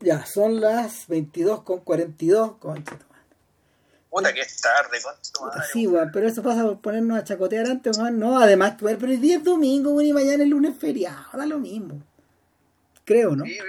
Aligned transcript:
Ya, 0.00 0.24
son 0.24 0.60
las 0.60 1.06
22 1.08 1.62
con 1.62 1.80
42, 1.80 2.56
concha. 2.56 2.96
Puta 4.08 4.32
que 4.32 4.40
es 4.40 4.60
tarde, 4.60 4.98
concha. 5.02 5.62
Sí, 5.72 5.86
weón, 5.86 6.10
pero 6.12 6.26
eso 6.26 6.42
pasa 6.42 6.62
por 6.64 6.80
ponernos 6.80 7.18
a 7.18 7.24
chacotear 7.24 7.66
antes, 7.66 7.96
weón. 7.98 8.18
No, 8.18 8.40
además, 8.40 8.80
weón, 8.82 8.98
pero 8.98 9.12
el 9.12 9.20
día 9.20 9.36
es 9.36 9.44
domingo, 9.44 9.90
weón, 9.92 10.06
y 10.06 10.12
mañana 10.12 10.42
es 10.42 10.48
lunes 10.48 10.76
feriado, 10.78 11.26
da 11.34 11.46
lo 11.46 11.58
mismo. 11.58 12.02
Creo, 13.04 13.36
¿no? 13.36 13.44
Sí, 13.44 13.56
yo, 13.56 13.64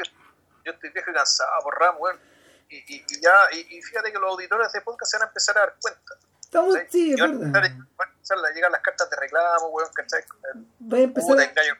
yo 0.66 0.71
estoy 0.71 0.89
viejo 0.91 1.12
y 1.12 1.13
cansado 1.13 1.49
por 1.63 1.77
Ram, 1.80 1.95
weón. 1.99 2.17
Y, 2.70 2.77
y, 2.77 3.05
y 3.09 3.21
ya, 3.21 3.34
y, 3.52 3.77
y 3.77 3.82
fíjate 3.82 4.11
que 4.13 4.18
los 4.20 4.32
auditores 4.32 4.71
de 4.71 4.82
podcast 4.82 5.11
se 5.11 5.18
van 5.18 5.25
a 5.25 5.27
empezar 5.29 5.57
a 5.57 5.61
dar 5.61 5.75
cuenta. 5.82 6.16
Estamos, 6.41 6.75
sí, 6.89 7.13
es 7.13 7.20
van 7.20 7.32
a 7.32 7.34
verdad. 7.34 7.66
empezar- 7.66 7.88
van 7.98 8.09
a 8.09 8.11
empezar 8.13 8.38
a 8.38 8.54
llegar 8.54 8.71
las 8.71 8.82
cartas 8.82 9.09
de 9.09 9.16
reclamo, 9.18 9.68
weón, 9.68 9.89
¿cachai? 9.93 10.23
Voy 10.79 11.02
a 11.02 11.04
empezar 11.04 11.29
Puta, 11.29 11.41
a... 11.41 11.45
engaño, 11.45 11.73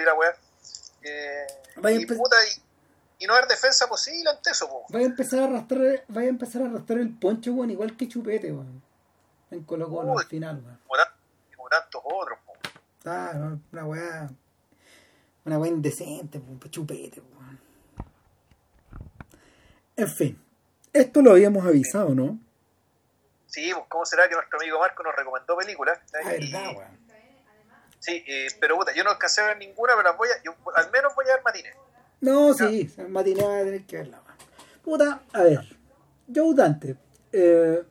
y 0.00 0.04
la 0.04 0.14
weá. 0.14 0.36
Eh, 1.02 1.46
puta, 1.74 1.92
y, 1.92 2.62
y 3.18 3.26
no 3.26 3.34
haber 3.34 3.46
defensa 3.48 3.86
posible 3.88 4.30
ante 4.30 4.50
eso, 4.50 4.68
po. 4.68 4.86
Voy 4.88 5.02
a 5.02 5.06
empezar 5.06 5.40
a 5.40 5.44
arrastrar, 5.44 6.04
voy 6.08 6.24
a 6.24 6.28
empezar 6.28 6.62
a 6.62 6.66
arrastrar 6.66 6.98
el 7.00 7.10
poncho, 7.18 7.52
weón, 7.52 7.70
igual 7.70 7.96
que 7.96 8.08
Chupete, 8.08 8.52
weón. 8.52 8.82
En 9.50 9.64
Colo 9.64 9.88
Colo 9.88 10.12
Uy. 10.12 10.22
al 10.22 10.28
final, 10.28 10.62
weón. 10.64 10.78
Como, 10.86 10.96
tan- 10.96 11.14
como 11.56 11.68
tantos 11.68 12.02
otros, 12.04 12.38
po. 12.46 12.52
Ah, 13.06 13.32
no, 13.34 13.60
una 13.72 13.84
weá. 13.84 14.30
Una 15.44 15.58
weá 15.58 15.70
indecente, 15.70 16.38
weón, 16.38 16.60
Chupete, 16.70 17.20
weón. 17.20 17.58
En 19.96 20.08
fin. 20.08 20.40
Esto 20.92 21.22
lo 21.22 21.32
habíamos 21.32 21.66
avisado, 21.66 22.14
¿no? 22.14 22.38
Sí, 23.46 23.70
pues, 23.74 23.84
¿cómo 23.88 24.04
será 24.06 24.28
que 24.28 24.34
nuestro 24.34 24.58
amigo 24.60 24.78
Marco 24.78 25.02
nos 25.02 25.14
recomendó 25.16 25.56
películas? 25.56 25.98
Ah, 26.14 26.34
Y- 26.34 26.52
verdad, 26.52 26.76
weón. 26.76 26.98
Sí, 28.00 28.22
eh, 28.28 28.46
pero 28.60 28.76
puta, 28.76 28.92
yo 28.94 29.02
no 29.02 29.10
alcancé 29.10 29.40
a 29.40 29.46
ver 29.48 29.58
ninguna, 29.58 29.94
pero 29.96 30.08
las 30.10 30.16
voy 30.16 30.28
a, 30.28 30.40
yo, 30.44 30.54
al 30.76 30.88
menos 30.92 31.14
voy 31.16 31.24
a 31.28 31.34
ver 31.34 31.42
matines. 31.42 31.74
No, 32.20 32.52
sí, 32.54 32.90
el 32.96 33.08
matinee 33.08 33.44
va 33.44 33.58
a 33.60 33.64
tener 33.64 33.84
que 33.84 33.96
verla. 33.98 34.22
Puta, 34.82 35.22
a 35.32 35.42
ver. 35.42 35.76
Joe 36.34 36.54
Dante. 36.54 36.96
Eh, 37.32 37.82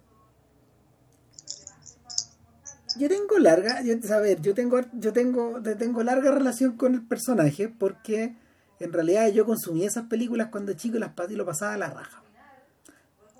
yo 2.98 3.08
tengo 3.08 3.38
larga, 3.40 3.82
yo, 3.84 3.94
a 4.14 4.20
ver, 4.20 4.42
yo 4.42 4.54
tengo, 4.54 4.82
yo 4.94 5.14
tengo, 5.14 5.62
tengo 5.78 6.04
larga 6.04 6.32
relación 6.32 6.76
con 6.78 6.96
el 6.96 7.06
personaje 7.06 7.70
porque 7.70 8.36
en 8.80 8.94
realidad 8.94 9.30
yo 9.32 9.46
consumí 9.46 9.86
esas 9.86 10.08
películas 10.08 10.48
cuando 10.52 10.74
chico 10.74 10.98
y 10.98 11.00
las 11.00 11.12
y 11.30 11.36
lo 11.36 11.46
pasaba 11.46 11.74
a 11.74 11.78
la 11.78 11.90
raja. 11.90 12.24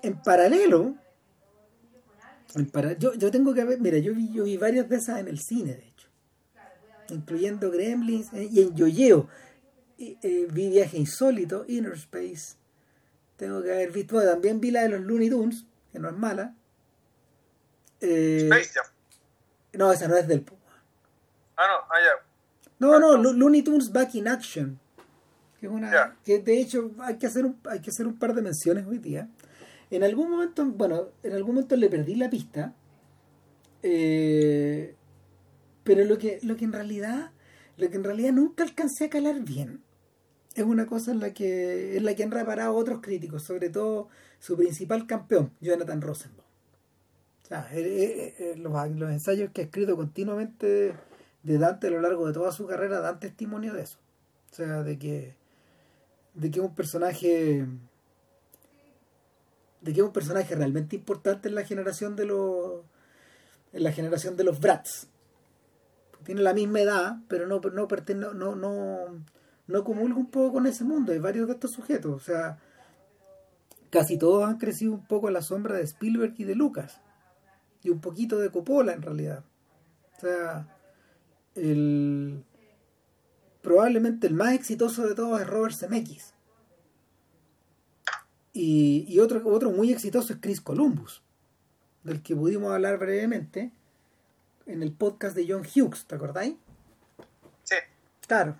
En 0.02 0.16
paralelo, 0.22 0.94
en 2.54 2.66
para- 2.70 2.92
yo, 2.96 3.14
yo 3.14 3.30
tengo 3.30 3.52
que 3.52 3.64
ver, 3.64 3.80
mira, 3.80 3.98
yo 3.98 4.14
vi, 4.14 4.32
yo 4.32 4.44
vi 4.44 4.56
varias 4.56 4.88
de 4.88 4.96
esas 4.96 5.18
en 5.18 5.28
el 5.28 5.38
cine, 5.40 5.74
de 5.74 5.86
hecho, 5.88 6.08
incluyendo 7.08 7.70
Gremlins 7.70 8.32
eh, 8.32 8.48
y 8.50 8.62
en 8.62 8.74
Yoyeo. 8.76 9.28
Y, 9.98 10.16
eh, 10.22 10.46
vi 10.50 10.68
Viaje 10.70 10.96
Insólito, 10.96 11.64
Inner 11.68 11.92
Space. 11.94 12.56
Tengo 13.36 13.62
que 13.62 13.72
haber 13.72 13.90
visto, 13.92 14.14
bueno, 14.14 14.30
también 14.30 14.60
vi 14.60 14.70
la 14.70 14.82
de 14.82 14.88
los 14.90 15.00
Looney 15.00 15.28
Tunes, 15.30 15.64
que 15.92 15.98
no 15.98 16.08
es 16.08 16.16
mala. 16.16 16.54
Eh, 18.00 18.42
Space 18.50 18.70
Jam. 18.74 18.86
no, 19.74 19.92
esa 19.92 20.06
no 20.08 20.16
es 20.16 20.26
del... 20.28 20.44
Ah, 21.56 21.66
no, 21.66 21.74
ah, 21.90 21.98
ya. 22.00 22.24
No, 22.78 23.00
no, 23.00 23.16
Lo- 23.16 23.32
Looney 23.32 23.62
Tunes 23.62 23.90
Back 23.92 24.14
in 24.14 24.28
Action. 24.28 24.78
Que 25.58 25.66
es 25.66 25.72
una. 25.72 25.90
Ya. 25.92 26.16
Que 26.24 26.38
de 26.38 26.60
hecho 26.60 26.92
hay 27.00 27.18
que 27.18 27.26
hacer 27.26 27.44
un, 27.44 27.60
hay 27.68 27.80
que 27.80 27.90
hacer 27.90 28.06
un 28.06 28.16
par 28.16 28.34
de 28.34 28.42
menciones 28.42 28.86
hoy 28.86 28.98
día. 28.98 29.28
En 29.90 30.04
algún 30.04 30.30
momento, 30.30 30.64
bueno, 30.64 31.08
en 31.24 31.32
algún 31.32 31.56
momento 31.56 31.74
le 31.74 31.88
perdí 31.90 32.14
la 32.14 32.30
pista. 32.30 32.72
eh, 33.82 34.94
pero 35.82 36.04
lo 36.04 36.18
que, 36.18 36.38
lo 36.42 36.56
que 36.56 36.64
en 36.66 36.72
realidad, 36.72 37.32
lo 37.78 37.88
que 37.90 37.96
en 37.96 38.04
realidad 38.04 38.32
nunca 38.32 38.62
alcancé 38.62 39.06
a 39.06 39.10
calar 39.10 39.40
bien. 39.40 39.82
Es 40.58 40.64
una 40.64 40.86
cosa 40.86 41.12
en 41.12 41.20
la 41.20 41.32
que, 41.32 41.96
en 41.96 42.04
la 42.04 42.16
que 42.16 42.24
han 42.24 42.32
reparado 42.32 42.74
otros 42.74 43.00
críticos, 43.00 43.44
sobre 43.44 43.70
todo 43.70 44.08
su 44.40 44.56
principal 44.56 45.06
campeón, 45.06 45.52
Jonathan 45.60 46.00
Rosenbaum. 46.00 46.44
O 47.44 47.46
sea, 47.46 47.68
eh, 47.72 47.80
eh, 47.80 48.34
eh, 48.40 48.56
los, 48.56 48.72
los 48.96 49.10
ensayos 49.12 49.52
que 49.52 49.60
ha 49.60 49.64
escrito 49.66 49.94
continuamente 49.94 50.96
de 51.44 51.58
Dante 51.58 51.86
a 51.86 51.90
lo 51.90 52.00
largo 52.00 52.26
de 52.26 52.32
toda 52.32 52.50
su 52.50 52.66
carrera 52.66 52.98
dan 52.98 53.20
testimonio 53.20 53.72
de 53.72 53.82
eso. 53.82 53.98
O 54.50 54.54
sea, 54.56 54.82
de 54.82 54.98
que 54.98 55.36
de 56.34 56.50
que 56.50 56.58
es 56.58 56.64
un 56.64 56.74
personaje 56.74 57.64
de 59.80 59.92
que 59.92 60.00
es 60.00 60.06
un 60.06 60.12
personaje 60.12 60.56
realmente 60.56 60.96
importante 60.96 61.48
en 61.48 61.54
la 61.54 61.64
generación 61.64 62.16
de 62.16 62.24
los 62.24 62.82
en 63.72 63.84
la 63.84 63.92
generación 63.92 64.36
de 64.36 64.42
los 64.42 64.58
brats. 64.58 65.06
Tiene 66.24 66.42
la 66.42 66.52
misma 66.52 66.80
edad, 66.80 67.18
pero 67.28 67.46
no 67.46 67.60
no 67.60 67.86
no 68.34 68.56
no 68.56 69.37
no, 69.68 69.84
comulga 69.84 70.16
un 70.16 70.30
poco 70.30 70.54
con 70.54 70.66
ese 70.66 70.82
mundo. 70.82 71.12
Hay 71.12 71.18
varios 71.18 71.46
de 71.46 71.54
estos 71.54 71.72
sujetos, 71.72 72.12
o 72.12 72.24
sea, 72.24 72.58
casi 73.90 74.18
todos 74.18 74.48
han 74.48 74.58
crecido 74.58 74.92
un 74.92 75.06
poco 75.06 75.28
a 75.28 75.30
la 75.30 75.42
sombra 75.42 75.76
de 75.76 75.84
Spielberg 75.84 76.34
y 76.38 76.44
de 76.44 76.54
Lucas 76.54 77.00
y 77.82 77.90
un 77.90 78.00
poquito 78.00 78.38
de 78.38 78.50
Coppola 78.50 78.92
en 78.92 79.02
realidad. 79.02 79.44
O 80.16 80.20
sea, 80.20 80.76
el 81.54 82.44
probablemente 83.62 84.26
el 84.26 84.34
más 84.34 84.54
exitoso 84.54 85.06
de 85.06 85.14
todos 85.14 85.40
es 85.40 85.46
Robert 85.46 85.74
Zemeckis. 85.74 86.34
Y, 88.52 89.04
y 89.06 89.20
otro, 89.20 89.46
otro 89.46 89.70
muy 89.70 89.92
exitoso 89.92 90.32
es 90.32 90.38
Chris 90.40 90.60
Columbus, 90.60 91.22
del 92.02 92.22
que 92.22 92.34
pudimos 92.34 92.72
hablar 92.72 92.98
brevemente 92.98 93.70
en 94.66 94.82
el 94.82 94.92
podcast 94.92 95.36
de 95.36 95.46
John 95.48 95.62
Hughes, 95.62 96.06
¿te 96.06 96.14
acordáis? 96.14 96.54
Sí, 97.62 97.76
Claro, 98.26 98.56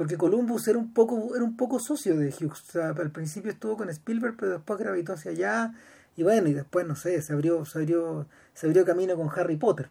porque 0.00 0.16
Columbus 0.16 0.66
era 0.66 0.78
un 0.78 0.94
poco, 0.94 1.36
era 1.36 1.44
un 1.44 1.58
poco 1.58 1.78
socio 1.78 2.16
de 2.16 2.28
Hughes. 2.28 2.62
O 2.70 2.72
sea, 2.72 2.88
al 2.88 3.10
principio 3.10 3.50
estuvo 3.52 3.76
con 3.76 3.90
Spielberg, 3.90 4.34
pero 4.34 4.52
después 4.52 4.80
gravitó 4.80 5.12
hacia 5.12 5.30
allá. 5.32 5.74
Y 6.16 6.22
bueno, 6.22 6.48
y 6.48 6.54
después, 6.54 6.86
no 6.86 6.96
sé, 6.96 7.20
se 7.20 7.34
abrió, 7.34 7.66
se 7.66 7.80
abrió, 7.80 8.26
se 8.54 8.66
abrió 8.66 8.86
camino 8.86 9.14
con 9.14 9.28
Harry 9.28 9.56
Potter. 9.56 9.90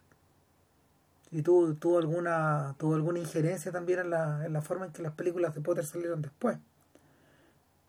Y 1.30 1.44
tuvo, 1.44 1.76
tuvo 1.76 2.00
alguna, 2.00 2.74
tuvo 2.80 2.96
alguna 2.96 3.20
injerencia 3.20 3.72
también 3.72 4.00
en 4.00 4.10
la, 4.10 4.48
en 4.48 4.52
la 4.52 4.64
forma 4.64 4.88
en 4.88 4.94
que 4.94 5.04
las 5.04 5.14
películas 5.14 5.54
de 5.54 5.62
Potter 5.62 5.86
salieron 5.86 6.24
después. 6.24 6.58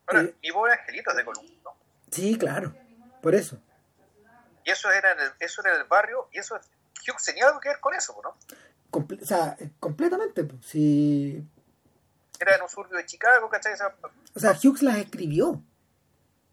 Ahora, 0.06 0.24
Eh. 0.24 0.34
mi 0.42 0.52
pobre 0.52 0.74
angelito 0.74 1.10
es 1.12 1.16
de 1.16 1.24
Columbus, 1.24 1.58
¿no? 1.64 1.70
Sí, 2.10 2.36
claro, 2.36 2.74
por 3.22 3.34
eso. 3.34 3.56
Y 4.66 4.70
eso 4.72 4.90
era, 4.90 5.12
en 5.12 5.20
el, 5.20 5.30
eso 5.40 5.62
era 5.62 5.74
en 5.74 5.80
el 5.80 5.86
barrio, 5.86 6.28
y 6.34 6.38
eso, 6.38 6.54
Hughes 6.56 7.24
tenía 7.24 7.46
algo 7.46 7.60
que 7.60 7.70
ver 7.70 7.80
con 7.80 7.94
eso, 7.94 8.14
¿no? 8.22 8.36
Comple- 8.90 9.22
o 9.22 9.24
sea, 9.24 9.56
eh, 9.58 9.70
completamente. 9.80 10.46
sí. 10.62 11.42
Era 12.40 12.56
en 12.56 12.62
un 12.62 12.68
suburbio 12.68 12.96
de 12.96 13.06
Chicago, 13.06 13.48
¿cachai? 13.48 13.74
O 14.34 14.40
sea, 14.40 14.52
Hughes 14.52 14.82
las 14.82 14.96
escribió. 14.96 15.62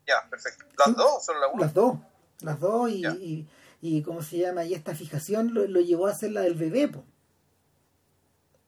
Ya, 0.05 0.27
perfecto. 0.29 0.65
Las 0.77 0.87
Sí. 0.87 0.93
dos, 0.95 1.25
solo 1.25 1.39
la 1.39 1.47
una. 1.47 1.61
Las 1.63 1.73
dos, 1.73 1.97
las 2.41 2.59
dos 2.59 2.89
y, 2.91 3.47
y 3.81 4.01
¿cómo 4.03 4.21
se 4.21 4.37
llama? 4.37 4.63
Y 4.65 4.73
esta 4.73 4.93
fijación 4.95 5.53
lo, 5.53 5.65
lo 5.65 5.79
llevó 5.81 6.07
a 6.07 6.11
hacer 6.11 6.31
la 6.31 6.41
del 6.41 6.55
bebé, 6.55 6.87
po. 6.89 7.03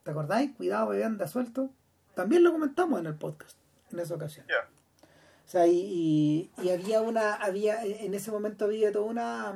¿te 0.04 0.12
acordáis? 0.12 0.56
Cuidado, 0.56 0.88
bebé 0.90 1.04
anda 1.04 1.28
suelto. 1.28 1.70
También 2.16 2.44
lo 2.44 2.52
comentamos 2.52 3.00
en 3.00 3.06
el 3.06 3.16
podcast, 3.16 3.58
en 3.92 4.00
esa 4.00 4.16
ocasión. 4.16 4.46
Ya. 4.48 4.68
O 5.46 5.50
sea, 5.52 5.68
y, 5.68 6.52
y, 6.58 6.64
y 6.64 6.70
había 6.70 7.02
una, 7.02 7.36
había, 7.36 7.84
en 7.84 8.14
ese 8.14 8.32
momento 8.32 8.66
había 8.66 8.92
toda 8.92 9.06
una, 9.06 9.52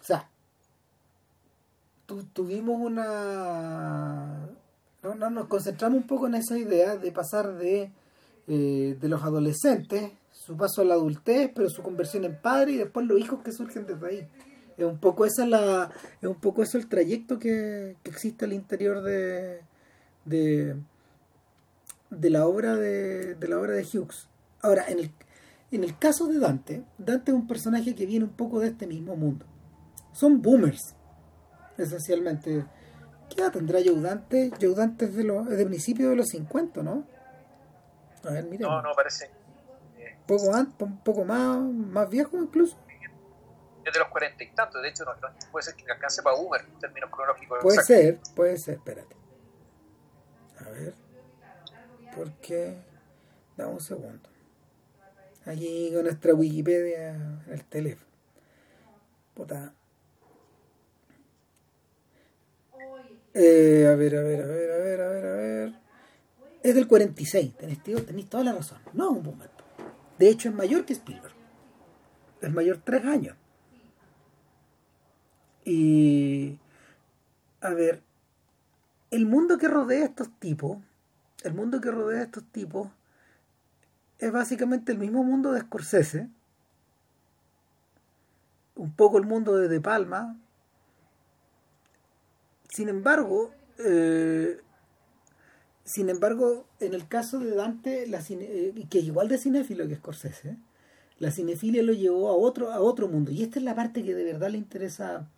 o 0.00 0.04
sea, 0.04 0.28
tu- 2.06 2.24
tuvimos 2.24 2.80
una, 2.80 4.48
no, 5.04 5.14
no, 5.14 5.30
nos 5.30 5.48
concentramos 5.48 5.98
un 5.98 6.06
poco 6.06 6.26
en 6.26 6.34
esa 6.34 6.58
idea 6.58 6.96
de 6.96 7.12
pasar 7.12 7.56
de, 7.58 7.92
eh, 8.48 8.96
de 8.98 9.08
los 9.08 9.22
adolescentes, 9.22 10.12
su 10.32 10.56
paso 10.56 10.80
a 10.80 10.84
la 10.84 10.94
adultez, 10.94 11.50
pero 11.54 11.68
su 11.68 11.82
conversión 11.82 12.24
en 12.24 12.40
padre 12.40 12.72
y 12.72 12.76
después 12.78 13.06
los 13.06 13.20
hijos 13.20 13.42
que 13.42 13.52
surgen 13.52 13.86
desde 13.86 14.06
ahí. 14.06 14.28
Es 14.76 14.84
un 14.84 14.98
poco 14.98 15.26
esa 15.26 15.46
la, 15.46 15.90
es 16.20 16.28
un 16.28 16.40
poco 16.40 16.62
eso 16.62 16.78
el 16.78 16.88
trayecto 16.88 17.38
que, 17.38 17.96
que 18.02 18.10
existe 18.10 18.46
al 18.46 18.54
interior 18.54 19.02
de, 19.02 19.60
de, 20.24 20.76
de 22.10 22.30
la 22.30 22.46
obra 22.46 22.74
de, 22.74 23.34
de 23.34 23.48
la 23.48 23.60
obra 23.60 23.74
de 23.74 23.82
Hughes. 23.82 24.28
Ahora, 24.62 24.86
en 24.88 24.98
el, 24.98 25.10
en 25.70 25.84
el 25.84 25.98
caso 25.98 26.26
de 26.26 26.38
Dante, 26.38 26.82
Dante 26.98 27.30
es 27.30 27.36
un 27.36 27.46
personaje 27.46 27.94
que 27.94 28.06
viene 28.06 28.24
un 28.24 28.32
poco 28.32 28.60
de 28.60 28.68
este 28.68 28.86
mismo 28.86 29.14
mundo. 29.16 29.44
Son 30.12 30.40
boomers, 30.40 30.94
esencialmente. 31.76 32.64
¿Qué 33.34 33.40
edad 33.40 33.52
tendrá 33.52 33.80
Joe 33.84 34.00
Dante? 34.00 34.50
Joe 34.60 34.74
Dante 34.74 35.06
es 35.06 35.14
de, 35.16 35.24
los, 35.24 35.48
de 35.48 35.66
principios 35.66 36.10
de 36.10 36.16
los 36.16 36.28
50, 36.28 36.82
¿no? 36.82 37.06
A 38.24 38.30
ver, 38.30 38.44
mire. 38.44 38.62
No, 38.62 38.80
no, 38.80 38.92
parece. 38.94 39.30
eh, 39.98 40.16
Poco, 40.26 40.54
an- 40.54 40.72
un 40.78 40.98
poco 41.00 41.24
más, 41.24 41.58
más 41.58 42.08
viejo 42.08 42.36
incluso. 42.38 42.76
es 43.84 43.92
de 43.92 43.98
los 43.98 44.08
cuarenta 44.08 44.42
y 44.44 44.50
tantos. 44.54 44.80
De 44.82 44.88
hecho, 44.88 45.04
no, 45.04 45.14
no- 45.16 45.28
puede 45.50 45.64
ser 45.64 45.74
que 45.74 45.90
alcance 45.90 46.22
para 46.22 46.36
Boomer 46.36 46.60
en 46.62 46.78
términos 46.78 47.10
cronológicos. 47.10 47.58
Puede 47.62 47.76
exactos. 47.76 47.96
ser, 48.28 48.34
puede 48.36 48.56
ser, 48.56 48.74
espérate. 48.76 49.16
A 50.64 50.70
ver. 50.70 50.94
¿Por 52.14 52.32
qué? 52.34 52.78
Dame 53.56 53.72
un 53.72 53.80
segundo. 53.80 54.28
Aquí 55.46 55.90
con 55.92 56.04
nuestra 56.04 56.32
Wikipedia 56.34 57.10
en 57.14 57.42
el 57.48 57.64
teléfono. 57.64 58.10
Puta. 59.34 59.74
Eh, 63.34 63.88
a 63.90 63.96
ver, 63.96 64.16
a 64.16 64.22
ver, 64.22 64.42
a 64.42 64.46
ver, 64.46 64.70
a 64.70 64.78
ver, 64.78 65.00
a 65.00 65.08
ver, 65.08 65.26
a 65.26 65.34
ver. 65.34 65.74
Es 66.62 66.74
del 66.74 66.86
46, 66.86 67.56
tenéis, 67.56 67.82
tenéis 67.82 68.28
toda 68.28 68.44
la 68.44 68.52
razón. 68.52 68.78
No 68.92 69.10
es 69.10 69.18
un 69.18 69.24
momento. 69.24 69.64
De 70.18 70.28
hecho, 70.28 70.48
es 70.48 70.54
mayor 70.54 70.84
que 70.84 70.92
Spielberg. 70.92 71.34
Es 72.40 72.52
mayor 72.52 72.80
tres 72.84 73.04
años. 73.04 73.36
Y. 75.64 76.58
A 77.60 77.70
ver. 77.70 78.02
El 79.10 79.26
mundo 79.26 79.58
que 79.58 79.68
rodea 79.68 80.02
a 80.02 80.06
estos 80.06 80.30
tipos. 80.38 80.78
El 81.42 81.54
mundo 81.54 81.80
que 81.80 81.90
rodea 81.90 82.20
a 82.20 82.24
estos 82.24 82.44
tipos. 82.52 82.88
Es 84.18 84.30
básicamente 84.30 84.92
el 84.92 84.98
mismo 84.98 85.24
mundo 85.24 85.52
de 85.52 85.60
Scorsese. 85.60 86.28
Un 88.76 88.94
poco 88.94 89.18
el 89.18 89.26
mundo 89.26 89.56
de 89.56 89.68
De 89.68 89.80
Palma. 89.80 90.36
Sin 92.74 92.88
embargo. 92.88 93.52
Eh, 93.78 94.58
sin 95.84 96.08
embargo, 96.08 96.66
en 96.80 96.94
el 96.94 97.06
caso 97.06 97.38
de 97.38 97.54
Dante, 97.54 98.04
eh, 98.04 98.86
que 98.88 98.98
es 98.98 99.04
igual 99.04 99.28
de 99.28 99.38
cinéfilo 99.38 99.86
que 99.86 99.96
Scorsese, 99.96 100.56
la 101.18 101.30
cinefilia 101.30 101.82
lo 101.82 101.92
llevó 101.92 102.30
a 102.30 102.32
otro, 102.32 102.72
a 102.72 102.80
otro 102.80 103.06
mundo. 103.06 103.30
Y 103.30 103.42
esta 103.42 103.58
es 103.58 103.64
la 103.64 103.74
parte 103.74 104.02
que 104.02 104.14
de 104.14 104.24
verdad 104.24 104.50
le 104.50 104.58
interesa, 104.58 105.28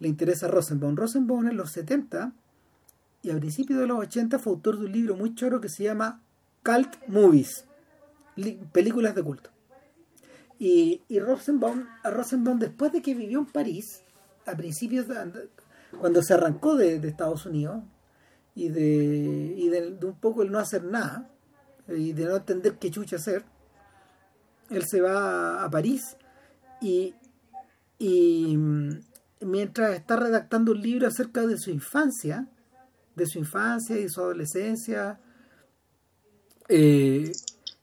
le 0.00 0.08
interesa 0.08 0.46
a 0.46 0.48
Rosenbaum. 0.50 0.96
Rosenbaum 0.96 1.48
en 1.48 1.56
los 1.56 1.70
70 1.70 2.32
y 3.22 3.30
a 3.30 3.38
principios 3.38 3.78
de 3.78 3.86
los 3.86 3.98
80 4.00 4.38
fue 4.38 4.52
autor 4.52 4.78
de 4.78 4.86
un 4.86 4.92
libro 4.92 5.16
muy 5.16 5.34
choro 5.34 5.60
que 5.60 5.68
se 5.68 5.84
llama 5.84 6.20
Cult 6.64 6.94
Movies, 7.06 7.64
películas 8.72 9.14
de 9.14 9.22
culto. 9.22 9.50
Y, 10.58 11.00
y 11.08 11.20
Rosenbaum, 11.20 11.86
Rosenbaum, 12.04 12.58
después 12.58 12.92
de 12.92 13.00
que 13.00 13.14
vivió 13.14 13.38
en 13.38 13.46
París, 13.46 14.02
a 14.46 14.56
principios 14.56 15.06
de, 15.08 15.48
cuando 16.00 16.22
se 16.22 16.34
arrancó 16.34 16.76
de, 16.76 16.96
Estados 16.96 17.46
Unidos, 17.46 17.82
y 18.54 18.68
de, 18.68 19.54
y 19.56 19.68
de, 19.68 19.98
un 20.02 20.18
poco 20.18 20.42
el 20.42 20.50
no 20.50 20.58
hacer 20.58 20.84
nada 20.84 21.30
y 21.88 22.12
de 22.12 22.26
no 22.26 22.36
entender 22.36 22.78
qué 22.78 22.90
chucha 22.90 23.16
hacer, 23.16 23.44
él 24.70 24.84
se 24.86 25.00
va 25.00 25.64
a, 25.64 25.70
París 25.70 26.16
y, 26.80 27.14
y 27.98 28.56
mm, 28.56 29.00
mientras 29.40 29.94
está 29.94 30.16
redactando 30.16 30.72
un 30.72 30.80
libro 30.80 31.06
acerca 31.06 31.46
de 31.46 31.58
su 31.58 31.70
infancia, 31.70 32.48
de 33.14 33.26
su 33.26 33.38
infancia 33.38 33.98
y 33.98 34.08
su 34.08 34.20
adolescencia, 34.20 35.18
eh, 36.68 37.32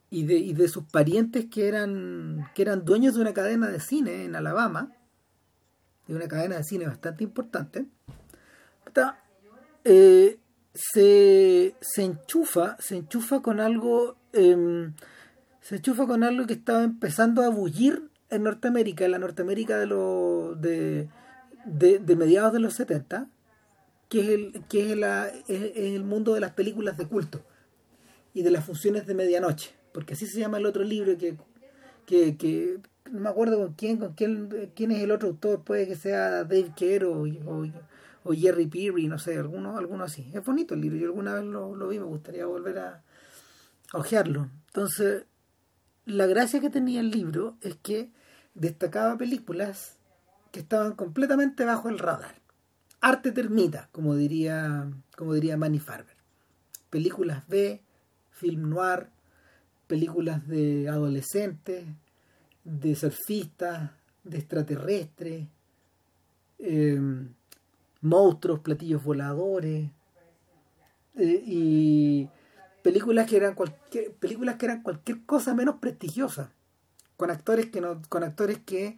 y, 0.09 0.23
de, 0.23 0.38
y 0.38 0.53
de 0.53 0.67
sus 0.67 0.85
parientes 0.85 1.45
que 1.45 1.67
eran, 1.67 2.50
que 2.55 2.63
eran 2.63 2.83
dueños 2.83 3.15
de 3.15 3.21
una 3.21 3.33
cadena 3.33 3.67
de 3.67 3.79
cine 3.79 4.25
en 4.25 4.35
Alabama, 4.35 4.91
de 6.09 6.15
una 6.15 6.27
cadena 6.27 6.57
de 6.57 6.63
cine 6.63 6.88
bastante 6.88 7.23
importante, 7.23 7.85
eh, 9.83 10.39
se, 10.73 11.75
se 11.79 12.03
enchufa, 12.03 12.77
se 12.79 12.95
enchufa 12.95 13.41
con 13.41 13.59
algo, 13.59 14.17
em, 14.33 14.94
se 15.61 15.75
enchufa 15.75 16.07
con 16.07 16.23
algo 16.23 16.47
que 16.47 16.53
estaba 16.53 16.83
empezando 16.83 17.44
a 17.44 17.50
bullir 17.50 18.09
en 18.31 18.44
Norteamérica, 18.44 19.06
en 19.06 19.11
la 19.11 19.19
Norteamérica 19.19 19.77
de, 19.77 19.85
lo, 19.85 20.56
de, 20.56 21.09
de, 21.65 22.15
mediados 22.15 22.53
de 22.53 22.59
los 22.59 22.73
70, 22.73 23.27
que 24.09 24.19
es 24.21 24.29
el, 24.29 24.63
que 24.67 24.91
es, 24.91 24.97
la, 24.97 25.31
el 25.47 26.03
mundo 26.03 26.33
de 26.33 26.39
las 26.39 26.53
películas 26.53 26.97
de 26.97 27.05
culto 27.07 27.44
y 28.33 28.41
de 28.41 28.50
las 28.50 28.65
funciones 28.65 29.05
de 29.05 29.13
medianoche, 29.13 29.75
porque 29.94 30.13
así 30.13 30.25
se 30.25 30.39
llama 30.39 30.57
el 30.57 30.65
otro 30.65 30.83
libro 30.83 31.15
que, 31.17 31.38
que 32.07 32.79
no 33.11 33.19
me 33.19 33.29
acuerdo 33.29 33.57
con 33.57 33.73
quién, 33.73 33.97
con 33.97 34.13
quién, 34.13 34.71
quién 34.75 34.91
es 34.91 35.01
el 35.01 35.11
otro 35.11 35.29
autor, 35.29 35.63
puede 35.63 35.88
que 35.88 35.95
sea 35.95 36.44
Dave 36.44 36.71
Kerr 36.75 37.06
o 37.06 38.33
Jerry 38.33 38.67
Peary, 38.67 39.07
no 39.07 39.17
sé, 39.17 39.38
alguno, 39.38 39.77
alguno 39.77 40.03
así. 40.03 40.31
Es 40.33 40.44
bonito 40.44 40.73
el 40.73 40.81
libro, 40.81 40.97
yo 40.97 41.07
alguna 41.07 41.35
vez 41.35 41.44
lo, 41.45 41.75
lo 41.75 41.88
vi, 41.88 42.00
me 42.00 42.06
gustaría 42.06 42.45
volver 42.45 42.79
a, 42.79 43.03
ojearlo. 43.94 44.50
Entonces, 44.67 45.25
la 46.06 46.27
gracia 46.27 46.59
que 46.59 46.69
tenía 46.69 47.00
el 47.00 47.11
libro 47.11 47.57
es 47.61 47.75
que 47.75 48.11
destacaba 48.53 49.17
películas 49.17 49.97
que 50.51 50.59
estaban 50.59 50.94
completamente 50.94 51.65
bajo 51.65 51.89
el 51.89 52.00
radar. 52.00 52.35
Arte 53.01 53.31
termita, 53.31 53.89
como 53.91 54.15
diría, 54.15 54.89
como 55.15 55.33
diría 55.33 55.57
Manny 55.57 55.79
Farber. 55.79 56.17
Películas 56.89 57.47
B, 57.47 57.81
film 58.31 58.69
noir, 58.69 59.07
películas 59.88 60.47
de 60.47 60.89
adolescentes, 60.89 61.85
de 62.69 62.95
surfistas, 62.95 63.92
de 64.24 64.38
extraterrestres, 64.38 65.48
eh, 66.60 67.01
monstruos, 68.01 68.60
platillos 68.60 69.04
voladores 69.04 69.89
eh, 71.16 71.44
y 71.45 72.30
películas 72.83 73.27
que 73.27 73.38
eran 73.38 73.56
cualquier 73.56 74.13
películas 74.13 74.57
que 74.57 74.66
eran 74.68 74.83
cualquier 74.83 75.25
cosa 75.25 75.54
menos 75.54 75.75
prestigiosa 75.75 76.51
con 77.18 77.31
actores 77.31 77.69
que 77.71 77.81
no 77.81 78.01
con 78.07 78.24
actores 78.24 78.60
que 78.60 78.98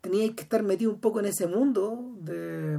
tenían 0.00 0.34
que 0.34 0.42
estar 0.42 0.62
metidos 0.62 0.94
un 0.94 1.00
poco 1.00 1.20
en 1.20 1.26
ese 1.26 1.46
mundo 1.46 2.14
de 2.20 2.78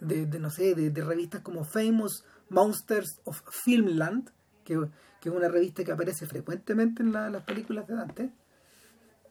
de, 0.00 0.38
no 0.38 0.50
sé 0.50 0.74
de, 0.74 1.04
revistas 1.04 1.42
como 1.42 1.64
Famous 1.64 2.24
Monsters 2.48 3.20
of 3.24 3.42
Filmland 3.50 4.30
que, 4.64 4.78
que, 5.20 5.28
es 5.28 5.34
una 5.34 5.48
revista 5.48 5.84
que 5.84 5.92
aparece 5.92 6.26
frecuentemente 6.26 7.02
en 7.02 7.12
las 7.12 7.42
películas 7.44 7.86
de 7.86 7.94
Dante 7.94 8.32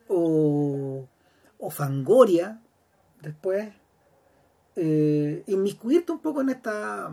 o, 0.09 1.07
o 1.57 1.69
Fangoria 1.69 2.59
después 3.21 3.69
eh, 4.75 5.43
inmiscuirte 5.47 6.11
un 6.11 6.19
poco 6.19 6.41
en 6.41 6.49
esta 6.49 7.11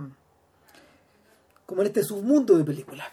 como 1.66 1.81
en 1.82 1.88
este 1.88 2.04
submundo 2.04 2.56
de 2.56 2.64
películas. 2.64 3.08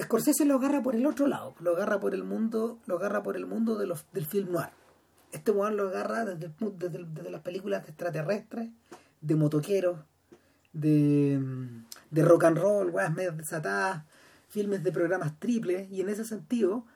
Scorsese 0.00 0.44
lo 0.44 0.56
agarra 0.56 0.82
por 0.82 0.94
el 0.94 1.06
otro 1.06 1.26
lado 1.26 1.54
lo 1.60 1.72
agarra 1.72 2.00
por 2.00 2.14
el 2.14 2.24
mundo 2.24 2.78
lo 2.86 2.96
agarra 2.96 3.22
por 3.22 3.36
el 3.36 3.46
mundo 3.46 3.76
de 3.76 3.86
los, 3.86 4.06
del 4.12 4.26
film 4.26 4.52
noir. 4.52 4.70
Este 5.32 5.50
weón 5.50 5.76
lo 5.76 5.88
agarra 5.88 6.24
desde, 6.24 6.52
desde, 6.78 7.30
las 7.30 7.42
películas 7.42 7.82
de 7.82 7.90
extraterrestres 7.90 8.70
de 9.20 9.34
motoqueros 9.34 10.00
de, 10.72 11.40
de 12.10 12.22
rock 12.22 12.44
and 12.44 12.58
roll 12.58 12.90
weas 12.90 13.14
desatadas 13.36 14.04
filmes 14.48 14.82
de 14.82 14.92
programas 14.92 15.38
triples 15.38 15.90
y 15.90 16.00
en 16.00 16.08
ese 16.08 16.24
sentido 16.24 16.86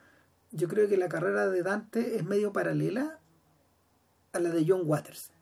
yo 0.50 0.68
creo 0.68 0.88
que 0.88 0.96
la 0.96 1.08
carrera 1.08 1.48
de 1.48 1.62
Dante 1.62 2.16
es 2.16 2.24
medio 2.24 2.52
paralela 2.52 3.18
a 4.32 4.38
la 4.40 4.50
de 4.50 4.64
John 4.66 4.82
Waters 4.84 5.32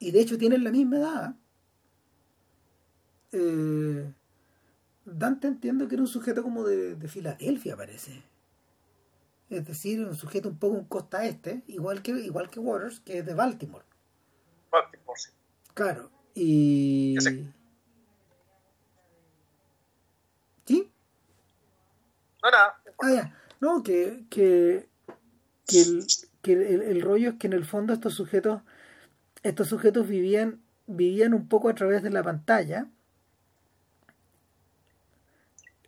y 0.00 0.10
de 0.10 0.20
hecho 0.20 0.38
tienen 0.38 0.64
la 0.64 0.72
misma 0.72 0.96
edad. 0.96 1.34
Eh, 3.32 4.12
Dante 5.04 5.46
entiendo 5.46 5.86
que 5.86 5.94
era 5.94 6.02
un 6.02 6.08
sujeto 6.08 6.42
como 6.42 6.64
de, 6.64 6.96
Filadelfia, 7.06 7.76
parece. 7.76 8.24
Es 9.50 9.66
decir, 9.66 10.04
un 10.04 10.16
sujeto 10.16 10.48
un 10.48 10.58
poco 10.58 10.78
en 10.78 10.84
costa 10.84 11.26
este, 11.26 11.62
igual 11.66 12.02
que, 12.02 12.12
igual 12.12 12.50
que 12.50 12.60
Waters, 12.60 13.00
que 13.00 13.18
es 13.18 13.26
de 13.26 13.34
Baltimore. 13.34 13.84
Baltimore, 14.72 15.20
sí. 15.20 15.30
Claro, 15.74 16.10
y... 16.34 17.16
¿Sí? 20.64 20.90
No, 22.42 22.50
nada. 22.50 22.82
Ah, 23.02 23.12
ya. 23.12 23.39
No, 23.60 23.82
que, 23.82 24.24
que, 24.30 24.88
que, 25.66 25.82
el, 25.82 26.06
que 26.42 26.52
el 26.52 27.00
rollo 27.02 27.30
es 27.30 27.34
que 27.36 27.46
en 27.46 27.52
el 27.52 27.64
fondo 27.64 27.92
estos 27.92 28.14
sujetos 28.14 28.62
estos 29.42 29.68
sujetos 29.68 30.08
vivían, 30.08 30.60
vivían 30.86 31.34
un 31.34 31.48
poco 31.48 31.68
a 31.68 31.74
través 31.74 32.02
de 32.02 32.10
la 32.10 32.22
pantalla. 32.22 32.88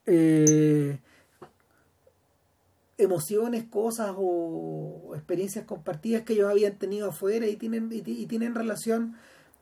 Eh, 0.06 0.98
emociones, 2.98 3.64
cosas 3.64 4.14
o 4.16 5.12
experiencias 5.14 5.64
compartidas 5.64 6.22
que 6.22 6.34
ellos 6.34 6.50
habían 6.50 6.78
tenido 6.78 7.08
afuera 7.08 7.46
y 7.46 7.56
tienen, 7.56 7.90
y, 7.92 8.26
tienen 8.26 8.54
relación, 8.54 9.16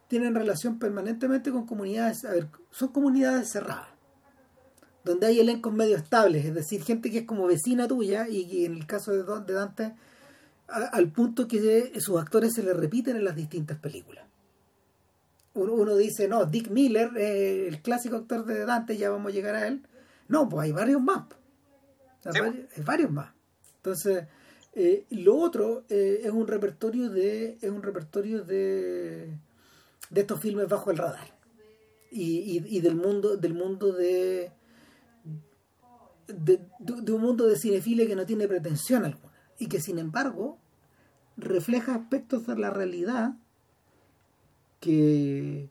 tienen 0.08 0.34
relación 0.34 0.78
permanentemente 0.78 1.50
con 1.50 1.66
comunidades, 1.66 2.24
a 2.24 2.32
ver, 2.32 2.48
son 2.70 2.88
comunidades 2.88 3.50
cerradas, 3.50 3.88
donde 5.04 5.26
hay 5.26 5.40
elencos 5.40 5.72
medio 5.72 5.96
estables, 5.96 6.44
es 6.44 6.54
decir, 6.54 6.82
gente 6.82 7.10
que 7.10 7.18
es 7.18 7.26
como 7.26 7.46
vecina 7.46 7.88
tuya 7.88 8.28
y 8.28 8.46
que 8.46 8.64
en 8.66 8.74
el 8.74 8.86
caso 8.86 9.12
de 9.12 9.52
Dante 9.52 9.94
al 10.68 11.10
punto 11.10 11.48
que 11.48 11.92
sus 12.00 12.20
actores 12.20 12.52
se 12.54 12.62
le 12.62 12.72
repiten 12.72 13.16
en 13.16 13.24
las 13.24 13.34
distintas 13.34 13.78
películas. 13.78 14.24
Uno, 15.54 15.96
dice, 15.96 16.28
no, 16.28 16.44
Dick 16.44 16.70
Miller, 16.70 17.10
el 17.16 17.82
clásico 17.82 18.16
actor 18.16 18.44
de 18.44 18.64
Dante, 18.64 18.96
ya 18.96 19.10
vamos 19.10 19.32
a 19.32 19.34
llegar 19.34 19.56
a 19.56 19.66
él. 19.66 19.82
No, 20.28 20.48
pues 20.48 20.64
hay 20.64 20.72
varios 20.72 21.02
más. 21.02 21.24
Hay, 22.24 22.82
varios, 22.84 23.10
más. 23.10 23.32
Entonces, 23.76 24.26
eh, 24.74 25.06
lo 25.10 25.36
otro 25.36 25.84
eh, 25.88 26.20
es 26.22 26.30
un 26.30 26.46
repertorio 26.46 27.10
de 27.10 27.58
es 27.60 27.70
un 27.70 27.82
repertorio 27.82 28.44
de, 28.44 29.28
de 30.10 30.20
estos 30.20 30.38
filmes 30.38 30.68
bajo 30.68 30.90
el 30.92 30.98
radar 30.98 31.34
y, 32.12 32.62
y, 32.68 32.80
del 32.80 32.94
mundo 32.94 33.36
del 33.36 33.54
mundo 33.54 33.92
de 33.92 34.52
de, 36.34 36.60
de 36.78 37.12
un 37.12 37.20
mundo 37.20 37.46
de 37.46 37.56
cinefilia 37.56 38.06
que 38.06 38.16
no 38.16 38.26
tiene 38.26 38.48
pretensión 38.48 39.04
alguna 39.04 39.34
y 39.58 39.68
que 39.68 39.80
sin 39.80 39.98
embargo 39.98 40.58
refleja 41.36 41.94
aspectos 41.94 42.46
de 42.46 42.56
la 42.56 42.70
realidad 42.70 43.34
que, 44.80 45.68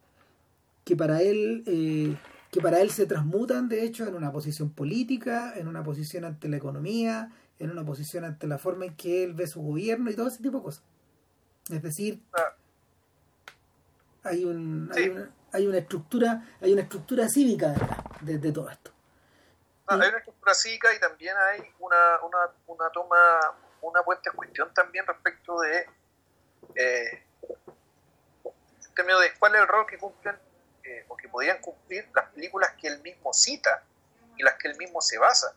que 0.84 0.96
para 0.96 1.22
él 1.22 1.64
eh, 1.66 2.16
que 2.52 2.62
para 2.62 2.82
él 2.82 2.90
se 2.90 3.06
transmutan, 3.06 3.70
de 3.70 3.84
hecho, 3.84 4.08
en 4.08 4.16
una 4.16 4.32
posición 4.32 4.72
política, 4.72 5.54
en 5.56 5.68
una 5.68 5.84
posición 5.84 6.26
ante 6.26 6.50
la 6.50 6.58
economía, 6.58 7.32
en 7.60 7.70
una 7.70 7.86
posición 7.86 8.26
ante 8.26 8.48
la 8.48 8.58
forma 8.58 8.86
en 8.86 8.96
que 8.96 9.24
él 9.24 9.36
ve 9.36 9.46
su 9.46 9.62
gobierno 9.62 10.10
y 10.10 10.16
todo 10.16 10.30
ese 10.30 10.42
tipo 10.42 10.58
de 10.58 10.64
cosas. 10.64 10.84
Es 11.70 11.84
decir, 11.84 12.24
Ah, 12.34 12.56
hay, 14.24 14.46
un, 14.46 14.90
hay, 14.96 15.10
una, 15.10 15.32
hay 15.52 15.68
una 15.68 15.78
estructura 15.78 16.44
hay 16.60 16.74
una 16.74 16.82
estructura 16.82 17.30
cívica 17.30 17.76
de 18.22 18.52
todo 18.52 18.70
esto. 18.70 18.92
No, 19.90 19.98
Y- 19.98 20.02
hay 20.02 20.10
una 20.10 20.18
estructura 20.20 20.54
cívica 20.54 20.94
y 20.94 21.00
también 21.00 21.36
hay 21.38 21.74
una, 21.80 22.20
una, 22.22 22.38
una 22.68 22.90
toma, 22.92 23.40
una 23.82 24.04
puesta 24.04 24.30
en 24.30 24.36
cuestión 24.36 24.74
también 24.74 25.06
respecto 25.06 25.60
de, 25.62 25.88
eh, 26.76 27.24
en 28.46 28.94
términos 28.96 29.22
de 29.22 29.34
cuál 29.40 29.56
es 29.56 29.62
el 29.62 29.68
rol 29.68 29.86
que 29.88 29.98
cumplen 29.98 30.38
eh, 30.84 31.06
o 31.08 31.16
que 31.18 31.28
podrían 31.30 31.60
cumplir 31.62 32.10
las 32.14 32.30
películas 32.32 32.74
que 32.80 32.88
él 32.88 33.02
mismo 33.02 33.34
cita 33.34 33.84
y 34.38 34.44
las 34.44 34.56
que 34.56 34.70
él 34.70 34.78
mismo 34.78 35.02
se 35.02 35.18
basa, 35.18 35.54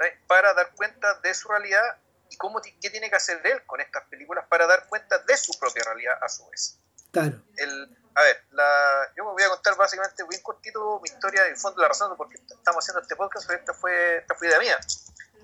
¿sí? 0.00 0.06
para 0.26 0.54
dar 0.54 0.72
cuenta 0.74 1.14
de 1.20 1.34
su 1.34 1.48
realidad 1.48 1.98
y 2.30 2.36
cómo, 2.36 2.60
qué 2.62 2.90
tiene 2.90 3.10
que 3.10 3.16
hacer 3.16 3.40
él 3.44 3.64
con 3.66 3.80
estas 3.80 4.04
películas 4.04 4.46
para 4.48 4.66
dar 4.66 4.86
cuenta 4.88 5.18
de 5.18 5.36
su 5.36 5.58
propia 5.58 5.82
realidad 5.84 6.18
a 6.22 6.28
su 6.28 6.48
vez 6.48 6.78
Claro. 7.12 7.40
el, 7.56 7.96
a 8.16 8.22
ver, 8.22 8.44
la, 8.52 9.12
yo 9.16 9.24
me 9.24 9.32
voy 9.32 9.42
a 9.42 9.48
contar 9.48 9.76
básicamente 9.76 10.22
bien 10.28 10.40
cortito 10.42 11.00
mi 11.02 11.08
historia 11.08 11.48
y 11.48 11.50
el 11.50 11.56
fondo 11.56 11.76
de 11.76 11.82
la 11.82 11.88
razón 11.88 12.10
de 12.10 12.16
por 12.16 12.28
qué 12.28 12.36
estamos 12.36 12.84
haciendo 12.84 13.00
este 13.00 13.16
podcast, 13.16 13.46
porque 13.46 13.60
esta 13.60 13.74
fue, 13.74 14.18
esta 14.18 14.34
fue 14.34 14.48
idea 14.48 14.58
mía. 14.60 14.78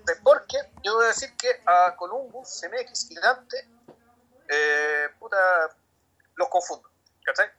De 0.05 0.15
Porque 0.23 0.57
yo 0.81 0.95
voy 0.95 1.05
a 1.05 1.07
decir 1.09 1.35
que 1.37 1.61
a 1.65 1.95
Columbus, 1.95 2.61
CMX 2.61 3.11
y 3.11 3.15
Dante, 3.15 3.69
eh, 4.47 5.09
puta, 5.19 5.37
los 6.35 6.47
confundo. 6.49 6.89
¿Cachai? 7.23 7.49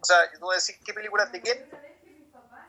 O 0.00 0.04
sea, 0.04 0.32
yo 0.32 0.40
voy 0.40 0.54
a 0.54 0.56
decir 0.56 0.76
qué 0.84 0.92
películas 0.94 1.30
de 1.30 1.40
quién, 1.40 1.70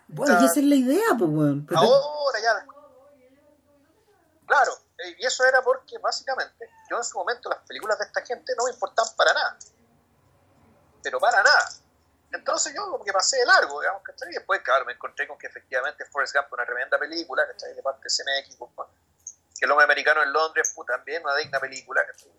Bueno, 0.10 0.40
y 0.42 0.46
esa 0.46 0.60
es 0.60 0.66
la 0.66 0.76
idea, 0.76 1.08
pues, 1.18 1.30
weón. 1.32 1.66
Pero- 1.66 1.80
ahora 1.80 2.40
ya. 2.40 2.66
Claro, 4.46 4.74
eh, 5.00 5.16
y 5.18 5.26
eso 5.26 5.44
era 5.46 5.64
porque 5.64 5.98
básicamente 5.98 6.70
yo 6.90 6.98
en 6.98 7.04
su 7.04 7.18
momento 7.18 7.50
las 7.50 7.60
películas 7.66 7.98
de 7.98 8.06
esta 8.06 8.22
gente 8.24 8.54
no 8.58 8.66
me 8.66 8.72
importaban 8.72 9.16
para 9.16 9.34
nada. 9.34 9.58
Pero 11.02 11.20
para 11.20 11.42
nada. 11.42 11.70
Entonces 12.34 12.74
yo 12.76 12.90
como 12.90 13.06
que 13.06 13.14
pasé 13.14 13.38
de 13.38 13.46
largo, 13.46 13.80
digamos, 13.80 14.02
¿cachai? 14.02 14.30
Y 14.32 14.34
después, 14.34 14.60
claro, 14.62 14.86
me 14.86 14.94
encontré 14.94 15.28
con 15.28 15.38
que 15.38 15.46
efectivamente 15.48 16.04
Forrest 16.06 16.36
Gump 16.36 16.52
una 16.52 16.66
tremenda 16.66 16.98
película, 16.98 17.46
¿cachai? 17.48 17.76
De 17.76 17.84
parte 17.84 18.02
de 18.04 18.10
CMX, 18.10 18.58
pues, 18.58 18.90
que 19.60 19.66
el 19.66 19.72
hombre 19.72 19.86
americano 19.86 20.24
en 20.24 20.34
Londres, 20.34 20.74
pues 20.76 20.88
también 20.88 21.24
una 21.24 21.36
digna 21.36 21.60
película, 21.60 22.04
¿cachai? 22.08 22.32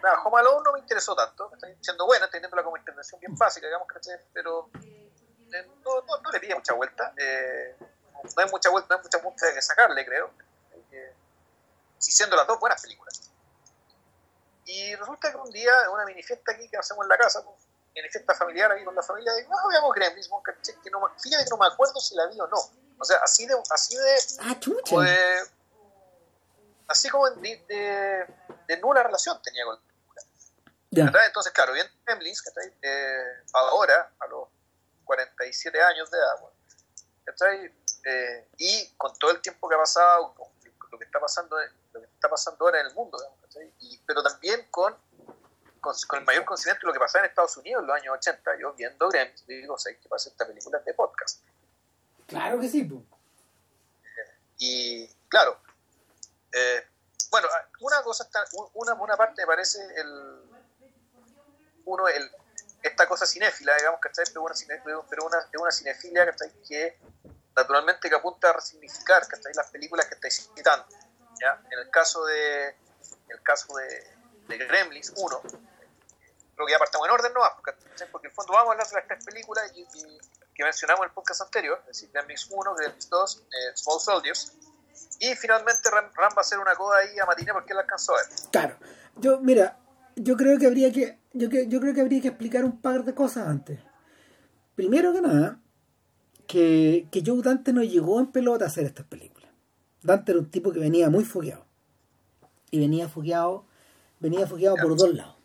Nada, 0.00 0.22
Home 0.24 0.42
no 0.64 0.72
me 0.72 0.78
interesó 0.78 1.16
tanto, 1.16 1.50
¿cachai? 1.50 1.76
Siendo 1.80 2.06
buena, 2.06 2.30
teniéndola 2.30 2.62
como 2.62 2.76
intervención 2.76 3.20
bien 3.20 3.34
básica, 3.36 3.66
digamos, 3.66 3.88
¿cachai? 3.88 4.16
Pero 4.32 4.70
eh, 5.52 5.68
no, 5.84 6.30
le 6.30 6.40
pide 6.40 6.54
mucha 6.54 6.74
vuelta. 6.74 7.12
eh, 7.16 7.76
no 7.78 8.42
hay 8.44 8.48
mucha 8.48 8.70
vuelta, 8.70 8.94
no 8.94 8.96
hay 8.96 9.02
mucha 9.02 9.18
vuelta 9.18 9.54
que 9.54 9.60
sacarle, 9.60 10.06
creo. 10.06 10.30
Eh, 10.92 11.14
sí, 11.98 12.12
siendo 12.12 12.36
las 12.36 12.46
dos 12.46 12.60
buenas 12.60 12.80
películas. 12.80 13.32
Y 14.66 14.94
resulta 14.94 15.32
que 15.32 15.36
un 15.36 15.50
día, 15.50 15.72
en 15.84 15.90
una 15.90 16.04
mini 16.04 16.22
fiesta 16.22 16.52
aquí 16.52 16.68
que 16.68 16.76
hacemos 16.76 17.04
en 17.04 17.08
la 17.08 17.18
casa, 17.18 17.42
pues, 17.44 17.71
mini 17.94 18.08
fiesta 18.08 18.34
familiar 18.34 18.72
aquí 18.72 18.84
con 18.84 18.94
la 18.94 19.02
familia, 19.02 19.32
y 19.40 19.48
no, 19.48 19.56
veamos 19.68 19.94
Gremlins, 19.94 20.28
que 20.82 20.90
no, 20.90 21.00
fíjate 21.22 21.44
que 21.44 21.50
no 21.50 21.56
me 21.58 21.66
acuerdo 21.66 22.00
si 22.00 22.14
la 22.14 22.26
vi 22.26 22.40
o 22.40 22.46
no. 22.46 22.58
O 22.98 23.04
sea, 23.04 23.18
así 23.18 23.46
de, 23.46 23.54
así 23.70 23.96
de, 23.96 24.16
Ah, 24.40 24.56
como 24.88 25.02
de- 25.02 25.42
así 26.88 27.08
como 27.08 27.28
de, 27.30 27.64
de, 27.68 28.26
de 28.68 28.76
nula 28.78 29.02
relación 29.02 29.40
tenía 29.42 29.64
con 29.64 29.80
ya. 30.90 31.04
¿verdad? 31.06 31.26
Entonces, 31.26 31.52
claro, 31.52 31.72
viendo 31.72 31.90
Gremlins, 32.04 32.42
¿cachai? 32.42 32.76
Eh, 32.82 33.42
ahora, 33.54 34.12
a 34.20 34.26
los 34.26 34.48
47 35.04 35.80
años 35.82 36.10
de 36.10 36.18
edad, 36.18 36.40
bueno. 36.40 36.56
Eh, 38.04 38.48
y 38.58 38.88
con 38.96 39.16
todo 39.18 39.30
el 39.30 39.40
tiempo 39.40 39.68
que 39.68 39.74
ha 39.74 39.78
pasado, 39.78 40.34
con 40.34 40.48
lo 40.90 40.98
que 40.98 41.04
está 41.04 41.18
pasando, 41.18 41.56
lo 41.92 42.00
que 42.00 42.06
está 42.06 42.28
pasando 42.28 42.64
ahora 42.64 42.80
en 42.80 42.86
el 42.88 42.94
mundo. 42.94 43.16
Y, 43.80 43.98
pero 44.06 44.22
también 44.22 44.66
con, 44.70 44.94
con, 45.82 45.94
con 46.06 46.20
el 46.20 46.24
mayor 46.24 46.44
conocimiento 46.44 46.86
de 46.86 46.86
lo 46.86 46.92
que 46.94 47.00
pasaba 47.00 47.24
en 47.24 47.30
Estados 47.30 47.56
Unidos 47.56 47.82
en 47.82 47.88
los 47.88 47.96
años 47.96 48.14
80, 48.14 48.50
yo 48.60 48.72
viendo 48.72 49.08
Gremlins, 49.08 49.46
digo, 49.46 49.76
¿sabes 49.76 49.98
qué 50.00 50.08
pasa 50.08 50.30
esta 50.30 50.46
película 50.46 50.78
de 50.78 50.94
podcast? 50.94 51.42
Claro 52.26 52.60
que 52.60 52.68
sí, 52.68 52.84
pues. 52.84 53.02
Y 54.58 55.08
claro, 55.28 55.58
eh, 56.52 56.86
bueno, 57.30 57.48
una 57.80 58.00
cosa 58.02 58.22
está, 58.24 58.44
una, 58.74 58.94
una 58.94 59.16
parte 59.16 59.42
me 59.42 59.46
parece 59.46 59.80
el 59.96 60.40
uno 61.84 62.06
el 62.06 62.30
esta 62.82 63.08
cosa 63.08 63.26
cinéfila, 63.26 63.76
digamos, 63.76 64.00
¿cachai? 64.00 64.24
Pero 64.26 64.42
una, 64.42 64.54
pero 65.08 65.26
una, 65.26 65.38
una 65.60 65.70
cinefilia 65.70 66.26
¿cachai? 66.26 66.52
que 66.68 66.98
naturalmente 67.56 68.08
que 68.08 68.14
apunta 68.14 68.50
a 68.50 68.52
resignificar 68.52 69.26
¿cachai? 69.26 69.52
las 69.54 69.70
películas 69.70 70.06
que 70.06 70.14
estáis 70.14 70.50
citando. 70.54 70.86
¿ya? 71.40 71.60
En 71.70 71.78
el 71.78 71.90
caso 71.90 72.24
de 72.24 72.68
en 72.68 73.30
el 73.30 73.42
caso 73.42 73.74
de, 73.76 74.16
de 74.48 74.58
Gremlins 74.58 75.12
1, 75.16 75.42
creo 76.54 76.66
que 76.66 76.72
ya 76.72 76.78
partamos 76.78 77.06
en 77.08 77.14
orden, 77.14 77.32
¿no? 77.34 77.40
¿cachai? 77.62 78.08
Porque 78.10 78.26
en 78.28 78.30
el 78.30 78.34
fondo 78.34 78.52
vamos 78.52 78.68
a 78.68 78.72
hablar 78.72 78.86
de 78.86 78.94
las 78.96 79.06
tres 79.06 79.24
películas 79.24 79.72
y, 79.74 79.80
y- 79.80 80.18
que 80.54 80.64
mencionamos 80.64 81.00
en 81.04 81.08
el 81.08 81.14
podcast 81.14 81.40
anterior, 81.42 81.78
es 81.82 81.86
decir, 81.88 82.10
Gremlins 82.12 82.46
1, 82.50 82.74
Gremlins 82.74 83.08
2, 83.08 83.36
eh, 83.38 83.76
Small 83.76 84.00
Soldiers, 84.00 84.52
y 85.18 85.34
finalmente 85.34 85.88
Ram, 85.90 86.10
Ram 86.14 86.32
va 86.32 86.36
a 86.36 86.40
hacer 86.40 86.58
una 86.58 86.74
coda 86.74 86.98
ahí 86.98 87.18
a 87.18 87.24
Matiné 87.24 87.52
porque 87.54 87.72
él 87.72 87.76
la 87.76 87.82
alcanzó 87.82 88.12
a 88.12 88.16
ver. 88.18 88.26
Claro. 88.50 88.76
Yo, 89.16 89.40
mira, 89.40 89.78
yo 90.14 90.36
creo 90.36 90.58
que 90.58 90.66
habría 90.66 90.92
que, 90.92 91.18
yo, 91.32 91.48
yo 91.48 91.80
creo 91.80 91.94
que 91.94 92.02
habría 92.02 92.20
que 92.20 92.28
explicar 92.28 92.64
un 92.66 92.82
par 92.82 93.02
de 93.04 93.14
cosas 93.14 93.48
antes. 93.48 93.80
Primero 94.74 95.12
que 95.14 95.22
nada, 95.22 95.58
que, 96.46 97.08
que 97.10 97.22
Joe 97.24 97.40
Dante 97.42 97.72
no 97.72 97.82
llegó 97.82 98.20
en 98.20 98.30
pelota 98.30 98.64
a 98.66 98.68
hacer 98.68 98.84
estas 98.84 99.06
películas. 99.06 99.50
Dante 100.02 100.32
era 100.32 100.40
un 100.40 100.50
tipo 100.50 100.70
que 100.72 100.80
venía 100.80 101.08
muy 101.08 101.24
fogueado. 101.24 101.64
Y 102.70 102.78
venía 102.80 103.08
fogueado, 103.08 103.66
venía 104.20 104.46
fogueado 104.46 104.76
por 104.76 104.96
dos 104.96 105.14
lados. 105.14 105.36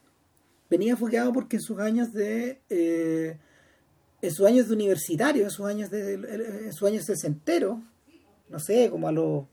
Venía 0.69 0.97
fogueado 0.97 1.31
porque 1.33 1.57
en 1.57 1.61
sus 1.61 1.79
años 1.79 2.13
de 2.13 2.61
eh, 2.69 3.37
en 4.21 4.31
sus 4.31 4.45
años 4.45 4.67
de 4.67 4.73
universitario, 4.73 5.43
en 5.43 5.51
sus 5.51 5.65
años 5.65 5.89
de 5.89 6.13
en 6.13 6.73
sus 6.73 6.87
años 6.87 7.05
sesentero, 7.05 7.81
no 8.49 8.59
sé, 8.59 8.89
como 8.89 9.07
a 9.07 9.11
los 9.11 9.45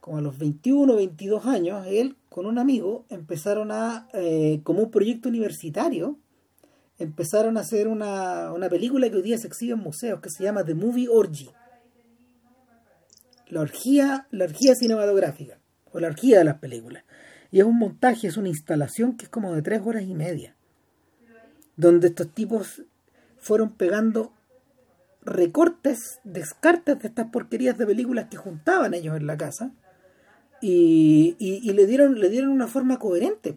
como 0.00 0.18
a 0.18 0.20
los 0.20 0.36
21, 0.38 0.96
22 0.96 1.46
años, 1.46 1.86
él 1.88 2.16
con 2.28 2.44
un 2.44 2.58
amigo 2.58 3.06
empezaron 3.08 3.72
a, 3.72 4.06
eh, 4.12 4.60
como 4.62 4.82
un 4.82 4.90
proyecto 4.90 5.30
universitario, 5.30 6.18
empezaron 6.98 7.56
a 7.56 7.60
hacer 7.60 7.88
una, 7.88 8.52
una 8.52 8.68
película 8.68 9.08
que 9.08 9.16
hoy 9.16 9.22
día 9.22 9.38
se 9.38 9.46
exhibe 9.46 9.72
en 9.72 9.78
museos 9.78 10.20
que 10.20 10.28
se 10.28 10.44
llama 10.44 10.62
The 10.62 10.74
Movie 10.74 11.08
Orgy. 11.08 11.48
La 13.48 13.60
orgía, 13.60 14.26
la 14.30 14.44
orgía 14.44 14.74
cinematográfica, 14.74 15.58
o 15.90 16.00
la 16.00 16.08
orgía 16.08 16.36
de 16.36 16.44
las 16.44 16.58
películas. 16.58 17.04
Y 17.54 17.60
es 17.60 17.66
un 17.66 17.78
montaje, 17.78 18.26
es 18.26 18.36
una 18.36 18.48
instalación 18.48 19.16
que 19.16 19.26
es 19.26 19.28
como 19.28 19.54
de 19.54 19.62
tres 19.62 19.80
horas 19.84 20.02
y 20.02 20.12
media, 20.12 20.56
donde 21.76 22.08
estos 22.08 22.28
tipos 22.34 22.82
fueron 23.38 23.70
pegando 23.76 24.32
recortes, 25.22 26.18
descartes 26.24 26.98
de 26.98 27.06
estas 27.06 27.28
porquerías 27.30 27.78
de 27.78 27.86
películas 27.86 28.26
que 28.28 28.38
juntaban 28.38 28.92
ellos 28.92 29.16
en 29.16 29.28
la 29.28 29.36
casa 29.36 29.70
y, 30.60 31.36
le 31.62 31.86
dieron 31.86 32.18
le 32.18 32.28
dieron 32.28 32.50
una 32.50 32.66
forma 32.66 32.98
coherente 32.98 33.56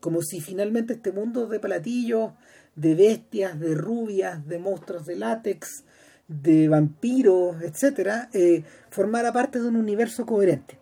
como 0.00 0.22
si 0.22 0.40
finalmente 0.40 0.94
este 0.94 1.12
mundo 1.12 1.46
de 1.46 1.60
platillos 1.60 2.32
de 2.74 2.94
bestias 2.94 3.60
de 3.60 3.74
rubias 3.74 4.48
de 4.48 4.58
monstruos 4.58 5.04
de 5.04 5.16
látex 5.16 5.84
de 6.26 6.68
vampiros 6.68 7.60
etcétera 7.60 8.30
eh, 8.32 8.64
formara 8.88 9.30
parte 9.30 9.60
de 9.60 9.68
un 9.68 9.76
universo 9.76 10.24
coherente. 10.24 10.78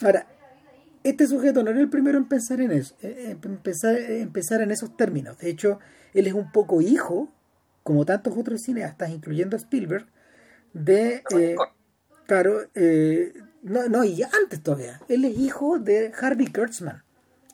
Ahora 0.00 0.31
este 1.04 1.26
sujeto 1.26 1.62
no 1.62 1.70
era 1.70 1.80
el 1.80 1.90
primero 1.90 2.18
en 2.18 2.28
pensar 2.28 2.60
en 2.60 2.72
eso 2.72 2.94
eh, 3.02 3.36
en 3.42 3.58
pensar, 3.58 3.96
en 3.96 4.32
pensar 4.32 4.60
en 4.60 4.70
esos 4.70 4.96
términos 4.96 5.38
de 5.38 5.50
hecho 5.50 5.78
él 6.14 6.26
es 6.26 6.34
un 6.34 6.52
poco 6.52 6.80
hijo 6.80 7.32
como 7.82 8.04
tantos 8.04 8.36
otros 8.36 8.62
cineastas 8.62 9.10
incluyendo 9.10 9.56
Spielberg 9.56 10.06
de 10.72 11.22
eh, 11.36 11.56
Claro, 12.26 12.62
eh, 12.74 13.34
no, 13.62 13.88
no, 13.88 14.04
y 14.04 14.22
antes 14.22 14.62
todavía. 14.62 15.00
Él 15.08 15.24
es 15.24 15.38
hijo 15.38 15.78
de 15.78 16.12
Harvey 16.18 16.46
Kurtzman 16.46 17.02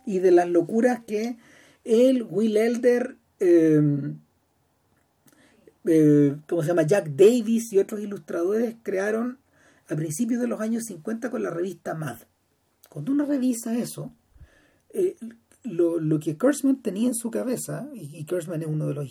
y 0.07 0.21
de 0.21 0.31
las 0.31 0.49
locuras 0.49 1.01
que 1.05 1.37
él, 1.85 2.27
Will 2.29 2.57
Elder, 2.57 3.17
eh, 3.41 3.81
eh, 5.85 6.37
¿cómo 6.47 6.63
se 6.63 6.69
llama? 6.69 6.83
Jack 6.83 7.09
Davis 7.09 7.73
y 7.73 7.79
otros 7.79 8.01
ilustradores 8.01 8.77
crearon 8.83 9.39
a 9.89 9.97
principios 9.97 10.41
de 10.41 10.47
los 10.49 10.61
años 10.61 10.85
50 10.85 11.31
con 11.31 11.43
la 11.43 11.51
revista 11.51 11.95
Mad. 11.95 12.19
Cuando 12.89 13.13
uno 13.13 13.25
revisa 13.25 13.77
eso, 13.77 14.13
eh, 14.91 15.17
lo, 15.65 16.19
que 16.21 16.39
Kurtzman 16.39 16.83
tenía 16.83 17.09
en 17.09 17.15
su 17.15 17.31
cabeza, 17.31 17.89
y, 17.95 18.17
y 18.17 18.25
es 18.65 18.69
uno 18.69 18.87
de 18.87 18.95
los, 18.95 19.09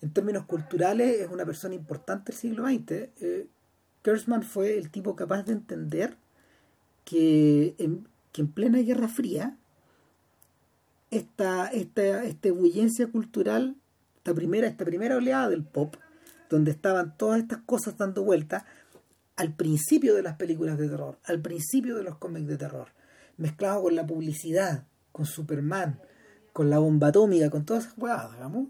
en 0.00 0.12
términos 0.12 0.46
culturales, 0.46 1.20
es 1.20 1.28
una 1.28 1.44
persona 1.44 1.74
importante 1.74 2.32
del 2.32 2.40
siglo 2.40 2.66
XX, 2.66 2.90
eh, 2.90 3.46
fue 4.42 4.78
el 4.78 4.90
tipo 4.90 5.14
capaz 5.14 5.42
de 5.44 5.52
entender 5.52 6.16
que 7.04 7.74
en, 7.78 8.08
que 8.32 8.42
en 8.42 8.48
plena 8.48 8.78
Guerra 8.78 9.08
Fría 9.08 9.56
esta, 11.10 11.66
esta, 11.66 12.24
esta 12.24 12.48
cultural, 13.08 13.76
esta 14.16 14.34
primera, 14.34 14.68
esta 14.68 14.84
primera 14.84 15.16
oleada 15.16 15.48
del 15.48 15.64
pop, 15.64 15.96
donde 16.48 16.70
estaban 16.70 17.16
todas 17.16 17.40
estas 17.40 17.60
cosas 17.60 17.96
dando 17.96 18.22
vuelta 18.22 18.64
al 19.40 19.54
principio 19.54 20.14
de 20.14 20.22
las 20.22 20.36
películas 20.36 20.76
de 20.76 20.86
terror, 20.86 21.18
al 21.24 21.40
principio 21.40 21.96
de 21.96 22.02
los 22.02 22.18
cómics 22.18 22.46
de 22.46 22.58
terror, 22.58 22.88
mezclado 23.38 23.80
con 23.80 23.96
la 23.96 24.06
publicidad, 24.06 24.84
con 25.12 25.24
Superman, 25.24 25.98
con 26.52 26.68
la 26.68 26.78
bomba 26.78 27.06
atómica, 27.06 27.48
con 27.48 27.64
todas 27.64 27.84
esas 27.86 27.96
huevadas, 27.96 28.34
digamos. 28.34 28.68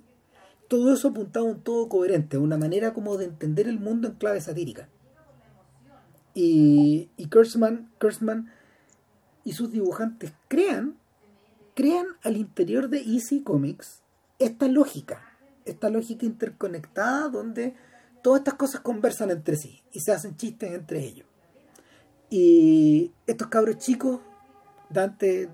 Todo 0.68 0.94
eso 0.94 1.08
apuntaba 1.08 1.44
a 1.44 1.50
un 1.50 1.60
todo 1.62 1.88
coherente, 1.88 2.38
una 2.38 2.56
manera 2.56 2.94
como 2.94 3.16
de 3.16 3.24
entender 3.24 3.66
el 3.66 3.80
mundo 3.80 4.06
en 4.06 4.14
clave 4.14 4.40
satírica. 4.40 4.88
Y, 6.34 7.10
y 7.16 7.26
Kurtzman, 7.26 7.90
y 9.42 9.54
sus 9.54 9.72
dibujantes 9.72 10.32
crean, 10.46 10.94
crean 11.74 12.06
al 12.22 12.36
interior 12.36 12.90
de 12.90 13.00
Easy 13.00 13.42
Comics 13.42 14.02
esta 14.38 14.68
lógica, 14.68 15.20
esta 15.64 15.90
lógica 15.90 16.26
interconectada 16.26 17.28
donde 17.28 17.74
todas 18.22 18.40
estas 18.40 18.54
cosas 18.54 18.80
conversan 18.80 19.30
entre 19.30 19.56
sí 19.56 19.82
y 19.92 20.00
se 20.00 20.12
hacen 20.12 20.36
chistes 20.36 20.72
entre 20.72 21.00
ellos. 21.00 21.26
Y 22.28 23.12
estos 23.26 23.48
cabros 23.48 23.78
chicos, 23.78 24.20
Dante, 24.88 25.48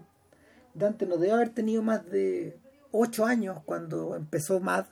Dante 0.75 1.07
no 1.07 1.17
debe 1.17 1.33
haber 1.33 1.51
tenido 1.51 1.83
más 1.83 2.09
de 2.11 2.59
8 2.93 3.25
años 3.25 3.59
cuando 3.65 4.15
empezó 4.15 4.61
Mad. 4.61 4.87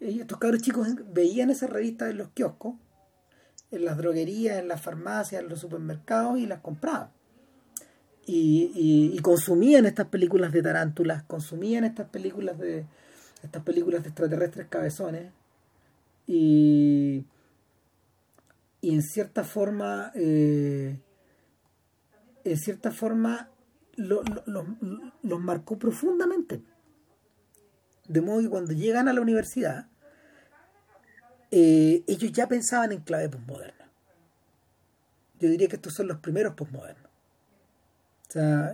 Y 0.00 0.20
estos 0.20 0.38
cabros 0.38 0.62
chicos 0.62 0.88
veían 1.12 1.50
esas 1.50 1.70
revistas 1.70 2.10
en 2.10 2.18
los 2.18 2.28
kioscos, 2.30 2.74
en 3.70 3.84
las 3.84 3.96
droguerías, 3.96 4.58
en 4.58 4.68
las 4.68 4.80
farmacias, 4.80 5.42
en 5.42 5.48
los 5.48 5.60
supermercados 5.60 6.38
y 6.38 6.46
las 6.46 6.60
compraban. 6.60 7.10
Y, 8.26 8.72
y, 9.14 9.18
consumían 9.18 9.84
estas 9.84 10.06
películas 10.06 10.50
de 10.50 10.62
tarántulas, 10.62 11.24
consumían 11.24 11.84
estas 11.84 12.08
películas 12.08 12.58
de 12.58 12.86
estas 13.42 13.62
películas 13.62 14.02
de 14.02 14.08
extraterrestres 14.08 14.66
cabezones 14.68 15.30
y, 16.26 17.24
y 18.80 18.94
en 18.94 19.02
cierta 19.02 19.44
forma 19.44 20.12
eh, 20.14 20.98
en 22.44 22.58
cierta 22.58 22.90
forma 22.90 23.50
los 23.96 25.40
marcó 25.40 25.78
profundamente. 25.78 26.62
De 28.08 28.20
modo 28.20 28.42
que 28.42 28.50
cuando 28.50 28.72
llegan 28.72 29.08
a 29.08 29.12
la 29.12 29.20
universidad 29.20 29.88
eh, 31.50 32.02
ellos 32.06 32.32
ya 32.32 32.48
pensaban 32.48 32.92
en 32.92 33.00
clave 33.00 33.28
postmoderna. 33.28 33.88
Yo 35.38 35.48
diría 35.48 35.68
que 35.68 35.76
estos 35.76 35.94
son 35.94 36.08
los 36.08 36.18
primeros 36.18 36.54
postmodernos. 36.54 37.10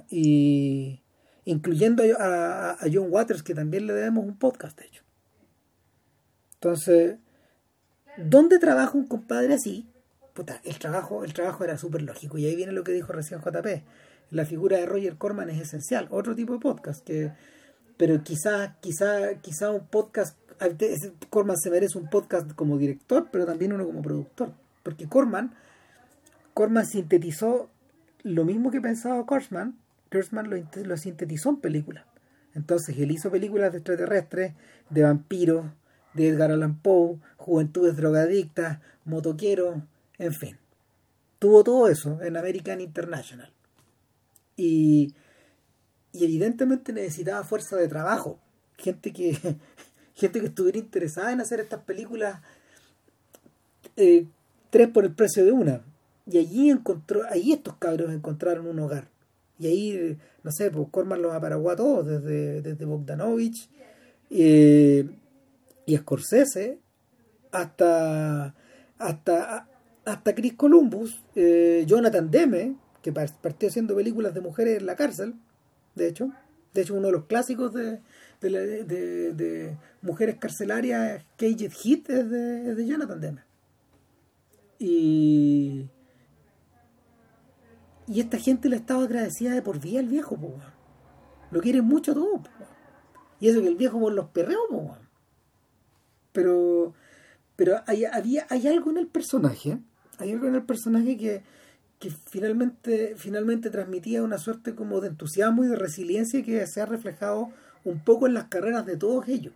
Y 0.08 1.02
incluyendo 1.44 2.02
a, 2.18 2.70
a 2.72 2.86
John 2.92 3.08
Waters 3.10 3.42
que 3.42 3.54
también 3.54 3.86
le 3.86 3.92
debemos 3.92 4.24
un 4.24 4.38
podcast 4.38 4.78
de 4.78 4.86
hecho. 4.86 5.02
Entonces 6.54 7.18
¿Dónde 8.16 8.58
trabaja 8.58 8.96
un 8.96 9.06
compadre 9.06 9.54
así? 9.54 9.86
Puta, 10.34 10.60
el 10.64 10.78
trabajo, 10.78 11.24
el 11.24 11.32
trabajo 11.32 11.64
era 11.64 11.76
súper 11.76 12.02
lógico. 12.02 12.38
Y 12.38 12.46
ahí 12.46 12.56
viene 12.56 12.72
lo 12.72 12.84
que 12.84 12.92
dijo 12.92 13.12
recién 13.12 13.40
JP. 13.40 13.82
La 14.30 14.44
figura 14.44 14.78
de 14.78 14.86
Roger 14.86 15.16
Corman 15.16 15.50
es 15.50 15.60
esencial. 15.60 16.08
Otro 16.10 16.34
tipo 16.34 16.54
de 16.54 16.60
podcast 16.60 17.04
que. 17.04 17.32
Pero 17.96 18.22
quizá, 18.22 18.76
quizá, 18.80 19.34
quizá 19.40 19.70
un 19.70 19.86
podcast. 19.86 20.38
Corman 21.30 21.56
se 21.56 21.70
merece 21.70 21.98
un 21.98 22.08
podcast 22.08 22.52
como 22.52 22.78
director, 22.78 23.28
pero 23.30 23.46
también 23.46 23.72
uno 23.72 23.86
como 23.86 24.02
productor. 24.02 24.52
Porque 24.82 25.08
Corman, 25.08 25.54
Corman 26.54 26.86
sintetizó 26.86 27.70
lo 28.22 28.44
mismo 28.44 28.70
que 28.70 28.80
pensaba 28.80 29.24
Kurzman, 29.24 29.78
Kurzman 30.10 30.50
lo, 30.50 30.56
lo 30.84 30.96
sintetizó 30.96 31.50
en 31.50 31.56
películas. 31.56 32.04
Entonces 32.54 32.98
él 32.98 33.10
hizo 33.10 33.30
películas 33.30 33.72
de 33.72 33.78
extraterrestres, 33.78 34.54
de 34.90 35.02
vampiros, 35.02 35.66
de 36.14 36.28
Edgar 36.28 36.50
Allan 36.50 36.78
Poe, 36.80 37.18
Juventudes 37.36 37.96
Drogadictas, 37.96 38.80
Motoquero, 39.04 39.82
en 40.18 40.34
fin. 40.34 40.56
Tuvo 41.38 41.64
todo 41.64 41.88
eso 41.88 42.20
en 42.22 42.36
American 42.36 42.80
International. 42.80 43.50
Y, 44.56 45.14
y 46.12 46.24
evidentemente 46.24 46.92
necesitaba 46.92 47.44
fuerza 47.44 47.76
de 47.76 47.88
trabajo. 47.88 48.38
Gente 48.76 49.12
que, 49.12 49.36
gente 50.14 50.40
que 50.40 50.46
estuviera 50.46 50.78
interesada 50.78 51.32
en 51.32 51.40
hacer 51.40 51.60
estas 51.60 51.82
películas 51.84 52.40
eh, 53.96 54.26
tres 54.70 54.88
por 54.88 55.04
el 55.04 55.12
precio 55.14 55.44
de 55.44 55.52
una. 55.52 55.82
Y 56.26 56.38
allí 56.38 56.70
encontró, 56.70 57.22
allí 57.28 57.52
estos 57.52 57.76
cabros 57.76 58.12
encontraron 58.12 58.66
un 58.66 58.78
hogar. 58.78 59.08
Y 59.58 59.66
ahí, 59.66 60.18
no 60.42 60.52
sé, 60.52 60.70
pues 60.70 60.88
Corman 60.90 61.20
los 61.20 61.34
aparaguó 61.34 61.70
a 61.70 61.76
todos, 61.76 62.06
desde, 62.06 62.62
desde 62.62 62.84
Bogdanovich, 62.86 63.68
eh, 64.30 65.06
y 65.90 65.96
Scorsese 65.96 66.78
hasta 67.50 68.54
hasta 68.98 69.66
hasta 70.04 70.34
Chris 70.34 70.54
Columbus, 70.54 71.22
eh, 71.34 71.84
Jonathan 71.86 72.30
Demme, 72.30 72.76
que 73.02 73.12
partió 73.12 73.68
haciendo 73.68 73.94
películas 73.94 74.34
de 74.34 74.40
mujeres 74.40 74.78
en 74.78 74.86
la 74.86 74.96
cárcel, 74.96 75.34
de 75.94 76.08
hecho, 76.08 76.32
de 76.74 76.82
hecho 76.82 76.94
uno 76.94 77.06
de 77.06 77.12
los 77.12 77.24
clásicos 77.26 77.72
de, 77.74 78.00
de, 78.40 79.76
mujeres 80.02 80.36
carcelarias, 80.36 81.24
Caged 81.36 81.72
Hit, 81.72 82.08
es 82.10 82.30
de, 82.30 82.86
Jonathan 82.86 83.20
Demme. 83.20 83.42
Y, 84.78 85.88
y 88.06 88.20
esta 88.20 88.38
gente 88.38 88.68
le 88.68 88.76
estaba 88.76 89.04
agradecida 89.04 89.52
de 89.52 89.62
por 89.62 89.80
vida 89.80 90.00
al 90.00 90.08
viejo, 90.08 90.38
lo 91.50 91.60
quieren 91.60 91.84
mucho 91.84 92.14
todo. 92.14 92.42
Y 93.40 93.48
eso 93.48 93.60
que 93.60 93.68
el 93.68 93.76
viejo 93.76 93.98
por 94.00 94.12
los 94.12 94.28
perreos, 94.28 94.60
pero 96.32 96.94
pero 97.60 97.82
hay, 97.86 98.06
había, 98.06 98.46
hay 98.48 98.66
algo 98.68 98.90
en 98.90 98.96
el 98.96 99.06
personaje, 99.06 99.76
hay 100.16 100.32
algo 100.32 100.46
en 100.46 100.54
el 100.54 100.62
personaje 100.62 101.18
que, 101.18 101.42
que 101.98 102.10
finalmente, 102.10 103.16
finalmente 103.18 103.68
transmitía 103.68 104.22
una 104.22 104.38
suerte 104.38 104.74
como 104.74 105.02
de 105.02 105.08
entusiasmo 105.08 105.62
y 105.62 105.66
de 105.66 105.76
resiliencia 105.76 106.42
que 106.42 106.66
se 106.66 106.80
ha 106.80 106.86
reflejado 106.86 107.50
un 107.84 108.02
poco 108.02 108.26
en 108.26 108.32
las 108.32 108.44
carreras 108.44 108.86
de 108.86 108.96
todos 108.96 109.28
ellos. 109.28 109.52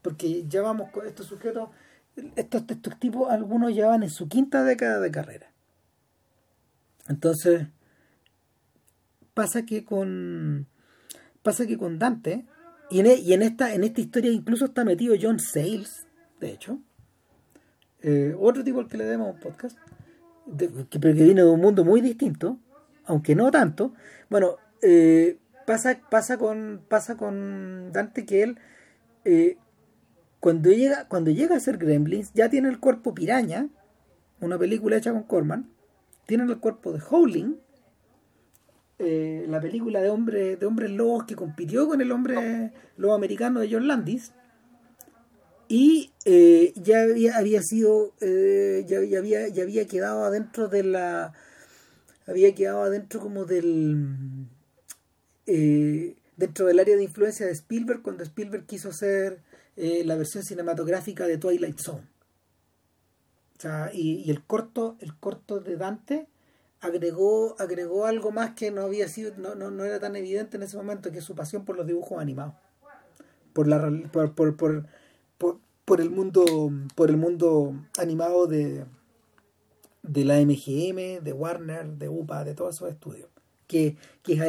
Porque 0.00 0.44
ya 0.46 0.62
vamos 0.62 0.90
con 0.90 1.04
estos 1.08 1.26
sujetos, 1.26 1.70
estos, 2.36 2.62
estos 2.68 2.96
tipos, 3.00 3.32
algunos 3.32 3.74
ya 3.74 3.88
van 3.88 4.04
en 4.04 4.10
su 4.10 4.28
quinta 4.28 4.62
década 4.62 5.00
de 5.00 5.10
carrera. 5.10 5.50
Entonces, 7.08 7.66
pasa 9.34 9.66
que 9.66 9.84
con 9.84 10.68
pasa 11.42 11.66
que 11.66 11.76
con 11.76 11.98
Dante 11.98 12.46
y 12.90 13.00
en, 13.00 13.06
e, 13.06 13.14
y 13.16 13.32
en 13.32 13.42
esta 13.42 13.74
en 13.74 13.84
esta 13.84 14.00
historia 14.00 14.30
incluso 14.30 14.66
está 14.66 14.84
metido 14.84 15.14
John 15.20 15.38
Sayles 15.38 16.06
de 16.40 16.50
hecho. 16.50 16.78
Eh, 18.02 18.36
otro 18.38 18.62
tipo 18.62 18.80
al 18.80 18.88
que 18.88 18.98
le 18.98 19.04
demos 19.04 19.34
un 19.34 19.40
podcast 19.40 19.78
que, 20.90 21.00
pero 21.00 21.14
que 21.14 21.24
viene 21.24 21.42
de 21.42 21.48
un 21.48 21.60
mundo 21.60 21.84
muy 21.84 22.00
distinto 22.00 22.58
aunque 23.04 23.34
no 23.34 23.50
tanto. 23.50 23.92
Bueno 24.28 24.56
eh, 24.82 25.38
pasa 25.66 26.00
pasa 26.10 26.38
con 26.38 26.82
pasa 26.88 27.16
con 27.16 27.92
Dante 27.92 28.24
que 28.24 28.42
él 28.42 28.58
eh, 29.24 29.56
cuando 30.40 30.70
llega 30.70 31.08
cuando 31.08 31.30
llega 31.30 31.56
a 31.56 31.60
ser 31.60 31.78
Gremlins 31.78 32.32
ya 32.34 32.48
tiene 32.48 32.68
el 32.68 32.78
cuerpo 32.78 33.14
piraña 33.14 33.68
una 34.40 34.58
película 34.58 34.96
hecha 34.96 35.12
con 35.12 35.24
Corman 35.24 35.70
tiene 36.26 36.44
el 36.44 36.58
cuerpo 36.58 36.92
de 36.92 37.00
Howling 37.00 37.56
eh, 38.98 39.44
la 39.48 39.60
película 39.60 40.00
de 40.00 40.08
hombre 40.08 40.56
de 40.56 40.64
hombres 40.64 40.90
lobos 40.90 41.24
que 41.24 41.36
compitió 41.36 41.86
con 41.86 42.00
el 42.00 42.10
hombre 42.12 42.72
lobo 42.96 43.14
americano 43.14 43.60
de 43.60 43.70
John 43.70 43.86
Landis. 43.86 44.32
Y 45.68 46.12
eh, 46.24 46.72
ya 46.76 47.02
había, 47.02 47.36
había 47.36 47.60
sido 47.62 48.14
eh, 48.20 48.86
ya, 48.88 48.98
había 49.18 49.48
ya 49.48 49.64
había 49.64 49.86
quedado 49.86 50.24
adentro 50.24 50.68
de 50.68 50.82
la 50.84 51.34
había 52.26 52.54
quedado 52.54 52.82
adentro 52.82 53.20
como 53.20 53.44
del 53.44 54.46
dentro 55.44 56.66
del 56.66 56.78
área 56.78 56.96
de 56.96 57.04
influencia 57.04 57.46
de 57.46 57.52
Spielberg 57.52 58.02
cuando 58.02 58.24
Spielberg 58.24 58.64
quiso 58.66 58.88
hacer 58.88 59.42
la 59.76 60.16
versión 60.16 60.42
cinematográfica 60.42 61.26
de 61.26 61.36
Twilight 61.36 61.78
Zone. 61.78 62.06
O 63.58 63.60
sea, 63.60 63.90
y, 63.92 64.22
y 64.24 64.30
el 64.30 64.42
corto 64.42 64.96
el 65.00 65.14
corto 65.16 65.60
de 65.60 65.76
Dante 65.76 66.26
agregó, 66.80 67.56
agregó 67.58 68.06
algo 68.06 68.30
más 68.30 68.54
que 68.54 68.70
no 68.70 68.82
había 68.82 69.08
sido, 69.08 69.32
no, 69.36 69.54
no, 69.54 69.70
no, 69.70 69.84
era 69.84 70.00
tan 70.00 70.16
evidente 70.16 70.56
en 70.56 70.62
ese 70.62 70.76
momento, 70.76 71.10
que 71.10 71.18
es 71.18 71.24
su 71.24 71.34
pasión 71.34 71.64
por 71.64 71.76
los 71.76 71.86
dibujos 71.86 72.20
animados. 72.20 72.54
Por 73.52 73.68
la 73.68 73.80
por, 74.12 74.34
por, 74.34 74.56
por, 74.56 74.86
por, 75.84 76.00
el 76.00 76.10
mundo, 76.10 76.44
por 76.94 77.10
el 77.10 77.16
mundo 77.16 77.74
animado 77.96 78.46
de, 78.46 78.84
de 80.02 80.24
la 80.24 80.38
MGM, 80.40 81.24
de 81.24 81.32
Warner, 81.32 81.86
de 81.86 82.08
UPA, 82.08 82.44
de 82.44 82.54
todos 82.54 82.76
esos 82.76 82.90
estudios. 82.90 83.28
Que, 83.66 83.96
que, 84.22 84.34
es, 84.34 84.40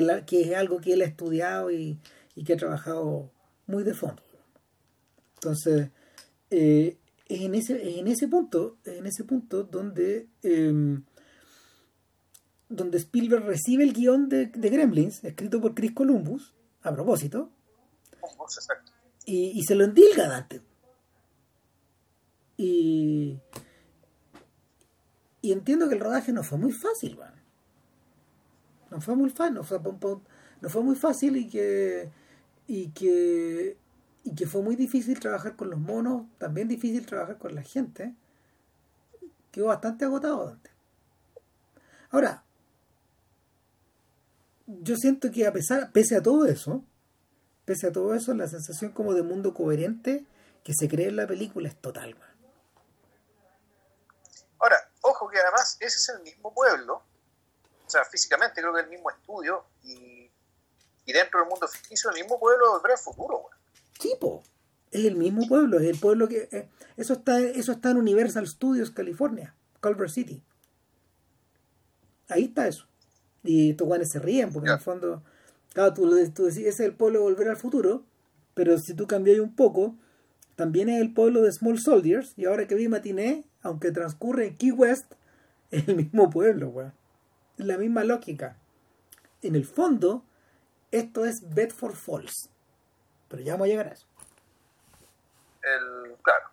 algo 0.55 0.79
que 0.79 0.93
él 0.93 1.01
ha 1.01 1.05
estudiado 1.05 1.71
y, 1.71 1.97
y 2.35 2.43
que 2.43 2.53
ha 2.53 2.57
trabajado 2.57 3.31
muy 3.65 3.83
de 3.83 3.93
fondo. 3.93 4.21
Entonces, 5.35 5.89
eh, 6.51 6.97
es 7.27 7.41
en 7.41 7.55
ese, 7.55 7.99
en 7.99 8.07
ese 8.07 8.27
punto, 8.27 8.77
en 8.85 9.05
ese 9.05 9.23
punto 9.23 9.63
donde 9.63 10.27
eh, 10.43 10.99
donde 12.69 12.97
Spielberg 12.97 13.45
recibe 13.45 13.83
el 13.83 13.93
guion 13.93 14.29
de, 14.29 14.45
Gremlins, 14.47 15.23
escrito 15.23 15.61
por 15.61 15.73
Chris 15.73 15.93
Columbus, 15.93 16.53
a 16.81 16.93
propósito, 16.93 17.49
y, 19.25 19.61
se 19.63 19.75
lo 19.75 19.83
endilga 19.83 20.25
a 20.25 20.29
Dante. 20.29 20.61
Y, 22.55 23.37
y 25.41 25.51
entiendo 25.51 25.87
que 25.87 25.95
el 25.95 26.01
rodaje 26.01 26.31
no 26.31 26.43
fue 26.43 26.57
muy 26.57 26.71
fácil, 26.71 27.17
man. 27.17 27.33
No 28.89 29.01
fue 29.01 29.15
muy 29.15 29.29
fácil, 29.29 29.55
no 29.55 29.63
fue, 29.63 29.79
no 30.61 30.69
fue 30.69 30.81
muy 30.81 30.95
fácil 30.95 31.35
y 31.35 31.47
que, 31.47 32.09
y 32.67 32.89
que 32.89 33.77
y 34.27 34.35
que 34.35 34.45
fue 34.45 34.61
muy 34.61 34.75
difícil 34.75 35.17
trabajar 35.21 35.55
con 35.55 35.69
los 35.69 35.79
monos, 35.79 36.23
también 36.37 36.67
difícil 36.67 37.05
trabajar 37.05 37.37
con 37.37 37.55
la 37.55 37.61
gente. 37.61 38.13
Quedó 39.51 39.67
bastante 39.67 40.03
agotado 40.03 40.47
Dante. 40.47 40.69
Ahora, 42.09 42.43
yo 44.67 44.97
siento 44.97 45.31
que 45.31 45.47
a 45.47 45.53
pesar, 45.53 45.91
pese 45.91 46.17
a 46.17 46.21
todo 46.21 46.45
eso, 46.45 46.83
pese 47.65 47.87
a 47.87 47.91
todo 47.91 48.13
eso, 48.13 48.33
la 48.33 48.47
sensación 48.47 48.91
como 48.91 49.13
de 49.13 49.23
mundo 49.23 49.53
coherente 49.53 50.25
que 50.63 50.73
se 50.77 50.89
cree 50.89 51.07
en 51.07 51.15
la 51.15 51.25
película 51.25 51.69
es 51.69 51.75
total. 51.81 52.15
Ahora, 54.59 54.75
ojo 55.01 55.29
que 55.29 55.39
además 55.39 55.77
ese 55.79 55.97
es 55.97 56.09
el 56.09 56.21
mismo 56.23 56.53
pueblo, 56.53 56.95
o 57.85 57.89
sea, 57.89 58.03
físicamente 58.03 58.59
creo 58.59 58.73
que 58.73 58.81
es 58.81 58.85
el 58.85 58.91
mismo 58.91 59.09
estudio 59.09 59.65
y, 59.83 60.29
dentro 61.05 61.39
del 61.39 61.49
mundo 61.49 61.67
ficticio 61.69 62.09
el 62.09 62.17
mismo 62.17 62.37
pueblo 62.37 62.81
del 62.81 62.97
futuro. 62.97 63.49
Tipo, 63.97 64.43
es 64.91 65.05
el 65.05 65.15
mismo 65.15 65.47
pueblo, 65.47 65.79
es 65.79 65.85
el 65.85 65.97
pueblo 65.97 66.27
que... 66.27 66.49
Eh, 66.51 66.69
eso, 66.97 67.13
está, 67.13 67.39
eso 67.39 67.71
está 67.71 67.91
en 67.91 67.97
Universal 67.97 68.45
Studios, 68.45 68.91
California, 68.91 69.55
Culver 69.79 70.11
City. 70.11 70.43
Ahí 72.27 72.45
está 72.45 72.67
eso. 72.67 72.87
Y 73.47 73.71
estos 73.71 73.87
guanes 73.87 74.09
se 74.09 74.19
ríen, 74.19 74.51
porque 74.51 74.67
en 74.67 74.75
el 74.75 74.81
fondo, 74.81 75.23
claro, 75.73 75.93
tú, 75.93 76.03
tú 76.33 76.45
decís, 76.45 76.59
ese 76.59 76.69
es 76.69 76.79
el 76.81 76.93
pueblo 76.93 77.19
de 77.19 77.23
Volver 77.23 77.47
al 77.47 77.55
Futuro, 77.55 78.03
pero 78.53 78.77
si 78.77 78.93
tú 78.93 79.07
cambias 79.07 79.39
un 79.39 79.55
poco, 79.55 79.95
también 80.57 80.89
es 80.89 80.99
el 80.99 81.13
pueblo 81.13 81.41
de 81.41 81.51
Small 81.51 81.79
Soldiers, 81.79 82.33
y 82.35 82.45
ahora 82.45 82.67
que 82.67 82.75
vi 82.75 82.89
Matiné, 82.89 83.45
aunque 83.61 83.91
transcurre 83.91 84.47
en 84.47 84.57
Key 84.57 84.71
West, 84.71 85.13
es 85.71 85.87
el 85.87 85.95
mismo 85.95 86.29
pueblo, 86.29 86.69
weón. 86.69 86.93
La 87.55 87.77
misma 87.77 88.03
lógica. 88.03 88.57
En 89.41 89.55
el 89.55 89.65
fondo, 89.65 90.25
esto 90.91 91.25
es 91.25 91.53
Bedford 91.53 91.95
Falls. 91.95 92.49
Pero 93.29 93.43
ya 93.43 93.53
vamos 93.53 93.65
a 93.65 93.69
llegar 93.69 93.87
a 93.87 93.91
eso. 93.91 94.07
El, 95.63 96.15
claro. 96.21 96.49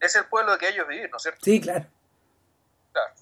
Es 0.00 0.16
el 0.16 0.24
pueblo 0.26 0.52
de 0.52 0.58
que 0.58 0.68
ellos 0.68 0.86
viven, 0.88 1.10
¿no 1.10 1.16
es 1.16 1.22
cierto? 1.22 1.40
Sí, 1.42 1.60
claro. 1.60 1.86
Claro. 2.92 3.12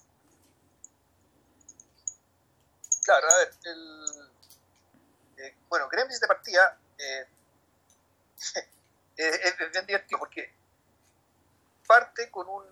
Claro, 3.07 3.25
a 3.31 3.37
ver, 3.37 3.53
el, 3.63 4.29
eh, 5.37 5.55
bueno, 5.69 5.87
Gremlins 5.87 6.19
de 6.19 6.27
partida 6.27 6.77
eh, 6.97 7.25
es, 9.15 9.71
bien 9.71 9.85
divertido 9.85 10.19
porque 10.19 10.53
parte 11.87 12.29
con 12.29 12.49
un, 12.49 12.65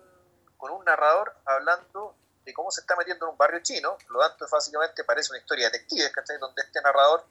con 0.58 0.72
un 0.72 0.84
narrador 0.84 1.34
hablando 1.46 2.14
de 2.44 2.52
cómo 2.52 2.70
se 2.70 2.82
está 2.82 2.94
metiendo 2.96 3.24
en 3.24 3.32
un 3.32 3.38
barrio 3.38 3.60
chino, 3.62 3.96
lo 4.10 4.20
tanto 4.20 4.46
básicamente 4.52 5.04
parece 5.04 5.32
una 5.32 5.38
historia 5.38 5.70
de 5.70 5.78
detectives, 5.78 6.12
¿cachai? 6.12 6.36
Donde 6.36 6.60
este 6.60 6.82
narrador 6.82 7.24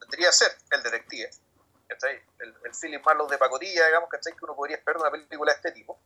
tendría 0.00 0.28
que 0.28 0.32
ser 0.32 0.56
el 0.70 0.82
detective, 0.82 1.30
El, 2.38 2.54
el 2.64 2.72
Philip 2.74 3.04
Marlowe 3.04 3.28
de 3.28 3.36
pacotilla, 3.36 3.84
digamos, 3.84 4.08
¿cachai? 4.08 4.32
Que 4.32 4.46
uno 4.46 4.56
podría 4.56 4.78
esperar 4.78 5.02
una 5.02 5.10
película 5.10 5.52
de 5.52 5.56
este 5.56 5.72
tipo. 5.72 5.98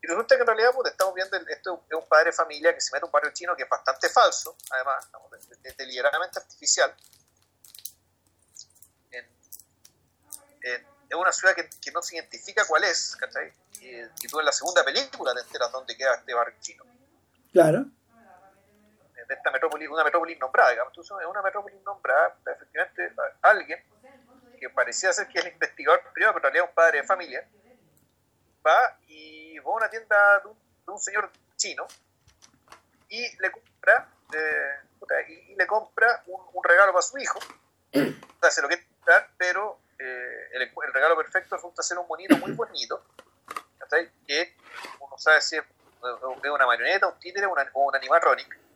Y 0.00 0.06
resulta 0.06 0.36
que 0.36 0.42
en 0.42 0.46
realidad 0.46 0.70
pues, 0.74 0.90
estamos 0.90 1.14
viendo, 1.14 1.36
esto 1.36 1.84
es 1.88 1.96
un 1.96 2.08
padre 2.08 2.26
de 2.26 2.32
familia 2.32 2.74
que 2.74 2.80
se 2.80 2.92
mete 2.92 3.04
a 3.04 3.06
un 3.06 3.12
barrio 3.12 3.32
chino 3.32 3.56
que 3.56 3.64
es 3.64 3.68
bastante 3.68 4.08
falso, 4.08 4.56
además, 4.70 5.08
deliberadamente 5.76 6.38
artificial. 6.38 6.94
En, 9.10 10.86
una 11.16 11.32
ciudad 11.32 11.54
que, 11.54 11.68
que, 11.80 11.90
no 11.90 12.02
se 12.02 12.16
identifica 12.16 12.66
cuál 12.66 12.84
es, 12.84 13.16
¿cachai? 13.16 13.50
Y, 13.80 13.96
y, 13.96 14.28
tú 14.28 14.38
en 14.40 14.44
la 14.44 14.52
segunda 14.52 14.84
película 14.84 15.34
te 15.34 15.40
enteras 15.40 15.72
dónde 15.72 15.96
queda 15.96 16.14
este 16.16 16.34
barrio 16.34 16.54
chino. 16.60 16.84
Claro 17.50 17.86
de 19.28 19.34
esta 19.34 19.50
metrópoli, 19.50 19.86
una 19.86 20.02
metrópoli 20.02 20.36
nombrada, 20.36 20.70
digamos. 20.70 20.90
Entonces, 20.92 21.16
es 21.20 21.26
una 21.26 21.42
metrópoli 21.42 21.78
nombrada, 21.84 22.34
efectivamente, 22.46 23.12
alguien 23.42 23.78
que 24.58 24.70
parecía 24.70 25.12
ser 25.12 25.28
que 25.28 25.38
es 25.38 25.44
el 25.44 25.52
investigador 25.52 26.02
privado, 26.12 26.34
pero 26.34 26.38
en 26.38 26.42
realidad 26.42 26.64
es 26.64 26.70
un 26.70 26.74
padre 26.74 27.00
de 27.02 27.06
familia, 27.06 27.48
va 28.66 28.98
y 29.06 29.47
va 29.68 29.74
a 29.74 29.76
una 29.76 29.90
tienda 29.90 30.16
de 30.40 30.92
un, 30.92 30.98
señor 30.98 31.30
chino 31.56 31.86
y 33.08 33.36
le 33.38 33.50
compra, 33.50 34.08
eh, 34.32 35.28
y, 35.28 35.54
le 35.54 35.66
compra 35.66 36.22
un, 36.26 36.64
regalo 36.64 36.92
para 36.92 37.02
su 37.02 37.18
hijo. 37.18 37.38
O 37.38 38.40
sea, 38.40 38.50
se 38.50 38.62
lo 38.62 38.68
quiere 38.68 38.86
pero 39.36 39.80
eh, 39.98 40.48
el, 40.52 40.92
regalo 40.92 41.16
perfecto 41.16 41.56
resulta 41.56 41.82
ser 41.82 41.98
un 41.98 42.06
monito 42.06 42.36
muy 42.36 42.52
bonito, 42.52 43.02
que 44.26 44.54
uno 45.00 45.16
sabe 45.16 45.40
si 45.40 45.56
es, 45.56 45.64
una 46.02 46.66
marioneta, 46.66 47.08
un 47.08 47.18
títere 47.18 47.46
o 47.46 47.52
un 47.52 47.96
animal 47.96 48.20
Ronic 48.20 48.68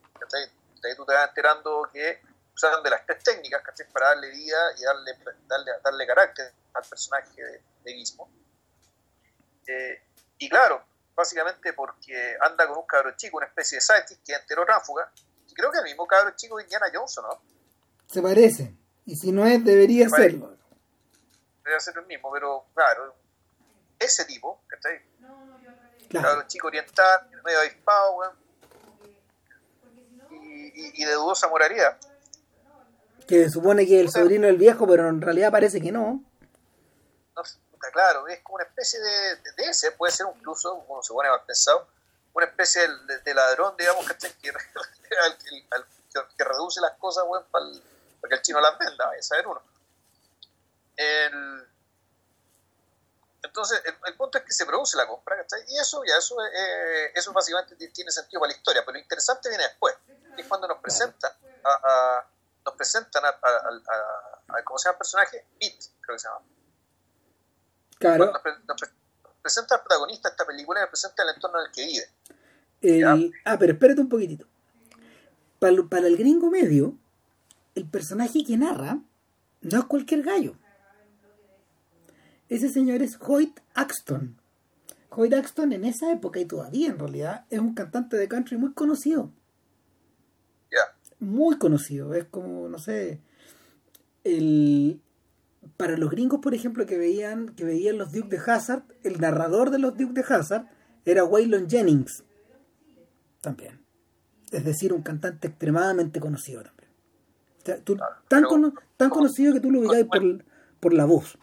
de 0.83 0.89
ahí 0.89 0.97
tú 0.97 1.05
te 1.07 1.15
vas 1.15 1.29
enterando 1.29 1.89
que 1.93 2.21
usaron 2.55 2.83
de 2.83 2.91
las 2.91 3.07
tres 3.07 3.23
técnicas 3.23 3.63
para 3.93 4.09
darle 4.09 4.31
vida 4.31 4.59
y 4.79 4.83
darle, 4.83 5.13
darle, 5.47 5.73
darle 5.83 6.07
carácter 6.07 6.53
al 6.75 6.83
personaje 6.83 7.43
de, 7.43 7.63
de 7.85 8.05
eh, 9.67 10.03
y 10.43 10.49
claro, 10.49 10.85
básicamente 11.15 11.73
porque 11.73 12.37
anda 12.41 12.67
con 12.67 12.79
un 12.79 12.87
cabro 12.87 13.13
chico, 13.17 13.37
una 13.37 13.47
especie 13.47 13.77
de 13.77 13.83
sidekick 13.83 14.25
que 14.25 14.33
es 14.33 14.41
entero 14.41 14.67
y 15.47 15.55
creo 15.55 15.71
que 15.71 15.79
el 15.79 15.85
mismo 15.85 16.05
cabro 16.05 16.35
chico 16.35 16.57
de 16.57 16.65
Indiana 16.65 16.87
Jones, 16.93 17.17
¿no? 17.23 17.41
Se 18.09 18.21
parece, 18.21 18.75
y 19.05 19.15
si 19.15 19.31
no 19.31 19.47
es, 19.47 19.65
debería 19.65 20.09
serlo. 20.09 20.57
Debería 21.59 21.79
ser 21.79 21.97
el 21.99 22.07
mismo, 22.07 22.33
pero 22.33 22.65
claro, 22.75 23.15
ese 24.01 24.25
tipo, 24.25 24.63
¿cachai? 24.67 25.01
Claro. 26.09 26.29
Cabro 26.29 26.49
chico 26.49 26.67
oriental, 26.67 27.31
medio 27.45 27.61
avispado, 27.61 28.15
bueno, 28.15 28.33
y, 30.33 31.05
de 31.05 31.13
dudosa 31.13 31.47
moralidad. 31.49 31.99
Que 33.29 33.49
supone 33.49 33.87
que 33.87 34.01
es 34.01 34.07
el 34.07 34.11
sobrino 34.11 34.49
del 34.49 34.57
viejo, 34.57 34.89
pero 34.89 35.09
en 35.09 35.21
realidad 35.21 35.53
parece 35.53 35.81
que 35.81 35.93
no. 35.93 36.25
No, 37.37 37.43
claro, 37.91 38.29
es 38.29 38.41
como 38.43 38.57
una 38.57 38.65
especie 38.65 39.01
de, 39.01 39.37
de, 39.37 39.65
ese, 39.65 39.93
puede 39.93 40.13
ser 40.13 40.27
incluso, 40.35 40.85
como 40.87 41.03
se 41.03 41.13
pone 41.13 41.29
mal 41.29 41.43
pensado, 41.45 41.89
una 42.35 42.47
especie 42.47 42.83
de, 43.25 43.35
ladrón, 43.35 43.75
digamos, 43.77 44.07
que, 44.07 44.33
que, 44.41 44.53
que, 46.37 46.45
reduce 46.45 46.81
las 46.81 46.93
cosas 46.99 47.25
bueno, 47.27 47.47
para, 47.51 47.67
que 48.29 48.35
el 48.35 48.43
chino 48.43 48.61
las 48.61 48.79
venda, 48.79 49.07
vaya 49.07 49.21
a 49.21 49.23
saber 49.23 49.47
uno. 49.47 49.63
El, 50.97 51.67
entonces, 53.43 53.83
el, 54.07 54.15
punto 54.17 54.39
es 54.39 54.45
que 54.45 54.53
se 54.53 54.65
produce 54.65 54.97
la 54.97 55.07
compra, 55.07 55.45
Y 55.69 55.77
eso, 55.77 56.03
ya 56.05 56.17
eso, 56.17 56.37
eh, 56.47 57.13
eso 57.15 57.33
básicamente 57.33 57.77
tiene 57.89 58.11
sentido 58.11 58.41
para 58.41 58.53
la 58.53 58.57
historia, 58.57 58.83
pero 58.83 58.93
lo 58.95 59.01
interesante 59.01 59.49
viene 59.49 59.65
después 59.65 59.95
es 60.37 60.47
cuando 60.47 60.69
nos 60.69 60.79
presentan 60.79 61.33
a, 61.65 62.25
nos 62.65 62.75
presentan 62.75 63.25
a, 63.25 64.63
¿cómo 64.65 64.79
se 64.79 64.89
llama 64.89 64.99
personaje? 64.99 65.45
Pete, 65.59 65.87
creo 66.01 66.17
que 66.17 66.21
se 66.21 66.29
llama. 66.29 66.41
Claro. 68.03 68.33
Nos, 68.33 68.43
presenta 69.41 69.75
al 69.77 69.81
protagonista 69.83 70.29
esta 70.29 70.45
película 70.47 70.81
y 70.81 70.83
nos 70.83 70.91
presenta 70.91 71.23
el 71.23 71.35
entorno 71.35 71.59
en 71.61 71.67
el 71.67 71.73
que 71.73 71.87
vive. 71.87 73.33
ah, 73.45 73.57
pero 73.59 73.73
espérate 73.73 74.01
un 74.01 74.09
poquitito. 74.09 74.47
Para, 75.59 75.83
para 75.85 76.07
el 76.07 76.17
gringo 76.17 76.51
medio, 76.51 76.97
el 77.75 77.89
personaje 77.89 78.45
que 78.45 78.57
narra 78.57 78.99
no 79.61 79.79
es 79.79 79.85
cualquier 79.87 80.23
gallo. 80.23 80.57
Ese 82.49 82.69
señor 82.69 83.03
es 83.03 83.19
Hoyt 83.21 83.61
Axton. 83.75 84.39
Hoyt 85.11 85.35
Axton 85.35 85.73
en 85.73 85.85
esa 85.85 86.11
época 86.13 86.41
y 86.41 86.45
todavía 86.45 86.89
en 86.89 86.99
realidad 86.99 87.47
es 87.51 87.61
un 87.61 87.75
cantante 87.75 88.17
de 88.17 88.29
country 88.29 88.57
muy 88.57 88.73
conocido 88.75 89.33
muy 91.23 91.57
conocido. 91.57 92.15
Es 92.15 92.25
como, 92.27 92.69
no 92.69 92.79
sé, 92.79 93.21
el 94.25 95.01
para 95.77 95.97
los 95.97 96.11
gringos, 96.11 96.41
por 96.41 96.55
ejemplo, 96.55 96.87
que 96.87 96.99
veían 96.99 97.51
que 97.51 97.65
veían 97.65 97.99
los 97.99 98.13
Duke 98.13 98.29
de 98.29 98.43
Hazard, 98.45 98.83
el 99.03 99.21
narrador 99.21 99.71
de 99.71 99.79
los 99.79 99.97
Duke 99.97 100.13
de 100.13 100.25
Hazard 100.29 100.67
era 101.05 101.25
Waylon 101.25 101.69
Jennings. 101.69 102.25
También. 103.41 103.85
Es 104.51 104.65
decir, 104.65 104.93
un 104.93 105.03
cantante 105.03 105.49
extremadamente 105.49 106.21
conocido 106.21 106.63
también. 106.63 106.91
tan, 108.29 108.45
tan 108.97 109.11
conocido 109.11 109.55
que 109.55 109.61
tú 109.61 109.71
lo 109.71 109.81
ubicáis 109.81 110.07
por, 110.07 110.45
por 110.79 110.93
la 110.93 111.05
voz. 111.05 111.39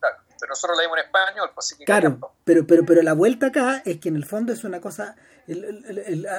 Claro, 0.00 0.16
pero 0.38 0.50
nosotros 0.50 0.76
lo 0.76 0.82
vimos 0.82 0.98
en 0.98 1.04
español, 1.04 1.50
pues 1.54 1.76
Claro, 1.86 2.34
pero, 2.44 2.66
pero, 2.66 2.84
pero 2.84 3.02
la 3.02 3.12
vuelta 3.14 3.46
acá 3.46 3.82
es 3.84 3.98
que 3.98 4.08
en 4.08 4.16
el 4.16 4.24
fondo 4.24 4.52
es 4.52 4.64
una 4.64 4.80
cosa 4.80 5.16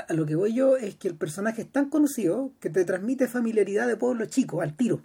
a 0.08 0.14
lo 0.14 0.26
que 0.26 0.36
voy 0.36 0.54
yo 0.54 0.78
es 0.78 0.96
que 0.96 1.08
el 1.08 1.16
personaje 1.16 1.64
es 1.64 1.72
tan 1.72 1.90
conocido 1.90 2.52
que 2.60 2.70
te 2.70 2.86
transmite 2.86 3.28
familiaridad 3.28 3.88
de 3.88 3.98
pueblo 3.98 4.26
chico, 4.26 4.62
al 4.62 4.76
tiro. 4.76 5.02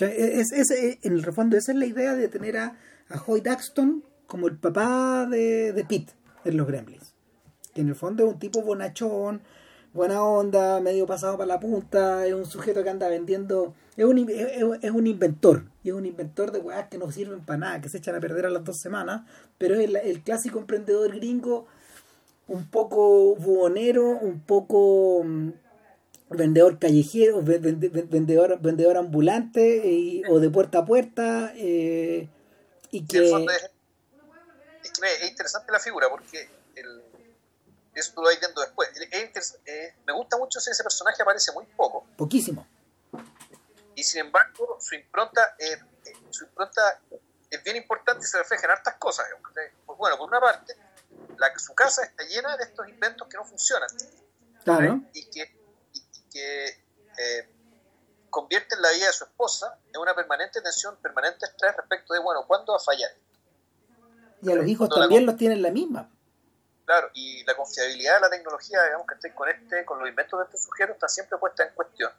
E, 0.00 0.40
es, 0.40 0.70
e, 0.70 0.98
en 1.02 1.12
el 1.14 1.32
fondo 1.32 1.56
esa 1.56 1.72
es 1.72 1.78
la 1.78 1.86
idea 1.86 2.14
de 2.14 2.28
tener 2.28 2.56
a, 2.56 2.78
a 3.08 3.22
Hoyt 3.26 3.46
Axton 3.46 4.04
como 4.26 4.46
el 4.46 4.56
papá 4.56 5.26
de, 5.26 5.72
de 5.72 5.84
Pete 5.84 6.12
en 6.44 6.56
los 6.56 6.66
Gremlins. 6.66 7.14
Que 7.74 7.80
en 7.80 7.88
el 7.88 7.94
fondo 7.94 8.26
es 8.26 8.32
un 8.32 8.38
tipo 8.38 8.62
bonachón, 8.62 9.42
buena 9.92 10.22
onda, 10.22 10.80
medio 10.80 11.06
pasado 11.06 11.36
para 11.36 11.48
la 11.48 11.60
punta, 11.60 12.26
es 12.26 12.34
un 12.34 12.46
sujeto 12.46 12.82
que 12.82 12.90
anda 12.90 13.08
vendiendo, 13.08 13.74
es 13.96 14.04
un, 14.04 14.18
es, 14.28 14.90
un 14.90 15.06
inventor, 15.06 15.64
y 15.82 15.88
es 15.88 15.94
un 15.94 16.06
inventor 16.06 16.52
de 16.52 16.58
weas 16.60 16.88
que 16.88 16.98
no 16.98 17.10
sirven 17.10 17.40
para 17.40 17.58
nada, 17.58 17.80
que 17.80 17.88
se 17.88 17.98
echan 17.98 18.14
a 18.14 18.20
perder 18.20 18.46
a 18.46 18.50
las 18.50 18.64
dos 18.64 18.78
semanas, 18.78 19.22
pero 19.56 19.74
es 19.74 19.90
el, 19.92 20.22
clásico 20.22 20.58
emprendedor 20.58 21.14
gringo, 21.16 21.66
un 22.46 22.66
poco 22.66 23.34
buhonero, 23.36 24.10
un 24.10 24.40
poco 24.40 25.22
mm, 25.24 25.48
vendedor 26.30 26.78
callejero, 26.78 27.42
vendedor, 27.42 28.58
vendedor 28.60 28.96
ambulante 28.96 30.22
o 30.28 30.40
de 30.40 30.50
puerta 30.50 30.78
a 30.78 30.84
puerta, 30.84 31.52
eh, 31.56 32.28
y 32.90 33.06
que... 33.06 33.18
es, 33.18 33.32
que 34.82 35.24
es 35.24 35.30
interesante 35.30 35.70
la 35.72 35.78
figura 35.78 36.08
porque 36.10 36.48
el 36.74 37.02
eso 37.98 38.12
tú 38.14 38.22
lo 38.22 38.28
vas 38.28 38.38
viendo 38.38 38.60
después. 38.60 38.88
me 40.06 40.12
gusta 40.12 40.36
mucho 40.36 40.58
ese 40.58 40.82
personaje, 40.82 41.22
aparece 41.22 41.52
muy 41.52 41.66
poco. 41.66 42.06
Poquísimo. 42.16 42.66
Y 43.94 44.04
sin 44.04 44.20
embargo, 44.20 44.78
su 44.80 44.94
impronta, 44.94 45.56
eh, 45.58 45.78
su 46.30 46.44
impronta 46.44 47.00
es 47.50 47.64
bien 47.64 47.76
importante 47.76 48.24
y 48.24 48.28
se 48.28 48.38
refleja 48.38 48.66
en 48.66 48.70
hartas 48.70 48.94
cosas. 48.96 49.26
Pues 49.84 49.98
bueno, 49.98 50.16
por 50.16 50.28
una 50.28 50.40
parte, 50.40 50.76
la, 51.36 51.58
su 51.58 51.74
casa 51.74 52.04
está 52.04 52.22
llena 52.24 52.56
de 52.56 52.64
estos 52.64 52.88
inventos 52.88 53.26
que 53.28 53.36
no 53.36 53.44
funcionan. 53.44 53.88
Claro. 54.62 55.00
Y 55.12 55.28
que, 55.30 55.57
que 56.38 56.66
eh, 57.18 57.48
convierten 58.30 58.80
la 58.80 58.90
vida 58.92 59.06
de 59.06 59.12
su 59.12 59.24
esposa 59.24 59.78
en 59.92 60.00
una 60.00 60.14
permanente 60.14 60.60
tensión, 60.60 60.96
permanente 61.02 61.46
estrés 61.46 61.76
respecto 61.76 62.14
de, 62.14 62.20
bueno, 62.20 62.44
¿cuándo 62.46 62.72
va 62.72 62.78
a 62.78 62.80
fallar? 62.80 63.10
Y 64.40 64.52
a 64.52 64.54
los 64.54 64.66
hijos 64.66 64.88
también 64.88 65.26
los 65.26 65.36
tienen 65.36 65.62
la 65.62 65.70
misma. 65.70 66.10
Claro, 66.84 67.10
y 67.12 67.44
la 67.44 67.56
confiabilidad 67.56 68.14
de 68.14 68.20
la 68.20 68.30
tecnología, 68.30 68.82
digamos 68.84 69.06
que 69.06 69.14
esté 69.14 69.34
con 69.34 69.48
este, 69.48 69.84
con 69.84 69.98
los 69.98 70.08
inventos 70.08 70.38
de 70.38 70.44
este 70.44 70.58
sujeto, 70.58 70.92
está 70.92 71.08
siempre 71.08 71.36
puesta 71.38 71.64
en 71.64 71.74
cuestión. 71.74 72.10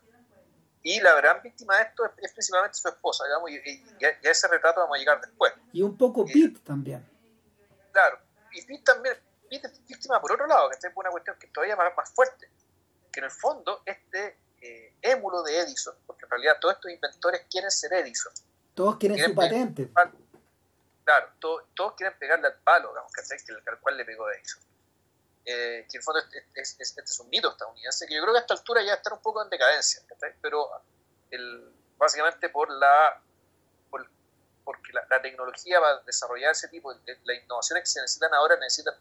Y 0.84 0.99
la 1.01 1.15
gran 1.15 1.41
víctima 1.41 1.77
de 1.77 1.84
esto 1.84 2.05
es, 2.05 2.32
principalmente 2.32 2.77
su 2.77 2.88
esposa, 2.88 3.23
digamos, 3.25 3.49
y, 3.49 3.55
y, 3.55 4.05
a, 4.05 4.10
ese 4.29 4.47
retrato 4.47 4.82
vamos 4.82 4.95
a 4.95 4.99
llegar 4.99 5.19
después. 5.21 5.53
Y 5.73 5.82
un 5.82 5.97
poco 5.97 6.25
Pete 6.25 6.60
también. 6.63 7.08
Claro, 7.91 8.19
y 8.51 8.62
Pete 8.62 8.84
también, 8.84 9.15
Pete 9.49 9.67
es 9.67 9.86
víctima 9.88 10.21
por 10.21 10.34
otro 10.34 10.45
lado, 10.45 10.69
que 10.69 10.75
está 10.75 10.91
por 10.93 11.03
una 11.03 11.12
cuestión 11.12 11.38
que 11.39 11.47
todavía 11.47 11.75
más, 11.75 11.95
más 11.97 12.12
fuerte, 12.13 12.49
que 13.19 13.25
en 13.25 13.32
el 13.32 13.32
fondo 13.32 13.82
este 13.86 14.38
eh, 14.62 14.93
émulo 15.01 15.43
de 15.43 15.60
Edison, 15.60 15.95
porque 16.05 16.25
en 16.25 16.32
realidad 16.32 16.58
todos 16.60 16.75
estos 16.75 16.91
inventores 16.91 17.45
quieren 17.49 17.71
ser 17.71 17.93
Edison. 17.93 18.32
Todos 18.73 18.97
quieren, 18.97 19.17
su 19.17 19.36
patente 19.36 19.89
claro, 21.03 21.32
todos 21.39 21.93
quieren 21.95 22.17
pegarle 22.19 22.47
al 22.47 22.60
palo, 22.60 22.89
digamos, 22.89 23.12
que 23.12 23.69
al 23.69 23.79
cual 23.79 23.97
le 23.97 24.05
pegó 24.05 24.29
Edison. 24.29 24.62
Eh, 25.43 25.88
que 25.89 25.97
en 25.97 25.99
el 25.99 26.03
fondo 26.03 26.21
es, 26.53 26.75
este 26.79 27.01
es 27.01 27.19
un 27.19 27.29
mito 27.29 27.49
estadounidense, 27.49 28.05
que 28.05 28.13
yo 28.13 28.21
creo 28.21 28.34
que 28.34 28.39
a 28.39 28.41
esta 28.41 28.53
altura 28.53 28.84
ya 28.84 28.93
está 28.93 29.13
un 29.13 29.21
poco 29.21 29.41
en 29.43 29.49
decadencia, 29.49 30.03
pero 30.41 30.69
el, 31.32 31.73
básicamente 31.97 32.49
por 32.49 32.69
la 32.69 33.21
porque 34.63 34.93
la, 34.93 35.19
tecnología 35.19 35.79
va 35.79 35.89
a 35.89 35.99
desarrollar 36.01 36.51
ese 36.51 36.67
tipo, 36.67 36.93
de, 36.93 37.19
las 37.23 37.43
innovaciones 37.43 37.86
que 37.86 37.89
se 37.89 38.01
necesitan 38.01 38.32
ahora 38.36 38.55
necesitan 38.58 38.93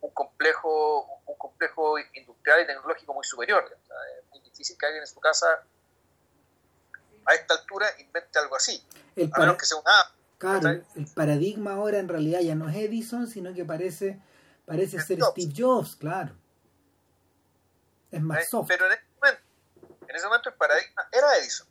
un 0.00 0.10
complejo, 0.12 1.20
un 1.26 1.36
complejo 1.36 1.98
industrial 1.98 2.62
y 2.62 2.66
tecnológico 2.66 3.14
muy 3.14 3.24
superior. 3.24 3.64
es 3.72 4.30
muy 4.30 4.40
difícil 4.40 4.76
que 4.78 4.86
alguien 4.86 5.02
en 5.02 5.08
su 5.08 5.20
casa 5.20 5.46
a 7.24 7.34
esta 7.34 7.54
altura 7.54 7.86
invente 7.98 8.38
algo 8.38 8.56
así, 8.56 8.82
a 9.16 9.40
menos 9.40 9.56
que 9.56 9.66
sea 9.66 9.78
una 9.78 9.92
Claro, 10.38 10.68
el 10.68 11.06
paradigma 11.14 11.72
ahora 11.72 11.98
en 11.98 12.08
realidad 12.08 12.40
ya 12.40 12.54
no 12.54 12.68
es 12.68 12.76
Edison, 12.76 13.26
sino 13.26 13.54
que 13.54 13.64
parece, 13.64 14.20
parece 14.66 15.00
ser 15.00 15.18
Steve 15.22 15.52
Jobs, 15.56 15.96
claro. 15.96 16.36
Es 18.10 18.20
más 18.20 18.46
Pero 18.68 18.86
en 18.86 18.92
ese, 18.92 19.02
momento, 19.14 19.42
en 20.08 20.16
ese 20.16 20.26
momento 20.26 20.48
el 20.50 20.54
paradigma 20.56 21.08
era 21.10 21.38
Edison. 21.38 21.66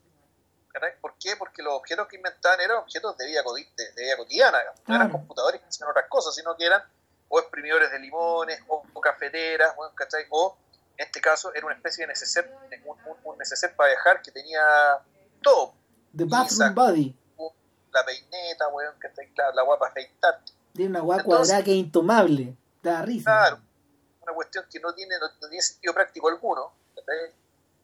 ¿Por 1.00 1.16
qué? 1.18 1.36
Porque 1.38 1.62
los 1.62 1.74
objetos 1.74 2.08
que 2.08 2.18
inventaban 2.18 2.60
eran 2.60 2.78
objetos 2.78 3.16
de 3.18 3.28
vida, 3.28 3.44
de, 3.78 4.04
vida 4.04 4.18
cotidiana, 4.18 4.58
no 4.88 4.96
eran 4.96 5.12
computadores 5.12 5.62
que 5.62 5.68
hacían 5.68 5.90
otras 5.90 6.06
cosas, 6.10 6.36
sino 6.36 6.56
que 6.58 6.66
eran 6.66 6.84
o 7.30 7.40
exprimidores 7.40 7.92
de 7.92 8.00
limones, 8.00 8.62
o, 8.68 8.84
cafeteras, 9.02 9.74
o, 9.78 9.92
o 10.30 10.58
en 10.98 11.06
este 11.06 11.20
caso 11.20 11.54
era 11.54 11.66
una 11.66 11.76
especie 11.76 12.04
de 12.04 12.08
neceser, 12.08 12.52
un, 12.86 13.18
un, 13.24 13.38
neceser 13.38 13.76
para 13.76 13.90
viajar 13.90 14.22
que 14.22 14.32
tenía 14.32 14.62
todo. 15.42 15.74
The 16.16 16.26
bathroom 16.26 16.74
body 16.74 17.16
la 17.96 18.06
peineta, 18.06 18.68
weón, 18.68 19.00
que 19.00 19.08
está 19.08 19.24
claro, 19.34 19.56
la 19.56 19.64
guapa 19.64 19.88
afeitar. 19.88 20.42
Tiene 20.74 20.92
una 20.92 21.00
guapa 21.00 21.24
cuadrada 21.24 21.64
que 21.64 21.72
es 21.72 21.78
intomable, 21.78 22.58
da 22.84 23.02
risa. 23.02 23.24
Claro, 23.24 23.62
una 24.22 24.34
cuestión 24.34 24.66
que 24.70 24.80
no 24.80 24.94
tiene, 24.94 25.16
no, 25.18 25.50
tiene 25.50 25.62
sentido 25.62 25.94
práctico 25.94 26.30
alguno, 26.30 26.74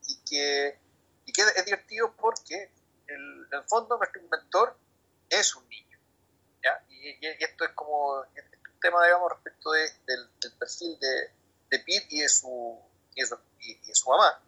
y 0.07 0.17
que, 0.29 0.77
y 1.25 1.31
que 1.31 1.41
es 1.41 1.65
divertido 1.65 2.13
porque 2.17 2.71
el, 3.07 3.47
en 3.51 3.59
el 3.59 3.63
fondo 3.63 3.97
nuestro 3.97 4.21
inventor 4.21 4.75
es 5.29 5.55
un 5.55 5.67
niño. 5.69 5.97
¿ya? 6.61 6.83
Y, 6.89 7.25
esto 7.43 7.63
es 7.63 7.71
como 7.71 8.19
un 8.19 8.50
tema, 8.81 9.03
digamos, 9.03 9.31
respecto 9.31 9.71
de, 9.71 9.89
del, 10.05 10.29
perfil 10.59 10.97
de, 10.99 11.31
de 11.69 11.79
Pete 11.79 12.07
y 12.09 12.19
de 12.19 12.29
su, 12.29 12.77
y 13.15 13.21
de 13.21 13.27
su, 13.27 13.37
y 13.59 13.75
de 13.75 13.95
su 13.95 14.09
mamá. 14.09 14.41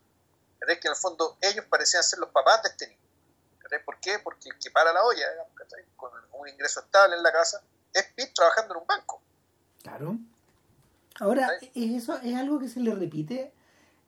Es 0.67 0.79
que 0.79 0.87
en 0.87 0.93
el 0.93 0.99
fondo 0.99 1.37
ellos 1.41 1.65
parecían 1.69 2.03
ser 2.03 2.19
los 2.19 2.29
papás 2.29 2.63
de 2.63 2.69
este 2.69 2.87
niño. 2.87 2.99
¿Por 3.85 3.99
qué? 3.99 4.19
Porque 4.19 4.49
el 4.49 4.59
que 4.59 4.69
para 4.69 4.93
la 4.93 5.03
olla, 5.03 5.25
con 5.95 6.11
un 6.33 6.47
ingreso 6.47 6.81
estable 6.81 7.15
en 7.15 7.23
la 7.23 7.31
casa, 7.31 7.61
es 7.93 8.03
Pete 8.15 8.31
trabajando 8.35 8.75
en 8.75 8.81
un 8.81 8.87
banco. 8.87 9.21
Claro. 9.81 10.17
Ahora, 11.19 11.49
eso 11.75 12.17
es 12.17 12.35
algo 12.35 12.59
que 12.59 12.69
se 12.69 12.79
le 12.79 12.93
repite 12.93 13.53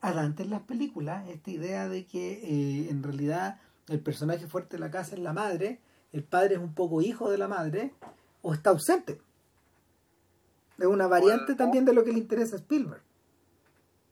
a 0.02 0.12
Dante 0.12 0.44
en 0.44 0.52
las 0.52 0.62
películas, 0.62 1.28
esta 1.30 1.50
idea 1.50 1.88
de 1.88 2.06
que 2.06 2.34
eh, 2.34 2.90
en 2.90 3.02
realidad 3.02 3.60
el 3.88 4.00
personaje 4.00 4.48
fuerte 4.48 4.78
de 4.78 4.80
la 4.80 4.92
casa 4.92 5.16
es 5.16 5.20
la 5.20 5.34
madre, 5.34 5.80
el 6.12 6.24
padre 6.24 6.56
es 6.56 6.62
un 6.62 6.74
poco 6.74 7.02
hijo 7.02 7.30
de 7.30 7.38
la 7.38 7.48
madre, 7.48 7.94
o 8.42 8.54
está 8.54 8.70
ausente. 8.70 9.20
Es 10.78 10.86
una 10.86 11.08
variante 11.08 11.56
también 11.56 11.86
de 11.86 11.94
lo 11.94 12.04
que 12.04 12.12
le 12.12 12.20
interesa 12.20 12.56
a 12.56 12.60
Spielberg. 12.60 13.02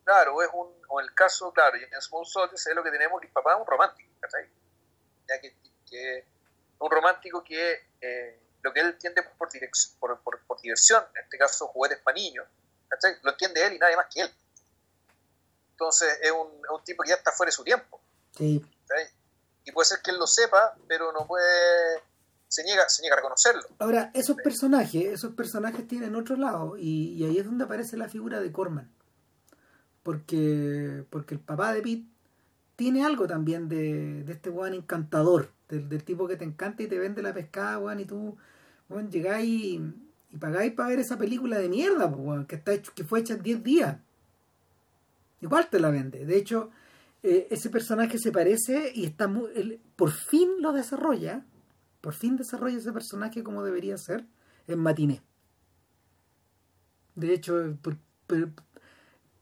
Claro, 0.04 0.42
es 0.42 0.50
un, 0.54 0.68
o 0.90 1.00
el 1.00 1.14
caso, 1.14 1.52
claro, 1.52 1.78
en 1.78 2.02
Small 2.02 2.26
Soldiers 2.26 2.68
es 2.68 2.76
lo 2.76 2.84
que 2.84 2.92
tenemos, 2.92 3.20
que 3.22 3.28
el 3.28 3.34
papá 3.34 3.54
es 3.54 3.60
un 3.60 3.68
romántico, 3.68 4.10
¿cachai? 4.20 4.50
ya 5.28 5.40
que, 5.40 5.56
que 5.90 6.26
un 6.80 6.92
romántico 6.92 7.44
que 7.44 7.88
eh, 8.02 8.40
lo 8.62 8.74
que 8.74 8.80
él 8.82 8.88
entiende 8.88 9.24
por, 9.24 9.50
por, 10.22 10.46
por, 10.46 10.62
diversión, 10.62 11.04
en 11.16 11.24
este 11.24 11.38
caso 11.38 11.68
juguetes 11.68 12.00
para 12.00 12.16
niños, 12.16 12.46
lo 13.22 13.32
entiende 13.32 13.66
él 13.66 13.74
y 13.74 13.80
nadie 13.80 13.96
más 13.96 14.08
que 14.14 14.22
él. 14.22 14.34
Entonces 15.72 16.20
es 16.22 16.32
un, 16.32 16.62
un 16.70 16.84
tipo 16.84 17.04
que 17.04 17.10
ya 17.10 17.16
está 17.16 17.32
fuera 17.32 17.50
de 17.50 17.56
su 17.56 17.64
tiempo. 17.64 18.00
Sí. 18.38 18.64
Y 19.66 19.72
puede 19.72 19.86
ser 19.86 20.02
que 20.02 20.12
él 20.12 20.18
lo 20.18 20.28
sepa, 20.28 20.76
pero 20.88 21.12
no 21.12 21.26
puede 21.26 22.04
se 22.54 22.64
niega, 22.64 22.88
se 22.88 23.02
niega 23.02 23.16
a 23.16 23.18
reconocerlo. 23.18 23.64
Ahora, 23.80 24.12
esos 24.14 24.36
personajes, 24.36 25.06
esos 25.06 25.34
personajes 25.34 25.88
tienen 25.88 26.16
otro 26.16 26.36
lado, 26.36 26.78
y, 26.78 27.14
y, 27.14 27.26
ahí 27.26 27.40
es 27.40 27.46
donde 27.46 27.64
aparece 27.64 27.98
la 27.98 28.10
figura 28.10 28.40
de 28.40 28.52
Corman. 28.52 28.92
Porque, 30.04 31.04
porque 31.10 31.34
el 31.34 31.40
papá 31.40 31.74
de 31.74 31.82
Pete 31.82 32.06
tiene 32.76 33.04
algo 33.04 33.26
también 33.26 33.70
de, 33.70 34.24
de 34.24 34.34
este 34.34 34.52
weón 34.52 34.76
encantador, 34.76 35.50
del, 35.68 36.04
tipo 36.04 36.28
que 36.28 36.36
te 36.36 36.46
encanta 36.46 36.84
y 36.84 36.88
te 36.88 37.00
vende 37.00 37.24
la 37.24 37.34
pescada, 37.34 37.80
weón, 37.80 38.00
y 38.02 38.06
tú, 38.06 38.38
weón, 38.88 39.10
llegáis 39.10 39.50
y, 39.50 39.82
y, 40.32 40.38
pagáis 40.38 40.74
para 40.74 40.90
ver 40.90 41.00
esa 41.00 41.18
película 41.18 41.58
de 41.58 41.70
mierda, 41.70 42.06
weón, 42.06 42.46
que, 42.46 42.58
está 42.58 42.74
hecho, 42.74 42.92
que 42.94 43.04
fue 43.04 43.22
hecha 43.22 43.34
en 43.34 43.42
10 43.42 43.64
días. 43.64 43.98
Igual 45.42 45.70
te 45.72 45.80
la 45.80 45.90
vende. 45.90 46.24
De 46.24 46.38
hecho, 46.38 46.70
eh, 47.24 47.48
ese 47.50 47.72
personaje 47.72 48.20
se 48.20 48.32
parece 48.32 48.92
y 48.94 49.06
está 49.06 49.28
muy, 49.28 49.82
por 49.96 50.12
fin 50.12 50.50
lo 50.60 50.72
desarrolla, 50.72 51.44
por 52.04 52.14
fin 52.14 52.36
desarrolla 52.36 52.78
ese 52.78 52.92
personaje 52.92 53.46
como 53.46 53.64
debería 53.64 53.98
ser 53.98 54.28
en 54.68 54.78
Matiné. 54.78 55.24
De 57.16 57.34
hecho, 57.34 57.78
por, 57.82 57.98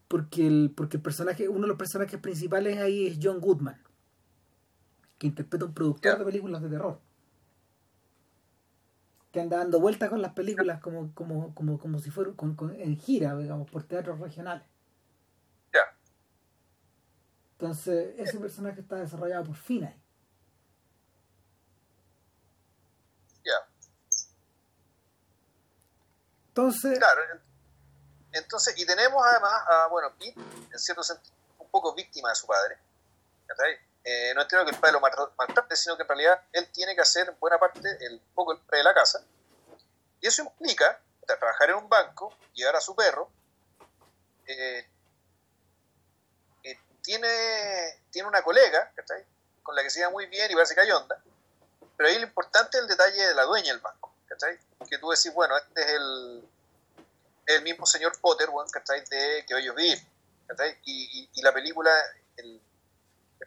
porque 0.08 0.46
el, 0.46 0.72
porque 0.78 0.98
el 0.98 1.04
personaje, 1.04 1.50
uno 1.50 1.62
de 1.62 1.70
los 1.70 1.78
personajes 1.78 2.20
principales 2.20 2.78
ahí 2.78 3.08
es 3.08 3.18
John 3.20 3.40
Goodman, 3.42 3.82
que 5.18 5.26
interpreta 5.26 5.66
a 5.66 5.70
un 5.70 5.74
productor 5.74 6.20
de 6.20 6.26
películas 6.26 6.62
de 6.62 6.70
terror. 6.70 7.00
Que 9.32 9.42
anda 9.42 9.58
dando 9.58 9.80
vueltas 9.80 10.12
con 10.12 10.22
las 10.22 10.34
películas 10.34 10.80
como, 10.82 11.16
como, 11.16 11.56
como, 11.56 11.80
como 11.80 11.98
si 11.98 12.12
fuera 12.12 12.32
en 12.78 12.96
gira, 12.96 13.36
digamos, 13.40 13.72
por 13.72 13.86
teatros 13.86 14.20
regionales. 14.20 14.68
Entonces, 17.54 18.14
ese 18.20 18.40
personaje 18.40 18.82
está 18.82 18.98
desarrollado 18.98 19.46
por 19.46 19.56
fin 19.56 19.86
ahí. 19.86 20.02
Entonces, 26.52 27.00
claro, 27.00 27.22
entonces, 28.34 28.78
y 28.78 28.86
tenemos 28.86 29.26
además 29.26 29.54
a, 29.68 29.88
bueno, 29.88 30.14
Pete, 30.18 30.40
en 30.72 30.80
cierto 30.80 31.04
sentido, 31.04 31.34
un 31.60 31.70
poco 31.70 31.94
víctima 31.94 32.30
de 32.30 32.36
su 32.36 32.46
padre. 32.46 32.78
Eh, 34.04 34.34
no 34.36 34.42
entiendo 34.42 34.66
que 34.66 34.72
el 34.72 34.80
padre 34.80 34.94
lo 34.94 35.02
maltrate, 35.38 35.76
sino 35.76 35.96
que 35.96 36.04
en 36.04 36.08
realidad 36.10 36.42
él 36.54 36.68
tiene 36.72 36.96
que 36.96 37.02
hacer 37.02 37.32
buena 37.40 37.58
parte, 37.58 37.88
el 38.06 38.20
poco 38.34 38.54
el 38.54 38.60
padre 38.60 38.80
de 38.80 38.84
la 38.84 38.94
casa. 38.94 39.24
Y 40.20 40.28
eso 40.28 40.44
implica 40.44 41.00
trabajar 41.26 41.70
en 41.70 41.78
un 41.78 41.90
banco, 41.90 42.36
llevar 42.54 42.76
a 42.76 42.82
su 42.82 42.96
perro, 42.96 43.30
eh, 44.46 44.88
tiene, 47.02 48.02
tiene 48.12 48.28
una 48.28 48.44
colega, 48.44 48.92
Con 49.64 49.76
la 49.76 49.84
que 49.84 49.90
se 49.90 50.00
lleva 50.00 50.12
muy 50.12 50.26
bien 50.28 50.52
y 50.52 50.56
parece 50.56 50.76
que 50.76 50.82
hay 50.82 50.92
onda. 50.92 51.22
Pero 51.98 52.10
ahí 52.10 52.18
lo 52.18 52.26
importante 52.26 52.78
es 52.78 52.84
el 52.84 52.88
detalle 52.88 53.28
de 53.28 53.36
la 53.36 53.44
dueña 53.44 53.72
del 53.72 53.82
banco, 53.82 54.11
Que 54.90 54.98
tú 54.98 55.10
decís, 55.10 55.34
bueno, 55.34 55.58
este 55.58 55.82
es 55.82 55.90
el, 55.90 56.50
el 57.48 57.62
mismo 57.64 57.86
señor 57.86 58.20
Potter, 58.20 58.50
¿cachai? 58.72 59.04
De 59.06 59.46
que 59.46 59.58
ellos 59.58 59.76
vivir, 59.76 60.00
Y, 60.86 61.30
y, 61.34 61.42
la 61.42 61.54
película, 61.54 61.92
el, 62.38 62.62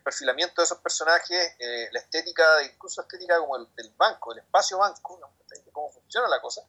perfilamiento 0.02 0.60
de 0.60 0.64
esos 0.64 0.78
personajes, 0.78 1.54
eh, 1.58 1.88
la 1.92 2.00
estética, 2.00 2.62
incluso 2.62 3.00
estética 3.00 3.38
como 3.38 3.56
el, 3.56 3.74
del 3.74 3.90
banco, 3.96 4.32
el 4.32 4.40
espacio 4.40 4.78
banco, 4.78 5.18
de 5.48 5.62
cómo 5.72 5.90
funciona 5.90 6.28
la 6.28 6.40
cosa, 6.40 6.62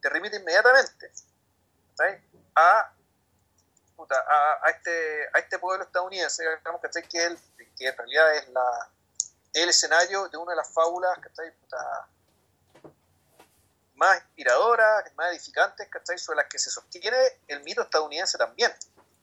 te 0.00 0.08
remite 0.08 0.36
inmediatamente 0.36 1.10
a, 2.54 2.92
a, 4.62 4.70
este, 4.70 5.28
a 5.34 5.38
este 5.38 5.58
pueblo 5.58 5.84
estadounidense, 5.84 6.42
digamos, 6.42 6.80
que, 6.80 7.24
el, 7.24 7.38
que 7.76 7.88
en 7.88 7.96
realidad 7.96 8.36
es 8.36 8.48
la, 8.50 8.90
el 9.54 9.68
escenario 9.68 10.28
de 10.28 10.36
una 10.36 10.52
de 10.52 10.56
las 10.56 10.72
fábulas 10.72 11.18
más 13.98 14.22
inspiradoras, 14.22 15.04
más 15.16 15.32
edificantes, 15.32 15.88
sobre 16.16 16.38
las 16.38 16.46
que 16.46 16.58
se 16.58 16.70
sostiene 16.70 17.16
el 17.48 17.62
mito 17.62 17.82
estadounidense 17.82 18.38
también. 18.38 18.70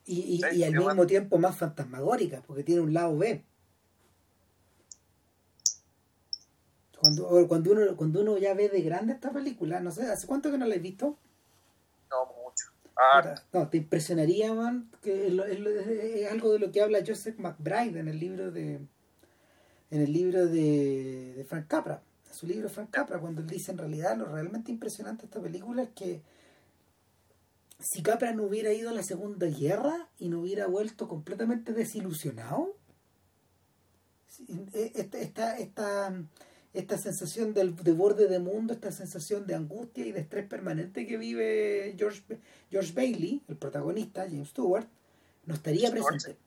Y, 0.05 0.45
y, 0.51 0.63
al 0.63 0.73
mismo 0.73 1.07
tiempo 1.07 1.39
más 1.39 1.57
fantasmagórica, 1.57 2.43
porque 2.45 2.63
tiene 2.63 2.81
un 2.81 2.93
lado 2.93 3.17
B. 3.17 3.43
Cuando, 6.99 7.47
cuando, 7.47 7.71
uno, 7.71 7.97
cuando 7.97 8.21
uno 8.21 8.37
ya 8.37 8.53
ve 8.53 8.69
de 8.69 8.81
grande 8.81 9.13
esta 9.13 9.31
película, 9.31 9.79
no 9.79 9.91
sé, 9.91 10.03
¿hace 10.03 10.27
cuánto 10.27 10.51
que 10.51 10.57
no 10.57 10.65
la 10.65 10.75
he 10.75 10.79
visto? 10.79 11.17
No, 12.09 12.25
mucho. 12.43 12.67
Ah. 12.95 13.35
No, 13.51 13.67
te 13.69 13.77
impresionaría, 13.77 14.53
man, 14.53 14.91
que 15.01 15.27
es, 15.27 16.31
algo 16.31 16.53
de 16.53 16.59
lo 16.59 16.71
que 16.71 16.81
habla 16.81 17.03
Joseph 17.05 17.37
McBride 17.37 17.99
en 17.99 18.07
el 18.07 18.19
libro 18.19 18.51
de 18.51 18.79
en 19.91 20.01
el 20.01 20.11
libro 20.11 20.47
de, 20.47 21.33
de 21.35 21.45
Frank 21.45 21.67
Capra, 21.67 22.01
su 22.35 22.45
libro 22.45 22.69
Frank 22.69 22.89
Capra, 22.91 23.19
cuando 23.19 23.41
él 23.41 23.47
dice 23.47 23.71
en 23.71 23.77
realidad 23.77 24.17
lo 24.17 24.25
realmente 24.25 24.71
impresionante 24.71 25.21
de 25.21 25.27
esta 25.27 25.41
película 25.41 25.83
es 25.83 25.89
que 25.89 26.21
si 27.79 28.01
Capra 28.01 28.33
no 28.33 28.43
hubiera 28.43 28.73
ido 28.73 28.89
a 28.89 28.93
la 28.93 29.03
Segunda 29.03 29.47
Guerra 29.47 30.09
y 30.19 30.29
no 30.29 30.41
hubiera 30.41 30.67
vuelto 30.67 31.07
completamente 31.07 31.73
desilusionado, 31.73 32.75
e, 34.73 34.91
esta, 34.95 35.57
esta, 35.57 36.13
esta 36.73 36.97
sensación 36.97 37.53
del, 37.53 37.75
de 37.75 37.93
borde 37.93 38.27
de 38.27 38.39
mundo, 38.39 38.73
esta 38.73 38.91
sensación 38.91 39.47
de 39.47 39.55
angustia 39.55 40.05
y 40.05 40.11
de 40.11 40.19
estrés 40.19 40.45
permanente 40.45 41.07
que 41.07 41.17
vive 41.17 41.95
George, 41.97 42.21
George 42.69 42.93
Bailey, 42.93 43.41
el 43.47 43.55
protagonista, 43.55 44.25
James 44.29 44.49
Stewart, 44.49 44.87
no 45.45 45.55
estaría 45.55 45.89
presente. 45.89 46.37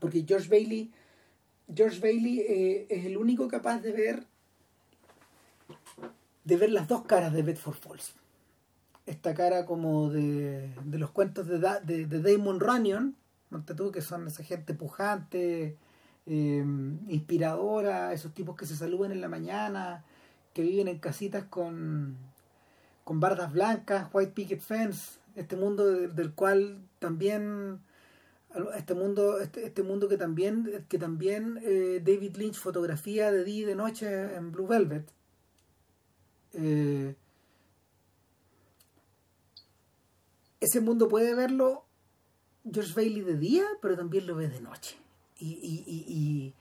porque 0.00 0.24
George 0.26 0.48
Bailey, 0.48 0.92
George 1.74 2.00
Bailey 2.00 2.40
eh, 2.40 2.86
es 2.88 3.04
el 3.04 3.16
único 3.16 3.48
capaz 3.48 3.80
de 3.80 3.92
ver 3.92 4.24
de 6.44 6.56
ver 6.56 6.70
las 6.70 6.88
dos 6.88 7.02
caras 7.02 7.32
de 7.32 7.42
Bedford 7.42 7.76
Falls. 7.76 8.14
Esta 9.04 9.34
cara 9.34 9.66
como 9.66 10.08
de, 10.10 10.70
de 10.84 10.98
los 10.98 11.10
cuentos 11.10 11.46
de, 11.46 11.58
de, 11.58 12.06
de 12.06 12.22
Damon 12.22 12.58
Runyon, 12.58 13.16
tú, 13.76 13.92
que 13.92 14.00
son 14.00 14.26
esa 14.26 14.42
gente 14.42 14.72
pujante, 14.72 15.76
Em, 16.30 16.98
inspiradora, 17.08 18.12
esos 18.12 18.34
tipos 18.34 18.54
que 18.54 18.66
se 18.66 18.76
saludan 18.76 19.12
en 19.12 19.22
la 19.22 19.28
mañana, 19.28 20.04
que 20.52 20.60
viven 20.60 20.86
en 20.86 20.98
casitas 20.98 21.44
con, 21.44 22.18
con 23.02 23.18
bardas 23.18 23.50
blancas, 23.50 24.10
white 24.12 24.32
picket 24.32 24.60
fence, 24.60 25.20
este 25.36 25.56
mundo 25.56 25.86
del 25.86 26.34
cual 26.34 26.82
también 26.98 27.80
este 28.76 28.94
mundo 28.94 29.38
este, 29.40 29.66
este, 29.66 29.82
mundo 29.82 30.08
que 30.08 30.16
también 30.16 30.84
que 30.88 30.98
también 30.98 31.58
eh, 31.62 32.00
David 32.04 32.36
Lynch 32.36 32.56
fotografía 32.56 33.30
de 33.30 33.44
día 33.44 33.62
y 33.62 33.64
de 33.64 33.74
noche 33.74 34.34
en 34.34 34.52
Blue 34.52 34.66
Velvet. 34.66 35.10
Eh, 36.54 37.14
ese 40.60 40.80
mundo 40.80 41.08
puede 41.08 41.34
verlo 41.34 41.84
George 42.70 42.94
Bailey 42.94 43.20
de 43.22 43.36
día 43.36 43.64
pero 43.82 43.96
también 43.96 44.26
lo 44.26 44.34
ve 44.34 44.48
de 44.48 44.60
noche. 44.60 44.96
Y, 45.40 45.50
y, 45.62 45.84
y, 45.86 46.54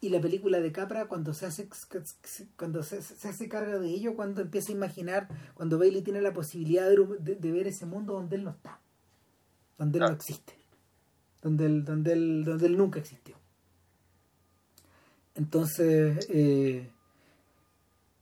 y, 0.00 0.08
la 0.08 0.18
película 0.18 0.60
de 0.60 0.72
Capra 0.72 1.08
cuando 1.08 1.34
se 1.34 1.44
hace 1.44 1.68
cuando 2.56 2.82
se, 2.82 2.98
hace 2.98 3.48
carga 3.50 3.78
de 3.78 3.90
ello 3.90 4.16
cuando 4.16 4.40
empieza 4.40 4.72
a 4.72 4.76
imaginar 4.76 5.28
cuando 5.52 5.78
Bailey 5.78 6.00
tiene 6.00 6.22
la 6.22 6.32
posibilidad 6.32 6.88
de, 6.88 7.52
ver 7.52 7.66
ese 7.66 7.84
mundo 7.84 8.14
donde 8.14 8.36
él 8.36 8.44
no 8.44 8.50
está 8.50 8.80
donde 9.76 9.98
él 9.98 10.04
no 10.06 10.12
existe 10.12 10.55
donde 11.42 11.66
él, 11.66 11.84
donde 11.84 12.12
él, 12.12 12.44
donde 12.44 12.66
él 12.66 12.76
nunca 12.76 12.98
existió. 12.98 13.36
Entonces 15.34 16.26
eh, 16.30 16.90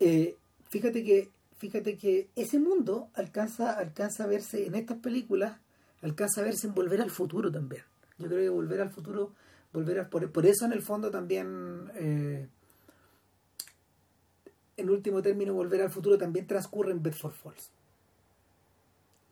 eh, 0.00 0.36
fíjate 0.68 1.04
que 1.04 1.30
fíjate 1.56 1.96
que 1.96 2.28
ese 2.34 2.58
mundo 2.58 3.08
alcanza 3.14 3.72
alcanza 3.72 4.24
a 4.24 4.26
verse 4.26 4.66
en 4.66 4.74
estas 4.74 4.98
películas 4.98 5.58
alcanza 6.02 6.40
a 6.40 6.44
verse 6.44 6.66
en 6.66 6.74
volver 6.74 7.00
al 7.00 7.10
futuro 7.10 7.50
también. 7.50 7.82
Yo 8.18 8.26
creo 8.26 8.40
que 8.40 8.48
volver 8.48 8.80
al 8.80 8.90
futuro 8.90 9.32
volver 9.72 10.08
por, 10.08 10.30
por, 10.30 10.46
eso 10.46 10.64
en 10.66 10.72
el 10.72 10.82
fondo 10.82 11.10
también 11.10 11.90
eh, 11.96 12.46
en 14.76 14.90
último 14.90 15.22
término 15.22 15.54
volver 15.54 15.82
al 15.82 15.90
futuro 15.90 16.18
también 16.18 16.46
transcurre 16.46 16.92
en 16.92 17.02
Bedford 17.02 17.32
Falls. 17.32 17.70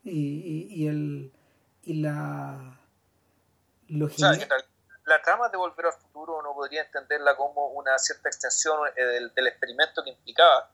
Y, 0.04 0.66
y, 0.68 0.86
el 0.88 1.30
y 1.84 1.94
la 1.94 2.80
lo 3.92 4.08
la 5.04 5.20
trama 5.20 5.48
de 5.48 5.56
volver 5.56 5.86
al 5.86 5.92
futuro 5.94 6.38
uno 6.38 6.54
podría 6.54 6.82
entenderla 6.82 7.36
como 7.36 7.68
una 7.68 7.98
cierta 7.98 8.28
extensión 8.28 8.78
eh, 8.96 9.28
del, 9.34 9.46
experimento 9.48 10.02
que 10.04 10.10
implicaba 10.10 10.70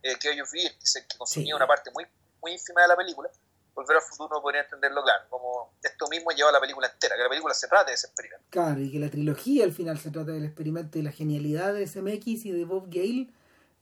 eh, 0.00 0.16
que 0.20 0.30
ellos 0.30 0.48
vivir 0.52 0.70
que, 0.70 1.00
que 1.08 1.18
consumía 1.18 1.56
una 1.56 1.66
parte 1.66 1.90
muy 1.92 2.06
muy 2.40 2.52
ínfima 2.52 2.82
de 2.82 2.88
la 2.88 2.96
película 2.96 3.28
Volver 3.74 3.96
al 3.96 4.02
futuro 4.02 4.40
podría 4.40 4.62
entenderlo 4.62 5.02
claro, 5.02 5.24
como 5.28 5.74
esto 5.82 6.06
mismo 6.08 6.30
lleva 6.30 6.50
a 6.50 6.52
la 6.52 6.60
película 6.60 6.86
entera, 6.86 7.16
que 7.16 7.22
la 7.24 7.28
película 7.28 7.52
se 7.54 7.66
trata 7.66 7.86
de 7.86 7.94
ese 7.94 8.06
experimento. 8.06 8.44
Claro, 8.50 8.80
y 8.80 8.92
que 8.92 9.00
la 9.00 9.10
trilogía 9.10 9.64
al 9.64 9.72
final 9.72 9.98
se 9.98 10.12
trata 10.12 10.30
del 10.30 10.44
experimento 10.44 10.96
y 10.96 11.02
la 11.02 11.10
genialidad 11.10 11.74
de 11.74 11.84
SMX 11.84 12.46
y 12.46 12.52
de 12.52 12.64
Bob 12.64 12.84
Gale 12.88 13.32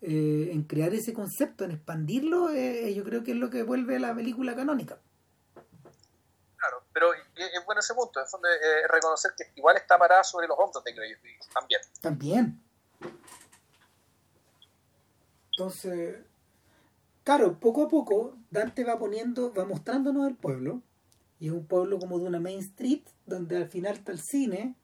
eh, 0.01 0.49
en 0.51 0.63
crear 0.63 0.95
ese 0.95 1.13
concepto, 1.13 1.65
en 1.65 1.73
expandirlo, 1.73 2.49
eh, 2.51 2.93
yo 2.95 3.05
creo 3.05 3.23
que 3.23 3.33
es 3.33 3.37
lo 3.37 3.51
que 3.51 3.63
vuelve 3.65 4.01
la 4.01 4.15
película 4.15 4.57
canónica. 4.57 4.99
Pero 6.93 7.13
es 7.15 7.65
bueno 7.65 7.81
ese 7.81 7.95
punto, 7.95 8.21
es 8.21 8.33
eh, 8.35 8.87
reconocer 8.89 9.33
que 9.37 9.53
igual 9.57 9.77
está 9.77 9.99
parada 9.99 10.23
sobre 10.23 10.47
los 10.47 10.59
hombros 10.59 10.85
de 10.85 10.93
Grey 10.93 11.15
también. 11.53 11.81
También. 12.01 12.63
Entonces, 15.51 16.17
Claro, 17.25 17.61
poco 17.61 17.85
a 17.85 17.89
poco 17.89 18.37
Dante 18.51 18.83
va 18.85 18.99
poniendo, 18.99 19.53
va 19.55 19.65
mostrándonos 19.65 20.27
el 20.27 20.35
pueblo, 20.35 20.83
y 21.39 21.47
es 21.47 21.53
un 21.53 21.67
pueblo 21.67 21.99
como 22.01 22.19
de 22.19 22.27
una 22.27 22.41
main 22.41 22.59
street, 22.59 23.03
donde 23.27 23.57
al 23.57 23.69
final 23.69 23.95
está 23.95 24.11
el 24.11 24.19
cine, 24.19 24.75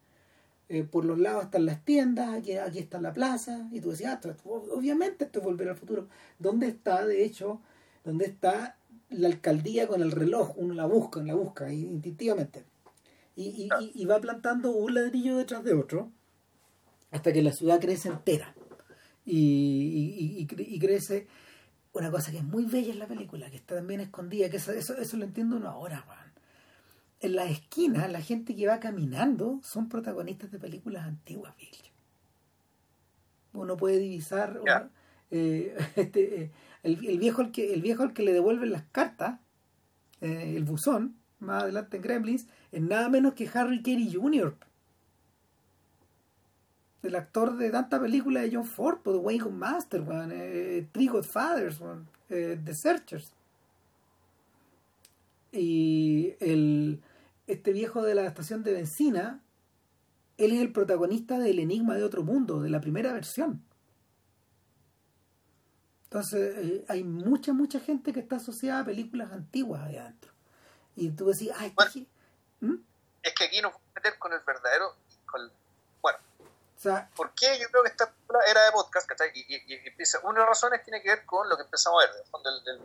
eh, 0.69 0.85
por 0.85 1.05
los 1.05 1.19
lados 1.19 1.45
están 1.45 1.67
las 1.67 1.85
tiendas, 1.85 2.33
aquí, 2.33 2.57
aquí 2.57 2.79
está 2.79 3.01
la 3.01 3.13
plaza, 3.13 3.69
y 3.73 3.81
tú 3.81 3.91
decías, 3.91 4.21
ah, 4.25 4.37
obviamente 4.45 5.25
esto 5.25 5.41
es 5.41 5.45
volver 5.45 5.69
al 5.69 5.77
futuro. 5.77 6.09
¿Dónde 6.39 6.69
está, 6.69 7.05
de 7.05 7.25
hecho, 7.25 7.61
dónde 8.05 8.27
está 8.27 8.78
la 9.11 9.29
alcaldía 9.29 9.87
con 9.87 10.03
el 10.03 10.13
reloj? 10.13 10.57
Uno 10.57 10.75
la 10.75 10.87
busca, 10.87 11.23
la 11.23 11.35
busca, 11.35 11.73
instintivamente. 11.73 12.65
Y, 13.37 13.69
y, 13.95 14.05
va 14.05 14.21
plantando 14.21 14.73
un 14.73 14.95
ladrillo 14.95 15.37
detrás 15.37 15.63
de 15.63 15.73
otro, 15.73 16.11
hasta 17.13 17.33
que 17.33 17.41
la 17.41 17.53
ciudad 17.53 17.81
crece 17.81 18.09
entera. 18.09 18.53
y, 19.25 20.49
y 20.49 20.79
crece 20.81 21.29
una 21.93 22.11
cosa 22.11 22.31
que 22.31 22.39
es 22.39 22.45
muy 22.45 22.65
bella 22.65 22.93
en 22.93 22.99
la 22.99 23.07
película, 23.07 23.51
que 23.51 23.57
está 23.57 23.75
también 23.77 24.01
escondida, 24.01 24.49
que 24.49 24.59
eso, 24.59 24.73
eso, 24.73 25.17
lo 25.17 25.25
entiendo 25.25 25.57
uno 25.57 25.69
ahora, 25.69 26.05
En 27.21 27.35
la 27.35 27.45
esquina, 27.47 28.07
la 28.09 28.21
gente 28.21 28.55
que 28.55 28.67
va 28.67 28.79
caminando 28.79 29.61
son 29.63 29.89
protagonistas 29.89 30.51
de 30.51 30.59
películas 30.59 31.07
antiguas, 31.07 31.55
Uno 33.53 33.77
puede 33.77 33.99
divisar 33.99 34.61
eh, 35.31 35.77
este, 35.97 36.43
eh, 36.43 36.51
el, 36.83 36.97
viejo 36.97 37.43
al 37.43 37.53
que, 37.53 37.73
el 37.73 37.83
viejo 37.83 38.03
al 38.03 38.13
que 38.13 38.23
le 38.23 38.33
devuelven 38.33 38.73
las 38.73 38.85
cartas, 38.93 39.41
eh, 40.21 40.55
el 40.57 40.65
buzón, 40.65 41.17
más 41.41 41.63
adelante 41.65 41.97
en 41.97 42.03
Gremlins, 42.03 42.47
es 42.73 42.83
nada 42.83 43.09
menos 43.09 43.35
que 43.35 43.49
Harry 43.53 43.83
Carey 43.83 44.13
Jr 44.13 44.55
el 47.03 47.17
actor 47.17 47.57
de 47.57 47.71
tanta 47.71 48.01
película 48.01 48.41
de 48.41 48.51
John 48.53 48.65
Ford, 48.65 48.99
pues, 49.03 49.17
de 49.17 49.21
Wayne 49.21 49.51
Master, 49.51 50.05
eh, 50.33 50.87
Three 50.93 51.09
Godfathers, 51.09 51.81
eh, 52.29 52.59
The 52.63 52.75
Searchers. 52.75 53.33
Y 55.53 56.35
el, 56.41 57.01
este 57.47 57.73
viejo 57.73 58.03
de 58.03 58.15
la 58.15 58.27
estación 58.27 58.63
de 58.63 58.73
benzina, 58.73 59.41
él 60.37 60.53
es 60.53 60.61
el 60.61 60.73
protagonista 60.73 61.39
del 61.39 61.59
Enigma 61.59 61.97
de 61.97 62.05
Otro 62.05 62.23
Mundo, 62.23 62.61
de 62.61 62.71
la 62.71 62.81
primera 62.81 63.13
versión. 63.13 63.63
Entonces, 66.11 66.55
eh, 66.57 66.85
hay 66.89 67.05
mucha, 67.05 67.53
mucha 67.53 67.81
gente 67.81 68.15
que 68.15 68.21
está 68.21 68.37
asociada 68.37 68.81
a 68.81 68.85
películas 68.85 69.31
antiguas 69.31 69.83
ahí 69.83 69.99
adentro. 69.99 70.33
Y 70.97 71.11
tú 71.11 71.27
decís, 71.31 71.51
ay, 71.55 71.71
Bueno. 71.77 71.91
¿qué? 71.93 72.07
¿Mm? 72.61 72.77
Es 73.23 73.35
que 73.35 73.45
aquí 73.45 73.61
nos 73.61 73.73
vamos 73.73 73.87
a 73.95 73.95
meter 74.01 74.19
con 74.19 74.33
el 74.33 74.41
verdadero. 74.41 74.95
Con, 75.27 75.53
bueno, 76.01 76.19
O 76.79 76.81
sea, 76.81 77.11
¿por 77.15 77.35
qué 77.35 77.59
yo 77.61 77.69
creo 77.69 77.83
que 77.83 77.91
esta 77.91 78.11
película 78.11 78.39
era 78.51 78.65
de 78.65 78.73
podcast? 78.73 79.07
¿cachai? 79.07 79.31
Y, 79.35 79.55
y- 79.55 79.63
y 79.67 79.87
empieza, 79.89 80.19
una 80.21 80.33
de 80.35 80.39
las 80.41 80.49
razones 80.49 80.83
tiene 80.83 81.03
que 81.03 81.11
ver 81.11 81.27
con 81.27 81.47
lo 81.47 81.57
que 81.59 81.65
empezamos 81.65 82.03
a 82.03 82.07
ver, 82.07 82.17
del 82.17 82.27
fondo, 82.27 82.49
el, 82.49 82.65
del- 82.65 82.81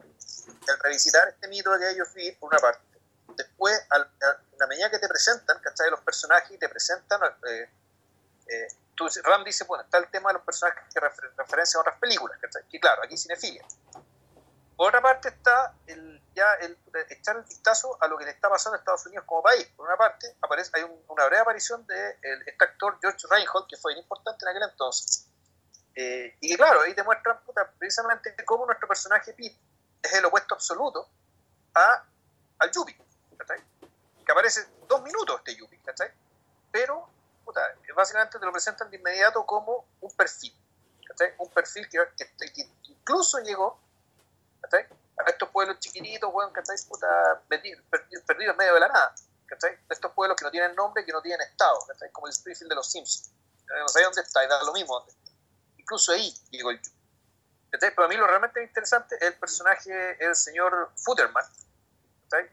el 0.67 0.79
revisitar 0.83 1.29
este 1.29 1.47
mito 1.47 1.71
de 1.77 1.91
ellos 1.93 2.13
viven, 2.13 2.35
por 2.39 2.49
una 2.51 2.59
parte. 2.59 2.81
Después, 3.37 3.81
al, 3.89 4.01
a 4.01 4.37
la 4.59 4.67
medida 4.67 4.91
que 4.91 4.99
te 4.99 5.07
presentan, 5.07 5.59
¿cachai? 5.61 5.89
Los 5.89 6.01
personajes 6.01 6.51
y 6.51 6.57
te 6.57 6.67
presentan. 6.67 7.21
eh, 7.49 7.69
eh, 8.47 8.67
Ram 9.23 9.43
dice, 9.43 9.63
bueno, 9.65 9.83
está 9.83 9.97
el 9.97 10.09
tema 10.09 10.29
de 10.29 10.33
los 10.35 10.43
personajes 10.43 10.83
que 10.93 10.99
refer, 10.99 11.31
referencian 11.37 11.79
a 11.79 11.81
otras 11.81 11.99
películas, 11.99 12.37
¿cachai? 12.39 12.63
Que 12.69 12.79
claro, 12.79 13.01
aquí 13.03 13.17
cinefilia. 13.17 13.63
Por 14.75 14.87
otra 14.87 15.01
parte 15.01 15.29
está 15.29 15.75
el, 15.85 16.21
ya 16.35 16.45
el, 16.61 16.77
echar 17.09 17.37
el 17.37 17.43
vistazo 17.43 17.97
a 18.01 18.07
lo 18.07 18.17
que 18.17 18.25
le 18.25 18.31
está 18.31 18.49
pasando 18.49 18.75
a 18.75 18.79
Estados 18.79 19.05
Unidos 19.05 19.23
como 19.27 19.43
país. 19.43 19.65
Por 19.75 19.85
una 19.87 19.95
parte, 19.97 20.35
aparece, 20.41 20.71
hay 20.73 20.83
un- 20.83 21.03
una 21.07 21.25
breve 21.25 21.41
aparición 21.41 21.85
de 21.85 22.17
el, 22.23 22.41
este 22.47 22.65
actor 22.65 22.97
George 22.99 23.27
Reinhold, 23.29 23.67
que 23.67 23.77
fue 23.77 23.93
importante 23.97 24.43
en 24.45 24.49
aquel 24.49 24.63
entonces. 24.69 25.27
Eh, 25.95 26.35
y 26.41 26.55
claro, 26.57 26.81
ahí 26.81 26.95
te 26.95 27.03
muestran 27.03 27.39
puta, 27.43 27.71
precisamente 27.77 28.35
cómo 28.45 28.65
nuestro 28.65 28.87
personaje 28.87 29.31
Pete 29.33 29.59
es 30.01 30.13
el 30.13 30.25
opuesto 30.25 30.55
absoluto 30.55 31.07
a, 31.75 32.03
al 32.57 32.71
Yuppie, 32.71 32.97
¿cachai? 33.37 33.61
Que 34.25 34.31
aparece 34.31 34.65
dos 34.87 35.03
minutos 35.03 35.37
este 35.37 35.55
Yuppie, 35.55 35.79
¿cachai? 35.83 36.11
Pero, 36.71 37.12
puta, 37.45 37.61
básicamente 37.95 38.39
te 38.39 38.45
lo 38.45 38.51
presentan 38.51 38.89
de 38.89 38.97
inmediato 38.97 39.45
como 39.45 39.85
un 40.01 40.11
perfil, 40.15 40.53
¿cachai? 41.07 41.33
Un 41.37 41.49
perfil 41.51 41.87
que, 41.89 41.99
que- 42.17 42.51
que 42.53 42.69
incluso 42.83 43.39
llegó 43.39 43.79
¿cachai? 44.61 44.87
A 45.17 45.29
estos 45.29 45.49
pueblos 45.49 45.77
chiquititos, 45.79 46.29
weón, 46.33 46.51
¿cachai? 46.53 46.75
Puta, 46.87 47.41
perdi- 47.49 47.79
perdi- 47.89 48.25
perdidos 48.25 48.53
en 48.53 48.57
medio 48.57 48.73
de 48.75 48.79
la 48.79 48.87
nada, 48.87 49.13
¿cachai? 49.45 49.77
Estos 49.89 50.11
pueblos 50.13 50.37
que 50.37 50.45
no 50.45 50.51
tienen 50.51 50.73
nombre, 50.75 51.05
que 51.05 51.11
no 51.11 51.21
tienen 51.21 51.41
estado, 51.47 51.79
¿cachai? 51.87 52.11
Como 52.11 52.27
el 52.27 52.33
Springfield 52.33 52.69
de 52.69 52.75
los 52.75 52.89
Simpsons. 52.91 53.31
No 53.67 53.87
sé 53.87 54.03
dónde 54.03 54.21
está 54.21 54.43
y 54.43 54.47
da 54.47 54.63
lo 54.63 54.73
mismo 54.73 54.95
dónde 54.99 55.11
está. 55.11 55.31
Incluso 55.77 56.11
ahí 56.13 56.33
llegó 56.49 56.71
el. 56.71 56.79
¿cachai? 57.71 57.89
Pero 57.93 58.05
a 58.05 58.07
mí 58.07 58.15
lo 58.15 58.25
realmente 58.25 58.63
interesante 58.63 59.15
es 59.15 59.21
el 59.23 59.33
personaje, 59.37 60.23
el 60.25 60.35
señor 60.35 60.91
Futterman, 60.95 61.45
¿cachai? 62.29 62.49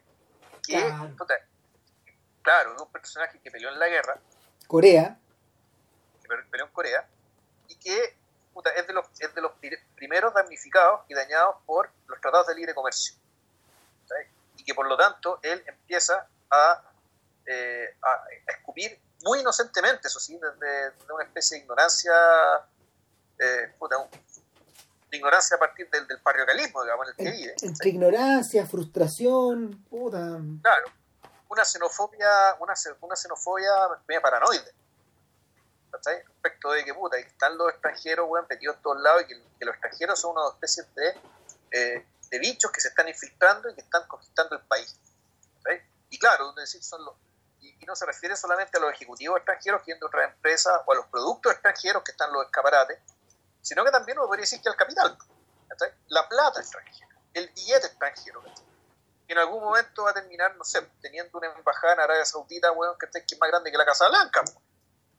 Que, 0.67 0.81
Claro. 0.85 1.17
puta, 1.17 1.35
claro, 2.43 2.75
es 2.75 2.83
un 2.83 2.91
personaje 2.93 3.41
que 3.41 3.51
peleó 3.51 3.71
en 3.71 3.79
la 3.79 3.89
guerra, 3.89 4.19
Corea, 4.71 5.19
que 6.23 6.29
peleó 6.51 6.67
en 6.67 6.73
Corea, 6.73 7.05
y 7.69 7.75
que 7.77 8.17
puta, 8.55 8.71
es 8.71 8.87
de 8.87 8.93
los, 8.93 9.05
es 9.19 9.35
de 9.35 9.41
los 9.41 9.53
pri- 9.61 9.79
primeros 9.97 10.33
damnificados 10.33 11.01
y 11.09 11.15
dañados 11.15 11.57
por 11.67 11.91
los 12.07 12.21
tratados 12.21 12.47
de 12.47 12.55
libre 12.55 12.73
comercio. 12.75 13.15
¿sabes? 14.07 14.29
Y 14.57 14.65
que 14.65 14.73
por 14.75 14.87
lo 14.87 14.97
tanto 14.97 15.41
él 15.43 15.63
empieza 15.67 16.27
a, 16.51 16.83
eh, 17.47 17.97
a, 18.03 18.09
a 18.09 18.53
escupir 18.57 18.97
muy 19.25 19.41
inocentemente, 19.41 20.07
eso 20.09 20.21
sí, 20.21 20.39
desde, 20.39 20.91
desde 20.93 21.13
una 21.13 21.25
especie 21.25 21.57
de 21.59 21.63
ignorancia, 21.65 22.13
eh, 23.39 23.73
puta, 23.79 23.99
un- 23.99 24.09
de 25.11 25.17
ignorancia 25.17 25.57
a 25.57 25.59
partir 25.61 25.91
del, 25.91 26.07
del 26.07 26.21
patriarcalismo, 26.21 26.83
digamos, 26.85 27.09
en 27.09 27.11
el 27.11 27.17
que 27.17 27.37
vive. 27.37 27.53
entre 27.53 27.69
¿sabes? 27.75 27.87
ignorancia, 27.95 28.67
frustración, 28.67 29.85
puta. 29.91 30.39
Claro, 30.63 30.87
una 31.51 31.65
xenofobia, 31.65 32.57
una, 32.61 32.75
una 33.01 33.17
xenofobia 33.17 33.73
media 34.09 34.21
paranoide. 34.23 34.73
Respecto 35.93 36.71
de 36.71 36.85
que 36.85 36.95
puta, 36.95 37.17
que 37.17 37.27
están 37.27 37.59
los 37.59 37.69
extranjeros, 37.71 38.27
weón, 38.29 38.47
metidos 38.49 38.77
en 38.77 38.83
todos 38.83 39.01
lados 39.01 39.23
y 39.23 39.27
que, 39.27 39.65
los 39.65 39.75
extranjeros 39.75 40.19
son 40.19 40.33
una 40.37 40.49
especie 40.49 40.85
de, 40.95 41.21
eh, 41.73 42.07
de 42.31 42.39
bichos 42.39 42.71
que 42.71 42.81
se 42.81 42.89
están 42.89 43.09
infiltrando 43.09 43.69
y 43.69 43.75
que 43.75 43.81
están 43.83 44.07
conquistando 44.07 44.57
el 44.57 44.63
país. 44.63 44.97
Y 46.13 46.19
claro, 46.19 46.53
decir, 46.55 46.83
son 46.83 47.05
los, 47.05 47.15
y, 47.61 47.73
no 47.87 47.95
se 47.95 48.05
refiere 48.05 48.37
solamente 48.37 48.79
a 48.79 48.81
los 48.81 48.93
ejecutivos 48.93 49.37
extranjeros 49.37 49.81
que 49.81 49.87
vienen 49.87 50.01
de 50.01 50.07
otras 50.07 50.33
empresas 50.33 50.81
o 50.85 50.93
a 50.93 50.97
los 50.97 51.07
productos 51.07 51.53
extranjeros 51.53 52.03
que 52.03 52.11
están 52.11 52.33
los 52.33 52.45
escaparates, 52.47 52.99
sino 53.63 53.85
que 53.85 53.93
también 53.93 54.19
uno 54.19 54.27
podría 54.27 54.43
decir 54.43 54.61
que 54.61 54.69
al 54.69 54.77
capital, 54.77 55.17
la 56.09 56.29
plata 56.29 56.61
extranjera, 56.61 57.17
el 57.35 57.49
billete 57.51 57.87
extranjero. 57.87 58.43
Que 59.31 59.35
en 59.35 59.39
algún 59.39 59.63
momento 59.63 60.03
va 60.03 60.11
a 60.11 60.15
terminar, 60.15 60.57
no 60.57 60.65
sé, 60.65 60.83
teniendo 61.01 61.39
una 61.39 61.47
embajada 61.55 61.93
en 61.93 62.01
Arabia 62.01 62.25
Saudita, 62.25 62.73
weón, 62.73 62.97
que 62.99 63.07
es 63.07 63.39
más 63.39 63.49
grande 63.49 63.71
que 63.71 63.79
la 63.79 63.85
Casa 63.85 64.09
Blanca. 64.09 64.43
weón. 64.43 64.61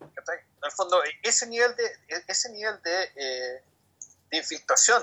En 0.01 0.65
el 0.65 0.71
fondo, 0.73 1.01
e- 1.01 1.17
ese 1.23 1.47
nivel 1.47 1.73
de, 1.77 1.85
e- 2.09 2.25
ese 2.27 2.49
nivel 2.49 2.81
de, 2.81 3.11
eh, 3.15 3.63
infiltración 4.31 5.01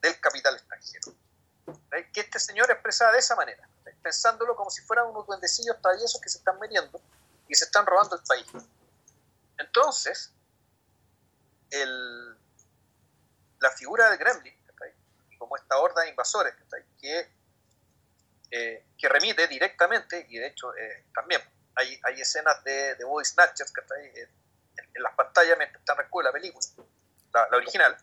del 0.00 0.20
capital 0.20 0.54
extranjero. 0.54 1.12
Que 2.12 2.20
este 2.20 2.38
señor 2.38 2.70
expresaba 2.70 3.10
de 3.10 3.18
esa 3.18 3.34
manera, 3.34 3.68
pensándolo 4.00 4.54
como 4.54 4.70
si 4.70 4.80
fueran 4.82 5.08
unos 5.08 5.26
duendecillos 5.26 5.82
traviesos 5.82 6.20
que 6.20 6.28
se 6.28 6.38
están 6.38 6.56
metiendo 6.60 7.00
y 7.48 7.54
se 7.56 7.64
están 7.64 7.84
robando 7.84 8.14
el 8.14 8.22
país. 8.22 8.46
Entonces, 9.58 10.30
la 13.58 13.70
figura 13.72 14.08
de 14.08 14.54
y 15.30 15.36
como 15.36 15.56
esta 15.56 15.78
horda 15.78 16.02
de 16.02 16.10
invasores, 16.10 16.54
que 17.00 17.39
eh, 18.50 18.86
que 18.98 19.08
remite 19.08 19.46
directamente, 19.48 20.26
y 20.28 20.38
de 20.38 20.48
hecho 20.48 20.74
eh, 20.76 21.06
también 21.14 21.40
hay, 21.76 22.00
hay 22.04 22.20
escenas 22.20 22.62
de, 22.64 22.94
de 22.96 23.04
body 23.04 23.24
snatchers 23.24 23.72
que 23.72 23.80
en, 24.20 24.28
en 24.94 25.02
las 25.02 25.14
pantallas 25.14 25.56
mientras 25.56 25.80
están 25.80 25.96
recuerdo 25.96 26.30
la 26.30 26.32
película, 26.32 26.66
la, 27.32 27.48
la 27.50 27.56
original. 27.56 27.96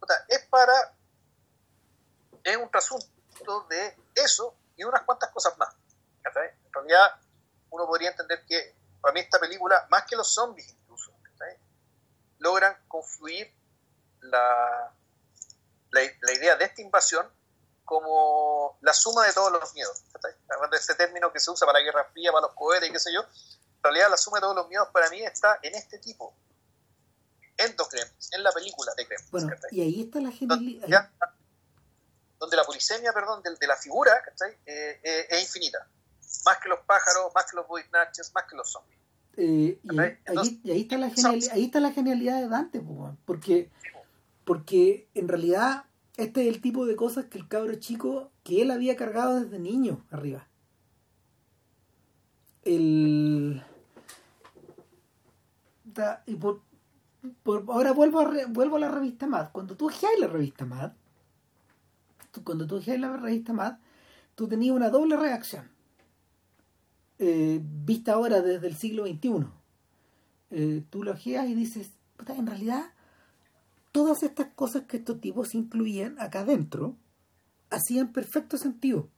Puta, 0.00 0.24
es 0.28 0.46
para. 0.46 0.94
Es 2.44 2.56
un 2.56 2.70
trasunto 2.70 3.66
de 3.68 3.96
eso 4.14 4.56
y 4.76 4.84
unas 4.84 5.02
cuantas 5.02 5.30
cosas 5.30 5.56
más. 5.58 5.74
¿cachai? 6.22 6.48
En 6.48 6.72
realidad, 6.72 7.20
uno 7.70 7.86
podría 7.86 8.10
entender 8.10 8.44
que 8.46 8.74
para 9.00 9.12
mí 9.12 9.20
esta 9.20 9.38
película, 9.40 9.86
más 9.90 10.04
que 10.04 10.16
los 10.16 10.32
zombies 10.32 10.68
incluso, 10.68 11.12
logran 12.38 12.76
confluir 12.86 13.52
la, 14.20 14.92
la, 15.90 16.00
la 16.20 16.32
idea 16.32 16.56
de 16.56 16.66
esta 16.66 16.82
invasión 16.82 17.26
como 17.86 18.76
la 18.82 18.92
suma 18.92 19.24
de 19.26 19.32
todos 19.32 19.50
los 19.50 19.72
miedos. 19.74 20.02
este 20.74 20.94
término 20.96 21.32
que 21.32 21.40
se 21.40 21.50
usa 21.50 21.66
para 21.66 21.78
la 21.78 21.84
Guerra 21.84 22.04
Fría, 22.12 22.30
para 22.32 22.42
los 22.48 22.54
cohetes 22.54 22.90
y 22.90 22.92
qué 22.92 22.98
sé 22.98 23.12
yo, 23.14 23.20
en 23.22 23.82
realidad 23.82 24.10
la 24.10 24.16
suma 24.18 24.36
de 24.38 24.42
todos 24.42 24.56
los 24.56 24.68
miedos 24.68 24.88
para 24.92 25.08
mí 25.08 25.22
está 25.22 25.58
en 25.62 25.74
este 25.74 25.98
tipo, 25.98 26.34
en 27.56 27.74
Dos 27.76 27.88
Gremlins, 27.88 28.32
en 28.34 28.42
la 28.42 28.52
película 28.52 28.92
de 28.96 29.04
Gremlins. 29.04 29.30
Bueno, 29.30 29.50
y 29.70 29.80
ahí 29.80 30.02
está 30.02 30.20
la 30.20 30.30
donde, 30.40 30.80
ya- 30.88 31.10
donde 32.38 32.56
la 32.56 32.64
polisemia, 32.64 33.12
perdón, 33.14 33.42
de, 33.42 33.54
de 33.56 33.66
la 33.66 33.76
figura 33.76 34.12
¿cachai? 34.22 34.50
Eh, 34.66 35.00
eh, 35.02 35.26
es 35.30 35.42
infinita. 35.42 35.78
Más 36.44 36.58
que 36.58 36.68
los 36.68 36.80
pájaros, 36.80 37.32
más 37.34 37.50
que 37.50 37.56
los 37.56 37.66
body 37.66 37.82
snatchers, 37.84 38.32
más 38.34 38.44
que 38.44 38.56
los 38.56 38.70
zombies. 38.70 38.98
Eh, 39.38 39.78
y, 39.82 39.98
ahí, 40.00 40.18
Entonces, 40.26 40.54
ahí- 40.54 40.60
y 40.64 40.70
ahí 40.72 40.80
está 40.82 40.98
la 40.98 41.10
genialidad, 41.10 41.52
ahí 41.54 41.64
está 41.64 41.80
la 41.80 41.92
genialidad 41.92 42.40
de 42.40 42.48
Dante, 42.48 42.82
porque, 43.24 43.70
porque 44.44 45.08
en 45.14 45.28
realidad 45.28 45.84
este 46.16 46.48
es 46.48 46.54
el 46.54 46.60
tipo 46.60 46.86
de 46.86 46.96
cosas 46.96 47.26
que 47.26 47.38
el 47.38 47.48
cabro 47.48 47.74
chico 47.76 48.30
que 48.42 48.62
él 48.62 48.70
había 48.70 48.96
cargado 48.96 49.40
desde 49.40 49.58
niño 49.58 50.04
arriba. 50.10 50.48
El 52.64 53.62
y 56.26 56.34
por, 56.34 56.60
ahora 57.68 57.92
vuelvo 57.92 58.20
a 58.20 58.76
a 58.76 58.80
la 58.80 58.90
revista 58.90 59.26
Mad. 59.26 59.50
Cuando 59.52 59.76
tú 59.76 59.86
ojeas 59.86 60.18
la 60.18 60.26
revista 60.26 60.64
Mad, 60.64 60.92
cuando 62.44 62.66
tú 62.66 62.76
ojeas 62.76 63.00
la 63.00 63.16
revista 63.16 63.52
Mad, 63.52 63.78
tú 64.34 64.46
tenías 64.46 64.74
una 64.76 64.90
doble 64.90 65.16
reacción 65.16 65.68
eh, 67.18 67.60
vista 67.62 68.12
ahora 68.12 68.42
desde 68.42 68.66
el 68.66 68.76
siglo 68.76 69.06
XXI. 69.06 69.46
Eh, 70.50 70.84
tú 70.90 71.02
lo 71.02 71.12
ojeas 71.12 71.48
y 71.48 71.54
dices, 71.54 71.90
"Puta, 72.16 72.34
en 72.34 72.46
realidad, 72.46 72.84
todas 73.96 74.22
estas 74.22 74.48
cosas 74.48 74.82
que 74.82 74.98
estos 74.98 75.22
tipos 75.22 75.54
incluían 75.54 76.20
acá 76.20 76.40
adentro 76.40 76.96
hacían 77.70 78.12
perfecto 78.12 78.58
sentido. 78.58 79.08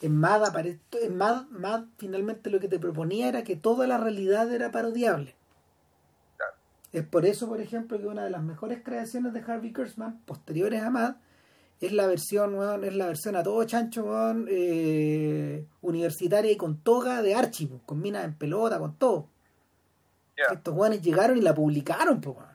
En 0.00 0.14
Mad, 0.16 0.44
apare- 0.44 0.78
en 1.02 1.16
Mad, 1.16 1.46
Mad 1.48 1.86
finalmente 1.98 2.50
lo 2.50 2.60
que 2.60 2.68
te 2.68 2.78
proponía 2.78 3.26
era 3.26 3.42
que 3.42 3.56
toda 3.56 3.88
la 3.88 3.98
realidad 3.98 4.52
era 4.52 4.70
parodiable. 4.70 5.34
Es 6.92 7.04
por 7.04 7.26
eso, 7.26 7.48
por 7.48 7.60
ejemplo, 7.60 7.98
que 7.98 8.06
una 8.06 8.22
de 8.22 8.30
las 8.30 8.44
mejores 8.44 8.80
creaciones 8.84 9.32
de 9.32 9.40
Harvey 9.40 9.72
Kurtzman, 9.72 10.20
posteriores 10.24 10.80
a 10.80 10.90
Mad, 10.90 11.16
es 11.80 11.90
la 11.90 12.06
versión, 12.06 12.54
weón, 12.54 12.84
es 12.84 12.94
la 12.94 13.08
versión 13.08 13.34
a 13.34 13.42
todo 13.42 13.64
chancho, 13.64 14.04
weón, 14.04 14.46
eh, 14.48 15.66
universitaria 15.82 16.52
y 16.52 16.56
con 16.56 16.78
toga 16.78 17.22
de 17.22 17.34
Archie, 17.34 17.68
con 17.86 18.00
minas 18.00 18.24
en 18.24 18.34
pelota, 18.34 18.78
con 18.78 18.94
todo. 18.94 19.26
Estos 20.52 20.74
weones 20.76 21.02
llegaron 21.02 21.36
y 21.36 21.40
la 21.40 21.52
publicaron, 21.56 22.20
weón. 22.24 22.53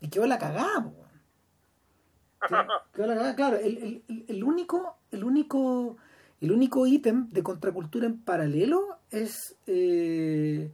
Y 0.00 0.08
quedó 0.08 0.26
la 0.26 0.38
cagada. 0.38 0.90
Quedó- 2.48 2.64
quedó 2.94 3.06
la 3.06 3.14
cagada, 3.14 3.34
claro, 3.36 3.56
el, 3.56 3.78
el- 3.78 4.02
el- 4.08 4.24
el 4.28 4.44
único, 4.44 4.96
el 5.10 5.24
único, 5.24 5.96
el 6.40 6.52
único 6.52 6.86
ítem 6.86 7.28
de 7.30 7.42
contracultura 7.42 8.06
en 8.06 8.18
paralelo 8.20 8.98
es 9.10 9.56
eh, 9.66 10.70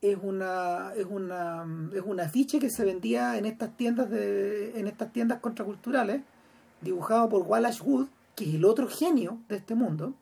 es 0.00 0.18
una 0.20 0.92
es 0.96 1.06
una 1.06 1.64
es 1.94 2.02
un 2.04 2.18
afiche 2.20 2.58
que 2.58 2.68
se 2.70 2.84
vendía 2.84 3.38
en 3.38 3.46
estas 3.46 3.76
tiendas 3.76 4.10
de 4.10 4.78
en 4.78 4.88
estas 4.88 5.12
tiendas 5.12 5.38
contraculturales 5.40 6.22
dibujado 6.80 7.28
por 7.28 7.42
Wallace 7.42 7.80
Wood, 7.82 8.08
que 8.34 8.44
es 8.48 8.54
el 8.56 8.64
otro 8.64 8.88
genio 8.88 9.38
de 9.48 9.56
este 9.56 9.74
mundo. 9.76 10.14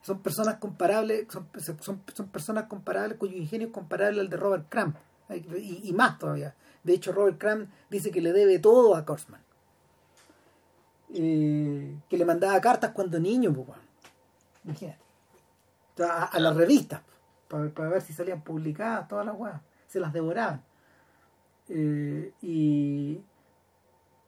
Son 0.00 0.20
personas 0.22 0.56
comparables, 0.56 1.26
son, 1.30 1.46
son, 1.80 2.00
son 2.14 2.28
personas 2.28 2.64
comparables 2.64 3.18
cuyo 3.18 3.36
ingenio 3.36 3.66
es 3.66 3.72
comparable 3.72 4.20
al 4.20 4.30
de 4.30 4.36
Robert 4.38 4.66
Crumb, 4.70 4.94
y, 5.30 5.88
y, 5.88 5.92
más 5.92 6.18
todavía. 6.18 6.54
De 6.84 6.94
hecho, 6.94 7.12
Robert 7.12 7.38
Crumb 7.38 7.68
dice 7.90 8.10
que 8.10 8.20
le 8.20 8.32
debe 8.32 8.58
todo 8.58 8.94
a 8.94 9.04
Korsman. 9.04 9.40
Eh, 11.14 11.98
que 12.08 12.18
le 12.18 12.24
mandaba 12.24 12.60
cartas 12.60 12.90
cuando 12.90 13.18
niño, 13.18 13.52
pues, 13.52 13.78
imagínate. 14.64 14.98
A, 16.04 16.24
a 16.24 16.40
las 16.40 16.54
revistas, 16.54 17.00
para, 17.48 17.88
ver 17.88 18.02
si 18.02 18.12
salían 18.12 18.42
publicadas 18.42 19.08
todas 19.08 19.24
las 19.24 19.36
weas. 19.36 19.60
Se 19.86 20.00
las 20.00 20.12
devoraban. 20.12 20.62
Eh, 21.68 22.32
y 22.42 23.20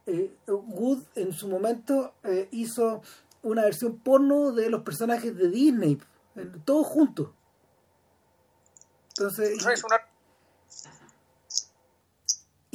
eh, 0.06 0.32
Wood 0.46 1.02
en 1.14 1.32
su 1.32 1.48
momento 1.48 2.14
hizo 2.50 3.02
una 3.42 3.62
versión 3.62 3.98
porno 3.98 4.52
de 4.52 4.70
los 4.70 4.82
personajes 4.82 5.36
de 5.36 5.48
Disney, 5.48 6.00
todos 6.64 6.86
juntos. 6.86 7.30
Entonces. 9.10 9.58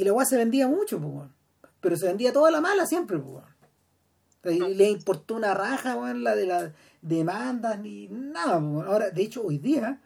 Y, 0.04 0.06
la 0.06 0.14
weá 0.14 0.26
se 0.26 0.38
vendía 0.38 0.68
mucho, 0.68 1.00
pues, 1.00 1.30
pero 1.82 1.96
se 1.96 2.08
vendía 2.08 2.34
toda 2.34 2.52
la 2.52 2.62
mala 2.62 2.86
siempre, 2.86 3.18
pues. 3.20 3.44
Le 4.44 4.90
importó 4.90 5.36
una 5.36 5.54
raja, 5.54 5.96
la 6.14 6.36
de 6.36 6.46
las 6.46 6.72
demandas 7.02 7.80
ni 7.80 8.08
nada. 8.10 8.56
Ahora, 8.56 9.10
de 9.10 9.22
hecho, 9.22 9.42
hoy 9.44 9.58
día, 9.58 10.02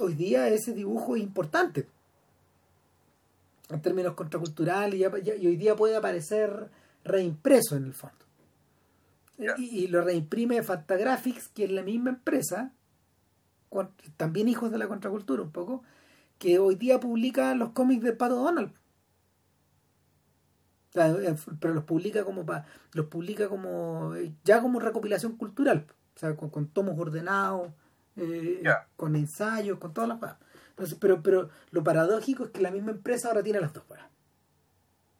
hoy 0.00 0.14
día 0.14 0.48
ese 0.48 0.74
dibujo 0.74 1.16
es 1.16 1.22
importante 1.22 1.88
en 3.70 3.80
términos 3.80 4.14
contraculturales 4.14 5.00
y, 5.00 5.46
hoy 5.46 5.56
día 5.56 5.74
puede 5.74 5.96
aparecer 5.96 6.68
reimpreso 7.04 7.76
en 7.76 7.84
el 7.84 7.94
fondo. 7.94 8.16
Y, 9.58 9.88
lo 9.88 10.02
reimprime 10.02 10.62
Fantagraphics, 10.62 11.48
que 11.48 11.64
es 11.64 11.70
la 11.70 11.82
misma 11.82 12.10
empresa, 12.10 12.72
también 14.16 14.48
hijos 14.48 14.70
de 14.70 14.78
la 14.78 14.88
contracultura 14.88 15.42
un 15.42 15.50
poco, 15.50 15.82
que 16.38 16.58
hoy 16.58 16.74
día 16.74 17.00
publica 17.00 17.54
los 17.54 17.70
cómics 17.70 18.04
de 18.04 18.12
Pato 18.12 18.36
Donald. 18.36 18.72
Pero 20.92 21.74
los 21.74 21.84
publica 21.84 22.24
como 22.24 22.44
los 22.92 23.06
publica 23.06 23.48
como 23.48 24.12
ya 24.44 24.60
como 24.60 24.78
recopilación 24.78 25.36
cultural, 25.36 25.86
o 26.14 26.18
sea, 26.18 26.36
con, 26.36 26.68
tomos 26.68 26.98
ordenados, 26.98 27.70
eh, 28.16 28.62
con 28.96 29.16
ensayos, 29.16 29.78
con 29.78 29.94
todas 29.94 30.08
las 30.08 30.18
cosas 30.18 30.38
pero, 31.00 31.22
pero 31.22 31.48
lo 31.70 31.82
paradójico 31.82 32.44
es 32.44 32.50
que 32.50 32.60
la 32.60 32.70
misma 32.70 32.90
empresa 32.90 33.28
ahora 33.28 33.42
tiene 33.42 33.60
las 33.60 33.72
dos 33.72 33.84
para 33.84 34.10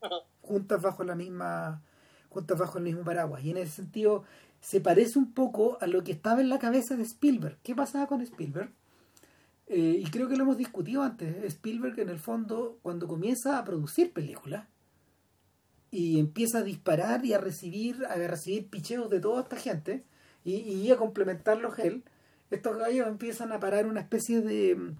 juntas 0.42 0.82
bajo 0.82 1.04
la 1.04 1.14
misma 1.14 1.82
juntas 2.28 2.58
bajo 2.58 2.78
el 2.78 2.84
mismo 2.84 3.04
paraguas. 3.04 3.44
Y 3.44 3.50
en 3.50 3.58
ese 3.58 3.72
sentido 3.72 4.24
se 4.60 4.80
parece 4.80 5.18
un 5.18 5.32
poco 5.32 5.78
a 5.80 5.86
lo 5.86 6.02
que 6.04 6.12
estaba 6.12 6.40
en 6.40 6.48
la 6.48 6.58
cabeza 6.58 6.96
de 6.96 7.02
Spielberg. 7.02 7.58
¿qué 7.62 7.74
pasaba 7.74 8.06
con 8.06 8.20
Spielberg? 8.22 8.70
Eh, 9.66 10.00
y 10.00 10.04
creo 10.10 10.28
que 10.28 10.36
lo 10.36 10.44
hemos 10.44 10.56
discutido 10.56 11.02
antes. 11.02 11.44
Spielberg 11.44 11.98
en 12.00 12.08
el 12.08 12.18
fondo 12.18 12.78
cuando 12.82 13.06
comienza 13.06 13.58
a 13.58 13.64
producir 13.64 14.12
películas 14.12 14.66
y 15.92 16.18
empieza 16.18 16.58
a 16.58 16.62
disparar 16.62 17.24
y 17.24 17.34
a 17.34 17.38
recibir 17.38 18.04
a 18.06 18.16
recibir 18.16 18.68
picheos 18.68 19.08
de 19.08 19.20
toda 19.20 19.42
esta 19.42 19.56
gente 19.56 20.02
y, 20.44 20.54
y 20.54 20.90
a 20.90 20.96
complementarlos 20.96 21.78
él. 21.78 22.02
Estos 22.50 22.76
gallos 22.76 23.06
empiezan 23.06 23.52
a 23.52 23.60
parar 23.60 23.86
una 23.86 24.00
especie 24.00 24.40
de 24.40 24.94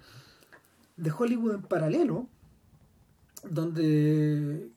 de 0.97 1.11
Hollywood 1.11 1.55
en 1.55 1.63
paralelo, 1.63 2.29
donde 3.49 4.71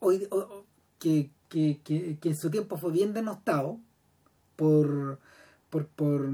hoy 0.00 0.28
que, 0.98 1.30
que, 1.48 1.80
que, 1.82 2.18
en 2.28 2.36
su 2.36 2.50
tiempo 2.50 2.76
fue 2.76 2.92
bien 2.92 3.12
denostado 3.12 3.78
por, 4.56 5.18
por, 5.70 5.86
por, 5.86 6.28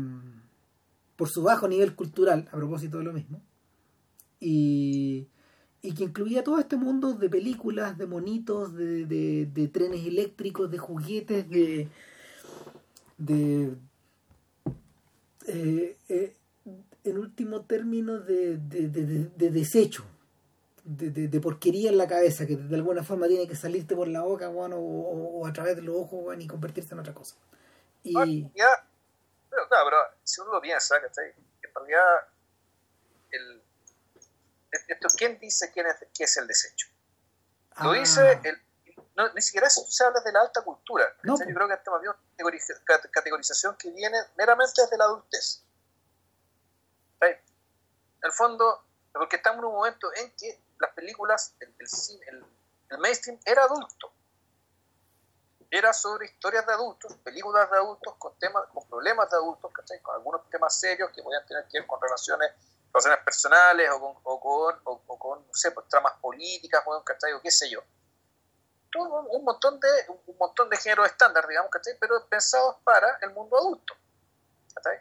por 1.17 1.29
su 1.29 1.43
bajo 1.43 1.69
nivel 1.69 1.95
cultural, 1.95 2.49
a 2.53 2.57
propósito 2.57 2.99
de 2.99 3.05
lo 3.05 3.13
mismo, 3.13 3.43
y, 4.41 5.27
y 5.85 5.95
que 5.95 6.05
incluía 6.05 6.43
todo 6.43 6.59
este 6.59 6.77
mundo 6.77 7.13
de 7.13 7.29
películas, 7.29 7.99
de 7.99 8.07
monitos, 8.07 8.75
de, 8.75 9.05
de, 9.05 9.45
de 9.45 9.69
trenes 9.69 10.07
eléctricos, 10.07 10.71
de 10.71 10.79
juguetes, 10.79 11.47
de, 11.51 11.91
de 13.19 13.77
eh, 15.47 15.99
eh, 16.09 16.37
en 17.05 17.19
último 17.19 17.67
término 17.67 18.19
de, 18.19 18.57
de, 18.57 18.89
de, 18.89 19.51
desecho, 19.51 20.07
de, 20.85 21.41
porquería 21.41 21.91
en 21.91 21.99
la 21.99 22.09
cabeza, 22.09 22.47
que 22.47 22.57
de 22.57 22.77
alguna 22.77 23.03
forma 23.03 23.29
tiene 23.29 23.47
que 23.47 23.55
salirte 23.55 23.95
por 23.95 24.09
la 24.09 24.23
boca 24.23 24.49
bueno, 24.49 24.77
o, 24.79 25.47
a 25.47 25.53
través 25.53 25.77
de 25.77 25.83
los 25.83 25.97
ojos 25.97 26.35
y 26.39 26.47
convertirse 26.47 26.95
en 26.95 27.01
otra 27.01 27.13
cosa. 27.13 27.37
Y... 28.03 28.17
Ah, 28.17 28.87
pero, 29.51 29.63
pero 29.69 29.97
si 30.23 30.41
uno 30.41 30.55
lo 30.55 30.63
piensa, 30.63 30.97
que 30.99 31.09
en 31.09 31.75
realidad, 31.75 32.27
el, 33.33 33.64
esto, 34.89 35.09
¿quién 35.17 35.39
dice 35.39 35.71
quién 35.73 35.87
es, 35.87 35.97
qué 36.15 36.25
es 36.25 36.37
el 36.37 36.47
desecho? 36.47 36.89
Lo 37.83 37.91
ah. 37.91 37.95
dice 37.95 38.41
el, 38.45 38.65
no, 39.17 39.33
ni 39.33 39.43
siquiera 39.43 39.71
se 39.71 40.05
habla 40.05 40.21
de 40.21 40.33
la 40.33 40.41
alta 40.41 40.63
cultura. 40.63 41.05
Yo 41.23 41.37
creo 41.37 41.69
que 41.69 41.75
esta 41.75 41.91
es 41.97 42.71
una 42.71 43.11
categorización 43.13 43.77
que 43.77 43.91
viene 43.91 44.19
meramente 44.37 44.83
desde 44.83 44.99
la 44.99 45.05
adultez. 45.05 45.63
En 47.21 47.39
el 48.23 48.33
fondo, 48.33 48.87
porque 49.13 49.37
estamos 49.37 49.61
en 49.61 49.65
un 49.67 49.75
momento 49.75 50.11
en 50.15 50.35
que 50.35 50.61
las 50.81 50.93
películas, 50.95 51.55
el, 51.61 51.75
el, 51.79 52.45
el, 52.91 52.99
mainstream 52.99 53.39
era 53.45 53.65
adulto. 53.65 54.13
Era 55.71 55.93
sobre 55.93 56.27
historias 56.27 56.67
de 56.67 56.73
adultos, 56.73 57.15
películas 57.19 57.71
de 57.71 57.77
adultos 57.77 58.15
con 58.19 58.37
temas, 58.39 58.65
con 58.73 58.87
problemas 58.89 59.31
de 59.31 59.37
adultos, 59.37 59.71
con 60.03 60.15
algunos 60.15 60.49
temas 60.51 60.79
serios 60.79 61.11
que 61.13 61.23
podían 61.23 61.45
tener 61.47 61.67
que 61.69 61.79
ver 61.81 61.87
con 61.87 62.01
relaciones, 62.01 62.51
relaciones 62.95 63.25
personales 63.25 63.91
o 63.91 64.01
con, 64.01 64.15
o 64.23 64.41
con, 64.41 64.81
o, 64.85 65.19
con 65.19 65.47
no 65.47 65.55
sé, 65.55 65.73
pues, 65.73 65.89
tramas 65.89 66.15
políticas, 66.21 66.83
o 66.87 67.05
qué 67.43 67.51
sé 67.51 67.69
yo. 67.69 67.83
Todo 68.93 69.23
un, 69.23 69.45
montón 69.45 69.81
de 69.81 69.89
un 70.09 70.37
montón 70.39 70.71
de 70.71 70.77
géneros 70.77 71.07
estándar, 71.07 71.47
digamos, 71.49 71.71
pero 71.99 72.27
pensados 72.29 72.77
para 72.85 73.19
el 73.23 73.31
mundo 73.31 73.59
adulto. 73.59 73.95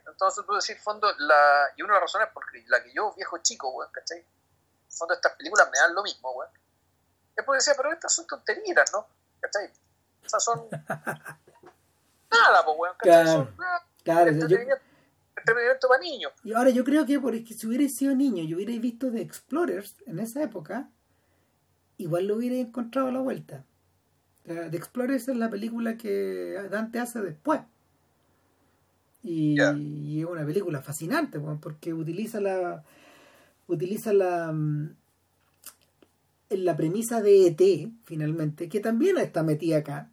Entonces 0.08 0.46
tú 0.46 0.54
decís, 0.54 0.84
fondo, 0.84 1.08
la, 1.18 1.70
y 1.76 1.84
una 1.84 1.94
de 1.94 2.00
las 2.00 2.12
razones 2.12 2.30
por 2.34 2.44
la 2.68 2.84
que 2.84 2.94
yo, 2.94 3.14
viejo 3.14 3.38
chico, 3.40 3.70
weón, 3.70 3.92
¿cachai? 3.92 4.20
En 4.20 4.92
fondo 4.92 5.14
estas 5.14 5.34
películas 5.34 5.70
me 5.72 5.78
dan 5.78 5.94
lo 5.94 6.02
mismo, 6.02 6.32
weón. 6.32 6.52
Es 7.36 7.44
porque 7.44 7.58
decía, 7.58 7.74
pero 7.76 7.92
estas 7.92 8.14
son 8.14 8.26
tonterías, 8.26 8.92
¿no? 8.94 9.08
¿Cachai? 9.40 9.72
Esas 10.24 10.44
son... 10.44 10.68
Nada, 12.32 12.66
pues, 12.66 12.78
weón, 12.78 12.96
¿cachai? 12.98 13.24
Claro, 13.24 13.32
son, 13.32 13.56
claro, 14.04 14.32
entretenimiento, 15.44 15.88
entretenimiento 15.88 15.88
para 15.88 16.02
niños. 16.02 16.32
Y 16.44 16.54
ahora 16.54 16.70
yo 16.70 16.84
creo 16.84 17.06
que 17.06 17.20
porque 17.20 17.54
si 17.54 17.68
hubierais 17.68 17.96
sido 17.96 18.16
niño 18.16 18.44
y 18.44 18.54
hubierais 18.54 18.82
visto 18.82 19.12
The 19.12 19.22
Explorers 19.22 19.98
en 20.06 20.20
esa 20.20 20.44
época, 20.44 20.90
igual 21.98 22.28
lo 22.28 22.38
hubierais 22.38 22.68
encontrado 22.68 23.08
a 23.08 23.12
la 23.12 23.20
vuelta. 23.20 23.66
The 24.46 24.76
Explorers 24.76 25.30
es 25.30 25.38
la 25.38 25.50
película 25.50 25.98
que 25.98 26.58
Dante 26.70 27.00
hace 27.00 27.22
después. 27.22 27.62
Y, 29.22 29.58
es 29.60 30.26
una 30.26 30.46
película 30.46 30.82
fascinante, 30.82 31.40
porque 31.40 31.94
utiliza 31.94 32.42
la 32.42 32.84
utiliza 33.68 34.12
la 34.12 34.52
mm, 34.52 34.96
la 36.50 36.76
premisa 36.76 37.22
de 37.22 37.48
ET, 37.48 37.92
finalmente, 38.06 38.70
que 38.70 38.80
también 38.80 39.18
está 39.18 39.44
metida 39.44 39.78
acá, 39.78 40.12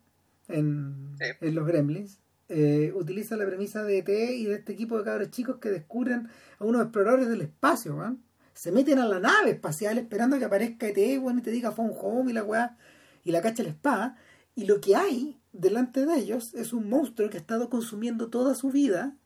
en, 0.48 1.16
los 1.40 1.66
Gremlins. 1.66 2.18
Eh, 2.52 2.92
utiliza 2.96 3.36
la 3.36 3.46
premisa 3.46 3.84
de 3.84 3.98
ET 3.98 4.08
y 4.08 4.44
de 4.46 4.54
este 4.54 4.72
equipo 4.72 4.98
de 4.98 5.04
cabros 5.04 5.30
chicos 5.30 5.58
que 5.58 5.70
descubren 5.70 6.28
a 6.58 6.64
unos 6.64 6.82
exploradores 6.82 7.28
del 7.28 7.42
espacio, 7.42 8.18
Se 8.54 8.72
meten 8.72 8.98
a 8.98 9.06
la 9.06 9.20
nave 9.20 9.50
espacial 9.50 9.98
esperando 9.98 10.36
que 10.36 10.46
aparezca 10.46 10.88
ET, 10.88 10.98
y 10.98 11.42
te 11.42 11.52
diga 11.52 11.70
phone 11.70 11.94
home 11.96 12.32
y 12.32 12.34
la 12.34 12.42
weá, 12.42 12.76
y 13.22 13.30
la 13.30 13.40
cacha 13.40 13.62
la 13.62 13.68
espada. 13.68 14.16
Y 14.56 14.64
lo 14.64 14.80
que 14.80 14.96
hay 14.96 15.40
delante 15.52 16.04
de 16.04 16.12
ellos 16.16 16.52
es 16.54 16.72
un 16.72 16.88
monstruo 16.88 17.30
que 17.30 17.36
ha 17.36 17.40
estado 17.40 17.70
consumiendo 17.70 18.30
toda 18.30 18.56
su 18.56 18.70
vida, 18.70 19.16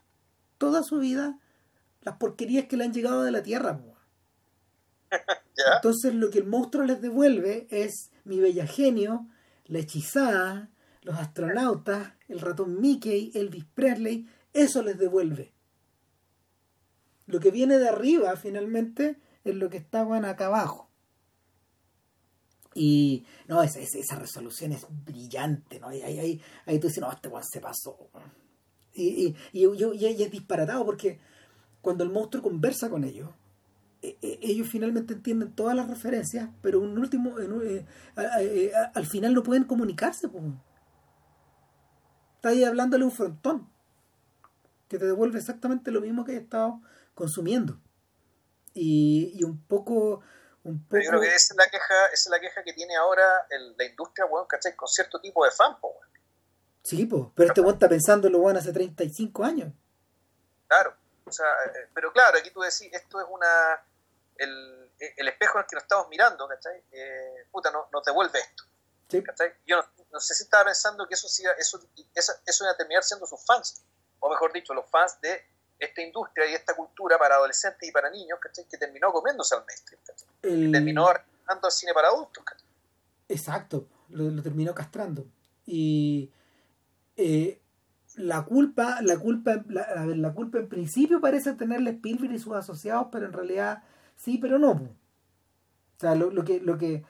toda 0.59 0.83
su 0.83 0.99
vida, 0.99 1.39
las 2.03 2.17
porquerías 2.17 2.67
que 2.67 2.77
le 2.77 2.83
han 2.83 2.93
llegado 2.93 3.23
de 3.23 3.31
la 3.31 3.41
Tierra. 3.41 3.81
Entonces 5.77 6.13
lo 6.13 6.29
que 6.29 6.37
el 6.37 6.45
monstruo 6.45 6.85
les 6.85 7.01
devuelve 7.01 7.65
es 7.71 8.11
mi 8.23 8.39
bella 8.39 8.67
genio, 8.67 9.27
la 9.65 9.79
hechizada, 9.79 10.69
los 11.05 11.15
astronautas, 11.19 12.13
el 12.27 12.41
ratón 12.41 12.81
Mickey, 12.81 13.31
Elvis 13.35 13.65
Presley, 13.75 14.27
eso 14.53 14.81
les 14.81 14.97
devuelve. 14.97 15.53
Lo 17.27 17.39
que 17.39 17.51
viene 17.51 17.77
de 17.77 17.89
arriba 17.89 18.35
finalmente 18.35 19.17
es 19.43 19.55
lo 19.55 19.69
que 19.69 19.77
estaban 19.77 20.25
acá 20.25 20.47
abajo. 20.47 20.89
Y 22.73 23.23
no, 23.47 23.61
esa, 23.61 23.79
esa, 23.79 24.15
resolución 24.15 24.71
es 24.71 24.85
brillante, 24.89 25.79
¿no? 25.79 25.89
Ahí, 25.89 26.01
ahí, 26.01 26.41
ahí, 26.65 26.79
tú 26.79 26.87
dices, 26.87 27.01
no, 27.01 27.11
este 27.11 27.29
se 27.43 27.61
pasó. 27.61 28.09
Y, 28.93 29.27
y, 29.27 29.35
y, 29.53 29.65
y, 29.65 30.23
es 30.23 30.31
disparatado 30.31 30.85
porque 30.85 31.19
cuando 31.81 32.03
el 32.03 32.09
monstruo 32.09 32.41
conversa 32.41 32.89
con 32.89 33.03
ellos, 33.03 33.29
e, 34.01 34.17
e, 34.21 34.39
ellos 34.41 34.67
finalmente 34.67 35.13
entienden 35.13 35.53
todas 35.53 35.75
las 35.75 35.87
referencias, 35.87 36.49
pero 36.61 36.81
un 36.81 36.97
último, 36.97 37.35
eh, 37.39 37.85
al 38.93 39.05
final 39.05 39.33
no 39.35 39.43
pueden 39.43 39.65
comunicarse. 39.65 40.27
Pues. 40.27 40.43
Está 42.45 42.53
ahí 42.53 42.63
hablándole 42.63 43.03
un 43.03 43.11
frontón 43.11 43.67
que 44.87 44.99
te 44.99 45.05
devuelve 45.07 45.39
exactamente 45.39 45.89
lo 45.89 45.99
mismo 45.99 46.23
que 46.23 46.33
he 46.33 46.37
estado 46.37 46.79
consumiendo. 47.15 47.81
Y, 48.75 49.31
y 49.33 49.43
un 49.43 49.65
poco... 49.65 50.21
Un 50.63 50.85
poco... 50.85 51.01
Yo 51.01 51.09
creo 51.09 51.21
que 51.21 51.33
esa 51.33 51.55
es 51.55 51.57
la 51.57 51.67
queja, 51.71 52.05
es 52.13 52.27
la 52.29 52.39
queja 52.39 52.63
que 52.63 52.73
tiene 52.73 52.95
ahora 52.97 53.47
la 53.49 53.85
industria, 53.85 54.27
bueno, 54.27 54.47
¿cachai? 54.47 54.75
Con 54.75 54.87
cierto 54.87 55.19
tipo 55.19 55.43
de 55.43 55.49
fan, 55.49 55.75
pues. 55.81 55.95
Sí, 56.83 57.07
pues, 57.07 57.23
pero 57.33 57.47
este 57.47 57.61
weón 57.61 57.73
está 57.73 57.89
pensando 57.89 58.27
en 58.27 58.33
lo 58.33 58.39
bueno 58.41 58.59
hace 58.59 58.71
35 58.71 59.43
años. 59.43 59.73
Claro, 60.67 60.95
o 61.25 61.31
sea, 61.31 61.47
eh, 61.47 61.89
pero 61.95 62.13
claro, 62.13 62.37
aquí 62.37 62.51
tú 62.51 62.61
decís, 62.61 62.89
esto 62.91 63.21
es 63.21 63.25
una. 63.27 63.83
El, 64.35 64.91
el 64.99 65.27
espejo 65.29 65.57
en 65.57 65.63
el 65.63 65.67
que 65.67 65.75
nos 65.77 65.83
estamos 65.83 66.09
mirando, 66.09 66.47
¿cachai? 66.47 66.83
Eh, 66.91 67.47
puta, 67.51 67.71
no, 67.71 67.89
nos 67.91 68.03
devuelve 68.03 68.37
esto. 68.37 68.65
Sí. 69.09 69.23
Yo 69.65 69.81
no, 70.11 70.19
sé 70.19 70.33
si 70.33 70.43
estaba 70.43 70.65
pensando 70.65 71.07
que 71.07 71.13
eso, 71.13 71.27
eso, 71.27 71.79
eso, 72.13 72.33
eso 72.45 72.63
iba 72.63 72.71
a 72.71 72.77
terminar 72.77 73.03
siendo 73.03 73.25
sus 73.27 73.43
fans, 73.45 73.83
o 74.19 74.29
mejor 74.29 74.51
dicho, 74.51 74.73
los 74.73 74.89
fans 74.89 75.19
de 75.21 75.45
esta 75.79 76.01
industria 76.01 76.49
y 76.49 76.53
esta 76.53 76.75
cultura 76.75 77.17
para 77.17 77.35
adolescentes 77.35 77.87
y 77.87 77.91
para 77.91 78.09
niños, 78.09 78.39
¿cachai? 78.41 78.65
Que 78.65 78.77
terminó 78.77 79.11
comiéndose 79.11 79.55
al 79.55 79.65
mainstream, 79.65 80.01
¿cachai? 80.05 80.71
terminó 80.71 81.07
dando 81.47 81.67
al 81.67 81.71
cine 81.71 81.93
para 81.93 82.07
adultos, 82.07 82.43
¿cachai? 82.43 82.67
Exacto, 83.27 83.87
lo, 84.09 84.41
terminó 84.41 84.73
castrando. 84.73 85.25
Y 85.65 86.31
eh, 87.17 87.61
la 88.15 88.45
culpa, 88.45 89.01
la 89.01 89.17
culpa, 89.17 89.63
la, 89.67 90.05
la, 90.05 90.33
culpa 90.33 90.59
en 90.59 90.69
principio 90.69 91.19
parece 91.19 91.53
tenerle 91.53 91.91
Spielberg 91.91 92.33
y 92.33 92.39
sus 92.39 92.55
asociados, 92.55 93.07
pero 93.11 93.25
en 93.25 93.33
realidad 93.33 93.83
sí, 94.15 94.37
pero 94.37 94.59
no. 94.59 94.71
O 94.71 95.99
sea, 95.99 96.15
lo, 96.15 96.29
lo, 96.29 96.43
que, 96.43 96.59
lo, 96.59 96.77
que, 96.77 97.03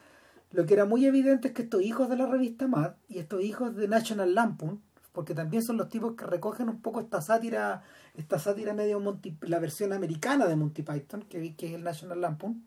lo 0.52 0.66
que 0.66 0.74
era 0.74 0.84
muy 0.84 1.06
evidente 1.06 1.48
es 1.48 1.54
que 1.54 1.62
estos 1.62 1.82
hijos 1.82 2.08
de 2.08 2.16
la 2.16 2.26
revista 2.26 2.66
Mad 2.66 2.94
y 3.08 3.18
estos 3.18 3.42
hijos 3.42 3.74
de 3.76 3.88
National 3.88 4.34
Lampoon, 4.34 4.82
porque 5.12 5.34
también 5.34 5.62
son 5.62 5.76
los 5.76 5.88
tipos 5.88 6.14
que 6.14 6.26
recogen 6.26 6.68
un 6.68 6.82
poco 6.82 7.00
esta 7.00 7.20
sátira, 7.20 7.82
esta 8.14 8.38
sátira 8.38 8.74
medio 8.74 9.02
la 9.42 9.58
versión 9.58 9.92
americana 9.92 10.46
de 10.46 10.56
Monty 10.56 10.82
Python, 10.82 11.22
que, 11.22 11.56
que 11.56 11.68
es 11.68 11.72
el 11.72 11.82
National 11.82 12.20
Lampoon. 12.20 12.64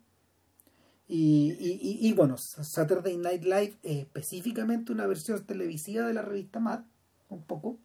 Y, 1.11 2.13
bueno, 2.13 2.37
Saturday 2.37 3.17
Night 3.17 3.43
Live 3.43 3.77
es 3.81 3.97
específicamente 3.97 4.91
una 4.91 5.07
versión 5.07 5.43
televisiva 5.43 6.05
de 6.05 6.13
la 6.13 6.21
revista 6.21 6.59
Mad, 6.59 6.81
un 7.29 7.41
poco 7.43 7.79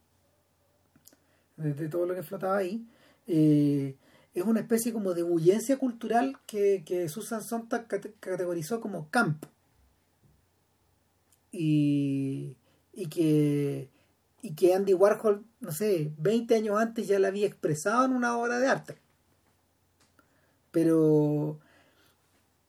de, 1.56 1.88
todo 1.88 2.04
lo 2.04 2.14
que 2.14 2.22
flotaba 2.22 2.58
ahí, 2.58 2.86
eh, 3.26 3.96
es 4.34 4.42
una 4.44 4.60
especie 4.60 4.92
como 4.92 5.14
de 5.14 5.22
bullencia 5.22 5.78
cultural 5.78 6.36
que, 6.46 6.82
que 6.84 7.08
Susan 7.08 7.42
Sontag 7.42 7.86
categorizó 8.20 8.80
como 8.80 9.08
camp. 9.08 9.46
Y, 11.56 12.56
y, 12.92 13.06
que, 13.06 13.88
y 14.42 14.54
que 14.54 14.74
Andy 14.74 14.92
Warhol, 14.92 15.44
no 15.60 15.70
sé, 15.70 16.12
20 16.18 16.52
años 16.56 16.80
antes 16.80 17.06
ya 17.06 17.20
la 17.20 17.28
había 17.28 17.46
expresado 17.46 18.04
en 18.04 18.12
una 18.12 18.36
obra 18.36 18.58
de 18.58 18.66
arte. 18.66 18.96
Pero, 20.72 21.60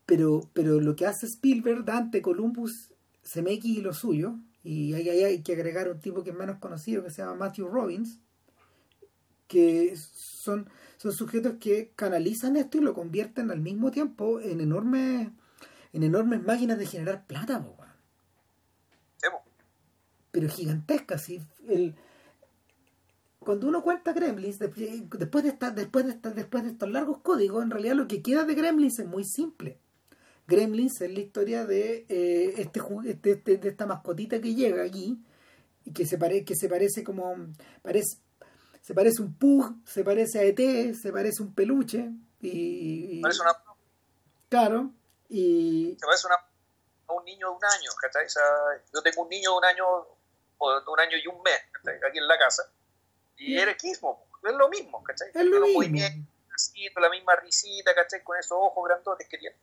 pero, 0.06 0.48
pero 0.54 0.80
lo 0.80 0.96
que 0.96 1.08
hace 1.08 1.26
Spielberg, 1.26 1.84
Dante, 1.84 2.22
Columbus, 2.22 2.92
Zemeckis 3.24 3.80
y 3.80 3.82
lo 3.82 3.94
suyo, 3.94 4.36
y 4.64 4.94
hay, 4.94 5.10
hay 5.10 5.42
que 5.42 5.54
agregar 5.54 5.90
un 5.90 6.00
tipo 6.00 6.24
que 6.24 6.30
es 6.30 6.36
menos 6.36 6.60
conocido 6.60 7.04
que 7.04 7.10
se 7.10 7.24
llama 7.24 7.36
Matthew 7.36 7.68
Robbins, 7.68 8.20
que 9.48 9.96
son, 9.96 10.70
son 10.98 11.12
sujetos 11.12 11.56
que 11.60 11.92
canalizan 11.96 12.56
esto 12.56 12.78
y 12.78 12.82
lo 12.82 12.94
convierten 12.94 13.50
al 13.50 13.62
mismo 13.62 13.90
tiempo 13.90 14.40
en 14.40 14.62
enormes 14.62 15.30
en 15.96 16.04
enormes 16.04 16.44
máquinas 16.44 16.78
de 16.78 16.86
generar 16.86 17.26
plata, 17.26 17.66
pero 20.36 20.50
gigantescas. 20.50 21.30
El, 21.66 21.96
cuando 23.40 23.68
uno 23.68 23.82
cuenta 23.82 24.12
Gremlins, 24.12 24.60
después 24.60 25.46
de, 25.46 25.50
estar, 25.50 25.74
después, 25.74 26.06
de 26.06 26.32
después 26.32 26.64
de 26.66 26.72
estos 26.72 26.90
largos 26.90 27.20
códigos, 27.22 27.64
en 27.64 27.72
realidad 27.72 27.96
lo 27.96 28.06
que 28.06 28.22
queda 28.22 28.44
de 28.44 28.54
Gremlins 28.54 29.00
es 29.00 29.06
muy 29.06 29.24
simple. 29.24 29.80
Gremlins 30.46 31.00
es 31.00 31.10
la 31.10 31.22
historia 31.22 31.66
de 31.66 32.06
eh, 32.10 32.54
este, 32.58 32.82
este, 33.06 33.32
este, 33.32 33.58
de 33.58 33.70
esta 33.70 33.86
mascotita 33.86 34.42
que 34.42 34.56
llega 34.56 34.84
aquí 34.84 35.24
y 35.86 35.94
que 35.94 36.06
se, 36.06 36.18
pare, 36.18 36.44
que 36.44 36.56
se 36.56 36.68
parece 36.68 37.06
como 37.06 37.34
parece, 37.82 38.18
se 38.82 38.94
parece 38.94 39.22
un 39.22 39.36
pug, 39.36 39.74
se 39.86 40.04
parece 40.04 40.40
a 40.40 40.44
ET, 40.44 40.94
se 40.96 41.14
parece 41.14 41.44
un 41.44 41.54
peluche. 41.54 42.12
Y, 42.42 43.22
parece 43.22 43.42
una... 43.42 43.56
Claro. 44.50 44.92
Y... 45.30 45.96
Se 45.98 46.06
parece 46.06 46.28
una... 46.28 46.36
a 46.36 47.14
un 47.14 47.24
niño 47.24 47.52
de 47.52 47.56
un 47.56 47.64
año, 47.64 47.92
¿cachai? 48.02 48.26
O 48.26 48.30
sea, 48.30 48.44
yo 48.94 49.02
tengo 49.02 49.24
un 49.24 49.30
niño 49.30 49.52
de 49.52 49.58
un 49.58 49.66
año, 49.66 50.15
o 50.58 50.80
de 50.80 50.88
un 50.88 51.00
año 51.00 51.18
y 51.18 51.28
un 51.28 51.42
mes, 51.42 51.60
¿cachai? 51.72 52.00
Aquí 52.08 52.18
en 52.18 52.28
la 52.28 52.38
casa. 52.38 52.70
Y 53.38 53.58
era 53.58 53.72
equismo, 53.72 54.28
es 54.44 54.54
lo 54.54 54.70
mismo, 54.70 55.04
¿cachai? 55.04 55.30
Es 55.34 55.46
lo 55.46 55.60
mismo. 55.62 56.00
la 57.02 57.10
misma 57.10 57.36
risita, 57.36 57.94
¿cachai? 57.94 58.24
Con 58.24 58.38
esos 58.38 58.58
ojos 58.60 58.88
grandotes 58.88 59.28
que 59.28 59.38
tiene. 59.38 59.56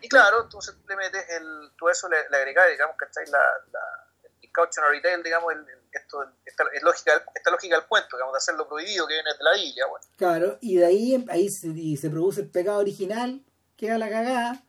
Y 0.00 0.08
claro, 0.08 0.42
entonces 0.42 0.74
tú 0.74 0.88
le 0.88 0.96
metes 0.96 1.24
el, 1.30 1.70
todo 1.78 1.90
eso 1.90 2.08
le, 2.08 2.28
le 2.28 2.36
agregas, 2.36 2.70
digamos, 2.70 2.96
¿cachai? 2.96 3.26
La, 3.26 3.38
la, 3.72 4.30
el 4.40 4.50
cautionary 4.50 5.00
tale, 5.00 5.22
digamos, 5.22 5.52
el 5.52 5.64
esto, 5.92 6.24
esta, 6.44 6.64
es 6.72 6.82
lógica, 6.82 7.24
esta 7.34 7.50
lógica 7.50 7.76
del 7.76 7.86
cuento, 7.86 8.16
digamos, 8.16 8.32
de 8.32 8.38
hacerlo 8.38 8.66
prohibido 8.66 9.06
que 9.06 9.14
viene 9.14 9.30
de 9.30 9.44
la 9.44 9.56
isla. 9.56 9.86
Bueno. 9.86 10.06
Claro, 10.16 10.58
y 10.60 10.76
de 10.76 10.86
ahí, 10.86 11.26
ahí 11.28 11.48
se, 11.48 11.96
se 11.96 12.10
produce 12.10 12.40
el 12.40 12.50
pecado 12.50 12.78
original, 12.78 13.42
queda 13.76 13.98
la 13.98 14.08
cagada. 14.08 14.62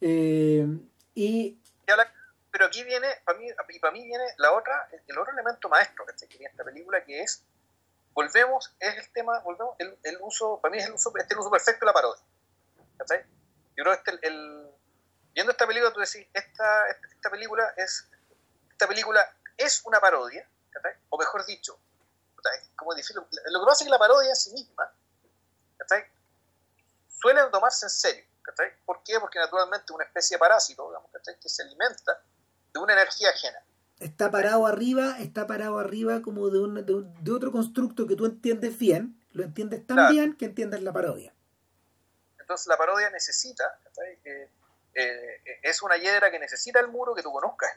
Eh, 0.00 0.66
y... 1.14 1.58
pero 2.56 2.68
aquí 2.68 2.82
viene, 2.84 3.06
y 3.68 3.78
para 3.80 3.92
mí 3.92 4.02
viene 4.02 4.24
la 4.38 4.50
otra, 4.52 4.88
el 5.06 5.18
otro 5.18 5.30
elemento 5.30 5.68
maestro 5.68 6.06
que 6.06 6.14
tiene 6.26 6.46
esta 6.46 6.64
película, 6.64 7.04
que 7.04 7.20
es, 7.20 7.44
volvemos, 8.14 8.74
es 8.80 8.96
el 8.96 9.12
tema, 9.12 9.40
volvemos, 9.40 9.76
el, 9.78 10.18
uso, 10.22 10.58
para 10.62 10.72
mí 10.72 10.78
es 10.78 10.86
el 10.86 10.94
uso, 10.94 11.12
este 11.18 11.34
el 11.34 11.40
uso 11.40 11.50
perfecto 11.50 11.80
de 11.80 11.86
la 11.86 11.92
parodia. 11.92 12.24
¿cachai? 12.96 13.26
Yo 13.76 13.84
creo 13.84 14.02
que 14.02 14.10
este, 14.10 14.26
el, 14.28 14.70
viendo 15.34 15.52
esta 15.52 15.66
película, 15.66 15.92
tú 15.92 16.00
decís, 16.00 16.26
esta, 16.32 16.88
esta 16.88 17.28
película 17.28 17.74
es, 17.76 18.08
esta 18.70 18.88
película 18.88 19.36
es 19.58 19.84
una 19.84 20.00
parodia, 20.00 20.48
o 21.10 21.18
mejor 21.18 21.44
dicho, 21.44 21.78
como 22.74 22.92
lo 22.92 22.96
que 22.96 23.66
pasa 23.66 23.84
es 23.84 23.84
que 23.84 23.90
la 23.90 23.98
parodia 23.98 24.30
en 24.30 24.36
sí 24.36 24.52
misma 24.54 24.90
suele 27.06 27.50
tomarse 27.50 27.84
en 27.84 27.90
serio. 27.90 28.24
¿Por 28.86 29.02
qué? 29.02 29.20
Porque 29.20 29.38
naturalmente 29.38 29.92
una 29.92 30.04
especie 30.04 30.36
de 30.36 30.38
parásito 30.38 30.88
digamos, 30.88 31.10
que 31.12 31.48
se 31.50 31.62
alimenta 31.62 32.18
de 32.76 32.82
una 32.82 32.92
energía 32.92 33.30
ajena. 33.30 33.58
Está 33.98 34.30
parado 34.30 34.66
arriba, 34.66 35.16
está 35.18 35.46
parado 35.46 35.78
arriba 35.78 36.20
como 36.20 36.50
de, 36.50 36.58
un, 36.60 36.74
de, 36.84 37.32
otro 37.32 37.50
constructo 37.50 38.06
que 38.06 38.14
tú 38.14 38.26
entiendes 38.26 38.78
bien, 38.78 39.18
lo 39.32 39.42
entiendes 39.42 39.86
tan 39.86 40.12
bien 40.12 40.36
que 40.36 40.44
entiendes 40.44 40.82
la 40.82 40.92
parodia. 40.92 41.32
Entonces 42.38 42.66
la 42.66 42.76
parodia 42.76 43.08
necesita, 43.10 43.64
eh, 44.24 44.50
eh, 44.94 45.40
es 45.62 45.82
una 45.82 45.96
hiedra 45.96 46.30
que 46.30 46.38
necesita 46.38 46.78
el 46.80 46.88
muro 46.88 47.14
que 47.14 47.22
tú 47.22 47.32
conozcas 47.32 47.70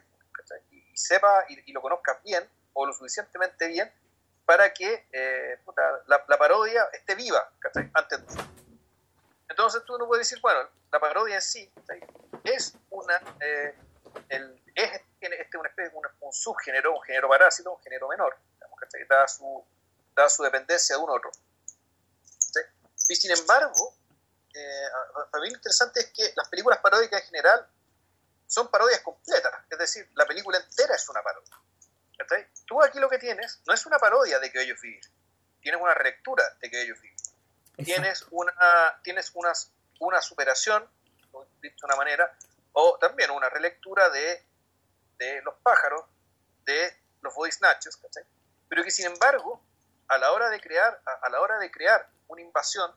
y, 0.72 0.84
sepa 0.94 1.46
y, 1.48 1.72
lo 1.72 1.82
conozcas 1.82 2.22
bien 2.24 2.44
o 2.74 2.86
lo 2.86 2.92
suficientemente 2.92 3.68
bien 3.70 3.90
para 4.46 4.74
que 4.74 5.08
eh, 5.14 5.60
la, 6.08 6.38
parodia 6.38 6.84
esté 6.92 7.16
viva 7.16 7.50
antes 7.94 8.20
Entonces 9.48 9.84
tú 9.86 9.98
no 9.98 10.08
puedes 10.08 10.28
decir, 10.28 10.42
bueno, 10.42 10.68
la 10.92 11.00
parodia 11.00 11.36
en 11.36 11.42
sí 11.42 11.72
es 12.44 12.76
una 12.90 13.22
eh, 13.40 13.76
el, 14.30 14.62
es 14.76 15.02
este, 15.20 15.58
una 15.58 15.70
especie, 15.70 15.92
un, 15.96 16.06
un, 16.22 16.34
subgénero, 16.34 16.96
un 16.96 17.02
género 17.04 17.30
parásito, 17.30 17.72
un 17.72 17.82
género 17.82 18.08
menor, 18.08 18.38
que 18.92 19.06
da 19.06 19.28
su, 19.28 19.66
da 20.16 20.30
su 20.30 20.44
dependencia 20.44 20.96
de 20.96 21.02
un 21.04 21.10
otro. 21.10 21.32
Y 23.08 23.16
sin 23.16 23.32
embargo, 23.32 23.96
eh, 24.54 24.88
para 25.32 25.42
mí 25.42 25.50
lo 25.50 25.56
interesante 25.56 26.00
es 26.00 26.12
que 26.12 26.32
las 26.36 26.48
películas 26.50 26.80
paródicas 26.80 27.22
en 27.22 27.28
general 27.28 27.68
son 28.48 28.70
parodias 28.70 29.02
completas, 29.02 29.54
es 29.70 29.78
decir, 29.78 30.10
la 30.16 30.26
película 30.26 30.58
entera 30.58 30.96
es 30.96 31.08
una 31.10 31.22
parodia. 31.22 31.56
Tú 32.66 32.82
aquí 32.84 33.00
lo 33.00 33.10
que 33.10 33.18
tienes 33.18 33.62
no 33.66 33.74
es 33.74 33.86
una 33.86 33.98
parodia 33.98 34.40
de 34.40 34.52
que 34.52 34.62
ellos 34.62 34.80
vivir, 34.82 35.04
tienes 35.62 35.82
una 35.82 35.94
relectura 35.94 36.44
de 36.62 36.70
que 36.70 36.82
ellos 36.82 37.00
vivir. 37.02 37.18
Tienes 37.84 38.26
una, 38.32 39.00
tienes 39.04 39.32
unas, 39.34 39.72
una 40.00 40.22
superación, 40.22 40.88
de 41.62 41.74
una 41.84 41.96
manera, 41.96 42.38
o 42.74 42.98
también 43.00 43.32
una 43.32 43.50
relectura 43.50 44.10
de, 44.10 44.46
de 45.18 45.42
los 45.42 45.56
pájaros, 45.64 46.06
de 46.66 46.94
los 47.22 47.34
body 47.34 47.52
snatchers, 47.52 48.00
Pero 48.68 48.84
que 48.84 48.92
sin 48.92 49.08
embargo, 49.08 49.62
a 50.08 50.18
la 50.18 50.32
hora 50.32 50.50
de 50.50 50.60
crear, 50.60 51.02
a, 51.22 51.30
la 51.30 51.42
hora 51.42 51.58
de 51.60 51.70
crear 51.72 52.10
una 52.28 52.42
invasión 52.42 52.92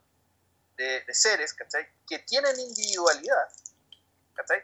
de, 0.77 1.05
seres, 1.13 1.55
Que 2.07 2.19
tienen 2.21 2.59
individualidad, 2.59 3.49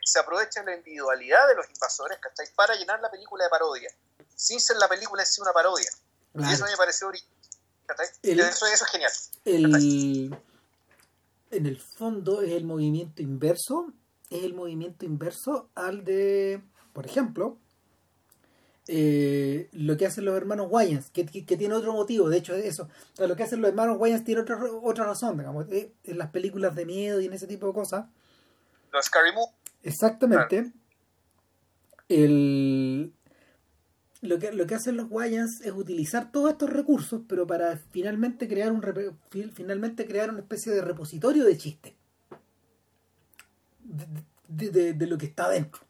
Se 0.03 0.19
aprovecha 0.19 0.63
la 0.63 0.75
individualidad 0.75 1.49
de 1.49 1.55
los 1.55 1.69
invasores, 1.69 2.19
Para 2.55 2.75
llenar 2.75 3.01
la 3.01 3.11
película 3.11 3.45
de 3.45 3.51
parodia 3.51 3.91
sin 4.39 4.61
ser 4.61 4.77
la 4.77 4.89
película 4.89 5.23
en 5.23 5.27
sí 5.27 5.41
una 5.41 5.53
parodia. 5.53 5.91
Y 6.35 6.53
eso 6.53 6.65
me 6.65 6.77
pareció 6.77 7.11
eso, 7.11 7.25
eso, 8.23 8.67
es 8.67 8.83
genial. 8.87 9.13
El, 9.45 10.33
en 11.51 11.67
el 11.67 11.81
fondo 11.81 12.43
es 12.43 12.53
el 12.53 12.65
movimiento 12.65 13.21
inverso, 13.21 13.93
es 14.31 14.45
el 14.45 14.55
movimiento 14.55 15.05
inverso 15.05 15.69
al 15.75 16.05
de, 16.05 16.63
por 16.93 17.07
ejemplo, 17.07 17.59
eh, 18.87 19.69
lo 19.73 19.97
que 19.97 20.07
hacen 20.07 20.25
los 20.25 20.37
hermanos 20.37 20.69
Wayans, 20.71 21.11
que, 21.11 21.27
que, 21.27 21.57
tiene 21.57 21.75
otro 21.75 21.93
motivo, 21.93 22.31
de 22.31 22.39
hecho 22.39 22.55
eso, 22.55 22.89
lo 23.19 23.37
que 23.37 23.43
hacen 23.43 23.61
los 23.61 23.69
hermanos 23.69 23.99
Wayans 23.99 24.25
tiene 24.25 24.41
otra, 24.41 24.59
otra 24.83 25.05
razón, 25.05 25.37
digamos, 25.37 25.67
eh, 25.71 25.93
en 26.05 26.19
las 26.19 26.31
películas 26.31 26.75
de 26.75 26.87
miedo 26.87 27.21
y 27.21 27.27
en 27.27 27.35
ese 27.35 27.47
tipo 27.47 27.67
de 27.67 27.75
cosas. 27.75 28.07
Los 28.93 29.05
Scary 29.05 29.31
Exactamente. 29.83 30.73
El, 32.09 33.13
lo 34.21 34.39
que, 34.39 34.53
lo 34.53 34.67
que 34.67 34.75
hacen 34.75 34.97
los 34.97 35.11
Wayans 35.11 35.61
es 35.61 35.73
utilizar 35.73 36.33
todos 36.33 36.53
estos 36.53 36.71
recursos, 36.71 37.23
pero 37.29 37.47
para 37.47 37.77
finalmente 37.77 38.49
crear 38.49 38.73
un 38.73 38.83
finalmente 39.53 40.07
crear 40.07 40.31
una 40.31 40.41
especie 40.41 40.73
de 40.73 40.81
repositorio 40.81 41.45
de 41.45 41.57
chistes. 41.57 41.93
De, 44.59 44.71
de, 44.71 44.93
de, 44.93 45.07
lo 45.07 45.17
que 45.17 45.27
está 45.27 45.49
dentro. 45.49 45.81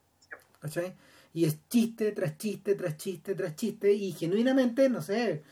¿Cachai? 0.61 0.95
y 1.39 1.45
es 1.45 1.69
chiste 1.69 2.13
tras 2.13 2.37
chiste 2.39 2.75
tras 2.75 2.97
chiste 2.97 3.35
tras 3.35 3.55
chiste 3.55 3.93
y 3.93 4.13
genuinamente, 4.13 4.89
no 4.89 5.03
sé, 5.03 5.43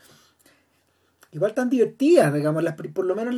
igual 1.31 1.53
tan 1.53 1.69
divertidas, 1.69 2.33
digamos, 2.33 2.63
las, 2.63 2.75
por 2.75 3.05
lo 3.05 3.15
menos 3.15 3.35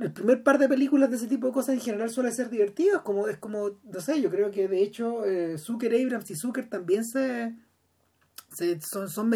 el 0.00 0.12
primer 0.12 0.42
par 0.42 0.58
de 0.58 0.68
películas 0.68 1.10
de 1.10 1.16
ese 1.16 1.26
tipo 1.26 1.48
de 1.48 1.52
cosas 1.52 1.74
en 1.74 1.80
general 1.80 2.10
suele 2.10 2.30
ser 2.30 2.50
divertidas, 2.50 3.02
como 3.02 3.28
es 3.28 3.38
como, 3.38 3.70
no 3.82 4.00
sé, 4.00 4.20
yo 4.20 4.30
creo 4.30 4.50
que 4.50 4.68
de 4.68 4.82
hecho 4.82 5.24
eh, 5.24 5.58
Zucker, 5.58 5.94
Abrams 5.94 6.30
y 6.30 6.36
Zucker 6.36 6.68
también 6.68 7.04
se, 7.04 7.54
se 8.52 8.80
son, 8.80 9.08
son 9.08 9.32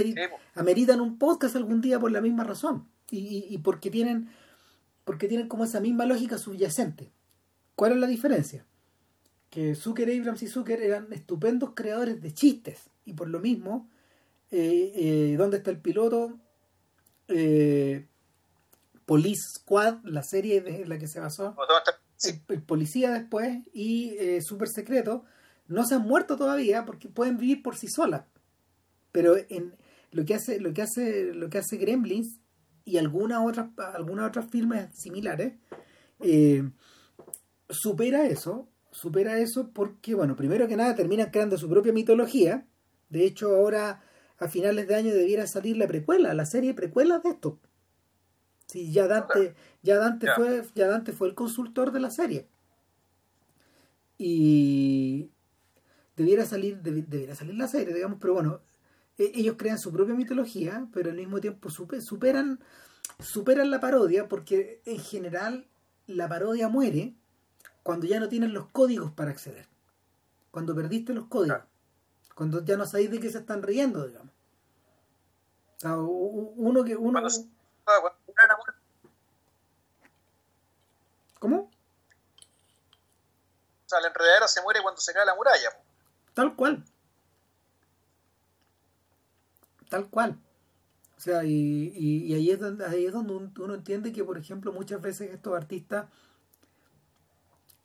ameritan 0.54 1.00
un 1.00 1.18
podcast 1.18 1.56
algún 1.56 1.80
día 1.80 1.98
por 1.98 2.12
la 2.12 2.20
misma 2.20 2.44
razón 2.44 2.86
y, 3.11 3.46
y, 3.48 3.58
porque 3.58 3.90
tienen 3.90 4.28
porque 5.04 5.26
tienen 5.26 5.48
como 5.48 5.64
esa 5.64 5.80
misma 5.80 6.06
lógica 6.06 6.38
subyacente. 6.38 7.11
¿Cuál 7.74 7.92
es 7.92 7.98
la 7.98 8.06
diferencia? 8.06 8.64
Que 9.51 9.74
Zucker, 9.74 10.09
Abrams 10.09 10.42
y 10.42 10.48
Zucker 10.48 10.80
eran 10.80 11.12
estupendos 11.12 11.72
creadores 11.74 12.22
de 12.22 12.32
chistes. 12.32 12.90
Y 13.05 13.14
por 13.14 13.28
lo 13.28 13.40
mismo 13.40 13.90
eh, 14.51 14.92
eh, 14.94 15.36
¿dónde 15.36 15.59
está 15.59 15.70
el 15.70 15.80
piloto? 15.80 16.38
Eh, 17.28 18.07
Police 19.07 19.59
Squad, 19.59 19.98
la 20.05 20.22
serie 20.22 20.61
de 20.61 20.86
la 20.86 20.98
que 20.98 21.07
se 21.07 21.20
basó. 21.20 21.57
El, 22.48 22.62
policía 22.62 23.12
después 23.12 23.59
y 23.72 24.16
Super 24.40 24.68
Secreto. 24.68 25.24
No 25.68 25.86
se 25.86 25.94
han 25.94 26.03
muerto 26.03 26.36
todavía 26.36 26.84
porque 26.84 27.09
pueden 27.09 27.38
vivir 27.38 27.62
por 27.62 27.76
sí 27.76 27.88
solas. 27.88 28.24
Pero 29.12 29.36
en 29.36 29.76
lo 30.11 30.24
que 30.24 30.34
hace 30.34 30.61
lo 30.61 30.72
que 30.72 30.82
hace 30.82 31.32
lo 31.32 31.48
que 31.48 31.59
hace 31.59 31.76
Gremlins 31.76 32.40
y 32.84 32.98
algunas 32.98 33.40
otras 33.44 33.68
algunas 33.94 34.28
otras 34.28 34.51
filmes 34.51 34.88
similares 34.92 35.55
supera 37.68 38.26
eso 38.26 38.68
supera 38.93 39.38
eso 39.38 39.70
porque, 39.72 40.14
bueno, 40.14 40.36
primero 40.36 40.68
que 40.68 40.76
nada 40.76 40.95
terminan 40.95 41.30
creando 41.30 41.59
su 41.59 41.68
propia 41.68 41.93
mitología. 41.93 42.66
De 43.09 43.24
hecho, 43.24 43.55
ahora 43.55 44.03
a 44.38 44.49
finales 44.49 44.88
de 44.88 44.95
año 44.95 45.14
debiera 45.14 45.47
salir 45.47 45.76
la 45.76 45.86
precuela, 45.86 46.34
la 46.34 46.47
serie 46.47 46.74
precuela 46.74 47.18
de 47.18 47.30
esto. 47.30 47.59
Sí, 48.66 48.93
ya 48.93 49.09
Dante, 49.09 49.55
ya 49.82 49.99
Dante 49.99 50.28
fue, 50.34 50.62
ya 50.74 50.86
Dante 50.86 51.12
fue 51.12 51.28
el 51.28 51.34
consultor 51.34 51.93
de 51.93 52.01
la 52.01 52.11
serie. 52.11 52.49
Y 54.16 55.30
debiera 56.16 56.45
salir, 56.45 56.80
debiera 56.80 57.34
salir 57.34 57.55
la 57.55 57.66
serie, 57.68 57.95
digamos, 57.95 58.18
pero 58.20 58.34
bueno, 58.34 58.61
e, 59.18 59.32
ellos 59.34 59.57
crean 59.59 59.78
su 59.78 59.93
propia 59.93 60.14
mitología, 60.14 60.86
pero 60.93 61.11
al 61.11 61.16
mismo 61.16 61.41
tiempo 61.41 61.68
superan, 61.68 62.61
superan 63.18 63.70
la 63.70 63.80
parodia, 63.80 64.28
porque 64.28 64.82
en 64.84 64.99
general 64.99 65.66
la 66.07 66.28
parodia 66.28 66.68
muere 66.68 67.14
cuando 67.83 68.07
ya 68.07 68.20
no 68.20 68.28
tienen 68.28 68.53
los 68.53 68.68
códigos 68.68 69.12
para 69.12 69.31
acceder. 69.31 69.66
Cuando 70.51 70.74
perdiste 70.74 71.12
los 71.12 71.26
códigos. 71.26 71.62
Cuando 72.35 72.64
ya 72.64 72.76
no 72.76 72.87
sabéis 72.87 73.11
de 73.11 73.20
qué 73.20 73.31
se 73.31 73.39
están 73.39 73.62
riendo, 73.62 74.07
digamos. 74.07 74.33
uno 75.83 76.85
que 76.85 76.97
uno 76.97 77.20
¿Cómo? 81.39 81.57
O 81.57 81.70
sea, 83.89 83.99
el 83.99 84.07
enredadero 84.07 84.47
se 84.47 84.62
muere 84.62 84.83
cuando 84.83 85.01
se 85.01 85.12
cae 85.12 85.24
la 85.24 85.35
muralla. 85.35 85.70
Tal 86.35 86.55
cual. 86.55 86.85
Tal 89.89 90.09
cual. 90.09 90.39
O 91.16 91.20
sea, 91.20 91.45
y, 91.45 91.93
y, 91.95 92.33
ahí, 92.35 92.51
es 92.51 92.61
donde, 92.61 92.87
ahí 92.87 93.05
es 93.05 93.12
donde 93.12 93.35
uno 93.35 93.74
entiende 93.74 94.12
que, 94.12 94.24
por 94.24 94.39
ejemplo, 94.39 94.72
muchas 94.72 95.03
veces 95.03 95.31
estos 95.31 95.55
artistas 95.55 96.07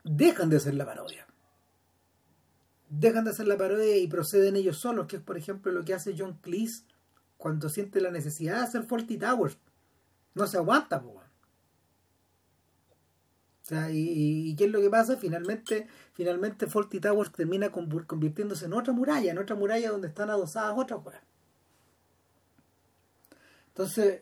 dejan 0.06 0.50
de 0.50 0.58
hacer 0.58 0.76
la 0.76 0.86
parodia. 0.86 1.26
Dejan 2.90 3.26
de 3.26 3.32
hacer 3.32 3.48
la 3.48 3.58
parodia 3.58 3.98
y 3.98 4.08
proceden 4.08 4.56
ellos 4.56 4.78
solos, 4.78 5.08
que 5.08 5.18
es 5.18 5.22
por 5.22 5.38
ejemplo 5.38 5.72
lo 5.72 5.84
que 5.84 5.94
hace 5.94 6.16
John 6.18 6.38
Cleese 6.42 6.84
cuando 7.38 7.68
siente 7.68 8.00
la 8.00 8.12
necesidad 8.12 8.58
de 8.58 8.64
hacer 8.64 8.84
Faulty 8.84 9.18
Towers. 9.18 9.58
No 10.36 10.48
se 10.48 10.58
aguanta, 10.58 11.04
O 11.04 11.22
sea, 13.62 13.90
y, 13.92 14.56
qué 14.56 14.66
es 14.66 14.72
lo 14.72 14.80
que 14.80 14.90
pasa? 14.90 15.18
Finalmente, 15.18 15.88
finalmente 16.14 16.68
Faulty 16.68 17.00
Towers 17.00 17.32
termina 17.32 17.72
convirtiéndose 17.72 18.66
en 18.66 18.74
otra 18.74 18.94
muralla, 18.94 19.32
en 19.32 19.40
otra 19.40 19.56
muralla 19.56 19.92
donde 19.92 20.10
están 20.10 20.30
adosadas 20.30 20.76
otras 20.78 21.02
cosas. 21.02 21.22
Entonces, 23.70 24.22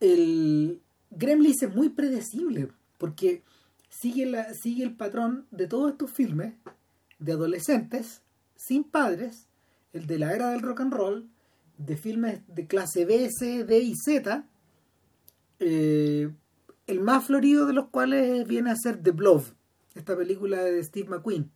el 0.00 0.82
Gremlins 1.10 1.62
es 1.62 1.74
muy 1.74 1.90
predecible, 1.90 2.68
porque 2.98 3.42
sigue, 3.92 4.26
la, 4.26 4.54
sigue 4.54 4.84
el 4.84 4.96
patrón 4.96 5.46
de 5.50 5.66
todos 5.66 5.92
estos 5.92 6.10
filmes 6.10 6.54
de 7.18 7.32
adolescentes 7.32 8.22
sin 8.56 8.84
padres, 8.84 9.48
el 9.92 10.06
de 10.06 10.18
la 10.18 10.32
era 10.32 10.50
del 10.50 10.62
rock 10.62 10.80
and 10.80 10.92
roll, 10.92 11.30
de 11.76 11.96
filmes 11.96 12.42
de 12.48 12.66
clase 12.66 13.04
B, 13.04 13.28
C, 13.30 13.64
D 13.64 13.78
y 13.80 13.94
Z, 13.94 14.46
eh, 15.58 16.30
el 16.86 17.00
más 17.00 17.26
florido 17.26 17.66
de 17.66 17.72
los 17.72 17.88
cuales 17.88 18.46
viene 18.46 18.70
a 18.70 18.76
ser 18.76 19.02
The 19.02 19.10
Blob, 19.10 19.44
esta 19.94 20.16
película 20.16 20.62
de 20.64 20.82
Steve 20.82 21.08
McQueen, 21.08 21.50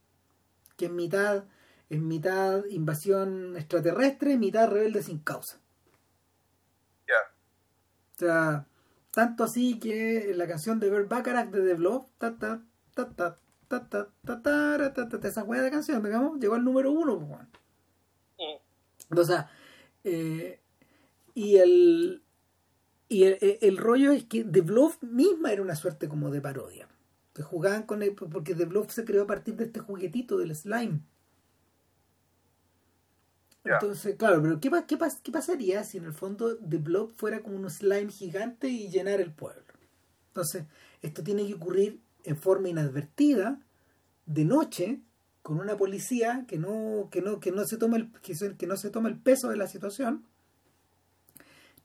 que 0.77 0.87
es 0.87 0.93
mitad, 0.93 1.45
es 1.89 2.01
mitad 2.01 2.65
invasión 2.67 3.57
extraterrestre, 3.57 4.37
mitad 4.37 4.69
rebelde 4.69 5.03
sin 5.03 5.21
causa. 5.21 5.59
Ya. 7.09 7.15
O 8.15 8.19
sea, 8.19 8.67
tanto 9.17 9.45
así 9.45 9.79
que 9.79 10.35
la 10.37 10.47
canción 10.47 10.79
de 10.79 10.91
Bert 10.91 11.09
Bacharach 11.09 11.49
de 11.49 11.63
The 11.63 11.73
Blob, 11.73 12.07
ta 12.19 12.37
ta 12.37 12.63
ta 12.93 13.09
ta 13.15 13.39
ta 13.67 13.89
ta 13.89 14.13
ta 14.23 14.43
ta 14.43 15.09
ta 15.09 15.09
ta 15.09 15.29
esa 15.29 15.43
hueá 15.43 15.63
de 15.63 15.71
canción, 15.71 16.03
digamos, 16.03 16.39
llegó 16.39 16.55
al 16.55 16.63
número 16.63 16.93
uno, 16.93 17.27
pues, 19.09 19.19
O 19.19 19.25
sea, 19.25 19.49
eh, 20.05 20.61
y 21.33 21.57
el 21.57 22.25
y 23.09 23.25
el, 23.25 23.39
el, 23.41 23.79
rollo 23.79 24.13
es 24.13 24.25
que 24.25 24.45
The 24.45 24.61
Blob 24.61 24.93
misma 25.01 25.51
era 25.51 25.63
una 25.63 25.77
suerte 25.77 26.11
como 26.11 26.31
de 26.31 26.43
parodia. 26.43 26.87
Que 27.33 27.43
jugaban 27.43 27.85
con 27.85 28.03
él, 28.03 28.15
porque 28.15 28.55
The 28.55 28.67
Blob 28.67 28.91
se 28.91 29.07
creó 29.07 29.23
a 29.23 29.27
partir 29.27 29.57
de 29.57 29.65
este 29.65 29.81
juguetito 29.81 30.37
del 30.37 30.55
slime. 30.55 31.01
Entonces, 33.73 34.17
claro, 34.17 34.43
pero 34.43 34.61
¿qué, 34.61 34.71
qué, 34.87 34.99
¿qué 35.23 35.33
pasaría 35.33 35.85
si 35.85 35.99
en 35.99 36.05
el 36.05 36.13
fondo 36.13 36.57
The 36.57 36.79
Blob 36.79 37.13
fuera 37.13 37.43
como 37.43 37.57
un 37.57 37.71
slime 37.71 38.11
gigante 38.11 38.69
y 38.69 38.89
llenar 38.89 39.21
el 39.21 39.33
pueblo? 39.33 39.63
Entonces, 40.29 40.65
esto 41.03 41.23
tiene 41.23 41.47
que 41.47 41.55
ocurrir 41.55 42.01
en 42.25 42.37
forma 42.37 42.69
inadvertida, 42.69 43.61
de 44.27 44.45
noche, 44.45 45.01
con 45.47 45.61
una 45.61 45.77
policía 45.77 46.45
que 46.49 46.59
no, 46.59 47.09
que 47.11 47.23
no, 47.23 47.39
que 47.39 47.53
no 47.53 47.65
se 47.65 47.77
toma 47.77 47.97
el, 47.97 48.11
que, 48.21 48.67
no 48.67 48.77
se 48.77 48.91
toma 48.91 49.09
el 49.09 49.17
peso 49.17 49.49
de 49.49 49.57
la 49.57 49.69
situación. 49.69 50.25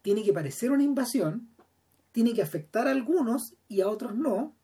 Tiene 0.02 0.24
que 0.24 0.34
parecer 0.34 0.72
una 0.72 0.82
invasión, 0.84 1.48
tiene 2.12 2.34
que 2.34 2.42
afectar 2.42 2.88
a 2.88 2.92
algunos 2.92 3.54
y 3.70 3.82
a 3.82 3.88
otros 3.88 4.16
no, 4.16 4.56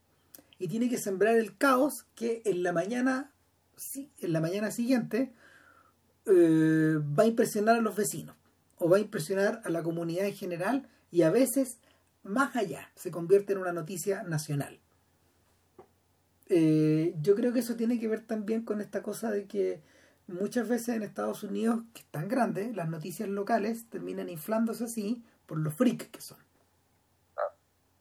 y 0.57 0.68
tiene 0.68 0.89
que 0.89 0.97
sembrar 0.97 1.38
el 1.38 1.55
caos 1.55 2.07
que 2.15 2.41
en 2.45 2.63
la 2.63 2.74
mañana, 2.74 3.32
en 3.93 4.34
la 4.34 4.41
mañana 4.41 4.72
siguiente 4.72 5.32
eh, 6.28 6.99
va 7.17 7.23
a 7.23 7.28
impresionar 7.28 7.78
a 7.78 7.82
los 7.82 7.95
vecinos 7.95 8.36
o 8.78 8.89
va 8.89 8.97
a 8.97 8.99
impresionar 8.99 9.61
a 9.63 9.69
la 9.69 9.84
comunidad 9.84 10.25
en 10.25 10.36
general 10.36 10.88
y 11.09 11.21
a 11.21 11.32
veces 11.32 11.80
más 12.23 12.55
allá 12.55 12.91
se 12.95 13.11
convierte 13.11 13.53
en 13.53 13.59
una 13.59 13.73
noticia 13.73 14.23
nacional. 14.23 14.80
Eh, 16.49 17.15
yo 17.21 17.36
creo 17.36 17.53
que 17.53 17.59
eso 17.59 17.75
tiene 17.75 17.99
que 17.99 18.07
ver 18.07 18.25
también 18.25 18.63
con 18.63 18.82
esta 18.82 19.01
cosa 19.01 19.32
de 19.32 19.45
que 19.45 19.82
muchas 20.28 20.67
veces 20.67 20.89
en 20.89 21.03
Estados 21.03 21.43
Unidos, 21.43 21.82
que 21.93 22.01
es 22.01 22.07
tan 22.07 22.28
grande, 22.28 22.71
las 22.73 22.89
noticias 22.89 23.30
locales 23.30 23.89
terminan 23.89 24.30
inflándose 24.30 24.86
así 24.86 25.23
por 25.45 25.57
los 25.57 25.73
freaks 25.73 26.07
que 26.07 26.21
son. 26.21 26.38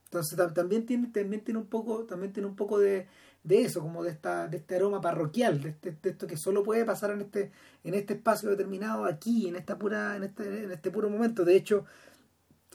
Entonces 0.05 0.39
también 0.55 0.87
tiene, 0.87 1.09
también 1.09 1.43
tiene 1.43 1.61
un 1.61 1.67
poco, 1.67 2.05
también 2.05 2.33
tiene 2.33 2.49
un 2.49 2.57
poco 2.57 2.79
de, 2.79 3.07
de 3.47 3.63
eso, 3.63 3.81
como 3.81 4.03
de 4.03 4.11
esta, 4.11 4.49
de 4.49 4.57
este 4.57 4.77
aroma 4.77 5.01
parroquial, 5.01 5.63
de, 5.63 5.69
este, 5.71 5.93
de, 6.03 6.11
esto 6.11 6.27
que 6.27 6.37
solo 6.37 6.65
puede 6.65 6.85
pasar 6.85 7.13
en 7.13 7.21
este, 7.21 7.53
en 7.85 7.95
este 7.95 8.15
espacio 8.15 8.51
determinado, 8.51 9.05
aquí, 9.05 9.49
en 9.49 9.57
esta 9.57 9.79
pura, 9.79 10.17
en 10.17 10.25
este, 10.25 10.65
en 10.65 10.73
este 10.73 10.91
puro 10.91 11.09
momento. 11.09 11.45
De 11.45 11.55
hecho, 11.55 11.85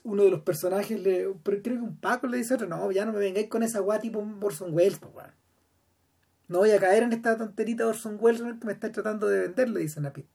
uno 0.03 0.23
de 0.23 0.31
los 0.31 0.41
personajes 0.41 0.99
le 0.99 1.27
creo 1.43 1.61
que 1.61 1.69
un 1.71 1.97
Paco 1.97 2.27
le 2.27 2.37
dice 2.37 2.55
otro 2.55 2.67
no 2.67 2.91
ya 2.91 3.05
no 3.05 3.13
me 3.13 3.19
vengáis 3.19 3.47
con 3.47 3.63
esa 3.63 3.79
guay 3.79 3.99
tipo 3.99 4.25
Orson 4.41 4.73
Welles 4.73 4.99
no 6.47 6.59
voy 6.59 6.71
a 6.71 6.79
caer 6.79 7.03
en 7.03 7.13
esta 7.13 7.37
tonterita 7.37 7.83
de 7.83 7.89
Orson 7.89 8.17
Welles 8.19 8.41
que 8.41 8.65
me 8.65 8.73
está 8.73 8.91
tratando 8.91 9.27
de 9.27 9.41
vender 9.41 9.69
le 9.69 9.81
dicen 9.81 10.05
a 10.05 10.13
Pete 10.13 10.29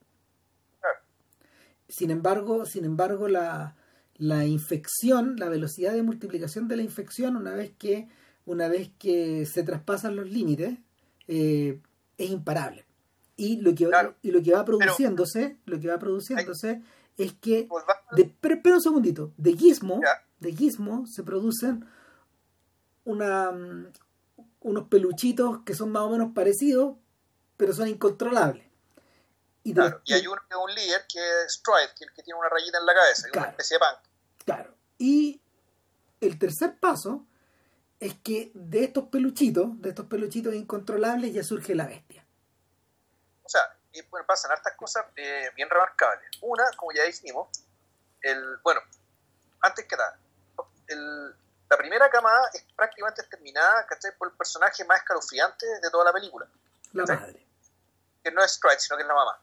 sin 1.89 2.11
embargo 2.11 2.65
sin 2.65 2.85
embargo 2.85 3.29
la 3.29 3.77
la 4.19 4.47
infección 4.47 5.37
la 5.37 5.49
velocidad 5.49 5.95
de 5.95 6.03
multiplicación 6.03 6.69
de 6.69 6.77
la 6.77 6.83
infección 6.83 7.37
una 7.37 7.55
vez 7.55 7.73
que 7.77 8.09
una 8.47 8.69
vez 8.69 8.91
que 8.99 9.45
se 9.45 9.63
traspasan 9.63 10.17
los 10.17 10.29
límites 10.31 10.79
eh, 11.29 11.81
es 12.17 12.31
imparable. 12.31 12.87
Y 13.37 13.61
lo 13.61 13.75
que 13.75 13.91
y 14.23 14.31
lo 14.31 14.43
que 14.43 14.53
va 14.53 14.65
produciéndose 14.65 15.59
lo 15.67 15.79
que 15.79 15.89
va 15.89 15.99
produciéndose 15.99 16.83
es 17.19 17.35
que 17.35 17.67
pues 17.69 17.85
de, 18.13 18.35
un 18.73 18.81
segundito 18.81 19.33
de 19.37 19.55
Gizmo 19.55 20.01
de 20.41 20.53
Gizmo 20.53 21.07
se 21.07 21.23
producen 21.23 21.87
una 23.05 23.51
mm, 23.51 23.93
unos 24.61 24.89
peluchitos 24.89 25.63
que 25.65 25.75
son 25.75 25.93
más 25.93 26.03
o 26.03 26.11
menos 26.11 26.33
parecidos 26.35 26.97
pero 27.59 27.73
son 27.73 27.89
incontrolables. 27.89 28.65
Y, 29.65 29.75
y 30.05 30.13
hay 30.13 30.27
uno 30.27 30.41
que 30.49 30.55
es 30.55 30.61
un 30.63 30.75
líder 30.75 31.03
que 31.09 31.19
es 31.19 31.53
Stride 31.55 31.91
que, 31.99 32.07
que 32.15 32.23
tiene 32.23 32.39
una 32.39 32.49
rayita 32.49 32.79
en 32.79 32.87
la 32.87 32.95
cabeza 32.95 33.29
una 33.35 33.49
especie 33.49 33.77
de 33.77 33.81
punk 33.81 34.45
claro. 34.45 34.75
Y 34.99 35.43
el 36.21 36.39
tercer 36.39 36.79
paso 36.79 37.27
es 38.01 38.15
que 38.23 38.51
de 38.55 38.85
estos 38.85 39.09
peluchitos 39.09 39.81
de 39.81 39.91
estos 39.91 40.07
peluchitos 40.07 40.55
incontrolables 40.55 41.33
ya 41.33 41.43
surge 41.43 41.75
la 41.75 41.87
bestia 41.87 42.25
o 43.43 43.49
sea 43.49 43.77
y 43.97 44.03
bueno, 44.11 44.27
pasan 44.27 44.53
hartas 44.53 44.75
cosas 44.77 45.07
eh, 45.17 45.51
bien 45.55 45.71
remarcables. 45.71 46.29
Una, 46.43 46.65
como 46.77 46.93
ya 46.93 47.05
dijimos, 47.05 47.49
el, 48.21 48.59
bueno, 48.59 48.81
antes 49.63 49.87
que 49.87 49.97
nada, 49.97 50.19
la 51.69 51.77
primera 51.77 52.11
camada 52.11 52.51
es 52.53 52.63
prácticamente 52.77 53.23
terminada 53.25 53.87
por 54.19 54.29
el 54.29 54.37
personaje 54.37 54.85
más 54.85 54.99
escalofriante 54.99 55.67
de 55.81 55.91
toda 55.91 56.05
la 56.05 56.13
película. 56.13 56.47
La 56.93 57.05
madre. 57.07 57.47
Que 58.23 58.31
no 58.31 58.43
es 58.45 58.53
Strike, 58.53 58.81
sino 58.81 58.97
que 58.97 59.03
es 59.03 59.09
la 59.09 59.15
mamá. 59.15 59.41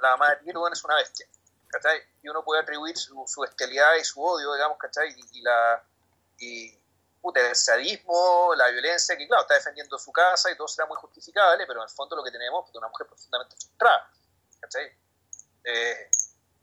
La, 0.00 0.10
mamá 0.10 0.30
de 0.30 0.36
Peter 0.36 0.56
es 0.72 0.84
una 0.84 0.96
bestia. 0.96 1.26
¿cachai? 1.68 2.00
Y 2.22 2.28
uno 2.28 2.42
puede 2.42 2.62
atribuir 2.62 2.96
su, 2.96 3.24
su 3.26 3.42
bestialidad 3.42 3.94
y 4.00 4.04
su 4.04 4.22
odio, 4.22 4.54
digamos, 4.54 4.78
¿cachai? 4.78 5.14
Y, 5.32 5.42
la, 5.42 5.84
y, 6.38 6.75
el 7.34 7.56
sadismo, 7.56 8.54
la 8.56 8.68
violencia, 8.68 9.16
que 9.16 9.26
claro, 9.26 9.42
está 9.42 9.54
defendiendo 9.54 9.98
su 9.98 10.12
casa 10.12 10.50
y 10.50 10.56
todo 10.56 10.68
será 10.68 10.86
muy 10.86 10.96
justificable, 10.96 11.66
pero 11.66 11.80
en 11.80 11.84
el 11.84 11.94
fondo 11.94 12.16
lo 12.16 12.24
que 12.24 12.30
tenemos 12.30 12.68
es 12.68 12.74
una 12.74 12.88
mujer 12.88 13.06
profundamente 13.06 13.56
frustrada. 13.56 14.10
¿cachai? 14.60 14.92
Eh, 15.64 16.10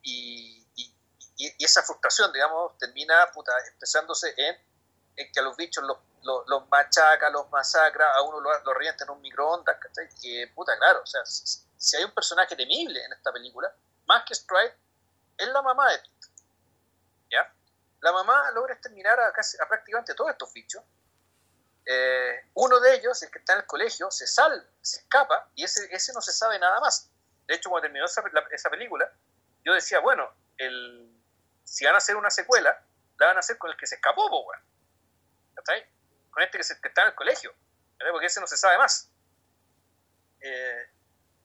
y, 0.03 0.59
esa 1.59 1.83
frustración, 1.83 2.31
digamos, 2.31 2.77
termina 2.77 3.29
puta, 3.33 3.51
expresándose 3.67 4.33
en, 4.37 4.55
que 5.15 5.39
a 5.39 5.43
los 5.43 5.57
bichos 5.57 5.83
los, 5.83 6.69
machaca, 6.69 7.29
los 7.29 7.49
masacra, 7.49 8.13
a 8.15 8.21
uno 8.21 8.39
los, 8.39 8.63
los 8.63 8.73
revienta 8.73 9.03
en 9.03 9.09
un 9.09 9.21
microondas, 9.21 9.77
¿cachai? 9.77 10.07
Que, 10.21 10.49
puta, 10.55 10.77
claro, 10.77 11.01
o 11.01 11.05
sea, 11.05 11.25
si, 11.25 11.97
hay 11.97 12.03
un 12.05 12.11
personaje 12.11 12.55
temible 12.55 13.03
en 13.03 13.11
esta 13.11 13.33
película, 13.33 13.73
más 14.05 14.23
que 14.25 14.35
Stride, 14.35 14.73
es 15.37 15.47
la 15.49 15.61
mamá 15.61 15.91
de. 15.91 16.01
¿Ya? 17.31 17.53
La 18.03 18.11
mamá 18.11 18.51
logra 18.51 18.73
exterminar 18.73 19.17
a, 19.17 19.31
casi, 19.31 19.55
a 19.61 19.65
prácticamente 19.65 20.13
todos 20.13 20.31
estos 20.31 20.51
bichos. 20.51 20.83
Eh, 21.85 22.49
uno 22.53 22.81
de 22.81 22.95
ellos, 22.95 23.23
el 23.23 23.31
que 23.31 23.39
está 23.39 23.53
en 23.53 23.59
el 23.59 23.65
colegio, 23.65 24.11
se 24.11 24.27
sale, 24.27 24.61
se 24.81 24.99
escapa 24.99 25.49
y 25.55 25.63
ese, 25.63 26.11
no 26.13 26.19
se 26.19 26.33
sabe 26.33 26.59
nada 26.59 26.81
más. 26.81 27.09
De 27.47 27.55
hecho, 27.55 27.69
cuando 27.69 27.83
terminó 27.83 28.05
esa, 28.05 28.69
película, 28.69 29.09
yo 29.63 29.73
decía, 29.73 29.99
bueno, 29.99 30.29
si 31.63 31.85
van 31.85 31.95
a 31.95 31.99
hacer 31.99 32.17
una 32.17 32.29
secuela, 32.29 32.77
la 33.19 33.27
van 33.27 33.37
a 33.37 33.39
hacer 33.39 33.57
con 33.57 33.71
el 33.71 33.77
que 33.77 33.87
se 33.87 33.95
escapó, 33.95 34.29
pues, 34.29 34.59
Con 36.29 36.43
este 36.43 36.57
que, 36.57 36.87
está 36.89 37.03
en 37.03 37.07
el 37.07 37.15
colegio, 37.15 37.55
porque 38.11 38.25
ese 38.25 38.41
no 38.41 38.47
se 38.47 38.57
sabe 38.57 38.77
más. 38.77 39.09
Eh, 40.41 40.89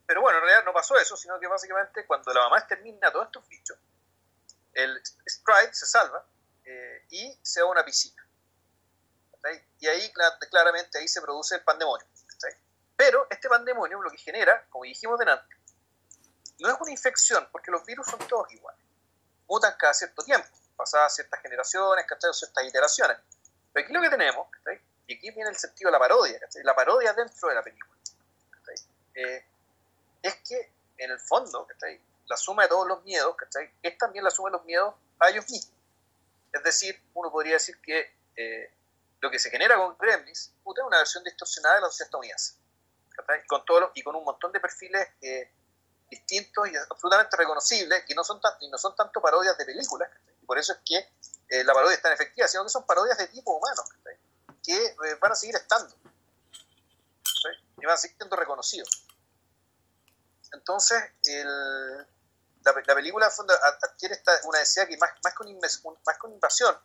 pero 0.05 0.23
bueno, 0.23 0.39
en 0.39 0.45
realidad 0.45 0.65
no 0.65 0.73
pasó 0.73 0.97
eso, 0.97 1.17
sino 1.17 1.39
que 1.39 1.47
básicamente 1.47 2.05
cuando 2.05 2.35
la 2.35 2.41
mamá 2.41 2.59
extermina 2.59 3.07
a 3.07 3.13
todos 3.13 3.27
estos 3.27 3.49
bichos, 3.49 3.79
el 4.73 5.01
Stride 5.05 5.73
se 5.73 5.87
salva 5.87 6.27
y 7.11 7.39
se 7.43 7.63
va 7.63 7.69
a 7.69 7.71
una 7.73 7.85
piscina. 7.85 8.23
Y 9.81 9.87
ahí 9.87 10.13
claramente 10.51 10.99
ahí 10.99 11.09
se 11.09 11.21
produce 11.21 11.55
el 11.55 11.63
pandemonio. 11.63 12.07
Pero 12.97 13.29
este 13.31 13.49
pandemonio 13.49 14.03
lo 14.03 14.11
que 14.11 14.19
genera, 14.19 14.67
como 14.71 14.85
dijimos 14.85 15.19
delante, 15.19 15.55
no 16.59 16.69
es 16.69 16.81
una 16.81 16.91
infección, 16.91 17.49
porque 17.53 17.71
los 17.71 17.85
virus 17.87 18.07
son 18.07 18.19
todos 18.27 18.53
iguales. 18.53 18.85
Mutan 19.49 19.75
cada 19.79 19.95
cierto 19.95 20.25
tiempo, 20.25 20.49
pasadas 20.77 21.15
ciertas 21.15 21.41
generaciones, 21.41 22.05
ciertas 22.33 22.65
iteraciones. 22.65 23.17
Pero 23.73 23.85
aquí 23.85 23.93
lo 23.93 24.01
que 24.01 24.11
tenemos, 24.11 24.49
y 25.07 25.15
aquí 25.15 25.31
viene 25.31 25.51
el 25.51 25.57
sentido 25.57 25.89
de 25.89 25.93
la 25.93 25.99
parodia, 26.01 26.41
la 26.65 26.75
parodia 26.75 27.13
dentro 27.13 27.49
de 27.49 27.55
la 27.55 27.63
película, 27.63 27.97
eh, 29.15 29.47
es 30.23 30.35
que 30.49 30.73
en 30.99 31.13
el 31.13 31.21
fondo, 31.21 31.69
la 32.27 32.37
suma 32.37 32.65
de 32.65 32.69
todos 32.69 32.87
los 32.89 33.05
miedos, 33.05 33.37
es 33.83 33.99
también 33.99 34.25
la 34.25 34.31
suma 34.31 34.51
de 34.51 34.57
los 34.57 34.65
miedos 34.65 34.95
a 35.21 35.29
ellos 35.29 35.49
mismos. 35.49 35.78
Es 36.59 36.65
decir, 36.65 37.01
uno 37.15 37.31
podría 37.31 37.55
decir 37.55 37.81
que 37.81 38.19
eh, 38.37 38.75
lo 39.21 39.31
que 39.31 39.39
se 39.39 39.51
genera 39.51 39.77
con 39.77 39.97
Gremlins 39.97 40.49
es 40.49 40.85
una 40.85 40.99
versión 40.99 41.23
distorsionada 41.25 41.77
de 41.77 41.81
la 41.83 41.87
sociedad 41.89 42.09
estadounidense. 42.09 42.55
Con 43.49 43.65
todo 43.65 43.91
y 43.95 44.03
con 44.03 44.15
un 44.15 44.25
montón 44.25 44.53
de 44.53 44.61
perfiles 44.61 45.09
eh, 45.21 45.53
distintos 46.11 46.69
y 46.69 46.77
absolutamente 46.77 47.37
reconocibles, 47.37 48.05
que 48.05 48.15
no 48.15 48.25
son, 48.25 48.41
y 48.61 48.69
no 48.69 48.79
son 48.79 48.95
tanto 48.95 49.21
parodias 49.21 49.57
de 49.59 49.65
películas, 49.65 50.11
y 50.41 50.47
por 50.47 50.59
eso 50.59 50.73
es 50.73 50.79
que 50.85 50.97
eh, 51.49 51.65
la 51.65 51.75
parodia 51.75 51.97
es 51.97 52.03
tan 52.03 52.13
efectiva, 52.13 52.47
sino 52.47 52.63
que 52.65 52.71
son 52.71 52.87
parodias 52.87 53.19
de 53.19 53.27
tipo 53.29 53.57
humano, 53.57 53.83
que 54.63 54.97
van 55.21 55.33
a 55.33 55.35
seguir 55.35 55.57
estando, 55.57 55.95
y 57.81 57.87
van 57.87 57.95
a 57.95 57.97
seguir 57.97 58.17
siendo 58.17 58.37
reconocidos. 58.37 59.05
Entonces, 60.53 61.03
el, 61.25 62.07
la, 62.87 62.95
película 62.95 63.31
adquiere 63.83 64.15
esta, 64.15 64.33
una 64.45 64.59
necesidad 64.59 64.89
que 64.89 64.97
más, 64.97 65.11
más, 65.23 65.35
con 65.35 65.47
más 66.07 66.19
con 66.19 66.33
invasión, 66.33 66.77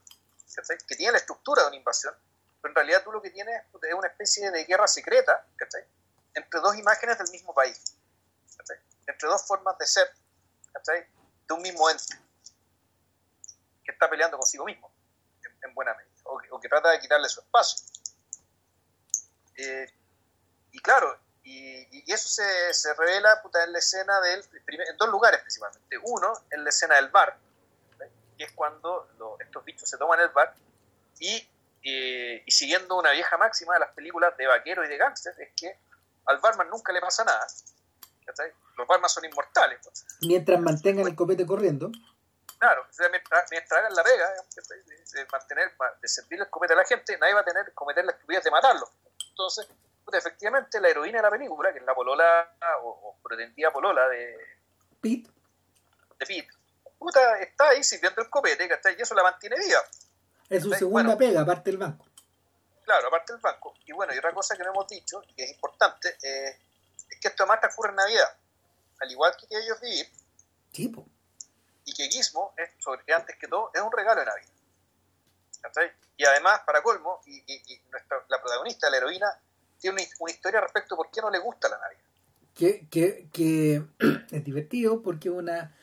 que 0.88 0.96
tiene 0.96 1.14
la 1.14 1.18
estructura 1.18 1.64
de 1.64 1.68
una 1.70 1.78
invasión, 1.78 2.14
pero 2.62 2.72
en 2.72 2.76
realidad 2.76 3.04
tú 3.04 3.12
lo 3.12 3.22
que 3.22 3.30
tienes 3.30 3.62
es 3.82 3.94
una 3.94 4.08
especie 4.08 4.52
de 4.52 4.64
guerra 4.66 4.88
secreta 4.88 5.46
entre 6.36 6.60
dos 6.60 6.76
imágenes 6.76 7.18
del 7.18 7.30
mismo 7.32 7.54
país, 7.54 7.82
entre 9.08 9.28
dos 9.28 9.46
formas 9.46 9.78
de 9.78 9.86
ser 9.86 10.10
de 10.86 11.54
un 11.54 11.62
mismo 11.62 11.90
ente 11.90 12.16
que 13.84 13.92
está 13.92 14.10
peleando 14.10 14.38
consigo 14.38 14.66
mismo, 14.66 14.92
en, 15.62 15.74
buena 15.74 15.94
medida, 15.94 16.14
o, 16.24 16.60
que 16.60 16.70
trata 16.70 16.92
de 16.92 17.00
quitarle 17.00 17.28
su 17.28 17.42
espacio. 17.42 17.86
Eh, 19.56 19.88
y 20.72 20.80
claro, 20.80 21.20
y, 21.44 22.12
eso 22.12 22.30
se, 22.30 22.74
se 22.74 22.94
revela 22.94 23.41
puta, 23.41 23.64
en 23.64 23.74
la 23.74 23.80
escena 23.80 24.20
del. 24.22 24.44
en 24.68 24.98
dos 24.98 25.10
lugares 25.10 25.41
principalmente. 25.41 25.98
Uno, 26.04 26.34
en 26.52 26.64
la 26.64 26.70
escena 26.70 26.96
del 26.96 27.10
bar, 27.10 27.38
que 28.38 28.44
es 28.46 28.52
cuando 28.54 29.08
estos 29.39 29.64
bichos 29.66 29.89
se 29.89 29.98
toman 29.98 30.20
el 30.20 30.30
bar, 30.30 30.56
y, 31.20 31.48
y, 31.82 32.52
siguiendo 32.52 32.98
una 32.98 33.12
vieja 33.12 33.38
máxima 33.38 33.74
de 33.74 33.82
las 33.82 33.91
películas 33.91 34.36
de 34.38 34.48
vaqueros 34.48 34.86
y 34.86 34.89
de 34.89 34.98
gángsters, 34.98 35.38
es 35.39 35.50
que 35.56 35.78
al 36.26 36.39
barman 36.39 36.70
nunca 36.70 36.94
le 36.94 37.02
pasa 37.02 37.24
nada. 37.24 37.46
Los 38.78 38.88
barman 38.88 39.10
son 39.10 39.26
inmortales. 39.26 39.80
Pues. 39.84 40.06
Mientras 40.22 40.60
mantengan 40.62 41.08
el 41.08 41.16
copete 41.16 41.46
corriendo. 41.46 41.91
Claro, 42.58 42.88
mientras, 43.12 43.46
mientras 43.52 43.80
hagan 43.80 43.94
la 43.94 44.04
pega 44.04 44.30
de, 44.32 45.26
mantener, 45.30 45.74
de 46.02 46.08
servir 46.08 46.39
el 46.39 46.50
copete 46.50 46.72
a 46.72 46.78
la 46.78 46.86
gente, 46.86 47.18
nadie 47.18 47.34
va 47.34 47.41
a 47.41 47.44
tener 47.44 47.74
cometer 47.74 48.06
la 48.06 48.14
estupidez 48.14 48.46
de 48.46 48.52
matarlo. 48.52 48.89
Entonces, 49.30 49.68
efectivamente 50.12 50.80
la 50.80 50.89
heroína 50.89 51.20
de 51.20 51.24
la 51.24 51.30
película, 51.30 51.72
que 51.72 51.80
es 51.80 51.86
la 51.86 51.95
polola 51.95 52.56
o, 52.84 53.18
pretendía 53.24 53.72
polola 53.72 54.08
de 54.10 54.36
Pete, 54.99 55.30
de 56.20 56.26
Pete, 56.26 56.47
puta, 56.97 57.39
está 57.39 57.70
ahí 57.70 57.84
sirviendo 57.84 58.22
el 58.22 58.30
copete, 58.30 58.68
¿cachai? 58.68 58.95
Y 58.97 59.01
eso 59.01 59.16
la 59.16 59.24
mantiene 59.24 59.56
viva. 59.58 59.82
Es 60.49 60.64
su 60.64 60.74
segunda 60.74 61.18
pega, 61.18 61.41
aparte 61.41 61.70
del 61.70 61.78
banco. 61.78 62.06
Claro, 62.84 63.08
aparte 63.08 63.34
del 63.34 63.41
banco. 63.41 63.74
Y 63.86 63.91
bueno, 63.91 64.14
y 64.14 64.18
otra 64.18 64.34
cosa 64.34 64.56
que 64.56 64.64
no 64.64 64.70
hemos 64.70 64.88
dicho, 64.88 65.22
y 65.28 65.34
que 65.34 65.43
es 65.43 65.51
importante, 65.51 66.18
eh, 66.22 66.60
es 67.10 67.20
que 67.20 67.28
esto 67.30 67.43
además 67.43 67.62
transcurre 67.62 67.89
en 67.89 67.95
Navidad. 67.95 68.38
Al 68.99 69.12
igual 69.12 69.36
que, 69.38 69.47
ellos 69.49 69.80
vivir. 69.82 70.08
Tipo. 70.72 71.06
Y 71.86 71.93
que 71.93 72.08
Gizmo, 72.10 72.54
es, 72.58 72.70
sobre, 72.80 73.14
antes 73.14 73.38
que 73.38 73.47
todo, 73.47 73.72
es 73.74 73.82
un 73.82 73.91
regalo 73.91 74.22
de 74.22 74.26
Navidad. 74.28 74.54
¿cachai? 75.62 75.91
Y 76.18 76.26
además, 76.26 76.62
para 76.66 76.84
colmo, 76.84 77.22
y, 77.26 77.43
y 77.47 77.82
nuestra, 77.89 78.24
la 78.28 78.41
protagonista, 78.41 78.89
la 78.89 78.97
heroína, 78.97 79.28
tiene 79.84 80.08
una, 80.20 80.32
historia 80.32 80.62
respecto 80.62 80.96
a 80.96 80.98
por 80.98 81.12
qué 81.12 81.22
no 81.22 81.30
le 81.30 81.40
gusta 81.40 81.68
la 81.68 81.78
Navidad. 81.78 82.02
Que, 83.32 83.84
es 84.32 84.44
divertido 84.44 85.02
porque 85.02 85.30
una 85.30 85.76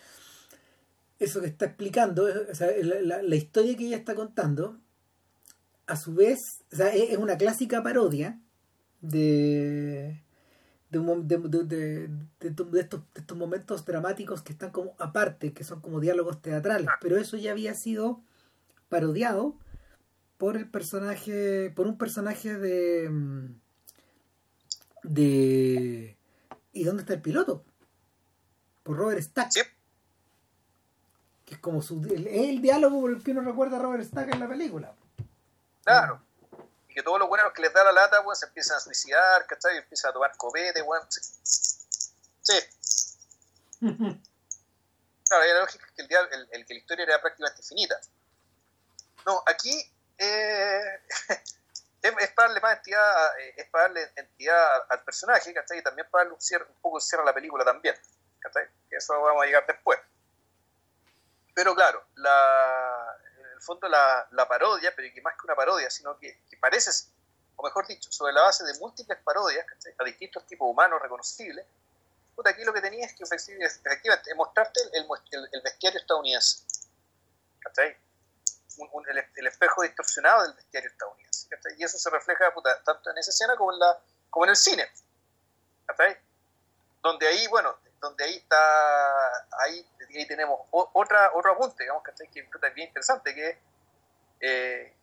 eso 1.19 1.43
que 1.43 1.49
está 1.49 1.67
explicando, 1.67 2.27
la, 2.27 3.37
historia 3.37 3.77
que 3.77 3.85
ella 3.85 3.99
está 3.99 4.15
contando, 4.15 4.81
a 5.87 5.97
su 5.97 6.15
vez, 6.15 6.39
es, 6.71 7.19
una 7.19 7.37
clásica 7.37 7.83
parodia 7.83 8.41
de, 9.03 10.23
de, 10.89 12.11
estos, 12.41 12.73
de 12.73 12.81
estos 12.81 13.37
momentos 13.37 13.85
dramáticos 13.85 14.41
que 14.41 14.53
están 14.53 14.71
como 14.71 14.95
aparte, 14.99 15.53
que 15.53 15.63
son 15.63 15.83
como 15.83 16.01
diálogos 16.01 16.41
teatrales, 16.41 16.89
pero 17.03 17.19
eso 17.19 17.37
ya 17.37 17.51
había 17.51 17.75
sido 17.75 18.23
parodiado 18.89 19.59
por 20.41 20.57
el 20.57 20.71
personaje, 20.71 21.71
por 21.77 21.87
un 21.87 21.99
personaje 21.99 22.57
de 22.57 23.11
mm, 23.11 23.61
de 25.03 26.17
¿y 26.73 26.85
dónde 26.85 27.03
está 27.03 27.15
el 27.15 27.23
piloto? 27.23 27.65
Por 28.83 28.97
Robert 28.97 29.23
Stack. 29.23 29.53
Que 31.45 31.55
es 31.55 31.61
como 31.61 31.83
su, 31.83 32.01
el, 32.05 32.27
el 32.27 32.63
diálogo 32.63 33.01
por 33.01 33.11
el 33.11 33.23
que 33.23 33.33
uno 33.33 33.43
recuerda 33.43 33.77
a 33.77 33.81
Robert 33.81 34.05
Stack 34.05 34.33
en 34.35 34.41
la 34.41 34.49
película. 34.49 34.95
Claro. 35.85 36.23
Y 36.89 36.95
que 36.95 37.03
todos 37.03 37.19
los 37.19 37.29
buenos 37.29 37.53
que 37.53 37.63
les 37.63 37.73
da 37.73 37.85
la 37.85 37.93
lata, 37.93 38.23
pues, 38.23 38.39
se 38.39 38.47
empiezan 38.47 38.77
a 38.77 38.81
suicidar, 38.81 39.47
¿cachai? 39.47 39.75
Y 39.75 39.79
empiezan 39.79 40.11
a 40.11 40.13
tomar 40.13 40.37
copete, 40.37 40.83
weón. 40.83 41.07
Sí. 41.11 42.59
claro, 43.81 45.45
la 45.45 45.61
lógica 45.61 45.87
es 45.87 45.93
que, 45.93 46.03
el, 46.03 46.09
el, 46.33 46.49
el, 46.53 46.67
que 46.67 46.75
la 46.75 46.81
historia 46.81 47.05
era 47.05 47.21
prácticamente 47.21 47.63
infinita. 47.63 48.01
No, 49.27 49.43
aquí 49.47 49.93
eh, 50.19 51.01
es, 52.03 52.31
para 52.33 52.49
darle 52.49 52.61
más 52.61 52.77
entidad, 52.77 53.39
eh, 53.41 53.55
es 53.57 53.69
para 53.69 53.85
darle 53.85 54.13
entidad 54.17 54.85
al 54.89 55.03
personaje, 55.05 55.53
¿cachai? 55.53 55.79
Y 55.79 55.83
también 55.83 56.09
para 56.11 56.25
darle 56.25 56.35
un, 56.35 56.41
cierre, 56.41 56.67
un 56.69 56.81
poco 56.81 56.99
de 56.99 57.03
cierre 57.03 57.23
a 57.23 57.27
la 57.27 57.35
película 57.35 57.65
también, 57.65 57.95
¿cachai? 58.39 58.67
Eso 58.91 59.21
vamos 59.21 59.43
a 59.43 59.47
llegar 59.47 59.67
después. 59.67 59.99
Pero 61.55 61.75
claro, 61.75 62.05
la, 62.15 63.17
en 63.39 63.47
el 63.47 63.61
fondo 63.61 63.89
la, 63.89 64.47
parodia, 64.49 64.95
pero 64.97 65.13
que 65.13 65.21
más 65.21 65.35
que 65.35 65.47
una 65.47 65.55
parodia, 65.55 65.91
sino 65.91 66.19
que, 66.19 66.43
que, 66.49 66.57
parece, 66.57 66.91
o 67.57 67.63
mejor 67.63 67.87
dicho, 67.87 68.11
sobre 68.11 68.33
la 68.33 68.43
base 68.43 68.65
de 68.65 68.75
múltiples 68.79 69.19
parodias 69.23 69.67
¿cachai? 69.67 69.95
a 69.99 70.05
distintos 70.05 70.47
tipos 70.47 70.71
humanos 70.71 71.03
reconocibles, 71.03 71.67
puta, 72.35 72.51
aquí 72.51 72.65
lo 72.65 72.73
que 72.73 72.81
tenía 72.81 73.05
es 73.05 73.15
que 73.15 73.25
efectivamente 73.25 74.35
mostrarte 74.35 74.81
el, 74.95 75.07
el, 75.33 75.49
el 75.53 75.63
bestiario 75.63 76.01
estadounidense. 76.01 76.65
¿cachai? 77.61 77.97
El, 78.79 79.25
el, 79.37 79.47
espejo 79.47 79.83
distorsionado 79.83 80.45
del 80.45 80.55
bestiario 80.55 80.89
estadounidense. 80.89 81.30
¿Cachai? 81.51 81.75
Y 81.79 81.85
eso 81.85 81.99
se 81.99 82.09
refleja 82.11 82.53
puta, 82.55 82.83
tanto 82.83 83.11
en 83.11 83.19
esa 83.19 83.31
escena 83.31 83.57
como 83.57 83.73
en, 83.73 83.79
la, 83.79 83.99
como 84.31 84.45
en 84.45 84.51
el 84.51 84.57
cine. 84.57 84.89
¿cachai? 85.87 86.17
Donde 87.03 87.27
ahí, 87.27 87.47
bueno, 87.49 87.77
donde 88.01 88.25
ahí 88.25 88.37
está, 88.37 89.47
ahí, 89.65 89.87
ahí 90.17 90.27
tenemos 90.27 90.61
otra, 90.71 91.33
otro 91.35 91.53
apunte, 91.53 91.83
digamos, 91.83 92.03
¿cachai? 92.03 92.31
que 92.31 92.41
es 92.41 92.75
bien 92.75 92.89
interesante, 92.89 93.35
que, 93.35 93.59
eh, 94.41 94.95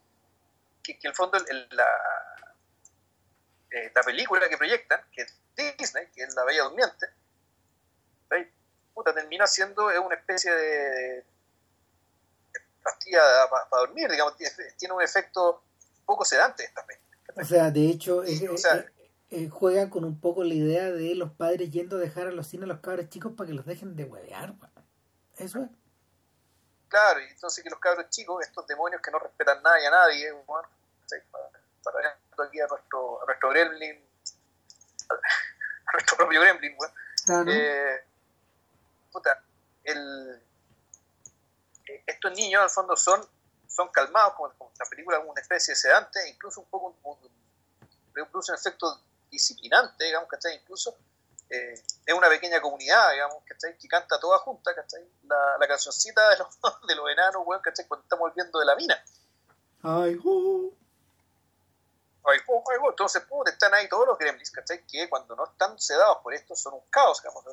que, 0.84 0.98
el 1.04 1.14
fondo 1.14 1.38
la, 1.72 1.88
eh, 3.72 3.91
la 3.93 4.02
película 4.04 4.48
que 4.50 4.58
proyectan, 4.58 5.02
que 5.12 5.24
es 5.24 5.38
Disney, 5.56 6.08
que 6.12 6.24
es 6.24 6.34
La 6.36 6.43
Bella 6.43 6.64
Durmiente, 6.64 7.08
puta, 8.98 9.14
termina 9.14 9.45
siendo 9.45 9.86
una 9.86 10.16
especie 10.16 10.52
de 10.52 11.24
pastilla 12.84 13.22
para 13.48 13.70
pa 13.70 13.78
dormir, 13.78 14.10
digamos, 14.10 14.36
tiene 14.76 14.93
un 14.95 15.04
efecto 15.04 15.62
poco 16.08 16.26
sedante 16.26 16.64
esta 16.64 16.84
película. 16.86 17.18
O 17.36 17.45
sea, 17.45 17.70
de 17.70 17.88
hecho, 17.88 18.24
es, 18.24 18.41
o 18.49 18.58
sea, 18.58 18.78
eh, 18.78 19.12
eh, 19.30 19.49
juega 19.49 19.91
con 19.91 20.03
un 20.05 20.20
poco 20.20 20.43
la 20.43 20.55
idea 20.55 20.91
de 20.91 21.14
los 21.14 21.32
padres 21.32 21.70
yendo 21.70 21.97
a 21.97 21.99
dejar 21.99 22.28
a 22.28 22.32
los 22.32 22.47
cines 22.47 22.64
a 22.64 22.68
los 22.68 22.80
cabros 22.80 23.10
chicos 23.10 23.34
para 23.38 23.47
que 23.47 23.53
los 23.53 23.66
dejen 23.66 23.95
de 23.95 24.05
huevear. 24.05 24.55
Eso 25.38 25.60
es. 25.62 25.70
Claro, 26.88 27.20
y 27.20 27.26
entonces 27.26 27.64
que 27.64 27.70
los 27.70 27.80
cabros 27.80 28.10
chicos, 28.10 28.43
estos 28.43 28.66
demonios 28.66 29.01
que 29.01 29.12
no 29.12 29.20
respetan 29.20 29.62
nada 29.62 29.80
y 29.80 29.86
a 29.86 29.91
nadie, 29.91 30.32
bueno, 30.32 30.68
para, 31.84 32.18
para 32.36 32.47
aquí 32.47 32.60
a 32.60 32.68
nuestro, 32.68 33.22
a 33.22 33.26
nuestro 33.26 33.49
gremlin, 33.49 34.01
a 35.10 35.91
nuestro 35.93 36.18
propio 36.18 36.41
gremlin, 36.41 36.76
bueno, 36.78 36.93
claro. 37.26 37.51
eh, 37.51 38.03
puta, 39.12 39.43
el, 39.84 40.41
estos 42.05 42.32
niños 42.34 42.64
al 42.64 42.70
fondo 42.70 42.95
son, 42.95 43.22
son 43.78 43.89
calmados, 43.89 44.34
como, 44.34 44.51
como 44.57 44.71
la 44.80 44.86
película, 44.88 45.17
como 45.17 45.32
una 45.32 45.41
especie 45.41 45.73
de 45.73 45.75
sedante, 45.75 46.28
incluso 46.30 46.61
un 46.61 46.65
poco 46.67 46.97
un, 47.03 47.17
produce 48.11 48.51
un 48.51 48.57
efecto 48.57 49.01
disciplinante, 49.30 50.03
digamos, 50.03 50.28
¿cachai? 50.28 50.55
Incluso 50.55 50.97
eh, 51.47 51.75
es 52.03 52.13
una 52.15 52.28
pequeña 52.28 52.59
comunidad, 52.59 53.11
digamos, 53.11 53.38
¿cachai? 53.45 53.78
Que 53.78 53.88
canta 53.88 54.19
toda 54.19 54.39
junta, 54.39 54.73
¿cachai? 54.73 55.07
La, 55.25 55.57
la 55.59 55.67
cancioncita 55.67 56.28
de 56.32 56.38
los, 56.38 56.59
de 56.88 56.95
los 56.95 57.07
enanos, 57.11 57.43
weón, 57.45 57.61
¿cachai? 57.61 57.88
Cuando 57.88 58.03
estamos 58.03 58.30
volviendo 58.32 58.59
de 58.59 58.65
la 58.65 58.75
mina. 58.75 59.05
Ay, 59.84 60.19
oh. 60.25 60.71
Ay, 62.25 62.39
oh, 62.47 62.63
ay, 62.71 62.78
oh. 62.82 62.89
Entonces, 62.89 63.23
están 63.45 63.75
ahí 63.75 63.88
todos 63.88 64.07
los 64.07 64.17
gremlins, 64.17 64.49
¿cachai? 64.49 64.88
Que 64.88 65.07
cuando 65.07 65.36
no 65.36 65.45
están 65.45 65.78
sedados 65.78 66.17
por 66.23 66.34
esto 66.34 66.55
son 66.55 66.73
un 66.73 66.89
caos, 66.89 67.21
digamos, 67.21 67.43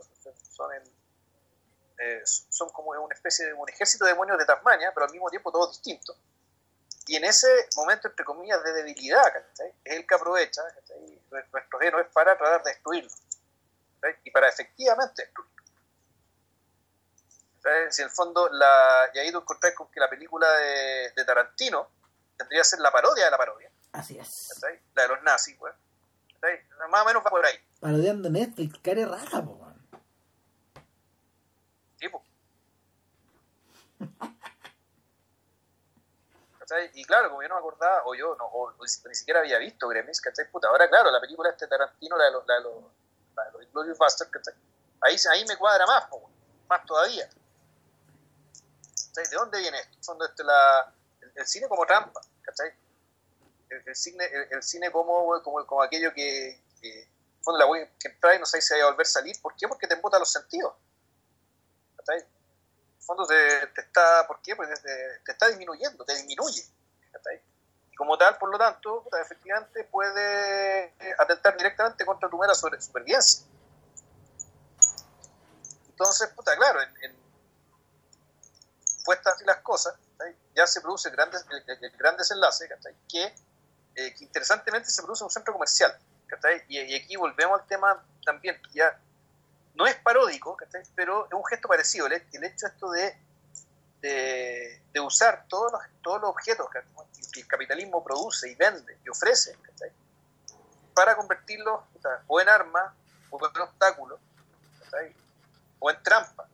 son 0.50 0.72
el, 0.72 0.90
eh, 1.98 2.22
son 2.24 2.68
como 2.70 2.90
una 2.90 3.14
especie 3.14 3.46
de 3.46 3.52
un 3.52 3.68
ejército 3.68 4.04
de 4.04 4.12
demonios 4.12 4.38
de 4.38 4.44
Tasmania, 4.44 4.90
pero 4.92 5.06
al 5.06 5.12
mismo 5.12 5.30
tiempo 5.30 5.52
todos 5.52 5.72
distintos. 5.72 6.16
Y 7.06 7.16
en 7.16 7.24
ese 7.24 7.48
momento, 7.76 8.08
entre 8.08 8.24
comillas, 8.24 8.62
de 8.64 8.72
debilidad, 8.72 9.24
¿cachai? 9.24 9.74
es 9.84 9.96
el 9.96 10.06
que 10.06 10.14
aprovecha 10.14 10.62
¿cachai? 10.74 11.20
nuestro 11.30 11.78
geno 11.78 12.00
es 12.00 12.06
para 12.08 12.36
tratar 12.36 12.62
de 12.62 12.70
destruirlo. 12.70 13.10
¿cachai? 14.00 14.18
Y 14.24 14.30
para 14.30 14.48
efectivamente 14.48 15.22
destruirlo. 15.22 15.54
Si 17.90 18.02
en 18.02 18.08
el 18.08 18.14
fondo, 18.14 18.48
la, 18.50 19.10
y 19.14 19.18
ahí 19.18 19.32
tú 19.32 19.38
encontrás 19.38 19.74
con 19.74 19.90
que 19.90 19.98
la 19.98 20.10
película 20.10 20.50
de, 20.50 21.12
de 21.16 21.24
Tarantino 21.24 21.88
tendría 22.36 22.60
que 22.60 22.64
ser 22.64 22.80
la 22.80 22.92
parodia 22.92 23.24
de 23.24 23.30
la 23.30 23.38
parodia. 23.38 23.70
Así 23.92 24.18
es. 24.18 24.50
La 24.94 25.02
de 25.02 25.08
los 25.08 25.22
nazis, 25.22 25.58
güey. 25.58 25.72
Más 26.90 27.02
o 27.02 27.04
menos 27.06 27.24
va 27.24 27.30
por 27.30 27.44
ahí. 27.44 27.56
Parodiando 27.80 28.28
Netflix, 28.28 28.78
care 28.80 29.06
raja, 29.06 29.42
po, 29.42 29.56
man. 29.56 29.74
Y 36.94 37.04
claro, 37.04 37.28
como 37.28 37.42
yo 37.42 37.48
no 37.48 37.54
me 37.56 37.58
acordaba, 37.58 38.02
o 38.06 38.14
yo 38.14 38.34
no, 38.36 38.46
o, 38.46 38.72
ni 38.82 39.14
siquiera 39.14 39.40
había 39.40 39.58
visto 39.58 39.86
Gremlins, 39.86 40.20
¿cachai? 40.20 40.50
Puta, 40.50 40.68
ahora 40.68 40.88
claro, 40.88 41.10
la 41.10 41.20
película 41.20 41.50
este 41.50 41.66
Tarantino, 41.66 42.16
la 42.16 42.24
de 42.24 42.30
los, 42.32 42.46
la 42.46 42.60
la 43.36 43.50
los 43.50 43.72
Glorious 43.72 43.98
Bastards, 43.98 44.32
¿cachai? 44.32 44.54
Ahí, 45.02 45.16
ahí 45.30 45.44
me 45.46 45.56
cuadra 45.56 45.86
más, 45.86 46.08
más 46.68 46.86
todavía. 46.86 47.28
¿De 49.14 49.36
dónde 49.36 49.58
viene 49.60 49.78
esto? 49.78 50.16
Este, 50.24 50.42
la, 50.42 50.92
el, 51.34 51.46
cine 51.46 51.68
como 51.68 51.86
trampa, 51.86 52.20
¿cachai? 52.42 52.72
El, 53.68 53.94
cine, 53.94 54.24
el, 54.50 54.62
cine 54.62 54.90
como, 54.90 55.42
como, 55.42 55.66
como 55.66 55.82
aquello 55.82 56.12
que, 56.14 56.60
que 56.80 57.08
fondo 57.42 57.58
la 57.58 57.66
web 57.66 57.88
que 57.98 58.08
entra 58.08 58.34
y 58.34 58.38
no 58.38 58.46
sabes 58.46 58.66
si 58.66 58.74
va 58.74 58.84
a 58.84 58.90
volver 58.90 59.06
a 59.06 59.10
salir. 59.10 59.40
¿Por 59.40 59.54
qué? 59.54 59.68
Porque 59.68 59.86
te 59.86 59.94
embota 59.94 60.18
los 60.18 60.32
sentidos. 60.32 60.74
¿Cachai? 61.96 62.24
Fondo 63.04 63.26
te, 63.26 63.80
está. 63.80 64.26
Porque 64.26 64.54
te, 64.54 65.20
te, 65.24 65.32
está 65.32 65.48
disminuyendo, 65.48 66.04
te 66.04 66.14
disminuye. 66.14 66.62
como 67.96 68.18
tal, 68.18 68.36
por 68.38 68.50
lo 68.50 68.58
tanto, 68.58 69.04
efectivamente 69.22 69.84
puede 69.84 70.94
atentar 71.18 71.56
directamente 71.56 72.04
contra 72.04 72.28
tu 72.28 72.38
mera 72.38 72.54
supervivencia. 72.54 73.46
Entonces, 75.88 76.28
puta, 76.30 76.56
claro, 76.56 76.80
en, 76.82 77.24
puestas 79.04 79.40
las 79.42 79.58
cosas, 79.58 79.94
ya 80.54 80.66
se 80.66 80.80
produce 80.80 81.08
el 81.08 81.14
gran, 81.14 81.30
el, 81.30 81.84
el 81.84 81.96
gran 81.96 82.16
desenlace, 82.16 82.68
eh, 83.94 84.14
que 84.14 84.24
interesantemente 84.24 84.90
se 84.90 85.02
produce 85.02 85.22
en 85.22 85.26
un 85.26 85.30
centro 85.30 85.52
comercial. 85.52 85.96
Y, 86.68 86.80
y, 86.80 86.94
aquí 86.96 87.16
volvemos 87.16 87.60
al 87.60 87.66
tema 87.66 88.04
también, 88.24 88.60
ya 88.72 88.98
no 89.74 89.86
es 89.86 89.96
paródico, 89.96 90.56
pero 90.94 91.26
es 91.26 91.32
un 91.32 91.44
gesto 91.44 91.68
parecido, 91.68 92.06
el, 92.06 92.14
hecho 92.14 92.66
esto 92.66 92.90
de, 92.90 93.18
de, 94.00 95.00
usar 95.00 95.44
todos 95.48 95.72
los, 95.72 95.82
todos 96.02 96.20
los 96.20 96.30
objetos 96.30 96.68
que, 96.70 96.80
el 97.40 97.48
capitalismo 97.48 98.02
produce 98.04 98.48
y 98.48 98.54
vende 98.54 98.96
y 99.04 99.08
ofrece, 99.08 99.56
para 100.94 101.16
convertirlos 101.16 101.80
o, 102.28 102.40
en 102.40 102.48
armas, 102.48 102.94
o 103.30 103.38
en 103.44 103.60
obstáculos, 103.60 104.20
o 105.80 105.90
en 105.90 106.02
trampa. 106.02 106.46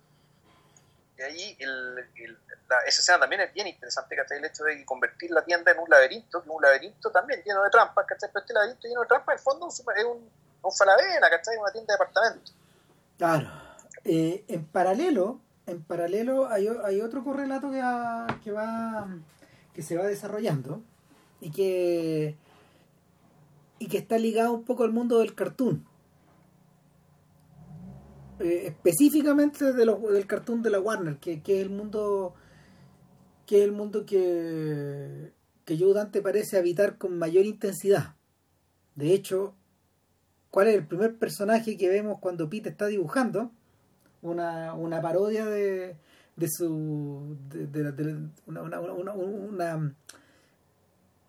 Y 1.18 1.22
ahí 1.22 1.58
la, 1.60 2.78
esa 2.86 3.00
escena 3.00 3.20
también 3.20 3.42
es 3.42 3.52
bien 3.52 3.66
interesante, 3.66 4.16
¿cachai? 4.16 4.38
El 4.38 4.46
hecho 4.46 4.64
de 4.64 4.82
convertir 4.86 5.30
la 5.32 5.44
tienda 5.44 5.70
en 5.70 5.78
un 5.80 5.90
laberinto, 5.90 6.40
que 6.40 6.48
es 6.48 6.54
un 6.54 6.62
laberinto 6.62 7.10
también 7.10 7.42
lleno 7.44 7.62
de 7.62 7.68
trampas, 7.68 8.06
¿cachai? 8.06 8.30
Pero 8.32 8.40
este 8.40 8.54
laberinto 8.54 8.88
lleno 8.88 9.02
de 9.02 9.06
trampas, 9.06 9.36
en 9.36 9.42
fondo 9.42 9.68
es 9.68 10.04
un, 10.04 10.32
un 10.62 10.72
falavena, 10.72 11.28
¿cachai? 11.28 11.58
Una 11.58 11.72
tienda 11.72 11.92
de 11.92 11.98
departamento. 11.98 12.52
Claro. 13.20 13.50
Eh, 14.04 14.46
en 14.48 14.64
paralelo, 14.64 15.42
en 15.66 15.82
paralelo 15.82 16.48
hay, 16.48 16.66
otro 17.02 17.22
correlato 17.22 17.70
que 17.70 17.82
va, 18.50 19.18
que 19.74 19.82
se 19.82 19.98
va 19.98 20.06
desarrollando 20.06 20.82
y 21.38 21.50
que 21.50 22.38
y 23.78 23.88
que 23.88 23.98
está 23.98 24.16
ligado 24.16 24.54
un 24.54 24.64
poco 24.64 24.84
al 24.84 24.92
mundo 24.92 25.18
del 25.18 25.34
cartoon. 25.34 25.84
Eh, 28.38 28.68
específicamente 28.68 29.74
del 29.74 30.26
cartoon 30.26 30.62
de 30.62 30.70
la 30.70 30.80
Warner, 30.80 31.18
que, 31.18 31.42
que, 31.42 31.60
es 31.60 31.66
el 31.66 31.70
mundo 31.70 32.32
que 33.44 33.58
es 33.58 33.64
el 33.64 33.72
mundo 33.72 34.06
que, 34.06 35.34
que 35.66 35.78
Joe 35.78 35.92
Dante 35.92 36.22
parece 36.22 36.56
habitar 36.56 36.96
con 36.96 37.18
mayor 37.18 37.44
intensidad. 37.44 38.14
De 38.94 39.12
hecho, 39.12 39.56
¿cuál 40.51 40.68
es 40.68 40.74
el 40.76 40.86
primer 40.86 41.16
personaje 41.16 41.76
que 41.76 41.88
vemos 41.88 42.18
cuando 42.20 42.48
Pete 42.48 42.68
está 42.68 42.86
dibujando? 42.86 43.51
Una, 44.22 44.74
una 44.74 45.01
parodia 45.01 45.46
de 45.46 45.96
de 46.40 46.48
su 46.48 47.36
de, 47.48 47.66
de, 47.66 47.92
de 47.92 48.28
una, 48.46 48.62
una, 48.62 48.80
una, 48.80 49.94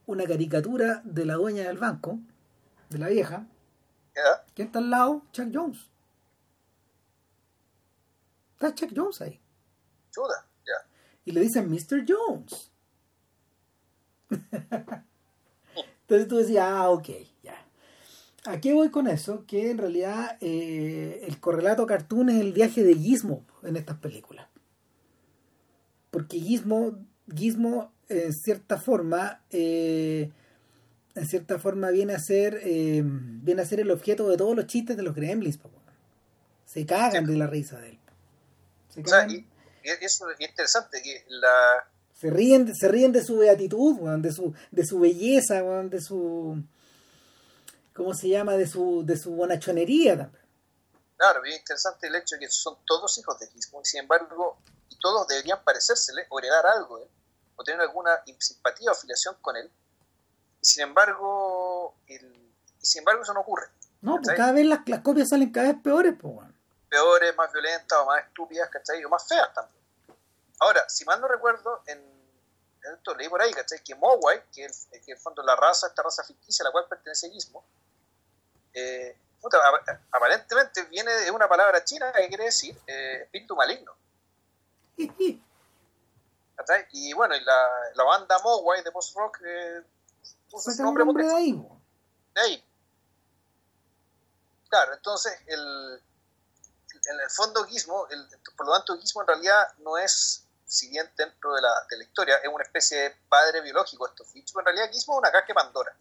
una, 0.06 0.24
caricatura 0.26 1.02
de 1.04 1.26
la 1.26 1.34
dueña 1.36 1.68
del 1.68 1.78
banco 1.78 2.20
de 2.90 2.98
la 2.98 3.10
vieja 3.10 3.46
¿Ya? 4.16 4.46
¿quién 4.56 4.68
está 4.68 4.80
al 4.80 4.90
lado? 4.90 5.24
Chuck 5.34 5.50
Jones 5.54 5.90
está 8.54 8.74
Chuck 8.74 8.92
Jones 8.96 9.22
ahí 9.22 9.40
Chuda, 10.12 10.48
ya. 10.66 10.88
y 11.26 11.32
le 11.34 11.42
dicen 11.42 11.70
Mr. 11.70 12.06
Jones 12.08 12.72
entonces 16.02 16.28
tú 16.30 16.38
decías 16.38 16.66
ah 16.70 16.90
ok 16.90 17.10
¿A 18.46 18.60
qué 18.60 18.74
voy 18.74 18.90
con 18.90 19.08
eso? 19.08 19.46
Que 19.46 19.70
en 19.72 19.78
realidad 19.78 20.38
eh, 20.42 21.24
el 21.28 21.40
correlato 21.40 21.86
cartoon 21.86 22.30
es 22.30 22.42
el 22.42 22.54
viaje 22.54 22.84
de 22.84 22.96
Gizmo 22.96 23.46
en 23.64 23.76
estas 23.78 23.98
películas. 23.98 24.48
Porque 26.10 26.40
Gizmo, 26.40 26.98
Gizmo 27.36 27.92
en 28.10 28.34
cierta 28.34 28.78
forma, 28.78 29.42
eh, 29.52 30.32
en 31.16 31.26
cierta 31.28 31.60
forma 31.60 31.92
viene 31.92 32.14
a 32.14 32.20
ser, 32.20 32.60
eh, 32.64 33.02
viene 33.06 33.62
a 33.62 33.66
ser 33.66 33.80
el 33.80 33.92
objeto 33.92 34.28
de 34.28 34.38
todos 34.38 34.56
los 34.56 34.66
chistes 34.66 34.98
de 34.98 35.04
los 35.04 35.16
gremlins. 35.16 35.58
po. 35.58 35.70
Se 36.66 36.86
cagan 36.86 37.26
de 37.26 37.38
la 37.38 37.48
risa 37.48 37.80
de 37.80 37.90
él. 37.90 38.00
Se, 38.90 39.02
O 39.02 39.06
sea, 39.08 39.20
cagan- 39.28 39.32
y, 39.36 39.36
y 39.84 39.90
eso 40.06 40.30
es 40.32 40.42
interesante, 40.42 41.02
que 41.04 41.24
la, 41.30 41.88
se 42.14 42.30
ríen, 42.30 42.66
de- 42.66 42.76
se 42.76 42.88
ríen 42.88 43.12
de 43.12 43.24
su 43.24 43.38
beatitud, 43.38 44.00
de 44.20 44.32
su, 44.32 44.54
de 44.72 44.86
su 44.86 45.00
belleza, 45.00 45.62
de 45.84 46.02
su 46.02 46.64
¿cómo 47.94 48.14
se 48.14 48.30
llama? 48.30 48.54
de 48.54 48.68
su, 48.68 49.04
de 49.06 49.18
su 49.18 49.32
bonachonería 49.32 50.18
también. 50.18 50.46
claro, 51.18 51.42
bien 51.42 51.58
interesante 51.60 52.08
el 52.08 52.16
hecho 52.16 52.36
de 52.36 52.42
que 52.42 52.50
son 52.50 52.78
todos 52.86 53.18
hijos 53.18 53.38
de 53.40 53.48
Gizmo, 53.48 53.82
y 53.82 53.86
sin 53.86 54.02
embargo, 54.02 54.58
y 54.90 54.98
todos 54.98 55.28
deberían 55.28 55.64
parecérsele 55.64 56.26
o 56.30 56.40
heredar 56.40 56.66
algo 56.66 56.98
él, 57.00 57.08
o 57.56 57.64
tener 57.64 57.82
alguna 57.82 58.24
simpatía 58.40 58.90
o 58.90 58.94
afiliación 58.94 59.36
con 59.42 59.56
él. 59.56 59.72
Y 60.62 60.66
sin 60.66 60.84
embargo, 60.84 61.96
el, 62.08 62.54
y 62.82 62.86
sin 62.86 63.00
embargo 63.00 63.24
eso 63.24 63.34
no 63.34 63.42
ocurre. 63.42 63.68
No, 64.02 64.16
pues 64.16 64.30
¿Cachai? 64.30 64.38
cada 64.38 64.52
vez 64.54 64.66
las, 64.66 64.80
las 64.88 65.02
copias 65.02 65.30
salen 65.30 65.52
cada 65.52 65.68
vez 65.72 65.82
peores, 65.84 66.16
pues, 66.20 66.36
peores, 66.90 67.36
más 67.36 67.52
violentas 67.54 68.00
o 68.00 68.06
más 68.06 68.24
estúpidas, 68.26 68.70
¿cachai? 68.70 69.04
O 69.06 69.10
más 69.10 69.28
feas 69.28 69.54
también. 69.54 69.82
Ahora, 70.60 70.88
si 70.90 71.06
mal 71.06 71.22
no 71.22 71.28
recuerdo, 71.28 71.82
en, 71.86 72.00
en 72.00 72.94
esto 72.94 73.16
leí 73.16 73.30
por 73.30 73.42
ahí, 73.42 73.54
¿cachai? 73.54 73.84
Que 73.84 73.96
Mogwai, 73.96 74.44
que 74.52 74.66
es 74.66 74.88
que 74.92 74.98
en 74.98 75.18
el 75.18 75.18
fondo 75.18 75.42
la 75.44 75.56
raza, 75.56 75.88
esta 75.88 76.02
raza 76.04 76.24
ficticia 76.24 76.64
a 76.64 76.66
la 76.68 76.72
cual 76.72 76.86
pertenece 76.90 77.30
Gizmo, 77.30 77.64
eh, 78.74 79.18
puta, 79.42 79.58
aparentemente 80.12 80.84
viene 80.86 81.12
de 81.12 81.32
una 81.32 81.48
palabra 81.48 81.84
china 81.84 82.12
que 82.14 82.28
quiere 82.28 82.46
decir 82.46 82.78
eh, 82.88 83.24
espíritu 83.24 83.56
maligno. 83.56 83.94
Y 86.92 87.14
bueno, 87.14 87.36
y 87.36 87.44
la, 87.44 87.70
la 87.96 88.04
banda 88.04 88.38
Mogwai 88.40 88.84
de 88.84 88.92
post-rock 88.92 89.40
eh, 89.44 89.82
puso 90.50 90.72
su 90.72 90.84
nombre 90.84 91.04
nombre 91.04 91.26
de 91.26 91.34
ahí, 91.34 91.68
de 92.34 92.42
ahí. 92.42 92.66
Claro, 94.70 94.94
entonces 94.94 95.34
el, 95.48 96.04
en 97.06 97.20
el 97.20 97.30
fondo 97.30 97.64
Gizmo, 97.66 98.08
el, 98.10 98.28
por 98.56 98.68
lo 98.68 98.74
tanto 98.74 98.98
Gizmo 99.00 99.22
en 99.22 99.28
realidad 99.28 99.74
no 99.80 99.98
es, 99.98 100.46
si 100.66 100.90
bien 100.90 101.12
dentro 101.18 101.54
de 101.54 101.62
la, 101.62 101.74
de 101.90 101.98
la 101.98 102.04
historia, 102.04 102.38
es 102.38 102.48
una 102.48 102.64
especie 102.64 102.98
de 102.98 103.12
padre 103.28 103.62
biológico 103.62 104.08
estos 104.08 104.32
bichos, 104.32 104.56
en 104.58 104.66
realidad 104.66 104.92
Gizmo 104.92 105.16
es 105.16 105.20
una 105.20 105.32
caja 105.32 105.48
de 105.48 105.54
Pandora. 105.54 105.96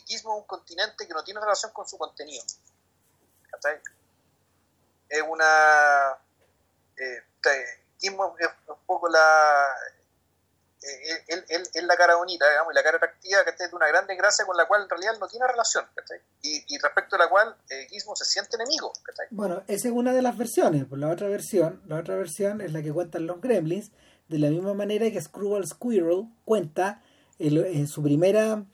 Gizmo 0.00 0.34
es 0.34 0.40
un 0.42 0.46
continente 0.46 1.06
que 1.06 1.14
no 1.14 1.22
tiene 1.24 1.40
relación 1.40 1.72
con 1.72 1.86
su 1.86 1.96
contenido. 1.98 2.42
¿Cachai? 3.50 3.80
Es 5.08 5.22
una... 5.28 6.18
Eh, 6.96 7.22
Gizmo 8.00 8.34
es 8.38 8.48
un 8.68 8.76
poco 8.86 9.08
la 9.08 9.66
eh, 10.82 11.24
él- 11.48 11.68
él 11.72 11.86
la 11.86 11.96
cara 11.96 12.16
bonita, 12.16 12.48
digamos, 12.48 12.72
y 12.72 12.74
la 12.74 12.82
cara 12.82 12.96
atractiva, 12.98 13.42
que 13.44 13.52
de 13.52 13.74
una 13.74 13.88
gran 13.88 14.06
desgracia 14.06 14.44
con 14.44 14.56
la 14.56 14.66
cual 14.66 14.82
en 14.82 14.90
realidad 14.90 15.12
no 15.18 15.26
tiene 15.28 15.46
relación, 15.46 15.86
¿cachai? 15.94 16.18
Y, 16.42 16.78
respecto 16.78 17.16
a 17.16 17.20
la 17.20 17.28
cual 17.28 17.56
eh, 17.70 17.86
Gizmo 17.88 18.14
se 18.14 18.26
siente 18.26 18.56
enemigo, 18.56 18.92
¿cachai? 19.02 19.26
Bueno, 19.30 19.62
esa 19.66 19.88
es 19.88 19.94
una 19.94 20.12
de 20.12 20.20
las 20.20 20.36
versiones. 20.36 20.84
Pues 20.86 21.00
la 21.00 21.08
otra 21.08 21.28
versión, 21.28 21.82
la 21.86 21.96
otra 21.96 22.16
versión 22.16 22.60
es 22.60 22.72
la 22.72 22.82
que 22.82 22.92
cuentan 22.92 23.26
los 23.26 23.40
Gremlins, 23.40 23.92
de 24.28 24.38
la 24.38 24.48
misma 24.48 24.74
manera 24.74 25.10
que 25.10 25.20
Screwball 25.20 25.66
Squirrel 25.66 26.28
cuenta 26.44 27.02
en 27.38 27.86
su 27.88 28.02
primera 28.02 28.64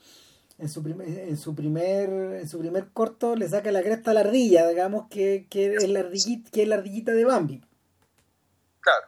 en 0.61 0.69
su 0.69 0.83
primer 0.83 1.09
en 1.09 1.37
su 1.37 1.55
primer 1.55 2.09
en 2.41 2.49
su 2.49 2.59
primer 2.59 2.91
corto 2.93 3.35
le 3.37 3.49
saca 3.49 3.73
la 3.73 3.83
cresta 3.83 4.11
a 4.13 4.15
la 4.15 4.21
ardilla, 4.21 4.69
digamos 4.69 5.09
que, 5.09 5.47
que 5.51 5.75
es 5.77 5.89
la 5.89 6.01
ardillita, 6.01 6.51
que 6.51 6.63
es 6.63 6.69
la 6.69 6.77
ardillita 6.77 7.13
de 7.13 7.25
Bambi. 7.25 7.63
Claro, 8.81 9.07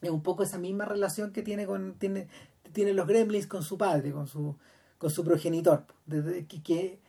es 0.00 0.10
un 0.10 0.22
poco 0.22 0.42
esa 0.42 0.58
misma 0.58 0.84
relación 0.84 1.32
que 1.32 1.42
tiene 1.42 1.66
con 1.66 1.94
tiene 1.98 2.28
tiene 2.72 2.92
los 2.92 3.06
gremlins 3.06 3.46
con 3.46 3.62
su 3.62 3.76
padre 3.78 4.12
con 4.12 4.26
su 4.28 4.56
con 4.98 5.10
su 5.10 5.24
progenitor 5.24 5.86
desde 6.06 6.46
que, 6.46 6.62
que 6.62 7.00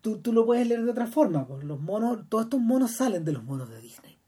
tú, 0.00 0.18
tú 0.20 0.32
lo 0.32 0.44
puedes 0.46 0.66
leer 0.68 0.84
de 0.84 0.90
otra 0.90 1.06
forma 1.06 1.46
pues 1.46 1.64
los 1.64 1.80
monos 1.80 2.28
todos 2.28 2.44
estos 2.44 2.60
monos 2.60 2.92
salen 2.92 3.24
de 3.24 3.32
los 3.32 3.44
monos 3.44 3.68
de 3.70 3.80
Disney 3.80 4.18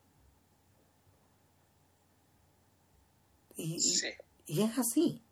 y, 3.56 3.74
y- 3.74 3.80
sí. 3.80 4.08
y 4.46 4.62
es 4.62 4.78
así 4.78 5.22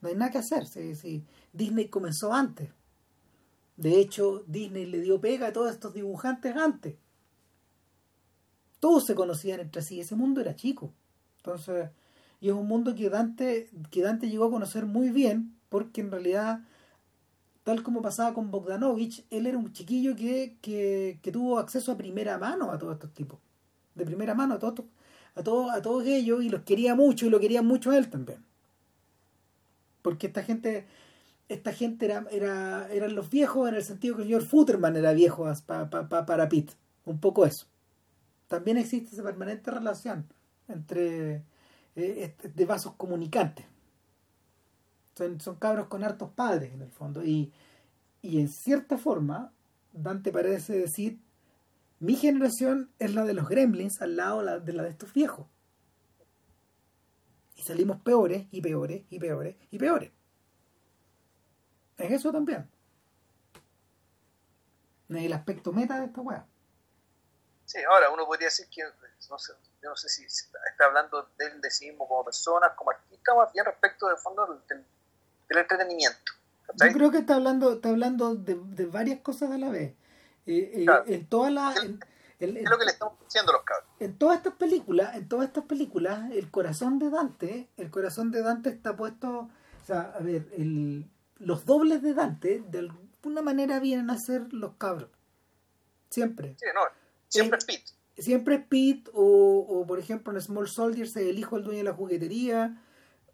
no 0.00 0.08
hay 0.08 0.14
nada 0.14 0.30
que 0.30 0.38
hacer 0.38 0.66
sí, 0.66 0.94
sí. 0.94 1.24
Disney 1.56 1.88
comenzó 1.88 2.32
antes 2.32 2.70
de 3.76 4.00
hecho 4.00 4.44
Disney 4.46 4.86
le 4.86 5.00
dio 5.00 5.20
pega 5.20 5.48
a 5.48 5.52
todos 5.52 5.72
estos 5.72 5.94
dibujantes 5.94 6.56
antes 6.56 6.96
todos 8.80 9.04
se 9.04 9.14
conocían 9.14 9.60
entre 9.60 9.82
sí 9.82 10.00
ese 10.00 10.14
mundo 10.14 10.40
era 10.40 10.54
chico 10.54 10.92
entonces, 11.46 11.90
y 12.40 12.48
es 12.48 12.54
un 12.54 12.66
mundo 12.66 12.94
que 12.94 13.08
Dante, 13.08 13.70
que 13.90 14.02
Dante 14.02 14.28
llegó 14.28 14.46
a 14.46 14.50
conocer 14.50 14.84
muy 14.84 15.10
bien, 15.10 15.56
porque 15.68 16.00
en 16.00 16.10
realidad, 16.10 16.60
tal 17.62 17.84
como 17.84 18.02
pasaba 18.02 18.34
con 18.34 18.50
Bogdanovich, 18.50 19.24
él 19.30 19.46
era 19.46 19.56
un 19.56 19.72
chiquillo 19.72 20.16
que, 20.16 20.56
que, 20.60 21.20
que 21.22 21.32
tuvo 21.32 21.58
acceso 21.58 21.92
a 21.92 21.96
primera 21.96 22.36
mano 22.38 22.72
a 22.72 22.78
todos 22.78 22.94
estos 22.94 23.14
tipos. 23.14 23.38
De 23.94 24.04
primera 24.04 24.34
mano 24.34 24.54
a 24.54 24.58
todos, 24.58 24.86
a 25.36 25.42
todos, 25.44 25.72
a 25.72 25.80
todos 25.80 26.04
ellos, 26.04 26.42
y 26.42 26.48
los 26.48 26.62
quería 26.62 26.96
mucho, 26.96 27.26
y 27.26 27.30
lo 27.30 27.38
quería 27.38 27.62
mucho 27.62 27.92
a 27.92 27.98
él 27.98 28.10
también. 28.10 28.44
Porque 30.02 30.26
esta 30.26 30.42
gente, 30.42 30.84
esta 31.48 31.72
gente 31.72 32.06
era, 32.06 32.26
era, 32.30 32.88
eran 32.92 33.14
los 33.14 33.30
viejos 33.30 33.68
en 33.68 33.76
el 33.76 33.82
sentido 33.84 34.16
que 34.16 34.22
el 34.22 34.28
señor 34.28 34.42
Futterman 34.44 34.96
era 34.96 35.12
viejo 35.12 35.46
pa- 35.66 35.88
pa- 35.90 36.08
pa- 36.08 36.26
para 36.26 36.48
Pitt. 36.48 36.72
Un 37.04 37.20
poco 37.20 37.46
eso. 37.46 37.66
También 38.48 38.76
existe 38.78 39.14
esa 39.14 39.22
permanente 39.22 39.70
relación 39.70 40.26
entre 40.68 41.42
eh, 41.94 42.34
de 42.54 42.64
vasos 42.64 42.94
comunicantes. 42.96 43.64
Son, 45.16 45.40
son 45.40 45.56
cabros 45.56 45.86
con 45.86 46.04
hartos 46.04 46.30
padres 46.30 46.72
en 46.74 46.82
el 46.82 46.90
fondo. 46.90 47.24
Y, 47.24 47.52
y 48.22 48.40
en 48.40 48.48
cierta 48.48 48.98
forma, 48.98 49.52
Dante 49.92 50.32
parece 50.32 50.74
decir, 50.78 51.18
mi 52.00 52.16
generación 52.16 52.90
es 52.98 53.14
la 53.14 53.24
de 53.24 53.34
los 53.34 53.48
gremlins 53.48 54.02
al 54.02 54.16
lado 54.16 54.42
la- 54.42 54.58
de 54.58 54.72
la 54.72 54.82
de 54.82 54.90
estos 54.90 55.12
viejos. 55.12 55.46
Y 57.56 57.62
salimos 57.62 58.00
peores 58.02 58.46
y 58.50 58.60
peores 58.60 59.04
y 59.10 59.18
peores 59.18 59.56
y 59.70 59.78
peores. 59.78 60.10
Es 61.98 62.10
eso 62.12 62.32
también. 62.32 62.68
Es 65.08 65.16
el 65.24 65.32
aspecto 65.32 65.72
meta 65.72 65.98
de 66.00 66.06
esta 66.06 66.20
weá. 66.20 66.44
Sí, 67.64 67.78
ahora 67.90 68.10
uno 68.10 68.26
podría 68.26 68.46
decir 68.46 68.66
que, 68.70 68.82
no 69.30 69.38
sé, 69.38 69.52
yo 69.82 69.90
no 69.90 69.96
sé 69.96 70.08
si 70.08 70.24
está 70.24 70.84
hablando 70.86 71.30
del 71.38 71.60
de 71.60 71.70
sí 71.70 71.88
mismo 71.90 72.06
como 72.06 72.24
personas, 72.24 72.72
como 72.76 72.90
artista, 72.90 73.34
más 73.34 73.52
bien 73.52 73.64
respecto 73.64 74.06
del 74.08 74.16
fondo 74.18 74.46
del, 74.46 74.60
del- 74.68 74.86
entretenimiento. 75.60 76.32
¿cachai? 76.66 76.90
Yo 76.90 76.94
creo 76.96 77.10
que 77.10 77.18
está 77.18 77.34
hablando, 77.36 77.72
está 77.74 77.88
hablando 77.90 78.34
de, 78.34 78.54
de 78.56 78.86
varias 78.86 79.20
cosas 79.20 79.50
a 79.50 79.58
la 79.58 79.70
vez. 79.70 79.94
Eh, 80.46 80.72
eh, 80.74 80.84
Claro. 80.84 81.04
En 81.06 81.26
todas 81.28 81.52
las 81.52 81.76
Es 81.76 81.90
lo 82.70 82.78
que 82.78 82.84
le 82.84 82.90
estamos 82.92 83.18
diciendo 83.24 83.50
a 83.50 83.54
los 83.54 83.64
cabros. 83.64 83.88
en 84.00 84.18
todas 84.18 84.36
estas 84.36 84.54
películas, 84.54 85.16
en 85.16 85.28
todas 85.28 85.46
estas 85.48 85.64
películas, 85.64 86.30
el 86.32 86.50
corazón 86.50 86.98
de 86.98 87.10
Dante, 87.10 87.68
el 87.76 87.90
corazón 87.90 88.30
de 88.30 88.42
Dante 88.42 88.68
está 88.70 88.94
puesto, 88.96 89.38
o 89.82 89.86
sea, 89.86 90.12
a 90.14 90.20
ver, 90.20 90.46
el, 90.56 91.08
los 91.38 91.64
dobles 91.64 92.02
de 92.02 92.14
Dante 92.14 92.62
de 92.68 92.78
alguna 92.78 93.42
manera 93.42 93.80
vienen 93.80 94.10
a 94.10 94.18
ser 94.18 94.52
los 94.52 94.74
cabros. 94.74 95.10
Siempre. 96.10 96.56
Sí, 96.58 96.66
no, 96.74 96.80
siempre 97.28 97.58
es 97.58 97.64
Pete. 97.64 97.92
Siempre 98.18 98.54
es 98.56 98.64
Pete 98.66 99.10
o, 99.12 99.66
o, 99.68 99.86
por 99.86 99.98
ejemplo 99.98 100.32
en 100.32 100.40
Small 100.40 100.68
Soldiers 100.68 101.16
el 101.16 101.38
hijo 101.38 101.56
del 101.56 101.64
dueño 101.64 101.78
de 101.78 101.84
la 101.84 101.92
juguetería 101.92 102.82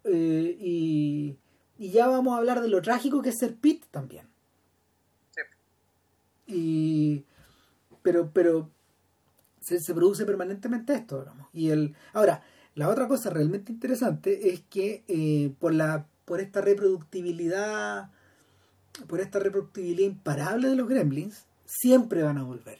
eh, 0.03 0.57
y, 0.59 1.37
y 1.77 1.91
ya 1.91 2.07
vamos 2.07 2.33
a 2.33 2.37
hablar 2.37 2.61
de 2.61 2.67
lo 2.67 2.81
trágico 2.81 3.21
que 3.21 3.29
es 3.29 3.37
ser 3.37 3.55
Pete 3.55 3.87
también. 3.91 4.27
Sí. 5.31 5.41
Y 6.47 7.25
pero 8.01 8.31
pero 8.33 8.69
se, 9.61 9.79
se 9.79 9.93
produce 9.93 10.25
permanentemente 10.25 10.93
esto, 10.93 11.19
digamos. 11.19 11.47
Y 11.53 11.69
el 11.69 11.95
ahora 12.11 12.43
la 12.75 12.89
otra 12.89 13.07
cosa 13.07 13.29
realmente 13.29 13.71
interesante 13.71 14.49
es 14.49 14.61
que 14.61 15.03
eh, 15.07 15.53
por 15.59 15.73
la 15.73 16.07
por 16.25 16.39
esta 16.39 16.61
reproductibilidad 16.61 18.09
por 19.07 19.19
esta 19.19 19.39
reproductibilidad 19.39 20.07
imparable 20.07 20.69
de 20.69 20.75
los 20.75 20.87
gremlins 20.87 21.45
siempre 21.65 22.23
van 22.23 22.37
a 22.37 22.43
volver 22.43 22.79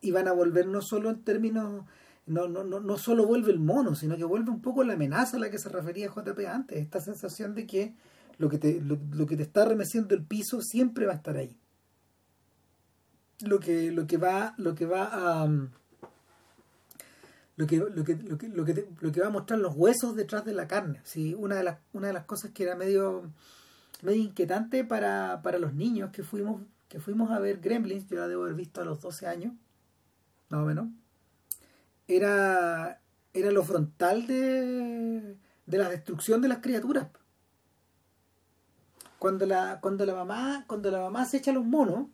y 0.00 0.10
van 0.10 0.28
a 0.28 0.32
volver 0.32 0.66
no 0.66 0.82
solo 0.82 1.10
en 1.10 1.22
términos 1.22 1.84
no, 2.26 2.48
no, 2.48 2.64
no, 2.64 2.80
no 2.80 2.96
solo 2.96 3.26
vuelve 3.26 3.50
el 3.50 3.58
mono, 3.58 3.94
sino 3.96 4.16
que 4.16 4.24
vuelve 4.24 4.50
un 4.50 4.62
poco 4.62 4.84
la 4.84 4.92
amenaza 4.92 5.36
a 5.36 5.40
la 5.40 5.50
que 5.50 5.58
se 5.58 5.68
refería 5.68 6.08
JP 6.08 6.38
antes, 6.46 6.78
esta 6.78 7.00
sensación 7.00 7.54
de 7.54 7.66
que 7.66 7.94
lo 8.38 8.48
que 8.48 8.58
te, 8.58 8.80
lo, 8.80 9.26
que 9.26 9.36
te 9.36 9.42
está 9.42 9.64
remeciendo 9.64 10.14
el 10.14 10.24
piso 10.24 10.62
siempre 10.62 11.06
va 11.06 11.12
a 11.12 11.16
estar 11.16 11.36
ahí. 11.36 11.56
Lo 13.40 13.58
que, 13.58 13.90
lo 13.90 14.06
que 14.06 14.16
va, 14.16 14.54
lo 14.58 14.74
que 14.74 14.86
va 14.86 15.10
a 15.12 15.48
lo 17.60 17.66
que, 17.66 17.76
lo 17.76 18.04
que, 18.04 18.14
lo 18.48 18.64
que, 18.64 18.86
lo 19.00 19.12
que, 19.12 19.20
va 19.20 19.26
a 19.26 19.30
mostrar 19.30 19.58
los 19.58 19.74
huesos 19.76 20.16
detrás 20.16 20.44
de 20.44 20.54
la 20.54 20.66
carne. 20.66 21.00
¿sí? 21.04 21.34
Una, 21.34 21.56
de 21.56 21.64
las, 21.64 21.78
una 21.92 22.08
de 22.08 22.12
las 22.12 22.24
cosas 22.24 22.50
que 22.52 22.62
era 22.62 22.74
medio, 22.74 23.30
medio 24.02 24.22
inquietante 24.22 24.84
para, 24.84 25.40
para 25.42 25.58
los 25.58 25.74
niños 25.74 26.10
que 26.10 26.22
fuimos, 26.22 26.62
que 26.88 27.00
fuimos 27.00 27.30
a 27.30 27.38
ver 27.38 27.60
Gremlins, 27.60 28.08
yo 28.08 28.18
la 28.18 28.28
debo 28.28 28.42
haber 28.42 28.54
visto 28.54 28.80
a 28.80 28.84
los 28.84 29.00
12 29.00 29.26
años, 29.26 29.52
más 30.48 30.62
o 30.62 30.66
menos 30.66 30.86
era, 32.16 33.00
era 33.32 33.50
lo 33.50 33.62
frontal 33.64 34.26
de, 34.26 35.36
de 35.66 35.78
la 35.78 35.88
destrucción 35.88 36.40
de 36.40 36.48
las 36.48 36.58
criaturas. 36.58 37.08
Cuando 39.18 39.46
la, 39.46 39.80
cuando 39.80 40.06
la 40.06 40.14
mamá, 40.14 40.64
cuando 40.66 40.90
la 40.90 41.00
mamá 41.00 41.26
se 41.26 41.38
echa 41.38 41.52
los 41.52 41.64
monos, 41.64 42.06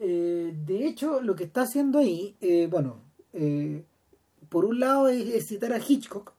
eh, 0.00 0.54
de 0.66 0.86
hecho, 0.86 1.20
lo 1.20 1.36
que 1.36 1.44
está 1.44 1.62
haciendo 1.62 1.98
ahí, 1.98 2.36
eh, 2.40 2.66
bueno, 2.70 3.00
eh, 3.32 3.84
por 4.50 4.66
un 4.66 4.80
lado 4.80 5.08
es, 5.08 5.46
citar 5.46 5.72
a 5.72 5.78
Hitchcock, 5.78 6.34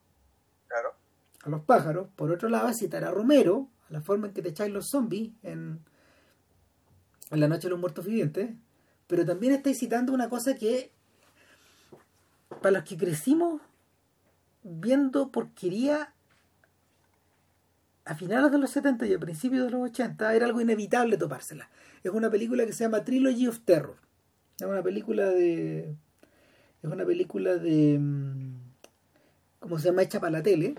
a 1.43 1.49
los 1.49 1.61
pájaros, 1.63 2.07
por 2.15 2.31
otro 2.31 2.49
lado 2.49 2.69
es 2.69 2.77
citar 2.77 3.03
a 3.03 3.09
Romero, 3.09 3.67
a 3.89 3.93
la 3.93 4.01
forma 4.01 4.27
en 4.27 4.33
que 4.33 4.43
te 4.43 4.49
echáis 4.49 4.71
los 4.71 4.89
zombies 4.89 5.31
en, 5.41 5.79
en 7.31 7.39
La 7.39 7.47
Noche 7.47 7.63
de 7.63 7.71
los 7.71 7.79
Muertos 7.79 8.05
Vivientes, 8.05 8.51
pero 9.07 9.25
también 9.25 9.53
estáis 9.53 9.79
citando 9.79 10.13
una 10.13 10.29
cosa 10.29 10.53
que 10.55 10.91
para 12.61 12.71
los 12.71 12.83
que 12.83 12.95
crecimos 12.95 13.61
viendo 14.63 15.31
porquería 15.31 16.13
a 18.05 18.15
finales 18.15 18.51
de 18.51 18.57
los 18.57 18.71
70 18.71 19.05
y 19.05 19.13
a 19.13 19.19
principios 19.19 19.65
de 19.65 19.71
los 19.71 19.81
80 19.89 20.35
era 20.35 20.45
algo 20.45 20.61
inevitable 20.61 21.17
topársela. 21.17 21.69
Es 22.03 22.11
una 22.11 22.29
película 22.29 22.65
que 22.65 22.73
se 22.73 22.83
llama 22.83 23.03
Trilogy 23.03 23.47
of 23.47 23.59
Terror. 23.61 23.95
Es 24.59 24.65
una 24.65 24.83
película 24.83 25.29
de. 25.29 25.95
Es 26.81 26.89
una 26.89 27.05
película 27.05 27.57
de. 27.57 27.97
Mm, 27.99 28.59
¿Cómo 29.59 29.77
se 29.77 29.89
llama? 29.89 30.01
Hecha 30.01 30.19
para 30.19 30.31
la 30.31 30.43
tele. 30.43 30.75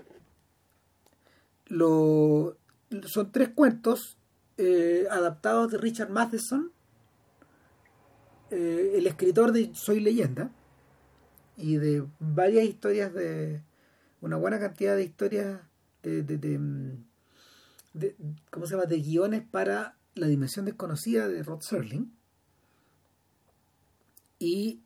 Lo, 1.67 2.57
son 3.05 3.31
tres 3.31 3.49
cuentos 3.49 4.17
eh, 4.57 5.05
adaptados 5.09 5.71
de 5.71 5.77
Richard 5.77 6.09
Matheson, 6.09 6.71
eh, 8.51 8.93
el 8.95 9.07
escritor 9.07 9.51
de 9.53 9.73
Soy 9.73 9.99
Leyenda 9.99 10.51
y 11.57 11.77
de 11.77 12.05
varias 12.19 12.65
historias 12.65 13.13
de 13.13 13.63
una 14.21 14.35
buena 14.37 14.59
cantidad 14.59 14.95
de 14.95 15.03
historias 15.03 15.61
de, 16.03 16.21
de, 16.21 16.59
mm, 16.59 17.03
de, 17.93 18.15
¿cómo 18.51 18.67
se 18.67 18.75
llama? 18.75 18.85
de 18.85 18.99
guiones 19.01 19.43
para 19.49 19.97
la 20.15 20.27
dimensión 20.27 20.65
desconocida 20.65 21.27
de 21.27 21.41
Rod 21.43 21.61
Serling 21.61 22.13
y 24.37 24.82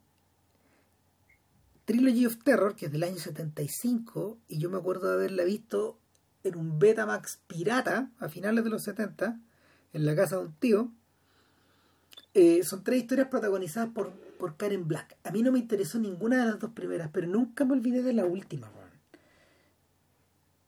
Trilogy 1.87 2.27
of 2.27 2.37
Terror 2.43 2.75
que 2.75 2.85
es 2.85 2.91
del 2.91 3.01
año 3.01 3.17
75 3.17 4.37
y 4.47 4.59
yo 4.59 4.69
me 4.69 4.77
acuerdo 4.77 5.07
de 5.07 5.15
haberla 5.15 5.43
visto 5.43 5.97
en 6.43 6.55
un 6.55 6.77
Betamax 6.77 7.39
pirata 7.47 8.11
a 8.19 8.29
finales 8.29 8.63
de 8.63 8.69
los 8.69 8.83
70 8.83 9.39
en 9.93 10.05
la 10.05 10.15
casa 10.15 10.37
de 10.37 10.43
un 10.43 10.53
tío 10.53 10.91
eh, 12.35 12.61
son 12.63 12.83
tres 12.83 13.01
historias 13.01 13.29
protagonizadas 13.29 13.89
por 13.89 14.13
por 14.37 14.55
Karen 14.55 14.87
Black. 14.87 15.17
A 15.23 15.31
mí 15.31 15.41
no 15.41 15.51
me 15.51 15.59
interesó 15.59 15.99
ninguna 15.99 16.37
de 16.39 16.45
las 16.45 16.59
dos 16.59 16.71
primeras, 16.71 17.09
pero 17.11 17.27
nunca 17.27 17.65
me 17.65 17.73
olvidé 17.73 18.03
de 18.03 18.13
la 18.13 18.25
última. 18.25 18.71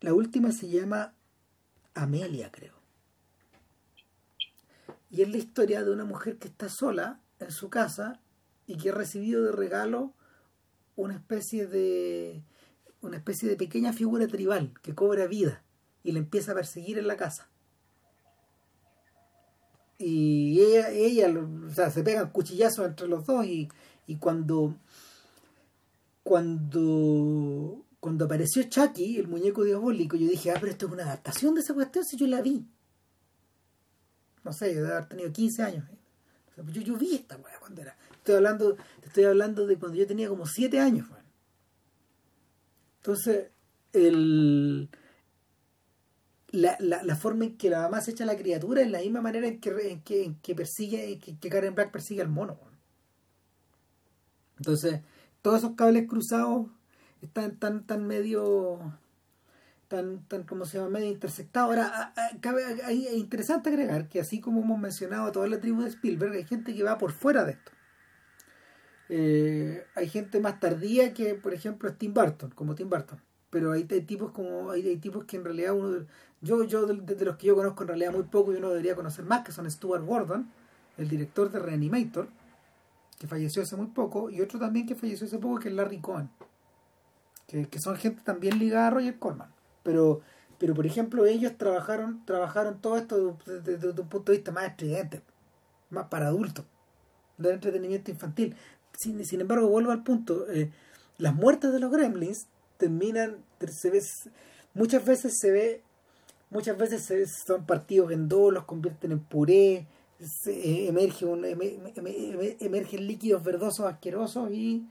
La 0.01 0.13
última 0.13 0.51
se 0.51 0.69
llama 0.69 1.13
Amelia, 1.93 2.51
creo. 2.51 2.73
Y 5.11 5.21
es 5.21 5.29
la 5.29 5.37
historia 5.37 5.83
de 5.83 5.91
una 5.91 6.05
mujer 6.05 6.37
que 6.37 6.47
está 6.47 6.69
sola 6.69 7.19
en 7.39 7.51
su 7.51 7.69
casa 7.69 8.19
y 8.67 8.77
que 8.77 8.89
ha 8.89 8.93
recibido 8.93 9.43
de 9.43 9.51
regalo 9.51 10.13
una 11.03 11.15
especie 11.15 11.67
de 11.67 12.43
una 13.01 13.17
especie 13.17 13.47
de 13.47 13.55
pequeña 13.55 13.93
figura 13.93 14.27
tribal 14.27 14.73
que 14.81 14.93
cobra 14.95 15.27
vida 15.27 15.63
y 16.03 16.11
le 16.11 16.19
empieza 16.19 16.51
a 16.51 16.55
perseguir 16.55 16.97
en 16.97 17.07
la 17.07 17.15
casa 17.15 17.49
y 19.97 20.61
ella, 20.61 20.89
ella 20.91 21.27
o 21.30 21.73
sea, 21.73 21.91
se 21.91 22.03
pegan 22.03 22.31
cuchillazos 22.31 22.85
entre 22.85 23.07
los 23.07 23.26
dos 23.26 23.45
y, 23.45 23.69
y 24.07 24.15
cuando 24.15 24.77
cuando 26.23 27.85
cuando 27.99 28.26
apareció 28.26 28.63
Chucky, 28.63 29.17
el 29.17 29.27
muñeco 29.27 29.65
diabólico, 29.65 30.15
yo 30.15 30.30
dije, 30.30 30.51
ah, 30.51 30.57
pero 30.57 30.71
esto 30.71 30.85
es 30.85 30.93
una 30.93 31.03
adaptación 31.03 31.53
de 31.53 31.61
esa 31.61 31.73
cuestión, 31.73 32.05
si 32.05 32.15
yo 32.15 32.27
la 32.27 32.41
vi. 32.41 32.65
No 34.45 34.53
sé, 34.53 34.73
yo 34.73 34.81
debe 34.81 34.95
haber 34.95 35.09
tenido 35.09 35.34
15 35.34 35.63
años. 35.63 35.85
Yo, 36.55 36.81
yo 36.81 36.95
vi 36.95 37.15
esta 37.15 37.35
weá 37.35 37.59
cuando 37.59 37.81
era. 37.81 37.97
Estoy 38.30 38.45
hablando, 38.45 38.77
estoy 39.01 39.23
hablando 39.23 39.65
de 39.65 39.80
cuando 39.80 39.97
yo 39.97 40.06
tenía 40.06 40.30
como 40.30 40.45
7 40.45 40.80
años. 40.80 41.07
Entonces, 42.97 43.47
el, 43.91 44.88
la, 46.51 46.77
la, 46.80 47.15
forma 47.15 47.45
en 47.45 47.57
que 47.57 47.72
la 47.72 47.81
mamá 47.81 48.01
se 48.01 48.11
echa 48.11 48.26
a 48.26 48.27
la 48.27 48.38
criatura 48.38 48.84
es 48.84 48.91
la 48.91 48.99
misma 48.99 49.22
manera 49.22 49.47
en 49.47 49.60
que, 49.60 50.35
que, 50.43 50.53
persigue, 50.53 51.18
que, 51.18 51.49
Karen 51.49 51.73
Black 51.73 51.91
persigue 51.91 52.22
al 52.22 52.30
mono. 52.30 52.60
Entonces, 54.57 55.01
todos 55.41 55.57
esos 55.57 55.76
cables 55.76 56.07
cruzados 56.07 56.68
están 57.23 57.57
tan, 57.57 57.88
tan 57.88 58.06
medio, 58.06 58.93
tan, 59.88 60.23
tan, 60.27 60.43
como 60.43 60.65
se 60.65 60.77
llama, 60.77 60.99
medio 60.99 61.07
intersectados. 61.07 61.69
Ahora, 61.69 62.14
es 62.89 63.14
interesante 63.14 63.69
agregar 63.69 64.07
que 64.07 64.19
así 64.19 64.39
como 64.39 64.61
hemos 64.61 64.77
mencionado 64.77 65.26
a 65.26 65.31
toda 65.31 65.47
la 65.47 65.60
tribu 65.60 65.81
de 65.81 65.89
Spielberg, 65.89 66.34
hay 66.34 66.45
gente 66.45 66.76
que 66.76 66.84
va 66.84 66.99
por 66.99 67.11
fuera 67.11 67.43
de 67.43 67.53
esto. 67.53 67.72
Eh, 69.10 69.84
hay 69.95 70.07
gente 70.07 70.40
más 70.40 70.60
tardía 70.60 71.14
que, 71.14 71.34
por 71.34 71.53
ejemplo, 71.53 71.91
Tim 71.94 72.14
Burton, 72.14 72.52
como 72.52 72.76
Tim 72.76 72.90
Burton. 72.90 73.19
Pero 73.49 73.72
hay, 73.72 73.84
tipos 73.86 74.31
como 74.31 74.69
hay, 74.69 74.95
tipos 74.98 75.26
que 75.26 75.38
en 75.38 75.44
realidad 75.44 75.73
uno 75.73 76.06
yo 76.41 76.64
yo 76.64 76.86
de, 76.86 77.26
los 77.26 77.38
que 77.38 77.48
yo 77.48 77.56
conozco 77.56 77.84
en 77.84 77.90
realidad 77.90 78.14
muy 78.14 78.23
poco 78.23 78.53
y 78.53 78.57
uno 78.57 78.69
debería 78.69 78.95
conocer 78.95 79.26
más 79.26 79.44
que 79.44 79.52
son 79.52 79.69
Stuart 79.69 80.06
Gordon 80.06 80.49
el 80.98 81.10
director 81.10 81.52
de 81.52 81.60
Reanimator 81.60 82.27
que 83.18 83.27
falleció 83.27 83.64
hace 83.64 83.76
muy 83.76 83.88
poco 83.88 84.30
y 84.30 84.41
otro 84.41 84.60
también 84.60 84.86
que 84.86 84.95
falleció 84.95 85.27
hace 85.27 85.38
poco 85.40 85.60
que 85.60 85.69
es 85.69 85.76
Larry 85.76 85.99
Cohen 85.99 86.30
que, 87.48 87.68
son 87.80 87.95
gente 87.98 88.22
también 88.23 88.60
ligada 88.60 88.88
a 88.88 88.90
Roger 88.91 89.18
Corman. 89.18 89.49
Pero 89.84 90.22
pero 90.60 90.76
por 90.76 90.86
ejemplo 90.86 91.26
ellos 91.26 91.57
trabajaron 91.57 92.23
trabajaron 92.26 92.80
todo 92.80 92.98
esto 92.98 93.38
desde, 93.45 93.90
un 93.90 94.10
punto 94.10 94.31
de 94.31 94.38
vista 94.38 94.52
más 94.52 94.65
estridente 94.65 95.22
más 95.90 96.07
para 96.07 96.27
adultos 96.27 96.65
del 97.38 97.53
entretenimiento 97.53 98.11
infantil 98.11 98.56
sin, 98.99 99.26
sin 99.26 99.41
embargo 99.41 99.67
vuelvo 99.67 99.91
al 99.91 100.03
punto 100.03 100.49
eh, 100.49 100.71
las 101.17 101.34
muertes 101.34 101.71
de 101.71 101.80
los 101.80 101.91
gremlins 101.91 102.47
terminan, 102.77 103.43
se 103.69 103.89
ve, 103.89 104.01
muchas 104.73 105.05
veces 105.05 105.38
se 105.38 105.51
ve, 105.51 105.84
muchas 106.49 106.77
veces 106.77 107.05
se, 107.05 107.26
son 107.27 107.65
partidos 107.65 108.11
en 108.11 108.30
dos, 108.30 108.53
los 108.53 108.63
convierten 108.65 109.11
en 109.11 109.19
puré, 109.19 109.85
se, 110.19 110.88
emerge 110.88 111.26
un, 111.26 111.45
emergen 111.45 113.07
líquidos 113.07 113.43
verdosos 113.43 113.85
asquerosos 113.85 114.49
y 114.51 114.88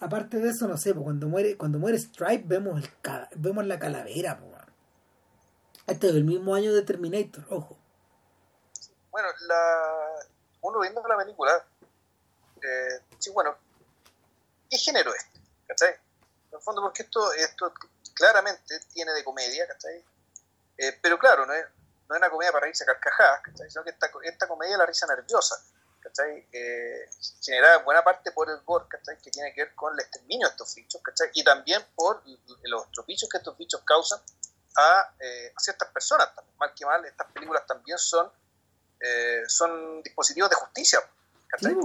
aparte 0.00 0.38
de 0.40 0.50
eso, 0.50 0.68
no 0.68 0.76
sé, 0.76 0.92
pues 0.92 1.04
cuando 1.04 1.28
muere, 1.28 1.56
cuando 1.56 1.78
muere 1.78 1.98
Stripe 1.98 2.44
vemos 2.46 2.82
el 2.82 2.90
vemos 3.36 3.66
la 3.66 3.78
calavera, 3.78 4.38
pues. 4.38 4.52
Este 5.86 6.08
es 6.08 6.14
el 6.14 6.24
mismo 6.24 6.54
año 6.54 6.72
de 6.72 6.82
Terminator, 6.82 7.44
ojo. 7.50 7.76
Bueno, 9.10 9.28
la, 9.48 10.26
uno 10.60 10.80
viendo 10.80 11.02
la 11.06 11.16
película, 11.16 11.52
eh, 12.62 13.00
sí, 13.18 13.30
bueno, 13.30 13.56
¿qué 14.70 14.78
género 14.78 15.14
este? 15.14 15.40
¿Cachai? 15.66 15.90
En 15.90 16.58
el 16.58 16.60
fondo, 16.60 16.82
porque 16.82 17.02
esto, 17.02 17.32
esto 17.32 17.72
claramente 18.14 18.80
tiene 18.92 19.12
de 19.12 19.24
comedia, 19.24 19.66
¿cachai? 19.66 20.04
Eh, 20.78 20.98
pero 21.02 21.18
claro, 21.18 21.46
no 21.46 21.52
es, 21.52 21.64
no 22.08 22.14
es 22.14 22.18
una 22.18 22.30
comedia 22.30 22.52
para 22.52 22.64
reírse 22.64 22.84
a 22.84 22.86
carcajadas, 22.86 23.42
¿cachai? 23.42 23.70
Sino 23.70 23.84
que 23.84 23.90
esta, 23.90 24.10
esta 24.24 24.48
comedia 24.48 24.72
es 24.72 24.78
la 24.78 24.86
risa 24.86 25.06
nerviosa, 25.06 25.56
¿cachai? 26.00 26.46
Eh, 26.52 27.08
generada 27.42 27.78
en 27.78 27.84
buena 27.84 28.02
parte 28.02 28.32
por 28.32 28.50
el 28.50 28.60
gore, 28.62 28.86
¿cachai? 28.88 29.18
Que 29.18 29.30
tiene 29.30 29.52
que 29.54 29.64
ver 29.64 29.74
con 29.74 29.94
el 29.94 30.00
exterminio 30.00 30.46
de 30.46 30.52
estos 30.52 30.74
bichos, 30.74 31.00
¿cachai? 31.02 31.30
Y 31.34 31.44
también 31.44 31.84
por 31.94 32.22
los 32.64 33.06
bichos 33.06 33.28
que 33.28 33.38
estos 33.38 33.56
bichos 33.56 33.82
causan 33.84 34.20
a, 34.76 35.14
eh, 35.20 35.52
ciertas 35.58 35.88
personas. 35.90 36.28
Mal 36.58 36.72
que 36.74 36.84
mal, 36.84 37.04
estas 37.04 37.30
películas 37.32 37.66
también 37.66 37.98
son, 37.98 38.30
eh, 39.00 39.42
son 39.46 40.02
dispositivos 40.02 40.50
de 40.50 40.56
justicia, 40.56 41.00
¿cachai? 41.48 41.76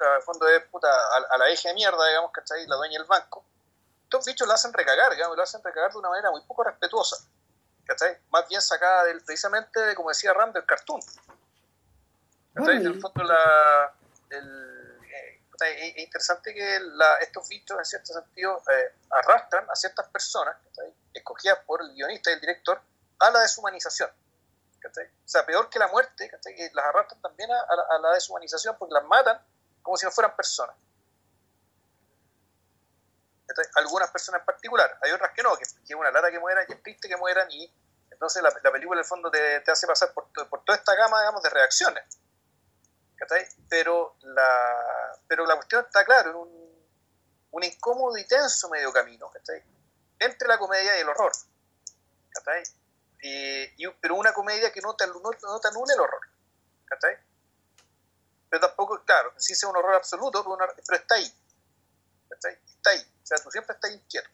En 0.00 0.16
el 0.16 0.22
fondo 0.22 0.48
es 0.48 0.64
puta, 0.64 0.88
a, 0.88 1.34
a, 1.34 1.38
la 1.38 1.48
eje 1.48 1.68
de 1.68 1.74
mierda, 1.74 2.06
digamos, 2.06 2.30
¿cachai? 2.32 2.66
La 2.66 2.76
dueña 2.76 2.98
del 2.98 3.06
banco 3.06 3.44
estos 4.06 4.24
bichos 4.24 4.46
lo 4.46 4.54
hacen 4.54 4.72
recagar, 4.72 5.12
digamos, 5.12 5.36
lo 5.36 5.42
hacen 5.42 5.62
recagar 5.64 5.90
de 5.90 5.98
una 5.98 6.08
manera 6.08 6.30
muy 6.30 6.40
poco 6.42 6.62
respetuosa. 6.62 7.16
¿Cachai? 7.84 8.18
Más 8.30 8.48
bien 8.48 8.60
sacada 8.60 9.04
del, 9.04 9.22
precisamente, 9.22 9.94
como 9.94 10.10
decía 10.10 10.32
Ram, 10.32 10.52
del 10.52 10.64
cartoon. 10.64 11.00
¿Cachai? 12.54 12.76
En 12.76 12.86
el 12.86 13.00
fondo, 13.00 13.24
la, 13.24 13.92
el, 14.30 15.00
eh, 15.12 15.42
es 15.60 15.98
interesante 15.98 16.54
que 16.54 16.80
estos 17.20 17.48
bichos, 17.48 17.78
en 17.78 17.84
cierto 17.84 18.12
sentido, 18.12 18.62
eh, 18.72 18.94
arrastran 19.10 19.68
a 19.70 19.74
ciertas 19.74 20.08
personas, 20.08 20.56
escogidas 21.12 21.58
por 21.66 21.82
el 21.82 21.92
guionista 21.92 22.30
y 22.30 22.34
el 22.34 22.40
director, 22.40 22.80
a 23.18 23.30
la 23.30 23.40
deshumanización. 23.40 24.10
O 24.84 25.28
sea, 25.28 25.44
peor 25.44 25.68
que 25.68 25.80
la 25.80 25.88
muerte, 25.88 26.30
las 26.72 26.84
arrastran 26.84 27.20
también 27.20 27.50
a, 27.50 27.98
la, 27.98 28.12
deshumanización 28.12 28.76
porque 28.78 28.94
las 28.94 29.04
matan 29.04 29.40
como 29.86 29.96
si 29.96 30.04
no 30.04 30.10
fueran 30.10 30.34
personas. 30.34 30.74
Algunas 33.76 34.10
personas 34.10 34.40
en 34.40 34.44
particular, 34.44 34.98
hay 35.00 35.12
otras 35.12 35.30
que 35.30 35.44
no, 35.44 35.56
que, 35.56 35.62
es 35.62 35.94
una 35.94 36.10
lata 36.10 36.28
que 36.28 36.40
mueran 36.40 36.66
y 36.68 36.72
es 36.72 36.82
triste 36.82 37.08
que 37.08 37.16
mueran 37.16 37.48
y 37.52 37.72
entonces 38.10 38.42
la, 38.42 38.50
película 38.50 38.98
en 38.98 39.04
el 39.04 39.08
fondo 39.08 39.30
te, 39.30 39.62
hace 39.70 39.86
pasar 39.86 40.12
por, 40.12 40.28
toda 40.32 40.76
esta 40.76 40.92
gama, 40.96 41.20
digamos, 41.20 41.40
de 41.40 41.50
reacciones. 41.50 42.02
Pero 43.68 44.16
la, 44.22 45.18
pero 45.28 45.46
la 45.46 45.54
cuestión 45.54 45.84
está 45.84 46.04
claro, 46.04 46.40
un, 47.52 47.62
incómodo 47.62 48.18
y 48.18 48.26
tenso 48.26 48.68
medio 48.68 48.92
camino, 48.92 49.30
Entre 50.18 50.48
la 50.48 50.58
comedia 50.58 50.98
y 50.98 51.00
el 51.00 51.08
horror. 51.08 51.32
Y, 53.22 53.86
pero 54.00 54.16
una 54.16 54.32
comedia 54.32 54.72
que 54.72 54.80
no 54.80 54.96
te, 54.96 55.06
no, 55.06 55.60
te 55.60 55.68
anule 55.68 55.94
el 55.94 56.00
horror. 56.00 56.20
Pero 58.48 58.60
tampoco, 58.60 59.02
claro, 59.04 59.32
sí 59.36 59.54
sea 59.54 59.68
un 59.68 59.76
horror 59.76 59.94
absoluto, 59.94 60.44
pero, 60.44 61.00
está 61.00 61.14
ahí. 61.16 61.32
Está 62.30 62.90
ahí. 62.90 63.00
O 63.22 63.26
sea, 63.26 63.38
tú 63.38 63.50
siempre 63.50 63.74
estás 63.74 63.92
inquieto. 63.92 64.28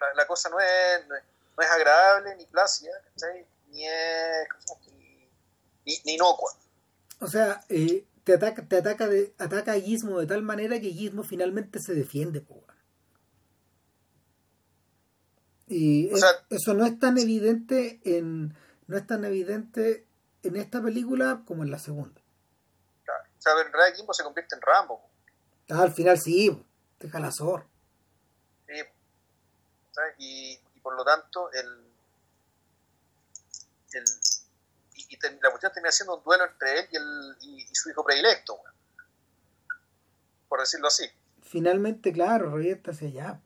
La, 0.00 0.14
la, 0.14 0.26
cosa 0.26 0.48
no 0.48 0.58
es, 0.60 1.06
no 1.06 1.62
es, 1.62 1.70
agradable, 1.70 2.36
ni 2.36 2.46
plácida, 2.46 2.92
ni 3.68 3.86
es 3.86 4.48
ni, 5.84 6.14
inocua. 6.14 6.52
O 7.20 7.26
sea, 7.26 7.64
eh, 7.68 8.06
te 8.24 8.34
ataca, 8.34 8.66
te 8.66 8.76
ataca, 8.78 9.06
de, 9.06 9.34
ataca 9.38 9.72
a 9.72 9.80
Gizmo 9.80 10.18
de 10.18 10.26
tal 10.26 10.42
manera 10.42 10.80
que 10.80 10.90
Gizmo 10.90 11.22
finalmente 11.22 11.78
se 11.78 11.94
defiende, 11.94 12.44
Y 15.68 16.10
eso 16.50 16.74
no 16.74 16.86
es 16.86 16.98
tan 16.98 17.18
evidente 17.18 18.00
en 18.04 18.54
no 18.86 18.96
es 18.96 19.06
tan 19.06 19.24
evidente 19.24 20.05
en 20.46 20.56
esta 20.56 20.82
película 20.82 21.42
como 21.46 21.62
en 21.62 21.70
la 21.70 21.78
segunda. 21.78 22.20
Claro. 23.04 23.24
O 23.38 23.42
sea, 23.42 23.52
en 23.52 23.72
realidad 23.72 23.96
Gizmo 23.96 24.12
se 24.12 24.24
convierte 24.24 24.54
en 24.54 24.62
Rambo. 24.62 25.08
Ah, 25.70 25.82
al 25.82 25.92
final 25.92 26.18
sí, 26.18 26.64
deja 26.98 27.20
la 27.20 27.32
zor. 27.32 27.66
Sí. 28.66 28.74
Y, 30.18 30.60
y 30.74 30.80
por 30.80 30.94
lo 30.94 31.04
tanto, 31.04 31.50
el, 31.52 31.66
el 33.92 34.04
y, 34.94 35.18
la 35.42 35.50
cuestión 35.50 35.72
termina 35.72 35.92
siendo 35.92 36.16
un 36.16 36.24
duelo 36.24 36.44
entre 36.44 36.80
él 36.80 36.88
y, 36.90 36.96
el, 36.96 37.36
y, 37.40 37.74
su 37.74 37.90
hijo 37.90 38.04
predilecto, 38.04 38.58
por 40.48 40.60
decirlo 40.60 40.88
así. 40.88 41.04
Finalmente, 41.42 42.12
claro, 42.12 42.50
proyecta 42.50 42.90
hacia 42.90 43.08
allá. 43.08 43.40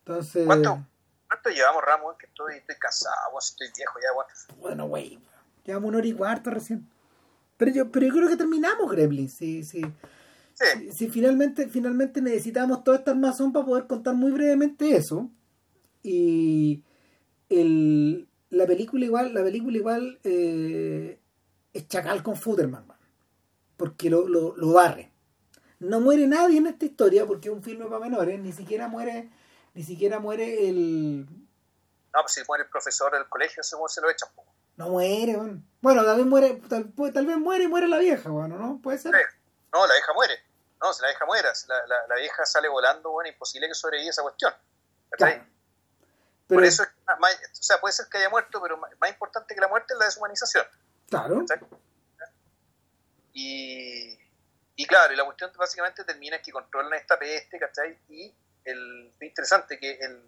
Entonces... 0.00 0.46
¿Cuánto, 0.46 0.86
¿Cuánto 1.28 1.50
llevamos, 1.50 1.82
Ramos? 1.84 2.16
Que 2.18 2.26
estoy, 2.26 2.54
estoy 2.56 2.76
cansado, 2.76 3.38
estoy 3.38 3.68
viejo 3.76 3.98
ya, 4.02 4.12
bueno. 4.14 4.30
Bueno, 4.60 4.88
güey, 4.88 5.20
llevamos 5.64 5.88
una 5.88 5.98
hora 5.98 6.06
y 6.06 6.12
cuarto 6.14 6.50
recién. 6.50 6.88
Pero 7.56 7.72
yo, 7.72 7.90
pero 7.92 8.06
yo 8.06 8.14
creo 8.14 8.28
que 8.28 8.36
terminamos, 8.36 8.90
Gremlin, 8.90 9.28
sí, 9.28 9.62
sí. 9.64 9.82
Sí. 10.54 10.90
Si, 10.90 11.08
finalmente, 11.08 11.68
finalmente 11.68 12.20
necesitamos 12.20 12.82
toda 12.82 12.98
esta 12.98 13.10
armazón 13.12 13.52
para 13.52 13.64
poder 13.64 13.86
contar 13.86 14.14
muy 14.14 14.32
brevemente 14.32 14.96
eso. 14.96 15.30
Y 16.02 16.82
el, 17.48 18.28
la 18.50 18.66
película 18.66 19.04
igual, 19.04 19.34
la 19.34 19.42
película 19.42 19.76
igual 19.76 20.18
eh, 20.24 21.20
es 21.72 21.88
chacal 21.88 22.22
con 22.22 22.36
Futterman, 22.36 22.86
porque 23.76 24.10
lo, 24.10 24.28
lo, 24.28 24.56
lo, 24.56 24.72
barre. 24.72 25.12
No 25.80 26.00
muere 26.00 26.26
nadie 26.26 26.58
en 26.58 26.66
esta 26.66 26.86
historia 26.86 27.26
porque 27.26 27.48
es 27.48 27.54
un 27.54 27.62
filme 27.62 27.86
para 27.86 28.00
menores, 28.00 28.40
ni 28.40 28.52
siquiera 28.52 28.88
muere, 28.88 29.30
ni 29.78 29.84
siquiera 29.84 30.18
muere 30.18 30.68
el. 30.68 31.20
No, 31.20 32.20
pues 32.22 32.32
si 32.32 32.42
muere 32.48 32.64
el 32.64 32.68
profesor 32.68 33.12
del 33.12 33.28
colegio, 33.28 33.62
se, 33.62 33.76
se 33.86 34.00
lo 34.00 34.10
echan. 34.10 34.28
No 34.74 34.88
muere, 34.88 35.36
bueno, 35.36 35.62
bueno 35.80 36.04
tal 36.04 36.16
vez 36.16 36.26
muere, 36.26 36.62
tal, 36.68 36.92
tal, 37.14 37.26
vez 37.26 37.36
muere 37.36 37.64
y 37.64 37.68
muere 37.68 37.86
la 37.86 37.98
vieja, 37.98 38.28
bueno, 38.28 38.58
¿no? 38.58 38.80
Puede 38.82 38.98
ser. 38.98 39.12
No, 39.72 39.86
la 39.86 39.94
vieja 39.94 40.12
muere. 40.14 40.34
No, 40.80 40.92
si 40.92 41.00
la 41.02 41.08
vieja 41.08 41.24
muere, 41.26 41.48
la, 41.68 41.86
la, 41.86 42.06
la 42.08 42.14
vieja 42.16 42.44
sale 42.44 42.68
volando, 42.68 43.10
bueno, 43.10 43.30
imposible 43.30 43.68
que 43.68 43.74
sobreviva 43.74 44.10
esa 44.10 44.22
cuestión. 44.22 44.52
Por 46.48 46.64
eso, 46.64 46.82
o 46.82 47.42
sea, 47.52 47.80
puede 47.80 47.92
ser 47.92 48.06
que 48.08 48.18
haya 48.18 48.30
muerto, 48.30 48.60
pero 48.60 48.78
más, 48.78 49.10
importante 49.10 49.54
que 49.54 49.60
la 49.60 49.68
muerte 49.68 49.94
es 49.94 49.98
la 50.00 50.06
deshumanización. 50.06 50.66
Claro. 51.08 51.44
Y, 53.32 54.18
y 54.74 54.86
claro, 54.86 55.12
y 55.12 55.16
la 55.16 55.24
cuestión 55.24 55.52
básicamente 55.56 56.02
termina 56.02 56.36
es 56.36 56.42
que 56.42 56.50
controlan 56.50 56.94
esta 56.94 57.16
peste, 57.16 57.60
¿cachai? 57.60 57.96
Y 58.08 58.34
el, 58.70 59.12
es 59.18 59.28
interesante 59.28 59.78
que 59.78 59.92
el, 59.92 60.22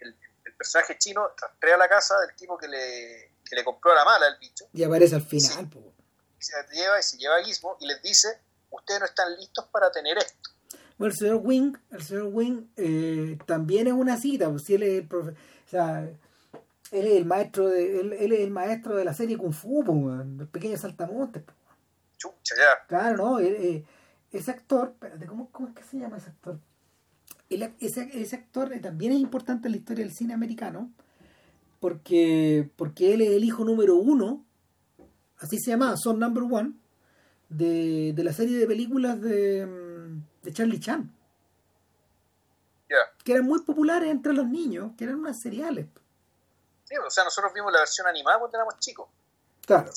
el, 0.00 0.16
personaje 0.56 0.96
chino 0.98 1.28
rastrea 1.40 1.76
la 1.76 1.88
casa 1.88 2.20
del 2.20 2.36
tipo 2.36 2.56
que 2.56 2.68
le, 2.68 3.32
que 3.44 3.56
le 3.56 3.64
compró 3.64 3.90
a 3.92 3.96
la 3.96 4.04
mala 4.04 4.28
el 4.28 4.38
bicho. 4.38 4.66
Y 4.72 4.84
aparece 4.84 5.16
al 5.16 5.22
final. 5.22 5.68
se 6.38 6.54
lleva 6.72 7.00
y 7.00 7.02
se 7.02 7.16
lleva 7.16 7.36
a 7.36 7.42
Gizmo 7.42 7.76
y 7.80 7.86
les 7.86 8.00
dice, 8.00 8.40
ustedes 8.70 9.00
no 9.00 9.06
están 9.06 9.34
listos 9.36 9.66
para 9.72 9.90
tener 9.90 10.18
esto 10.18 10.52
el 11.06 11.14
señor 11.14 11.40
Wing, 11.42 11.76
el 11.90 12.02
señor 12.02 12.28
Wing 12.32 12.66
eh, 12.76 13.38
también 13.46 13.86
es 13.86 13.92
una 13.92 14.16
cita, 14.16 14.48
pues 14.50 14.64
si 14.64 14.74
él 14.74 14.82
es 14.82 15.00
el 15.00 15.08
profe, 15.08 15.30
o 15.30 15.68
sea, 15.68 16.00
él 16.00 17.06
es 17.06 17.14
el 17.14 17.24
maestro 17.24 17.68
de, 17.68 18.00
él, 18.00 18.12
es 18.12 18.40
el 18.40 18.50
maestro 18.50 18.96
de 18.96 19.04
la 19.04 19.14
serie 19.14 19.36
Kung 19.36 19.52
Fu, 19.52 19.82
pues, 19.84 20.20
el 20.20 20.48
pequeño 20.48 20.76
saltamontes. 20.76 21.42
Chucha, 22.16 22.54
ya. 22.56 22.86
Claro, 22.86 23.16
no, 23.16 23.40
eh, 23.40 23.84
ese 24.30 24.50
actor, 24.50 24.90
espérate, 24.92 25.26
¿cómo, 25.26 25.50
¿cómo, 25.50 25.68
es 25.68 25.74
que 25.74 25.82
se 25.82 25.98
llama 25.98 26.18
ese 26.18 26.30
actor? 26.30 26.58
Ese, 27.80 28.10
ese, 28.12 28.36
actor 28.36 28.70
también 28.80 29.12
es 29.12 29.18
importante 29.18 29.68
en 29.68 29.72
la 29.72 29.78
historia 29.78 30.04
del 30.04 30.14
cine 30.14 30.34
americano, 30.34 30.90
porque, 31.80 32.70
porque 32.76 33.14
él 33.14 33.22
es 33.22 33.30
el 33.30 33.44
hijo 33.44 33.64
número 33.64 33.96
uno, 33.96 34.44
así 35.38 35.58
se 35.58 35.70
llama, 35.70 35.96
Son 35.96 36.18
Number 36.18 36.44
One, 36.44 36.72
de, 37.48 38.12
de 38.14 38.24
la 38.24 38.32
serie 38.32 38.56
de 38.56 38.66
películas 38.66 39.20
de 39.20 39.66
de 40.42 40.52
Charlie 40.52 40.80
Chan. 40.80 41.10
Que 43.24 43.32
eran 43.32 43.46
muy 43.46 43.62
populares 43.62 44.10
entre 44.10 44.34
los 44.34 44.46
niños, 44.46 44.92
que 44.98 45.04
eran 45.04 45.20
unas 45.20 45.40
seriales. 45.40 45.86
Sí, 46.84 46.94
o 46.96 47.08
sea, 47.08 47.24
nosotros 47.24 47.52
vimos 47.54 47.72
la 47.72 47.78
versión 47.78 48.06
animada 48.06 48.38
cuando 48.38 48.58
éramos 48.58 48.78
chicos. 48.80 49.08
Claro, 49.64 49.90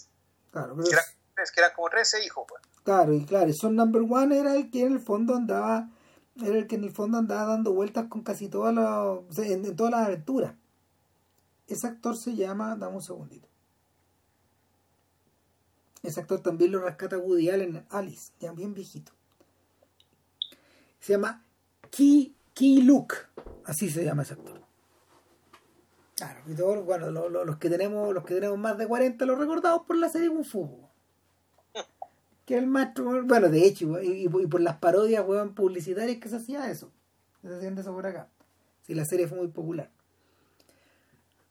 claro. 0.52 0.76
que, 0.78 0.90
eran, 0.92 1.72
como 1.76 1.90
13 1.90 2.24
hijos, 2.24 2.46
pues. 2.48 2.62
Claro, 2.84 3.14
y 3.14 3.26
claro, 3.26 3.52
Son 3.52 3.76
Number 3.76 4.04
One 4.08 4.40
era 4.40 4.56
el 4.56 4.70
que 4.70 4.82
en 4.84 4.94
el 4.94 5.00
fondo 5.00 5.36
andaba, 5.36 5.90
era 6.42 6.58
el 6.58 6.68
que 6.68 6.76
en 6.76 6.84
el 6.84 6.92
fondo 6.92 7.18
andaba 7.18 7.52
dando 7.52 7.74
vueltas 7.74 8.08
con 8.08 8.24
casi 8.24 8.50
todas 8.50 8.74
las, 8.74 9.38
en, 9.40 9.76
todas 9.76 9.92
las 9.92 10.08
aventuras. 10.08 10.56
Ese 11.68 11.88
actor 11.88 12.16
se 12.16 12.36
llama, 12.36 12.76
dame 12.76 12.96
un 12.96 13.02
segundito. 13.02 13.48
Ese 16.04 16.20
actor 16.20 16.42
también 16.42 16.72
lo 16.72 16.80
rescata 16.80 17.18
Woody 17.18 17.50
Allen 17.50 17.78
en 17.78 17.86
Alice, 17.90 18.32
ya 18.40 18.52
bien 18.52 18.74
viejito 18.74 19.12
se 21.06 21.14
llama 21.14 21.46
Ki, 21.92 22.36
Ki 22.56 22.82
Luke, 22.82 23.16
así 23.66 23.92
se 23.92 24.04
llama 24.04 24.24
ese 24.24 24.34
actor. 24.34 24.60
Claro, 26.16 26.40
y 26.48 26.56
todos, 26.56 26.84
bueno, 26.84 27.12
los 27.12 27.58
que 27.58 27.70
tenemos, 27.70 28.12
los 28.12 28.26
que 28.26 28.34
tenemos 28.34 28.58
más 28.58 28.76
de 28.80 28.88
40 28.88 29.24
los 29.28 29.38
recordamos 29.38 29.86
por 29.86 29.98
la 29.98 30.10
serie 30.10 30.30
Kung 30.30 30.44
Fu. 30.44 30.90
Que 32.46 32.58
el 32.58 32.68
maestro, 32.68 33.24
bueno, 33.24 33.50
de 33.50 33.66
hecho, 33.66 34.00
y, 34.02 34.28
por 34.28 34.62
las 34.62 34.78
parodias 34.78 35.24
publicitarias 35.56 36.18
que 36.20 36.30
se 36.30 36.38
hacía 36.38 36.70
eso. 36.70 36.92
Se 37.42 37.56
hacían 37.56 37.76
de 37.76 37.82
eso 37.82 37.94
por 37.94 38.06
acá. 38.06 38.30
Si 38.82 38.94
la 38.94 39.04
serie 39.06 39.28
fue 39.28 39.40
muy 39.40 39.48
popular. 39.48 39.90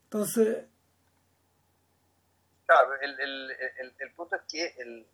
Entonces. 0.04 0.66
Claro, 2.66 2.94
el, 3.00 3.20
el, 3.20 3.94
el, 3.98 4.12
punto 4.12 4.36
es 4.36 4.42
que 4.48 4.74
el, 4.78 5.06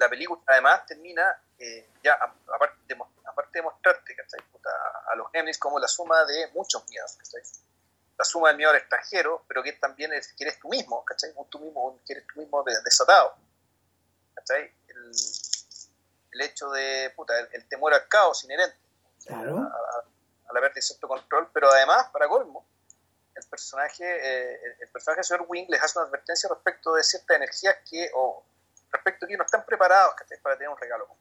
la 0.00 0.08
película 0.08 0.40
además 0.46 0.84
termina 0.86 1.22
eh, 1.58 1.88
ya 2.02 2.14
aparte 2.14 2.76
de, 2.88 2.96
aparte 3.24 3.58
de 3.58 3.62
mostrarte 3.62 4.16
a 5.12 5.16
los 5.16 5.30
Gremlins 5.30 5.58
como 5.58 5.78
la 5.78 5.86
suma 5.86 6.24
de 6.24 6.48
muchos 6.54 6.88
miedos 6.88 7.18
la 8.18 8.24
suma 8.24 8.48
del 8.48 8.56
miedo 8.56 8.70
al 8.70 8.76
extranjero 8.76 9.44
pero 9.46 9.62
que 9.62 9.72
también 9.74 10.12
es 10.14 10.32
que 10.32 10.44
eres 10.44 10.58
tú 10.58 10.68
mismo 10.68 11.04
¿cachai? 11.04 11.32
tú 11.50 11.58
mismo 11.58 12.00
que 12.06 12.22
tú 12.22 12.40
mismo 12.40 12.64
desatado 12.64 13.34
¿cachai? 14.34 14.72
El, 14.88 15.12
el 16.32 16.40
hecho 16.40 16.70
de 16.70 17.12
puta, 17.16 17.34
el, 17.52 17.68
temor 17.68 17.94
al 17.94 18.06
caos 18.08 18.44
inherente 18.44 18.76
claro. 19.26 19.58
a, 19.58 20.52
la 20.52 20.60
pérdida 20.60 20.74
de 20.76 20.82
cierto 20.82 21.08
control 21.08 21.48
pero 21.52 21.70
además 21.70 22.08
para 22.12 22.28
colmo 22.28 22.66
el 23.34 23.44
personaje 23.48 24.04
eh, 24.04 24.60
el, 24.80 24.88
personaje 24.88 25.18
del 25.18 25.24
señor 25.24 25.46
Wing 25.48 25.66
les 25.68 25.82
hace 25.82 25.98
una 25.98 26.08
advertencia 26.08 26.48
respecto 26.48 26.94
de 26.94 27.02
ciertas 27.02 27.36
energías 27.36 27.76
que 27.88 28.10
o 28.14 28.44
respecto 28.92 29.26
a 29.26 29.28
que 29.28 29.36
no 29.36 29.44
están 29.44 29.64
preparados 29.64 30.14
para 30.42 30.56
tener 30.56 30.68
un 30.68 30.78
regalo 30.78 31.06
como 31.06 31.20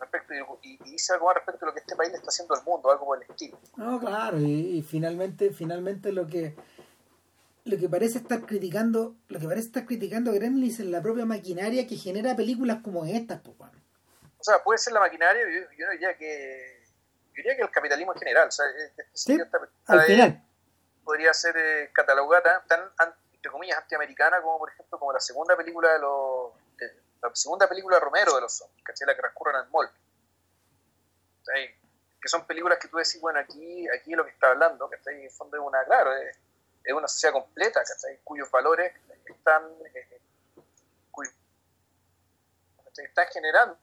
Respecto, 0.00 0.58
y, 0.62 0.76
dice 0.78 1.12
algo 1.12 1.26
más 1.26 1.36
respecto 1.36 1.64
a 1.64 1.68
lo 1.68 1.74
que 1.74 1.80
este 1.80 1.94
país 1.94 2.10
le 2.10 2.16
está 2.16 2.28
haciendo 2.28 2.54
al 2.54 2.64
mundo, 2.64 2.90
algo 2.90 3.04
por 3.04 3.22
el 3.22 3.30
estilo. 3.30 3.60
No, 3.76 4.00
claro, 4.00 4.38
y, 4.38 4.82
finalmente, 4.82 5.50
finalmente 5.50 6.10
lo 6.10 6.26
que 6.26 6.56
lo 7.64 7.78
que 7.78 7.88
parece 7.88 8.18
estar 8.18 8.40
criticando, 8.46 9.16
lo 9.28 9.38
que 9.38 9.46
parece 9.46 9.66
estar 9.66 9.86
criticando 9.86 10.30
a 10.30 10.34
Gremlins 10.34 10.80
es 10.80 10.86
la 10.86 11.02
propia 11.02 11.24
maquinaria 11.24 11.86
que 11.86 11.96
genera 11.96 12.36
películas 12.36 12.78
como 12.82 13.04
estas, 13.04 13.40
pues, 13.40 13.56
bueno. 13.56 13.78
O 14.38 14.44
sea, 14.44 14.62
puede 14.62 14.78
ser 14.78 14.92
la 14.92 15.00
maquinaria, 15.00 15.42
yo, 15.42 15.76
yo 15.76 15.86
no 15.86 15.92
diría 15.92 16.16
que 16.16 16.80
yo 17.30 17.36
diría 17.36 17.56
que 17.56 17.62
el 17.62 17.70
capitalismo 17.70 18.12
en 18.14 18.18
general, 18.18 18.48
o 18.48 18.50
sea, 18.50 18.66
este 18.76 19.06
sí, 19.12 19.38
al 19.86 20.02
final. 20.02 20.44
podría 21.04 21.32
ser 21.34 21.56
eh, 21.56 21.90
catalogada 21.92 22.64
tan, 22.66 22.80
entre 23.32 23.52
comillas, 23.52 23.78
antiamericana 23.78 24.40
como, 24.42 24.58
por 24.58 24.70
ejemplo, 24.70 24.98
como 24.98 25.12
la 25.12 25.20
segunda 25.20 25.56
película 25.56 25.92
de 25.92 25.98
los 26.00 26.52
la 27.22 27.30
segunda 27.34 27.68
película 27.68 27.96
de 27.96 28.00
Romero 28.00 28.34
de 28.34 28.40
los 28.40 28.56
zombies, 28.56 28.82
¿cachai? 28.82 29.06
La 29.06 29.14
que 29.14 29.20
transcurre 29.20 29.52
en 29.52 29.64
el 29.64 29.70
mall. 29.70 29.90
Que 32.20 32.28
son 32.28 32.46
películas 32.46 32.78
que 32.78 32.88
tú 32.88 32.96
decís, 32.96 33.20
bueno, 33.20 33.40
aquí, 33.40 33.88
aquí 33.88 34.12
lo 34.12 34.24
que 34.24 34.30
está 34.30 34.48
hablando, 34.48 34.88
que 34.88 34.96
está 34.96 35.10
en 35.10 35.24
el 35.24 35.30
fondo 35.30 35.56
es 35.56 35.62
una, 35.62 35.84
claro, 35.84 36.14
es, 36.16 36.38
una 36.94 37.08
sociedad 37.08 37.34
completa, 37.34 37.80
¿cachai? 37.86 38.20
Cuyos 38.24 38.50
valores 38.50 38.92
están, 39.26 39.62
eh, 39.94 40.20
están 42.96 43.26
generando, 43.32 43.78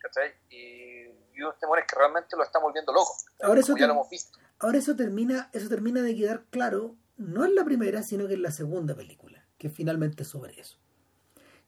¿cachai? 0.00 0.32
Y, 0.50 1.04
y 1.34 1.40
unos 1.40 1.58
temores 1.58 1.84
que 1.88 1.96
realmente 1.96 2.36
lo 2.36 2.42
están 2.42 2.62
volviendo 2.62 2.92
loco, 2.92 3.16
ahora 3.42 3.60
eso 3.60 3.76
ya 3.76 3.86
lo 3.86 3.92
hemos 3.92 4.08
visto. 4.08 4.38
Ahora 4.58 4.78
eso 4.78 4.96
termina, 4.96 5.50
eso 5.52 5.68
termina 5.68 6.02
de 6.02 6.16
quedar 6.16 6.44
claro, 6.50 6.96
no 7.16 7.44
en 7.44 7.54
la 7.54 7.64
primera, 7.64 8.02
sino 8.02 8.26
que 8.26 8.34
en 8.34 8.42
la 8.42 8.50
segunda 8.50 8.94
película, 8.94 9.46
que 9.58 9.68
finalmente 9.68 10.22
es 10.22 10.28
sobre 10.28 10.60
eso. 10.60 10.78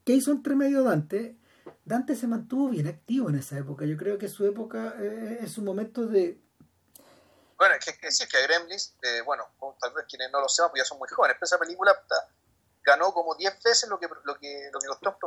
¿Qué 0.04 0.14
hizo 0.14 0.30
entre 0.30 0.54
medio 0.54 0.82
Dante? 0.82 1.36
Dante 1.84 2.14
se 2.14 2.26
mantuvo 2.26 2.68
bien 2.68 2.86
activo 2.86 3.28
en 3.28 3.36
esa 3.36 3.58
época. 3.58 3.84
Yo 3.84 3.96
creo 3.96 4.18
que 4.18 4.28
su 4.28 4.46
época 4.46 4.94
eh, 4.98 5.38
es 5.40 5.58
un 5.58 5.64
momento 5.64 6.06
de... 6.06 6.40
Bueno, 7.56 7.74
es 7.74 7.84
que, 7.84 7.96
que 7.98 8.06
decir 8.06 8.28
que 8.28 8.42
Gremlins, 8.42 8.94
eh, 9.02 9.22
bueno, 9.22 9.44
tal 9.80 9.92
vez 9.94 10.06
quienes 10.08 10.30
no 10.30 10.40
lo 10.40 10.48
sepan, 10.48 10.70
pues 10.70 10.82
ya 10.82 10.84
son 10.86 10.98
muy 10.98 11.08
jóvenes, 11.08 11.36
pero 11.38 11.46
esa 11.46 11.58
película 11.58 11.98
ganó 12.82 13.12
como 13.12 13.34
10 13.34 13.62
veces 13.62 13.88
lo 13.88 13.98
que, 13.98 14.08
lo 14.24 14.38
que, 14.38 14.70
lo 14.72 14.78
que 14.78 14.86
costó 14.86 15.18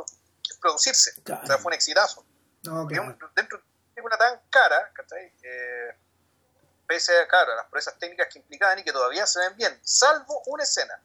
producirse. 0.60 1.20
O 1.20 1.46
sea, 1.46 1.58
fue 1.58 1.70
un 1.70 1.74
exitazo. 1.74 2.24
No, 2.62 2.86
claro. 2.86 3.16
Dentro 3.34 3.62
de 3.94 4.02
una 4.02 4.16
tan 4.16 4.40
cara, 4.50 4.90
¿cachai? 4.92 5.32
Eh, 5.42 5.96
pese 6.86 7.18
a, 7.18 7.28
claro, 7.28 7.54
las 7.54 7.66
proezas 7.66 7.98
técnicas 7.98 8.28
que 8.32 8.38
implicaban 8.38 8.78
y 8.78 8.84
que 8.84 8.92
todavía 8.92 9.26
se 9.26 9.40
ven 9.40 9.56
bien, 9.56 9.78
salvo 9.82 10.42
una 10.46 10.62
escena 10.62 11.00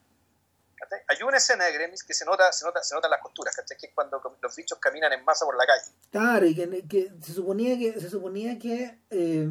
hay 1.08 1.24
una 1.24 1.38
escena 1.38 1.66
de 1.66 1.74
Gremlins 1.74 2.04
que 2.04 2.14
se 2.14 2.26
nota, 2.26 2.52
se 2.52 2.66
nota, 2.66 2.84
se 2.84 2.96
notan 2.96 3.12
las 3.12 3.22
costuras, 3.22 3.56
¿cachai? 3.56 3.78
Que 3.78 3.88
es 3.88 3.94
cuando 3.94 4.22
los 4.42 4.56
bichos 4.56 4.78
caminan 4.80 5.14
en 5.14 5.24
masa 5.24 5.46
por 5.46 5.58
la 5.58 5.66
calle. 5.66 5.92
Claro, 6.12 6.46
y 6.46 6.56
que, 6.56 7.12
se 7.22 7.34
suponía 7.34 7.78
que, 7.78 8.00
se 8.00 8.10
suponía 8.10 8.58
que 8.60 9.00
eh, 9.10 9.50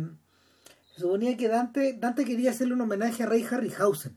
se 0.94 1.00
suponía 1.00 1.36
que 1.36 1.48
Dante, 1.48 1.94
Dante 1.94 2.24
quería 2.24 2.50
hacerle 2.50 2.74
un 2.74 2.80
homenaje 2.80 3.22
a 3.22 3.26
Ray 3.26 3.44
Harryhausen. 3.44 4.16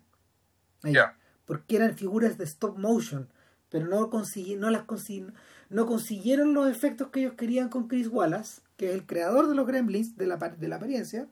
Ya. 0.83 1.17
Porque 1.45 1.75
eran 1.75 1.95
figuras 1.95 2.37
de 2.37 2.43
stop 2.43 2.77
motion, 2.77 3.29
pero 3.69 3.87
no 3.87 4.09
no 4.09 4.69
las 4.69 4.85
no 5.69 5.85
consiguieron 5.85 6.53
los 6.53 6.69
efectos 6.69 7.09
que 7.09 7.21
ellos 7.21 7.33
querían 7.33 7.69
con 7.69 7.87
Chris 7.87 8.07
Wallace, 8.07 8.61
que 8.77 8.89
es 8.89 8.93
el 8.93 9.05
creador 9.05 9.47
de 9.47 9.55
los 9.55 9.67
Gremlins, 9.67 10.15
de 10.15 10.27
la, 10.27 10.37
de 10.37 10.67
la 10.67 10.75
apariencia, 10.77 11.27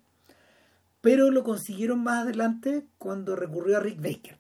pero 1.02 1.32
lo 1.32 1.44
consiguieron 1.44 2.04
más 2.04 2.24
adelante 2.24 2.86
cuando 2.98 3.36
recurrió 3.36 3.78
a 3.78 3.80
Rick 3.80 4.02
Baker 4.02 4.38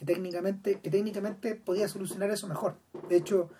que 0.00 0.06
técnicamente, 0.06 0.80
que 0.80 0.90
técnicamente 0.90 1.54
podía 1.56 1.86
solucionar 1.86 2.30
eso 2.30 2.48
mejor. 2.48 2.78
De 3.10 3.16
hecho, 3.16 3.50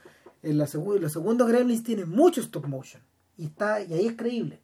en 0.42 0.56
la 0.56 0.66
los 0.72 1.12
segundos 1.12 1.46
Gremlins 1.46 1.82
tienen 1.82 2.08
mucho 2.08 2.40
stop 2.40 2.66
motion. 2.66 3.02
Y 3.36 3.44
está, 3.44 3.82
y 3.82 3.92
ahí 3.92 4.06
es 4.06 4.16
creíble. 4.16 4.58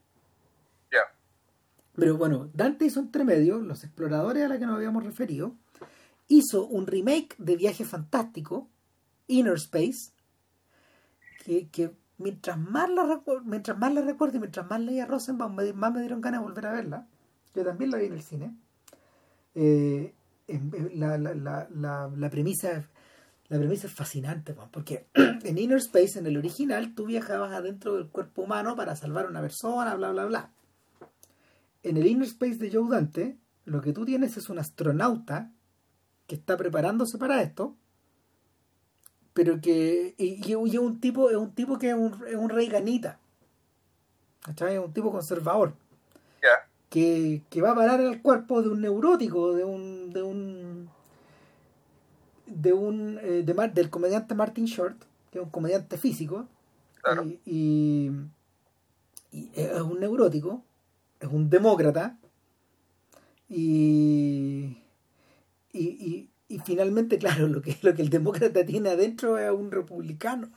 Pero 1.97 2.16
bueno, 2.16 2.51
Dante 2.52 2.85
hizo 2.85 3.01
entre 3.01 3.24
medio, 3.24 3.59
los 3.59 3.82
exploradores 3.82 4.44
a 4.44 4.48
los 4.48 4.59
que 4.59 4.66
nos 4.66 4.77
habíamos 4.77 5.05
referido, 5.05 5.55
hizo 6.28 6.66
un 6.66 6.86
remake 6.86 7.35
de 7.39 7.56
Viaje 7.56 7.85
Fantástico, 7.85 8.68
Inner 9.28 9.55
Space, 9.55 10.12
que, 11.44 11.68
que 11.68 11.93
mientras 12.18 12.59
más 12.59 12.90
la 12.90 13.23
mientras 13.44 13.78
más 13.78 13.94
la 13.94 14.02
recuerdo 14.02 14.36
y 14.36 14.40
mientras 14.40 14.68
más 14.68 14.81
leía 14.81 15.06
Rosenbaum, 15.06 15.56
más 15.74 15.93
me 15.93 16.01
dieron 16.01 16.20
ganas 16.20 16.40
de 16.40 16.47
volver 16.47 16.66
a 16.66 16.73
verla. 16.73 17.06
Yo 17.55 17.64
también 17.64 17.90
la 17.90 17.98
vi 17.98 18.06
en 18.06 18.12
el 18.12 18.23
cine. 18.23 18.55
Eh, 19.55 20.12
la, 20.94 21.16
la, 21.16 21.35
la, 21.35 22.10
la, 22.14 22.31
premisa 22.31 22.85
la 23.48 23.59
premisa 23.59 23.86
es 23.86 23.93
fascinante 23.94 24.55
porque 24.70 25.06
en 25.14 25.59
Inner 25.59 25.78
Space 25.78 26.18
en 26.18 26.27
el 26.27 26.36
original 26.36 26.94
tú 26.94 27.06
viajabas 27.06 27.52
adentro 27.52 27.94
del 27.94 28.09
cuerpo 28.09 28.43
humano 28.43 28.77
para 28.77 28.94
salvar 28.97 29.24
a 29.24 29.28
una 29.28 29.40
persona 29.40 29.94
bla 29.94 30.10
bla 30.10 30.27
bla 30.27 30.51
en 31.89 31.97
el 31.97 32.07
Inner 32.07 32.27
Space 32.27 32.57
de 32.57 32.71
Joe 32.71 32.89
Dante 32.91 33.39
lo 33.65 33.81
que 33.81 33.93
tú 33.93 34.05
tienes 34.05 34.37
es 34.37 34.49
un 34.49 34.59
astronauta 34.59 35.53
que 36.27 36.35
está 36.35 36.57
preparándose 36.57 37.19
para 37.19 37.43
esto 37.43 37.77
pero 39.35 39.61
que 39.61 40.15
y, 40.19 40.51
y 40.51 40.55
un 40.55 41.01
tipo 41.01 41.31
es 41.31 41.37
un 41.37 41.53
tipo 41.53 41.79
que 41.79 41.91
es 41.91 41.95
un, 41.95 42.17
es 42.27 42.37
un 42.37 42.49
rey 42.49 42.69
ganita 42.69 43.19
es 44.49 44.79
un 44.79 44.93
tipo 44.93 45.11
conservador 45.11 45.75
que, 46.91 47.63
va 47.63 47.73
a 47.73 47.75
parar 47.75 48.01
al 48.01 48.23
cuerpo 48.23 48.63
de 48.63 48.69
un 48.69 48.81
neurótico, 48.81 49.53
de 49.53 49.65
un. 49.65 50.13
de 50.13 50.23
un. 50.23 50.91
de 52.47 52.73
un. 52.73 53.19
Eh, 53.23 53.45
del 53.45 53.91
comediante 53.91 54.35
Martin 54.35 54.67
Short, 54.67 54.97
que 55.31 55.39
es 55.39 55.45
un 55.45 55.51
comediante 55.51 55.99
físico. 55.99 56.47
Y, 57.45 58.11
es 59.55 59.81
un 59.83 60.01
neurótico, 60.01 60.65
es 61.21 61.29
un 61.29 61.51
demócrata. 61.51 62.19
Y. 63.49 64.83
Y, 65.73 66.31
y, 66.49 66.59
finalmente, 66.61 67.19
claro, 67.19 67.49
lo 67.49 67.61
que, 67.61 67.77
lo 67.83 67.95
que 67.95 68.03
el 68.03 68.09
demócrata 68.09 68.65
tiene 68.65 68.91
adentro 68.91 69.39
es 69.39 69.51
un 69.51 69.71
republicano. 69.71 70.51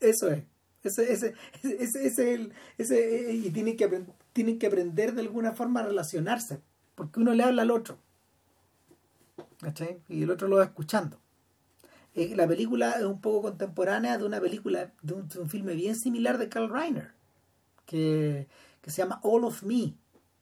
Eso 0.00 0.30
es. 0.30 0.44
Ese, 0.82 1.12
ese, 1.12 1.34
ese, 1.62 2.06
ese, 2.06 2.34
el, 2.34 2.52
ese, 2.76 3.32
y 3.34 3.50
tienen 3.50 3.76
que, 3.76 4.04
tienen 4.32 4.58
que 4.58 4.66
aprender 4.66 5.14
de 5.14 5.20
alguna 5.20 5.52
forma 5.52 5.78
a 5.78 5.84
relacionarse, 5.84 6.60
porque 6.96 7.20
uno 7.20 7.34
le 7.34 7.44
habla 7.44 7.62
al 7.62 7.70
otro. 7.70 7.98
Y 10.08 10.22
el 10.22 10.30
otro 10.30 10.48
lo 10.48 10.56
va 10.56 10.64
escuchando. 10.64 11.20
Eh, 12.14 12.34
la 12.36 12.46
película 12.46 12.92
es 12.92 13.04
un 13.04 13.20
poco 13.20 13.42
contemporánea 13.42 14.18
de 14.18 14.24
una 14.24 14.40
película, 14.40 14.92
de 15.02 15.14
un, 15.14 15.48
filme 15.48 15.74
bien 15.74 15.94
similar 15.94 16.36
de 16.36 16.48
Carl 16.48 16.68
Reiner, 16.68 17.12
que, 17.92 18.48
que 18.80 18.90
se 18.90 19.02
llama 19.02 19.20
All 19.22 19.44
of 19.44 19.62
Me, 19.64 19.94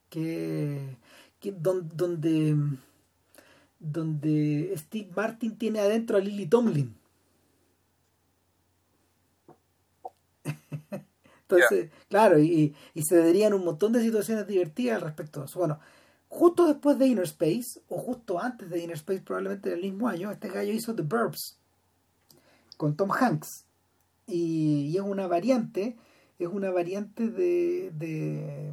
que, 0.09 0.97
que 1.40 1.52
donde, 1.52 2.56
donde 3.81 4.74
Steve 4.77 5.10
Martin 5.16 5.59
tiene 5.59 5.81
adentro 5.81 6.16
a 6.16 6.20
Lily 6.20 6.47
Tomlin 6.47 6.94
Entonces, 11.43 11.90
claro, 12.09 12.39
y, 12.39 12.74
y, 12.94 13.02
se 13.02 13.16
darían 13.16 13.52
un 13.52 13.64
montón 13.64 13.93
de 13.93 14.01
situaciones 14.01 14.47
divertidas 14.47 14.97
al 14.97 15.02
respecto 15.02 15.40
de 15.40 15.47
eso. 15.47 15.59
Bueno, 15.59 15.81
justo 16.28 16.68
después 16.68 16.97
de 16.97 17.09
Inner 17.09 17.24
Space, 17.24 17.81
o 17.89 17.98
justo 17.98 18.39
antes 18.39 18.70
de 18.70 18.78
Inner 18.78 18.97
Space, 18.97 19.22
probablemente 19.22 19.70
del 19.70 19.81
mismo 19.81 20.09
año, 20.09 20.31
este 20.31 20.48
gallo 20.48 20.72
hizo 20.72 20.94
The 20.94 21.02
Burbs 21.02 21.59
con 22.77 22.94
Tom 22.94 23.10
Hanks. 23.10 23.66
Y, 24.28 24.97
es 24.97 25.02
una 25.02 25.27
variante, 25.27 25.97
es 26.45 26.51
una 26.51 26.71
variante 26.71 27.29
de, 27.29 27.91
de, 27.95 28.73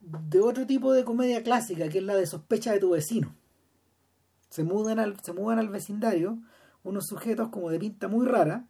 de 0.00 0.40
otro 0.40 0.66
tipo 0.66 0.92
de 0.92 1.04
comedia 1.04 1.42
clásica, 1.42 1.88
que 1.88 1.98
es 1.98 2.04
la 2.04 2.16
de 2.16 2.26
sospecha 2.26 2.72
de 2.72 2.80
tu 2.80 2.90
vecino. 2.90 3.34
Se 4.48 4.64
mudan 4.64 4.98
al, 4.98 5.20
se 5.20 5.32
mudan 5.32 5.58
al 5.58 5.68
vecindario 5.68 6.38
unos 6.82 7.06
sujetos 7.06 7.48
como 7.48 7.70
de 7.70 7.78
pinta 7.78 8.08
muy 8.08 8.26
rara 8.26 8.66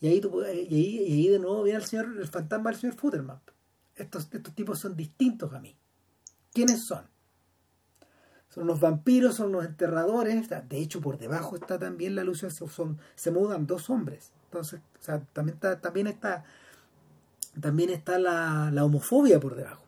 y 0.00 0.08
ahí, 0.08 0.20
y 0.68 0.74
ahí, 0.74 1.04
y 1.06 1.12
ahí 1.12 1.28
de 1.28 1.38
nuevo 1.38 1.62
viene 1.62 1.78
el 1.78 1.84
señor, 1.84 2.16
el 2.18 2.26
fantasma 2.26 2.70
del 2.70 2.80
señor 2.80 2.96
Futterman. 2.96 3.40
Estos, 3.94 4.28
estos 4.32 4.54
tipos 4.54 4.80
son 4.80 4.96
distintos 4.96 5.52
a 5.52 5.60
mí. 5.60 5.76
¿Quiénes 6.52 6.86
son? 6.86 7.06
Son 8.48 8.66
los 8.66 8.80
vampiros, 8.80 9.36
son 9.36 9.52
los 9.52 9.64
enterradores. 9.64 10.48
De 10.48 10.78
hecho, 10.78 11.00
por 11.00 11.18
debajo 11.18 11.56
está 11.56 11.78
también 11.78 12.14
la 12.14 12.22
alusión, 12.22 12.50
son, 12.50 12.98
se 13.14 13.30
mudan 13.30 13.66
dos 13.66 13.88
hombres. 13.88 14.32
Entonces, 14.52 14.80
o 15.00 15.02
sea, 15.02 15.20
también 15.32 15.54
está, 15.54 15.80
también 15.80 16.06
está, 16.06 16.44
también 17.58 17.90
está 17.90 18.18
la, 18.18 18.70
la 18.70 18.84
homofobia 18.84 19.40
por 19.40 19.56
debajo. 19.56 19.82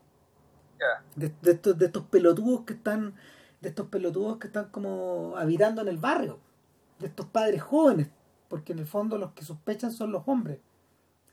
De, 1.17 1.33
de, 1.43 1.53
estos, 1.53 1.79
de 1.79 1.87
estos 1.87 2.05
pelotudos 2.05 2.63
que 2.63 2.75
están, 2.75 3.15
de 3.61 3.69
estos 3.69 3.89
pelotudos 3.89 4.39
que 4.39 4.49
están 4.49 4.71
como 4.71 5.35
habitando 5.37 5.81
en 5.81 5.89
el 5.89 5.99
barrio, 5.99 6.39
de 6.99 7.07
estos 7.07 7.27
padres 7.27 7.63
jóvenes 7.63 8.09
porque 8.55 8.73
en 8.73 8.79
el 8.79 8.87
fondo 8.87 9.19
los 9.19 9.33
que 9.33 9.45
sospechan 9.45 9.93
son 9.93 10.13
los 10.13 10.23
hombres, 10.27 10.61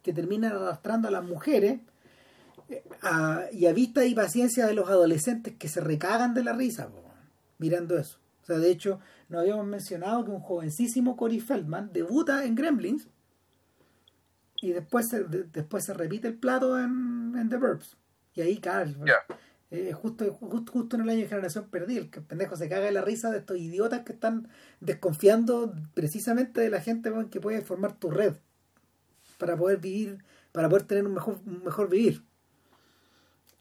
que 0.02 0.12
terminan 0.12 0.54
arrastrando 0.54 1.08
a 1.08 1.12
las 1.12 1.24
mujeres 1.24 1.80
eh, 2.68 2.84
y 3.52 3.68
a 3.68 3.74
vista 3.74 4.04
y 4.06 4.16
paciencia 4.16 4.66
de 4.66 4.74
los 4.74 4.90
adolescentes 4.90 5.54
que 5.56 5.70
se 5.70 5.82
recagan 5.82 6.34
de 6.34 6.44
la 6.44 6.54
risa 6.54 6.90
mirando 7.60 7.96
eso. 7.98 8.18
O 8.42 8.46
sea, 8.46 8.58
de 8.58 8.72
hecho, 8.72 9.00
nos 9.30 9.42
habíamos 9.42 9.68
mencionado 9.68 10.26
que 10.26 10.32
un 10.32 10.40
jovencísimo 10.40 11.16
Cory 11.16 11.40
Feldman 11.40 11.94
debuta 11.94 12.44
en 12.44 12.56
Gremlins 12.56 13.08
y 14.62 14.72
después 14.72 15.10
se, 15.10 15.24
después 15.24 15.84
se 15.84 15.94
repite 15.94 16.28
el 16.28 16.36
plato 16.36 16.80
en, 16.80 17.50
The 17.50 17.58
Burbs. 17.58 17.98
Y 18.36 18.42
ahí, 18.42 18.60
claro, 18.60 18.92
Eh, 19.72 19.94
justo, 19.94 20.32
justo, 20.34 20.72
justo 20.72 20.96
en 20.98 21.04
el 21.04 21.10
año 21.10 21.22
de 21.22 21.28
generación 21.28 21.70
perdida, 21.70 22.02
el 22.02 22.10
que 22.12 22.20
el 22.20 22.26
pendejo 22.26 22.56
se 22.58 22.68
caga 22.70 22.86
de 22.86 22.92
la 22.92 23.02
risa 23.02 23.32
de 23.32 23.40
estos 23.40 23.58
idiotas 23.58 24.02
que 24.02 24.12
están 24.12 24.50
desconfiando 24.82 25.74
precisamente 25.94 26.60
de 26.60 26.70
la 26.70 26.82
gente 26.82 27.10
que 27.32 27.40
puede 27.40 27.62
formar 27.62 27.98
tu 27.98 28.12
red 28.12 28.36
para 29.38 29.56
poder 29.58 29.80
vivir, 29.80 30.24
para 30.52 30.68
poder 30.68 30.84
tener 30.84 31.08
un 31.08 31.14
mejor, 31.14 31.40
un 31.46 31.64
mejor 31.64 31.90
vivir. 31.90 32.22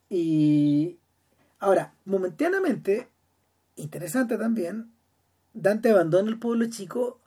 Y 0.08 0.98
ahora, 1.60 1.94
momentáneamente, 2.04 3.08
interesante 3.76 4.36
también, 4.36 4.92
Dante 5.54 5.90
abandona 5.90 6.28
el 6.28 6.40
pueblo 6.40 6.66
chico 6.68 7.19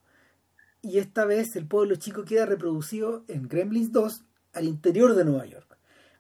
y 0.83 0.99
esta 0.99 1.25
vez 1.25 1.55
el 1.55 1.65
pueblo 1.65 1.95
chico 1.95 2.25
queda 2.25 2.45
reproducido 2.45 3.23
en 3.27 3.47
Gremlins 3.47 3.91
2 3.91 4.23
al 4.53 4.65
interior 4.65 5.15
de 5.15 5.25
Nueva 5.25 5.45
York, 5.45 5.77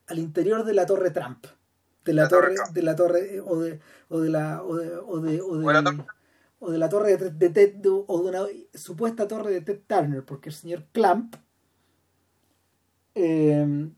al 0.07 0.17
interior 0.17 0.63
de 0.63 0.73
la 0.73 0.87
Torre 0.87 1.11
Trump 1.11 1.45
de 2.05 2.13
la, 2.13 2.27
torre, 2.27 2.55
de 2.73 2.81
la 2.81 2.95
torre 2.95 3.41
o 3.41 3.59
de 3.59 3.79
o 4.09 4.19
de 4.19 4.29
la 4.29 4.63
o 4.63 4.75
de 4.75 4.97
o 4.97 5.19
de, 5.19 5.41
o 5.41 5.57
de, 5.57 6.05
o 6.59 6.71
de 6.71 6.77
la 6.77 6.89
torre 6.89 7.17
de, 7.17 7.31
de 7.31 7.49
Ted 7.49 7.75
o 7.85 8.21
de 8.21 8.29
una 8.29 8.39
supuesta 8.73 9.27
torre 9.27 9.51
de 9.51 9.61
Ted 9.61 9.79
Turner 9.87 10.23
porque 10.23 10.49
el 10.49 10.55
señor 10.55 10.85
Clamp 10.91 11.35
eh, 13.15 13.89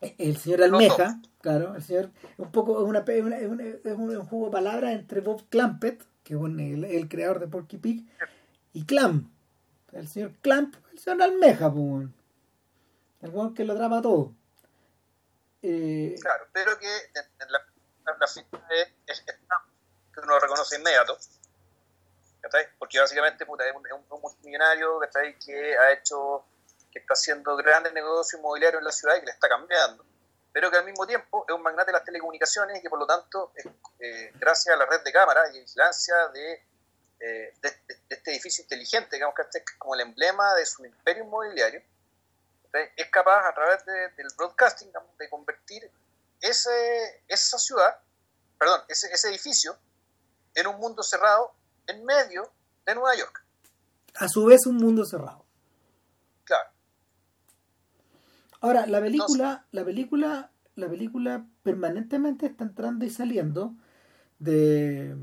el 0.00 0.36
señor 0.36 0.62
Almeja 0.62 1.20
claro 1.40 1.74
el 1.76 1.82
señor 1.82 2.10
un 2.38 2.50
poco 2.50 2.80
es 2.80 2.88
una, 2.88 3.04
un 3.04 4.26
juego 4.26 4.46
de 4.46 4.52
palabras 4.52 4.92
entre 4.94 5.20
Bob 5.20 5.48
Clampett 5.48 6.02
que 6.24 6.34
es 6.34 6.40
el, 6.40 6.84
el, 6.84 7.08
creador 7.08 7.40
de 7.40 7.48
Porky 7.48 7.78
Pig 7.78 8.06
y 8.72 8.84
Clamp 8.84 9.28
el 9.92 10.08
señor 10.08 10.32
Clamp 10.42 10.74
el 10.92 10.98
señor 10.98 11.22
Almeja 11.22 11.72
pues, 11.72 12.08
el 13.22 13.30
buen 13.30 13.54
que 13.54 13.64
lo 13.64 13.74
trama 13.74 14.02
todo 14.02 14.32
eh, 15.62 16.14
claro, 16.20 16.46
pero 16.52 16.78
que 16.78 16.86
la, 17.48 17.66
la 18.04 18.24
es, 18.24 18.88
es, 19.06 19.20
que 19.22 20.20
uno 20.20 20.34
lo 20.34 20.40
reconoce 20.40 20.76
inmediato. 20.76 21.18
Porque 22.78 23.00
básicamente 23.00 23.44
puta, 23.44 23.66
es, 23.68 23.74
un, 23.74 23.86
es 23.86 23.92
un 23.92 24.20
multimillonario 24.20 25.00
que 25.44 25.76
ha 25.76 25.92
hecho, 25.92 26.44
que 26.90 27.00
está 27.00 27.14
haciendo 27.14 27.56
grandes 27.56 27.92
negocios 27.92 28.38
inmobiliarios 28.38 28.80
en 28.80 28.84
la 28.84 28.92
ciudad 28.92 29.16
y 29.16 29.20
que 29.20 29.26
le 29.26 29.32
está 29.32 29.48
cambiando. 29.48 30.04
Pero 30.52 30.70
que 30.70 30.78
al 30.78 30.84
mismo 30.84 31.06
tiempo 31.06 31.44
es 31.46 31.54
un 31.54 31.62
magnate 31.62 31.86
de 31.86 31.92
las 31.92 32.04
telecomunicaciones 32.04 32.78
y 32.78 32.82
que 32.82 32.88
por 32.88 32.98
lo 32.98 33.06
tanto, 33.06 33.52
eh, 33.98 34.32
gracias 34.36 34.74
a 34.74 34.78
la 34.78 34.86
red 34.86 35.02
de 35.02 35.12
cámaras 35.12 35.54
y 35.54 35.60
vigilancia 35.60 36.28
de, 36.28 36.62
eh, 37.20 37.54
de, 37.60 37.70
de, 37.70 37.96
este 38.10 38.30
edificio 38.32 38.62
inteligente, 38.62 39.16
digamos 39.16 39.34
que 39.34 39.42
este 39.42 39.58
es 39.58 39.64
como 39.78 39.94
el 39.94 40.02
emblema 40.02 40.54
de 40.54 40.66
su 40.66 40.84
imperio 40.84 41.24
inmobiliario, 41.24 41.82
es 42.96 43.10
capaz 43.10 43.48
a 43.48 43.54
través 43.54 43.84
del 43.84 44.26
broadcasting 44.36 44.90
de 45.18 45.30
convertir 45.30 45.90
ese, 46.40 47.22
esa 47.26 47.58
ciudad, 47.58 47.98
perdón, 48.58 48.80
ese, 48.88 49.08
ese 49.12 49.28
edificio 49.28 49.76
en 50.54 50.66
un 50.66 50.78
mundo 50.78 51.02
cerrado 51.02 51.52
en 51.86 52.04
medio 52.04 52.50
de 52.86 52.94
Nueva 52.94 53.16
York. 53.16 53.44
A 54.16 54.28
su 54.28 54.44
vez 54.44 54.66
un 54.66 54.76
mundo 54.76 55.04
cerrado. 55.04 55.44
Claro. 56.44 56.70
Ahora, 58.60 58.86
la 58.86 59.00
película, 59.00 59.66
la 59.70 59.84
película, 59.84 60.50
la 60.74 60.88
película 60.88 61.46
permanentemente 61.62 62.46
está 62.46 62.64
entrando 62.64 63.04
y 63.04 63.10
saliendo 63.10 63.72
de, 64.38 65.16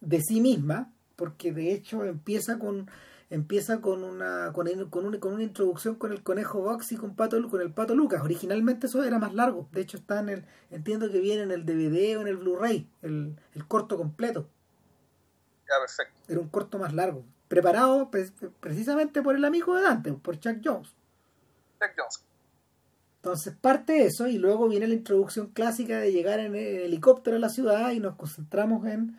de 0.00 0.20
sí 0.20 0.40
misma, 0.40 0.92
porque 1.16 1.52
de 1.52 1.72
hecho 1.72 2.04
empieza 2.04 2.58
con 2.58 2.88
empieza 3.28 3.80
con 3.80 4.04
una 4.04 4.52
con, 4.52 4.66
con, 4.88 5.06
una, 5.06 5.18
con 5.18 5.32
una 5.34 5.42
introducción 5.42 5.96
con 5.96 6.12
el 6.12 6.22
conejo 6.22 6.60
Box 6.60 6.92
y 6.92 6.96
con 6.96 7.16
pato 7.16 7.36
con 7.48 7.60
el 7.60 7.72
pato 7.72 7.94
Lucas. 7.94 8.22
Originalmente 8.22 8.86
eso 8.86 9.02
era 9.02 9.18
más 9.18 9.34
largo. 9.34 9.68
De 9.72 9.80
hecho 9.80 9.96
está 9.96 10.20
en 10.20 10.28
el 10.28 10.44
entiendo 10.70 11.10
que 11.10 11.18
viene 11.18 11.42
en 11.42 11.50
el 11.50 11.66
DVD 11.66 12.18
o 12.18 12.20
en 12.20 12.28
el 12.28 12.36
Blu-ray 12.36 12.88
el, 13.02 13.36
el, 13.54 13.66
corto 13.66 13.96
completo. 13.96 14.48
Ya 15.68 15.80
perfecto. 15.80 16.14
Era 16.28 16.40
un 16.40 16.48
corto 16.48 16.78
más 16.78 16.92
largo. 16.92 17.24
Preparado 17.48 18.10
precisamente 18.60 19.22
por 19.22 19.34
el 19.34 19.44
amigo 19.44 19.74
de 19.74 19.82
Dante 19.82 20.12
por 20.12 20.38
Chuck 20.38 20.58
Jones. 20.64 20.88
Chuck 21.80 21.92
Jones. 21.96 22.22
Entonces 23.16 23.54
parte 23.60 24.04
eso 24.04 24.28
y 24.28 24.38
luego 24.38 24.68
viene 24.68 24.86
la 24.86 24.94
introducción 24.94 25.48
clásica 25.48 25.98
de 25.98 26.12
llegar 26.12 26.38
en 26.38 26.54
el 26.54 26.82
helicóptero 26.82 27.36
a 27.36 27.40
la 27.40 27.48
ciudad 27.48 27.90
y 27.90 27.98
nos 27.98 28.14
concentramos 28.14 28.86
en 28.86 29.18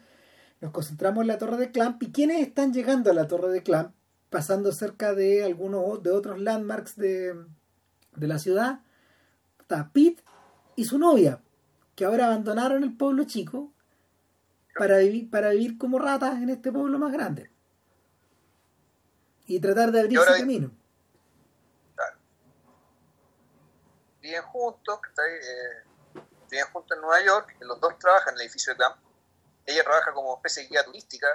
nos 0.62 0.72
concentramos 0.72 1.22
en 1.22 1.28
la 1.28 1.38
torre 1.38 1.58
de 1.58 1.72
Clamp 1.72 2.02
y 2.04 2.12
quiénes 2.12 2.42
están 2.42 2.74
llegando 2.74 3.12
a 3.12 3.14
la 3.14 3.28
torre 3.28 3.50
de 3.50 3.64
Clamp 3.64 3.94
pasando 4.30 4.72
cerca 4.72 5.14
de 5.14 5.44
algunos 5.44 6.02
de 6.04 6.12
otros 6.12 6.40
landmarks 6.40 6.96
de, 6.98 7.34
de 8.16 8.28
la 8.28 8.40
ciudad, 8.40 8.82
está 9.60 9.90
Pete 9.94 10.24
y 10.76 10.86
su 10.86 10.98
novia, 10.98 11.42
que 11.96 12.06
ahora 12.06 12.26
abandonaron 12.28 12.84
el 12.84 12.96
pueblo 12.96 13.24
chico 13.24 13.72
para 14.78 14.98
vivir, 14.98 15.30
para 15.30 15.50
vivir 15.52 15.78
como 15.78 15.98
ratas 16.00 16.36
en 16.36 16.50
este 16.50 16.72
pueblo 16.72 17.00
más 17.00 17.12
grande. 17.12 17.52
Y 19.46 19.60
tratar 19.60 19.92
de 19.92 20.02
abrirse 20.02 20.40
camino. 20.40 20.72
Claro. 21.96 22.18
Viven 24.22 24.44
juntos, 24.44 25.00
eh, 25.18 25.84
viven 26.52 26.66
juntos 26.74 26.98
en 26.98 27.02
Nueva 27.02 27.26
York, 27.26 27.56
los 27.62 27.80
dos 27.80 27.98
trabajan 27.98 28.34
en 28.34 28.40
el 28.40 28.42
edificio 28.42 28.74
de 28.74 28.78
Clamp. 28.78 29.07
Ella 29.68 29.84
trabaja 29.84 30.14
como 30.14 30.38
especie 30.38 30.64
de 30.64 30.70
guía 30.70 30.86
turística, 30.86 31.28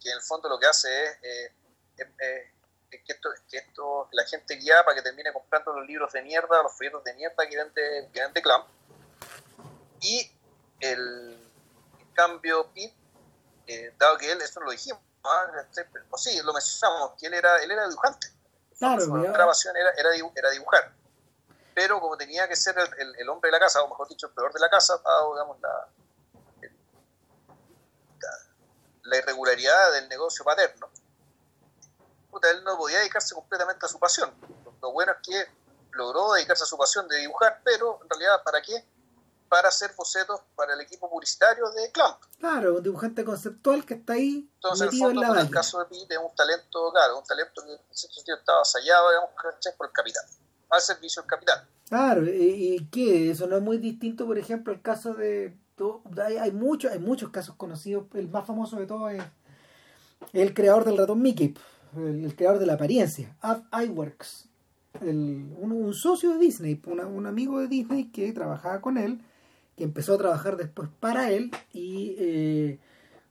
que 0.00 0.10
en 0.10 0.16
el 0.16 0.22
fondo 0.22 0.48
lo 0.48 0.58
que 0.58 0.66
hace 0.66 1.04
es 1.04 1.18
eh, 1.22 1.52
eh, 1.98 2.52
que, 2.90 3.12
esto, 3.12 3.28
que 3.46 3.58
esto 3.58 4.08
la 4.12 4.24
gente 4.24 4.54
guía 4.54 4.82
para 4.84 4.94
que 4.94 5.02
termine 5.02 5.34
comprando 5.34 5.74
los 5.74 5.86
libros 5.86 6.10
de 6.12 6.22
mierda, 6.22 6.62
los 6.62 6.72
folletos 6.72 7.04
de 7.04 7.12
mierda 7.12 7.46
que 7.46 7.56
vende, 7.56 8.10
que 8.10 8.20
vende 8.20 8.40
Clam. 8.40 8.64
Y 10.00 10.32
el, 10.80 11.46
cambio, 12.14 12.70
Pete, 12.72 12.94
eh, 13.66 13.94
dado 13.98 14.16
que 14.16 14.32
él, 14.32 14.40
eso 14.40 14.60
lo 14.60 14.70
dijimos, 14.70 15.02
¿ah? 15.22 15.52
este, 15.60 15.84
pues 16.08 16.22
sí, 16.22 16.40
lo 16.42 16.54
mencionamos, 16.54 17.12
que 17.18 17.26
él 17.26 17.34
era, 17.34 17.62
él 17.62 17.70
era 17.70 17.86
dibujante. 17.86 18.28
Claro, 18.78 19.02
su 19.02 19.12
grabación 19.12 19.76
era, 19.76 19.90
era, 19.90 20.10
era, 20.34 20.50
dibujar. 20.50 20.90
Pero 21.74 22.00
como 22.00 22.16
tenía 22.16 22.48
que 22.48 22.56
ser 22.56 22.76
el, 22.78 23.14
el, 23.18 23.28
hombre 23.28 23.48
de 23.48 23.52
la 23.52 23.60
casa, 23.60 23.82
o 23.82 23.88
mejor 23.88 24.08
dicho, 24.08 24.28
el 24.28 24.32
peor 24.32 24.52
de 24.54 24.60
la 24.60 24.70
casa, 24.70 24.98
dado 25.04 25.34
digamos, 25.34 25.60
la, 25.60 25.88
la 29.06 29.16
irregularidad 29.18 29.92
del 29.92 30.08
negocio 30.08 30.44
paterno, 30.44 30.90
él 32.44 32.64
no 32.64 32.76
podía 32.76 32.98
dedicarse 32.98 33.34
completamente 33.34 33.86
a 33.86 33.88
su 33.88 33.98
pasión. 33.98 34.32
Lo 34.82 34.92
bueno 34.92 35.12
es 35.12 35.18
que 35.26 35.50
logró 35.92 36.32
dedicarse 36.32 36.64
a 36.64 36.66
su 36.66 36.76
pasión 36.76 37.08
de 37.08 37.18
dibujar, 37.18 37.60
pero 37.64 38.00
en 38.02 38.10
realidad, 38.10 38.42
¿para 38.44 38.60
qué? 38.60 38.84
Para 39.48 39.68
hacer 39.68 39.92
bocetos 39.96 40.40
para 40.54 40.74
el 40.74 40.80
equipo 40.80 41.08
publicitario 41.08 41.70
de 41.70 41.90
Clamp. 41.92 42.18
Claro, 42.38 42.74
un 42.74 42.82
dibujante 42.82 43.24
conceptual 43.24 43.86
que 43.86 43.94
está 43.94 44.14
ahí. 44.14 44.50
Entonces, 44.56 44.92
en, 44.92 44.98
fondo, 44.98 45.22
en, 45.22 45.38
el 45.38 45.50
caso 45.50 45.78
de 45.78 45.86
Pete, 45.86 46.14
es 46.14 46.20
un 46.20 46.34
talento, 46.34 46.92
claro, 46.92 47.18
un 47.18 47.24
talento 47.24 47.62
que 47.64 47.72
en 47.72 47.80
ese 47.90 48.08
sentido 48.12 48.36
estaba 48.36 48.58
ensayado, 48.58 49.08
digamos, 49.10 49.30
por 49.76 49.86
el 49.86 49.92
capital, 49.92 50.24
al 50.70 50.80
servicio 50.80 51.22
del 51.22 51.30
capital. 51.30 51.68
Claro, 51.88 52.22
y, 52.26 52.88
que 52.90 53.30
eso 53.30 53.46
no 53.46 53.56
es 53.56 53.62
muy 53.62 53.78
distinto, 53.78 54.26
por 54.26 54.38
ejemplo, 54.38 54.72
el 54.72 54.82
caso 54.82 55.14
de. 55.14 55.56
Hay, 56.24 56.36
hay, 56.36 56.52
muchos, 56.52 56.90
hay 56.90 56.98
muchos 56.98 57.30
casos 57.30 57.54
conocidos, 57.56 58.06
el 58.14 58.28
más 58.28 58.46
famoso 58.46 58.78
de 58.78 58.86
todos 58.86 59.12
es 59.12 59.22
el 60.32 60.54
creador 60.54 60.84
del 60.84 60.96
ratón 60.96 61.20
Mickey 61.20 61.54
el, 61.96 62.34
creador 62.34 62.58
de 62.58 62.66
la 62.66 62.74
apariencia, 62.74 63.36
iWorks, 63.72 64.48
el, 65.00 65.54
un, 65.58 65.94
socio 65.94 66.32
de 66.32 66.38
Disney, 66.38 66.80
un 66.86 67.26
amigo 67.26 67.60
de 67.60 67.68
Disney 67.68 68.04
que 68.10 68.32
trabajaba 68.32 68.80
con 68.80 68.98
él, 68.98 69.20
que 69.76 69.84
empezó 69.84 70.14
a 70.14 70.18
trabajar 70.18 70.56
después 70.56 70.88
para 71.00 71.30
él 71.30 71.50
y 71.72 72.14
eh, 72.18 72.78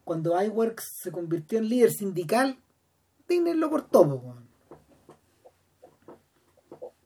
cuando 0.03 0.41
iWorks 0.41 0.99
se 1.01 1.11
convirtió 1.11 1.59
en 1.59 1.69
líder 1.69 1.91
sindical, 1.91 2.57
Disney 3.27 3.53
lo 3.55 3.69
cortó. 3.69 4.35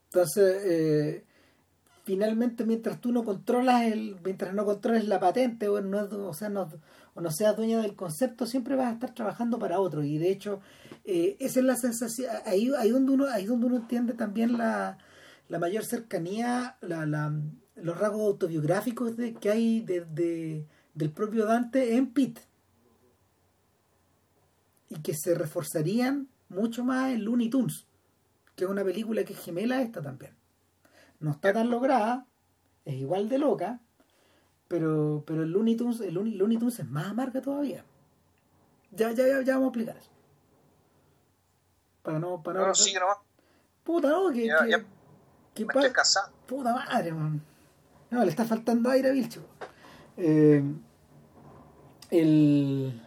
Entonces, 0.06 0.62
eh, 0.66 1.24
finalmente 2.10 2.66
mientras 2.66 3.00
tú 3.00 3.12
no 3.12 3.24
controlas 3.24 3.84
el, 3.84 4.18
mientras 4.24 4.52
no 4.56 4.66
controles 4.66 5.08
la 5.08 5.20
patente 5.20 5.70
o 5.70 5.80
no, 5.80 6.06
o 6.28 6.34
sea, 6.34 6.50
no, 6.50 6.68
o 7.14 7.22
no 7.22 7.30
seas 7.30 7.56
dueña 7.56 7.84
del 7.84 7.94
concepto, 7.96 8.48
siempre 8.48 8.76
vas 8.76 8.88
a 8.88 8.94
estar 8.94 9.14
trabajando 9.14 9.60
para 9.60 9.80
otro. 9.80 10.04
Y 10.04 10.18
de 10.18 10.32
hecho, 10.32 10.60
eh, 11.06 11.38
esa 11.40 11.60
es 11.60 11.66
la 11.68 11.76
sensación, 11.76 12.32
ahí, 12.48 12.72
ahí, 12.80 12.90
donde 12.90 13.12
uno, 13.12 13.28
ahí 13.28 13.46
donde 13.46 13.68
uno 13.68 13.76
entiende 13.76 14.14
también 14.16 14.58
la, 14.58 14.98
la 15.50 15.60
mayor 15.60 15.86
cercanía, 15.86 16.78
la, 16.82 17.06
la, 17.06 17.32
los 17.76 17.96
rasgos 17.96 18.22
autobiográficos 18.22 19.16
de, 19.16 19.36
que 19.36 19.52
hay 19.52 19.82
de, 19.82 20.04
de, 20.06 20.66
del 20.96 21.12
propio 21.12 21.46
Dante 21.46 21.96
en 21.96 22.12
Pitt. 22.12 22.40
Y 24.90 24.96
que 25.02 25.14
se 25.14 25.36
reforzarían 25.36 26.28
mucho 26.48 26.84
más 26.84 27.12
en 27.14 27.24
Looney 27.24 27.52
Tunes, 27.52 27.86
que 28.56 28.64
es 28.64 28.70
una 28.72 28.84
película 28.84 29.24
que 29.24 29.34
es 29.34 29.40
gemela 29.40 29.84
esta 29.84 30.02
también. 30.02 30.39
No 31.20 31.32
está 31.32 31.54
tan 31.54 31.70
lograda, 31.70 32.26
es 32.86 32.96
igual 32.96 33.30
de 33.30 33.38
loca, 33.40 33.80
pero, 34.68 35.24
pero 35.26 35.44
el 35.44 35.52
Looney 35.52 35.76
Tunes, 35.76 36.00
el 36.02 36.14
Looney 36.14 36.58
Tunes 36.58 36.80
es 36.80 36.88
más 36.90 37.08
amarga 37.08 37.42
todavía. 37.42 37.84
Ya, 38.92 39.12
ya, 39.12 39.28
ya, 39.28 39.42
ya 39.42 39.54
vamos 39.56 39.68
a 39.68 39.70
explicar 39.70 39.98
eso. 39.98 40.12
Para 42.02 42.20
no, 42.20 42.42
para 42.42 42.62
no. 42.62 42.68
no 42.68 42.76
sigue 42.76 43.00
Puta, 43.84 44.10
no, 44.10 44.32
que. 44.32 44.48
Ya, 44.48 44.64
que, 44.64 44.72
ya. 44.72 44.86
que 45.54 45.66
me 45.66 45.74
estoy 45.74 45.92
cansado. 45.92 46.32
Puta 46.48 46.74
madre, 46.74 47.12
man. 47.12 47.42
No, 48.12 48.24
le 48.24 48.30
está 48.30 48.46
faltando 48.46 48.90
aire 48.90 49.10
a 49.10 49.12
Vilcho. 49.12 49.44
Eh, 50.18 50.64
el... 52.10 53.02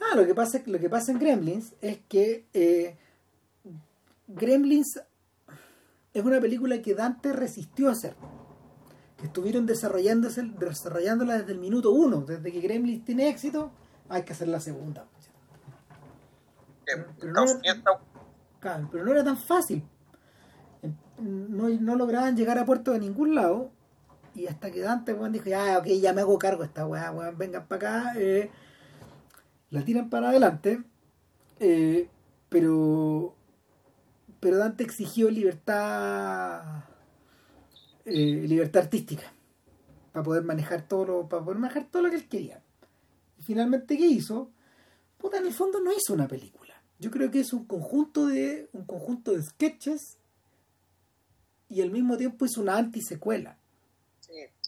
Ah, 0.00 0.16
lo 0.16 0.26
que 0.26 0.34
pasa, 0.34 0.60
lo 0.66 0.78
que 0.78 0.88
pasa 0.88 1.12
en 1.12 1.18
Gremlins 1.18 1.74
es 1.80 2.00
que 2.08 2.46
eh, 2.52 2.96
Gremlins 4.28 5.00
es 6.14 6.24
una 6.24 6.40
película 6.40 6.80
que 6.82 6.94
Dante 6.94 7.32
resistió 7.32 7.88
a 7.88 7.92
hacer. 7.92 8.14
Que 9.16 9.26
estuvieron 9.26 9.66
desarrollándose, 9.66 10.42
desarrollándola 10.42 11.38
desde 11.38 11.52
el 11.52 11.58
minuto 11.58 11.92
uno. 11.92 12.22
Desde 12.22 12.52
que 12.52 12.60
Gremlins 12.60 13.04
tiene 13.04 13.28
éxito, 13.28 13.70
hay 14.08 14.22
que 14.22 14.32
hacer 14.32 14.48
la 14.48 14.60
segunda. 14.60 15.06
Pero 16.84 17.06
no, 17.32 17.44
era, 17.62 18.88
pero 18.90 19.04
no 19.04 19.12
era 19.12 19.24
tan 19.24 19.36
fácil. 19.36 19.84
No, 21.18 21.68
no 21.68 21.96
lograban 21.96 22.36
llegar 22.36 22.58
a 22.58 22.64
puerto 22.64 22.92
de 22.92 22.98
ningún 22.98 23.34
lado 23.34 23.70
y 24.34 24.46
hasta 24.46 24.70
que 24.70 24.80
Dante 24.80 25.14
dijo, 25.30 25.50
ah, 25.56 25.78
ok, 25.78 25.86
ya 26.00 26.12
me 26.12 26.22
hago 26.22 26.38
cargo 26.38 26.62
de 26.62 26.68
esta 26.68 26.86
weá, 26.86 27.12
vengan 27.36 27.66
para 27.66 27.76
acá, 27.76 28.12
eh, 28.16 28.50
la 29.70 29.84
tiran 29.84 30.08
para 30.08 30.30
adelante, 30.30 30.82
eh, 31.60 32.08
pero 32.48 33.34
pero 34.42 34.58
Dante 34.58 34.84
exigió 34.84 35.30
libertad 35.30 36.84
eh, 38.04 38.44
libertad 38.46 38.82
artística 38.82 39.32
para 40.12 40.24
poder 40.24 40.42
manejar 40.42 40.86
todo 40.86 41.04
lo, 41.06 41.28
para 41.28 41.42
poder 41.42 41.58
manejar 41.58 41.88
todo 41.90 42.02
lo 42.02 42.10
que 42.10 42.16
él 42.16 42.28
quería. 42.28 42.62
Y 43.38 43.42
finalmente, 43.42 43.96
¿qué 43.96 44.04
hizo? 44.04 44.50
Puta, 45.16 45.38
en 45.38 45.46
el 45.46 45.54
fondo 45.54 45.80
no 45.80 45.92
hizo 45.92 46.12
una 46.12 46.28
película. 46.28 46.74
Yo 46.98 47.10
creo 47.10 47.30
que 47.30 47.40
es 47.40 47.52
un 47.52 47.64
conjunto 47.64 48.26
de 48.26 48.68
un 48.72 48.84
conjunto 48.84 49.30
de 49.32 49.42
sketches 49.42 50.18
y 51.68 51.80
al 51.80 51.90
mismo 51.90 52.18
tiempo 52.18 52.44
hizo 52.44 52.60
una 52.60 52.76
antisecuela 52.76 53.56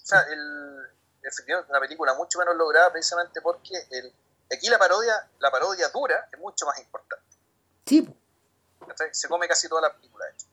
o 0.04 0.06
sea, 0.06 0.20
el, 0.30 0.82
efectivamente 1.22 1.70
una 1.70 1.80
película 1.80 2.14
mucho 2.14 2.38
menos 2.38 2.54
lograda 2.56 2.92
precisamente 2.92 3.40
porque 3.40 3.74
el, 3.90 4.12
aquí 4.52 4.68
la 4.68 4.78
parodia, 4.78 5.14
la 5.38 5.50
parodia 5.50 5.88
dura 5.88 6.28
es 6.30 6.38
mucho 6.38 6.66
más 6.66 6.78
importante. 6.78 7.24
Sí. 7.86 8.14
Se 9.12 9.28
come 9.28 9.46
casi 9.48 9.68
toda 9.68 9.82
la 9.82 9.94
película, 9.94 10.24
de 10.26 10.32
hecho. 10.32 10.46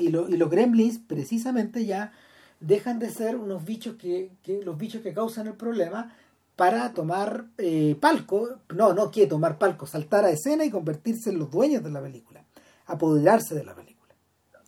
Y, 0.00 0.06
y 0.06 0.36
los 0.36 0.50
gremlins 0.50 0.98
precisamente 0.98 1.84
ya 1.84 2.12
dejan 2.60 2.98
de 2.98 3.10
ser 3.10 3.36
unos 3.36 3.64
bichos 3.64 3.96
que, 3.96 4.30
que 4.42 4.62
los 4.62 4.78
bichos 4.78 5.02
que 5.02 5.12
causan 5.12 5.46
el 5.48 5.54
problema 5.54 6.14
para 6.56 6.92
tomar 6.92 7.46
eh, 7.58 7.96
palco, 8.00 8.60
no, 8.74 8.94
no 8.94 9.10
quiere 9.10 9.28
tomar 9.28 9.58
palco, 9.58 9.86
saltar 9.86 10.24
a 10.24 10.30
escena 10.30 10.64
y 10.64 10.70
convertirse 10.70 11.30
en 11.30 11.38
los 11.38 11.50
dueños 11.50 11.82
de 11.82 11.90
la 11.90 12.00
película, 12.00 12.44
apoderarse 12.86 13.54
de 13.54 13.64
la 13.64 13.74
película, 13.74 14.14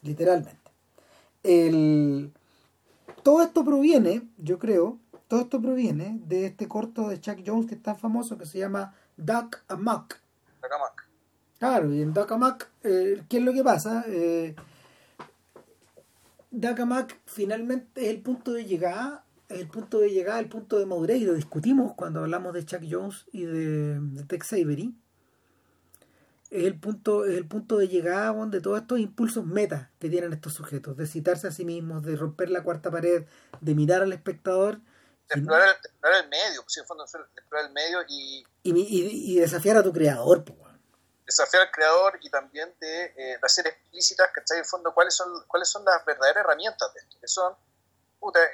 literalmente. 0.02 0.72
El, 1.42 2.32
todo 3.22 3.42
esto 3.42 3.64
proviene, 3.64 4.28
yo 4.36 4.58
creo, 4.58 4.98
todo 5.28 5.40
esto 5.40 5.60
proviene 5.60 6.18
de 6.24 6.46
este 6.46 6.66
corto 6.66 7.08
de 7.08 7.20
Chuck 7.20 7.38
Jones 7.46 7.66
que 7.66 7.76
es 7.76 7.82
tan 7.82 7.96
famoso 7.96 8.36
que 8.36 8.46
se 8.46 8.58
llama 8.58 8.94
Duck 9.16 9.62
Amuck. 9.68 10.16
Duck 10.60 10.72
Amuck. 10.72 11.05
Claro, 11.58 11.92
y 11.92 12.02
en 12.02 12.12
Duck 12.12 12.30
Amuck, 12.32 12.66
eh, 12.82 13.22
¿qué 13.28 13.38
es 13.38 13.42
lo 13.42 13.52
que 13.52 13.64
pasa? 13.64 14.04
Eh, 14.08 14.54
finalmente 17.26 18.04
es 18.04 18.10
el 18.10 18.20
punto 18.20 18.52
de 18.52 18.64
llegada, 18.64 19.24
el 19.48 19.68
punto 19.68 20.00
de 20.00 20.10
llegada, 20.10 20.38
el 20.38 20.48
punto 20.48 20.78
de 20.78 20.86
madurez, 20.86 21.18
y 21.18 21.24
lo 21.24 21.34
discutimos 21.34 21.94
cuando 21.94 22.20
hablamos 22.20 22.52
de 22.52 22.64
Chuck 22.64 22.82
Jones 22.88 23.26
y 23.32 23.44
de, 23.44 24.00
de 24.00 24.24
Tex 24.24 24.52
Avery 24.52 24.94
es 26.50 26.64
el 26.64 26.78
punto, 26.78 27.24
es 27.24 27.36
el 27.36 27.46
punto 27.46 27.76
de 27.76 27.88
llegada 27.88 28.32
de 28.46 28.60
todos 28.60 28.80
estos 28.80 28.98
impulsos 28.98 29.44
meta 29.44 29.90
que 29.98 30.08
tienen 30.08 30.32
estos 30.32 30.54
sujetos, 30.54 30.96
de 30.96 31.06
citarse 31.06 31.48
a 31.48 31.50
sí 31.50 31.64
mismos, 31.64 32.02
de 32.02 32.16
romper 32.16 32.50
la 32.50 32.62
cuarta 32.62 32.90
pared, 32.90 33.24
de 33.60 33.74
mirar 33.74 34.02
al 34.02 34.12
espectador. 34.12 34.80
De 35.28 35.40
explorar, 35.40 35.76
el, 36.22 36.28
medio, 36.28 36.62
pues, 36.62 36.76
en 36.76 36.86
fondo, 36.86 37.04
explorar 37.04 37.66
el 37.66 37.72
medio 37.72 37.98
y, 38.08 38.44
y, 38.62 39.38
desafiar 39.40 39.76
a 39.76 39.82
tu 39.82 39.92
creador. 39.92 40.44
Pues, 40.44 40.58
desafiar 41.26 41.64
al 41.64 41.70
creador 41.70 42.18
y 42.22 42.30
también 42.30 42.74
de, 42.78 43.04
eh, 43.16 43.38
hacer 43.42 43.66
explícitas, 43.66 44.30
¿cachai? 44.32 44.58
En 44.58 44.64
fondo, 44.64 44.94
cuáles 44.94 45.14
son, 45.14 45.44
cuáles 45.46 45.68
son 45.68 45.84
las 45.84 46.04
verdaderas 46.04 46.44
herramientas 46.44 46.92
de 46.94 47.00
esto, 47.00 47.16
que 47.20 47.28
son 47.28 47.56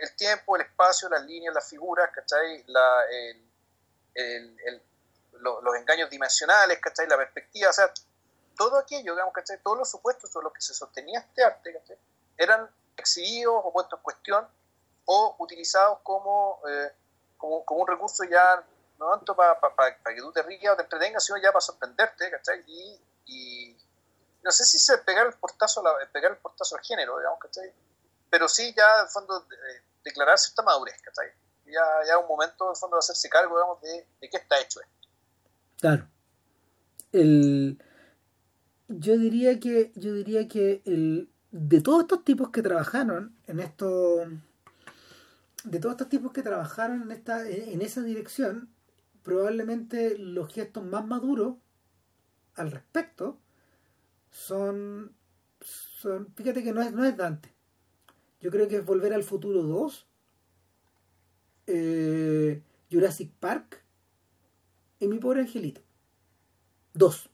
el 0.00 0.16
tiempo, 0.16 0.56
el 0.56 0.62
espacio, 0.62 1.08
las 1.08 1.24
líneas, 1.24 1.54
las 1.54 1.68
figuras, 1.68 2.10
¿cachai? 2.12 2.64
La, 2.66 3.04
el, 3.10 4.58
el 4.66 4.82
los 5.42 5.76
engaños 5.76 6.08
dimensionales, 6.10 6.78
¿cachai? 6.80 7.06
La 7.08 7.16
perspectiva, 7.16 7.70
o 7.70 7.72
sea, 7.72 7.92
todo 8.56 8.78
aquello, 8.78 9.12
digamos, 9.12 9.34
¿cachai? 9.34 9.58
Todos 9.62 9.78
los 9.78 9.90
supuestos 9.90 10.30
sobre 10.30 10.44
los 10.44 10.52
que 10.52 10.60
se 10.60 10.74
sostenía 10.74 11.20
este 11.20 11.42
arte, 11.42 11.72
¿cachai? 11.72 11.98
Eran 12.36 12.70
exhibidos 12.96 13.60
o 13.64 13.72
puestos 13.72 13.98
en 13.98 14.02
cuestión 14.02 14.48
o 15.04 15.36
utilizados 15.38 15.98
como, 16.02 16.60
eh, 16.68 16.92
como, 17.36 17.64
como, 17.64 17.80
un 17.80 17.88
recurso 17.88 18.24
ya 18.24 18.64
no 19.02 19.16
tanto 19.16 19.34
para 19.36 19.56
que 20.14 20.20
tú 20.20 20.32
te 20.32 20.42
rías 20.42 20.72
o 20.72 20.76
te 20.76 20.82
entretengas, 20.82 21.24
sino 21.24 21.38
ya 21.38 21.52
para 21.52 21.60
sorprenderte, 21.60 22.30
¿cachai? 22.30 22.64
Y, 23.26 23.76
no 24.42 24.50
sé 24.50 24.64
si 24.64 24.78
se 24.78 24.98
pegar 24.98 25.26
el 25.28 25.34
portazo, 25.34 25.82
la, 25.82 25.92
pegar 26.12 26.32
el 26.32 26.38
portazo 26.38 26.76
al 26.76 26.82
género, 26.82 27.16
digamos, 27.18 27.38
¿cachai? 27.38 27.72
Pero 28.28 28.48
sí 28.48 28.74
ya, 28.76 29.02
en 29.02 29.08
fondo, 29.08 29.46
eh, 29.50 29.82
declarar 30.02 30.38
cierta 30.38 30.62
madurez, 30.62 31.00
¿cachai? 31.00 31.28
Ya, 31.66 31.82
ya 32.08 32.18
un 32.18 32.26
momento, 32.26 32.68
en 32.68 32.76
fondo, 32.76 32.96
de 32.96 33.00
hacerse 33.00 33.28
cargo, 33.28 33.56
digamos, 33.56 33.80
de, 33.80 34.06
de 34.20 34.30
qué 34.30 34.36
está 34.38 34.60
hecho 34.60 34.80
esto. 34.80 35.08
Claro. 35.78 36.08
El, 37.12 37.80
yo 38.88 39.16
diría 39.16 39.60
que, 39.60 39.92
yo 39.94 40.12
diría 40.12 40.48
que 40.48 40.82
el, 40.86 41.30
de 41.50 41.80
todos 41.80 42.02
estos 42.02 42.24
tipos 42.24 42.50
que 42.50 42.62
trabajaron 42.62 43.36
en 43.46 43.60
esto, 43.60 44.26
de 45.64 45.78
todos 45.78 45.94
estos 45.94 46.08
tipos 46.08 46.32
que 46.32 46.42
trabajaron 46.42 47.02
en 47.02 47.12
esta, 47.12 47.48
en 47.48 47.82
esa 47.82 48.02
dirección, 48.02 48.70
probablemente 49.22 50.18
los 50.18 50.52
gestos 50.52 50.84
más 50.84 51.06
maduros 51.06 51.56
al 52.54 52.70
respecto 52.70 53.38
son, 54.30 55.14
son 55.60 56.32
fíjate 56.34 56.62
que 56.62 56.72
no 56.72 56.82
es, 56.82 56.92
no 56.92 57.04
es 57.04 57.16
Dante. 57.16 57.54
Yo 58.40 58.50
creo 58.50 58.66
que 58.66 58.76
es 58.76 58.84
Volver 58.84 59.12
al 59.14 59.22
Futuro 59.22 59.62
2, 59.62 60.06
eh, 61.68 62.62
Jurassic 62.90 63.32
Park 63.38 63.84
y 64.98 65.06
mi 65.06 65.18
pobre 65.18 65.40
angelito. 65.40 65.80
Dos. 66.92 67.30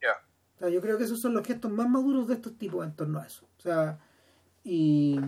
Ya. 0.00 0.68
yo 0.68 0.80
creo 0.80 0.98
que 0.98 1.04
esos 1.04 1.20
son 1.20 1.34
los 1.34 1.46
gestos 1.46 1.70
más 1.72 1.88
maduros 1.88 2.28
de 2.28 2.34
estos 2.34 2.56
tipos 2.56 2.84
en 2.84 2.94
torno 2.94 3.18
a 3.18 3.26
eso. 3.26 3.46
O 3.58 3.60
sea, 3.60 3.98
y, 4.64 5.18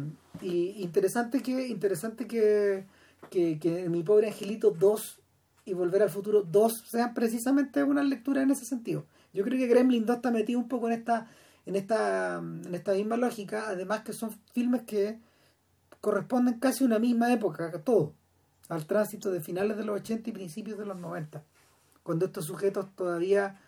interesante 0.42 1.42
que 1.42 1.66
interesante 1.68 2.26
que, 2.26 2.86
que, 3.30 3.86
mi 3.90 4.02
pobre 4.02 4.28
angelito 4.28 4.70
2 4.70 5.20
y 5.66 5.74
Volver 5.74 6.02
al 6.02 6.10
Futuro 6.10 6.42
2 6.42 6.72
sean 6.90 7.14
precisamente 7.14 7.82
una 7.82 8.02
lectura 8.02 8.42
en 8.42 8.50
ese 8.50 8.64
sentido. 8.64 9.06
Yo 9.32 9.44
creo 9.44 9.58
que 9.58 9.66
Gremlin 9.66 10.06
2 10.06 10.16
está 10.16 10.30
metido 10.30 10.58
un 10.58 10.68
poco 10.68 10.88
en 10.88 10.94
esta 10.94 11.28
en 11.66 11.76
esta 11.76 12.36
en 12.36 12.74
esta 12.74 12.92
misma 12.92 13.16
lógica, 13.16 13.68
además 13.68 14.02
que 14.02 14.12
son 14.12 14.30
filmes 14.52 14.82
que 14.82 15.18
corresponden 16.00 16.58
casi 16.58 16.84
a 16.84 16.86
una 16.86 16.98
misma 16.98 17.32
época, 17.32 17.72
todo 17.82 18.12
al 18.68 18.86
tránsito 18.86 19.30
de 19.30 19.40
finales 19.40 19.76
de 19.76 19.84
los 19.84 20.00
80 20.00 20.30
y 20.30 20.32
principios 20.32 20.78
de 20.78 20.86
los 20.86 20.96
90, 20.96 21.42
cuando 22.02 22.26
estos 22.26 22.46
sujetos 22.46 22.86
todavía 22.94 23.60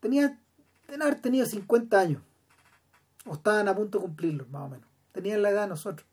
tenían, 0.00 0.40
tenían 0.86 1.02
haber 1.02 1.20
tenido 1.20 1.46
50 1.46 1.98
años, 1.98 2.22
o 3.26 3.34
estaban 3.34 3.68
a 3.68 3.74
punto 3.74 3.98
de 3.98 4.04
cumplirlos, 4.04 4.48
más 4.48 4.62
o 4.62 4.68
menos. 4.68 4.86
Tenían 5.12 5.42
la 5.42 5.50
edad 5.50 5.62
de 5.62 5.68
nosotros, 5.68 6.06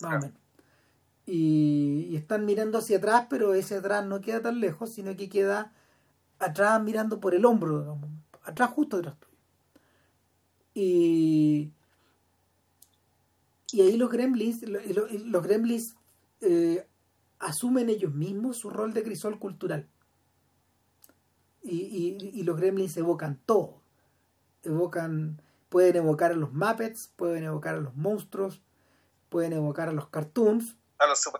más 0.00 0.14
o 0.14 0.18
menos. 0.26 0.40
Y, 1.32 2.16
están 2.16 2.44
mirando 2.44 2.78
hacia 2.78 2.98
atrás, 2.98 3.26
pero 3.30 3.54
ese 3.54 3.76
atrás 3.76 4.04
no 4.04 4.20
queda 4.20 4.42
tan 4.42 4.60
lejos, 4.60 4.90
sino 4.90 5.16
que 5.16 5.28
queda 5.28 5.72
atrás 6.40 6.82
mirando 6.82 7.20
por 7.20 7.34
el 7.34 7.44
hombro, 7.44 7.98
atrás 8.42 8.70
justo 8.70 8.96
detrás 8.96 9.18
tuyo. 9.20 9.36
Y, 10.74 11.72
y 13.72 13.80
ahí 13.80 13.96
los 13.96 14.10
gremlins, 14.10 14.62
los, 14.62 14.82
los 15.12 15.42
gremlins 15.42 15.94
eh, 16.40 16.86
asumen 17.38 17.88
ellos 17.88 18.12
mismos 18.12 18.56
su 18.56 18.70
rol 18.70 18.92
de 18.92 19.02
crisol 19.02 19.38
cultural. 19.38 19.88
Y, 21.62 22.42
los 22.42 22.56
gremlins 22.56 22.96
evocan 22.96 23.38
todo. 23.46 23.82
Evocan, 24.62 25.40
pueden 25.68 25.96
evocar 25.96 26.32
a 26.32 26.36
los 26.36 26.52
Muppets, 26.52 27.12
pueden 27.16 27.44
evocar 27.44 27.76
a 27.76 27.80
los 27.80 27.94
monstruos, 27.94 28.62
pueden 29.28 29.52
evocar 29.52 29.88
a 29.88 29.92
los 29.92 30.08
cartoons, 30.08 30.76
a 31.00 31.06
los, 31.06 31.30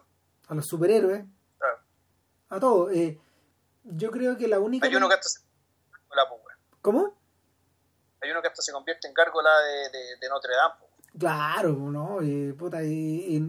a 0.49 0.55
los 0.55 0.67
superhéroes, 0.67 1.25
a 2.49 2.59
todo. 2.59 2.91
Eh, 2.91 3.21
yo 3.85 4.11
creo 4.11 4.37
que 4.37 4.49
la 4.49 4.59
única. 4.59 4.87
Hay 4.87 4.95
uno 4.97 5.09
que 5.09 5.15
hasta 5.15 5.29
se... 5.29 5.41
¿Cómo? 6.83 7.15
Hay 8.23 8.31
uno 8.31 8.43
que 8.43 8.49
hasta 8.49 8.63
se 8.63 8.73
convierte 8.73 9.07
en 9.07 9.15
gárgola 9.15 9.51
de, 9.61 10.17
de, 10.21 10.29
Notre 10.29 10.55
Dame. 10.55 10.75
Claro, 11.19 11.73
¿no? 11.73 12.21
Eh, 12.23 12.55
puta, 12.55 12.83
y, 12.83 13.47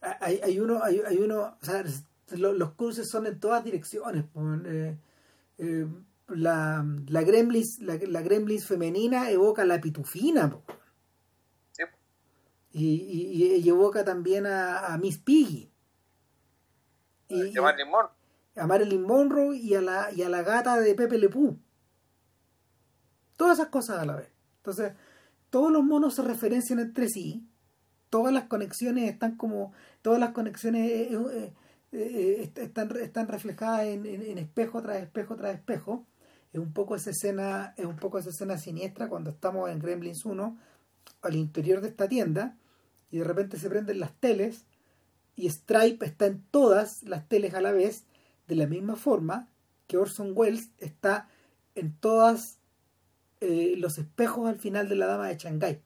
hay, 0.00 0.40
hay 0.42 0.60
uno, 0.60 0.82
hay, 0.82 1.00
hay 1.06 1.18
uno, 1.18 1.56
o 1.60 1.64
sea, 1.64 1.82
los, 2.30 2.72
cruces 2.72 3.08
son 3.08 3.26
en 3.26 3.40
todas 3.40 3.64
direcciones. 3.64 4.24
Eh, 4.66 4.96
eh, 5.58 5.86
la, 6.28 6.84
la, 7.08 7.22
gremlins, 7.22 7.78
la, 7.80 7.96
la 7.96 8.22
femenina 8.60 9.30
evoca 9.30 9.64
la 9.64 9.80
pitufina. 9.80 10.52
Y, 12.78 13.62
y, 13.64 13.68
evoca 13.70 14.04
también 14.04 14.44
a, 14.46 14.98
Miss 15.00 15.16
Piggy. 15.16 15.72
Y, 17.26 17.56
a 17.56 17.62
Marilyn 17.62 17.90
Monroe. 17.90 18.10
A 18.54 18.66
Marilyn 18.66 19.02
Monroe 19.02 19.56
y 19.56 19.74
a 19.74 19.80
la, 19.80 20.12
y 20.12 20.22
a 20.22 20.28
la 20.28 20.42
gata 20.42 20.78
de 20.78 20.94
Pepe 20.94 21.16
Le 21.16 21.30
Pew. 21.30 21.58
Todas 23.38 23.58
esas 23.58 23.70
cosas 23.70 24.00
a 24.00 24.04
la 24.04 24.16
vez. 24.16 24.30
Entonces, 24.58 24.92
todos 25.48 25.72
los 25.72 25.84
monos 25.84 26.16
se 26.16 26.22
referencian 26.22 26.78
entre 26.78 27.08
sí. 27.08 27.48
Todas 28.10 28.30
las 28.30 28.44
conexiones 28.44 29.10
están 29.10 29.38
como. 29.38 29.72
Todas 30.02 30.20
las 30.20 30.32
conexiones 30.32 30.90
eh, 30.90 31.08
eh, 31.12 31.52
eh, 31.92 32.52
están, 32.56 32.94
están 32.98 33.26
reflejadas 33.26 33.86
en, 33.86 34.04
en, 34.04 34.36
espejo 34.36 34.82
tras 34.82 34.98
espejo 34.98 35.34
tras 35.36 35.54
espejo. 35.54 36.04
Es 36.52 36.60
un 36.60 36.74
poco 36.74 36.94
esa 36.94 37.08
escena, 37.08 37.72
es 37.78 37.86
un 37.86 37.96
poco 37.96 38.18
esa 38.18 38.28
escena 38.28 38.58
siniestra 38.58 39.08
cuando 39.08 39.30
estamos 39.30 39.70
en 39.70 39.78
Gremlins 39.78 40.26
1 40.26 40.58
al 41.22 41.36
interior 41.36 41.80
de 41.80 41.88
esta 41.88 42.06
tienda 42.06 42.54
y 43.10 43.18
de 43.18 43.24
repente 43.24 43.58
se 43.58 43.68
prenden 43.68 44.00
las 44.00 44.12
teles 44.14 44.66
y 45.34 45.48
Stripe 45.50 46.04
está 46.04 46.26
en 46.26 46.42
todas 46.50 47.02
las 47.02 47.28
teles 47.28 47.54
a 47.54 47.60
la 47.60 47.72
vez 47.72 48.04
de 48.46 48.56
la 48.56 48.66
misma 48.66 48.96
forma 48.96 49.48
que 49.86 49.98
Orson 49.98 50.32
Welles 50.34 50.70
está 50.78 51.28
en 51.74 51.96
todas 51.98 52.58
eh, 53.40 53.74
los 53.76 53.98
espejos 53.98 54.48
al 54.48 54.58
final 54.58 54.88
de 54.88 54.96
la 54.96 55.06
dama 55.06 55.28
de 55.28 55.36
Shanghái. 55.36 55.82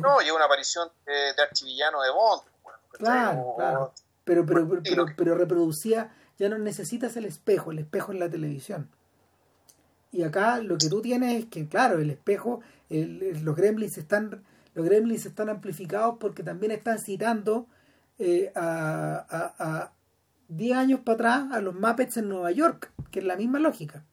No, 0.00 0.20
y 0.20 0.30
una 0.30 0.44
aparición 0.44 0.88
de, 1.06 1.42
archivillano 1.42 2.02
de 2.02 2.10
Bond. 2.10 2.42
claro, 2.92 3.54
claro. 3.56 3.92
Pero, 4.24 4.44
pero, 4.44 4.68
pero, 4.68 5.06
pero, 5.16 5.34
reproducía, 5.34 6.14
ya 6.38 6.50
no 6.50 6.58
necesitas 6.58 7.16
el 7.16 7.24
espejo, 7.24 7.70
el 7.70 7.78
espejo 7.78 8.12
en 8.12 8.20
la 8.20 8.28
televisión. 8.28 8.90
Y 10.12 10.22
acá 10.22 10.58
lo 10.58 10.76
que 10.76 10.88
tú 10.88 11.00
tienes 11.00 11.44
es 11.44 11.48
que, 11.48 11.66
claro, 11.66 11.98
el 11.98 12.10
espejo, 12.10 12.60
los 12.90 13.56
gremlins 13.56 13.98
están 13.98 14.42
los 14.74 14.84
gremlins 14.84 15.26
están 15.26 15.48
amplificados 15.48 16.16
porque 16.20 16.42
también 16.42 16.72
están 16.72 16.98
citando 16.98 17.66
eh, 18.18 18.52
a, 18.54 19.26
a, 19.28 19.54
a 19.58 19.92
10 20.48 20.76
años 20.76 21.00
para 21.00 21.14
atrás 21.14 21.52
a 21.52 21.60
los 21.60 21.74
Muppets 21.74 22.16
en 22.18 22.28
Nueva 22.28 22.50
York, 22.52 22.92
que 23.10 23.18
es 23.18 23.24
la 23.24 23.36
misma 23.36 23.58
lógica. 23.58 24.04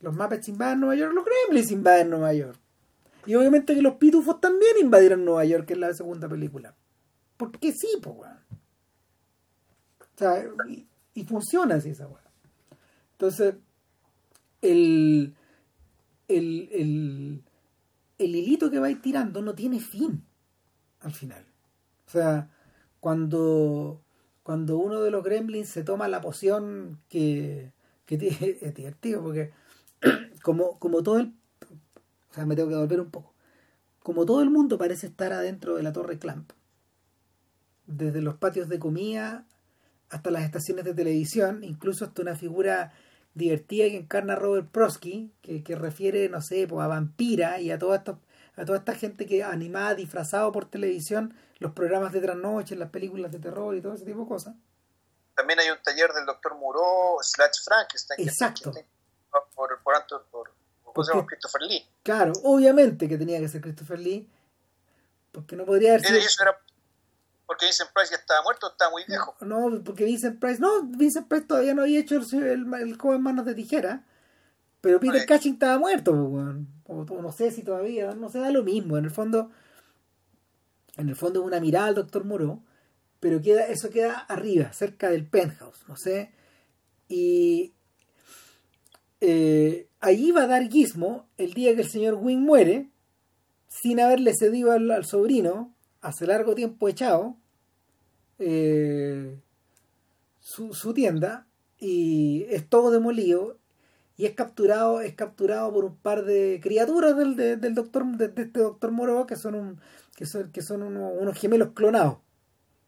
Los 0.00 0.14
Muppets 0.14 0.48
invaden 0.48 0.80
Nueva 0.80 0.94
York, 0.94 1.12
los 1.12 1.24
Gremlins 1.24 1.72
invaden 1.72 2.10
Nueva 2.10 2.32
York. 2.32 2.58
Y 3.26 3.34
obviamente 3.34 3.74
que 3.74 3.82
los 3.82 3.94
pitufos 3.94 4.40
también 4.40 4.76
invadieron 4.80 5.24
Nueva 5.24 5.44
York, 5.44 5.66
que 5.66 5.72
es 5.72 5.78
la 5.78 5.92
segunda 5.92 6.28
película. 6.28 6.74
Porque 7.36 7.72
sí, 7.72 7.88
pues, 8.02 8.16
weón. 8.16 8.38
O 10.00 10.18
sea, 10.18 10.44
y, 11.14 11.24
funciona 11.24 11.76
así 11.76 11.90
esa 11.90 12.06
weón. 12.06 12.22
Entonces, 13.12 13.56
el, 14.62 15.34
el, 16.28 16.68
el, 16.72 17.42
el 18.18 18.36
hilito 18.36 18.70
que 18.70 18.78
vais 18.78 19.00
tirando 19.00 19.42
no 19.42 19.54
tiene 19.54 19.80
fin 19.80 20.22
al 21.00 21.12
final. 21.12 21.44
O 22.06 22.10
sea, 22.10 22.50
cuando, 23.00 24.00
cuando 24.42 24.78
uno 24.78 25.02
de 25.02 25.10
los 25.10 25.24
gremlins 25.24 25.68
se 25.68 25.84
toma 25.84 26.08
la 26.08 26.20
poción 26.20 27.00
que, 27.08 27.72
que 28.06 28.16
es 28.60 28.74
divertido 28.74 29.22
porque 29.22 29.52
como, 30.42 30.78
como 30.78 31.02
todo 31.02 31.18
el... 31.18 31.34
O 32.30 32.34
sea, 32.34 32.46
me 32.46 32.56
tengo 32.56 32.68
que 32.68 32.76
volver 32.76 33.00
un 33.00 33.10
poco. 33.10 33.32
Como 34.02 34.26
todo 34.26 34.42
el 34.42 34.50
mundo 34.50 34.78
parece 34.78 35.06
estar 35.06 35.32
adentro 35.32 35.76
de 35.76 35.82
la 35.82 35.92
torre 35.92 36.18
Clamp, 36.18 36.52
desde 37.86 38.22
los 38.22 38.36
patios 38.36 38.68
de 38.68 38.78
comida 38.78 39.46
hasta 40.10 40.30
las 40.30 40.44
estaciones 40.44 40.84
de 40.84 40.94
televisión, 40.94 41.64
incluso 41.64 42.04
hasta 42.04 42.22
una 42.22 42.34
figura 42.34 42.92
divertida 43.38 43.86
que 43.86 43.96
encarna 43.96 44.34
Robert 44.34 44.68
Prosky, 44.70 45.32
que, 45.40 45.62
que 45.62 45.74
refiere, 45.76 46.28
no 46.28 46.42
sé, 46.42 46.66
pues, 46.68 46.84
a 46.84 46.88
Vampira 46.88 47.60
y 47.60 47.70
a 47.70 47.78
toda 47.78 47.96
esta, 47.96 48.18
a 48.56 48.64
toda 48.64 48.78
esta 48.78 48.94
gente 48.94 49.24
que 49.24 49.42
animada, 49.42 49.94
disfrazado 49.94 50.52
por 50.52 50.68
televisión, 50.68 51.34
los 51.58 51.72
programas 51.72 52.12
de 52.12 52.20
trasnoche, 52.20 52.76
las 52.76 52.90
películas 52.90 53.32
de 53.32 53.38
terror 53.38 53.74
y 53.74 53.80
todo 53.80 53.94
ese 53.94 54.04
tipo 54.04 54.20
de 54.20 54.28
cosas. 54.28 54.54
También 55.34 55.60
hay 55.60 55.70
un 55.70 55.78
taller 55.82 56.12
del 56.12 56.26
doctor 56.26 56.56
Moreau 56.58 57.18
slash 57.22 57.64
Frankenstein. 57.64 58.28
Exacto. 58.28 58.72
Que, 58.72 58.84
por, 59.30 59.82
por, 59.82 60.24
por, 60.30 60.52
por 60.92 61.26
Christopher 61.26 61.62
Lee. 61.62 61.86
Claro, 62.02 62.32
obviamente 62.42 63.08
que 63.08 63.16
tenía 63.16 63.38
que 63.38 63.48
ser 63.48 63.60
Christopher 63.60 64.00
Lee, 64.00 64.28
porque 65.32 65.54
no 65.54 65.64
podría 65.64 65.90
haber 65.90 66.04
sido... 66.04 66.18
Eso 66.18 66.42
era 66.42 66.60
porque 67.48 67.64
Vincent 67.64 67.90
Price 67.94 68.10
ya 68.10 68.18
estaba 68.18 68.42
muerto, 68.42 68.70
estaba 68.70 68.90
muy 68.90 69.04
viejo. 69.08 69.34
No, 69.40 69.82
porque 69.82 70.04
Vincent 70.04 70.38
Price, 70.38 70.60
no, 70.60 70.82
Vincent 70.82 71.28
Price 71.28 71.46
todavía 71.46 71.72
no 71.72 71.82
había 71.82 72.00
hecho 72.00 72.16
el, 72.16 72.74
el, 72.74 72.98
joven 72.98 73.22
manos 73.22 73.46
de 73.46 73.54
tijera, 73.54 74.04
pero 74.82 75.00
Peter 75.00 75.26
Cushing 75.26 75.54
estaba 75.54 75.78
muerto, 75.78 76.12
o, 76.12 77.04
no 77.22 77.32
sé 77.32 77.50
si 77.50 77.62
todavía, 77.62 78.14
no 78.14 78.28
se 78.28 78.38
da 78.38 78.50
lo 78.50 78.62
mismo, 78.62 78.98
en 78.98 79.06
el 79.06 79.10
fondo, 79.10 79.50
en 80.98 81.08
el 81.08 81.16
fondo 81.16 81.40
es 81.40 81.46
una 81.46 81.58
mirada 81.58 81.86
al 81.86 81.94
doctor 81.94 82.24
Moreau, 82.24 82.62
pero 83.18 83.40
queda, 83.40 83.66
eso 83.66 83.88
queda 83.88 84.18
arriba, 84.18 84.70
cerca 84.74 85.08
del 85.08 85.26
penthouse, 85.26 85.88
no 85.88 85.96
sé, 85.96 86.32
y 87.08 87.72
eh, 89.22 89.88
ahí 90.00 90.32
va 90.32 90.42
a 90.42 90.48
dar 90.48 90.68
Gizmo 90.68 91.26
el 91.38 91.54
día 91.54 91.74
que 91.74 91.80
el 91.80 91.90
señor 91.90 92.14
Wing 92.14 92.40
muere, 92.40 92.90
sin 93.68 94.00
haberle 94.00 94.32
cedido 94.38 94.70
al, 94.72 95.06
sobrino, 95.06 95.74
hace 96.00 96.26
largo 96.26 96.54
tiempo 96.54 96.88
echado, 96.88 97.36
eh, 98.38 99.40
su, 100.40 100.94
tienda, 100.94 101.46
y 101.78 102.46
es 102.50 102.68
todo 102.68 102.90
demolido, 102.90 103.58
y 104.16 104.26
es 104.26 104.34
capturado, 104.34 105.00
es 105.00 105.14
capturado 105.14 105.72
por 105.72 105.84
un 105.84 105.96
par 105.96 106.24
de 106.24 106.60
criaturas 106.62 107.16
del, 107.16 107.36
del 107.36 107.74
doctor, 107.74 108.04
de, 108.16 108.26
este 108.26 108.60
doctor 108.60 108.90
Moro, 108.90 109.26
que 109.26 109.36
son 109.36 109.54
un, 109.54 109.80
que 110.16 110.26
son, 110.26 110.50
que 110.50 110.62
son 110.62 110.82
unos, 110.82 111.38
gemelos 111.38 111.70
clonados. 111.74 112.18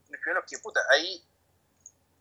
Gemelos 0.07 0.45
que 0.49 0.59
puta, 0.59 0.81
ahí 0.93 1.25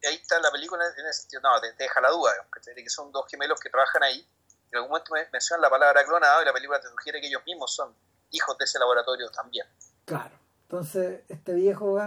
ahí 0.07 0.15
está 0.15 0.39
la 0.39 0.51
película 0.51 0.83
en 0.97 1.05
ese 1.07 1.21
sentido, 1.21 1.41
no, 1.41 1.59
te, 1.59 1.73
deja 1.73 1.99
la 2.01 2.09
duda, 2.09 2.31
que 2.75 2.89
son 2.89 3.11
dos 3.11 3.25
gemelos 3.29 3.59
que 3.59 3.69
trabajan 3.69 4.03
ahí, 4.03 4.25
en 4.71 4.77
algún 4.77 4.91
momento 4.91 5.13
mencionan 5.31 5.61
la 5.61 5.69
palabra 5.69 6.05
clonado 6.05 6.41
y 6.41 6.45
la 6.45 6.53
película 6.53 6.79
te 6.79 6.87
sugiere 6.89 7.19
que 7.19 7.27
ellos 7.27 7.43
mismos 7.45 7.73
son 7.73 7.95
hijos 8.31 8.57
de 8.57 8.65
ese 8.65 8.77
laboratorio 8.79 9.29
también. 9.31 9.65
Claro, 10.05 10.37
entonces 10.69 11.21
este 11.29 11.55
viejo, 11.55 11.97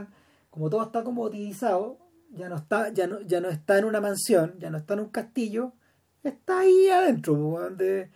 como 0.49 0.71
todo 0.71 0.85
está 0.85 1.03
como 1.03 1.23
utilizado, 1.23 1.99
ya 2.31 2.49
no 2.49 2.55
está, 2.55 2.91
ya 2.91 3.09
no, 3.09 3.21
ya 3.23 3.41
no 3.41 3.49
está 3.49 3.77
en 3.77 3.87
una 3.87 4.01
mansión, 4.01 4.55
ya 4.61 4.71
no 4.71 4.79
está 4.79 4.95
en 4.95 5.01
un 5.01 5.09
castillo, 5.09 5.73
está 6.23 6.61
ahí 6.61 6.87
adentro 6.87 7.71
de, 7.71 8.13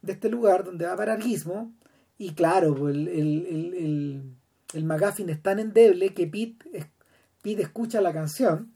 de 0.00 0.12
este 0.12 0.28
lugar 0.28 0.62
donde 0.62 0.86
va 0.86 0.92
a 0.92 0.96
parar 0.96 1.20
Gizmo, 1.20 1.74
y 2.18 2.34
claro, 2.34 2.88
el, 2.88 3.08
el, 3.08 3.46
el, 3.46 4.36
el, 4.74 4.84
McGuffin 4.84 5.28
es 5.28 5.42
tan 5.42 5.58
endeble 5.58 6.14
que 6.14 6.28
Pete, 6.28 6.86
Pete 7.42 7.62
escucha 7.62 8.00
la 8.00 8.12
canción 8.12 8.72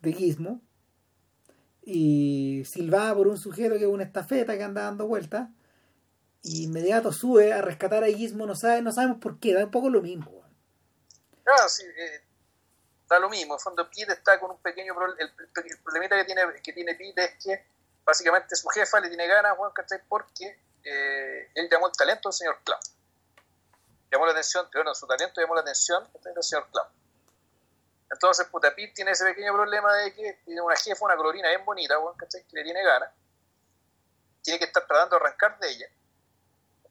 de 0.00 0.12
Gizmo. 0.14 0.62
Y 1.82 2.62
silbaba 2.64 3.16
por 3.16 3.28
un 3.28 3.36
sujeto 3.36 3.76
que 3.76 3.84
es 3.84 3.90
una 3.90 4.04
estafeta 4.04 4.56
que 4.56 4.62
anda 4.62 4.82
dando 4.82 5.06
vueltas. 5.06 5.50
Y 6.48 6.62
inmediato 6.62 7.10
sube 7.10 7.52
a 7.52 7.60
rescatar 7.60 8.04
a 8.04 8.06
Gizmo, 8.06 8.46
no, 8.46 8.54
sabe, 8.54 8.80
no 8.80 8.92
sabemos 8.92 9.18
por 9.18 9.40
qué, 9.40 9.52
da 9.52 9.64
un 9.64 9.70
poco 9.72 9.90
lo 9.90 10.00
mismo. 10.00 10.44
Claro, 11.42 11.68
sí, 11.68 11.84
eh, 11.84 12.22
da 13.08 13.18
lo 13.18 13.28
mismo. 13.28 13.54
En 13.54 13.60
fondo, 13.60 13.90
Pete 13.90 14.12
está 14.12 14.38
con 14.38 14.52
un 14.52 14.58
pequeño 14.58 14.94
problema. 14.94 15.20
El, 15.20 15.32
problemita 15.82 16.16
que 16.16 16.24
tiene, 16.24 16.42
que 16.62 16.72
tiene 16.72 16.94
Pete 16.94 17.24
es 17.24 17.44
que 17.44 17.66
básicamente 18.04 18.54
su 18.54 18.68
jefa 18.68 19.00
le 19.00 19.08
tiene 19.08 19.26
ganas, 19.26 19.56
bueno, 19.56 19.74
Porque 20.08 20.56
eh, 20.84 21.50
él 21.52 21.68
llamó 21.68 21.88
el 21.88 21.92
talento 21.96 22.28
del 22.28 22.34
señor 22.34 22.60
Clown. 22.62 22.80
Llamó 24.12 24.26
la 24.26 24.30
atención, 24.30 24.68
bueno, 24.72 24.94
su 24.94 25.04
talento 25.08 25.40
llamó 25.40 25.56
la 25.56 25.62
atención 25.62 26.08
del 26.22 26.44
señor 26.44 26.68
Clown. 26.70 26.88
Entonces, 28.08 28.46
puta, 28.46 28.72
Pete 28.72 28.92
tiene 28.94 29.10
ese 29.10 29.24
pequeño 29.24 29.52
problema 29.52 29.92
de 29.96 30.14
que 30.14 30.40
tiene 30.44 30.60
una 30.60 30.76
jefa, 30.76 31.04
una 31.04 31.16
colorina 31.16 31.48
bien 31.48 31.64
bonita, 31.64 31.96
¿cachai? 32.16 32.44
Que 32.44 32.56
le 32.58 32.62
tiene 32.62 32.84
ganas. 32.84 33.10
Tiene 34.42 34.60
que 34.60 34.66
estar 34.66 34.86
tratando 34.86 35.18
de 35.18 35.24
arrancar 35.24 35.58
de 35.58 35.70
ella. 35.70 35.86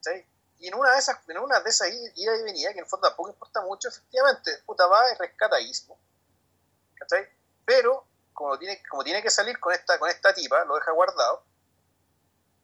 ¿Cachai? 0.06 0.26
Y 0.60 0.68
en 0.68 0.76
una 0.76 0.92
de 0.92 1.00
esas, 1.00 1.18
en 1.28 1.38
una 1.38 1.60
de 1.60 1.70
esas 1.70 1.90
ida 1.90 2.38
y 2.38 2.44
venida, 2.44 2.70
que 2.70 2.80
en 2.80 2.86
el 2.86 2.90
fondo 2.90 3.08
tampoco 3.08 3.30
importa 3.30 3.62
mucho, 3.62 3.90
efectivamente, 3.90 4.52
puta, 4.66 4.86
va 4.88 5.12
y 5.12 5.16
rescata 5.18 5.60
Ismo. 5.60 5.98
¿cachai? 6.96 7.28
Pero, 7.66 8.06
como 8.34 8.58
tiene, 8.58 8.82
como 8.90 9.04
tiene 9.04 9.22
que 9.22 9.30
salir 9.30 9.60
con 9.60 9.74
esta, 9.74 10.00
con 10.00 10.10
esta 10.10 10.34
tipa, 10.34 10.64
lo 10.66 10.76
deja 10.76 10.92
guardado. 10.92 11.44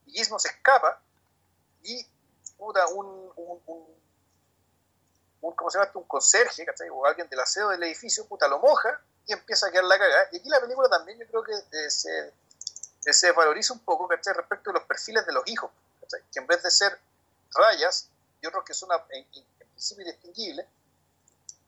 Y 0.05 0.21
Ismo 0.21 0.39
se 0.39 0.49
escapa 0.49 1.01
y, 1.83 2.05
puta, 2.57 2.87
un, 2.87 3.31
un 3.35 4.01
un, 5.41 5.55
¿cómo 5.55 5.69
se 5.69 5.79
llama? 5.79 5.91
un 5.95 6.03
conserje, 6.03 6.65
¿cachai? 6.65 6.89
O 6.89 7.05
alguien 7.05 7.27
del 7.27 7.39
aseo 7.39 7.69
del 7.69 7.83
edificio, 7.83 8.25
puta, 8.27 8.47
lo 8.47 8.59
moja 8.59 9.01
y 9.25 9.33
empieza 9.33 9.67
a 9.67 9.71
quedar 9.71 9.85
la 9.85 9.97
cagada. 9.97 10.27
Y 10.31 10.37
aquí 10.37 10.49
la 10.49 10.61
película 10.61 10.87
también 10.87 11.19
yo 11.19 11.27
creo 11.27 11.43
que 11.43 11.53
eh, 11.53 11.89
se, 11.89 12.33
se 13.11 13.31
valoriza 13.31 13.73
un 13.73 13.79
poco, 13.79 14.07
¿cachai? 14.07 14.33
Respecto 14.33 14.69
a 14.69 14.73
los 14.73 14.83
perfiles 14.83 15.25
de 15.25 15.33
los 15.33 15.43
hijos, 15.47 15.71
¿cachai? 16.01 16.21
Que 16.31 16.39
en 16.39 16.47
vez 16.47 16.61
de 16.63 16.69
ser 16.69 16.99
rayas 17.53 18.09
y 18.41 18.47
otros 18.47 18.63
que 18.65 18.73
son 18.73 18.89
en, 19.11 19.25
principio 19.69 20.05
indistinguibles, 20.05 20.65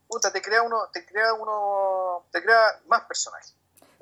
puta, 0.07 0.31
te 0.31 0.41
crea 0.41 0.61
uno, 0.61 0.89
te 0.91 1.05
crea 1.05 1.33
uno, 1.33 2.25
te 2.31 2.41
crea 2.41 2.81
más 2.87 3.03
personajes. 3.05 3.55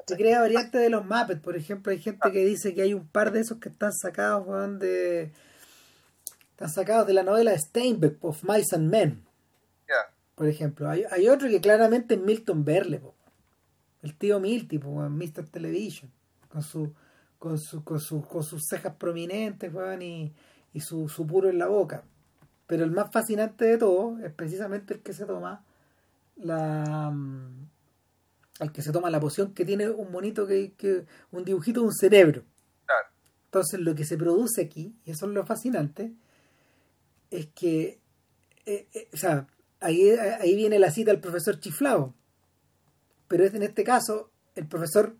Te 0.06 0.16
crea 0.16 0.42
variantes 0.42 0.82
de 0.82 0.90
los 0.90 1.06
Muppets, 1.06 1.42
por 1.42 1.56
ejemplo, 1.56 1.92
hay 1.92 2.02
gente 2.02 2.20
ah. 2.24 2.32
que 2.32 2.40
dice 2.40 2.74
que 2.74 2.82
hay 2.82 2.94
un 2.94 3.08
par 3.08 3.32
de 3.32 3.42
esos 3.42 3.60
que 3.60 3.70
están 3.70 3.94
sacados, 3.94 4.46
de 4.80 5.32
están 6.52 6.70
sacados 6.70 7.08
de 7.08 7.14
la 7.14 7.24
novela 7.24 7.58
Steinbeck 7.58 8.24
of 8.24 8.44
Mice 8.44 8.76
and 8.76 8.90
Men. 8.90 9.28
Por 10.36 10.48
ejemplo, 10.48 10.90
hay, 10.90 11.06
hay, 11.12 11.30
otro 11.30 11.48
que 11.50 11.62
claramente 11.62 12.16
es 12.16 12.20
Milton 12.20 12.66
Berle, 12.66 13.00
el 14.02 14.18
tío 14.18 14.40
Milty, 14.40 14.80
tipo 14.80 14.90
Mr. 14.90 15.48
Television, 15.48 16.12
con 16.50 16.64
su 16.64 16.96
con, 17.42 17.58
su, 17.58 17.84
con, 17.84 18.00
con 18.00 18.44
sus 18.44 18.68
cejas 18.70 18.96
prominentes 18.98 19.74
y, 20.00 20.32
y 20.74 20.82
su, 20.82 21.10
su 21.10 21.26
puro 21.28 21.50
en 21.50 21.58
la 21.58 21.68
boca. 21.68 22.04
Pero 22.68 22.84
el 22.84 22.92
más 22.92 23.12
fascinante 23.12 23.66
de 23.66 23.78
todo 23.78 24.18
es 24.20 24.32
precisamente 24.34 24.94
el 24.96 25.02
que 25.02 25.14
se 25.14 25.26
toma 25.26 25.64
la 26.38 27.10
mm, 27.12 27.70
el 28.60 28.72
que 28.72 28.82
se 28.82 28.92
toma 28.92 29.10
la 29.10 29.20
poción 29.20 29.54
que 29.54 29.66
tiene 29.66 29.90
un 29.90 30.12
monito 30.12 30.46
que, 30.46 30.74
que 30.74 31.06
un 31.32 31.44
dibujito 31.44 31.82
de 31.82 31.88
un 31.88 31.94
cerebro. 31.94 32.44
Entonces 33.46 33.80
lo 33.82 33.96
que 33.96 34.06
se 34.06 34.18
produce 34.18 34.62
aquí, 34.62 34.96
y 35.04 35.12
eso 35.12 35.26
es 35.26 35.34
lo 35.34 35.46
fascinante, 35.46 36.14
es 37.30 37.48
que 37.48 38.02
eh, 38.66 38.88
eh, 38.94 39.10
o 39.14 39.18
sea, 39.18 39.48
ahí, 39.80 40.10
ahí 40.12 40.56
viene 40.56 40.80
la 40.80 40.92
cita 40.92 41.12
del 41.12 41.20
profesor 41.20 41.60
Chiflao. 41.60 42.14
Pero 43.28 43.44
es 43.44 43.54
en 43.54 43.64
este 43.64 43.84
caso 43.84 44.32
el 44.56 44.68
profesor 44.68 45.16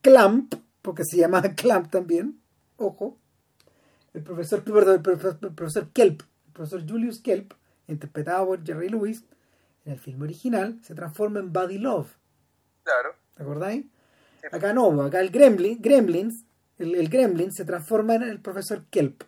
Clamp, 0.00 0.54
porque 0.82 1.04
se 1.04 1.16
llama 1.16 1.42
Clamp 1.54 1.90
también, 1.90 2.40
ojo, 2.76 3.18
el 4.14 4.22
profesor, 4.22 4.62
perdón, 4.62 4.94
el 4.94 5.02
profesor, 5.54 5.92
Kelp, 5.92 6.22
el 6.46 6.52
profesor 6.52 6.88
Julius 6.88 7.20
Kelp, 7.20 7.52
interpretado 7.88 8.46
por 8.46 8.64
Jerry 8.64 8.88
Lewis, 8.88 9.24
en 9.84 9.92
el 9.92 9.98
film 9.98 10.22
original, 10.22 10.80
se 10.82 10.94
transforma 10.94 11.40
en 11.40 11.52
Buddy 11.52 11.78
Love. 11.78 12.16
Claro. 12.84 13.16
¿Te 13.34 13.42
acordáis? 13.42 13.84
Acá 14.50 14.72
no, 14.72 15.02
acá 15.02 15.20
el 15.20 15.30
Gremlin, 15.30 15.80
Gremlins, 15.80 16.44
el, 16.78 16.94
el 16.94 17.08
Gremlin 17.08 17.52
se 17.52 17.64
transforma 17.64 18.14
en 18.14 18.22
el 18.22 18.40
profesor 18.40 18.84
Kelp. 18.90 19.24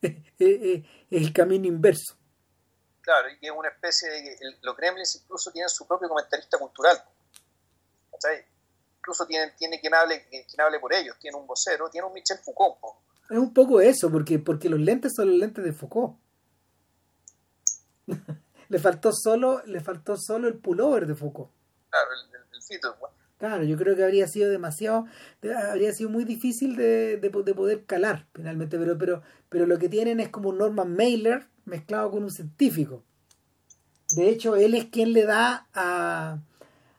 es 0.02 0.84
el 1.10 1.32
camino 1.32 1.66
inverso. 1.66 2.16
Claro, 3.02 3.28
y 3.40 3.46
es 3.46 3.52
una 3.52 3.68
especie 3.68 4.08
de... 4.08 4.36
los 4.62 4.76
Gremlins 4.76 5.16
incluso 5.22 5.50
tienen 5.50 5.68
su 5.68 5.86
propio 5.86 6.08
comentarista 6.08 6.58
cultural. 6.58 7.02
Incluso 8.98 9.26
tienen, 9.26 9.54
tiene 9.56 9.80
quien 9.80 9.94
hable, 9.94 10.26
quien 10.28 10.60
hable 10.60 10.80
por 10.80 10.92
ellos, 10.92 11.16
tiene 11.18 11.36
un 11.36 11.46
vocero, 11.46 11.88
tiene 11.90 12.06
un 12.06 12.12
Michel 12.12 12.38
Foucault. 12.38 12.78
Es 13.30 13.38
un 13.38 13.52
poco 13.52 13.80
eso, 13.80 14.10
porque, 14.10 14.38
porque 14.38 14.68
los 14.68 14.80
lentes 14.80 15.12
son 15.14 15.28
los 15.28 15.38
lentes 15.38 15.64
de 15.64 15.72
Foucault. 15.72 16.16
le 18.68 18.78
faltó 18.78 19.12
solo, 19.12 19.62
le 19.66 19.80
faltó 19.80 20.16
solo 20.16 20.48
el 20.48 20.54
pullover 20.54 21.06
de 21.06 21.14
Foucault. 21.14 21.50
Claro, 21.90 22.08
el, 22.52 22.62
fito. 22.62 22.96
Claro, 23.38 23.64
yo 23.64 23.76
creo 23.76 23.94
que 23.94 24.04
habría 24.04 24.26
sido 24.26 24.50
demasiado, 24.50 25.06
habría 25.68 25.92
sido 25.92 26.10
muy 26.10 26.24
difícil 26.24 26.74
de, 26.76 27.18
de, 27.18 27.30
poder 27.30 27.84
calar 27.84 28.26
finalmente, 28.34 28.78
pero, 28.78 28.98
pero, 28.98 29.22
pero 29.48 29.66
lo 29.66 29.78
que 29.78 29.88
tienen 29.88 30.20
es 30.20 30.28
como 30.28 30.48
un 30.48 30.58
Norman 30.58 30.94
Mailer 30.94 31.46
mezclado 31.64 32.10
con 32.10 32.24
un 32.24 32.30
científico. 32.30 33.04
De 34.16 34.28
hecho, 34.28 34.56
él 34.56 34.74
es 34.74 34.86
quien 34.86 35.12
le 35.12 35.24
da 35.24 35.66
a, 35.72 36.38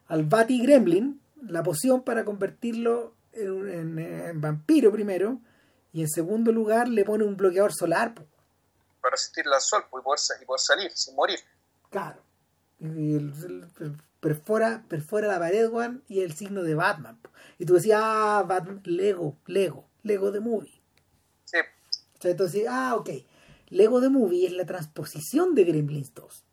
al 0.06 0.24
Bati 0.24 0.62
Gremlin 0.62 1.20
la 1.42 1.62
poción 1.62 2.02
para 2.02 2.24
convertirlo 2.24 3.14
en 3.32 4.40
vampiro 4.40 4.90
primero 4.90 5.40
y 5.92 6.02
en 6.02 6.08
segundo 6.08 6.52
lugar 6.52 6.88
le 6.88 7.04
pone 7.04 7.24
un 7.24 7.36
bloqueador 7.36 7.72
solar. 7.72 8.14
Para 8.14 9.12
resistir 9.12 9.44
al 9.46 9.60
sol 9.60 9.84
y 9.86 10.02
poder, 10.02 10.58
salir 10.58 10.90
sin 10.92 11.14
morir. 11.14 11.40
Claro. 11.90 12.22
Y 12.78 13.18
perfora, 14.20 14.84
perfora 14.88 15.28
la 15.28 15.38
pared, 15.38 15.68
Juan, 15.68 16.02
y 16.08 16.20
el 16.20 16.34
signo 16.34 16.62
de 16.62 16.74
Batman. 16.74 17.20
Y 17.58 17.66
tú 17.66 17.74
decías, 17.74 18.00
ah, 18.02 18.44
Batman, 18.46 18.80
Lego, 18.84 19.36
Lego, 19.46 19.88
Lego 20.02 20.30
de 20.30 20.40
Movie. 20.40 20.80
Sí. 21.44 21.58
entonces, 22.22 22.66
ah, 22.68 22.94
ok. 22.96 23.10
Lego 23.68 24.00
de 24.00 24.08
Movie 24.08 24.46
es 24.46 24.52
la 24.52 24.66
transposición 24.66 25.54
de 25.54 25.64
Gremlins 25.64 26.14
2 26.14 26.44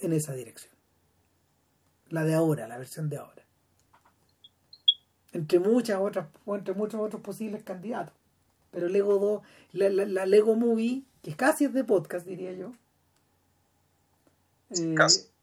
en 0.00 0.12
esa 0.12 0.32
dirección. 0.34 0.74
La 2.08 2.24
de 2.24 2.34
ahora, 2.34 2.68
la 2.68 2.78
versión 2.78 3.08
de 3.08 3.18
ahora. 3.18 3.44
Entre 5.32 5.58
muchas 5.58 6.00
otras, 6.00 6.28
entre 6.46 6.74
muchos 6.74 7.00
otros 7.00 7.20
posibles 7.20 7.62
candidatos. 7.62 8.14
Pero 8.70 8.88
Lego 8.88 9.18
2, 9.18 9.42
la, 9.72 9.88
la, 9.88 10.26
Lego 10.26 10.54
Movie, 10.54 11.04
que 11.22 11.34
casi 11.34 11.64
es 11.64 11.72
de 11.72 11.84
podcast, 11.84 12.26
diría 12.26 12.52
yo. 12.52 12.72
Eh, 14.70 14.94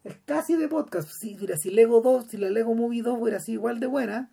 es 0.03 0.17
casi 0.25 0.55
de 0.55 0.67
podcast. 0.67 1.09
Si, 1.09 1.37
si 1.57 1.69
Lego 1.71 2.01
2, 2.01 2.27
si 2.27 2.37
la 2.37 2.49
Lego 2.49 2.75
Movie 2.75 3.01
2 3.01 3.19
fuera 3.19 3.37
así 3.37 3.53
igual 3.53 3.79
de 3.79 3.87
buena, 3.87 4.29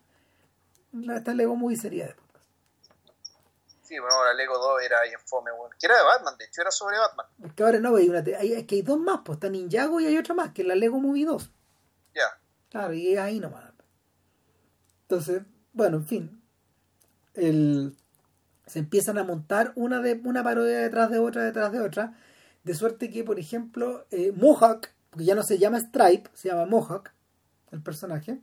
esta 0.92 1.34
Lego 1.34 1.56
Movie 1.56 1.76
sería 1.76 2.06
de 2.08 2.14
podcast. 2.14 2.46
Sí, 3.82 3.98
bueno, 3.98 4.24
la 4.24 4.34
Lego 4.34 4.58
2 4.58 4.82
era 4.82 5.00
ahí 5.00 5.12
en 5.12 5.20
fome, 5.20 5.50
bueno. 5.52 5.74
que 5.78 5.86
era 5.86 5.96
de 5.96 6.04
Batman, 6.04 6.36
de 6.38 6.44
hecho 6.44 6.60
era 6.60 6.70
sobre 6.70 6.98
Batman. 6.98 7.26
Es 7.44 7.52
que 7.54 7.62
ahora 7.62 7.78
no, 7.80 7.96
hay, 7.96 8.08
una, 8.08 8.18
hay, 8.38 8.52
es 8.52 8.66
que 8.66 8.76
hay 8.76 8.82
dos 8.82 8.98
más, 8.98 9.20
pues 9.24 9.36
está 9.36 9.48
Ninjago 9.48 10.00
y 10.00 10.06
hay 10.06 10.16
otra 10.16 10.34
más, 10.34 10.52
que 10.52 10.62
es 10.62 10.68
la 10.68 10.74
Lego 10.74 11.00
Movie 11.00 11.24
2. 11.24 11.50
Ya. 12.14 12.40
Claro, 12.68 12.92
y 12.92 13.16
ahí 13.16 13.40
nomás. 13.40 13.70
Entonces, 15.10 15.42
bueno, 15.72 15.96
en 15.96 16.06
fin. 16.06 16.42
El, 17.34 17.96
se 18.70 18.78
empiezan 18.78 19.18
a 19.18 19.24
montar 19.24 19.72
una, 19.74 20.00
de, 20.00 20.20
una 20.22 20.44
parodia 20.44 20.78
detrás 20.78 21.10
de 21.10 21.18
otra, 21.18 21.42
detrás 21.42 21.72
de 21.72 21.80
otra, 21.80 22.16
de 22.62 22.72
suerte 22.74 23.10
que, 23.10 23.24
por 23.24 23.40
ejemplo, 23.40 24.06
eh, 24.12 24.30
Mohawk, 24.30 24.90
porque 25.10 25.24
ya 25.24 25.34
no 25.34 25.42
se 25.42 25.58
llama 25.58 25.80
Stripe, 25.80 26.30
se 26.34 26.50
llama 26.50 26.66
Mohawk, 26.66 27.10
el 27.72 27.82
personaje, 27.82 28.40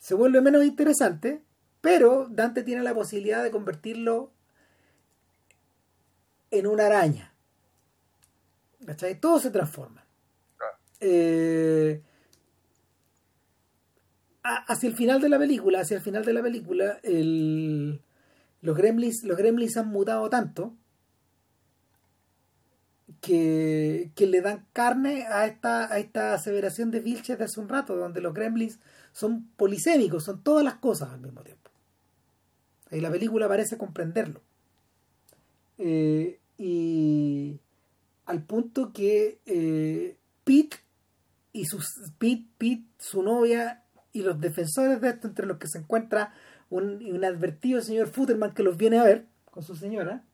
se 0.00 0.14
vuelve 0.14 0.40
menos 0.40 0.64
interesante, 0.64 1.40
pero 1.80 2.26
Dante 2.28 2.64
tiene 2.64 2.82
la 2.82 2.94
posibilidad 2.94 3.44
de 3.44 3.52
convertirlo 3.52 4.32
en 6.50 6.66
una 6.66 6.86
araña. 6.86 7.32
¿Cachai? 8.84 9.20
Todo 9.20 9.38
se 9.38 9.52
transforma. 9.52 10.04
Eh, 10.98 12.02
hacia 14.42 14.88
el 14.88 14.96
final 14.96 15.20
de 15.20 15.28
la 15.28 15.38
película, 15.38 15.82
hacia 15.82 15.98
el 15.98 16.02
final 16.02 16.24
de 16.24 16.32
la 16.32 16.42
película, 16.42 16.98
el 17.04 18.02
los 18.62 18.76
gremlins, 18.76 19.24
los 19.24 19.36
gremlins 19.36 19.76
han 19.76 19.88
mutado 19.88 20.30
tanto 20.30 20.74
que, 23.20 24.12
le 24.16 24.40
dan 24.40 24.66
carne 24.72 25.26
a 25.26 25.46
esta, 25.46 25.92
a 25.92 25.98
esta 25.98 26.34
aseveración 26.34 26.90
de 26.90 27.00
Vilches 27.00 27.38
de 27.38 27.44
hace 27.44 27.60
un 27.60 27.68
rato, 27.68 27.96
donde 27.96 28.20
los 28.20 28.32
gremlins 28.34 28.78
son 29.12 29.48
polisémicos, 29.56 30.24
son 30.24 30.42
todas 30.42 30.64
las 30.64 30.74
cosas 30.74 31.10
al 31.10 31.20
mismo 31.20 31.42
tiempo. 31.42 31.70
Y 32.90 33.00
la 33.00 33.10
película 33.10 33.48
parece 33.48 33.76
comprenderlo. 33.76 34.40
Eh, 35.78 36.38
y 36.58 37.58
al 38.26 38.42
punto 38.44 38.92
que 38.92 39.40
eh, 39.46 40.16
Pete 40.44 40.76
y 41.52 41.64
sus 41.66 41.86
Pete, 42.18 42.46
Pete, 42.58 42.84
su 42.98 43.22
novia 43.22 43.82
y 44.12 44.22
los 44.22 44.40
defensores 44.40 45.00
de 45.00 45.08
esto, 45.08 45.28
entre 45.28 45.46
los 45.46 45.58
que 45.58 45.68
se 45.68 45.78
encuentra 45.78 46.34
un, 46.72 47.24
advertido 47.24 47.80
señor 47.82 48.08
Futterman 48.08 48.54
que 48.54 48.62
los 48.62 48.76
viene 48.76 48.98
a 48.98 49.04
ver 49.04 49.26
con 49.50 49.62
su 49.62 49.76
señora 49.76 50.24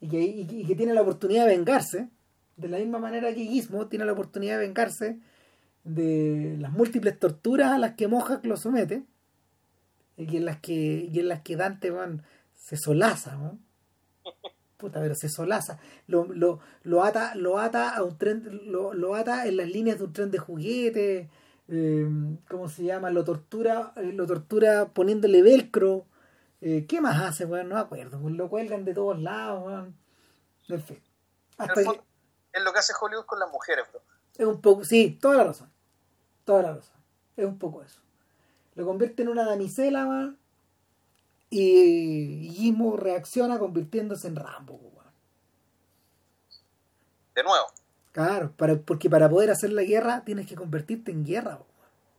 y 0.00 0.08
que, 0.08 0.66
que, 0.66 0.74
tiene 0.74 0.94
la 0.94 1.02
oportunidad 1.02 1.46
de 1.46 1.56
vengarse, 1.56 2.08
de 2.56 2.68
la 2.68 2.78
misma 2.78 2.98
manera 2.98 3.32
que 3.34 3.44
Gizmo 3.44 3.86
tiene 3.88 4.04
la 4.04 4.12
oportunidad 4.12 4.58
de 4.58 4.66
vengarse 4.66 5.18
de 5.84 6.56
las 6.58 6.72
múltiples 6.72 7.18
torturas 7.18 7.72
a 7.72 7.78
las 7.78 7.94
que 7.94 8.08
Mohawk 8.08 8.44
lo 8.44 8.56
somete 8.56 9.04
y 10.16 10.36
en 10.36 10.44
las 10.46 10.58
que, 10.60 11.08
y 11.12 11.20
en 11.20 11.28
las 11.28 11.42
que 11.42 11.56
Dante 11.56 11.90
van, 11.90 12.22
se 12.54 12.76
solaza, 12.76 13.36
¿no? 13.36 13.58
Puta, 14.76 15.00
pero 15.00 15.14
se 15.14 15.28
solaza. 15.28 15.78
Lo, 16.06 16.26
lo, 16.26 16.60
lo, 16.82 17.04
ata, 17.04 17.34
lo 17.34 17.58
ata 17.58 17.90
a 17.90 18.02
un 18.02 18.16
tren, 18.16 18.70
lo, 18.70 18.94
lo 18.94 19.14
ata 19.14 19.46
en 19.46 19.56
las 19.56 19.68
líneas 19.68 19.98
de 19.98 20.04
un 20.04 20.12
tren 20.12 20.30
de 20.30 20.38
juguete 20.38 21.30
eh, 21.68 22.08
¿cómo 22.48 22.68
se 22.68 22.84
llama? 22.84 23.10
Lo 23.10 23.24
tortura, 23.24 23.92
eh, 23.96 24.12
lo 24.12 24.26
tortura 24.26 24.86
poniéndole 24.86 25.42
velcro. 25.42 26.06
Eh, 26.60 26.86
¿Qué 26.86 27.00
más 27.00 27.22
hace, 27.22 27.44
weón? 27.44 27.68
No 27.68 27.76
me 27.76 27.80
acuerdo. 27.80 28.20
Pues 28.20 28.34
lo 28.34 28.48
cuelgan 28.48 28.84
de 28.84 28.94
todos 28.94 29.20
lados, 29.20 29.64
weón. 29.64 29.96
En 30.68 30.82
fin. 30.82 31.02
es 32.52 32.62
lo 32.62 32.72
que 32.72 32.78
hace 32.78 32.92
Hollywood 32.98 33.26
con 33.26 33.38
las 33.38 33.50
mujeres, 33.50 33.86
bro. 33.90 34.02
Es 34.36 34.46
un 34.46 34.60
poco, 34.60 34.84
sí, 34.84 35.18
toda 35.20 35.36
la 35.36 35.44
razón. 35.44 35.72
Toda 36.44 36.62
la 36.62 36.74
razón. 36.74 36.96
Es 37.36 37.44
un 37.44 37.58
poco 37.58 37.82
eso. 37.82 38.00
Lo 38.74 38.84
convierte 38.84 39.22
en 39.22 39.28
una 39.28 39.44
damisela, 39.44 40.06
weón. 40.06 40.38
Y 41.50 42.50
Gizmo 42.52 42.96
reacciona 42.96 43.58
convirtiéndose 43.58 44.26
en 44.26 44.36
Rambo, 44.36 44.74
weón. 44.74 45.12
De 47.34 47.42
nuevo. 47.42 47.66
Claro, 48.14 48.52
para, 48.56 48.76
porque 48.76 49.10
para 49.10 49.28
poder 49.28 49.50
hacer 49.50 49.72
la 49.72 49.82
guerra 49.82 50.22
tienes 50.24 50.46
que 50.46 50.54
convertirte 50.54 51.10
en 51.10 51.24
guerra. 51.24 51.58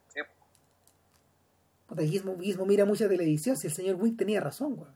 Sí. 0.09 0.19
Gizmo, 2.05 2.37
Gizmo, 2.37 2.65
mira 2.65 2.83
mucha 2.83 3.07
televisión, 3.07 3.55
si 3.55 3.67
el 3.67 3.73
señor 3.73 3.95
Wing 3.95 4.17
tenía 4.17 4.41
razón, 4.41 4.75
güey. 4.75 4.91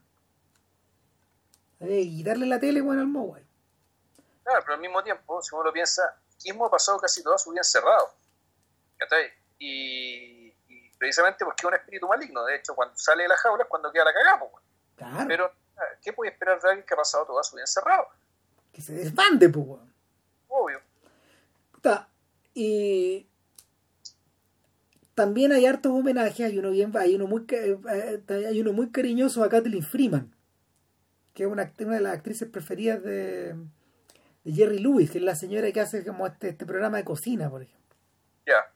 Y 1.80 2.22
darle 2.22 2.44
la 2.44 2.60
tele, 2.60 2.82
güey, 2.82 2.98
al 2.98 3.06
mobile. 3.06 3.46
Claro, 4.44 4.60
pero 4.60 4.74
al 4.74 4.80
mismo 4.82 5.02
tiempo, 5.02 5.40
si 5.40 5.54
uno 5.54 5.64
lo 5.64 5.72
piensa, 5.72 6.02
Gizmo 6.38 6.66
ha 6.66 6.70
pasado 6.70 6.98
casi 6.98 7.22
toda 7.22 7.38
su 7.38 7.50
vida 7.50 7.60
encerrado. 7.60 8.12
Y, 9.58 10.52
y 10.68 10.90
precisamente 10.98 11.46
porque 11.46 11.62
es 11.62 11.64
un 11.64 11.74
espíritu 11.74 12.08
maligno. 12.08 12.44
De 12.44 12.56
hecho, 12.56 12.74
cuando 12.74 12.94
sale 12.98 13.22
de 13.22 13.30
la 13.30 13.38
jaula 13.38 13.62
es 13.62 13.70
cuando 13.70 13.90
queda 13.90 14.04
la 14.04 14.12
cagada, 14.12 14.50
Claro. 14.96 15.24
Pero, 15.26 15.52
¿qué 16.02 16.12
puede 16.12 16.30
esperar 16.30 16.60
de 16.60 16.68
alguien 16.68 16.86
que 16.86 16.92
ha 16.92 16.96
pasado 16.98 17.24
toda 17.24 17.42
su 17.42 17.56
vida 17.56 17.62
encerrado? 17.62 18.06
Que 18.70 18.82
se 18.82 18.92
desbande, 18.92 19.48
pues. 19.48 19.80
Obvio. 20.48 20.89
Y 22.54 23.26
también 25.14 25.52
hay 25.52 25.66
hartos 25.66 25.92
homenajes, 25.92 26.46
hay 26.46 26.58
uno 26.58 26.70
bien, 26.70 26.92
hay 26.96 27.14
uno 27.14 27.26
muy 27.26 27.44
eh, 27.50 27.78
hay 28.28 28.60
uno 28.60 28.72
muy 28.72 28.90
cariñoso 28.90 29.44
a 29.44 29.48
Kathleen 29.48 29.82
Freeman, 29.82 30.34
que 31.34 31.44
es 31.44 31.48
una, 31.48 31.72
una 31.78 31.94
de 31.94 32.00
las 32.00 32.14
actrices 32.14 32.48
preferidas 32.48 33.02
de, 33.02 33.54
de, 34.44 34.52
Jerry 34.52 34.78
Lewis, 34.78 35.10
que 35.10 35.18
es 35.18 35.24
la 35.24 35.34
señora 35.34 35.70
que 35.72 35.80
hace 35.80 36.04
como 36.04 36.26
este, 36.26 36.48
este 36.48 36.66
programa 36.66 36.96
de 36.96 37.04
cocina, 37.04 37.50
por 37.50 37.62
ejemplo. 37.62 37.96
Ya. 38.46 38.72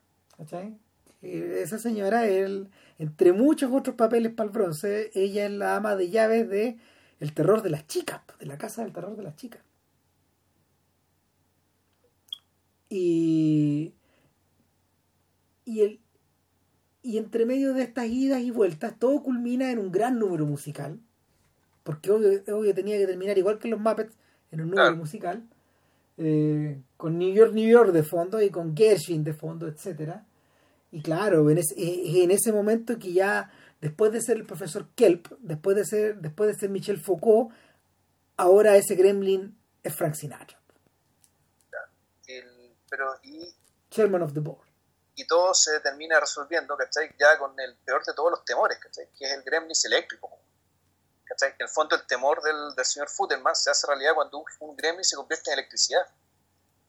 Esa 1.23 1.79
señora, 1.79 2.27
él, 2.27 2.69
entre 2.99 3.33
muchos 3.33 3.73
otros 3.73 3.97
papeles 3.97 4.33
para 4.33 4.49
el 4.49 4.53
bronce, 4.53 5.11
ella 5.15 5.47
es 5.47 5.53
la 5.53 5.77
ama 5.77 5.97
de 5.97 6.11
llaves 6.11 6.49
de 6.51 6.77
El 7.21 7.33
terror 7.33 7.63
de 7.63 7.71
las 7.71 7.87
chicas, 7.87 8.21
de 8.39 8.47
la 8.47 8.59
casa 8.59 8.83
del 8.83 8.93
terror 8.93 9.17
de 9.17 9.23
las 9.23 9.35
chicas. 9.37 9.63
Y, 12.97 13.93
y, 15.65 15.81
el, 15.81 16.01
y 17.03 17.19
entre 17.19 17.47
medio 17.47 17.75
de 17.75 17.83
estas 17.83 18.07
idas 18.07 18.43
y 18.43 18.51
vueltas, 18.51 18.99
todo 18.99 19.23
culmina 19.23 19.71
en 19.71 19.79
un 19.79 19.91
gran 19.91 20.19
número 20.19 20.47
musical. 20.47 21.01
Porque 21.83 22.11
obvio, 22.11 22.75
tenía 22.75 22.99
que 22.99 23.07
terminar 23.07 23.37
igual 23.37 23.59
que 23.59 23.69
los 23.69 23.81
Muppets, 23.81 24.15
en 24.53 24.61
un 24.61 24.71
número 24.71 24.97
musical. 24.97 25.43
Eh, 26.17 26.81
con 26.97 27.19
New 27.19 27.35
York, 27.35 27.53
New 27.53 27.69
York 27.69 27.91
de 27.91 28.05
fondo 28.05 28.41
y 28.41 28.51
con 28.51 28.77
Gershwin 28.77 29.25
de 29.25 29.35
fondo, 29.35 29.67
etcétera 29.67 30.25
y 30.95 31.03
claro, 31.03 31.51
en 31.51 31.59
ese, 31.59 31.75
en 31.77 32.31
ese 32.31 32.53
momento 32.53 33.01
que 33.01 33.13
ya, 33.13 33.51
después 33.81 34.13
de 34.13 34.21
ser 34.21 34.37
el 34.37 34.47
profesor 34.47 34.87
Kelp, 34.95 35.27
después 35.41 35.77
de 35.77 35.85
ser, 35.85 36.21
después 36.21 36.47
de 36.47 36.55
ser 36.55 36.71
Michel 36.71 37.01
Foucault, 37.01 37.51
ahora 38.37 38.77
ese 38.77 38.95
gremlin 38.95 39.57
es 39.83 39.93
Frank 39.93 40.15
Sinatra. 40.15 40.57
Pero 42.95 43.19
y, 43.25 43.53
Chairman 43.91 44.23
of 44.23 44.33
the 44.33 44.41
Board. 44.41 44.69
Y 45.17 45.27
todo 45.27 45.53
se 45.53 45.81
termina 45.81 46.21
resolviendo, 46.21 46.77
¿cachai? 46.77 47.11
Ya 47.19 47.37
con 47.39 47.59
el 47.59 47.77
peor 47.79 48.05
de 48.05 48.15
todos 48.15 48.31
los 48.31 48.45
temores, 48.45 48.79
¿cachai? 48.79 49.09
Que 49.19 49.25
es 49.25 49.33
el 49.33 49.43
gremlin 49.43 49.77
eléctrico. 49.85 50.31
¿cachai? 51.25 51.51
En 51.51 51.57
el 51.67 51.69
fondo 51.69 51.97
el 51.97 52.07
temor 52.07 52.41
del, 52.43 52.75
del 52.77 52.85
señor 52.85 53.09
Futterman 53.09 53.57
se 53.57 53.71
hace 53.71 53.87
realidad 53.89 54.15
cuando 54.15 54.39
un, 54.39 54.45
un 54.61 54.77
gremlin 54.77 55.03
se 55.03 55.17
convierte 55.17 55.51
en 55.51 55.59
electricidad. 55.59 56.07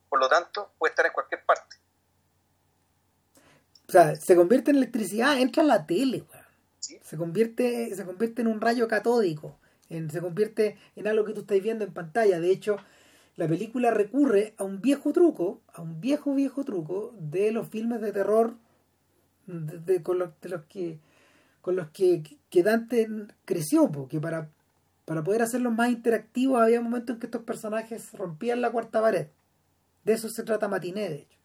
Por 0.07 0.19
lo 0.19 0.29
tanto, 0.29 0.73
puede 0.77 0.91
estar 0.91 1.07
en 1.07 1.13
cualquier 1.13 1.43
parte. 1.43 1.75
O 3.87 3.91
sea, 3.91 4.15
se 4.15 4.35
convierte 4.35 4.71
en 4.71 4.77
electricidad, 4.77 5.39
entra 5.39 5.63
en 5.63 5.69
la 5.69 5.87
tele, 5.87 6.23
weón. 6.31 6.45
Se 6.79 7.17
convierte, 7.17 7.95
se 7.95 8.05
convierte 8.05 8.43
en 8.43 8.47
un 8.47 8.61
rayo 8.61 8.87
catódico. 8.87 9.59
En, 9.89 10.11
se 10.11 10.21
convierte 10.21 10.79
en 10.95 11.07
algo 11.07 11.25
que 11.25 11.33
tú 11.33 11.41
estás 11.41 11.59
viendo 11.61 11.83
en 11.83 11.93
pantalla. 11.93 12.39
De 12.39 12.51
hecho, 12.51 12.77
la 13.35 13.47
película 13.47 13.91
recurre 13.91 14.53
a 14.57 14.63
un 14.63 14.81
viejo 14.81 15.11
truco, 15.13 15.61
a 15.73 15.81
un 15.81 15.99
viejo, 15.99 16.33
viejo 16.33 16.63
truco 16.63 17.13
de 17.19 17.51
los 17.51 17.67
filmes 17.67 18.01
de 18.01 18.11
terror 18.11 18.55
de, 19.47 20.01
con, 20.01 20.19
los, 20.19 20.29
que 20.69 20.99
con 21.61 21.75
los 21.75 21.89
que, 21.89 22.23
que 22.49 22.63
Dante 22.63 23.07
creció, 23.43 23.91
porque 23.91 24.19
para, 24.19 24.49
para 25.05 25.23
poder 25.23 25.41
hacerlos 25.41 25.73
más 25.73 25.89
interactivos 25.89 26.61
había 26.61 26.81
momentos 26.81 27.15
en 27.15 27.19
que 27.19 27.27
estos 27.27 27.43
personajes 27.43 28.11
rompían 28.13 28.61
la 28.61 28.71
cuarta 28.71 29.01
pared. 29.01 29.27
De 30.03 30.13
eso 30.13 30.29
se 30.29 30.43
trata 30.43 30.67
Matiné, 30.67 31.09
de 31.09 31.15
hecho 31.15 31.35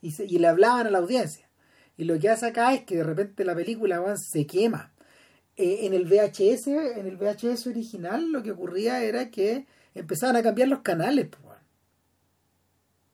y, 0.00 0.38
le 0.38 0.46
hablaban 0.46 0.86
a 0.86 0.90
la 0.90 0.98
audiencia. 0.98 1.48
Y 1.96 2.04
lo 2.04 2.18
que 2.18 2.28
hace 2.28 2.46
acá 2.46 2.74
es 2.74 2.84
que 2.84 2.96
de 2.96 3.04
repente 3.04 3.44
la 3.44 3.54
película 3.54 4.02
se 4.16 4.46
quema. 4.46 4.92
Eh, 5.56 5.86
en 5.86 5.94
el 5.94 6.04
VHS, 6.04 6.68
en 6.68 7.06
el 7.06 7.16
VHS 7.16 7.66
original, 7.66 8.30
lo 8.30 8.42
que 8.42 8.52
ocurría 8.52 9.02
era 9.02 9.30
que 9.30 9.66
empezaban 9.94 10.36
a 10.36 10.42
cambiar 10.42 10.68
los 10.68 10.80
canales. 10.80 11.28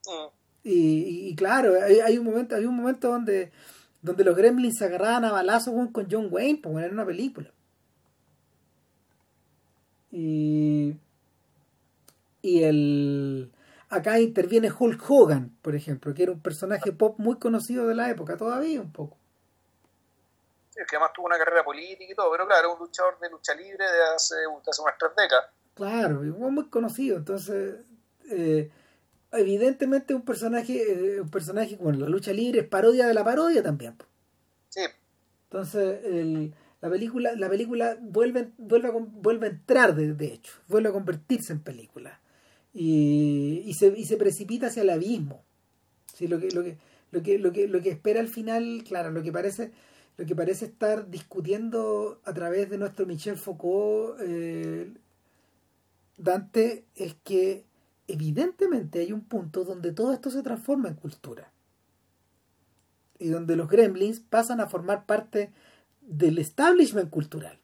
Mm. 0.06 0.28
y, 0.64 1.34
claro, 1.36 1.74
hay, 1.82 2.18
un 2.18 2.24
momento, 2.24 2.54
hay 2.56 2.66
un 2.66 2.76
momento 2.76 3.08
donde, 3.08 3.52
donde 4.02 4.24
los 4.24 4.36
gremlins 4.36 4.78
se 4.78 4.84
agarraban 4.84 5.24
a 5.24 5.32
balazos 5.32 5.74
con 5.92 6.08
John 6.10 6.28
Wayne, 6.30 6.60
pues 6.62 6.84
en 6.84 6.92
una 6.92 7.06
película. 7.06 7.50
Y, 10.10 10.94
y 12.42 12.62
el 12.62 13.50
acá 13.88 14.18
interviene 14.18 14.70
Hulk 14.70 15.02
Hogan, 15.08 15.56
por 15.62 15.74
ejemplo, 15.74 16.14
que 16.14 16.24
era 16.24 16.32
un 16.32 16.40
personaje 16.40 16.92
pop 16.92 17.18
muy 17.18 17.38
conocido 17.38 17.86
de 17.86 17.94
la 17.94 18.10
época, 18.10 18.36
todavía 18.36 18.80
un 18.80 18.92
poco. 18.92 19.16
Sí, 20.70 20.80
que 20.88 20.96
además 20.96 21.12
tuvo 21.14 21.26
una 21.26 21.38
carrera 21.38 21.64
política 21.64 22.12
y 22.12 22.14
todo, 22.14 22.30
pero 22.32 22.46
claro, 22.46 22.60
era 22.60 22.74
un 22.74 22.78
luchador 22.80 23.18
de 23.20 23.30
lucha 23.30 23.54
libre 23.54 23.84
de 23.84 24.02
hace, 24.14 24.34
hace 24.68 24.82
unas 24.82 24.98
tres 24.98 25.12
décadas. 25.16 25.46
Claro, 25.74 26.22
muy 26.22 26.66
conocido, 26.66 27.16
entonces 27.16 27.76
eh, 28.30 28.70
evidentemente 29.32 30.14
un 30.14 30.22
personaje, 30.22 31.16
eh, 31.16 31.20
un 31.20 31.30
personaje 31.30 31.76
con 31.76 31.98
la 32.00 32.08
lucha 32.08 32.32
libre 32.32 32.60
es 32.60 32.68
parodia 32.68 33.08
de 33.08 33.14
la 33.14 33.24
parodia 33.24 33.62
también. 33.62 33.96
Sí. 34.68 34.82
Entonces 35.44 36.04
el, 36.04 36.54
la 36.80 36.90
película, 36.90 37.32
la 37.36 37.48
película 37.48 37.96
vuelve, 38.00 38.50
vuelve, 38.56 38.88
a, 38.88 38.92
vuelve 38.92 39.46
a 39.48 39.50
entrar 39.50 39.96
de, 39.96 40.14
de 40.14 40.26
hecho, 40.34 40.52
vuelve 40.68 40.90
a 40.90 40.92
convertirse 40.92 41.52
en 41.52 41.60
película 41.60 42.20
y, 42.72 43.62
y, 43.66 43.74
se, 43.74 43.88
y 43.96 44.04
se 44.04 44.16
precipita 44.16 44.68
hacia 44.68 44.82
el 44.82 44.90
abismo. 44.90 45.44
¿Sí? 46.14 46.28
Lo, 46.28 46.38
que, 46.38 46.50
lo, 46.52 46.62
que, 46.62 46.78
lo, 47.10 47.22
que, 47.22 47.38
lo, 47.38 47.52
que, 47.52 47.66
lo 47.66 47.80
que 47.82 47.90
espera 47.90 48.20
al 48.20 48.28
final, 48.28 48.84
claro, 48.86 49.10
lo 49.10 49.22
que 49.22 49.32
parece 49.32 49.72
lo 50.16 50.26
que 50.26 50.36
parece 50.36 50.66
estar 50.66 51.10
discutiendo 51.10 52.20
a 52.24 52.32
través 52.32 52.70
de 52.70 52.78
nuestro 52.78 53.06
Michel 53.06 53.36
Foucault 53.36 54.16
eh, 54.20 54.92
Dante 56.16 56.86
es 56.94 57.14
que 57.24 57.66
evidentemente 58.06 59.00
hay 59.00 59.12
un 59.12 59.26
punto 59.26 59.64
donde 59.64 59.92
todo 59.92 60.12
esto 60.12 60.30
se 60.30 60.42
transforma 60.42 60.88
en 60.88 60.94
cultura 60.94 61.50
y 63.18 63.28
donde 63.28 63.56
los 63.56 63.68
gremlins 63.68 64.20
pasan 64.20 64.60
a 64.60 64.68
formar 64.68 65.06
parte 65.06 65.52
del 66.00 66.38
establishment 66.38 67.10
cultural. 67.10 67.60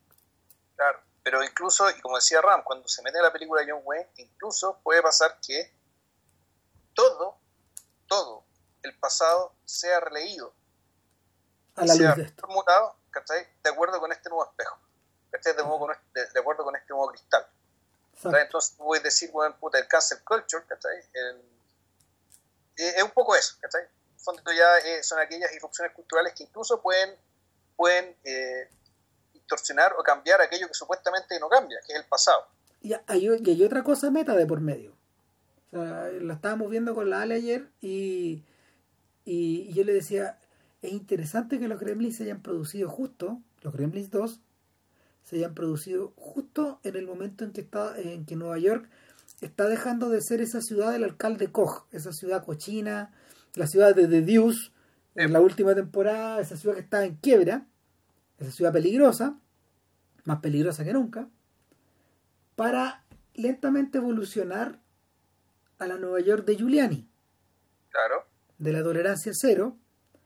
Claro. 0.76 1.00
Pero 1.22 1.44
incluso, 1.44 1.88
y 1.90 2.00
como 2.00 2.16
decía 2.16 2.40
Ram, 2.40 2.62
cuando 2.64 2.88
se 2.88 3.02
mete 3.02 3.18
en 3.18 3.24
la 3.24 3.32
película 3.32 3.62
John 3.68 3.82
Wayne, 3.84 4.08
incluso 4.16 4.80
puede 4.82 5.02
pasar 5.02 5.38
que 5.46 5.72
todo, 6.94 7.36
todo 8.06 8.44
el 8.82 8.98
pasado 8.98 9.54
sea 9.64 10.00
releído. 10.00 10.54
A 11.76 11.84
la 11.84 11.94
sea 11.94 12.16
luz 12.16 12.32
formulado, 12.38 12.96
De 13.62 13.70
acuerdo 13.70 14.00
con 14.00 14.12
este 14.12 14.28
nuevo 14.28 14.44
espejo. 14.44 14.78
De, 15.30 15.38
de, 15.38 16.26
de, 16.32 16.40
acuerdo 16.40 16.64
con 16.64 16.74
este 16.74 16.92
nuevo 16.92 17.08
cristal. 17.08 17.46
Entonces 18.24 18.76
voy 18.76 18.98
a 18.98 19.02
decir, 19.02 19.30
bueno, 19.30 19.56
puta, 19.58 19.78
el 19.78 19.88
cancel 19.88 20.22
culture, 20.24 20.64
es 22.76 23.02
un 23.02 23.10
poco 23.10 23.34
eso, 23.34 23.56
¿cachai? 23.60 23.82
En 23.82 24.20
fondo 24.20 24.42
ya 24.52 24.78
eh, 24.86 25.02
son 25.02 25.18
aquellas 25.18 25.52
irrupciones 25.54 25.94
culturales 25.94 26.34
que 26.34 26.44
incluso 26.44 26.80
pueden, 26.82 27.14
pueden 27.76 28.16
eh, 28.24 28.68
distorsionar 29.32 29.94
o 29.98 30.02
cambiar 30.02 30.40
aquello 30.40 30.68
que 30.68 30.74
supuestamente 30.74 31.38
no 31.40 31.48
cambia, 31.48 31.78
que 31.86 31.94
es 31.94 31.98
el 31.98 32.04
pasado. 32.06 32.46
Y 32.82 32.92
hay, 33.06 33.28
hay 33.28 33.64
otra 33.64 33.82
cosa 33.82 34.10
meta 34.10 34.34
de 34.34 34.46
por 34.46 34.60
medio. 34.60 34.94
O 35.72 35.76
sea, 35.76 36.08
la 36.20 36.34
estábamos 36.34 36.70
viendo 36.70 36.94
con 36.94 37.10
la 37.10 37.22
Ale 37.22 37.36
ayer 37.36 37.68
y, 37.80 38.44
y, 39.24 39.72
yo 39.72 39.84
le 39.84 39.92
decía, 39.92 40.38
es 40.82 40.92
interesante 40.92 41.58
que 41.58 41.68
los 41.68 41.78
Gremlins 41.78 42.16
se 42.16 42.24
hayan 42.24 42.42
producido 42.42 42.88
justo, 42.88 43.40
los 43.62 43.72
Gremlins 43.72 44.10
2, 44.10 44.40
se 45.30 45.36
hayan 45.36 45.54
producido 45.54 46.12
justo 46.16 46.80
en 46.82 46.96
el 46.96 47.06
momento 47.06 47.44
en 47.44 47.52
que, 47.52 47.60
está, 47.60 47.96
en 47.96 48.26
que 48.26 48.34
Nueva 48.34 48.58
York 48.58 48.90
está 49.40 49.68
dejando 49.68 50.08
de 50.08 50.20
ser 50.20 50.40
esa 50.40 50.60
ciudad 50.60 50.90
del 50.90 51.04
alcalde 51.04 51.52
Koch, 51.52 51.84
esa 51.92 52.12
ciudad 52.12 52.44
cochina, 52.44 53.14
la 53.54 53.68
ciudad 53.68 53.94
de 53.94 54.08
The 54.08 54.22
Deuce, 54.22 54.72
en 55.14 55.32
la 55.32 55.40
última 55.40 55.72
temporada, 55.76 56.40
esa 56.40 56.56
ciudad 56.56 56.74
que 56.74 56.80
estaba 56.80 57.04
en 57.04 57.14
quiebra, 57.14 57.64
esa 58.38 58.50
ciudad 58.50 58.72
peligrosa, 58.72 59.38
más 60.24 60.40
peligrosa 60.40 60.82
que 60.84 60.92
nunca, 60.92 61.28
para 62.56 63.04
lentamente 63.34 63.98
evolucionar 63.98 64.80
a 65.78 65.86
la 65.86 65.96
Nueva 65.96 66.18
York 66.18 66.44
de 66.44 66.56
Giuliani. 66.56 67.08
Claro. 67.90 68.26
De 68.58 68.72
la 68.72 68.82
tolerancia 68.82 69.30
cero. 69.32 69.76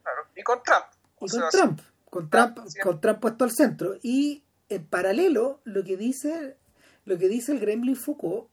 Claro. 0.02 0.22
Y 0.34 0.42
con 0.42 0.62
Trump. 0.62 0.84
Y 1.20 1.28
con 1.28 1.50
Trump. 1.50 1.80
Con 2.08 2.30
Trump, 2.30 2.58
con 2.82 3.00
Trump 3.00 3.20
puesto 3.20 3.44
al 3.44 3.50
centro. 3.50 3.96
Y 4.02 4.43
en 4.68 4.84
paralelo, 4.86 5.60
lo 5.64 5.84
que 5.84 5.96
dice, 5.96 6.56
lo 7.04 7.18
que 7.18 7.28
dice 7.28 7.52
el 7.52 7.60
Gremlin 7.60 7.96
Foucault 7.96 8.48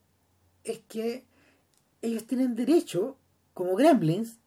es 0.64 0.80
que 0.88 1.24
ellos 2.02 2.26
tienen 2.26 2.54
derecho, 2.54 3.16
como 3.54 3.76
gremlins, 3.76 4.38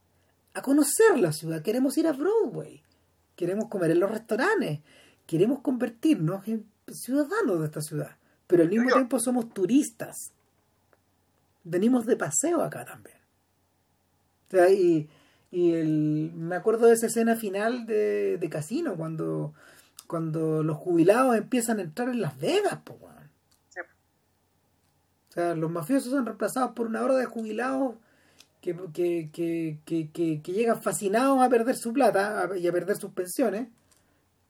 a 0.53 0.61
conocer 0.61 1.19
la 1.19 1.31
ciudad. 1.31 1.61
Queremos 1.61 1.97
ir 1.97 2.07
a 2.07 2.13
Broadway. 2.13 2.81
Queremos 3.35 3.67
comer 3.69 3.91
en 3.91 3.99
los 3.99 4.11
restaurantes 4.11 4.79
queremos 5.25 5.59
convertirnos 5.61 6.47
en 6.47 6.65
ciudadanos 6.87 7.59
de 7.59 7.65
esta 7.65 7.81
ciudad, 7.81 8.17
pero 8.47 8.63
al 8.63 8.69
mismo 8.69 8.91
tiempo 8.91 9.19
somos 9.19 9.53
turistas. 9.53 10.31
Venimos 11.63 12.05
de 12.05 12.15
paseo 12.15 12.61
acá 12.61 12.85
también. 12.85 13.17
y, 14.71 15.09
el, 15.51 16.31
me 16.35 16.55
acuerdo 16.55 16.87
de 16.87 16.93
esa 16.93 17.07
escena 17.07 17.35
final 17.35 17.85
de, 17.85 18.47
Casino, 18.51 18.95
cuando, 18.95 19.53
cuando 20.07 20.63
los 20.63 20.77
jubilados 20.77 21.35
empiezan 21.35 21.79
a 21.79 21.83
entrar 21.83 22.09
en 22.09 22.21
Las 22.21 22.37
Vegas, 22.39 22.79
sea, 25.35 25.53
los 25.53 25.69
mafiosos 25.69 26.11
son 26.11 26.25
reemplazados 26.25 26.71
por 26.71 26.87
una 26.87 27.03
hora 27.03 27.15
de 27.15 27.25
jubilados 27.25 27.95
que, 28.61 28.75
que, 28.93 29.29
que, 29.31 29.79
que, 29.85 30.41
que 30.41 30.51
llegan 30.51 30.81
fascinados 30.81 31.41
a 31.41 31.49
perder 31.49 31.75
su 31.75 31.93
plata 31.93 32.49
y 32.55 32.67
a 32.67 32.71
perder 32.71 32.95
sus 32.95 33.11
pensiones, 33.11 33.67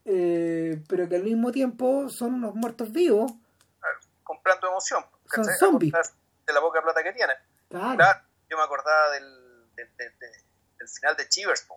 eh, 0.06 0.82
pero 0.88 1.10
que 1.10 1.16
al 1.16 1.24
mismo 1.24 1.52
tiempo 1.52 2.08
son 2.10 2.36
unos 2.36 2.56
muertos 2.56 2.92
vivos. 2.92 3.32
comprando 4.24 4.68
emoción. 4.68 5.04
Son 5.34 5.44
zombies. 5.60 5.94
De 6.46 6.54
la 6.54 6.62
poca 6.62 6.82
plata 6.82 7.04
que 7.04 7.12
tienen. 7.12 7.36
Claro. 7.68 8.06
yo 8.50 8.56
me 8.56 8.64
acordaba 8.64 9.12
del, 9.12 9.26
del, 9.76 9.90
del, 9.98 10.88
final 10.88 11.18
de 11.18 11.28
Chivers. 11.28 11.68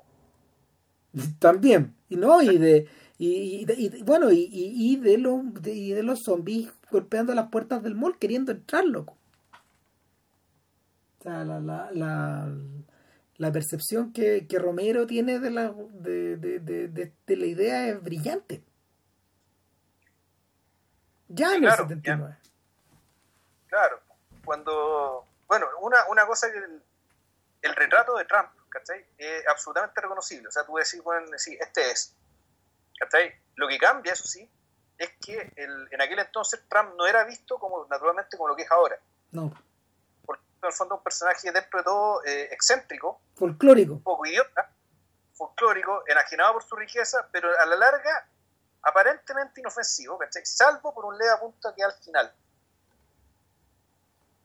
También. 1.40 1.96
Y 2.10 2.16
no, 2.16 2.42
y 2.42 2.58
de 2.58 2.88
y, 3.20 3.66
y, 3.68 4.02
bueno, 4.04 4.30
y, 4.30 4.48
y, 4.48 4.96
de 4.96 5.18
los, 5.18 5.40
y 5.64 5.92
de 5.92 6.04
los 6.04 6.22
zombies 6.22 6.70
golpeando 6.88 7.34
las 7.34 7.50
puertas 7.50 7.82
del 7.82 7.96
mall 7.96 8.16
queriendo 8.16 8.52
entrar, 8.52 8.84
loco. 8.84 9.16
O 11.18 11.22
sea, 11.24 11.44
la, 11.44 11.58
la, 11.58 11.90
la, 11.92 12.48
la 13.36 13.52
percepción 13.52 14.12
que, 14.12 14.46
que, 14.46 14.60
Romero 14.60 15.04
tiene 15.08 15.40
de 15.40 15.50
la, 15.50 15.74
de, 15.94 16.36
de, 16.36 16.60
de, 16.60 16.88
de, 16.88 17.36
la 17.36 17.46
idea 17.46 17.88
es 17.88 18.00
brillante. 18.00 18.62
Ya 21.26 21.56
en 21.56 21.62
claro, 21.62 21.82
el 21.82 21.88
79. 21.88 22.36
Claro, 23.66 24.00
cuando. 24.44 25.26
Bueno, 25.48 25.66
una, 25.82 25.96
una 26.08 26.24
cosa 26.24 26.52
que 26.52 26.58
el, 26.58 26.82
el 27.62 27.74
retrato 27.74 28.16
de 28.16 28.24
Trump, 28.26 28.48
¿cachai? 28.68 29.04
Es 29.18 29.46
absolutamente 29.48 30.00
reconocible. 30.00 30.46
O 30.46 30.52
sea, 30.52 30.64
tú 30.64 30.76
decís, 30.76 31.02
bueno, 31.02 31.26
sí, 31.36 31.58
este 31.60 31.90
es 31.90 32.14
lo 33.56 33.68
que 33.68 33.78
cambia, 33.78 34.12
eso 34.12 34.26
sí, 34.26 34.48
es 34.98 35.10
que 35.20 35.52
el, 35.56 35.88
en 35.90 36.02
aquel 36.02 36.18
entonces 36.18 36.60
Trump 36.68 36.94
no 36.96 37.06
era 37.06 37.24
visto 37.24 37.58
como 37.58 37.86
naturalmente 37.86 38.36
como 38.36 38.48
lo 38.48 38.56
que 38.56 38.62
es 38.62 38.70
ahora. 38.70 38.98
No. 39.30 39.52
Porque 40.24 40.42
en 40.62 40.66
el 40.66 40.72
fondo 40.72 40.96
un 40.96 41.02
personaje 41.02 41.50
dentro 41.52 41.78
de 41.78 41.84
todo 41.84 42.24
eh, 42.24 42.48
excéntrico, 42.52 43.20
folclórico, 43.36 43.94
un 43.94 44.02
poco 44.02 44.26
idiota, 44.26 44.70
folclórico, 45.34 46.02
enajenado 46.08 46.54
por 46.54 46.64
su 46.64 46.74
riqueza, 46.76 47.28
pero 47.30 47.48
a 47.58 47.66
la 47.66 47.76
larga 47.76 48.28
aparentemente 48.82 49.60
inofensivo, 49.60 50.18
¿cachai? 50.18 50.44
Salvo 50.44 50.92
por 50.92 51.04
un 51.04 51.16
leve 51.16 51.36
punto 51.40 51.72
que 51.74 51.82
al 51.82 51.92
final. 51.92 52.32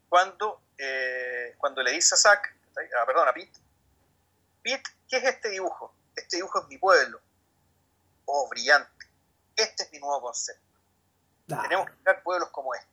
Cuando, 0.09 0.61
eh, 0.77 1.55
cuando 1.57 1.81
le 1.81 1.91
dice 1.91 2.13
a 2.13 2.17
Zack, 2.17 2.55
ah, 2.77 3.05
perdón, 3.07 3.27
a 3.27 3.33
Pete, 3.33 3.59
Pete, 4.61 4.89
¿qué 5.09 5.17
es 5.17 5.23
este 5.23 5.49
dibujo? 5.49 5.95
Este 6.15 6.37
dibujo 6.37 6.61
es 6.61 6.67
mi 6.67 6.77
pueblo 6.77 7.19
oh, 8.25 8.47
brillante. 8.49 9.07
Este 9.55 9.83
es 9.83 9.91
mi 9.91 9.99
nuevo 9.99 10.21
concepto. 10.21 10.61
Tenemos 11.47 11.89
que 11.89 11.95
crear 12.03 12.23
pueblos 12.23 12.49
como 12.49 12.73
este. 12.73 12.87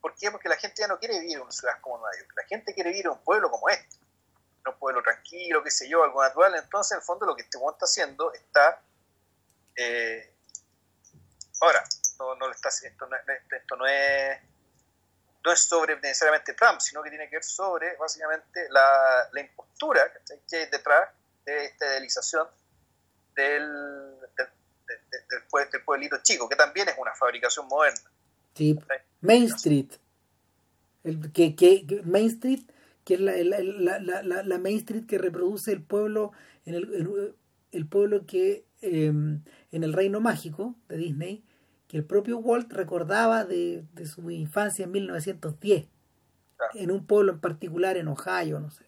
¿Por 0.00 0.14
qué? 0.14 0.30
Porque 0.30 0.48
la 0.48 0.56
gente 0.56 0.82
ya 0.82 0.88
no 0.88 0.98
quiere 0.98 1.18
vivir 1.18 1.36
en 1.36 1.42
una 1.42 1.52
ciudad 1.52 1.80
como 1.80 1.98
Nueva 1.98 2.16
York. 2.18 2.32
La 2.36 2.44
gente 2.44 2.74
quiere 2.74 2.90
vivir 2.90 3.06
en 3.06 3.12
un 3.12 3.24
pueblo 3.24 3.50
como 3.50 3.68
este. 3.68 3.96
Un 4.66 4.78
pueblo 4.78 5.02
tranquilo, 5.02 5.62
qué 5.62 5.70
sé 5.70 5.88
yo, 5.88 6.04
algo 6.04 6.22
natural. 6.22 6.54
Entonces, 6.54 6.92
en 6.92 6.98
el 6.98 7.04
fondo, 7.04 7.26
lo 7.26 7.34
que 7.34 7.42
este 7.42 7.58
mundo 7.58 7.72
está 7.72 7.84
haciendo 7.86 8.32
está. 8.32 8.82
Eh, 9.76 10.32
ahora, 11.60 11.82
no, 12.18 12.34
no 12.36 12.50
está, 12.50 12.68
esto, 12.68 13.06
no, 13.06 13.16
esto 13.50 13.76
no 13.76 13.86
es 13.86 14.40
no 15.44 15.52
es 15.52 15.60
sobre 15.60 15.96
necesariamente 15.96 16.54
Trump, 16.54 16.80
sino 16.80 17.02
que 17.02 17.10
tiene 17.10 17.28
que 17.28 17.36
ver 17.36 17.44
sobre 17.44 17.96
básicamente 17.96 18.66
la, 18.70 19.28
la 19.30 19.40
impostura 19.40 20.10
que 20.48 20.56
hay 20.56 20.66
detrás 20.66 21.10
de 21.44 21.66
esta 21.66 21.84
idealización 21.86 22.48
del, 23.34 23.68
del, 24.36 25.82
pueblito 25.84 26.16
chico, 26.22 26.48
que 26.48 26.56
también 26.56 26.88
es 26.88 26.94
una 26.98 27.14
fabricación 27.14 27.66
moderna. 27.68 28.10
Sí, 28.54 28.78
Main 29.20 29.44
Street. 29.44 29.88
El, 31.02 31.32
que, 31.32 31.54
que, 31.54 32.02
Main 32.04 32.26
Street, 32.26 32.60
que 33.04 33.14
es 33.14 33.20
la, 33.20 33.34
la, 33.36 33.98
la, 33.98 34.42
la, 34.42 34.58
Main 34.58 34.78
Street 34.78 35.06
que 35.06 35.18
reproduce 35.18 35.72
el 35.72 35.82
pueblo, 35.82 36.32
en 36.64 36.74
el, 36.74 37.34
el, 37.72 37.86
pueblo 37.86 38.26
que 38.26 38.64
em, 38.80 39.42
en 39.72 39.84
el 39.84 39.92
reino 39.92 40.20
mágico 40.20 40.74
de 40.88 40.96
Disney, 40.96 41.44
que 41.88 41.98
el 41.98 42.04
propio 42.04 42.38
Walt 42.38 42.72
recordaba 42.72 43.44
de, 43.44 43.84
de 43.92 44.06
su 44.06 44.30
infancia 44.30 44.84
en 44.84 44.92
1910, 44.92 45.86
en 46.74 46.90
un 46.90 47.06
pueblo 47.06 47.32
en 47.32 47.40
particular 47.40 47.96
en 47.96 48.08
Ohio, 48.08 48.60
no 48.60 48.70
sé. 48.70 48.84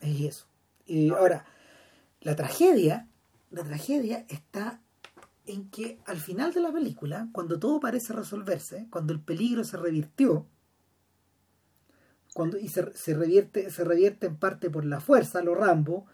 Es 0.00 0.20
eso. 0.20 0.46
Y 0.86 1.10
ahora, 1.10 1.44
la 2.20 2.36
tragedia, 2.36 3.08
la 3.50 3.64
tragedia 3.64 4.24
está 4.28 4.80
en 5.46 5.70
que 5.70 5.98
al 6.06 6.18
final 6.18 6.52
de 6.52 6.60
la 6.60 6.72
película, 6.72 7.28
cuando 7.32 7.58
todo 7.58 7.80
parece 7.80 8.12
resolverse, 8.12 8.86
cuando 8.90 9.12
el 9.12 9.20
peligro 9.20 9.64
se 9.64 9.76
revirtió, 9.76 10.46
cuando, 12.34 12.58
y 12.58 12.68
se, 12.68 12.92
se, 12.94 13.14
revierte, 13.14 13.70
se 13.70 13.84
revierte 13.84 14.26
en 14.26 14.36
parte 14.36 14.70
por 14.70 14.84
la 14.84 15.00
fuerza, 15.00 15.42
lo 15.42 15.54
Rambo, 15.54 16.06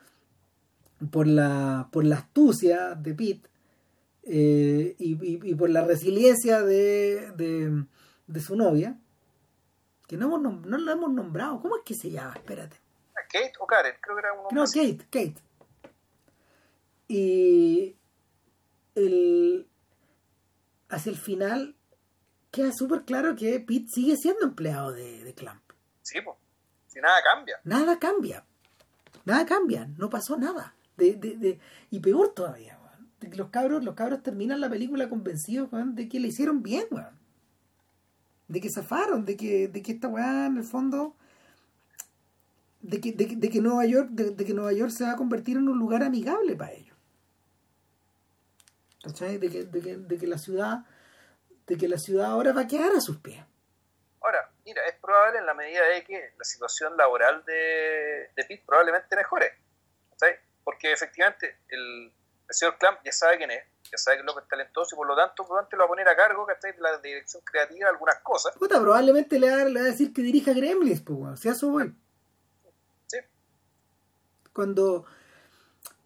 por 1.10 1.26
la, 1.26 1.88
por 1.90 2.04
la 2.04 2.16
astucia 2.16 2.94
de 2.94 3.14
Pete 3.14 3.48
eh, 4.22 4.94
y, 4.98 5.54
por 5.54 5.70
la 5.70 5.84
resiliencia 5.84 6.62
de, 6.62 7.86
de, 8.26 8.40
su 8.40 8.56
novia, 8.56 8.98
que 10.06 10.16
no, 10.16 10.26
hemos, 10.26 10.64
no 10.64 10.78
la 10.78 10.92
hemos 10.92 11.12
nombrado. 11.12 11.60
¿Cómo 11.60 11.76
es 11.76 11.82
que 11.84 11.94
se 11.94 12.10
llama? 12.10 12.34
Espérate. 12.34 12.76
Kate 13.30 13.52
o 13.58 13.66
Karen, 13.66 13.94
creo 14.00 14.16
que 14.16 14.20
era 14.20 14.32
un 14.32 14.54
No, 14.54 14.64
Kate, 14.64 14.98
Kate. 15.10 15.42
Y 17.08 17.96
el, 18.94 19.66
hacia 20.88 21.10
el 21.10 21.18
final 21.18 21.76
queda 22.50 22.72
súper 22.72 23.04
claro 23.04 23.34
que 23.36 23.60
Pete 23.60 23.88
sigue 23.88 24.16
siendo 24.16 24.46
empleado 24.46 24.92
de, 24.92 25.24
de 25.24 25.34
Clamp. 25.34 25.62
Sí, 26.02 26.18
pues. 26.24 26.36
Si 26.86 27.00
nada 27.00 27.20
cambia. 27.22 27.60
Nada 27.64 27.98
cambia. 27.98 28.44
Nada 29.24 29.44
cambia. 29.46 29.86
No 29.98 30.08
pasó 30.08 30.36
nada. 30.36 30.74
De, 30.96 31.14
de, 31.14 31.36
de, 31.36 31.58
y 31.90 31.98
peor 31.98 32.28
todavía, 32.34 32.78
que 33.30 33.36
los 33.36 33.50
cabros, 33.50 33.84
los 33.84 33.94
cabros 33.94 34.22
terminan 34.22 34.60
la 34.60 34.70
película 34.70 35.08
convencidos 35.08 35.68
de 35.72 36.08
que 36.08 36.20
le 36.20 36.28
hicieron 36.28 36.62
bien, 36.62 36.86
De 38.48 38.60
que 38.60 38.70
zafaron, 38.70 39.24
de 39.24 39.36
que, 39.36 39.68
de 39.68 39.82
que 39.82 39.92
esta 39.92 40.08
weá 40.08 40.46
en 40.46 40.58
el 40.58 40.64
fondo 40.64 41.16
de 42.80 43.00
que, 43.00 43.12
de, 43.12 43.26
de 43.36 43.48
que 43.48 43.60
Nueva 43.60 43.86
York, 43.86 44.10
de, 44.10 44.44
que 44.44 44.52
Nueva 44.52 44.72
York 44.72 44.90
se 44.90 45.04
va 45.04 45.12
a 45.12 45.16
convertir 45.16 45.56
en 45.56 45.68
un 45.68 45.78
lugar 45.78 46.02
amigable 46.02 46.54
para 46.54 46.72
ellos. 46.72 46.93
De 49.04 49.50
que, 49.50 49.64
de, 49.64 50.18
que, 50.18 50.26
la 50.26 50.38
ciudad 50.38 50.78
de 51.66 51.76
que 51.76 51.88
la 51.88 51.98
ciudad 51.98 52.26
ahora 52.26 52.52
va 52.52 52.62
a 52.62 52.66
quedar 52.66 52.92
a 52.92 53.00
sus 53.00 53.18
pies. 53.18 53.44
Ahora, 54.20 54.50
mira, 54.64 54.84
es 54.86 54.94
probable 54.96 55.38
en 55.38 55.46
la 55.46 55.54
medida 55.54 55.86
de 55.88 56.04
que 56.04 56.32
la 56.38 56.44
situación 56.44 56.96
laboral 56.96 57.44
de, 57.44 58.30
de 58.34 58.44
Pitt 58.44 58.64
probablemente 58.64 59.14
mejore. 59.14 59.64
Porque 60.64 60.92
efectivamente 60.92 61.58
el, 61.68 62.10
señor 62.48 62.78
Clamp 62.78 62.98
ya 63.04 63.12
sabe 63.12 63.36
quién 63.36 63.50
es, 63.50 63.62
ya 63.90 63.98
sabe 63.98 64.16
que 64.16 64.20
es 64.20 64.26
López 64.26 64.44
talentoso 64.48 64.94
y 64.94 64.96
por 64.96 65.06
lo 65.06 65.14
tanto 65.14 65.44
probablemente 65.44 65.76
lo 65.76 65.82
va 65.82 65.84
a 65.84 65.88
poner 65.88 66.08
a 66.08 66.16
cargo 66.16 66.46
de 66.46 66.74
la 66.78 66.98
dirección 66.98 67.42
creativa 67.44 67.86
de 67.86 67.90
algunas 67.90 68.18
cosas. 68.20 68.56
Puta, 68.56 68.80
probablemente 68.80 69.38
le 69.38 69.50
va, 69.50 69.62
a 69.62 69.84
decir 69.84 70.12
que 70.12 70.22
dirija 70.22 70.52
Gremlins, 70.54 71.02
pues, 71.02 71.38
sea 71.38 71.54
su 71.54 71.70
buen. 71.70 72.00
Sí. 73.06 73.18
Cuando 74.54 75.04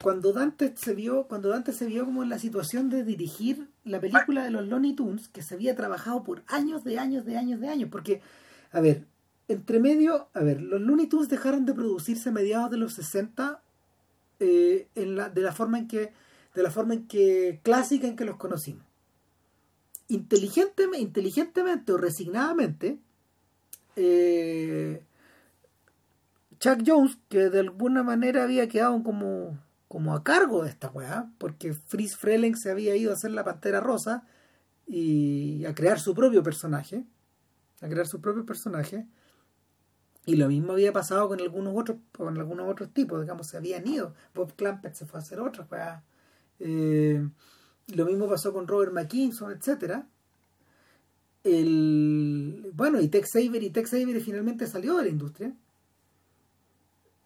cuando 0.01 0.33
Dante 0.33 0.75
se 0.77 0.95
vio, 0.95 1.27
cuando 1.27 1.49
Dante 1.49 1.73
se 1.73 1.87
vio 1.87 2.05
como 2.05 2.23
en 2.23 2.29
la 2.29 2.39
situación 2.39 2.89
de 2.89 3.03
dirigir 3.03 3.69
la 3.85 4.01
película 4.01 4.45
de 4.45 4.51
los 4.51 4.67
Looney 4.67 4.95
Tunes, 4.95 5.29
que 5.29 5.43
se 5.43 5.55
había 5.55 5.75
trabajado 5.75 6.23
por 6.23 6.45
años, 6.47 6.85
de 6.85 6.99
años, 6.99 7.25
de 7.25 7.37
años, 7.37 7.61
de 7.61 7.69
años, 7.69 7.89
porque, 7.91 8.21
a 8.71 8.81
ver, 8.81 9.07
entre 9.49 9.81
medio, 9.81 10.29
a 10.35 10.41
ver, 10.41 10.63
los 10.63 10.81
Looney 10.81 11.09
Tunes 11.09 11.29
dejaron 11.29 11.67
de 11.67 11.75
producirse 11.75 12.29
a 12.29 12.33
mediados 12.33 12.71
de 12.71 12.77
los 12.77 12.95
60 12.95 13.61
eh, 14.39 14.87
en 14.95 15.17
la, 15.17 15.31
de 15.31 15.41
la 15.41 15.53
forma 15.53 15.79
en 15.79 15.89
que, 15.89 16.13
de 16.55 16.63
la 16.63 16.71
forma 16.71 16.95
en 16.95 17.09
que, 17.09 17.61
clásica 17.65 18.07
en 18.07 18.15
que 18.15 18.25
los 18.25 18.37
conocimos. 18.37 18.85
Inteligentemente, 20.07 21.01
inteligentemente 21.03 21.93
o 21.93 21.97
resignadamente, 21.97 22.99
eh, 23.97 25.03
Chuck 26.61 26.83
Jones, 26.87 27.19
que 27.29 27.51
de 27.51 27.61
alguna 27.61 28.05
manera 28.05 28.45
había 28.45 28.69
quedado 28.69 29.03
como 29.03 29.59
como 29.89 30.15
a 30.15 30.23
cargo 30.23 30.63
de 30.63 30.71
esta 30.71 30.91
weá, 30.91 31.31
porque 31.39 31.73
Fritz 31.73 32.17
Freleng 32.17 32.57
se 32.57 32.71
había 32.71 32.95
ido 32.95 33.11
a 33.11 33.15
hacer 33.15 33.31
la 33.31 33.45
Pantera 33.45 33.81
Rosa 33.81 34.27
y 34.87 35.65
a 35.65 35.75
crear 35.75 35.99
su 35.99 36.15
propio 36.15 36.43
personaje, 36.43 37.05
a 37.81 37.89
crear 37.89 38.07
su 38.07 38.21
propio 38.21 38.45
personaje, 38.45 39.07
y 40.27 40.37
lo 40.37 40.49
mismo 40.49 40.73
había 40.73 40.93
pasado 40.93 41.29
con 41.29 41.41
algunos 41.41 41.75
otros, 41.75 41.99
con 42.13 42.37
algunos 42.39 42.71
otros 42.71 42.93
tipos, 42.93 43.21
digamos, 43.23 43.49
se 43.49 43.57
habían 43.57 43.87
ido, 43.89 44.15
Bob 44.35 44.55
Clampett 44.55 44.95
se 44.95 45.07
fue 45.07 45.21
a 45.21 45.23
hacer 45.23 45.41
otra 45.41 45.67
weá, 45.71 46.05
eh, 46.61 47.27
lo 47.89 48.05
mismo 48.05 48.29
pasó 48.29 48.53
con 48.53 48.69
Robert 48.69 48.93
McKinson, 48.93 49.53
etcétera. 49.53 50.07
El, 51.45 52.71
bueno, 52.75 53.01
y 53.01 53.09
Tex 53.09 53.37
Avery, 53.37 53.67
y 53.67 53.71
Tex 53.71 53.95
Avery 53.95 54.21
finalmente 54.21 54.67
salió 54.67 54.97
de 54.99 55.05
la 55.05 55.09
industria 55.09 55.55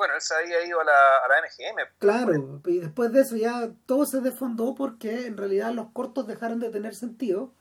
bueno, 0.03 0.15
él 0.17 0.21
se 0.21 0.35
había 0.35 0.67
ido 0.67 0.81
a 0.81 0.85
la, 0.85 0.93
a 0.93 1.29
la 1.29 1.47
NGM. 1.47 1.99
Claro, 1.99 2.61
y 2.67 2.79
después 2.81 3.13
de 3.13 3.21
eso 3.21 3.37
ya 3.37 3.71
todo 3.87 4.05
se 4.05 4.21
desfondó 4.21 4.75
porque 4.75 5.29
en 5.29 5.37
realidad 5.37 5.73
los 5.73 5.93
cortos 5.93 6.27
dejaron 6.27 6.59
de 6.59 6.71
tener 6.71 6.97
sentido 6.97 7.55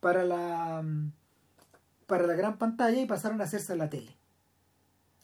para 0.00 0.24
la 0.24 0.82
para 2.06 2.26
la 2.26 2.34
gran 2.34 2.58
pantalla 2.58 3.00
y 3.00 3.06
pasaron 3.06 3.40
a 3.40 3.44
hacerse 3.44 3.72
a 3.72 3.76
la 3.76 3.88
tele. 3.88 4.16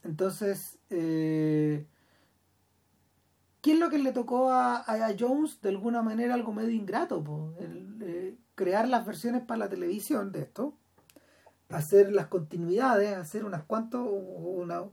Entonces, 0.03 0.79
eh, 0.89 1.85
¿qué 3.61 3.73
es 3.73 3.79
lo 3.79 3.89
que 3.89 3.99
le 3.99 4.11
tocó 4.13 4.51
a, 4.51 4.85
Jones? 5.19 5.61
De 5.61 5.69
alguna 5.69 6.01
manera 6.01 6.33
algo 6.33 6.53
medio 6.53 6.71
ingrato, 6.71 7.55
eh, 7.59 8.37
crear 8.55 8.87
las 8.87 9.05
versiones 9.05 9.43
para 9.43 9.59
la 9.59 9.69
televisión 9.69 10.31
de 10.31 10.41
esto, 10.41 10.77
hacer 11.69 12.11
las 12.11 12.27
continuidades, 12.27 13.17
hacer 13.17 13.45
unas 13.45 13.63
cuantos, 13.63 14.07
una, 14.09 14.83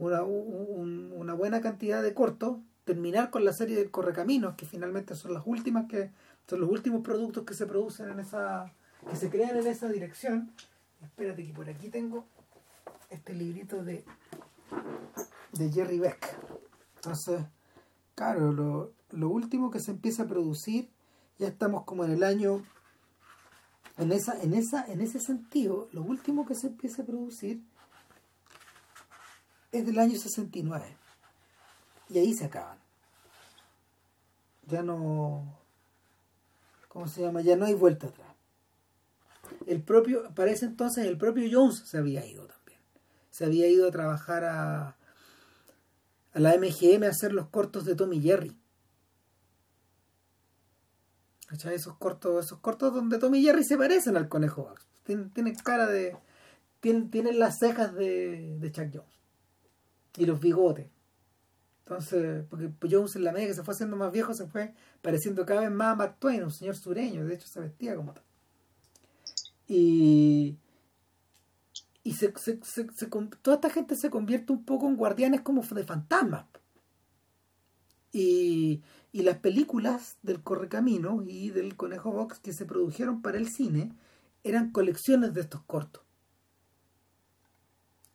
una, 0.00 0.22
una 0.22 1.34
buena 1.34 1.60
cantidad 1.60 2.02
de 2.02 2.14
cortos, 2.14 2.58
terminar 2.84 3.30
con 3.30 3.44
la 3.44 3.52
serie 3.52 3.76
de 3.76 3.90
Correcaminos, 3.90 4.56
que 4.56 4.64
finalmente 4.64 5.14
son 5.14 5.34
las 5.34 5.42
últimas 5.46 5.86
que 5.88 6.10
son 6.46 6.60
los 6.60 6.70
últimos 6.70 7.02
productos 7.02 7.44
que 7.44 7.54
se 7.54 7.66
producen 7.66 8.08
en 8.08 8.18
esa 8.18 8.72
que 9.08 9.16
se 9.16 9.30
crean 9.30 9.56
en 9.56 9.66
esa 9.66 9.88
dirección. 9.88 10.52
Espérate 11.02 11.46
que 11.46 11.52
por 11.52 11.68
aquí 11.68 11.90
tengo 11.90 12.26
este 13.10 13.34
librito 13.34 13.84
de 13.84 14.04
de 15.52 15.70
Jerry 15.70 15.98
Beck. 15.98 16.36
Entonces, 16.96 17.42
claro, 18.14 18.52
lo, 18.52 18.92
lo 19.10 19.28
último 19.28 19.70
que 19.70 19.80
se 19.80 19.90
empieza 19.90 20.24
a 20.24 20.26
producir, 20.26 20.90
ya 21.38 21.48
estamos 21.48 21.84
como 21.84 22.04
en 22.04 22.12
el 22.12 22.24
año 22.24 22.62
en 23.98 24.12
esa, 24.12 24.40
en 24.42 24.54
esa, 24.54 24.86
en 24.90 25.02
ese 25.02 25.20
sentido, 25.20 25.88
lo 25.92 26.02
último 26.02 26.46
que 26.46 26.54
se 26.54 26.68
empieza 26.68 27.02
a 27.02 27.06
producir 27.06 27.62
es 29.72 29.86
del 29.86 29.98
año 29.98 30.18
69. 30.18 30.96
Y 32.10 32.18
ahí 32.18 32.34
se 32.34 32.46
acaban. 32.46 32.78
Ya 34.66 34.82
no. 34.82 35.58
¿Cómo 36.88 37.06
se 37.06 37.22
llama? 37.22 37.40
Ya 37.40 37.56
no 37.56 37.66
hay 37.66 37.74
vuelta 37.74 38.08
atrás. 38.08 38.28
El 39.66 39.82
propio, 39.82 40.32
para 40.34 40.50
ese 40.50 40.66
entonces, 40.66 41.06
el 41.06 41.18
propio 41.18 41.48
Jones 41.50 41.82
se 41.86 41.98
había 41.98 42.24
ido 42.26 42.46
también. 42.46 42.78
Se 43.30 43.44
había 43.44 43.68
ido 43.68 43.88
a 43.88 43.92
trabajar 43.92 44.44
a, 44.44 44.96
a 46.32 46.40
la 46.40 46.56
MGM 46.56 47.04
a 47.04 47.08
hacer 47.08 47.32
los 47.32 47.48
cortos 47.48 47.84
de 47.84 47.94
Tommy 47.94 48.20
Jerry. 48.20 48.56
Esos 51.50 51.96
cortos, 51.96 52.46
esos 52.46 52.60
cortos 52.60 52.94
donde 52.94 53.18
Tommy 53.18 53.42
Jerry 53.42 53.64
se 53.64 53.76
parecen 53.76 54.16
al 54.16 54.28
conejo 54.28 54.64
Bugs. 54.64 54.86
Tienen, 55.04 55.54
cara 55.56 55.86
de. 55.86 56.16
Tienen, 56.80 57.38
las 57.38 57.58
cejas 57.58 57.92
de 57.94 58.70
Chuck 58.72 58.90
Jones. 58.92 59.19
Y 60.16 60.26
los 60.26 60.40
bigotes. 60.40 60.88
Entonces, 61.84 62.44
porque 62.48 62.70
Jones 62.88 63.16
en 63.16 63.24
la 63.24 63.32
medida 63.32 63.48
que 63.48 63.54
se 63.54 63.64
fue 63.64 63.74
haciendo 63.74 63.96
más 63.96 64.12
viejo 64.12 64.32
se 64.32 64.46
fue 64.46 64.74
pareciendo 65.02 65.44
cada 65.44 65.62
vez 65.62 65.70
más 65.72 65.92
a 65.92 65.96
Mark 65.96 66.16
Twain, 66.20 66.44
un 66.44 66.52
señor 66.52 66.76
sureño, 66.76 67.24
de 67.24 67.34
hecho 67.34 67.48
se 67.48 67.60
vestía 67.60 67.96
como 67.96 68.12
tal. 68.12 68.22
Y, 69.66 70.56
y 72.04 72.12
se, 72.12 72.32
se, 72.36 72.60
se, 72.62 73.06
toda 73.42 73.56
esta 73.56 73.70
gente 73.70 73.96
se 73.96 74.10
convierte 74.10 74.52
un 74.52 74.64
poco 74.64 74.88
en 74.88 74.96
guardianes 74.96 75.40
como 75.40 75.62
de 75.62 75.84
fantasmas. 75.84 76.46
Y, 78.12 78.82
y 79.12 79.22
las 79.22 79.38
películas 79.38 80.16
del 80.22 80.42
Correcamino 80.42 81.22
y 81.26 81.50
del 81.50 81.76
Conejo 81.76 82.12
Box 82.12 82.38
que 82.38 82.52
se 82.52 82.66
produjeron 82.66 83.22
para 83.22 83.38
el 83.38 83.48
cine 83.48 83.92
eran 84.44 84.70
colecciones 84.70 85.34
de 85.34 85.42
estos 85.42 85.62
cortos, 85.62 86.02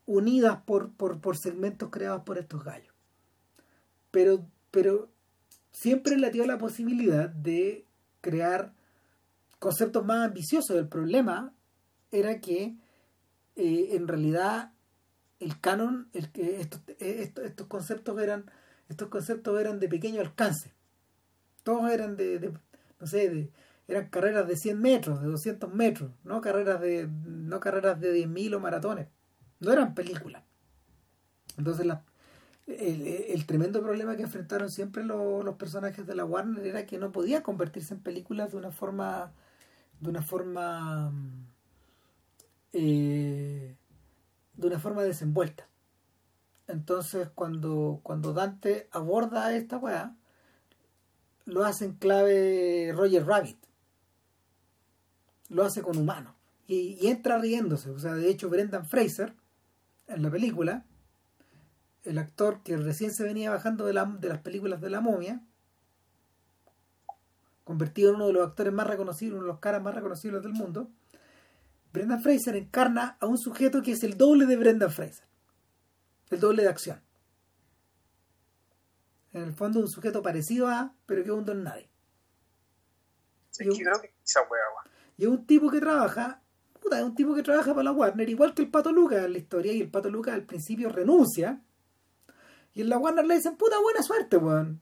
unidas 0.06 0.62
por, 0.64 0.92
por, 0.94 1.20
por 1.20 1.38
segmentos 1.38 1.90
creados 1.90 2.24
por 2.24 2.38
estos 2.38 2.64
gallos. 2.64 2.94
Pero, 4.12 4.46
pero 4.72 5.10
siempre 5.72 6.18
le 6.18 6.32
dio 6.32 6.46
la 6.46 6.58
posibilidad 6.58 7.30
de 7.30 7.86
crear 8.22 8.74
conceptos 9.60 10.06
más 10.06 10.28
ambiciosos. 10.28 10.78
El 10.78 10.88
problema 10.88 11.54
era 12.12 12.40
que 12.40 12.76
eh, 13.56 13.90
en 13.92 14.08
realidad 14.08 14.72
el 15.40 15.60
canon, 15.60 16.10
el, 16.14 16.30
estos, 16.34 16.82
estos, 17.00 17.46
estos, 17.46 17.68
conceptos 17.68 18.20
eran 18.22 18.46
estos 18.88 19.10
conceptos 19.10 19.60
eran 19.60 19.80
de 19.80 19.90
pequeño 19.90 20.22
alcance 20.22 20.76
todos 21.66 21.92
eran 21.92 22.16
de, 22.16 22.54
no 23.00 23.08
sé, 23.08 23.28
de, 23.28 23.52
eran 23.88 24.08
carreras 24.10 24.48
de 24.48 24.56
100 24.56 24.80
metros, 24.80 25.20
de 25.20 25.28
200 25.28 25.74
metros, 25.74 26.12
no 26.24 26.40
carreras 26.40 26.80
de, 26.80 27.08
no 27.08 27.60
carreras 27.60 28.00
de 28.00 28.16
10.000 28.16 28.56
o 28.56 28.60
maratones, 28.60 29.08
no 29.66 29.74
eran 29.74 29.96
películas. 29.96 30.44
Entonces 31.58 31.88
el, 32.68 33.46
tremendo 33.46 33.82
problema 33.82 34.16
que 34.16 34.24
enfrentaron 34.24 34.70
siempre 34.70 35.04
los, 35.04 35.56
personajes 35.56 36.06
de 36.06 36.16
la 36.16 36.24
Warner 36.24 36.66
era 36.66 36.86
que 36.86 37.00
no 37.00 37.12
podía 37.12 37.42
convertirse 37.44 37.96
en 37.96 38.00
películas 38.00 38.52
de 38.52 38.58
una 38.58 38.72
forma, 38.72 39.34
de 40.00 40.10
una 40.10 40.22
forma, 40.22 41.12
eh, 42.74 43.76
de 44.54 44.68
una 44.68 44.80
forma 44.80 45.02
desenvuelta. 45.04 45.68
Entonces 46.68 47.28
cuando, 47.34 48.02
cuando 48.04 48.34
Dante 48.34 48.88
aborda 48.92 49.52
esta 49.56 49.78
weá, 49.78 50.16
lo 51.46 51.66
hace 51.66 51.86
en 51.86 51.94
clave 51.94 52.94
Roger 52.96 53.26
Rabbit. 53.26 53.58
Lo 55.50 55.64
hace 55.64 55.82
con 55.82 55.98
humano. 55.98 56.36
Y, 56.68 57.08
entra 57.08 57.38
riéndose. 57.38 57.92
O 57.92 58.00
sea, 58.00 58.16
de 58.16 58.30
hecho, 58.30 58.50
Brendan 58.50 58.86
Fraser, 58.86 59.36
en 60.08 60.22
la 60.24 60.30
película, 60.30 60.86
el 62.04 62.18
actor 62.18 62.62
que 62.64 62.78
recién 62.78 63.12
se 63.14 63.24
venía 63.24 63.50
bajando 63.50 63.86
de, 63.86 63.94
de 64.20 64.30
las 64.30 64.42
películas 64.42 64.82
de 64.82 64.90
la 64.90 65.02
momia, 65.02 65.42
convertido 67.64 68.10
en 68.10 68.16
uno 68.18 68.28
de 68.28 68.34
los 68.34 68.48
actores 68.48 68.74
más 68.74 68.88
reconocidos, 68.88 69.36
uno 69.36 69.44
de 69.44 69.52
los 69.52 69.60
caras 69.60 69.82
más 69.82 69.96
reconocibles 69.96 70.44
del 70.44 70.54
mundo, 70.54 70.90
Brendan 71.92 72.22
Fraser 72.22 72.56
encarna 72.56 73.18
a 73.20 73.26
un 73.26 73.38
sujeto 73.38 73.82
que 73.82 73.94
es 73.94 74.04
el 74.04 74.18
doble 74.18 74.46
de 74.46 74.58
Brendan 74.58 74.92
Fraser. 74.92 75.26
El 76.30 76.40
doble 76.40 76.64
de 76.64 76.70
acción 76.70 77.06
en 79.36 79.44
el 79.44 79.54
fondo 79.54 79.82
un 79.82 79.90
sujeto 79.90 80.22
parecido 80.22 80.70
a, 80.70 80.94
pero 81.06 81.22
que 81.22 81.30
es 81.30 81.36
un 81.36 81.46
don 81.46 81.64
nadie. 81.64 81.90
Sí, 83.52 83.66
y 83.66 83.70
un, 83.70 83.78
creo 83.78 84.02
que 84.02 84.14
esa 84.24 84.40
Y 85.18 85.24
es 85.24 85.28
un 85.28 85.46
tipo 85.46 85.70
que 85.70 85.82
trabaja, 85.82 86.42
es 86.92 87.04
un 87.04 87.16
tipo 87.16 87.34
que 87.34 87.44
trabaja 87.44 87.72
para 87.72 87.84
la 87.84 87.92
Warner, 87.92 88.30
igual 88.30 88.54
que 88.54 88.62
el 88.62 88.70
Pato 88.70 88.92
Lucas 88.92 89.24
en 89.26 89.34
la 89.34 89.38
historia, 89.38 89.74
y 89.74 89.82
el 89.82 89.90
Pato 89.90 90.10
Lucas 90.10 90.34
al 90.34 90.44
principio 90.44 90.90
renuncia, 90.90 91.62
y 92.74 92.82
en 92.82 92.90
la 92.90 92.98
Warner 92.98 93.26
le 93.26 93.36
dicen, 93.36 93.56
puta, 93.56 93.80
buena 93.80 94.02
suerte, 94.02 94.38
weón. 94.38 94.82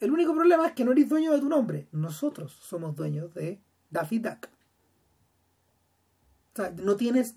El 0.00 0.10
único 0.10 0.34
problema 0.34 0.66
es 0.66 0.72
que 0.72 0.84
no 0.84 0.92
eres 0.92 1.08
dueño 1.08 1.32
de 1.32 1.40
tu 1.40 1.48
nombre. 1.48 1.88
Nosotros 1.92 2.52
somos 2.52 2.94
dueños 2.94 3.32
de 3.34 3.60
Daffy 3.90 4.18
Duck. 4.18 4.48
O 6.52 6.56
sea, 6.56 6.70
no 6.70 6.96
tienes, 6.96 7.34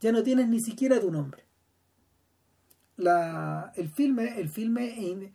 ya 0.00 0.12
no 0.12 0.22
tienes 0.22 0.48
ni 0.48 0.60
siquiera 0.60 1.00
tu 1.00 1.10
nombre. 1.10 1.44
La, 2.96 3.72
el 3.76 3.90
filme, 3.90 4.40
el 4.40 4.48
filme 4.48 5.32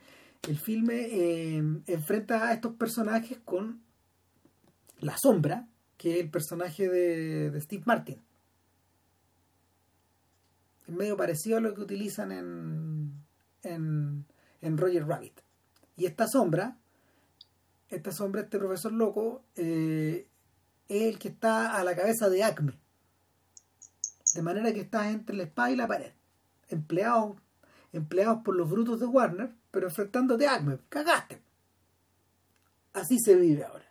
el 0.47 0.57
filme 0.57 1.07
eh, 1.11 1.63
enfrenta 1.85 2.47
a 2.47 2.53
estos 2.53 2.73
personajes 2.73 3.37
con 3.45 3.81
la 4.99 5.15
sombra, 5.17 5.67
que 6.01 6.19
el 6.19 6.31
personaje 6.31 6.89
de, 6.89 7.61
Steve 7.61 7.83
Martin. 7.85 8.19
Es 10.87 10.95
medio 10.95 11.15
parecido 11.15 11.59
a 11.59 11.61
lo 11.61 11.75
que 11.75 11.81
utilizan 11.81 12.31
en, 12.31 13.23
en, 13.61 14.77
Roger 14.79 15.05
Rabbit. 15.05 15.41
Y 15.95 16.07
esta 16.07 16.27
sombra, 16.27 16.75
esta 17.87 18.11
sombra, 18.11 18.41
este 18.41 18.57
profesor 18.57 18.91
loco, 18.91 19.43
eh, 19.55 20.27
es 20.89 21.03
el 21.03 21.19
que 21.19 21.27
está 21.27 21.77
a 21.77 21.83
la 21.83 21.95
cabeza 21.95 22.29
de 22.29 22.43
Acme. 22.43 22.79
De 24.33 24.41
manera 24.41 24.73
que 24.73 24.81
está 24.81 25.11
entre 25.11 25.35
la 25.35 25.43
espada 25.43 25.69
y 25.69 25.75
la 25.75 25.87
pared. 25.87 26.13
Empleado 26.69 27.35
empleados 27.93 28.41
por 28.43 28.55
los 28.55 28.67
brutos 28.67 28.99
de 28.99 29.05
Warner, 29.05 29.53
pero 29.69 29.85
enfrentándote 29.85 30.47
a 30.47 30.55
Acme. 30.55 30.79
Cagaste. 30.89 31.43
Así 32.93 33.19
se 33.19 33.35
vive 33.35 33.65
ahora. 33.65 33.90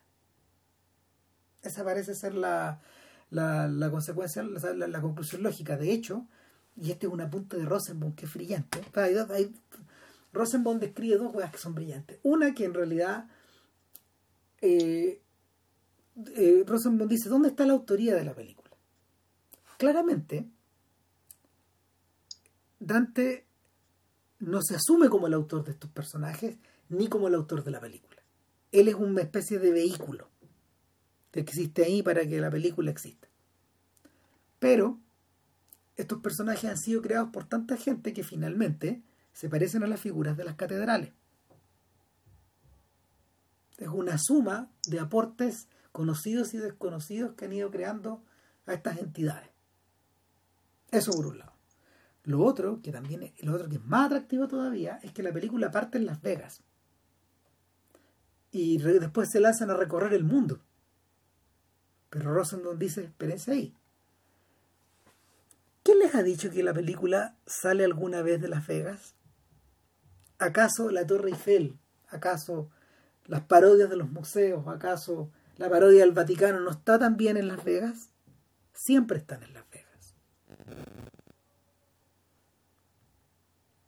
Esa 1.63 1.85
parece 1.85 2.15
ser 2.15 2.35
la, 2.35 2.81
la, 3.31 3.91
consecuencia, 3.91 4.43
la, 4.43 5.01
conclusión 5.01 5.43
lógica. 5.43 5.77
De 5.77 5.93
hecho, 5.93 6.27
y 6.77 6.91
este 6.91 7.07
es 7.07 7.13
una 7.13 7.29
punta 7.31 7.57
de 7.57 7.65
Rosenbaum 7.65 8.15
que 8.15 8.27
es 8.27 8.35
brillante. 8.35 8.81
Rosenbaum 10.33 10.79
describe 10.79 11.17
dos 11.17 11.33
cosas 11.33 11.51
que 11.51 11.59
son 11.59 11.75
brillantes. 11.75 12.19
Una 12.23 12.55
que 12.55 12.65
en 12.65 12.75
realidad 12.75 13.27
eh, 14.61 15.21
eh, 16.37 16.65
Rosenbaum 16.67 17.09
dice, 17.09 17.29
¿dónde 17.29 17.49
está 17.49 17.67
la 17.67 17.73
autoría 17.73 18.15
de 18.15 18.25
la 18.25 18.35
película? 18.35 18.71
Claramente, 19.77 20.49
Dante 22.79 23.47
no 24.39 24.63
se 24.63 24.77
asume 24.77 25.09
como 25.09 25.27
el 25.27 25.35
autor 25.35 25.65
de 25.65 25.73
estos 25.73 25.91
personajes 25.91 26.59
ni 26.89 27.09
como 27.09 27.29
el 27.29 27.35
autor 27.35 27.63
de 27.65 27.71
la 27.71 27.81
película. 27.81 28.23
Él 28.73 28.89
es 28.89 28.95
una 28.95 29.23
especie 29.23 29.59
de 29.59 29.73
vehículo 29.73 30.30
que 31.31 31.41
existe 31.41 31.85
ahí 31.85 32.03
para 32.03 32.27
que 32.27 32.41
la 32.41 32.51
película 32.51 32.91
exista. 32.91 33.29
Pero 34.59 34.99
estos 35.97 36.21
personajes 36.21 36.71
han 36.71 36.79
sido 36.79 37.03
creados 37.03 37.31
por 37.31 37.45
tanta 37.45 37.77
gente 37.77 38.13
que 38.13 38.25
finalmente 38.25 39.03
se 39.33 39.49
parecen 39.49 39.83
a 39.83 39.87
las 39.87 40.01
figuras 40.01 40.37
de 40.37 40.45
las 40.45 40.57
catedrales. 40.57 41.13
Es 43.79 43.89
una 43.89 44.19
suma 44.19 44.71
de 44.87 45.01
aportes 45.01 45.69
conocidos 45.93 46.55
y 46.55 46.59
desconocidos 46.59 47.35
que 47.35 47.47
han 47.47 47.53
ido 47.53 47.71
creando 47.71 48.23
a 48.67 48.75
estas 48.75 48.99
entidades. 48.99 49.51
Eso 50.91 51.13
por 51.13 51.27
un 51.27 51.39
lado. 51.39 51.53
Lo 52.25 52.45
otro, 52.45 52.81
que 52.83 52.93
también 52.93 53.23
es, 53.23 53.43
lo 53.43 53.55
otro 53.55 53.69
que 53.69 53.77
es 53.77 53.85
más 53.85 54.07
atractivo 54.07 54.49
todavía, 54.49 54.99
es 55.03 55.13
que 55.13 55.23
la 55.23 55.33
película 55.33 55.71
parte 55.71 55.99
en 55.99 56.07
Las 56.07 56.21
Vegas. 56.21 56.63
Y 58.53 58.79
después 58.79 59.29
se 59.31 59.41
lanzan 59.41 59.71
a 59.71 59.77
recorrer 59.77 60.13
el 60.13 60.25
mundo. 60.25 60.61
Pero 62.11 62.35
Rosendon 62.35 62.79
dice, 62.79 63.05
espérense 63.05 63.53
ahí. 63.53 63.75
¿Quién 65.83 66.01
les 66.01 66.15
ha 66.15 66.23
dicho 66.23 66.51
que 66.51 66.63
la 66.63 66.75
película 66.75 67.37
sale 67.47 67.85
alguna 67.85 68.21
vez 68.23 68.41
de 68.43 68.49
Las 68.49 68.67
Vegas? 68.67 69.15
¿Acaso 70.39 70.91
la 70.91 71.07
Torre 71.07 71.31
Eiffel? 71.31 71.79
¿Acaso 72.09 72.71
las 73.27 73.43
parodias 73.43 73.89
de 73.89 73.97
los 73.97 74.11
museos? 74.11 74.67
¿Acaso 74.67 75.31
la 75.57 75.71
parodia 75.71 76.01
del 76.01 76.13
Vaticano 76.13 76.61
no 76.61 76.71
está 76.71 76.99
también 76.99 77.37
en 77.37 77.49
Las 77.49 77.65
Vegas? 77.65 78.11
Siempre 78.73 79.19
están 79.19 79.43
en 79.43 79.55
Las 79.55 79.65
Vegas. 79.71 80.17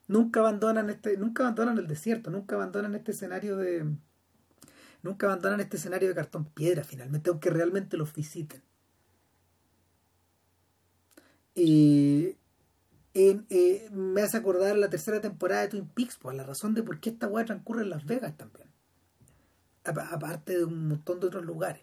Nunca 0.07 0.41
abandonan 0.41 0.91
este, 0.91 1.17
nunca 1.17 1.43
abandonan 1.45 1.79
el 1.79 1.87
desierto, 1.87 2.31
nunca 2.31 2.55
abandonan 2.55 2.95
este 2.95 3.13
escenario 3.13 3.57
de 3.57 3.87
nunca 5.03 5.27
abandonan 5.27 5.61
este 5.61 5.77
escenario 5.77 6.09
de 6.09 6.15
cartón 6.15 6.45
piedra 6.47 6.85
finalmente, 6.85 7.31
aunque 7.31 7.51
realmente 7.51 7.97
los 7.97 8.13
visiten. 8.13 8.63
Y 11.55 12.37
eh, 13.15 13.89
me 13.93 14.23
hace 14.23 14.39
acordar 14.39 14.77
la 14.77 14.89
tercera 14.89 15.21
temporada 15.21 15.63
de 15.63 15.69
Twin 15.69 15.89
Peaks, 15.89 16.17
por 16.17 16.35
la 16.35 16.45
razón 16.45 16.75
de 16.75 16.83
por 16.83 16.99
qué 17.01 17.11
esta 17.11 17.29
weá 17.29 17.45
transcurre 17.45 17.83
en 17.83 17.91
Las 17.91 18.07
Vegas 18.07 18.37
también. 18.37 18.69
Aparte 19.85 20.57
de 20.57 20.65
un 20.65 20.89
montón 20.89 21.21
de 21.21 21.27
otros 21.27 21.45
lugares. 21.45 21.83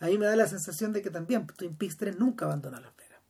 A 0.00 0.06
mí 0.06 0.18
me 0.18 0.26
da 0.26 0.34
la 0.36 0.48
sensación 0.48 0.92
de 0.92 1.00
que 1.00 1.10
también 1.10 1.46
Twin 1.46 1.76
Peaks 1.76 1.96
3 1.96 2.18
nunca 2.18 2.44
abandona 2.44 2.80
Las 2.80 2.94
Vegas. 2.96 3.20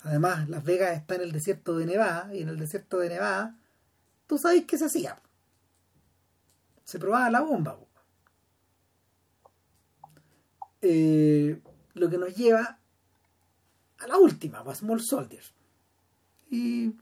Además, 0.00 0.48
Las 0.48 0.64
Vegas 0.64 0.96
está 0.96 1.14
en 1.14 1.22
el 1.22 1.32
desierto 1.32 1.78
de 1.78 1.86
Nevada, 1.86 2.34
y 2.34 2.42
en 2.42 2.48
el 2.48 2.58
desierto 2.58 2.98
de 2.98 3.08
Nevada, 3.08 3.56
tú 4.26 4.36
sabes 4.36 4.64
qué 4.66 4.76
se 4.76 4.86
hacía. 4.86 5.22
Se 6.84 6.98
probaba 6.98 7.30
la 7.30 7.40
bomba. 7.40 7.78
Eh, 10.82 11.60
lo 11.94 12.10
que 12.10 12.18
nos 12.18 12.34
lleva 12.34 12.78
a 13.98 14.06
la 14.06 14.18
última, 14.18 14.60
a 14.60 14.74
Small 14.74 15.00
Soldiers. 15.00 15.54
Y 16.50 16.94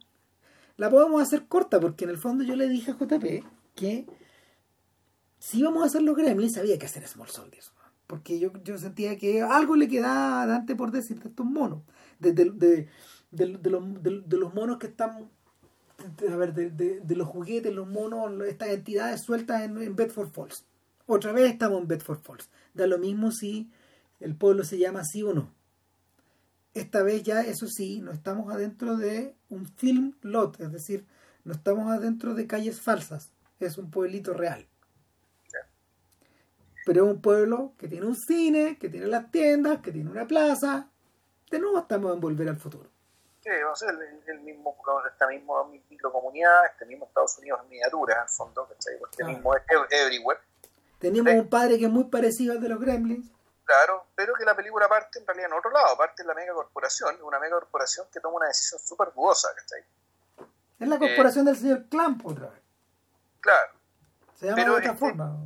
la 0.76 0.88
podemos 0.88 1.20
hacer 1.20 1.46
corta 1.46 1.80
porque 1.80 2.04
en 2.04 2.10
el 2.10 2.18
fondo 2.18 2.44
yo 2.44 2.56
le 2.56 2.68
dije 2.68 2.92
a 2.92 2.96
JP 2.96 3.44
que 3.74 4.06
si 5.38 5.58
íbamos 5.58 5.82
a 5.82 5.86
hacer 5.86 6.02
los 6.02 6.16
Gremlins 6.16 6.56
había 6.56 6.78
que 6.78 6.86
hacer 6.86 7.06
Small 7.06 7.28
Soldiers. 7.28 7.72
Porque 8.06 8.38
yo, 8.38 8.52
yo 8.62 8.78
sentía 8.78 9.16
que 9.16 9.42
algo 9.42 9.74
le 9.74 9.88
quedaba 9.88 10.42
a 10.42 10.46
Dante 10.46 10.76
por 10.76 10.92
decir 10.92 11.20
de 11.20 11.30
estos 11.30 11.46
monos. 11.46 11.82
De, 12.20 12.32
de, 12.32 12.50
de, 12.50 12.88
de 13.30 13.70
los, 13.70 13.82
los, 14.28 14.54
monos 14.54 14.78
que 14.78 14.86
están 14.86 15.30
a 16.30 16.36
ver, 16.36 16.54
de, 16.54 17.16
los 17.16 17.28
juguetes, 17.28 17.74
los 17.74 17.88
monos, 17.88 18.46
estas 18.46 18.68
entidades 18.68 19.22
sueltas 19.22 19.62
en, 19.62 19.80
en, 19.80 19.96
Bedford 19.96 20.30
Falls. 20.30 20.64
Otra 21.06 21.32
vez 21.32 21.50
estamos 21.50 21.80
en 21.80 21.88
Bedford 21.88 22.20
Falls. 22.20 22.48
Da 22.74 22.86
lo 22.86 22.98
mismo 22.98 23.30
si 23.32 23.70
el 24.20 24.34
pueblo 24.36 24.64
se 24.64 24.78
llama 24.78 25.00
así 25.00 25.22
o 25.22 25.34
no. 25.34 25.52
Esta 26.74 27.02
vez 27.02 27.22
ya, 27.22 27.42
eso 27.42 27.66
sí, 27.66 28.00
no 28.00 28.12
estamos 28.12 28.52
adentro 28.52 28.96
de 28.96 29.34
un 29.50 29.66
film 29.66 30.14
lot, 30.22 30.58
es 30.60 30.72
decir, 30.72 31.04
no 31.44 31.52
estamos 31.52 31.90
adentro 31.90 32.34
de 32.34 32.46
calles 32.46 32.80
falsas, 32.80 33.30
es 33.60 33.76
un 33.76 33.90
pueblito 33.90 34.32
real. 34.32 34.66
Pero 36.86 37.04
es 37.04 37.14
un 37.14 37.20
pueblo 37.20 37.74
que 37.78 37.88
tiene 37.88 38.06
un 38.06 38.16
cine, 38.16 38.78
que 38.78 38.88
tiene 38.88 39.06
las 39.06 39.30
tiendas, 39.30 39.80
que 39.80 39.92
tiene 39.92 40.10
una 40.10 40.26
plaza. 40.26 40.90
De 41.50 41.60
nuevo 41.60 41.78
estamos 41.78 42.12
en 42.12 42.20
volver 42.20 42.48
al 42.48 42.56
futuro. 42.56 42.90
Sí, 43.42 43.50
va 43.50 43.72
a 43.72 43.76
ser 43.76 43.90
el, 44.28 44.40
mismo, 44.40 44.76
esta 45.10 45.26
misma 45.26 45.64
microcomunidad, 45.64 46.66
este 46.66 46.86
mismo 46.86 47.06
Estados 47.06 47.36
Unidos 47.38 47.60
en 47.64 47.70
miniatura, 47.70 48.14
en 48.14 48.22
el 48.22 48.28
fondo, 48.28 48.68
Este 48.70 49.24
mismo 49.24 49.52
everywhere. 49.90 50.40
Tenemos 51.00 51.32
un 51.34 51.48
padre 51.48 51.76
que 51.76 51.86
es 51.86 51.90
muy 51.90 52.04
parecido 52.04 52.52
al 52.52 52.60
de 52.60 52.68
los 52.68 52.78
Gremlins. 52.78 53.32
Claro, 53.64 54.06
pero 54.14 54.34
que 54.34 54.44
la 54.44 54.54
película 54.54 54.88
parte 54.88 55.18
en 55.18 55.26
realidad 55.26 55.48
en 55.48 55.54
otro 55.54 55.72
lado, 55.72 55.96
parte 55.96 56.22
en 56.22 56.28
la 56.28 56.34
mega 56.34 56.54
corporación, 56.54 57.16
una 57.22 57.40
mega 57.40 57.56
corporación 57.56 58.06
que 58.12 58.20
toma 58.20 58.36
una 58.36 58.46
decisión 58.46 58.80
súper 58.80 59.12
dudosa, 59.12 59.48
¿cachai? 59.56 59.84
Es 60.78 60.88
la 60.88 60.98
corporación 60.98 61.44
del 61.44 61.56
señor 61.56 61.86
Clamp 61.88 62.24
otra 62.24 62.48
vez. 62.48 62.60
Claro. 63.40 63.72
Se 64.36 64.46
llama 64.46 64.64
de 64.64 64.70
otra 64.70 64.94
forma. 64.94 65.36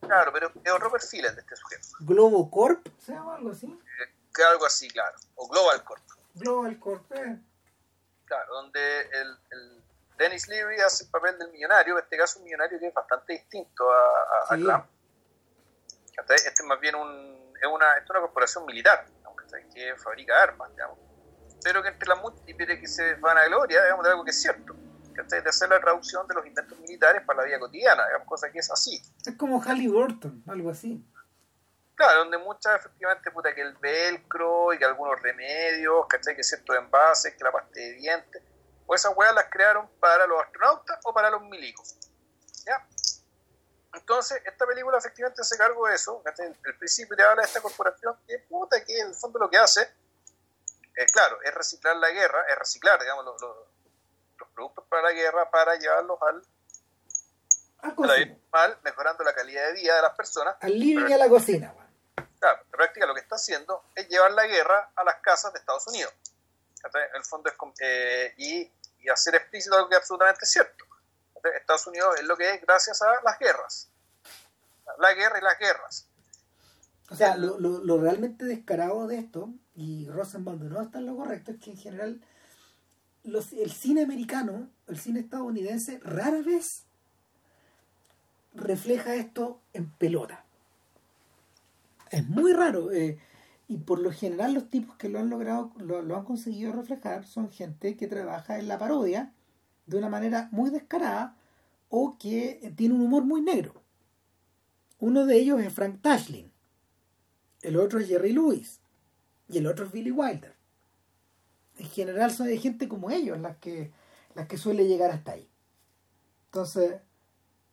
Claro, 0.00 0.32
pero 0.32 0.50
es 0.64 0.72
otro 0.72 0.90
perfil 0.90 1.24
el 1.26 1.34
de 1.34 1.40
este 1.42 1.54
sujeto. 1.54 1.88
Globo 2.00 2.50
Corp, 2.50 2.86
¿se 2.98 3.12
llama 3.12 3.36
algo 3.36 3.50
así? 3.50 3.66
Eh, 3.66 4.42
algo 4.50 4.66
así, 4.66 4.88
claro. 4.88 5.16
O 5.36 5.48
Global 5.48 5.84
Corp. 5.84 6.02
Global 6.38 6.78
Corp, 6.78 7.12
eh. 7.12 7.38
Claro, 8.24 8.54
donde 8.54 9.00
el, 9.00 9.38
el 9.50 9.84
Dennis 10.18 10.48
Leary 10.48 10.80
hace 10.80 11.04
el 11.04 11.10
papel 11.10 11.38
del 11.38 11.50
millonario, 11.50 11.96
en 11.96 12.04
este 12.04 12.16
caso 12.16 12.38
un 12.40 12.44
millonario 12.44 12.78
que 12.78 12.88
es 12.88 12.94
bastante 12.94 13.32
distinto 13.34 13.90
a, 13.90 14.54
a, 14.54 14.56
Clamp. 14.56 14.86
Este 16.28 16.48
es 16.48 16.64
más 16.64 16.80
bien 16.80 16.94
un 16.96 17.38
es 17.60 17.68
una, 17.72 17.94
es 17.94 18.08
una 18.08 18.20
corporación 18.20 18.64
militar, 18.66 19.06
que 19.74 19.96
fabrica 19.96 20.42
armas, 20.42 20.70
digamos. 20.70 20.98
Pero 21.62 21.82
que 21.82 21.88
entre 21.88 22.08
las 22.08 22.20
múltiples 22.20 22.80
que 22.80 22.86
se 22.86 23.14
van 23.16 23.36
a 23.36 23.44
gloria, 23.46 23.82
digamos, 23.82 24.04
de 24.04 24.10
algo 24.10 24.24
que 24.24 24.30
es 24.30 24.40
cierto. 24.40 24.74
De 25.14 25.48
hacer 25.48 25.68
la 25.68 25.80
traducción 25.80 26.28
de 26.28 26.34
los 26.34 26.46
inventos 26.46 26.78
militares 26.78 27.22
para 27.26 27.40
la 27.40 27.46
vida 27.46 27.58
cotidiana, 27.58 28.06
digamos, 28.06 28.28
cosa 28.28 28.50
que 28.52 28.60
es 28.60 28.70
así. 28.70 29.02
Es 29.26 29.36
como 29.36 29.60
Halliburton, 29.60 30.44
algo 30.46 30.70
así. 30.70 31.04
Claro, 31.98 32.20
donde 32.20 32.38
muchas 32.38 32.76
efectivamente, 32.76 33.28
puta, 33.32 33.52
que 33.52 33.60
el 33.60 33.74
velcro 33.74 34.72
y 34.72 34.78
que 34.78 34.84
algunos 34.84 35.20
remedios, 35.20 36.06
¿cachai? 36.06 36.36
Que 36.36 36.44
ciertos 36.44 36.76
envases, 36.76 37.34
que 37.34 37.42
la 37.42 37.50
pasta 37.50 37.70
de 37.74 37.94
dientes, 37.94 38.40
o 38.86 38.94
esas 38.94 39.16
weas 39.16 39.34
las 39.34 39.46
crearon 39.50 39.90
para 39.98 40.24
los 40.28 40.40
astronautas 40.40 41.00
o 41.02 41.12
para 41.12 41.28
los 41.28 41.42
milicos. 41.42 41.96
¿Ya? 42.64 42.86
Entonces, 43.94 44.40
esta 44.44 44.64
película 44.64 44.96
efectivamente 44.98 45.42
se 45.42 45.58
cargo 45.58 45.88
de 45.88 45.96
eso. 45.96 46.22
El 46.64 46.78
principio 46.78 47.16
te 47.16 47.24
habla 47.24 47.42
de 47.42 47.48
esta 47.48 47.60
corporación 47.60 48.16
que 48.28 48.38
puta 48.48 48.84
que 48.84 49.00
en 49.00 49.08
el 49.08 49.14
fondo 49.16 49.40
lo 49.40 49.50
que 49.50 49.58
hace, 49.58 49.82
eh, 49.82 51.06
claro, 51.12 51.42
es 51.42 51.52
reciclar 51.52 51.96
la 51.96 52.10
guerra, 52.10 52.44
es 52.48 52.56
reciclar, 52.56 53.00
digamos, 53.00 53.24
los, 53.40 53.56
productos 54.54 54.84
para 54.88 55.02
la 55.02 55.12
guerra 55.12 55.50
para 55.50 55.74
llevarlos 55.74 56.16
al, 56.22 56.44
mal, 58.52 58.78
mejorando 58.84 59.24
la 59.24 59.34
calidad 59.34 59.66
de 59.66 59.72
vida 59.72 59.96
de 59.96 60.02
las 60.02 60.16
personas. 60.16 60.54
Al 60.60 60.78
living 60.78 61.08
y 61.08 61.12
a 61.12 61.18
la 61.18 61.28
cocina. 61.28 61.74
Claro, 62.38 62.62
en 62.62 62.70
práctica 62.70 63.06
lo 63.06 63.14
que 63.14 63.20
está 63.20 63.36
haciendo 63.36 63.84
es 63.94 64.08
llevar 64.08 64.32
la 64.32 64.46
guerra 64.46 64.92
a 64.94 65.04
las 65.04 65.16
casas 65.16 65.52
de 65.52 65.58
Estados 65.58 65.86
Unidos. 65.88 66.12
El 67.14 67.24
fondo 67.24 67.50
es 67.50 67.56
eh, 67.80 68.34
y, 68.36 68.72
hacer 69.10 69.34
explícito 69.36 69.74
algo 69.74 69.88
que 69.88 69.94
es 69.94 70.00
absolutamente 70.00 70.44
cierto 70.44 70.84
Estados 71.56 71.86
Unidos 71.86 72.16
es 72.18 72.26
lo 72.26 72.36
que 72.36 72.54
es 72.54 72.60
gracias 72.60 73.00
a 73.02 73.06
las 73.24 73.38
guerras. 73.38 73.88
La 74.98 75.14
guerra 75.14 75.38
y 75.38 75.42
las 75.42 75.58
guerras. 75.58 76.08
O 77.10 77.16
sea, 77.16 77.36
lo, 77.36 78.00
realmente 78.00 78.44
descarado 78.44 79.06
de 79.06 79.18
esto, 79.18 79.50
y 79.74 80.08
Rosenwald 80.08 80.62
no 80.62 80.82
está 80.82 80.98
en 80.98 81.06
lo 81.06 81.16
correcto, 81.16 81.52
es 81.52 81.58
que 81.58 81.70
en 81.70 81.78
general 81.78 82.20
el 83.24 83.72
cine 83.72 84.02
americano, 84.02 84.70
el 84.86 84.98
cine 84.98 85.20
estadounidense, 85.20 86.00
rara 86.02 86.42
vez 86.42 86.84
refleja 88.54 89.14
esto 89.14 89.60
en 89.72 89.90
pelota. 89.90 90.44
Es 92.10 92.28
muy 92.28 92.52
raro. 92.52 92.90
Eh, 92.92 93.18
y 93.68 93.76
por 93.76 94.00
lo 94.00 94.10
general 94.10 94.54
los 94.54 94.70
tipos 94.70 94.96
que 94.96 95.10
lo 95.10 95.18
han 95.18 95.28
logrado, 95.28 95.72
lo, 95.78 96.16
han 96.16 96.24
conseguido 96.24 96.72
reflejar 96.72 97.26
son 97.26 97.50
gente 97.50 97.96
que 97.96 98.06
trabaja 98.06 98.58
en 98.58 98.66
la 98.66 98.78
parodia 98.78 99.34
de 99.86 99.98
una 99.98 100.08
manera 100.08 100.48
muy 100.52 100.70
descarada 100.70 101.36
o 101.90 102.16
que 102.18 102.72
tiene 102.76 102.94
un 102.94 103.02
humor 103.02 103.24
muy 103.24 103.42
negro. 103.42 103.82
Uno 104.98 105.26
de 105.26 105.36
ellos 105.36 105.60
es 105.60 105.72
Frank 105.72 106.00
Tashlin, 106.00 106.50
el 107.60 107.76
otro 107.76 108.00
es 108.00 108.08
Jerry 108.08 108.32
Lewis 108.32 108.80
y 109.48 109.58
el 109.58 109.66
otro 109.66 109.84
es 109.84 109.92
Billy 109.92 110.10
Wilder. 110.10 110.54
En 111.76 111.86
general 111.86 112.30
son 112.30 112.46
de 112.46 112.58
gente 112.58 112.88
como 112.88 113.10
ellos 113.10 113.38
las 113.38 113.58
que, 113.58 113.92
las 114.34 114.48
que 114.48 114.56
suele 114.56 114.88
llegar 114.88 115.10
hasta 115.10 115.32
ahí. 115.32 115.48
Entonces, 116.46 117.00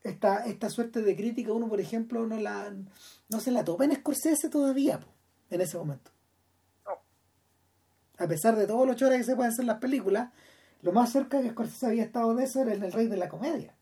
esta, 0.06 0.45
esta 0.45 0.69
suerte 0.69 1.02
de 1.02 1.15
crítica 1.15 1.52
uno, 1.52 1.68
por 1.68 1.82
ejemplo, 1.82 2.26
no, 2.27 2.40
la, 2.40 2.72
no 3.30 3.40
se 3.40 3.52
la 3.52 3.65
topa 3.65 3.86
en 3.86 3.95
Scorsese 3.95 4.49
todavía, 4.49 4.99
en 5.49 5.61
ese 5.61 5.77
momento. 5.77 6.11
A 8.18 8.27
pesar 8.27 8.56
de 8.56 8.68
todos 8.68 8.88
los 8.88 8.95
chores 8.95 9.18
que 9.18 9.23
se 9.23 9.36
pueden 9.36 9.52
hacer 9.52 9.64
en 9.64 9.68
las 9.68 9.80
películas, 9.80 10.32
lo 10.84 10.94
más 10.94 11.11
cerca 11.11 11.41
que 11.41 11.49
Scorsese 11.49 11.88
había 11.88 12.03
estado 12.03 12.36
de 12.36 12.44
eso 12.44 12.61
era 12.61 12.73
en 12.73 12.84
El 12.84 12.91
Rey 12.91 13.07
de 13.07 13.18
la 13.18 13.27
Comedia. 13.27 13.76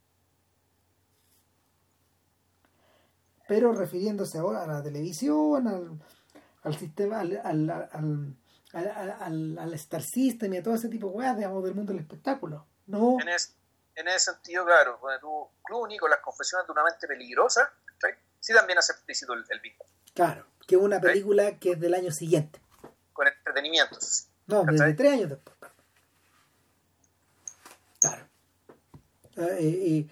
Pero 3.47 3.73
refiriéndose 3.73 4.37
ahora 4.37 4.63
a 4.63 4.67
la 4.67 4.81
televisión, 4.81 5.67
al, 5.67 5.99
al 6.63 6.77
sistema, 6.77 7.19
al, 7.19 7.41
al, 7.43 8.37
al, 8.71 9.57
al, 9.59 9.73
Star 9.73 10.01
System 10.01 10.53
y 10.53 10.57
a 10.57 10.63
todo 10.63 10.75
ese 10.75 10.87
tipo 10.87 11.09
de 11.09 11.15
weas, 11.15 11.35
digamos, 11.35 11.63
del 11.65 11.75
mundo 11.75 11.91
del 11.91 12.01
espectáculo. 12.01 12.65
No. 12.87 13.17
En, 13.19 13.27
en 13.95 14.07
ese 14.07 14.31
sentido, 14.31 14.65
claro, 14.65 14.99
cuando 14.99 15.19
tú, 15.19 15.49
Clooney 15.63 15.97
con 15.97 16.09
las 16.09 16.19
confesiones 16.19 16.67
de 16.67 16.71
una 16.73 16.83
mente 16.83 17.07
peligrosa, 17.07 17.71
sí 18.39 18.53
también 18.53 18.79
hace 18.79 18.93
explícito 18.93 19.33
el, 19.33 19.43
el 19.49 19.61
Claro, 20.13 20.45
que 20.67 20.75
es 20.75 20.81
una 20.81 20.99
película 20.99 21.57
que 21.59 21.71
es 21.71 21.79
del 21.79 21.93
año 21.93 22.11
siguiente 22.11 22.63
con 23.13 23.27
entre 23.27 23.39
entretenimiento. 23.39 23.97
No, 24.47 24.63
desde 24.65 24.93
tres 24.93 25.13
años 25.13 25.29
después. 25.29 25.55
Claro. 27.99 28.27
Ah, 29.37 29.59
y, 29.59 30.09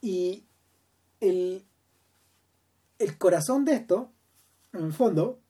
y 0.00 0.46
el, 1.20 1.66
el 2.98 3.18
corazón 3.18 3.64
de 3.64 3.74
esto, 3.74 4.12
en 4.72 4.84
el 4.84 4.92
fondo, 4.92 5.40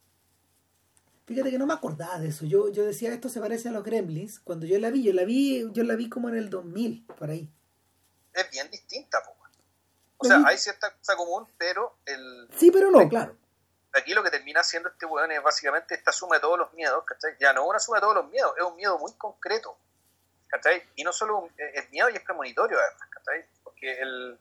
fíjate 1.27 1.51
que 1.51 1.59
no 1.59 1.67
me 1.67 1.75
acordaba 1.75 2.19
de 2.19 2.29
eso. 2.29 2.45
Yo, 2.45 2.71
yo 2.71 2.85
decía, 2.85 3.13
esto 3.13 3.29
se 3.29 3.41
parece 3.41 3.69
a 3.69 3.73
los 3.73 3.85
Gremlins. 3.85 4.41
Cuando 4.41 4.67
yo 4.67 4.79
la 4.79 4.91
vi, 4.91 5.03
yo 5.03 5.13
la 5.13 5.25
vi, 5.25 5.71
yo 5.73 5.85
la 5.85 5.97
vi 5.97 6.09
como 6.09 6.29
en 6.29 6.37
el 6.37 6.51
2000, 6.51 7.07
por 7.19 7.31
ahí. 7.31 7.51
Es 8.33 8.51
bien 8.51 8.71
distinta, 8.71 9.23
O 10.19 10.25
sea, 10.25 10.43
hay 10.47 10.59
cierta 10.59 10.95
cosa 10.97 11.17
común, 11.17 11.47
pero 11.57 11.99
el... 12.07 12.49
Sí, 12.57 12.71
pero 12.71 12.91
no, 12.91 13.09
claro. 13.09 13.37
Aquí 13.93 14.13
lo 14.13 14.25
que 14.25 14.31
termina 14.31 14.61
haciendo 14.61 14.89
este 14.89 15.07
weón 15.07 15.31
es 15.31 15.43
básicamente 15.43 15.95
esta 15.95 16.11
suma 16.11 16.37
de 16.37 16.41
todos 16.41 16.59
los 16.59 16.73
miedos, 16.73 17.05
¿cachai? 17.05 17.37
Ya 17.39 17.53
no 17.53 17.63
es 17.63 17.71
una 17.71 17.79
suma 17.79 17.99
de 17.99 18.01
todos 18.01 18.17
los 18.17 18.29
miedos, 18.29 18.53
es 18.59 18.65
un 18.65 18.75
miedo 18.75 18.99
muy 18.99 19.13
concreto, 19.15 19.77
¿cachai? 20.49 20.83
Y 20.97 21.05
no 21.05 21.13
solo 21.13 21.49
es 21.57 21.91
miedo 21.91 22.11
y 22.11 22.17
es 22.17 22.23
premonitorio 22.23 22.77
además, 22.77 23.09
¿cachai? 23.11 23.47
Porque 23.63 24.01
el... 24.01 24.39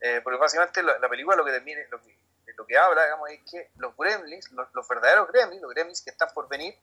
Eh, 0.00 0.20
porque 0.22 0.38
básicamente 0.38 0.82
la, 0.82 1.08
película 1.08 1.34
lo 1.34 1.46
que 1.46 1.52
termina, 1.52 1.80
lo 1.90 1.98
que, 2.02 2.14
lo 2.56 2.66
que 2.66 2.76
habla, 2.76 3.04
digamos, 3.04 3.30
es 3.30 3.40
que 3.50 3.70
los 3.76 3.96
gremlins, 3.96 4.50
los, 4.52 4.88
verdaderos 4.88 5.28
gremlins, 5.28 5.62
los 5.62 5.70
gremlins 5.72 6.02
que 6.02 6.10
están 6.10 6.28
por 6.34 6.48
venir, 6.48 6.76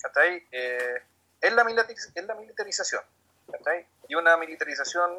¿cachai? 0.00 0.46
Eh, 0.50 1.02
es, 1.40 1.52
la 1.52 1.62
es 1.62 2.26
la 2.26 2.34
militarización. 2.34 3.02
Y 4.08 4.14
una 4.14 4.36
militarización 4.36 5.12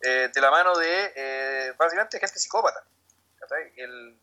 eh, 0.00 0.30
de 0.32 0.40
la 0.40 0.50
mano 0.50 0.76
de, 0.76 1.12
eh, 1.14 1.74
básicamente, 1.76 2.18
gente 2.18 2.38
psicópata. 2.38 2.82
El, 3.76 4.18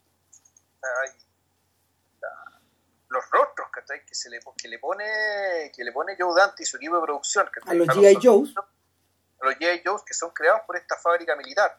los 3.10 3.30
rostros. 3.32 3.68
Que, 3.88 4.16
se 4.16 4.30
le, 4.30 4.40
que 4.58 4.68
le 4.68 4.80
pone 4.80 5.72
que 5.76 5.84
le 5.84 5.92
pone 5.92 6.16
Joe 6.18 6.34
Dante 6.36 6.64
y 6.64 6.66
su 6.66 6.78
equipo 6.78 6.96
de 6.96 7.04
producción, 7.04 7.50
A 7.68 7.74
los 7.74 7.88
G.I. 7.88 8.18
Joes. 8.22 8.54
A 8.58 9.46
los 9.46 9.56
G.I. 9.56 9.84
Joes 9.86 10.02
que 10.04 10.14
son 10.14 10.32
creados 10.32 10.62
por 10.66 10.76
esta 10.78 10.98
fábrica 10.98 11.36
militar 11.36 11.78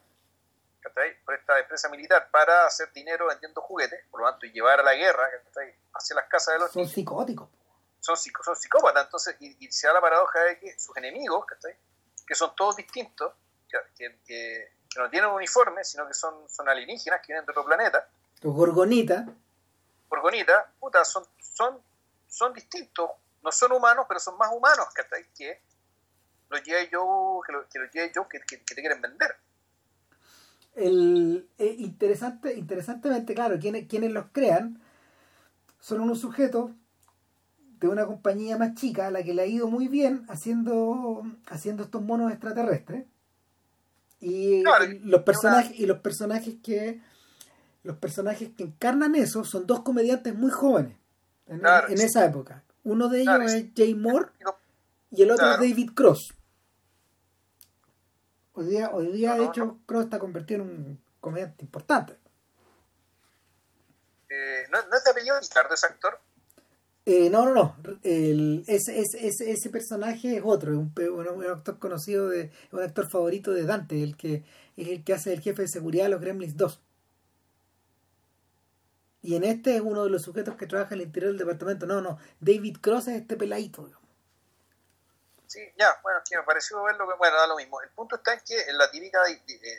por 1.24 1.34
esta 1.34 1.58
empresa 1.58 1.88
militar 1.88 2.28
para 2.30 2.66
hacer 2.66 2.92
dinero 2.92 3.26
vendiendo 3.26 3.60
juguetes, 3.60 4.04
por 4.10 4.20
lo 4.20 4.30
tanto, 4.30 4.46
y 4.46 4.52
llevar 4.52 4.80
a 4.80 4.82
la 4.82 4.94
guerra 4.94 5.24
hacia 5.94 6.16
las 6.16 6.26
casas 6.28 6.54
de 6.54 6.60
los 6.60 6.72
Son 6.72 6.86
psicóticos. 6.86 7.48
Son, 8.00 8.16
son 8.16 8.56
psicópatas, 8.56 9.04
entonces, 9.04 9.36
y, 9.40 9.70
se 9.70 9.86
da 9.86 9.94
la 9.94 10.00
paradoja 10.00 10.40
de 10.40 10.58
que 10.58 10.78
sus 10.78 10.96
enemigos, 10.96 11.44
que 12.26 12.34
son 12.34 12.54
todos 12.54 12.76
distintos, 12.76 13.32
que, 13.68 14.18
que, 14.24 14.76
no 14.96 15.10
tienen 15.10 15.28
uniforme, 15.30 15.84
sino 15.84 16.06
que 16.06 16.14
son, 16.14 16.48
son 16.48 16.68
alienígenas 16.68 17.20
que 17.20 17.32
vienen 17.32 17.44
de 17.44 17.50
otro 17.50 17.66
planeta. 17.66 18.08
Los 18.40 18.54
gorgonitas. 18.54 19.26
Gorgonitas, 20.08 20.66
puta, 20.80 21.04
son, 21.04 21.26
son, 21.38 21.82
son 22.26 22.54
distintos, 22.54 23.10
no 23.42 23.52
son 23.52 23.72
humanos, 23.72 24.06
pero 24.08 24.20
son 24.20 24.38
más 24.38 24.50
humanos 24.52 24.86
que 24.94 25.02
los 26.48 26.60
G.I. 26.62 26.88
Joe 26.92 27.40
que 27.44 27.52
los, 27.52 27.66
que, 27.66 28.12
Joe 28.14 28.26
que, 28.28 28.40
que 28.40 28.58
te 28.58 28.74
quieren 28.76 29.02
vender 29.02 29.36
el, 30.76 31.48
eh, 31.58 31.74
interesante, 31.78 32.54
interesantemente, 32.56 33.34
claro, 33.34 33.58
quienes, 33.58 33.88
quienes 33.88 34.12
los 34.12 34.26
crean 34.30 34.80
son 35.80 36.00
unos 36.00 36.20
sujetos 36.20 36.70
de 37.80 37.88
una 37.88 38.06
compañía 38.06 38.56
más 38.56 38.74
chica 38.74 39.08
a 39.08 39.10
la 39.10 39.22
que 39.22 39.34
le 39.34 39.42
ha 39.42 39.46
ido 39.46 39.68
muy 39.68 39.88
bien 39.88 40.24
haciendo, 40.28 41.22
haciendo 41.46 41.82
estos 41.84 42.02
monos 42.02 42.30
extraterrestres. 42.30 43.06
Y, 44.20 44.62
los 45.02 45.22
personajes, 45.22 45.78
y 45.78 45.86
los 45.86 45.98
personajes 45.98 46.54
que 46.62 47.00
los 47.82 47.96
personajes 47.98 48.50
que 48.56 48.64
encarnan 48.64 49.14
eso 49.14 49.44
son 49.44 49.66
dos 49.66 49.82
comediantes 49.82 50.34
muy 50.34 50.50
jóvenes 50.50 50.96
en, 51.46 51.60
esa 52.00 52.24
época. 52.24 52.64
Uno 52.82 53.08
de 53.08 53.22
ellos 53.22 53.52
es 53.52 53.66
Jay 53.76 53.94
Moore 53.94 54.26
y 55.12 55.22
el 55.22 55.30
otro 55.30 55.52
es 55.52 55.58
David 55.58 55.90
Cross. 55.94 56.34
Hoy 58.58 58.64
día, 58.68 58.90
hoy 58.90 59.12
día 59.12 59.34
de 59.34 59.44
hecho, 59.44 59.78
Cross 59.84 60.04
está 60.04 60.18
convertido 60.18 60.62
en 60.62 60.68
un 60.70 61.00
comediante 61.20 61.62
importante. 61.62 62.16
Eh, 64.30 64.64
¿no, 64.72 64.78
¿No 64.88 64.96
es 64.96 65.04
de 65.04 65.10
apellido 65.10 65.38
Ricardo 65.38 65.74
ese 65.74 65.84
actor? 65.84 66.18
Eh, 67.04 67.28
no, 67.28 67.44
no, 67.44 67.52
no. 67.52 67.76
El, 68.02 68.64
ese, 68.66 68.98
ese, 68.98 69.50
ese, 69.50 69.68
personaje 69.68 70.38
es 70.38 70.42
otro, 70.42 70.72
es 70.72 70.78
un, 70.78 71.44
actor 71.50 71.78
conocido, 71.78 72.30
de, 72.30 72.50
un 72.72 72.82
actor 72.82 73.10
favorito 73.10 73.52
de 73.52 73.64
Dante, 73.64 74.02
el 74.02 74.16
que 74.16 74.42
es 74.78 74.88
el 74.88 75.04
que 75.04 75.12
hace 75.12 75.34
el 75.34 75.40
jefe 75.40 75.62
de 75.62 75.68
seguridad 75.68 76.04
de 76.04 76.10
los 76.10 76.22
Gremlins 76.22 76.56
2. 76.56 76.80
Y 79.20 79.36
en 79.36 79.44
este 79.44 79.76
es 79.76 79.82
uno 79.82 80.02
de 80.02 80.10
los 80.10 80.22
sujetos 80.22 80.56
que 80.56 80.66
trabaja 80.66 80.94
en 80.94 81.02
el 81.02 81.08
interior 81.08 81.32
del 81.32 81.38
departamento. 81.38 81.84
No, 81.84 82.00
no, 82.00 82.16
David 82.40 82.78
Cross 82.80 83.08
es 83.08 83.20
este 83.20 83.36
peladito. 83.36 83.84
Digamos. 83.84 84.05
Sí, 85.46 85.60
ya, 85.78 85.98
bueno, 86.02 86.20
que 86.28 86.36
me 86.36 86.42
pareció 86.42 86.82
verlo, 86.82 87.06
bueno, 87.16 87.36
da 87.36 87.46
lo 87.46 87.56
mismo. 87.56 87.80
El 87.80 87.90
punto 87.90 88.16
está 88.16 88.34
en 88.34 88.40
que 88.40 88.60
en 88.62 88.76
la 88.76 88.90
típica, 88.90 89.20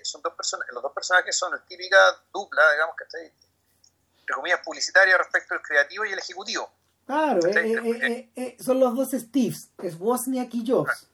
son 0.04 0.22
dos 0.22 0.34
personas, 0.34 0.68
los 0.72 0.82
dos 0.82 0.94
personajes 0.94 1.36
son 1.36 1.52
la 1.52 1.64
típica 1.66 1.98
dupla, 2.34 2.72
digamos, 2.72 2.96
que 2.96 3.04
está, 3.04 3.20
entre 3.20 4.36
comillas, 4.36 4.62
publicitaria 4.64 5.18
respecto 5.18 5.54
al 5.54 5.62
creativo 5.62 6.06
y 6.06 6.14
el 6.14 6.20
ejecutivo. 6.20 6.72
Claro, 7.06 7.46
eh, 7.48 7.52
eh, 7.56 8.30
eh, 8.36 8.58
son 8.62 8.80
los 8.80 8.96
dos 8.96 9.12
Steves, 9.12 9.70
es 9.82 9.96
Wozniak 10.00 10.54
y 10.54 10.70
Joss. 10.70 11.08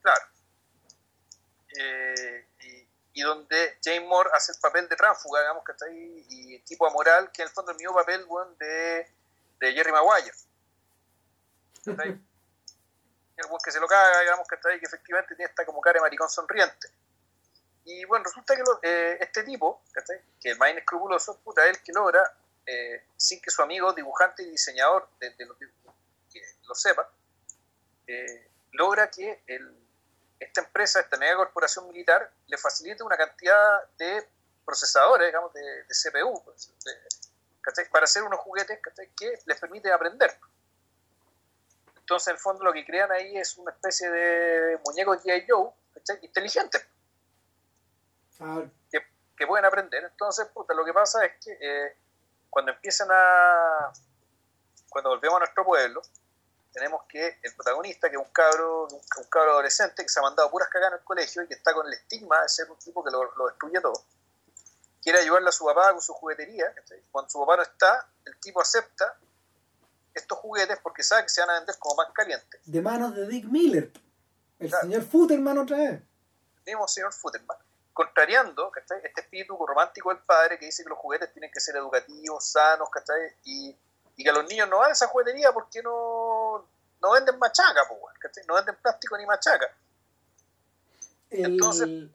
Claro. 0.00 0.26
Y, 2.64 3.20
y, 3.20 3.22
donde 3.22 3.78
James 3.82 4.08
Moore 4.08 4.30
hace 4.34 4.52
el 4.52 4.58
papel 4.58 4.88
de 4.88 4.96
tránsfuga, 4.96 5.40
digamos, 5.40 5.64
que 5.64 5.72
está 5.72 5.86
ahí, 5.86 6.26
y 6.28 6.58
tipo 6.60 6.86
amoral, 6.86 7.30
que 7.32 7.42
en 7.42 7.48
el 7.48 7.54
fondo 7.54 7.70
es 7.70 7.76
el 7.76 7.84
mismo 7.84 7.94
papel 7.94 8.24
bueno, 8.24 8.52
de, 8.58 9.08
de 9.60 9.72
Jerry 9.72 9.92
Maguire 9.92 10.32
el 11.86 13.48
buen 13.48 13.60
que 13.64 13.72
se 13.72 13.80
lo 13.80 13.86
caga, 13.86 14.20
digamos, 14.20 14.46
ahí, 14.70 14.78
que 14.78 14.86
efectivamente 14.86 15.34
tiene 15.34 15.50
esta 15.50 15.64
como 15.64 15.80
cara 15.80 15.94
de 15.94 16.00
maricón 16.02 16.28
sonriente. 16.28 16.88
Y 17.84 18.04
bueno, 18.04 18.24
resulta 18.24 18.54
que 18.54 18.62
eh, 18.82 19.18
este 19.20 19.42
tipo, 19.42 19.82
que 20.40 20.50
el 20.50 20.58
más 20.58 20.70
inescrupuloso, 20.70 21.38
puta, 21.40 21.66
él 21.66 21.82
que 21.82 21.92
logra, 21.92 22.22
eh, 22.64 23.04
sin 23.16 23.40
que 23.40 23.50
su 23.50 23.62
amigo 23.62 23.92
dibujante 23.92 24.42
y 24.44 24.50
diseñador 24.50 25.08
de, 25.18 25.34
lo, 25.44 25.56
que 25.58 25.66
lo 26.62 26.74
sepa, 26.74 27.10
eh, 28.06 28.48
logra 28.72 29.10
que 29.10 29.42
el, 29.46 29.76
esta 30.38 30.60
empresa, 30.60 31.00
esta 31.00 31.16
mega 31.16 31.36
corporación 31.36 31.88
militar, 31.88 32.30
le 32.46 32.56
facilite 32.56 33.02
una 33.02 33.16
cantidad 33.16 33.88
de 33.98 34.28
procesadores, 34.64 35.26
digamos, 35.26 35.52
de, 35.52 35.84
CPU, 35.88 36.44
pues, 36.44 36.72
para 37.90 38.04
hacer 38.04 38.22
unos 38.22 38.38
juguetes 38.40 38.78
que 39.16 39.38
les 39.44 39.60
permite 39.60 39.90
aprender. 39.90 40.38
Entonces, 42.02 42.28
en 42.28 42.34
el 42.34 42.40
fondo, 42.40 42.64
lo 42.64 42.72
que 42.72 42.84
crean 42.84 43.10
ahí 43.10 43.36
es 43.36 43.56
una 43.56 43.72
especie 43.72 44.10
de 44.10 44.78
muñecos 44.84 45.22
G.I. 45.24 45.46
Joe 45.48 45.72
inteligentes 46.22 46.86
que, 49.36 49.46
pueden 49.46 49.64
aprender. 49.64 50.04
Entonces, 50.04 50.46
puta, 50.48 50.74
lo 50.74 50.84
que 50.84 50.92
pasa 50.92 51.24
es 51.24 51.32
que 51.44 51.58
eh, 51.60 51.96
cuando 52.48 52.72
empiezan 52.72 53.08
a. 53.10 53.92
Cuando 54.88 55.10
volvemos 55.10 55.36
a 55.36 55.38
nuestro 55.40 55.64
pueblo, 55.64 56.02
tenemos 56.72 57.02
que 57.08 57.38
el 57.42 57.54
protagonista, 57.54 58.08
que 58.08 58.16
es 58.16 58.22
un 58.22 58.30
cabro, 58.32 58.86
un, 58.86 59.24
cabro 59.30 59.52
adolescente 59.52 60.02
que 60.02 60.08
se 60.08 60.20
ha 60.20 60.22
mandado 60.22 60.50
puras 60.50 60.68
cagadas 60.68 60.92
en 60.92 60.98
el 60.98 61.04
colegio 61.04 61.42
y 61.42 61.48
que 61.48 61.54
está 61.54 61.72
con 61.72 61.86
el 61.86 61.94
estigma 61.94 62.42
de 62.42 62.48
ser 62.48 62.70
un 62.70 62.78
tipo 62.78 63.02
que 63.02 63.10
lo, 63.10 63.48
destruye 63.48 63.80
todo, 63.80 64.04
quiere 65.02 65.20
ayudarle 65.20 65.48
a 65.48 65.52
su 65.52 65.64
papá 65.64 65.92
con 65.92 66.02
su 66.02 66.12
juguetería. 66.12 66.72
Cuando 67.10 67.30
su 67.30 67.40
papá 67.40 67.56
no 67.56 67.62
está, 67.62 68.06
el 68.26 68.38
tipo 68.38 68.60
acepta 68.60 69.16
estos 70.14 70.38
juguetes 70.38 70.78
porque 70.82 71.02
sabe 71.02 71.24
que 71.24 71.28
se 71.28 71.40
van 71.40 71.50
a 71.50 71.54
vender 71.54 71.76
como 71.78 71.96
pan 71.96 72.12
caliente. 72.12 72.58
De 72.64 72.80
manos 72.80 73.14
de 73.14 73.26
Dick 73.26 73.46
Miller, 73.46 73.92
el 74.58 74.70
señor 74.70 75.02
Futterman 75.02 75.58
otra 75.58 75.76
vez. 75.76 76.02
El 76.64 76.74
mismo 76.74 76.86
señor 76.88 77.12
Futterman. 77.12 77.56
Contrariando 77.92 78.70
este 78.76 79.20
espíritu 79.20 79.56
romántico 79.66 80.10
del 80.10 80.22
padre 80.22 80.58
que 80.58 80.66
dice 80.66 80.82
que 80.82 80.88
los 80.88 80.98
juguetes 80.98 81.32
tienen 81.32 81.50
que 81.50 81.60
ser 81.60 81.76
educativos, 81.76 82.46
sanos, 82.46 82.88
¿cachai? 82.90 83.34
Y, 83.44 83.76
y 84.16 84.24
que 84.24 84.30
a 84.30 84.32
los 84.32 84.48
niños 84.48 84.68
no 84.68 84.78
van 84.78 84.92
esa 84.92 85.08
juguetería 85.08 85.52
porque 85.52 85.82
no, 85.82 86.66
no 87.02 87.12
venden 87.12 87.38
machaca, 87.38 87.82
no 88.48 88.54
venden 88.54 88.76
plástico 88.76 89.18
ni 89.18 89.26
machaca. 89.26 89.66
Entonces, 91.28 92.10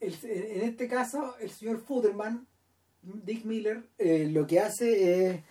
en 0.00 0.62
este 0.62 0.88
caso, 0.88 1.36
el 1.38 1.50
señor 1.50 1.80
Futterman, 1.84 2.46
Dick 3.02 3.44
Miller, 3.44 3.82
eh, 3.98 4.28
lo 4.30 4.46
que 4.46 4.60
hace 4.60 5.30
es 5.30 5.42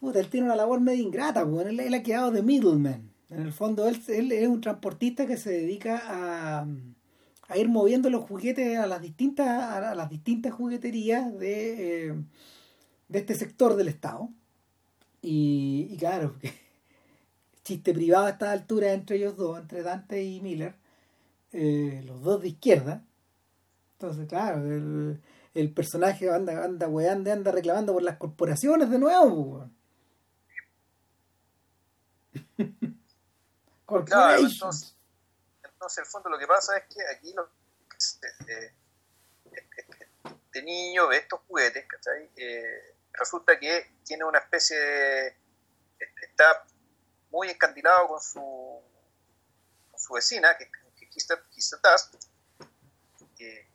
Puta, 0.00 0.20
él 0.20 0.28
tiene 0.28 0.46
una 0.46 0.56
labor 0.56 0.80
medio 0.80 1.02
ingrata, 1.02 1.42
él, 1.42 1.94
ha 1.94 2.02
quedado 2.02 2.30
de 2.30 2.42
middleman. 2.42 3.10
En 3.30 3.40
el 3.40 3.52
fondo, 3.52 3.86
él, 3.88 4.32
es 4.32 4.48
un 4.48 4.60
transportista 4.60 5.26
que 5.26 5.36
se 5.36 5.50
dedica 5.50 6.00
a, 6.04 6.66
a, 7.48 7.58
ir 7.58 7.68
moviendo 7.68 8.08
los 8.08 8.24
juguetes 8.24 8.78
a 8.78 8.86
las 8.86 9.02
distintas, 9.02 9.48
a 9.48 9.94
las 9.94 10.08
distintas 10.08 10.52
jugueterías 10.52 11.36
de, 11.38 12.08
eh, 12.08 12.14
de 13.08 13.18
este 13.18 13.34
sector 13.34 13.76
del 13.76 13.88
Estado. 13.88 14.30
Y, 15.20 15.88
y 15.90 15.96
claro, 15.96 16.36
chiste 17.64 17.92
privado 17.92 18.26
a 18.26 18.30
esta 18.30 18.52
altura 18.52 18.92
entre 18.92 19.16
ellos 19.16 19.36
dos, 19.36 19.58
entre 19.58 19.82
Dante 19.82 20.22
y 20.22 20.40
Miller, 20.40 20.74
eh, 21.52 22.02
los 22.06 22.22
dos 22.22 22.40
de 22.40 22.48
izquierda. 22.48 23.04
Entonces, 23.94 24.26
claro, 24.26 24.64
el, 24.64 25.20
el 25.60 25.74
personaje 25.74 26.30
anda, 26.30 26.64
anda 26.64 26.86
weando, 26.88 27.32
anda 27.32 27.50
reclamando 27.50 27.92
por 27.92 28.02
las 28.02 28.16
corporaciones 28.16 28.90
de 28.90 28.98
nuevo. 28.98 29.70
Claro, 34.04 34.42
entonces, 34.42 34.94
entonces, 35.64 35.98
el 36.00 36.04
fondo 36.04 36.28
lo 36.28 36.38
que 36.38 36.46
pasa 36.46 36.76
es 36.76 36.84
que 36.94 37.00
aquí 37.10 37.32
lo, 37.32 37.44
eh, 37.46 38.74
este 40.24 40.62
niño 40.62 41.08
ve 41.08 41.16
estos 41.16 41.40
juguetes, 41.48 41.86
¿cachai? 41.86 42.30
Eh, 42.36 42.96
resulta 43.14 43.58
que 43.58 43.94
tiene 44.04 44.24
una 44.24 44.40
especie 44.40 44.78
de... 44.78 45.36
está 46.20 46.66
muy 47.30 47.48
encandilado 47.48 48.08
con 48.08 48.20
su, 48.20 48.82
con 49.90 49.98
su 49.98 50.12
vecina, 50.12 50.54
que, 50.58 50.70
que, 50.96 51.08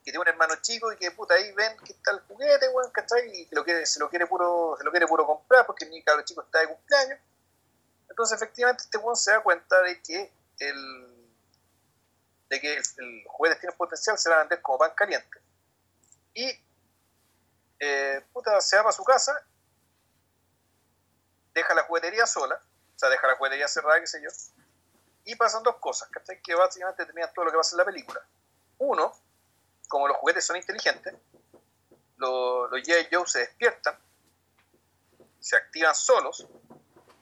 que, 0.03 0.11
tiene 0.11 0.19
un 0.19 0.27
hermano 0.27 0.55
chico 0.61 0.91
y 0.91 0.97
que 0.97 1.11
puta 1.11 1.35
ahí 1.35 1.51
ven 1.53 1.77
que 1.77 1.93
está 1.93 2.11
el 2.11 2.19
juguete, 2.21 2.67
bueno, 2.69 2.91
¿cachai? 2.91 3.29
Y 3.31 3.47
lo 3.51 3.63
quiere, 3.63 3.85
se 3.85 3.99
lo 3.99 4.09
quiere 4.09 4.27
puro, 4.27 4.75
se 4.77 4.83
lo 4.83 4.91
quiere 4.91 5.07
puro 5.07 5.25
comprar 5.25 5.65
porque 5.65 5.85
el 5.85 6.03
cabrón 6.03 6.25
chico 6.25 6.41
está 6.41 6.59
de 6.59 6.67
cumpleaños. 6.67 7.19
Entonces 8.09 8.35
efectivamente 8.35 8.83
este 8.83 8.97
weón 8.97 9.15
se 9.15 9.31
da 9.31 9.41
cuenta 9.41 9.81
de 9.81 10.01
que 10.01 10.31
el 10.59 11.13
de 12.49 12.61
que 12.61 12.75
el, 12.75 13.23
juguete 13.25 13.59
tiene 13.61 13.75
potencial, 13.75 14.17
se 14.17 14.29
va 14.29 14.35
a 14.35 14.39
vender 14.39 14.61
como 14.61 14.77
pan 14.77 14.91
caliente. 14.95 15.39
Y 16.33 16.51
eh, 17.79 18.23
puta, 18.31 18.61
se 18.61 18.75
va 18.77 18.83
para 18.83 18.93
su 18.93 19.03
casa, 19.03 19.35
deja 21.53 21.73
la 21.73 21.83
juguetería 21.83 22.25
sola, 22.27 22.55
o 22.55 22.99
sea, 22.99 23.09
deja 23.09 23.27
la 23.27 23.35
juguetería 23.35 23.67
cerrada, 23.67 23.99
qué 23.99 24.07
sé 24.07 24.21
yo, 24.21 24.29
y 25.25 25.35
pasan 25.35 25.63
dos 25.63 25.77
cosas, 25.77 26.09
¿cachai? 26.09 26.41
Que 26.41 26.53
básicamente 26.55 27.05
terminan 27.05 27.33
todo 27.33 27.45
lo 27.45 27.51
que 27.51 27.57
pasa 27.57 27.75
en 27.75 27.77
la 27.77 27.85
película. 27.85 28.21
Uno, 28.77 29.13
como 29.93 30.07
los 30.07 30.17
juguetes 30.17 30.43
son 30.43 30.57
inteligentes, 30.57 31.13
los, 32.17 32.71
los. 32.71 32.81
Joe 33.11 33.27
se 33.27 33.39
despiertan, 33.41 33.93
se 35.39 35.55
activan 35.55 35.93
solos, 35.93 36.47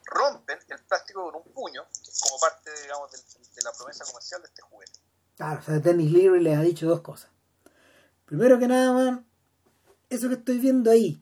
rompen 0.05 0.57
el 0.69 0.79
plástico 0.79 1.25
con 1.25 1.35
un 1.35 1.53
puño, 1.53 1.83
como 2.21 2.39
parte, 2.39 2.71
digamos, 2.81 3.11
de, 3.11 3.61
la 3.61 3.73
promesa 3.73 4.05
comercial 4.05 4.41
de 4.41 4.47
este 4.47 4.61
juguete. 4.61 4.99
Claro, 5.35 5.59
o 5.59 5.63
sea, 5.63 5.79
Dennis 5.79 6.13
les 6.13 6.57
ha 6.57 6.61
dicho 6.61 6.87
dos 6.87 7.01
cosas. 7.01 7.29
Primero 8.23 8.57
que 8.57 8.69
nada, 8.69 8.93
man, 8.93 9.27
eso 10.09 10.29
que 10.29 10.35
estoy 10.35 10.59
viendo 10.59 10.91
ahí, 10.91 11.21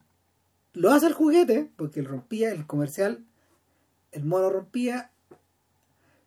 lo 0.74 0.92
hace 0.92 1.08
el 1.08 1.14
juguete, 1.14 1.72
porque 1.78 2.02
él 2.02 2.06
rompía 2.06 2.52
el 2.52 2.68
comercial, 2.68 3.26
el 4.12 4.24
mono 4.24 4.52
rompía 4.52 5.12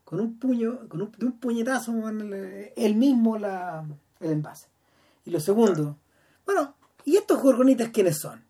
con 0.03 0.19
un 0.19 0.41
puño, 0.41 0.89
con 0.89 1.01
un, 1.01 1.13
de 1.13 1.27
un 1.27 1.39
puñetazo, 1.39 1.93
él 2.09 2.95
mismo 2.97 3.39
la, 3.39 3.87
el 4.19 4.33
envase. 4.33 4.72
Y 5.25 5.31
lo 5.31 5.41
segundo, 5.41 5.99
bueno, 6.45 6.77
¿y 7.05 7.17
estos 7.17 7.41
gorgonitas 7.41 7.91
quiénes 7.91 8.19
son? 8.19 8.45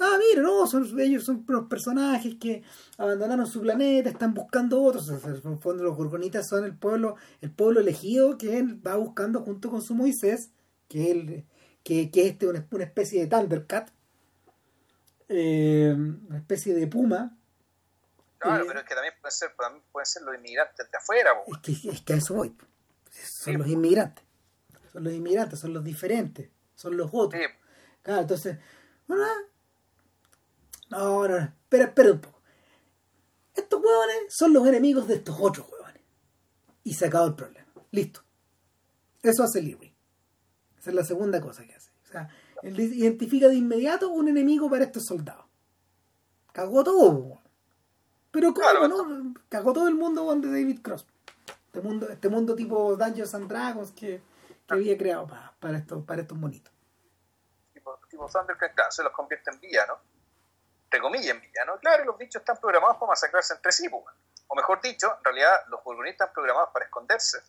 Ah, 0.00 0.18
mira, 0.18 0.42
no, 0.42 0.66
son, 0.66 1.00
ellos 1.00 1.24
son 1.24 1.44
los 1.46 1.66
personajes 1.66 2.34
que 2.40 2.64
abandonaron 2.98 3.46
su 3.46 3.60
planeta, 3.60 4.10
están 4.10 4.34
buscando 4.34 4.82
otros. 4.82 5.08
En 5.08 5.30
el 5.30 5.58
fondo, 5.58 5.84
los 5.84 5.96
gorgonitas 5.96 6.48
son 6.48 6.64
el 6.64 6.76
pueblo, 6.76 7.16
el 7.40 7.52
pueblo 7.52 7.80
elegido 7.80 8.36
que 8.36 8.58
él 8.58 8.84
va 8.84 8.96
buscando 8.96 9.42
junto 9.42 9.70
con 9.70 9.82
su 9.82 9.94
Moisés, 9.94 10.50
que 10.88 11.10
él, 11.10 11.46
que, 11.84 12.10
que 12.10 12.26
este 12.26 12.48
una, 12.48 12.66
una 12.70 12.84
especie 12.84 13.20
de 13.20 13.28
Thundercat, 13.28 13.90
eh, 15.28 15.94
una 15.96 16.38
especie 16.38 16.74
de 16.74 16.86
puma. 16.88 17.38
Claro, 18.38 18.64
eh, 18.64 18.66
pero 18.66 18.80
es 18.80 18.86
que 18.86 18.94
también 18.94 19.14
pueden 19.20 19.32
ser, 19.32 19.54
pueden 19.92 20.06
ser 20.06 20.22
los 20.22 20.34
inmigrantes 20.34 20.90
de 20.90 20.98
afuera. 20.98 21.30
Es 21.46 21.58
que, 21.58 21.88
es 21.90 22.00
que 22.02 22.12
a 22.14 22.16
eso 22.16 22.34
voy. 22.34 22.54
Son 23.10 23.58
los 23.58 23.68
inmigrantes. 23.68 24.24
Son 24.94 25.02
los 25.02 25.12
inmigrantes, 25.12 25.58
son 25.58 25.74
los 25.74 25.82
diferentes, 25.82 26.48
son 26.76 26.96
los 26.96 27.10
otros. 27.12 27.42
Claro, 28.00 28.20
entonces, 28.20 28.58
bueno, 29.08 29.24
no, 30.88 31.26
no, 31.26 31.36
espera, 31.36 31.86
espera 31.86 32.12
un 32.12 32.20
poco. 32.20 32.40
Estos 33.56 33.82
huevones 33.82 34.16
son 34.28 34.52
los 34.52 34.64
enemigos 34.68 35.08
de 35.08 35.14
estos 35.14 35.36
otros 35.40 35.66
huevones. 35.68 36.00
Y 36.84 36.94
se 36.94 37.06
acabó 37.06 37.26
el 37.26 37.34
problema. 37.34 37.66
Listo. 37.90 38.22
Eso 39.20 39.42
hace 39.42 39.60
Leary. 39.60 39.96
Esa 40.78 40.90
es 40.90 40.94
la 40.94 41.02
segunda 41.02 41.40
cosa 41.40 41.66
que 41.66 41.74
hace. 41.74 41.90
O 42.04 42.06
sea, 42.12 42.28
él 42.62 42.78
identifica 42.78 43.48
de 43.48 43.56
inmediato 43.56 44.10
un 44.10 44.28
enemigo 44.28 44.70
para 44.70 44.84
estos 44.84 45.06
soldados. 45.06 45.46
Cagó 46.52 46.84
todo, 46.84 47.42
Pero 48.30 48.54
¿cómo, 48.54 48.86
no? 48.86 49.34
Cagó 49.48 49.72
todo 49.72 49.88
el 49.88 49.96
mundo 49.96 50.32
de 50.36 50.48
David 50.48 50.82
Cross. 50.82 51.04
Este 51.66 51.80
mundo, 51.80 52.08
este 52.08 52.28
mundo 52.28 52.54
tipo 52.54 52.96
Dungeons 52.96 53.34
and 53.34 53.48
Dragons 53.48 53.90
que, 53.90 54.22
que 54.66 54.74
había 54.74 54.96
creado 54.96 55.26
para, 55.26 55.52
para, 55.60 55.78
estos, 55.78 56.04
para 56.04 56.22
estos 56.22 56.38
monitos. 56.38 56.72
Tipo, 57.72 57.98
tipo 58.08 58.28
Thundercat, 58.28 58.90
se 58.90 59.02
los 59.02 59.12
convierte 59.12 59.50
en 59.50 59.60
villanos 59.60 59.98
entre 60.94 61.02
comillas, 61.02 61.34
en 61.34 61.40
villano. 61.40 61.76
Claro, 61.80 62.04
los 62.04 62.16
bichos 62.16 62.40
están 62.40 62.56
programados 62.58 62.96
para 62.98 63.10
masacrarse 63.10 63.54
entre 63.54 63.72
sí, 63.72 63.88
pues, 63.88 64.04
O 64.46 64.54
mejor 64.54 64.80
dicho, 64.80 65.12
en 65.18 65.24
realidad 65.24 65.64
los 65.68 65.82
burgonistas 65.82 66.28
están 66.28 66.34
programados 66.34 66.70
para 66.72 66.84
esconderse. 66.84 67.42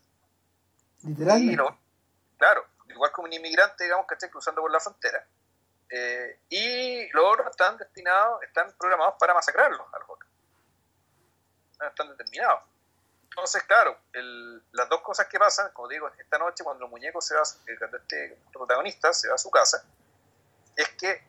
Literalmente. 1.03 1.63
claro, 2.37 2.65
igual 2.87 3.11
como 3.11 3.27
un 3.27 3.33
inmigrante, 3.33 3.83
digamos, 3.83 4.07
que 4.07 4.15
esté 4.15 4.31
cruzando 4.31 4.61
por 4.61 4.71
la 4.71 4.79
frontera. 4.79 5.27
Eh, 5.89 6.39
y 6.49 7.11
los 7.11 7.23
otros 7.23 7.47
están 7.51 7.77
destinados, 7.77 8.41
están 8.41 8.73
programados 8.79 9.15
para 9.19 9.35
masacrarlos 9.35 9.85
a 9.93 9.99
los 9.99 10.09
otros. 10.09 10.29
Están 11.87 12.09
determinados. 12.09 12.61
Entonces, 13.35 13.63
claro, 13.63 13.97
las 14.71 14.87
dos 14.87 15.01
cosas 15.01 15.27
que 15.27 15.37
pasan, 15.37 15.69
como 15.73 15.89
digo, 15.89 16.09
esta 16.17 16.37
noche 16.37 16.63
cuando 16.63 16.85
el 16.85 16.89
muñeco 16.89 17.19
se 17.19 17.35
va, 17.35 17.41
cuando 17.77 17.97
este 17.97 18.39
protagonista 18.53 19.11
se 19.11 19.27
va 19.27 19.35
a 19.35 19.37
su 19.37 19.51
casa, 19.51 19.83
es 20.73 20.87
que 20.91 21.21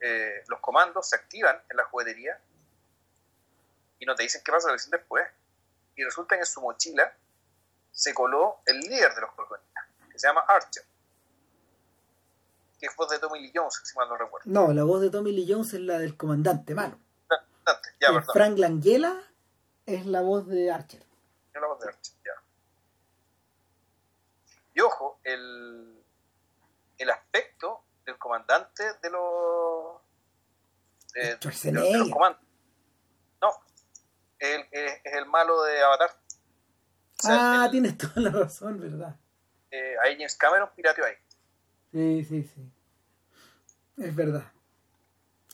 eh, 0.00 0.42
los 0.48 0.58
comandos 0.60 1.06
se 1.06 1.16
activan 1.16 1.60
en 1.68 1.76
la 1.76 1.84
juguetería 1.84 2.40
y 3.98 4.06
no 4.06 4.14
te 4.14 4.22
dicen 4.22 4.40
qué 4.42 4.50
pasa, 4.50 4.68
lo 4.68 4.72
dicen 4.72 4.90
después. 4.90 5.26
Y 5.96 6.02
resulta 6.02 6.34
que 6.36 6.40
en 6.40 6.46
su 6.46 6.62
mochila 6.62 7.12
se 7.90 8.14
coló 8.14 8.60
el 8.64 8.80
líder 8.80 9.14
de 9.14 9.20
los 9.20 9.32
colgonistas, 9.32 9.84
que 10.10 10.18
se 10.18 10.26
llama 10.26 10.46
Archer. 10.48 10.84
Que 12.80 12.86
es 12.86 12.96
voz 12.96 13.10
de 13.10 13.18
Tommy 13.18 13.40
Lee 13.40 13.52
Jones, 13.54 13.82
si 13.84 13.94
mal 13.96 14.08
no 14.08 14.16
recuerdo. 14.16 14.50
No, 14.50 14.72
la 14.72 14.84
voz 14.84 15.02
de 15.02 15.10
Tommy 15.10 15.32
Lee 15.32 15.46
Jones 15.46 15.74
es 15.74 15.80
la 15.80 15.98
del 15.98 16.16
comandante 16.16 16.74
malo. 16.74 16.98
Ya, 18.00 18.22
Frank 18.32 18.58
Langella 18.58 19.25
es 19.86 20.04
la 20.06 20.20
voz 20.20 20.46
de 20.46 20.70
Archer. 20.70 21.02
Es 21.54 21.60
la 21.60 21.66
voz 21.66 21.80
de 21.80 21.88
Archer, 21.88 22.14
ya. 22.24 22.32
Y 24.74 24.80
ojo, 24.80 25.20
el, 25.24 26.04
el 26.98 27.10
aspecto 27.10 27.84
del 28.04 28.18
comandante 28.18 28.82
de 29.02 29.10
los, 29.10 30.02
de, 31.14 31.72
los 31.72 32.10
comandos. 32.10 32.42
No, 33.40 33.48
el, 34.38 34.66
es, 34.70 35.00
el 35.04 35.26
malo 35.26 35.62
de 35.62 35.80
Avatar. 35.80 36.10
ah, 37.24 37.68
tienes 37.70 37.96
toda 37.96 38.14
la 38.16 38.30
razón, 38.30 38.78
¿verdad? 38.80 39.16
Eh, 39.70 39.94
ahí 40.02 40.14
James 40.14 40.36
Cameron 40.36 40.68
pirateó 40.76 41.04
ahí. 41.04 41.14
Sí, 41.92 42.24
sí, 42.24 42.42
sí. 42.42 42.72
Es 43.96 44.14
verdad. 44.14 44.52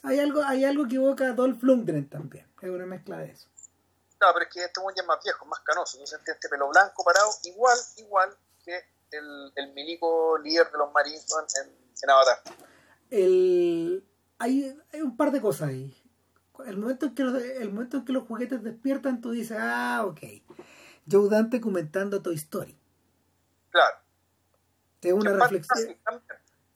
Hay 0.02 0.18
algo, 0.18 0.42
hay 0.42 0.64
algo 0.64 0.88
que 0.88 0.96
evoca 0.96 1.26
a 1.28 1.32
Dolph 1.32 1.62
Lundgren 1.62 2.08
también. 2.08 2.46
Es 2.60 2.68
una 2.68 2.86
mezcla 2.86 3.18
de 3.18 3.30
eso. 3.30 3.51
No, 4.22 4.32
pero 4.32 4.46
es 4.46 4.54
que 4.54 4.62
este 4.62 4.80
ya 4.94 5.02
es 5.02 5.08
más 5.08 5.18
viejo, 5.20 5.44
más 5.46 5.58
canoso. 5.60 5.96
Entonces 5.96 6.20
este 6.24 6.48
pelo 6.48 6.68
blanco 6.68 7.02
parado, 7.04 7.28
igual, 7.42 7.76
igual 7.96 8.36
que 8.64 8.84
el, 9.10 9.52
el 9.56 9.72
milico 9.72 10.38
líder 10.38 10.70
de 10.70 10.78
los 10.78 10.92
marines 10.92 11.26
en, 11.60 11.70
en 12.02 12.10
Avatar. 12.10 12.38
El, 13.10 14.06
hay, 14.38 14.78
hay 14.92 15.00
un 15.00 15.16
par 15.16 15.32
de 15.32 15.40
cosas 15.40 15.70
ahí. 15.70 15.98
El 16.64 16.76
momento, 16.76 17.06
en 17.06 17.14
que 17.16 17.24
los, 17.24 17.42
el 17.42 17.72
momento 17.72 17.96
en 17.96 18.04
que 18.04 18.12
los 18.12 18.28
juguetes 18.28 18.62
despiertan, 18.62 19.20
tú 19.20 19.32
dices, 19.32 19.58
ah, 19.60 20.04
ok. 20.06 20.20
Joe 21.10 21.28
Dante 21.28 21.60
comentando 21.60 22.22
Toy 22.22 22.36
Story. 22.36 22.78
Claro. 23.70 23.96
Es 25.00 25.12
una 25.12 25.32
reflexión. 25.32 25.98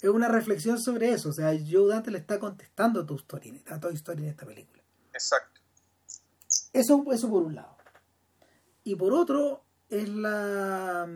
Es 0.00 0.10
una 0.10 0.26
reflexión 0.26 0.80
sobre 0.80 1.12
eso. 1.12 1.28
O 1.28 1.32
sea, 1.32 1.52
Joe 1.52 1.88
Dante 1.88 2.10
le 2.10 2.18
está 2.18 2.40
contestando 2.40 3.02
a 3.02 3.06
Toy 3.06 3.18
Story, 3.18 3.62
a 3.68 3.78
Toy 3.78 3.94
Story 3.94 4.24
en 4.24 4.30
esta 4.30 4.44
película. 4.44 4.82
Exacto. 5.12 5.60
Eso, 6.76 7.04
eso 7.10 7.30
por 7.30 7.42
un 7.42 7.54
lado. 7.54 7.76
Y 8.84 8.96
por 8.96 9.12
otro, 9.12 9.64
es 9.88 10.08
la 10.08 11.08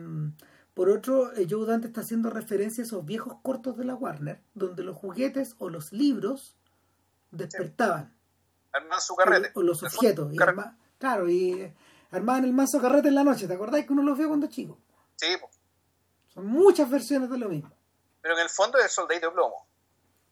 por 0.73 0.89
otro, 0.89 1.33
eh, 1.33 1.45
Joe 1.49 1.67
Dante 1.67 1.87
está 1.87 2.01
haciendo 2.01 2.29
referencia 2.29 2.83
a 2.83 2.87
esos 2.87 3.05
viejos 3.05 3.35
cortos 3.43 3.77
de 3.77 3.85
la 3.85 3.93
Warner, 3.93 4.41
donde 4.53 4.83
los 4.83 4.97
juguetes 4.97 5.55
o 5.59 5.69
los 5.69 5.91
libros 5.91 6.55
despertaban. 7.29 8.15
Armaban 8.71 9.01
su 9.01 9.15
carrete. 9.15 9.51
O, 9.53 9.61
los 9.61 9.83
objetos. 9.83 10.33
Y 10.33 10.37
claro, 10.97 11.29
y 11.29 11.51
eh, 11.51 11.75
armaban 12.11 12.45
el 12.45 12.53
mazo 12.53 12.81
carrete 12.81 13.09
en 13.09 13.15
la 13.15 13.23
noche. 13.23 13.47
¿Te 13.47 13.53
acordás 13.53 13.85
que 13.85 13.93
uno 13.93 14.01
los 14.01 14.17
vio 14.17 14.29
cuando 14.29 14.47
chico? 14.47 14.79
Sí. 15.17 15.27
Son 16.29 16.45
muchas 16.45 16.89
versiones 16.89 17.29
de 17.29 17.37
lo 17.37 17.49
mismo. 17.49 17.71
Pero 18.21 18.35
en 18.35 18.41
el 18.41 18.49
fondo 18.49 18.77
es 18.77 18.85
el 18.85 18.89
soldadito 18.89 19.27
de 19.27 19.33
plomo. 19.33 19.67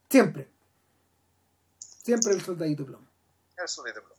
Siempre. 0.10 0.49
Siempre 1.77 2.34
el 2.34 2.41
soldadito 2.41 2.84
de 2.84 2.89
plomo. 2.89 3.07
El 3.57 3.68
soldadito 3.68 3.99
de 3.99 4.06
plomo. 4.07 4.18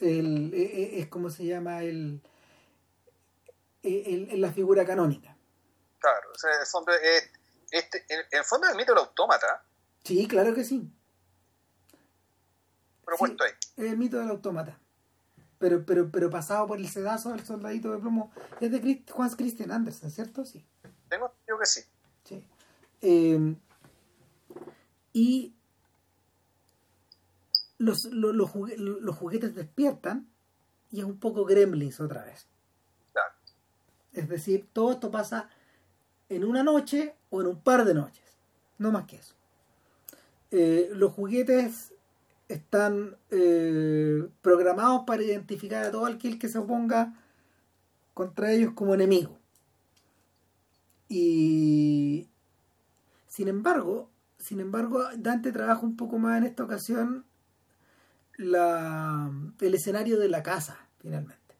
El, 0.00 0.52
eh, 0.52 1.00
es, 1.00 1.08
como 1.08 1.30
se 1.30 1.44
llama 1.44 1.82
el, 1.82 2.20
el, 3.82 4.40
la 4.40 4.52
figura 4.52 4.84
canónica. 4.84 5.36
Claro, 5.98 6.30
o 6.34 6.38
sea, 6.38 6.50
es, 7.02 7.30
este, 7.70 8.04
en, 8.08 8.20
el 8.30 8.44
fondo 8.44 8.66
es 8.66 8.72
el 8.72 8.76
mito 8.76 8.92
del 8.92 9.00
autómata. 9.00 9.64
Sí, 10.02 10.28
claro 10.28 10.54
que 10.54 10.64
sí. 10.64 10.90
Propuesto 13.04 13.44
ahí. 13.44 13.52
Es 13.76 13.90
el 13.90 13.96
mito 13.96 14.18
del 14.18 14.30
autómata. 14.30 14.78
Pero, 15.58 15.86
pero, 15.86 16.10
pero 16.10 16.30
pasado 16.30 16.66
por 16.66 16.78
el 16.78 16.88
sedazo 16.88 17.30
del 17.30 17.44
soldadito 17.44 17.92
de 17.92 17.98
plomo. 17.98 18.32
Es 18.60 18.70
de 18.70 19.04
Juan 19.10 19.30
Christian 19.30 19.70
Andersen, 19.70 20.10
¿cierto? 20.10 20.44
Sí. 20.44 20.66
Tengo 21.08 21.32
yo 21.48 21.58
que 21.58 21.66
sí. 21.66 21.80
Sí. 22.24 22.46
Eh, 23.00 23.56
y 25.12 25.54
los, 27.78 28.04
los, 28.10 28.50
juguetes 28.50 29.54
despiertan 29.54 30.28
y 30.90 31.00
es 31.00 31.04
un 31.04 31.18
poco 31.18 31.44
gremlins 31.44 32.00
otra 32.00 32.24
vez. 32.24 32.46
Es 34.12 34.28
decir, 34.28 34.68
todo 34.72 34.92
esto 34.92 35.10
pasa 35.10 35.48
en 36.28 36.44
una 36.44 36.62
noche 36.62 37.16
o 37.30 37.40
en 37.40 37.48
un 37.48 37.60
par 37.60 37.84
de 37.84 37.94
noches. 37.94 38.22
No 38.78 38.92
más 38.92 39.06
que 39.06 39.16
eso. 39.16 39.34
Eh, 40.52 40.90
los 40.92 41.12
juguetes 41.12 41.92
están 42.48 43.16
eh, 43.30 44.28
programados 44.40 45.02
para 45.04 45.22
identificar 45.22 45.84
a 45.84 45.90
todo 45.90 46.06
aquel 46.06 46.38
que 46.38 46.48
se 46.48 46.58
oponga 46.58 47.14
contra 48.12 48.52
ellos 48.52 48.72
como 48.74 48.94
enemigo. 48.94 49.36
Y 51.08 52.28
sin 53.26 53.48
embargo, 53.48 54.10
sin 54.38 54.60
embargo, 54.60 55.02
Dante 55.16 55.50
trabaja 55.50 55.80
un 55.80 55.96
poco 55.96 56.18
más 56.18 56.38
en 56.38 56.44
esta 56.44 56.62
ocasión 56.62 57.24
la, 58.36 59.30
el 59.60 59.74
escenario 59.74 60.18
de 60.18 60.28
la 60.28 60.42
casa, 60.42 60.78
finalmente. 60.98 61.56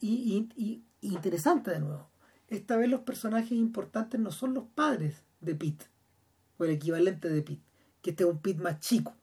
Y, 0.00 0.84
interesante 1.00 1.70
de 1.70 1.80
nuevo. 1.80 2.10
Esta 2.48 2.76
vez 2.76 2.88
los 2.88 3.00
personajes 3.00 3.52
importantes 3.52 4.20
no 4.20 4.30
son 4.30 4.54
los 4.54 4.64
padres 4.64 5.22
de 5.40 5.54
Pete, 5.54 5.86
o 6.58 6.64
el 6.64 6.70
equivalente 6.70 7.28
de 7.28 7.42
Pete, 7.42 7.62
que 8.02 8.10
este 8.10 8.24
es 8.24 8.30
un 8.30 8.40
Pete 8.40 8.60
más 8.60 8.80
chico, 8.80 9.14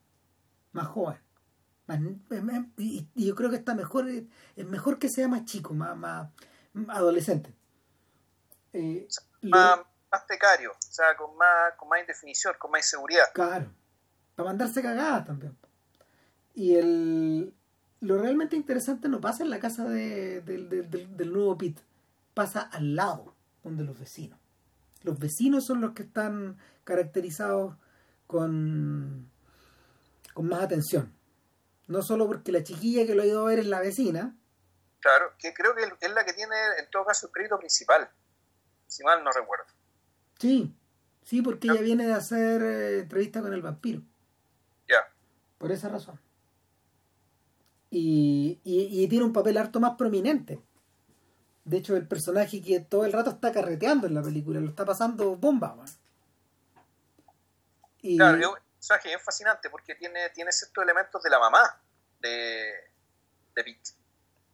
más 0.71 0.87
joven. 0.87 1.19
y, 2.77 3.07
yo 3.15 3.35
creo 3.35 3.49
que 3.49 3.57
está 3.57 3.75
mejor, 3.75 4.07
es 4.09 4.65
mejor 4.65 4.99
que 4.99 5.09
sea 5.09 5.27
más 5.27 5.45
chico, 5.45 5.73
más, 5.73 5.95
más, 5.95 6.29
adolescente. 6.89 7.55
Eh, 8.73 9.07
más, 9.41 9.79
más 10.11 10.23
precario, 10.27 10.71
o 10.71 10.75
sea, 10.91 11.15
con 11.15 11.35
más, 11.37 11.73
con 11.77 11.89
más 11.89 12.01
indefinición, 12.01 12.55
con 12.57 12.71
más 12.71 12.81
inseguridad. 12.81 13.25
Claro, 13.33 13.71
para 14.35 14.49
mandarse 14.49 14.81
cagadas 14.81 15.25
también. 15.25 15.57
Y 16.53 16.75
el, 16.75 17.53
lo 18.01 18.17
realmente 18.17 18.55
interesante 18.55 19.07
no 19.07 19.21
pasa 19.21 19.43
en 19.43 19.51
la 19.51 19.59
casa 19.59 19.87
de, 19.87 20.41
del 20.41 21.31
nuevo 21.31 21.57
Pit, 21.57 21.79
pasa 22.33 22.61
al 22.61 22.95
lado, 22.95 23.35
donde 23.63 23.83
los 23.83 23.97
vecinos. 23.97 24.39
Los 25.03 25.19
vecinos 25.19 25.65
son 25.65 25.81
los 25.81 25.93
que 25.93 26.03
están 26.03 26.57
caracterizados 26.83 27.75
con, 28.25 29.29
con 30.33 30.47
más 30.47 30.63
atención. 30.63 31.13
No 31.87 32.01
solo 32.01 32.27
porque 32.27 32.51
la 32.51 32.63
chiquilla 32.63 33.05
que 33.05 33.13
lo 33.13 33.21
ha 33.21 33.27
ido 33.27 33.41
a 33.41 33.49
ver 33.49 33.59
es 33.59 33.67
la 33.67 33.81
vecina. 33.81 34.35
Claro, 34.99 35.33
que 35.37 35.53
creo 35.53 35.75
que 35.75 35.83
es 36.05 36.13
la 36.13 36.25
que 36.25 36.33
tiene 36.33 36.55
en 36.79 36.89
todo 36.89 37.05
caso 37.05 37.27
el 37.27 37.31
crédito 37.31 37.57
principal, 37.59 38.09
si 38.87 39.03
mal 39.03 39.23
no 39.23 39.31
recuerdo. 39.31 39.65
Sí, 40.39 40.75
sí, 41.23 41.41
porque 41.41 41.67
ella 41.67 41.81
viene 41.81 42.07
de 42.07 42.13
hacer 42.13 42.61
eh, 42.63 42.99
entrevista 42.99 43.41
con 43.41 43.53
el 43.53 43.61
vampiro. 43.61 44.01
Ya. 44.87 45.07
Por 45.57 45.71
esa 45.71 45.89
razón 45.89 46.19
y, 47.93 48.61
y, 48.63 49.07
tiene 49.09 49.25
un 49.25 49.33
papel 49.33 49.57
harto 49.57 49.81
más 49.81 49.95
prominente. 49.97 50.61
De 51.65 51.77
hecho, 51.77 51.97
el 51.97 52.07
personaje 52.07 52.61
que 52.61 52.79
todo 52.79 53.03
el 53.03 53.11
rato 53.11 53.31
está 53.31 53.51
carreteando 53.51 54.07
en 54.07 54.15
la 54.15 54.23
película, 54.23 54.61
lo 54.61 54.69
está 54.69 54.85
pasando 54.85 55.35
bomba. 55.35 55.75
Y... 58.01 58.15
Claro, 58.15 58.37
es 58.39 58.47
un 58.47 58.55
personaje 58.77 59.13
es 59.13 59.21
fascinante 59.21 59.69
porque 59.69 59.95
tiene, 59.95 60.29
tiene 60.29 60.53
ciertos 60.53 60.81
elementos 60.81 61.21
de 61.21 61.29
la 61.29 61.37
mamá 61.37 61.81
de, 62.21 62.71
de 63.55 63.63
Pete. 63.63 63.91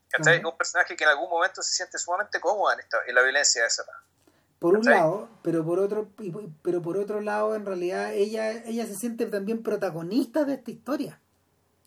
Es 0.10 0.44
un 0.44 0.58
personaje 0.58 0.96
que 0.96 1.04
en 1.04 1.12
algún 1.12 1.30
momento 1.30 1.62
se 1.62 1.74
siente 1.74 2.00
sumamente 2.00 2.40
cómoda 2.40 2.74
en, 2.74 2.80
esta, 2.80 2.98
en 3.06 3.14
la 3.14 3.22
violencia 3.22 3.62
de 3.62 3.68
esa 3.68 3.84
por 4.58 4.76
un 4.76 4.84
lado, 4.84 5.30
pero 5.44 5.64
por 5.64 5.78
otro, 5.78 6.10
pero 6.64 6.82
por 6.82 6.98
otro 6.98 7.22
lado, 7.22 7.56
en 7.56 7.68
realidad, 7.68 8.12
ella, 8.14 8.52
ella 8.52 8.88
se 8.88 8.96
siente 8.96 9.28
también 9.28 9.62
protagonista 9.62 10.46
de 10.46 10.56
esta 10.56 10.72
historia 10.72 11.22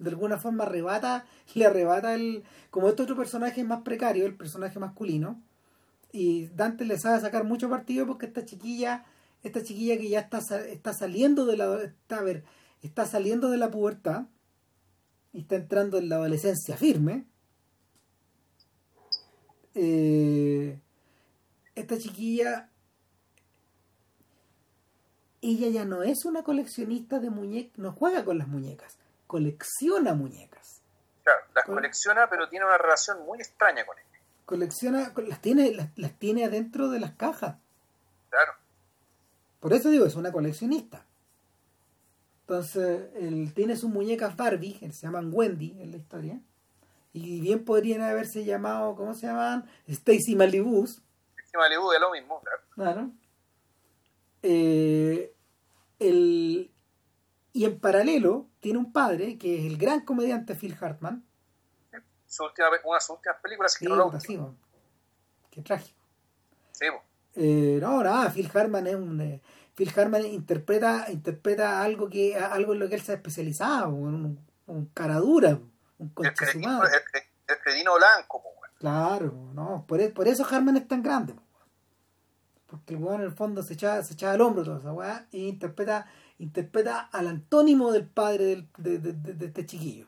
de 0.01 0.11
alguna 0.11 0.39
forma 0.39 0.65
arrebata, 0.65 1.27
le 1.55 1.67
arrebata 1.67 2.15
el. 2.15 2.43
Como 2.71 2.89
este 2.89 3.03
otro 3.03 3.17
personaje 3.17 3.61
es 3.61 3.67
más 3.67 3.83
precario, 3.83 4.27
el 4.27 4.35
personaje 4.35 4.79
masculino, 4.79 5.41
y 6.13 6.47
Dante 6.49 6.85
le 6.85 6.99
sabe 6.99 7.21
sacar 7.21 7.45
mucho 7.45 7.69
partido 7.69 8.07
porque 8.07 8.27
esta 8.27 8.45
chiquilla, 8.45 9.05
esta 9.43 9.63
chiquilla 9.63 9.99
que 9.99 10.09
ya 10.09 10.21
está, 10.21 10.39
está 10.67 10.93
saliendo 10.95 11.47
de 11.47 11.57
la. 11.57 11.83
Está, 11.83 12.19
a 12.19 12.23
ver, 12.23 12.45
está 12.83 13.07
saliendo 13.07 13.51
de 13.51 13.59
la 13.59 13.71
pubertad 13.71 14.25
y 15.33 15.41
está 15.41 15.57
entrando 15.57 15.99
en 15.99 16.09
la 16.09 16.17
adolescencia 16.17 16.77
firme. 16.77 17.27
Eh, 19.75 20.81
esta 21.77 21.97
chiquilla 21.99 22.71
ella 25.43 25.69
ya 25.69 25.85
no 25.85 26.03
es 26.03 26.25
una 26.25 26.43
coleccionista 26.43 27.19
de 27.19 27.31
muñecas, 27.31 27.79
no 27.79 27.93
juega 27.93 28.25
con 28.25 28.37
las 28.37 28.49
muñecas 28.49 29.00
colecciona 29.31 30.13
muñecas. 30.13 30.83
Claro, 31.23 31.41
las 31.55 31.65
colecciona, 31.65 32.29
pero 32.29 32.49
tiene 32.49 32.65
una 32.67 32.77
relación 32.77 33.25
muy 33.25 33.39
extraña 33.39 33.87
con 33.87 33.97
ellas. 33.97 34.21
Colecciona, 34.45 35.13
las 35.19 35.41
tiene, 35.41 35.71
las, 35.95 36.19
tiene 36.19 36.45
adentro 36.45 36.89
de 36.89 36.99
las 36.99 37.13
cajas. 37.13 37.55
Claro. 38.29 38.55
Por 39.61 39.73
eso 39.73 39.89
digo, 39.89 40.05
es 40.05 40.17
una 40.17 40.33
coleccionista. 40.33 41.07
Entonces, 42.41 43.11
él 43.15 43.53
tiene 43.55 43.77
sus 43.77 43.89
muñecas 43.89 44.37
Barbie, 44.37 44.81
que 44.81 44.91
se 44.91 45.07
llaman 45.07 45.31
Wendy 45.33 45.81
en 45.81 45.93
la 45.93 45.99
historia. 45.99 46.41
Y 47.13 47.41
bien 47.41 47.65
podrían 47.65 48.03
haberse 48.03 48.45
llamado, 48.45 48.97
¿cómo 48.97 49.15
se 49.15 49.29
llaman? 49.29 49.71
Stacy 49.87 50.35
Malibu. 50.35 50.87
Stacy 50.87 51.57
Malibu 51.57 51.93
es 51.93 52.01
lo 52.01 52.11
mismo, 52.11 52.41
claro. 52.41 52.63
Claro. 52.75 53.11
Eh, 54.43 55.33
el, 56.01 56.73
y 57.53 57.65
en 57.65 57.81
paralelo 57.81 58.49
tiene 58.61 58.79
un 58.79 58.93
padre 58.93 59.39
que 59.39 59.59
es 59.59 59.67
el 59.67 59.77
gran 59.77 60.05
comediante 60.05 60.55
Phil 60.55 60.77
Hartman. 60.81 61.25
Su 62.27 62.45
última, 62.45 62.69
una 62.85 62.97
de 62.97 63.01
sus 63.01 63.11
últimas 63.11 63.39
películas 63.43 63.77
que 63.77 63.87
no 63.87 64.21
sí, 64.21 64.41
Qué 65.51 65.63
trágico. 65.63 65.99
Sí, 66.73 66.87
eh, 67.35 67.79
no, 67.81 68.03
nada, 68.03 68.31
Phil 68.31 68.51
Hartman 68.53 68.87
es 68.87 68.95
un... 68.95 69.21
Eh, 69.21 69.41
Phil 69.75 69.93
Hartman 69.97 70.27
interpreta, 70.27 71.07
interpreta 71.11 71.83
algo 71.83 72.09
que 72.09 72.37
algo 72.37 72.75
en 72.75 72.81
lo 72.81 72.89
que 72.89 72.97
él 72.97 73.01
se 73.01 73.13
ha 73.13 73.15
especializado, 73.17 73.89
un, 73.89 74.39
un 74.67 74.87
cara 74.87 75.15
dura, 75.17 75.59
un 75.99 76.13
el 76.23 76.35
cretino, 76.35 76.83
el, 76.85 76.91
el 77.47 77.59
cretino 77.61 77.95
blanco, 77.95 78.43
Claro, 78.79 79.51
no, 79.53 79.85
por, 79.87 80.01
e, 80.01 80.09
por 80.09 80.27
eso 80.27 80.45
Hartman 80.45 80.79
es 80.79 80.89
tan 80.89 81.03
grande, 81.03 81.35
porque 82.67 82.95
el 82.95 83.01
weón 83.03 83.21
en 83.21 83.27
el 83.27 83.33
fondo 83.33 83.63
se 83.63 83.75
echa, 83.75 84.03
se 84.03 84.15
echa 84.15 84.33
al 84.33 84.41
hombro 84.41 84.65
toda 84.65 84.79
esa 84.79 84.93
weá 84.93 85.27
e 85.33 85.39
interpreta 85.39 86.07
interpreta 86.41 87.09
al 87.13 87.29
antónimo 87.29 87.93
del 87.93 88.09
padre 88.09 88.67
de, 88.79 89.47
este 89.47 89.67
chiquillo. 89.67 90.07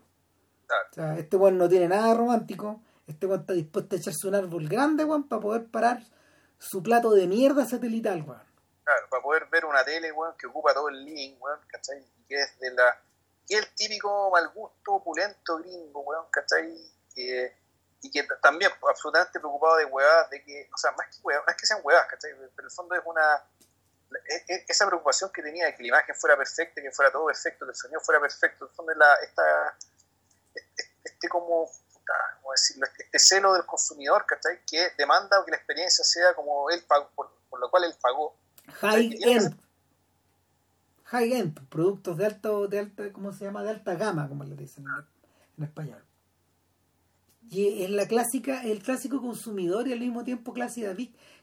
O 0.91 0.95
sea, 0.95 1.19
este 1.19 1.37
weón 1.37 1.59
no 1.59 1.69
tiene 1.69 1.89
nada 1.89 2.15
romántico, 2.15 2.81
este 3.07 3.27
weón 3.27 3.43
está 3.43 3.53
dispuesto 3.53 3.95
a 3.95 3.99
echarse 3.99 4.27
un 4.27 4.35
árbol 4.35 4.69
grande, 4.69 5.05
weón, 5.05 5.29
para 5.29 5.43
poder 5.43 5.67
parar 5.71 6.03
su 6.59 6.83
plato 6.83 7.11
de 7.11 7.27
mierda 7.27 7.67
satelital, 7.67 8.23
weón. 8.23 8.43
Claro, 8.85 9.07
para 9.11 9.23
poder 9.23 9.47
ver 9.51 9.67
una 9.67 9.85
tele, 9.85 10.11
weón, 10.13 10.35
que 10.39 10.47
ocupa 10.47 10.73
todo 10.73 10.89
el 10.89 11.05
living, 11.05 11.37
weón, 11.39 11.61
¿cachai? 11.67 11.99
Y 11.99 12.25
que 12.27 12.41
es 12.41 12.59
de 12.59 12.73
la... 12.73 12.99
que 13.47 13.57
es 13.57 13.61
el 13.61 13.75
típico 13.75 14.31
mal 14.31 14.49
gusto, 14.55 14.95
opulento 14.95 15.59
gringo, 15.59 16.01
weón, 16.01 16.25
¿cachai? 16.31 16.75
y 18.05 18.11
que 18.11 18.27
también 18.43 18.71
absolutamente 18.89 19.39
preocupado 19.39 19.77
de 19.77 19.85
huevadas, 19.85 20.29
de 20.31 20.43
que, 20.43 20.69
o 20.75 20.77
sea, 20.77 20.91
más 20.93 21.07
que 21.07 21.23
huevadas, 21.23 21.47
no 21.47 21.51
es 21.53 21.57
que 21.57 21.67
sean 21.67 21.81
huevadas, 21.85 22.09
¿cachai? 22.09 22.33
Pero 22.33 22.49
en 22.59 22.65
el 22.65 22.71
fondo 22.71 22.95
es 22.97 23.03
una 23.05 23.45
esa 24.47 24.87
preocupación 24.87 25.31
que 25.33 25.43
tenía 25.43 25.67
de 25.67 25.75
que 25.75 25.83
la 25.83 25.89
imagen 25.89 26.15
fuera 26.15 26.37
perfecta, 26.37 26.81
que 26.81 26.91
fuera 26.91 27.13
todo 27.13 27.27
perfecto, 27.27 27.65
que 27.67 27.71
el 27.71 27.77
sonido 27.77 28.01
fuera 28.01 28.21
perfecto, 28.21 28.65
en 28.65 28.71
el 28.71 28.75
fondo 28.75 28.95
la, 28.95 29.15
esta, 29.17 29.77
este, 30.55 30.83
este 31.05 31.29
como, 31.29 31.71
¿cómo 32.41 32.53
decirlo? 32.53 32.87
Este, 32.87 33.05
este, 33.05 33.19
celo 33.19 33.55
del 33.55 33.67
consumidor, 33.67 34.25
¿cachai? 34.27 34.61
Que 34.67 34.91
demanda 34.97 35.43
que 35.45 35.51
la 35.51 35.57
experiencia 35.57 36.05
sea 36.05 36.35
como 36.35 36.71
él 36.71 36.85
pagó, 36.87 37.11
por, 37.15 37.61
lo 37.61 37.71
cual 37.71 37.85
él 37.85 37.95
pagó. 38.01 38.37
High 38.81 39.19
end. 39.23 39.61
High 41.05 41.33
end, 41.35 41.69
productos 41.69 42.17
de 42.17 42.27
alto, 42.27 42.69
de 42.69 42.79
alta, 42.79 43.13
¿cómo 43.13 43.33
se 43.33 43.45
llama? 43.45 43.63
De 43.63 43.71
alta 43.71 43.95
gama, 43.95 44.29
como 44.29 44.45
le 44.45 44.57
dicen 44.57 44.85
en 45.59 45.65
español. 45.65 46.03
Y 47.51 47.83
es 47.83 47.91
la 47.91 48.07
clásica, 48.07 48.63
el 48.63 48.83
clásico 48.83 49.21
consumidor 49.21 49.87
y 49.87 49.93
al 49.93 50.01
mismo 50.01 50.25
tiempo 50.25 50.53
clásica, 50.53 50.95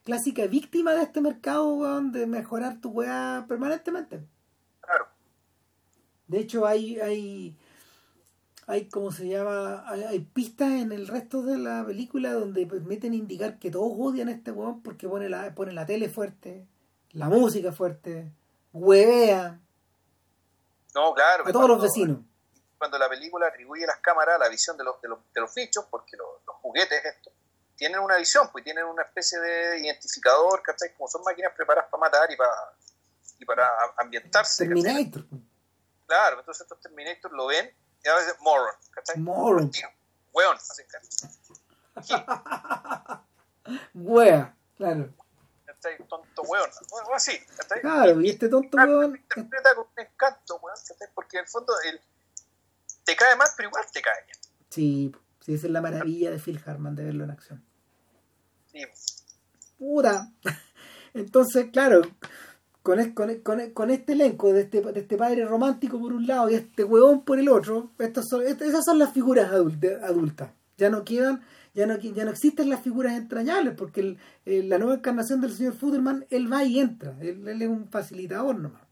clásica 0.04 0.48
víctima 0.48 0.94
de 0.94 1.04
este 1.04 1.22
mercado, 1.22 2.02
de 2.02 2.26
mejorar 2.26 2.82
tu 2.82 2.90
weá 2.90 3.46
permanentemente. 3.48 4.26
Claro. 4.82 5.08
De 6.28 6.40
hecho, 6.40 6.66
hay, 6.66 7.00
hay, 7.00 7.56
hay 8.66 8.86
como 8.86 9.12
se 9.12 9.28
llama, 9.28 9.84
hay, 9.88 10.20
pistas 10.20 10.72
en 10.72 10.92
el 10.92 11.08
resto 11.08 11.44
de 11.44 11.58
la 11.58 11.86
película 11.86 12.34
donde 12.34 12.66
permiten 12.66 13.14
indicar 13.14 13.60
que 13.60 13.72
todos 13.72 13.92
odian 13.98 14.30
a 14.30 14.32
este 14.32 14.52
weón 14.52 14.82
porque 14.82 15.08
pone 15.08 15.30
la, 15.30 15.54
pone 15.54 15.74
la 15.74 15.86
tele 15.86 16.10
fuerte, 16.10 16.68
la 17.12 17.30
música 17.30 17.72
fuerte, 17.72 18.32
huevea. 18.74 19.60
No, 20.96 21.14
claro. 21.14 21.48
A 21.48 21.52
todos 21.52 21.68
los 21.68 21.82
vecinos. 21.82 22.20
Cuando 22.80 22.98
la 22.98 23.08
película 23.08 23.48
atribuye 23.48 23.84
a 23.84 23.88
las 23.88 23.98
cámaras 23.98 24.38
a 24.38 24.40
la 24.40 24.50
visión 24.50 24.76
de 24.78 24.84
los, 24.84 25.00
de 25.02 25.10
los, 25.10 25.20
de 25.32 25.42
los 25.42 25.54
bichos, 25.54 25.86
porque 25.92 26.18
los, 26.18 26.28
los 26.48 26.56
juguetes 26.56 27.06
estos 27.06 27.34
tienen 27.80 28.00
una 28.02 28.18
visión, 28.18 28.50
pues 28.52 28.64
tienen 28.64 28.84
una 28.84 29.04
especie 29.04 29.40
de 29.40 29.80
identificador, 29.80 30.62
¿cachai? 30.62 30.94
Como 30.96 31.08
son 31.08 31.24
máquinas 31.24 31.54
preparadas 31.56 31.90
para 31.90 32.02
matar 32.02 32.30
y 32.30 32.36
para, 32.36 32.52
y 33.40 33.46
para 33.46 33.70
ambientarse. 33.98 34.66
Terminator. 34.66 35.24
Claro, 36.06 36.40
entonces 36.40 36.64
estos 36.64 36.82
Terminator 36.82 37.32
lo 37.32 37.48
ven 37.48 37.74
y 38.04 38.08
a 38.10 38.16
veces 38.16 38.36
moron, 38.42 38.76
¿cachai? 38.92 39.18
Moron. 39.18 39.72
Weón, 40.34 40.58
así, 40.58 40.84
Wea, 43.94 44.56
claro. 44.76 45.14
¿Cachai? 45.66 45.98
Tonto 46.08 46.42
weón, 46.44 46.70
o 46.92 47.16
así, 47.16 47.40
¿cachai? 47.56 47.80
Claro, 47.82 48.20
y 48.22 48.30
este 48.30 48.50
tonto 48.50 48.78
weón. 48.78 49.16
interpreta 49.16 49.76
con 49.76 49.88
un 49.88 50.04
encanto, 50.04 50.58
weón, 50.58 50.78
¿cachai? 50.86 51.08
Porque 51.14 51.38
en 51.38 51.44
el 51.44 51.50
fondo 51.50 51.74
el, 51.86 52.02
te 53.04 53.16
cae 53.16 53.36
mal, 53.36 53.48
pero 53.56 53.70
igual 53.70 53.86
te 53.92 54.02
cae 54.02 54.24
bien. 54.26 54.38
Sí, 54.70 55.12
sí, 55.40 55.54
esa 55.54 55.68
es 55.68 55.74
la 55.74 55.82
maravilla 55.82 56.32
de 56.32 56.40
Phil 56.40 56.62
Hartman 56.66 56.96
de 56.96 57.06
verlo 57.06 57.24
en 57.24 57.32
acción. 57.32 57.64
Sí. 58.72 58.84
Pura. 59.78 60.30
Entonces, 61.14 61.68
claro, 61.72 62.02
con, 62.84 63.12
con, 63.12 63.36
con, 63.42 63.72
con, 63.72 63.90
este 63.90 64.14
elenco 64.14 64.54
de 64.54 64.62
este, 64.62 64.82
de 64.82 65.00
este 65.00 65.18
padre 65.18 65.46
romántico 65.46 66.00
por 66.00 66.14
un 66.14 66.28
lado 66.28 66.50
y 66.50 66.56
este 66.56 66.84
huevón 66.84 67.24
por 67.24 67.40
el 67.40 67.50
otro, 67.50 67.92
estas 68.00 68.26
son, 68.30 68.46
esas 68.46 68.86
son 68.86 69.00
las 69.00 69.14
figuras 69.14 69.52
adultas. 69.52 70.52
Ya 70.78 70.90
no 70.90 71.04
quedan, 71.04 71.44
ya 71.74 71.86
no, 71.86 71.98
ya 71.98 72.26
no 72.26 72.32
existen 72.32 72.70
las 72.70 72.82
figuras 72.82 73.14
entrañables, 73.14 73.74
porque 73.76 74.02
el, 74.02 74.20
el, 74.46 74.70
la 74.70 74.78
nueva 74.78 74.96
encarnación 74.96 75.42
del 75.42 75.52
señor 75.52 75.74
Fuderman, 75.74 76.26
él 76.30 76.52
va 76.52 76.64
y 76.64 76.80
entra, 76.80 77.16
él, 77.20 77.48
él, 77.48 77.62
es 77.62 77.68
un 77.68 77.90
facilitador 77.90 78.58
nomás. 78.58 78.84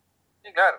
Sí, 0.43 0.51
claro. 0.53 0.77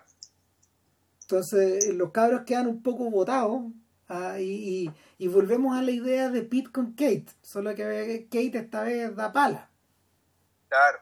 Entonces, 1.30 1.92
los 1.92 2.10
cabros 2.10 2.44
quedan 2.46 2.68
un 2.68 2.82
poco 2.82 3.10
botados 3.10 3.60
ah, 4.08 4.38
y, 4.38 4.86
y, 4.86 4.94
y, 5.18 5.28
volvemos 5.28 5.76
a 5.76 5.82
la 5.82 5.90
idea 5.90 6.30
de 6.30 6.40
Pete 6.40 6.72
con 6.72 6.92
Kate, 6.92 7.26
solo 7.42 7.74
que 7.74 8.28
Kate 8.30 8.56
esta 8.56 8.82
vez 8.82 9.14
da 9.14 9.30
pala. 9.30 9.68
Claro. 10.70 11.00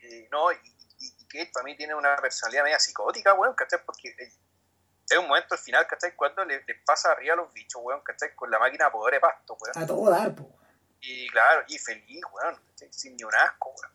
Y, 0.00 0.28
no, 0.30 0.52
y, 0.52 1.26
Kate 1.28 1.50
para 1.50 1.64
mí 1.64 1.74
tiene 1.78 1.94
una 1.94 2.14
personalidad 2.16 2.64
media 2.64 2.78
psicótica, 2.78 3.32
weón, 3.32 3.54
¿cachai? 3.54 3.78
Porque 3.86 4.14
es 4.18 5.18
un 5.18 5.26
momento 5.26 5.54
al 5.54 5.60
final, 5.60 5.86
¿cachai? 5.86 6.14
Cuando 6.14 6.44
les 6.44 6.66
le 6.66 6.74
pasa 6.84 7.12
arriba 7.12 7.32
a 7.32 7.36
los 7.38 7.50
bichos, 7.54 7.80
weón, 7.82 8.02
¿cachai? 8.02 8.34
Con 8.34 8.50
la 8.50 8.58
máquina 8.58 8.84
de 8.84 8.90
poder 8.90 9.14
de 9.14 9.20
pasto, 9.20 9.56
weón. 9.58 9.82
A 9.82 9.86
todo 9.86 10.10
dar, 10.10 10.34
po. 10.34 10.58
Y 11.00 11.26
claro, 11.30 11.64
y 11.68 11.78
feliz, 11.78 12.22
weón, 12.32 12.54
¿cachai? 12.66 12.92
Sin 12.92 13.16
ni 13.16 13.24
un 13.24 13.34
asco, 13.34 13.70
weón. 13.70 13.94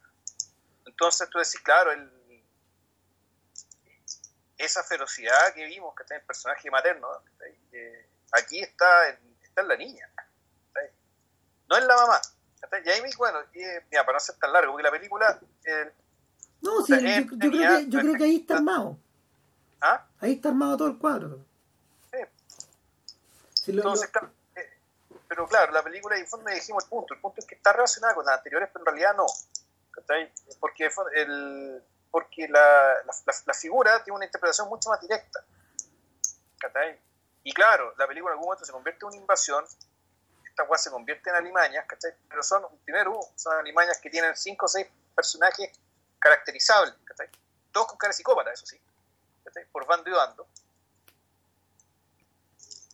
Entonces 0.87 1.29
tú 1.29 1.37
decís, 1.37 1.59
claro, 1.59 1.91
el, 1.91 2.22
esa 4.57 4.83
ferocidad 4.83 5.53
que 5.53 5.65
vimos, 5.65 5.95
que 5.95 6.03
está 6.03 6.15
en 6.15 6.21
el 6.21 6.27
personaje 6.27 6.69
materno, 6.69 7.07
eh, 7.71 8.07
aquí 8.31 8.59
está 8.61 9.09
en, 9.09 9.17
está 9.43 9.61
en 9.61 9.67
la 9.67 9.75
niña, 9.75 10.09
no 11.69 11.77
en 11.77 11.87
la 11.87 11.95
mamá. 11.95 12.21
Y 12.85 12.89
ahí, 12.89 13.01
bueno, 13.17 13.39
y, 13.53 13.59
mira, 13.91 14.05
para 14.05 14.13
no 14.13 14.19
ser 14.19 14.35
tan 14.35 14.51
largo, 14.53 14.71
porque 14.71 14.83
la 14.83 14.91
película... 14.91 15.39
Eh, 15.65 15.91
no, 16.61 16.81
sí, 16.81 16.93
yo, 16.93 17.37
yo, 17.37 17.51
creo 17.51 17.77
que, 17.77 17.89
yo 17.89 17.99
creo 17.99 18.15
que 18.15 18.23
ahí 18.23 18.35
está 18.37 18.55
armado. 18.55 18.97
¿Ah? 19.81 20.05
Ahí 20.21 20.33
está 20.33 20.49
armado 20.49 20.77
todo 20.77 20.87
el 20.87 20.97
cuadro. 20.97 21.45
Sí. 22.09 23.71
Lo, 23.71 23.81
Entonces, 23.81 24.09
lo... 24.13 24.27
Eh, 24.55 24.69
pero 25.27 25.45
claro, 25.47 25.73
la 25.73 25.83
película, 25.83 26.17
en 26.17 26.25
fondo, 26.25 26.49
dijimos 26.49 26.85
el 26.85 26.89
punto. 26.89 27.13
El 27.13 27.19
punto 27.19 27.41
es 27.41 27.45
que 27.45 27.55
está 27.55 27.73
relacionada 27.73 28.15
con 28.15 28.25
las 28.25 28.37
anteriores, 28.37 28.69
pero 28.71 28.81
en 28.81 28.85
realidad 28.85 29.15
no. 29.15 29.25
Porque, 30.59 30.89
el, 31.15 31.83
porque 32.13 32.47
la, 32.47 32.93
la, 33.47 33.53
figura 33.55 34.03
tiene 34.03 34.17
una 34.17 34.25
interpretación 34.25 34.69
mucho 34.69 34.87
más 34.91 35.01
directa. 35.01 35.43
¿cachai? 36.59 37.01
Y 37.41 37.51
claro, 37.51 37.91
la 37.97 38.05
película 38.05 38.33
en 38.33 38.37
algún 38.37 38.45
momento 38.45 38.63
se 38.63 38.71
convierte 38.71 39.03
en 39.03 39.07
una 39.07 39.17
invasión. 39.17 39.65
Esta 40.47 40.67
cual 40.67 40.79
se 40.79 40.91
convierte 40.91 41.31
en 41.31 41.37
alimañas, 41.37 41.87
¿cachai? 41.87 42.11
Pero 42.29 42.43
son, 42.43 42.67
primero, 42.85 43.19
son 43.35 43.57
alimañas 43.57 43.99
que 43.99 44.11
tienen 44.11 44.37
cinco 44.37 44.67
o 44.67 44.69
seis 44.69 44.85
personajes 45.15 45.71
caracterizables, 46.19 46.93
¿cachai? 47.03 47.29
Todos 47.71 47.87
con 47.87 47.97
cara 47.97 48.13
psicópata, 48.13 48.51
eso 48.51 48.67
sí, 48.67 48.79
¿cachai? 49.43 49.65
Por 49.71 49.87
bando 49.87 50.07
y 50.07 50.13
bando. 50.13 50.47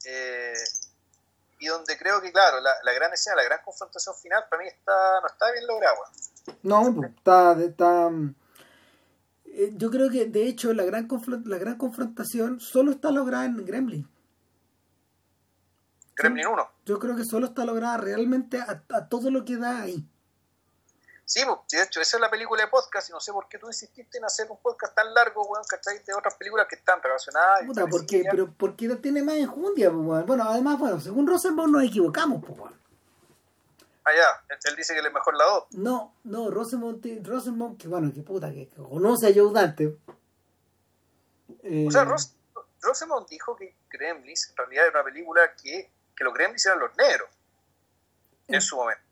Eh, 0.06 0.64
y 1.59 1.67
donde 1.67 1.98
creo 1.98 2.22
que, 2.22 2.31
claro, 2.31 2.61
la, 2.61 2.73
la, 2.83 2.93
gran 2.93 3.11
escena, 3.11 3.35
la 3.35 3.43
gran 3.43 3.61
confrontación 3.65 4.15
final, 4.15 4.48
para 4.49 4.64
mí 4.64 4.69
está, 4.69 5.19
no 5.19 5.27
está 5.27 5.51
bien 5.51 5.67
lograda. 5.67 5.98
No, 6.64 6.95
pues, 6.95 7.09
está, 7.09 7.51
está, 7.59 8.09
eh, 9.59 9.73
yo 9.75 9.91
creo 9.91 10.09
que, 10.09 10.25
de 10.25 10.47
hecho, 10.47 10.73
la 10.73 10.85
gran, 10.85 11.07
la 11.43 11.57
gran 11.57 11.75
confrontación 11.75 12.61
solo 12.61 12.91
está 12.91 13.11
lograda 13.11 13.43
en 13.43 13.65
Gremlin. 13.65 14.09
Gremlin 16.15 16.47
1. 16.47 16.69
Yo 16.85 16.97
creo 16.97 17.15
que 17.17 17.25
solo 17.25 17.47
está 17.47 17.65
lograda 17.65 17.97
realmente 17.97 18.61
a, 18.61 18.83
a 18.89 19.09
todo 19.09 19.29
lo 19.31 19.43
que 19.43 19.57
da 19.57 19.81
ahí. 19.81 20.07
Sí, 21.25 21.41
de 21.71 21.83
hecho, 21.83 21.99
esa 21.99 22.17
es 22.17 22.21
la 22.21 22.29
película 22.29 22.63
de 22.63 22.69
podcast 22.69 23.09
y 23.09 23.11
no 23.11 23.19
sé 23.19 23.33
por 23.33 23.49
qué 23.49 23.57
tú 23.59 23.67
insististe 23.67 24.17
en 24.17 24.25
hacer 24.25 24.49
un 24.49 24.57
podcast 24.57 24.95
tan 24.95 25.13
largo, 25.13 25.43
weón, 25.43 25.63
¿cachai? 25.67 26.01
De 26.03 26.13
otras 26.13 26.35
películas 26.35 26.65
que 26.67 26.75
están 26.75 27.01
relacionadas. 27.03 27.65
Puta, 27.65 27.85
porque, 27.85 28.23
pero 28.31 28.51
porque 28.57 28.88
tiene 28.95 29.21
más 29.21 29.35
enjundia, 29.35 29.91
weón. 29.91 30.25
Bueno, 30.25 30.45
además, 30.47 30.79
bueno, 30.79 30.99
según 31.01 31.27
Rosenbaum 31.27 31.71
nos 31.71 31.83
equivocamos, 31.83 32.41
pues, 32.43 32.57
weón. 32.57 32.79
Ah, 34.05 34.11
ya, 34.15 34.43
él, 34.49 34.57
él 34.63 34.75
dice 34.75 34.93
que 34.93 35.01
le 35.01 35.09
es 35.09 35.13
mejor 35.13 35.35
la 35.35 35.45
2. 35.45 35.63
No, 35.71 36.15
no, 36.23 36.49
Rosenbaum, 36.49 37.01
Rosenbaum 37.23 37.77
que 37.77 37.87
bueno, 37.87 38.11
que 38.13 38.21
puta, 38.21 38.51
que, 38.51 38.69
que 38.69 38.81
conoce 38.81 39.27
a 39.27 39.33
Joe 39.33 39.53
Dante. 39.53 39.97
Eh... 41.63 41.85
O 41.87 41.91
sea, 41.91 42.05
Ros, 42.05 42.35
Rosenbaum 42.81 43.25
dijo 43.29 43.55
que 43.55 43.75
Gremlins 43.89 44.49
en 44.49 44.57
realidad 44.57 44.87
era 44.87 45.01
una 45.01 45.11
película 45.11 45.41
que, 45.61 45.91
que 46.15 46.23
los 46.23 46.33
Gremlins 46.33 46.65
eran 46.65 46.79
los 46.79 46.95
negros 46.95 47.29
en 48.47 48.55
eh. 48.55 48.61
su 48.61 48.77
momento 48.77 49.09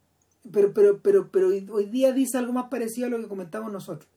pero, 0.51 0.73
pero, 0.73 1.01
pero, 1.01 1.31
pero 1.31 1.47
hoy 1.47 1.85
día 1.85 2.11
dice 2.11 2.37
algo 2.37 2.53
más 2.53 2.69
parecido 2.69 3.07
a 3.07 3.09
lo 3.09 3.19
que 3.19 3.27
comentamos 3.27 3.71
nosotros. 3.71 4.09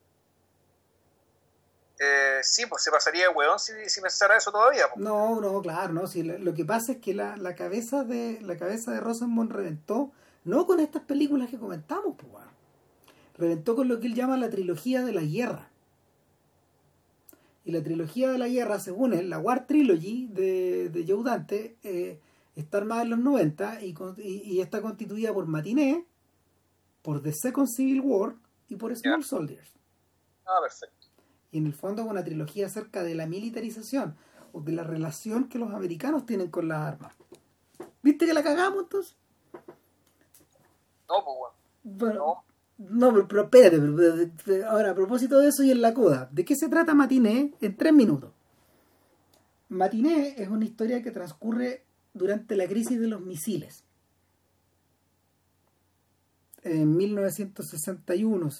Eh, 1.99 2.39
sí, 2.41 2.65
pues 2.65 2.83
se 2.83 2.89
pasaría 2.89 3.23
de 3.23 3.29
hueón 3.29 3.59
si, 3.59 3.73
si 3.87 4.01
pensara 4.01 4.35
eso 4.35 4.51
todavía. 4.51 4.85
Pues. 4.91 5.03
No, 5.03 5.39
no, 5.39 5.61
claro, 5.61 5.93
no. 5.93 6.07
Si 6.07 6.23
lo, 6.23 6.37
lo, 6.39 6.53
que 6.53 6.65
pasa 6.65 6.93
es 6.93 6.97
que 6.97 7.13
la, 7.13 7.37
la 7.37 7.55
cabeza 7.55 8.03
de 8.03 8.39
la 8.41 8.57
cabeza 8.57 8.91
de 8.91 8.99
Rosenbaum 8.99 9.49
reventó, 9.49 10.11
no 10.43 10.65
con 10.65 10.79
estas 10.79 11.03
películas 11.03 11.49
que 11.49 11.57
comentamos, 11.57 12.15
pues, 12.17 12.31
bueno. 12.31 12.51
reventó 13.37 13.75
con 13.75 13.87
lo 13.87 13.99
que 13.99 14.07
él 14.07 14.15
llama 14.15 14.37
la 14.37 14.49
trilogía 14.49 15.03
de 15.03 15.13
la 15.13 15.21
guerra. 15.21 15.69
Y 17.63 17.71
la 17.71 17.83
trilogía 17.83 18.31
de 18.31 18.37
la 18.39 18.47
guerra, 18.47 18.79
según 18.79 19.13
él, 19.13 19.29
la 19.29 19.37
War 19.37 19.67
Trilogy 19.67 20.27
de, 20.27 20.89
de 20.89 21.05
Joe 21.07 21.23
Dante, 21.23 21.77
eh, 21.83 22.19
está 22.55 22.79
armada 22.79 23.03
en 23.03 23.11
los 23.11 23.19
90 23.19 23.83
y, 23.83 23.95
y, 24.17 24.41
y 24.53 24.61
está 24.61 24.81
constituida 24.81 25.31
por 25.33 25.45
Matiné, 25.45 26.05
por 27.03 27.21
The 27.21 27.33
Second 27.33 27.67
Civil 27.67 28.01
War 28.01 28.35
y 28.67 28.75
por 28.75 28.95
Small. 28.95 29.23
Soldiers. 29.23 29.69
Ah, 30.45 30.59
perfecto. 30.61 31.07
Y 31.51 31.57
en 31.59 31.67
el 31.67 31.73
fondo 31.73 32.03
una 32.03 32.23
trilogía 32.23 32.65
acerca 32.65 33.03
de 33.03 33.13
la 33.15 33.27
militarización 33.27 34.15
o 34.53 34.61
de 34.61 34.71
la 34.71 34.83
relación 34.83 35.47
que 35.49 35.59
los 35.59 35.71
americanos 35.73 36.25
tienen 36.25 36.49
con 36.49 36.67
las 36.67 36.79
armas. 36.79 37.13
¿Viste 38.01 38.25
que 38.25 38.33
la 38.33 38.43
cagamos 38.43 38.83
entonces? 38.83 39.15
No, 41.11 41.23
pues 41.23 41.37
bueno. 41.83 42.19
No. 42.19 42.43
No, 42.77 43.13
pero, 43.13 43.27
pero 43.27 43.43
espérate, 43.43 43.79
pero, 43.79 44.31
pero, 44.43 44.69
ahora 44.69 44.91
a 44.91 44.95
propósito 44.95 45.37
de 45.37 45.49
eso 45.49 45.61
y 45.61 45.69
en 45.69 45.81
la 45.81 45.93
coda, 45.93 46.29
¿de 46.31 46.43
qué 46.43 46.55
se 46.55 46.67
trata 46.67 46.95
Matiné 46.95 47.53
en 47.61 47.77
tres 47.77 47.93
minutos? 47.93 48.31
Matiné 49.69 50.33
es 50.41 50.49
una 50.49 50.65
historia 50.65 51.03
que 51.03 51.11
transcurre 51.11 51.85
durante 52.13 52.55
la 52.55 52.67
crisis 52.67 52.99
de 52.99 53.07
los 53.07 53.21
misiles 53.21 53.83
en 56.63 56.95
1961. 56.95 58.45
No, 58.45 58.51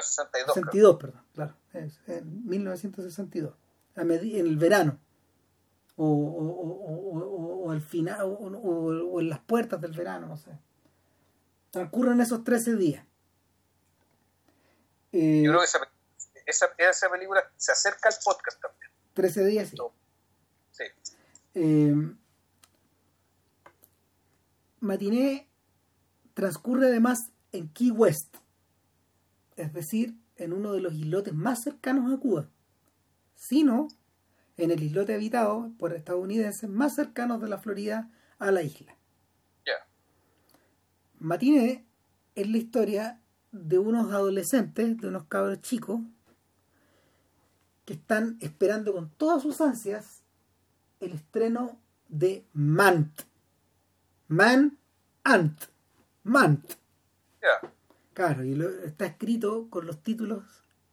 62. 0.00 0.54
62, 0.54 0.96
perdón, 0.96 1.22
claro. 1.34 1.54
En 1.72 2.48
1962. 2.48 3.54
A 3.94 4.02
en 4.02 4.10
el 4.10 4.56
verano. 4.56 4.98
O, 5.96 6.06
o, 6.06 6.46
o, 7.18 7.66
o 7.66 7.70
al 7.70 7.82
final, 7.82 8.20
o, 8.22 9.20
en 9.20 9.28
las 9.28 9.40
puertas 9.40 9.80
del 9.80 9.92
verano, 9.92 10.26
no 10.26 10.36
sé. 10.36 10.50
Transcurren 11.72 12.20
esos 12.20 12.44
13 12.44 12.76
días. 12.76 13.04
Eh, 15.10 15.42
Yo 15.44 15.50
creo 15.50 15.60
que 15.60 15.66
esa, 15.66 15.78
esa, 16.46 16.66
esa, 16.78 17.10
película 17.10 17.42
se 17.56 17.72
acerca 17.72 18.10
al 18.10 18.14
podcast 18.22 18.60
también. 18.60 18.90
13 19.14 19.44
días, 19.46 19.68
sí. 19.70 19.76
Sí. 20.70 20.84
Eh, 21.54 21.94
Matiné 24.80 25.48
transcurre 26.34 26.88
además 26.88 27.30
en 27.52 27.68
Key 27.68 27.90
West, 27.90 28.36
es 29.56 29.72
decir, 29.72 30.14
en 30.36 30.52
uno 30.52 30.72
de 30.72 30.80
los 30.80 30.92
islotes 30.92 31.32
más 31.32 31.62
cercanos 31.62 32.12
a 32.12 32.18
Cuba, 32.18 32.50
sino 33.34 33.88
en 34.58 34.70
el 34.70 34.82
islote 34.82 35.14
habitado 35.14 35.72
por 35.78 35.94
estadounidenses 35.94 36.68
más 36.68 36.94
cercanos 36.94 37.40
de 37.40 37.48
la 37.48 37.58
Florida 37.58 38.10
a 38.38 38.50
la 38.50 38.62
isla. 38.62 38.96
Yeah. 41.22 41.28
Matiné 41.28 41.86
es 42.34 42.48
la 42.48 42.56
historia 42.56 43.20
de 43.52 43.78
unos 43.78 44.12
adolescentes, 44.12 44.98
de 44.98 45.08
unos 45.08 45.24
cabros 45.24 45.60
chicos, 45.60 46.00
que 47.84 47.94
están 47.94 48.38
esperando 48.40 48.92
con 48.92 49.10
todas 49.10 49.42
sus 49.42 49.60
ansias 49.60 50.22
el 51.00 51.12
estreno 51.12 51.78
de 52.08 52.44
Mant. 52.52 53.22
Man 54.28 54.78
Ant. 55.24 55.64
Mant. 56.24 56.64
Claro, 58.14 58.44
y 58.44 58.60
está 58.84 59.06
escrito 59.06 59.68
con 59.70 59.86
los 59.86 60.02
títulos 60.02 60.44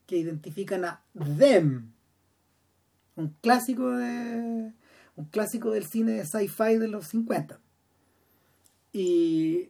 que 0.06 0.17
identifican 0.17 0.85
a 0.85 1.03
Them. 1.38 1.91
Un 3.16 3.35
clásico 3.41 3.91
de. 3.91 4.74
un 5.16 5.25
clásico 5.25 5.72
del 5.72 5.85
cine 5.85 6.14
de 6.14 6.25
sci-fi 6.25 6.77
de 6.77 6.88
los 6.88 7.08
50. 7.08 7.59
Y. 8.93 9.69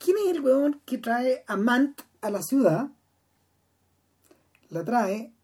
¿Quién 0.00 0.16
es 0.16 0.34
el 0.34 0.40
weón 0.40 0.80
que 0.86 0.96
trae 0.96 1.44
a 1.46 1.56
Mant 1.56 2.00
a 2.22 2.30
la 2.30 2.42
ciudad? 2.42 2.90
La 4.70 4.82
trae. 4.82 5.34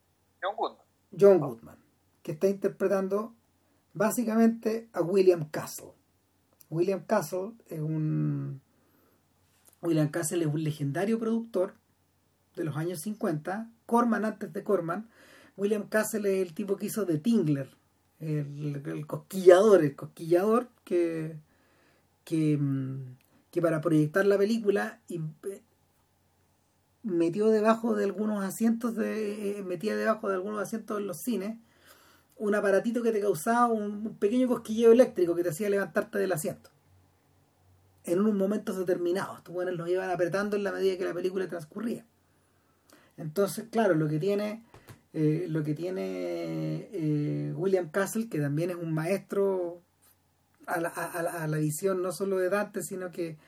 John 0.43 0.57
Goodman. 0.57 0.87
John 1.19 1.39
Goodman, 1.41 1.79
que 2.23 2.33
está 2.33 2.49
interpretando 2.49 3.35
básicamente 3.93 4.89
a 4.95 5.03
William 5.03 5.51
Castle. 5.51 5.93
William 6.71 7.05
Castle 7.05 7.53
es 7.69 7.81
un 7.81 8.63
William 9.83 10.09
Castle 10.09 10.41
es 10.41 10.47
un 10.47 10.65
legendario 10.65 11.19
productor 11.19 11.75
de 12.57 12.65
los 12.65 12.77
años 12.77 13.01
50, 13.01 13.71
Corman 13.85 14.25
antes 14.25 14.53
de 14.55 14.65
Corman. 14.65 15.09
William 15.59 15.87
Castle 15.87 16.41
es 16.41 16.49
el 16.49 16.55
tipo 16.55 16.77
que 16.77 16.87
hizo 16.87 17.05
The 17.05 17.19
Tingler, 17.19 17.69
el, 18.21 19.07
cosquillador, 19.07 19.85
el 19.85 19.95
cosquillador 19.95 20.71
que, 20.85 21.37
que, 22.25 22.57
mm, 22.57 23.17
que, 23.51 23.63
para 23.63 23.81
proyectar 23.81 24.27
la 24.27 24.39
película 24.39 25.01
metió 27.03 27.49
debajo 27.49 27.95
de 27.95 28.05
algunos 28.05 28.45
asientos 28.45 28.97
de 28.97 29.59
eh, 29.59 29.63
metía 29.63 29.97
debajo 29.97 30.29
de 30.29 30.35
algunos 30.35 30.61
asientos 30.61 30.99
en 30.99 31.07
los 31.07 31.19
cines 31.19 31.57
un 32.37 32.55
aparatito 32.55 33.03
que 33.03 33.13
te 33.13 33.21
causaba 33.21 33.67
un, 33.67 34.17
pequeño 34.19 34.49
cosquilleo 34.49 34.93
eléctrico 34.93 35.35
que 35.35 35.43
te 35.43 35.51
hacía 35.51 35.71
levantarte 35.71 36.19
del 36.19 36.33
asiento. 36.33 36.71
En 38.05 38.21
unos 38.21 38.35
momentos 38.35 38.77
determinados. 38.79 39.43
Tú 39.43 39.53
bueno, 39.53 39.73
los 39.73 39.89
iban 39.89 40.11
apretando 40.11 40.57
en 40.57 40.65
la 40.65 40.73
medida 40.73 40.97
que 40.97 41.05
la 41.05 41.15
película 41.15 41.49
transcurría. 41.49 42.05
Entonces, 43.17 43.67
claro, 43.71 43.95
lo 43.95 44.07
que 44.09 44.19
tiene, 44.19 44.63
eh, 45.13 45.47
lo 45.49 45.65
que 45.65 45.75
tiene 45.75 46.89
eh, 46.93 47.53
William 47.57 47.89
Castle, 47.91 48.29
que 48.29 48.39
también 48.39 48.71
es 48.71 48.77
un 48.77 48.93
maestro 48.93 49.81
a 50.67 50.81
la, 50.81 50.89
a, 50.89 51.47
la, 51.47 51.59
visión 51.59 52.03
no 52.03 52.13
solo 52.13 52.39
de 52.39 52.51
Dante, 52.51 52.83
sino 52.83 53.11
que 53.11 53.39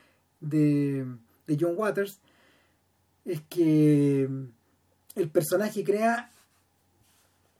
de, 0.40 1.04
de 1.46 1.58
John 1.60 1.74
Waters, 1.76 2.20
es 3.24 3.42
que 3.42 4.28
el 5.14 5.30
personaje 5.30 5.84
crea 5.84 6.32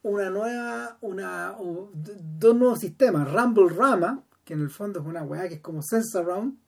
una 0.03 0.31
nueva, 0.31 0.97
una, 1.01 1.57
dos 1.95 2.57
nuevos 2.57 2.79
sistemas, 2.79 3.31
Rumble 3.31 3.69
Rama, 3.69 4.23
que 4.45 4.55
en 4.55 4.63
el 4.63 4.71
fondo 4.71 5.01
es 5.01 5.07
una 5.07 5.23
weá 5.23 5.49
que 5.49 5.57
es 5.57 5.61
como 5.61 5.83
Sense 5.83 6.17
Around, 6.17 6.59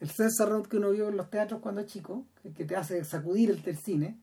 el 0.00 0.10
Sense 0.10 0.42
Around 0.42 0.68
que 0.68 0.76
uno 0.76 0.90
vio 0.90 1.08
en 1.08 1.16
los 1.16 1.30
teatros 1.30 1.60
cuando 1.60 1.80
es 1.80 1.86
chico, 1.86 2.26
que 2.54 2.64
te 2.64 2.76
hace 2.76 3.04
sacudir 3.04 3.50
el 3.50 3.62
del 3.62 3.78
cine, 3.78 4.20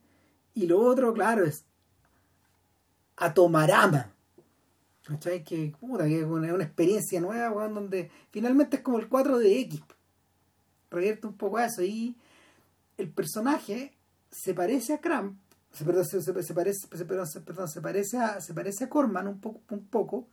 y 0.53 0.67
lo 0.67 0.79
otro, 0.79 1.13
claro, 1.13 1.43
es 1.43 1.65
Atomarama, 3.17 4.13
¿cachai? 5.09 5.43
Que, 5.43 5.73
puta, 5.79 6.05
que 6.05 6.19
es 6.19 6.25
una, 6.25 6.63
experiencia 6.63 7.19
nueva, 7.19 7.51
weón, 7.51 7.73
donde 7.73 8.11
finalmente 8.31 8.77
es 8.77 8.83
como 8.83 8.99
el 8.99 9.09
4 9.09 9.39
de 9.39 9.59
X, 9.61 9.81
revierte 10.91 11.27
un 11.27 11.33
poco 11.33 11.57
a 11.57 11.65
eso, 11.65 11.81
y 11.83 12.15
el 12.97 13.09
personaje 13.09 13.97
se 14.29 14.53
parece 14.53 14.93
a 14.93 15.01
Cramp, 15.01 15.39
se, 15.71 15.83
se, 16.03 16.21
se, 16.21 16.53
parece, 16.53 16.87
perdón, 16.87 17.67
se 17.67 17.81
parece 17.81 18.17
a, 18.17 18.39
se 18.39 18.53
parece 18.53 18.85
a 18.85 18.89
Corman 18.89 19.27
un 19.27 19.39
poco, 19.39 19.61
un 19.69 19.85
poco, 19.87 20.27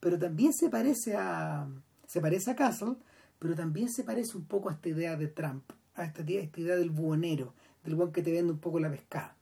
pero 0.00 0.18
también 0.18 0.52
se 0.52 0.68
parece 0.68 1.16
a 1.16 1.68
se 2.06 2.20
parece 2.20 2.50
a 2.52 2.56
Castle, 2.56 2.96
pero 3.38 3.54
también 3.54 3.90
se 3.90 4.02
parece 4.02 4.36
un 4.36 4.46
poco 4.46 4.70
a 4.70 4.72
esta 4.72 4.88
idea 4.88 5.16
de 5.16 5.28
Trump, 5.28 5.70
a 5.94 6.04
esta, 6.04 6.22
esta 6.22 6.60
idea 6.60 6.76
del 6.76 6.90
buonero, 6.90 7.54
del 7.84 7.96
buen 7.96 8.12
que 8.12 8.22
te 8.22 8.32
vende 8.32 8.52
un 8.52 8.60
poco 8.60 8.80
la 8.80 8.90
pescada. 8.90 9.36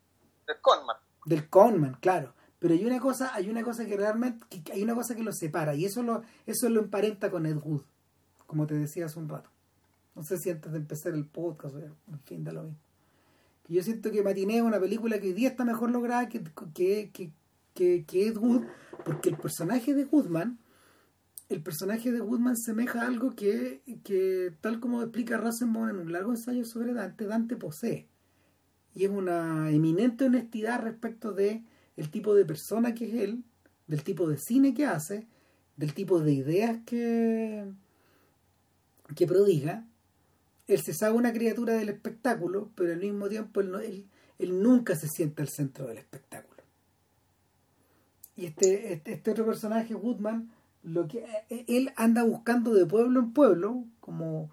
Del 0.46 0.56
Conman. 0.60 0.96
Del 1.24 1.48
Conman, 1.48 1.94
claro. 2.00 2.34
Pero 2.66 2.80
hay 2.80 2.84
una 2.84 2.98
cosa, 2.98 3.32
hay 3.32 3.48
una 3.48 3.62
cosa 3.62 3.86
que 3.86 3.96
realmente, 3.96 4.44
hay 4.72 4.82
una 4.82 4.96
cosa 4.96 5.14
que 5.14 5.22
lo 5.22 5.32
separa, 5.32 5.76
y 5.76 5.84
eso 5.84 6.02
lo, 6.02 6.22
eso 6.46 6.68
lo 6.68 6.80
emparenta 6.80 7.30
con 7.30 7.46
Ed 7.46 7.58
Wood, 7.62 7.82
como 8.48 8.66
te 8.66 8.74
decía 8.74 9.06
hace 9.06 9.20
un 9.20 9.28
rato. 9.28 9.50
No 10.16 10.24
sé 10.24 10.36
si 10.36 10.50
antes 10.50 10.72
de 10.72 10.78
empezar 10.78 11.14
el 11.14 11.26
podcast, 11.26 11.76
en 11.76 12.20
fin, 12.24 12.42
da 12.42 12.52
lo 12.52 12.64
mismo 12.64 12.86
yo 13.68 13.82
siento 13.82 14.10
que 14.10 14.22
Matiné 14.22 14.58
es 14.58 14.62
una 14.62 14.80
película 14.80 15.20
que 15.20 15.28
hoy 15.28 15.32
día 15.32 15.48
está 15.48 15.64
mejor 15.64 15.90
lograda 15.90 16.28
que, 16.28 16.42
que, 16.74 17.10
que, 17.74 18.04
que, 18.04 18.26
Ed 18.26 18.36
Wood, 18.36 18.64
porque 19.04 19.28
el 19.28 19.36
personaje 19.36 19.94
de 19.94 20.04
Goodman, 20.04 20.58
el 21.48 21.62
personaje 21.62 22.12
de 22.12 22.20
Goodman 22.20 22.56
semeja 22.56 23.02
a 23.02 23.06
algo 23.06 23.34
que, 23.34 23.82
que 24.04 24.52
tal 24.60 24.80
como 24.80 25.02
explica 25.02 25.36
Rosenbaum 25.36 25.88
en 25.88 25.98
un 25.98 26.12
largo 26.12 26.30
ensayo 26.30 26.64
sobre 26.64 26.92
Dante, 26.92 27.26
Dante 27.26 27.56
posee. 27.56 28.06
Y 28.94 29.04
es 29.04 29.10
una 29.10 29.70
eminente 29.70 30.24
honestidad 30.24 30.80
respecto 30.80 31.32
de 31.32 31.62
el 31.96 32.10
tipo 32.10 32.34
de 32.34 32.44
persona 32.44 32.94
que 32.94 33.06
es 33.06 33.14
él, 33.14 33.44
del 33.86 34.02
tipo 34.02 34.28
de 34.28 34.38
cine 34.38 34.74
que 34.74 34.86
hace, 34.86 35.26
del 35.76 35.94
tipo 35.94 36.20
de 36.20 36.32
ideas 36.32 36.78
que, 36.84 37.64
que 39.14 39.26
prodiga 39.26 39.84
él 40.66 40.82
se 40.82 40.94
sabe 40.94 41.14
una 41.14 41.32
criatura 41.32 41.74
del 41.74 41.88
espectáculo, 41.88 42.70
pero 42.74 42.92
al 42.92 42.98
mismo 42.98 43.28
tiempo 43.28 43.60
él, 43.60 44.08
él, 44.38 44.62
nunca 44.62 44.96
se 44.96 45.08
siente 45.08 45.42
al 45.42 45.48
centro 45.48 45.86
del 45.86 45.98
espectáculo. 45.98 46.62
Y 48.34 48.46
este, 48.46 48.92
este, 48.92 49.12
este, 49.14 49.30
otro 49.30 49.46
personaje, 49.46 49.94
Woodman, 49.94 50.50
lo 50.82 51.06
que 51.08 51.24
eh, 51.48 51.64
él 51.68 51.92
anda 51.96 52.22
buscando 52.24 52.74
de 52.74 52.84
pueblo 52.84 53.20
en 53.20 53.32
pueblo, 53.32 53.84
como 54.00 54.50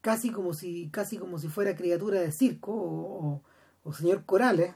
casi 0.00 0.30
como 0.30 0.52
si, 0.52 0.90
casi 0.90 1.16
como 1.16 1.38
si 1.38 1.48
fuera 1.48 1.76
criatura 1.76 2.20
de 2.20 2.32
circo 2.32 2.72
o, 2.72 3.42
o, 3.84 3.92
señor 3.92 4.24
Corales. 4.24 4.74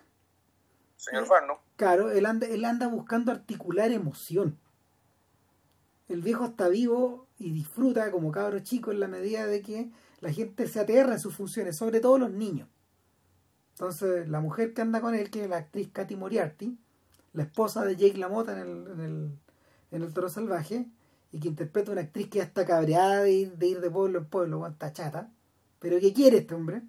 Señor 0.97 1.27
Farno. 1.27 1.59
Claro, 1.77 2.11
él 2.11 2.27
anda, 2.27 2.47
él 2.47 2.65
anda 2.65 2.87
buscando 2.87 3.33
articular 3.33 3.91
emoción. 3.91 4.59
El 6.09 6.23
viejo 6.23 6.45
está 6.45 6.69
vivo 6.69 7.27
y 7.39 7.53
disfruta 7.53 8.11
como 8.11 8.31
cabro 8.31 8.61
chico 8.61 8.93
en 8.93 9.01
la 9.01 9.09
medida 9.09 9.47
de 9.47 9.63
que 9.63 9.91
la 10.21 10.33
gente 10.33 10.69
se 10.69 10.81
aterra 10.81 11.15
en 11.15 11.21
sus 11.21 11.35
funciones, 11.35 11.77
sobre 11.77 12.01
todo 12.01 12.19
los 12.19 12.31
niños. 12.31 12.69
Entonces, 13.73 14.29
la 14.29 14.41
mujer 14.41 14.73
que 14.73 14.83
anda 14.83 15.01
con 15.01 15.15
él, 15.15 15.31
que 15.31 15.45
es 15.45 15.51
la 15.51 15.57
actriz 15.57 15.89
Katy 15.93 16.15
Moriarty, 16.15 16.79
la 17.33 17.43
esposa 17.43 17.85
de 17.85 17.97
Jake 17.97 18.19
LaMotta 18.19 18.53
en 18.53 18.59
el, 18.59 18.87
en 18.93 19.01
el, 19.01 19.39
en 19.91 20.03
el 20.03 20.13
Toro 20.13 20.29
Salvaje, 20.29 20.87
y 21.33 21.41
que 21.41 21.49
interpreta 21.49 21.91
una 21.91 22.03
actriz 22.03 22.29
que 22.29 22.39
ya 22.39 22.45
está 22.45 22.65
cabreada 22.65 23.23
de 23.23 23.33
ir 23.33 23.53
de, 23.57 23.67
ir 23.67 23.81
de 23.81 23.91
pueblo 23.91 24.21
en 24.21 24.27
pueblo, 24.27 24.61
cuanta 24.61 24.93
chata, 24.93 25.33
pero 25.81 25.99
que 25.99 26.13
quiere 26.13 26.39
este 26.39 26.55
hombre. 26.55 26.83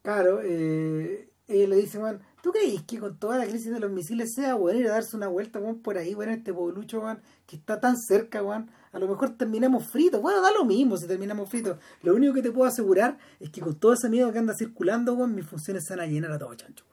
Claro, 0.00 0.40
eh, 0.42 1.28
ella 1.46 1.68
le 1.68 1.76
dice, 1.76 1.98
man, 1.98 2.22
¿tú 2.42 2.52
crees 2.52 2.82
que 2.82 2.98
con 2.98 3.18
toda 3.18 3.38
la 3.38 3.46
crisis 3.46 3.72
de 3.72 3.80
los 3.80 3.90
misiles 3.90 4.32
sea 4.34 4.54
bueno 4.54 4.80
ir 4.80 4.88
a 4.88 4.92
darse 4.92 5.16
una 5.16 5.28
vuelta, 5.28 5.60
por 5.82 5.98
ahí, 5.98 6.14
bueno, 6.14 6.32
este 6.32 6.52
pueblucho, 6.52 7.02
que 7.46 7.56
está 7.56 7.80
tan 7.80 7.96
cerca, 7.96 8.42
weón, 8.42 8.70
a 8.92 8.98
lo 8.98 9.08
mejor 9.08 9.36
terminamos 9.36 9.86
fritos. 9.86 10.20
Bueno, 10.20 10.40
da 10.40 10.52
lo 10.52 10.64
mismo 10.64 10.96
si 10.96 11.06
terminamos 11.06 11.48
fritos. 11.48 11.78
Lo 12.02 12.14
único 12.14 12.34
que 12.34 12.42
te 12.42 12.50
puedo 12.50 12.68
asegurar 12.68 13.18
es 13.40 13.50
que 13.50 13.60
con 13.60 13.78
todo 13.78 13.92
ese 13.92 14.08
miedo 14.08 14.32
que 14.32 14.38
anda 14.38 14.54
circulando, 14.54 15.14
weón, 15.14 15.34
mis 15.34 15.46
funciones 15.46 15.84
se 15.84 15.94
van 15.94 16.04
a 16.04 16.06
llenar 16.06 16.32
a 16.32 16.38
todo 16.38 16.54
chancho. 16.54 16.84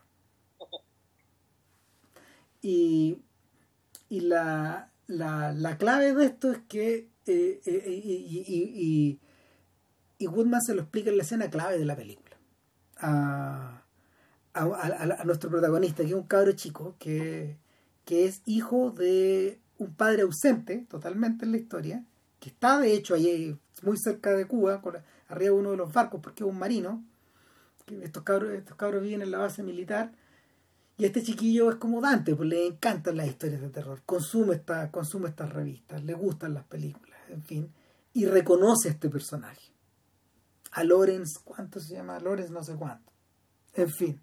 Y, 2.62 3.22
y 4.10 4.22
la, 4.22 4.90
la, 5.08 5.54
la, 5.54 5.78
clave 5.78 6.14
de 6.16 6.26
esto 6.26 6.52
es 6.52 6.60
que 6.68 7.10
eh, 7.28 7.62
eh, 7.64 7.84
y, 7.88 8.44
y, 8.48 9.20
y, 10.18 10.28
Woodman 10.28 10.62
se 10.62 10.74
lo 10.74 10.82
explica 10.82 11.12
en 11.12 11.18
la 11.18 11.24
escena 11.24 11.50
clave 11.50 11.78
de 11.78 11.86
la 11.86 11.96
película. 11.96 12.36
A, 14.56 15.24
nuestro 15.26 15.50
protagonista, 15.50 16.04
que 16.04 16.10
es 16.10 16.16
un 16.16 16.24
cabro 16.24 16.54
chico, 16.54 16.96
que, 16.98 17.58
que 18.06 18.26
es 18.26 18.42
hijo 18.46 18.92
de 18.92 19.60
un 19.78 19.94
padre 19.94 20.22
ausente 20.22 20.86
totalmente 20.90 21.44
en 21.44 21.52
la 21.52 21.58
historia, 21.58 22.06
que 22.40 22.50
está 22.50 22.80
de 22.80 22.94
hecho 22.94 23.16
allí 23.16 23.58
muy 23.82 23.98
cerca 23.98 24.32
de 24.32 24.46
Cuba, 24.46 24.82
arriba 25.28 25.52
de 25.54 25.60
uno 25.60 25.72
de 25.72 25.78
los 25.78 25.92
barcos, 25.92 26.22
porque 26.22 26.44
es 26.44 26.50
un 26.50 26.58
marino. 26.58 27.04
estos 28.02 28.24
cabros, 28.24 28.54
estos 28.54 28.78
cabros 28.78 29.04
viven 29.04 29.22
en 29.22 29.32
la 29.32 29.40
base 29.40 29.64
militar. 29.64 30.14
Y 30.98 31.04
este 31.04 31.22
chiquillo 31.22 31.70
es 31.70 31.76
como 31.76 32.00
Dante, 32.00 32.36
pues 32.36 32.48
le 32.48 32.68
encantan 32.68 33.18
las 33.18 33.28
historias 33.28 33.62
de 33.62 33.70
terror, 33.70 34.02
consume, 34.06 34.62
consume 34.92 35.28
estas 35.28 35.52
revistas, 35.52 36.02
le 36.06 36.14
gustan 36.14 36.54
las 36.54 36.64
películas, 36.64 37.20
en 37.28 37.44
fin, 37.44 37.70
y 38.14 38.26
reconoce 38.26 38.88
a 38.88 38.92
este 38.92 39.10
personaje. 39.10 39.74
A 40.72 40.86
Lorenz, 40.86 41.40
¿cuánto 41.44 41.82
se 41.82 41.96
llama? 41.96 42.18
Lorenz 42.20 42.50
no 42.50 42.64
sé 42.64 42.76
cuánto. 42.76 43.12
En 43.74 43.90
fin, 43.90 44.22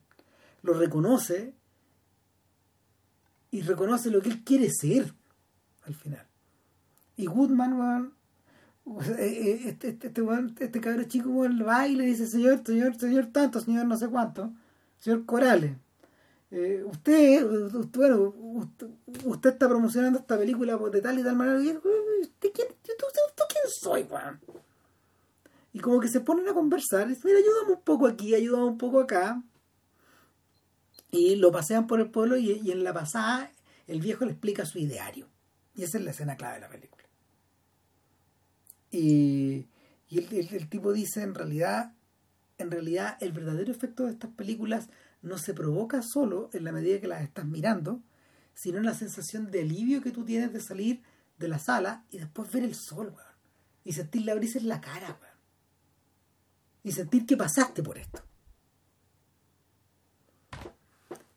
lo 0.62 0.74
reconoce 0.74 1.55
y 3.50 3.62
reconoce 3.62 4.10
lo 4.10 4.20
que 4.20 4.31
él 4.31 4.44
quiere 4.44 4.70
ser 4.70 5.15
al 5.82 5.94
final. 5.94 6.26
Y 7.16 7.26
Goodman, 7.26 8.12
este, 9.18 9.68
este, 9.68 9.89
este, 9.89 10.65
este 10.65 10.81
cabrón 10.81 11.07
chico 11.07 11.31
va 11.66 11.86
y 11.86 11.94
le 11.94 12.07
dice, 12.07 12.26
señor, 12.26 12.62
señor, 12.65 12.97
señor 12.99 13.26
tanto, 13.26 13.60
señor 13.60 13.86
no 13.86 13.97
sé 13.97 14.08
cuánto, 14.08 14.52
señor 14.99 15.24
Corales, 15.26 15.76
eh, 16.55 16.84
usted, 16.84 17.44
usted, 17.47 17.99
bueno, 17.99 18.34
usted, 19.24 19.50
está 19.50 19.68
promocionando 19.68 20.18
esta 20.18 20.36
película 20.36 20.76
de 20.76 21.00
tal 21.00 21.18
y 21.18 21.23
tal 21.23 21.34
manera. 21.34 21.62
Y, 21.62 21.70
¿Usted 21.70 22.50
quién, 22.52 22.68
quién 22.82 23.65
soy, 23.81 24.02
weón? 24.02 24.39
Y 25.73 25.81
como 25.81 25.99
que 25.99 26.08
se 26.08 26.20
ponen 26.20 26.47
a 26.50 26.52
conversar. 26.52 27.10
Y 27.10 27.18
mira, 27.24 27.39
ayúdame 27.39 27.73
un 27.73 27.81
poco 27.81 28.07
aquí, 28.07 28.34
ayúdame 28.34 28.65
un 28.65 28.76
poco 28.76 29.00
acá. 29.00 29.42
Y 31.12 31.36
lo 31.36 31.52
pasean 31.52 31.86
por 31.86 32.00
el 32.00 32.10
pueblo 32.10 32.39
y, 32.39 32.70
en 32.70 32.82
la 32.82 32.94
pasada 32.94 33.52
el 33.86 34.00
viejo 34.00 34.24
le 34.24 34.32
explica 34.32 34.65
su 34.65 34.78
ideario. 34.78 35.28
Y 35.74 35.82
esa 35.82 35.99
es 35.99 36.05
la 36.05 36.10
escena 36.10 36.36
clave 36.36 36.55
de 36.55 36.60
la 36.60 36.68
película. 36.70 37.05
Y, 38.91 39.66
y 40.08 40.18
el, 40.18 40.68
tipo 40.70 40.92
dice, 40.92 41.23
en 41.23 41.34
realidad, 41.34 41.92
en 42.57 42.70
realidad, 42.70 43.18
el 43.20 43.32
verdadero 43.32 43.70
efecto 43.70 44.07
de 44.07 44.12
estas 44.12 44.31
películas 44.31 44.89
no 45.20 45.36
se 45.36 45.52
provoca 45.52 46.00
solo 46.02 46.49
en 46.55 46.65
la 46.65 46.73
medida 46.73 47.00
que 47.00 47.08
las 47.08 47.23
estás 47.23 47.44
mirando, 47.44 48.02
sino 48.55 48.78
en 48.78 48.86
la 48.86 48.94
sensación 48.94 49.50
de 49.50 49.60
alivio 49.60 50.00
que 50.00 50.12
tú 50.12 50.24
tienes 50.24 50.52
de 50.52 50.60
salir 50.60 51.02
de 51.39 51.49
la 51.49 51.58
sala 51.58 52.07
y 52.10 52.18
después 52.18 52.50
ver 52.50 52.65
el 52.65 52.74
sol, 52.74 53.08
weón. 53.08 53.32
Y 53.84 53.92
sentir 53.92 54.23
la 54.23 54.34
brisa 54.34 54.58
en 54.58 54.68
la 54.68 54.81
cara, 54.81 55.18
weón. 55.20 55.36
Y 56.84 56.92
sentir 56.92 57.26
que 57.26 57.36
pasaste 57.36 57.82
por 57.82 57.99
esto. 57.99 58.23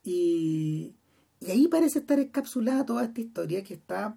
Y, 0.06 0.95
y 1.42 1.51
ahí 1.51 1.67
parece 1.67 2.00
estar 2.00 2.19
encapsulada 2.19 2.85
toda 2.85 3.03
esta 3.03 3.19
historia 3.19 3.64
que 3.64 3.74
está 3.74 4.16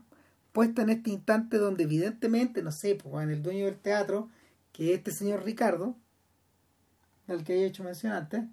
puesta 0.52 0.82
en 0.82 0.90
este 0.90 1.10
instante 1.10 1.58
donde 1.58 1.84
evidentemente, 1.84 2.62
no 2.62 2.72
sé, 2.72 2.94
pues, 2.94 3.24
en 3.24 3.30
el 3.30 3.42
dueño 3.42 3.64
del 3.64 3.78
teatro, 3.78 4.28
que 4.72 4.92
es 4.92 4.98
este 4.98 5.10
señor 5.10 5.44
Ricardo, 5.44 5.96
al 7.26 7.44
que 7.44 7.54
he 7.54 7.66
hecho 7.66 7.84
mención 7.84 8.12
antes, 8.12 8.44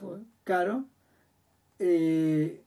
pues, 0.00 0.22
claro, 0.44 0.84
eh, 1.78 2.62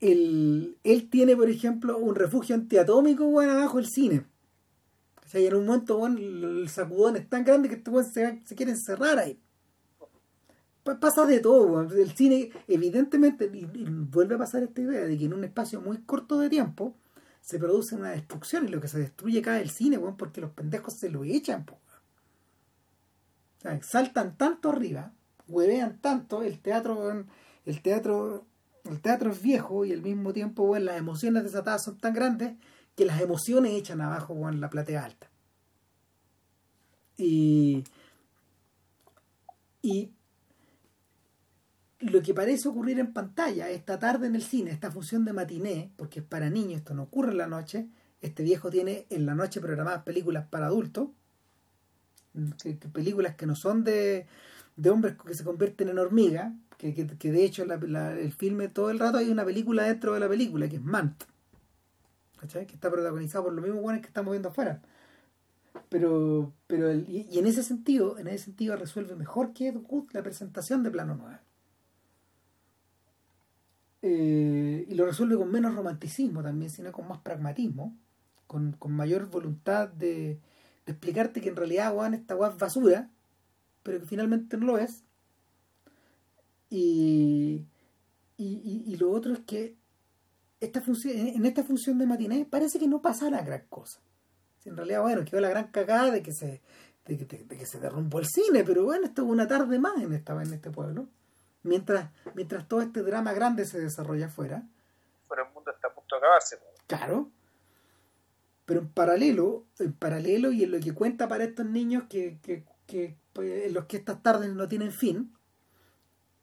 él, 0.00 1.08
tiene, 1.10 1.36
por 1.36 1.50
ejemplo, 1.50 1.98
un 1.98 2.14
refugio 2.14 2.54
antiatómico 2.54 3.26
bueno, 3.26 3.52
abajo 3.52 3.78
del 3.78 3.86
cine. 3.86 4.26
O 5.24 5.28
sea, 5.28 5.40
en 5.40 5.54
un 5.54 5.66
momento 5.66 5.98
bueno, 5.98 6.18
el 6.18 6.68
sacudón 6.68 7.16
es 7.16 7.28
tan 7.28 7.44
grande 7.44 7.68
que 7.68 7.74
este 7.76 7.90
se, 8.04 8.42
se 8.44 8.54
quiere 8.54 8.72
encerrar 8.72 9.18
ahí. 9.18 9.40
Pasa 11.00 11.26
de 11.26 11.40
todo. 11.40 11.80
El 11.80 12.12
cine, 12.12 12.50
evidentemente, 12.66 13.50
y, 13.52 13.64
vuelve 13.64 14.36
a 14.36 14.38
pasar 14.38 14.62
esta 14.62 14.80
idea 14.80 15.04
de 15.04 15.18
que 15.18 15.24
en 15.26 15.34
un 15.34 15.44
espacio 15.44 15.80
muy 15.80 15.98
corto 15.98 16.38
de 16.38 16.48
tiempo 16.48 16.94
se 17.40 17.58
produce 17.58 17.94
una 17.94 18.10
destrucción 18.10 18.66
y 18.66 18.70
lo 18.70 18.80
que 18.80 18.88
se 18.88 18.98
destruye 18.98 19.42
cae 19.42 19.62
el 19.62 19.70
cine, 19.70 19.96
bueno, 19.96 20.16
porque 20.16 20.40
los 20.40 20.50
pendejos 20.50 20.94
se 20.94 21.10
lo 21.10 21.24
echan. 21.24 21.66
O 21.68 21.78
sea, 23.60 23.82
saltan 23.82 24.36
tanto 24.36 24.70
arriba 24.70 25.12
huevean 25.48 25.98
tanto, 25.98 26.42
el 26.42 26.60
teatro, 26.60 27.24
el 27.64 27.82
teatro, 27.82 28.46
el 28.84 29.00
teatro 29.00 29.32
es 29.32 29.42
viejo 29.42 29.84
y 29.84 29.92
al 29.92 30.02
mismo 30.02 30.32
tiempo, 30.32 30.78
las 30.78 30.98
emociones 30.98 31.42
desatadas 31.42 31.82
son 31.82 31.98
tan 31.98 32.14
grandes 32.14 32.54
que 32.94 33.06
las 33.06 33.20
emociones 33.20 33.72
echan 33.72 34.00
abajo 34.00 34.48
en 34.48 34.60
la 34.60 34.70
platea 34.70 35.04
alta. 35.04 35.30
Y, 37.16 37.84
y 39.82 40.12
lo 42.00 42.22
que 42.22 42.34
parece 42.34 42.68
ocurrir 42.68 43.00
en 43.00 43.12
pantalla 43.12 43.70
esta 43.70 43.98
tarde 43.98 44.26
en 44.26 44.34
el 44.34 44.42
cine, 44.42 44.70
esta 44.70 44.90
función 44.90 45.24
de 45.24 45.32
matiné, 45.32 45.90
porque 45.96 46.20
es 46.20 46.24
para 46.24 46.48
niños, 46.50 46.78
esto 46.78 46.94
no 46.94 47.04
ocurre 47.04 47.32
en 47.32 47.38
la 47.38 47.46
noche, 47.46 47.88
este 48.20 48.42
viejo 48.42 48.70
tiene 48.70 49.06
en 49.10 49.26
la 49.26 49.34
noche 49.34 49.60
programadas 49.60 50.02
películas 50.04 50.46
para 50.48 50.66
adultos, 50.66 51.08
películas 52.92 53.34
que 53.34 53.46
no 53.46 53.56
son 53.56 53.82
de, 53.82 54.26
de 54.76 54.90
hombres 54.90 55.16
que 55.24 55.34
se 55.34 55.44
convierten 55.44 55.88
en 55.88 55.98
hormigas, 55.98 56.52
que, 56.76 56.94
que, 56.94 57.32
de 57.32 57.44
hecho 57.44 57.64
el 57.64 58.32
filme 58.32 58.68
todo 58.68 58.90
el 58.90 59.00
rato 59.00 59.18
hay 59.18 59.30
una 59.30 59.44
película 59.44 59.82
dentro 59.82 60.14
de 60.14 60.20
la 60.20 60.28
película, 60.28 60.68
que 60.68 60.76
es 60.76 60.82
Mant, 60.82 61.24
¿cachai? 62.38 62.66
que 62.66 62.74
está 62.74 62.88
protagonizado 62.90 63.44
por 63.44 63.52
los 63.52 63.64
mismos 63.64 63.82
buenos 63.82 64.02
que 64.02 64.08
estamos 64.08 64.30
viendo 64.30 64.50
afuera. 64.50 64.80
Pero, 65.88 66.52
pero 66.68 66.94
y, 66.94 67.26
en 67.32 67.46
ese 67.46 67.64
sentido, 67.64 68.18
en 68.18 68.28
ese 68.28 68.44
sentido 68.44 68.76
resuelve 68.76 69.16
mejor 69.16 69.52
que 69.52 69.68
Ed 69.68 69.76
la 70.12 70.22
presentación 70.22 70.82
de 70.84 70.90
Plano 70.90 71.16
9. 71.20 71.38
Eh, 74.02 74.86
y 74.88 74.94
lo 74.94 75.06
resuelve 75.06 75.36
con 75.36 75.50
menos 75.50 75.74
romanticismo 75.74 76.42
también, 76.42 76.70
sino 76.70 76.92
con 76.92 77.08
más 77.08 77.20
pragmatismo, 77.20 77.96
con, 78.46 78.76
mayor 78.88 79.26
voluntad 79.28 79.88
de, 79.88 80.40
explicarte 80.86 81.40
que 81.40 81.48
en 81.48 81.56
realidad, 81.56 81.92
Juan, 81.92 82.14
esta 82.14 82.34
es 82.34 82.56
basura, 82.56 83.10
pero 83.82 84.00
que 84.00 84.06
finalmente 84.06 84.56
no 84.56 84.66
lo 84.66 84.78
es. 84.78 85.04
Y, 86.70 87.64
y, 88.36 88.96
lo 88.96 89.10
otro 89.10 89.32
es 89.32 89.40
que 89.40 89.76
esta 90.60 90.80
función, 90.80 91.16
en 91.16 91.46
esta 91.46 91.64
función 91.64 91.98
de 91.98 92.06
matiné 92.06 92.46
parece 92.48 92.78
que 92.78 92.86
no 92.86 93.00
pasa 93.00 93.30
la 93.30 93.42
gran 93.42 93.64
cosa. 93.68 94.00
En 94.64 94.76
realidad, 94.76 95.02
bueno, 95.02 95.24
quedó 95.24 95.40
la 95.40 95.48
gran 95.48 95.68
cagada 95.68 96.10
de 96.10 96.22
que 96.22 96.32
se, 96.32 96.60
de 97.06 97.26
que, 97.26 97.66
se 97.66 97.80
derrumbó 97.80 98.18
el 98.18 98.26
cine, 98.26 98.64
pero 98.64 98.84
bueno, 98.84 99.06
esto 99.06 99.22
es 99.22 99.28
una 99.28 99.46
tarde 99.46 99.78
más 99.78 100.00
en, 100.02 100.12
esta, 100.12 100.40
en 100.42 100.52
este 100.52 100.70
pueblo. 100.70 101.08
Mientras, 101.62 102.10
mientras 102.34 102.66
todo 102.68 102.80
este 102.80 103.02
drama 103.02 103.32
grande 103.32 103.64
se 103.64 103.80
desarrolla 103.80 104.26
afuera. 104.26 104.62
Pero 105.28 105.46
el 105.46 105.52
mundo 105.52 105.70
está 105.70 105.88
a 105.88 105.94
punto 105.94 106.14
de 106.14 106.18
acabarse. 106.18 106.58
Claro. 106.86 107.30
Pero 108.64 108.80
en 108.80 108.88
paralelo, 108.88 109.66
en 109.78 109.92
paralelo 109.92 110.52
y 110.52 110.64
en 110.64 110.70
lo 110.72 110.80
que 110.80 110.94
cuenta 110.94 111.28
para 111.28 111.44
estos 111.44 111.66
niños 111.66 112.04
que, 112.08 112.38
que, 112.42 112.64
que 112.86 113.16
pues, 113.32 113.66
en 113.66 113.74
los 113.74 113.86
que 113.86 113.96
estas 113.96 114.22
tardes 114.22 114.50
no 114.54 114.68
tienen 114.68 114.92
fin, 114.92 115.34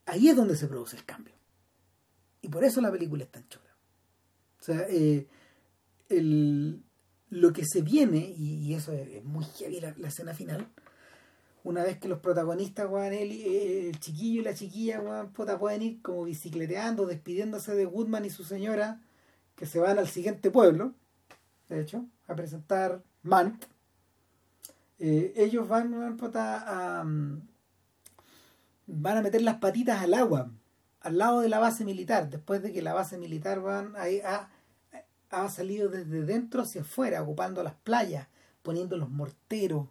ahí 0.06 0.30
es 0.30 0.35
donde 0.35 0.56
se 0.56 0.68
produce 0.68 0.98
el 0.98 1.06
cambio. 1.06 1.35
Y 2.42 2.50
por 2.50 2.64
eso 2.64 2.82
la 2.82 2.92
película 2.92 3.24
es 3.24 3.32
tan 3.32 3.48
chora. 3.48 3.76
O 4.60 4.64
sea, 4.64 4.85
eh, 4.90 5.27
lo 6.10 7.53
que 7.53 7.66
se 7.66 7.82
viene, 7.82 8.34
y, 8.38 8.74
eso 8.74 8.92
es, 8.92 9.24
muy 9.24 9.45
heavy 9.45 9.80
la, 9.80 10.08
escena 10.08 10.34
final, 10.34 10.68
una 11.66 11.84
vez 11.84 11.98
que 11.98 12.08
los 12.08 12.19
protagonistas, 12.19 12.88
eh, 13.11 13.90
el, 13.90 14.00
chiquillo 14.00 14.42
y 14.42 14.44
la 14.44 14.53
chiquilla, 14.53 15.02
pueden 15.34 15.82
ir 15.82 16.02
como 16.03 16.24
bicicleteando, 16.24 17.08
despidiéndose 17.08 17.74
de 17.74 17.88
Woodman 17.88 18.24
y 18.24 18.30
su 18.30 18.44
señora, 18.44 19.02
que 19.56 19.66
se 19.66 19.80
van 19.80 19.98
al 19.98 20.08
siguiente 20.08 20.52
pueblo, 20.52 20.94
de 21.68 21.82
hecho, 21.82 22.06
a 22.27 22.35
presentar 22.35 23.02
Mant, 23.24 23.66
eh, 25.00 25.34
ellos 25.35 25.68
van 25.68 25.92
a, 25.95 27.03
mm, 27.03 27.42
van 28.85 29.18
a 29.18 29.22
meter 29.24 29.42
las 29.42 29.56
patitas 29.56 30.03
al 30.03 30.14
agua, 30.14 30.52
al 31.02 31.18
lado 31.18 31.42
de 31.42 31.50
la 31.50 31.58
base 31.58 31.84
militar, 31.84 32.30
después 32.30 32.61
de 32.61 32.74
que 32.74 32.84
la 32.84 32.94
base 32.94 33.18
militar 33.18 33.60
van 33.61 33.95
ha, 33.95 34.50
ha 35.32 35.50
salido 35.50 35.90
desde 35.90 36.26
dentro 36.26 36.61
hacia 36.61 36.82
afuera, 36.82 37.24
ocupando 37.24 37.64
las 37.64 37.74
playas, 37.74 38.27
poniendo 38.61 38.98
los 38.98 39.10
morteros, 39.10 39.88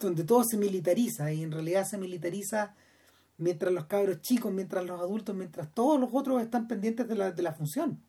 donde 0.00 0.24
todo 0.24 0.42
se 0.44 0.56
militariza 0.56 1.32
y 1.32 1.42
en 1.42 1.52
realidad 1.52 1.86
se 1.86 1.98
militariza 1.98 2.74
mientras 3.36 3.72
los 3.72 3.84
cabros 3.84 4.20
chicos, 4.22 4.52
mientras 4.52 4.84
los 4.84 5.00
adultos, 5.00 5.36
mientras 5.36 5.72
todos 5.72 6.00
los 6.00 6.10
otros 6.12 6.42
están 6.42 6.66
pendientes 6.66 7.06
de 7.06 7.14
la, 7.14 7.30
de 7.30 7.42
la 7.42 7.52
función. 7.52 8.02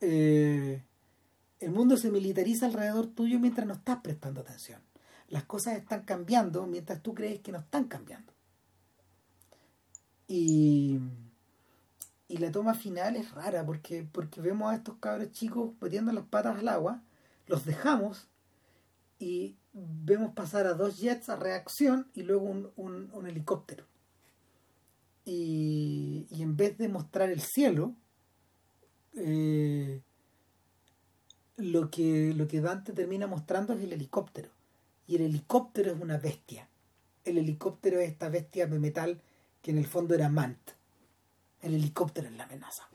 Eh, 0.00 0.82
el 1.60 1.70
mundo 1.70 1.96
se 1.96 2.10
militariza 2.10 2.66
alrededor 2.66 3.06
tuyo 3.08 3.38
mientras 3.38 3.66
no 3.66 3.74
estás 3.74 3.98
prestando 3.98 4.40
atención. 4.40 4.80
Las 5.28 5.44
cosas 5.44 5.76
están 5.76 6.02
cambiando 6.02 6.66
mientras 6.66 7.02
tú 7.02 7.14
crees 7.14 7.40
que 7.40 7.52
no 7.52 7.58
están 7.58 7.84
cambiando. 7.84 8.32
Y, 10.28 10.98
y 12.28 12.38
la 12.38 12.50
toma 12.50 12.74
final 12.74 13.16
es 13.16 13.30
rara 13.32 13.64
porque, 13.64 14.06
porque 14.10 14.40
vemos 14.40 14.72
a 14.72 14.76
estos 14.76 14.96
cabros 14.96 15.30
chicos 15.32 15.72
metiendo 15.80 16.12
las 16.12 16.24
patas 16.24 16.58
al 16.58 16.68
agua, 16.68 17.02
los 17.46 17.64
dejamos 17.64 18.28
y 19.18 19.56
vemos 19.72 20.34
pasar 20.34 20.66
a 20.66 20.74
dos 20.74 20.98
jets 20.98 21.28
a 21.28 21.36
reacción 21.36 22.10
y 22.14 22.22
luego 22.22 22.72
un, 22.76 23.26
helicóptero. 23.26 23.84
Y, 25.24 26.26
y, 26.30 26.42
en 26.42 26.56
vez 26.56 26.78
de 26.78 26.88
mostrar 26.88 27.30
el 27.30 27.40
cielo, 27.40 27.94
eh, 29.14 30.02
lo 31.56 31.90
que, 31.90 32.32
lo 32.34 32.46
que 32.46 32.60
Dante 32.60 32.92
termina 32.92 33.26
mostrando 33.26 33.72
es 33.72 33.82
el 33.82 33.92
helicóptero. 33.92 34.50
Y 35.06 35.16
el 35.16 35.22
helicóptero 35.22 35.92
es 35.92 36.00
una 36.00 36.18
bestia. 36.18 36.68
El 37.24 37.38
helicóptero 37.38 37.98
es 37.98 38.10
esta 38.10 38.28
bestia 38.28 38.66
de 38.66 38.78
metal 38.78 39.20
que 39.62 39.70
en 39.72 39.78
el 39.78 39.86
fondo 39.86 40.14
era 40.14 40.28
Mant. 40.28 40.70
El 41.60 41.74
helicóptero 41.74 42.28
es 42.28 42.34
la 42.34 42.44
amenaza. 42.44 42.88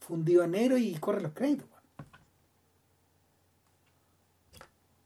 Fundido 0.00 0.42
a 0.42 0.48
negro 0.48 0.76
y 0.76 0.94
corre 0.94 1.22
los 1.22 1.32
créditos. 1.32 1.68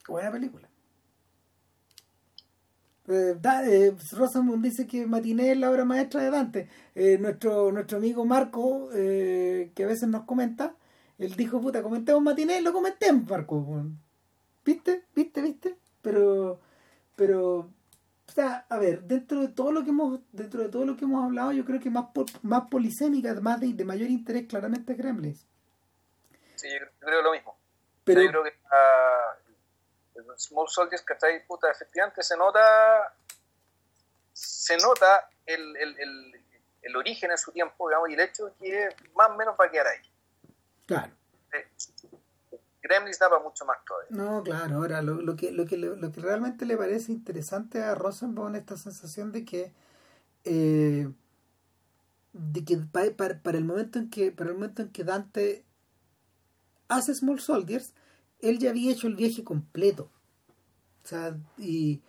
Buena 0.09 0.31
película. 0.31 0.69
Eh, 3.09 3.39
eh, 3.43 3.97
Rosamund 4.13 4.65
dice 4.65 4.87
que 4.87 5.07
Matiné 5.07 5.53
es 5.53 5.59
la 5.59 5.71
obra 5.71 5.85
maestra 5.85 6.23
de 6.23 6.31
Dante. 6.31 6.69
Eh, 6.95 7.19
nuestro, 7.19 7.71
nuestro 7.71 7.99
amigo 7.99 8.25
Marco, 8.25 8.89
que 8.91 9.83
a 9.85 9.87
veces 9.87 10.09
nos 10.09 10.25
comenta, 10.25 10.75
él 11.19 11.35
dijo, 11.35 11.61
puta, 11.61 11.83
comentemos 11.83 12.23
matiné, 12.23 12.61
lo 12.61 12.73
comenté 12.73 13.09
en 13.09 13.25
Marco. 13.25 13.85
¿Viste? 14.65 15.05
¿Viste? 15.15 15.41
¿Viste? 15.41 15.77
Pero, 16.03 16.61
pero, 17.15 17.59
o 17.59 18.33
sea, 18.33 18.67
a 18.69 18.79
ver, 18.79 19.05
dentro 19.05 19.41
de 19.41 19.49
todo 19.49 19.73
lo 19.73 19.85
que 19.85 19.91
hemos, 19.91 20.21
dentro 20.33 20.63
de 20.63 20.69
todo 20.69 20.85
lo 20.85 20.97
que 20.97 21.05
hemos 21.05 21.25
hablado, 21.25 21.53
yo 21.53 21.65
creo 21.65 21.81
que 21.81 21.91
más 21.91 22.07
más 22.43 22.69
polisémica, 22.69 23.35
más 23.41 23.61
de, 23.61 23.73
de 23.73 23.85
mayor 23.85 24.11
interés, 24.11 24.47
claramente 24.47 24.93
es 24.93 24.99
Gremlins. 24.99 25.47
Sí, 26.57 26.69
yo 26.69 26.87
creo 26.99 27.23
lo 27.23 27.33
mismo. 27.33 27.57
Pero, 28.05 28.23
yo 28.23 28.31
creo 28.31 28.45
que 28.45 28.51
uh, 28.51 29.36
Small 30.39 30.69
Soldiers, 30.69 31.03
que 31.03 31.13
está 31.13 31.27
ahí, 31.27 31.41
puta, 31.47 31.71
efectivamente 31.71 32.23
se 32.23 32.37
nota, 32.37 33.15
se 34.33 34.77
nota 34.79 35.29
el, 35.45 35.77
el, 35.77 35.99
el, 35.99 36.45
el 36.83 36.97
origen 36.97 37.31
en 37.31 37.39
su 37.39 37.53
tiempo, 37.53 37.89
digamos, 37.89 38.11
y 38.11 38.15
el 38.15 38.21
hecho 38.21 38.47
de 38.47 38.53
que 38.55 38.89
más 39.15 39.31
o 39.31 39.35
menos 39.35 39.57
va 39.61 39.67
a 39.67 39.71
quedar 39.71 39.87
ahí. 39.89 40.01
Claro. 40.87 41.13
Gremlins 42.83 43.19
daba 43.19 43.41
mucho 43.41 43.65
más 43.65 43.79
todavía. 43.85 44.09
No, 44.11 44.43
claro, 44.43 44.77
ahora 44.77 45.03
lo, 45.03 45.15
lo, 45.15 45.37
que, 45.37 45.51
lo, 45.51 45.67
que, 45.67 45.77
lo 45.77 46.13
que 46.13 46.21
realmente 46.21 46.65
le 46.67 46.77
parece 46.77 47.13
interesante 47.13 47.83
a 47.83 47.95
Rosenbaum 47.95 48.55
es 48.55 48.61
esta 48.61 48.77
sensación 48.77 49.33
de 49.33 49.45
que 49.45 49.73
eh, 50.45 51.09
de 52.33 52.65
que 52.65 52.77
para, 52.77 53.39
para, 53.43 53.59
el 53.59 53.65
momento 53.65 53.99
en 53.99 54.11
que 54.11 54.31
para 54.31 54.51
el 54.51 54.57
momento 54.57 54.83
en 54.83 54.93
que 54.93 55.05
Dante 55.05 55.65
hace 56.89 57.15
Small 57.15 57.41
Soldiers 57.41 57.95
él 58.39 58.59
ya 58.59 58.71
había 58.71 58.93
hecho 58.93 59.09
el 59.09 59.17
viaje 59.17 59.43
completo 59.43 60.13
o 61.07 61.09
sea 61.09 61.37
y 61.57 62.03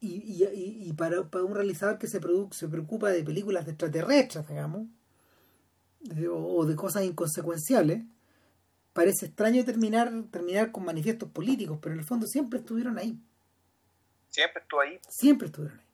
y, 0.00 0.44
y, 0.44 0.88
y 0.88 0.92
para, 0.92 1.24
para, 1.24 1.42
un 1.42 1.56
realizador 1.56 1.98
que 1.98 2.06
se, 2.06 2.20
se 2.52 2.68
preocupa 2.68 3.10
de 3.10 3.24
películas 3.24 3.64
de 3.64 3.72
extraterrestres 3.72 4.46
digamos 4.46 4.86
o 6.30 6.64
de 6.64 6.76
cosas 6.76 7.02
inconsecuenciales, 7.02 8.02
parece 8.92 9.26
extraño 9.26 9.64
terminar, 9.64 10.10
terminar 10.30 10.72
con 10.72 10.84
manifiestos 10.84 11.30
políticos, 11.30 11.78
pero 11.82 11.94
en 11.94 12.00
el 12.00 12.06
fondo 12.06 12.26
siempre 12.26 12.60
estuvieron 12.60 12.98
ahí. 12.98 13.18
Siempre 14.28 14.62
estuvo 14.62 14.80
ahí. 14.80 15.00
Siempre 15.08 15.46
estuvieron 15.46 15.78
ahí. 15.78 15.86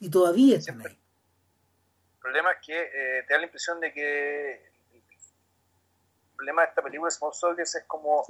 Y 0.00 0.10
todavía 0.10 0.58
están 0.58 0.80
ahí. 0.80 0.92
El 0.92 2.20
problema 2.20 2.52
es 2.52 2.66
que 2.66 2.80
eh, 2.80 3.24
te 3.26 3.34
da 3.34 3.38
la 3.38 3.46
impresión 3.46 3.80
de 3.80 3.92
que 3.92 4.52
el 4.92 5.02
problema 6.36 6.62
de 6.62 6.68
esta 6.68 6.82
película 6.82 7.10
Small 7.10 7.34
Soldiers 7.34 7.74
es 7.74 7.84
como, 7.86 8.24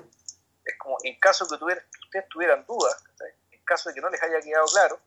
es 0.70 0.78
como 0.78 0.96
en 1.02 1.18
caso 1.18 1.46
que 1.46 1.54
ustedes 1.54 2.28
tuvieran 2.28 2.64
dudas, 2.66 3.02
en 3.50 3.64
caso 3.64 3.88
de 3.88 3.94
que 3.94 4.00
no 4.00 4.10
les 4.10 4.22
haya 4.22 4.40
quedado 4.40 4.66
claro, 4.66 5.00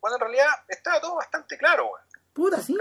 cuando 0.00 0.16
en 0.16 0.20
realidad 0.20 0.48
estaba 0.68 1.00
todo 1.00 1.16
bastante 1.16 1.56
claro. 1.58 1.90
Puta, 2.32 2.60
sí 2.60 2.76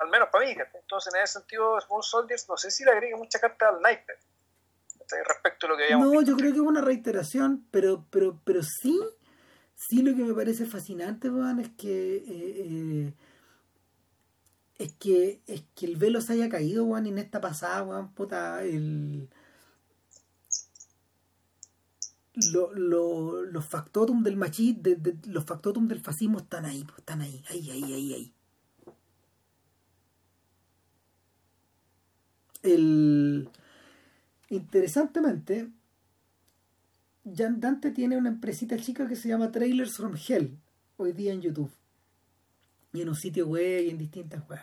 al, 0.00 0.08
menos 0.10 0.28
para 0.30 0.46
mí. 0.46 0.56
Entonces, 0.74 1.14
en 1.14 1.22
ese 1.22 1.34
sentido, 1.34 1.80
Small 1.80 2.02
Soldiers, 2.02 2.48
no 2.48 2.56
sé 2.56 2.70
si 2.70 2.84
le 2.84 2.92
agregue 2.92 3.16
mucha 3.16 3.38
carta 3.38 3.68
al 3.68 3.78
sniper 3.78 4.18
respecto 5.26 5.66
a 5.66 5.70
lo 5.70 5.76
que 5.76 5.84
habíamos 5.84 6.12
No, 6.12 6.22
yo 6.22 6.36
creo 6.36 6.52
que 6.52 6.58
es 6.58 6.64
una 6.64 6.80
reiteración, 6.80 7.66
pero, 7.70 8.06
pero, 8.10 8.40
pero 8.44 8.60
sí, 8.62 9.00
sí 9.74 10.02
lo 10.02 10.16
que 10.16 10.24
me 10.24 10.34
parece 10.34 10.66
fascinante, 10.66 11.28
Juan, 11.28 11.60
es 11.60 11.70
que 11.76 12.16
eh, 12.16 12.24
eh, 12.28 13.14
es 14.78 14.92
que 14.94 15.42
es 15.46 15.62
que 15.74 15.86
el 15.86 15.96
velo 15.96 16.20
se 16.20 16.34
haya 16.34 16.48
caído, 16.48 16.84
Juan, 16.86 17.06
en 17.06 17.18
esta 17.18 17.40
pasada, 17.40 17.84
Juan, 17.84 18.12
puta, 18.14 18.62
el 18.62 19.30
lo, 22.52 22.72
lo, 22.74 23.42
los 23.42 23.64
factotum 23.64 24.22
del 24.22 24.36
machismo, 24.36 24.82
de, 24.82 25.16
los 25.26 25.44
factotum 25.44 25.88
del 25.88 26.00
fascismo 26.00 26.38
están 26.38 26.66
ahí, 26.66 26.84
están 26.98 27.22
ahí, 27.22 27.42
ahí, 27.48 27.70
ahí, 27.70 27.92
ahí, 27.92 28.14
ahí. 28.14 28.32
El... 32.62 33.48
Interesantemente, 34.48 35.70
Dante 37.24 37.90
tiene 37.90 38.16
una 38.16 38.28
empresita 38.28 38.76
chica 38.76 39.08
que 39.08 39.16
se 39.16 39.28
llama 39.28 39.50
Trailers 39.50 39.96
from 39.96 40.14
Hell, 40.16 40.56
hoy 40.98 41.12
día 41.12 41.32
en 41.32 41.40
YouTube. 41.40 41.72
Y 42.92 43.00
en 43.00 43.08
un 43.08 43.16
sitio 43.16 43.48
web 43.48 43.84
y 43.84 43.90
en 43.90 43.98
distintas 43.98 44.48
webs. 44.48 44.62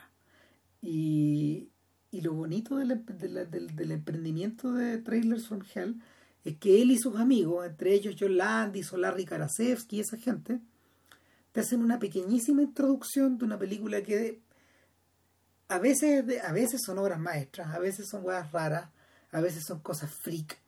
Y, 0.82 1.69
y 2.11 2.22
lo 2.22 2.34
bonito 2.34 2.77
del, 2.77 3.03
del, 3.06 3.76
del, 3.76 3.92
emprendimiento 3.92 4.74
de 4.74 5.00
Trailers 5.00 5.48
from 5.48 5.64
Hell 5.74 6.02
es 6.43 6.57
que 6.57 6.81
él 6.81 6.91
y 6.91 6.97
sus 6.97 7.15
amigos, 7.15 7.65
entre 7.65 7.93
ellos 7.93 8.15
John 8.19 8.38
Landis 8.38 8.91
o 8.91 8.97
Larry 8.97 9.27
y 9.89 9.99
esa 9.99 10.17
gente, 10.17 10.59
te 11.51 11.61
hacen 11.61 11.81
una 11.81 11.99
pequeñísima 11.99 12.61
introducción 12.61 13.38
de 13.38 13.45
una 13.45 13.57
película 13.57 14.01
que 14.01 14.41
a 15.69 15.80
veces, 15.80 16.25
a 16.43 16.51
veces 16.51 16.81
son 16.83 16.97
obras 16.99 17.19
maestras, 17.19 17.73
a 17.73 17.80
veces 17.80 18.07
son 18.09 18.25
huevas 18.25 18.51
raras, 18.51 18.89
a 19.31 19.41
veces 19.41 19.63
son 19.65 19.80
cosas 19.80 20.11
freak, 20.11 20.59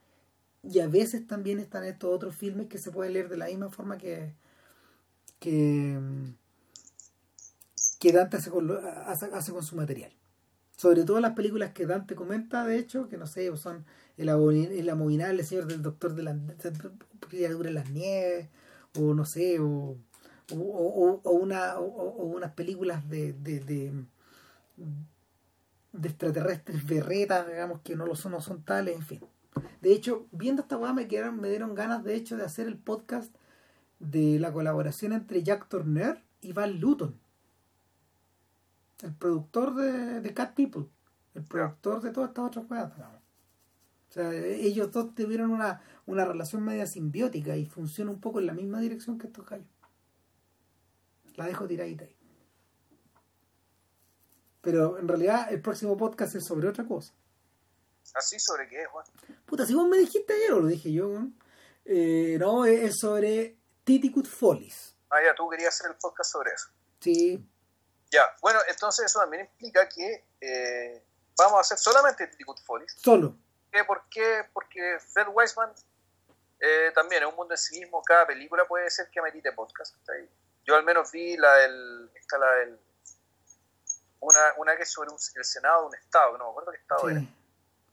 y 0.63 0.79
a 0.79 0.87
veces 0.87 1.27
también 1.27 1.59
están 1.59 1.83
estos 1.83 2.13
otros 2.13 2.35
filmes 2.35 2.67
que 2.67 2.79
se 2.79 2.91
pueden 2.91 3.13
leer 3.13 3.29
de 3.29 3.37
la 3.37 3.47
misma 3.47 3.69
forma 3.69 3.97
que, 3.97 4.33
que, 5.39 5.99
Dante 8.11 8.37
hace, 8.37 8.49
con 8.49 9.63
su 9.63 9.75
material. 9.75 10.11
Sobre 10.85 11.03
todo 11.03 11.19
las 11.19 11.33
películas 11.33 11.71
que 11.71 11.87
Dante 11.87 12.13
comenta, 12.13 12.63
de 12.63 12.77
hecho, 12.77 13.09
que 13.09 13.17
no 13.17 13.25
sé, 13.25 13.57
son 13.57 13.85
El, 14.17 14.29
el 14.29 14.87
abominable 14.87 15.43
señor 15.43 15.65
del 15.65 15.81
doctor 15.81 16.13
de 16.13 16.21
la 16.21 16.37
criatura 17.27 17.69
en 17.69 17.73
las 17.73 17.89
nieves, 17.89 18.49
o 18.95 19.15
no 19.15 19.25
sé, 19.25 19.59
o, 19.59 19.97
o, 20.53 20.55
o, 20.55 21.21
o, 21.23 21.31
unas 21.31 22.51
películas 22.51 23.09
de, 23.09 23.33
de 23.33 24.05
de 25.91 26.07
extraterrestres 26.07 26.85
berretas, 26.85 27.47
digamos 27.47 27.81
que 27.81 27.95
no 27.95 28.05
lo 28.05 28.15
son, 28.15 28.33
no 28.33 28.41
son 28.41 28.61
tales, 28.61 28.95
en 28.95 29.01
fin. 29.01 29.21
De 29.81 29.91
hecho, 29.91 30.27
viendo 30.31 30.61
esta 30.61 30.77
weá 30.77 30.93
me, 30.93 31.07
quedaron, 31.07 31.41
me 31.41 31.49
dieron 31.49 31.73
ganas 31.73 32.03
de 32.03 32.13
hecho 32.13 32.37
de 32.37 32.43
hacer 32.43 32.67
el 32.67 32.77
podcast 32.77 33.33
de 33.97 34.37
la 34.39 34.53
colaboración 34.53 35.13
entre 35.13 35.41
Jack 35.41 35.67
Turner 35.67 36.21
y 36.41 36.53
Val 36.53 36.77
Luton. 36.79 37.19
El 39.01 39.13
productor 39.15 39.75
de, 39.75 40.33
Cat 40.33 40.55
People. 40.55 40.87
El 41.33 41.43
productor 41.43 42.01
de 42.01 42.11
todas 42.11 42.29
estas 42.29 42.45
otras 42.45 42.65
weas, 42.69 42.91
O 42.91 44.13
sea, 44.13 44.33
ellos 44.33 44.91
dos 44.91 45.13
tuvieron 45.13 45.51
una, 45.51 45.81
una 46.05 46.25
relación 46.25 46.63
media 46.63 46.87
simbiótica 46.87 47.57
y 47.57 47.65
funciona 47.65 48.11
un 48.11 48.21
poco 48.21 48.39
en 48.39 48.47
la 48.47 48.53
misma 48.53 48.79
dirección 48.79 49.17
que 49.17 49.27
estos 49.27 49.45
gallos. 49.45 49.67
La 51.35 51.45
dejo 51.45 51.67
tiradita 51.67 52.05
ahí. 52.05 52.15
Pero 54.61 54.97
en 54.97 55.07
realidad 55.07 55.51
el 55.51 55.61
próximo 55.61 55.97
podcast 55.97 56.35
es 56.35 56.45
sobre 56.45 56.67
otra 56.67 56.85
cosa. 56.85 57.13
¿Así 58.13 58.39
sobre 58.39 58.67
qué, 58.67 58.85
Juan? 58.85 59.05
Puta, 59.45 59.65
si 59.65 59.73
vos 59.73 59.87
me 59.87 59.97
dijiste 59.97 60.33
ayer 60.33 60.53
o 60.53 60.61
lo 60.61 60.67
dije 60.67 60.91
yo, 60.91 61.27
eh, 61.83 62.37
no, 62.39 62.65
es 62.65 62.97
sobre 62.99 63.57
Titicut 63.83 64.25
Follies. 64.25 64.95
Ah, 65.09 65.17
ya, 65.23 65.35
tú 65.35 65.49
querías 65.49 65.75
hacer 65.75 65.91
el 65.91 65.97
podcast 65.97 66.31
sobre 66.31 66.51
eso. 66.51 66.69
Sí. 66.99 67.45
Ya, 68.15 68.33
bueno, 68.41 68.59
entonces 68.69 69.07
eso 69.07 69.19
también 69.19 69.43
implica 69.43 69.89
que 69.89 70.23
eh, 70.39 71.03
vamos 71.37 71.57
a 71.57 71.59
hacer 71.59 71.77
solamente 71.77 72.25
Titicut 72.27 72.61
Follies. 72.61 72.95
Solo. 72.97 73.35
¿Por 73.85 74.07
qué? 74.09 74.45
Porque 74.53 74.99
Fred 75.11 75.27
Weisman 75.33 75.69
eh, 76.61 76.93
también 76.95 77.23
es 77.23 77.29
un 77.29 77.35
mundo 77.35 77.53
en 77.53 77.57
sí 77.57 77.77
mismo, 77.77 78.01
cada 78.01 78.25
película 78.25 78.65
puede 78.65 78.89
ser 78.89 79.09
que 79.09 79.19
amerite 79.19 79.51
podcast. 79.51 79.97
Yo 80.63 80.77
al 80.77 80.85
menos 80.85 81.11
vi 81.11 81.35
la 81.35 81.53
del, 81.55 82.09
esta, 82.15 82.37
la 82.37 82.51
del 82.51 82.79
una, 84.21 84.39
una 84.55 84.77
que 84.77 84.83
es 84.83 84.91
sobre 84.93 85.09
el 85.11 85.43
Senado 85.43 85.81
de 85.81 85.87
un 85.87 85.95
Estado, 85.95 86.37
no 86.37 86.45
me 86.45 86.49
acuerdo 86.51 86.71
qué 86.71 86.77
Estado 86.77 87.09
era. 87.09 87.19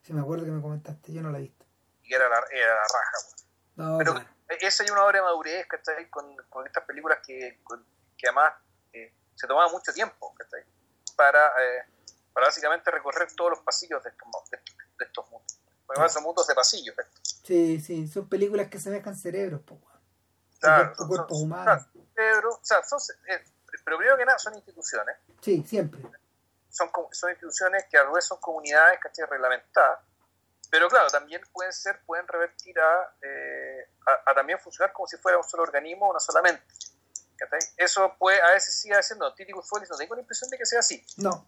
Sí, 0.03 0.13
me 0.13 0.21
acuerdo 0.21 0.45
que 0.45 0.53
me 0.53 0.63
comentaste, 0.63 1.13
yo 1.13 1.21
no 1.21 1.31
la 1.31 1.39
he 1.39 1.43
visto. 1.43 1.67
Y 2.05 2.15
era 2.15 2.29
la, 2.29 2.45
era 2.53 2.75
la 2.77 2.83
raja, 2.83 3.19
pues. 3.29 3.47
no, 3.75 3.99
Pero 3.99 4.15
esa 4.61 4.85
hay 4.85 4.91
una 4.91 5.05
obra 5.05 5.19
de 5.19 5.25
madurez, 5.25 5.67
¿cachai? 5.67 6.09
Con, 6.09 6.37
con 6.49 6.65
estas 6.65 6.85
películas 6.85 7.19
que, 7.27 7.61
que 8.17 8.29
además 8.29 8.55
eh, 8.93 9.13
se 9.35 9.47
tomaba 9.47 9.71
mucho 9.71 9.93
tiempo, 9.93 10.35
¿cachai? 10.35 10.65
Para, 11.17 11.49
eh, 11.49 11.85
para 12.33 12.47
básicamente 12.47 12.91
recorrer 12.91 13.33
todos 13.35 13.51
los 13.51 13.61
pasillos 13.61 14.03
de 14.03 14.11
estos, 14.11 14.29
de, 14.51 15.05
estos 15.05 15.31
mundos. 15.31 15.59
Porque 15.87 16.09
son 16.09 16.23
mundos 16.23 16.47
de 16.47 16.55
pasillos. 16.55 16.95
Sí, 17.45 17.81
sí, 17.81 18.09
son 18.09 18.29
películas 18.29 18.69
que 18.69 18.79
se 18.79 18.91
dejan 18.91 19.17
cerebros. 19.17 19.61
Claro, 20.61 20.95
son, 20.95 21.09
cuerpos 21.09 21.39
humanos. 21.39 21.87
Cerebro, 22.15 22.51
o 22.51 22.65
sea, 22.65 22.83
son, 22.83 22.99
eh, 23.29 23.45
pero 23.85 23.99
primero 23.99 24.17
que 24.17 24.25
nada 24.25 24.39
son 24.39 24.55
instituciones. 24.55 25.17
Sí, 25.41 25.65
siempre 25.67 26.01
son, 26.73 26.91
son 27.13 27.31
instituciones 27.31 27.85
que 27.91 27.99
a 27.99 28.05
veces 28.05 28.27
son 28.27 28.39
comunidades 28.41 28.99
¿cachai? 29.01 29.27
reglamentadas, 29.27 30.01
pero 30.71 30.89
claro, 30.89 31.09
también 31.11 31.43
pueden 31.53 31.73
ser, 31.73 32.01
pueden 32.07 32.27
revertir 32.27 32.75
eh, 33.21 33.89
a, 34.07 34.31
a, 34.31 34.35
también 34.35 34.59
funcionar 34.59 34.93
como 34.93 35.07
si 35.07 35.19
fuera 35.19 35.37
un 35.37 35.45
solo 35.45 35.65
organismo, 35.65 36.09
una 36.09 36.19
sola 36.19 36.41
mente. 36.41 36.65
Eso 37.77 38.15
puede, 38.19 38.41
a 38.41 38.53
veces 38.53 38.75
sí, 38.81 38.93
a 38.93 38.97
veces 38.97 39.17
no. 39.17 39.35
Follies 39.63 39.91
no 39.91 39.97
tengo 39.97 40.15
la 40.15 40.21
impresión 40.21 40.51
de 40.51 40.59
que 40.59 40.67
sea 40.67 40.81
así. 40.81 41.05
No. 41.17 41.47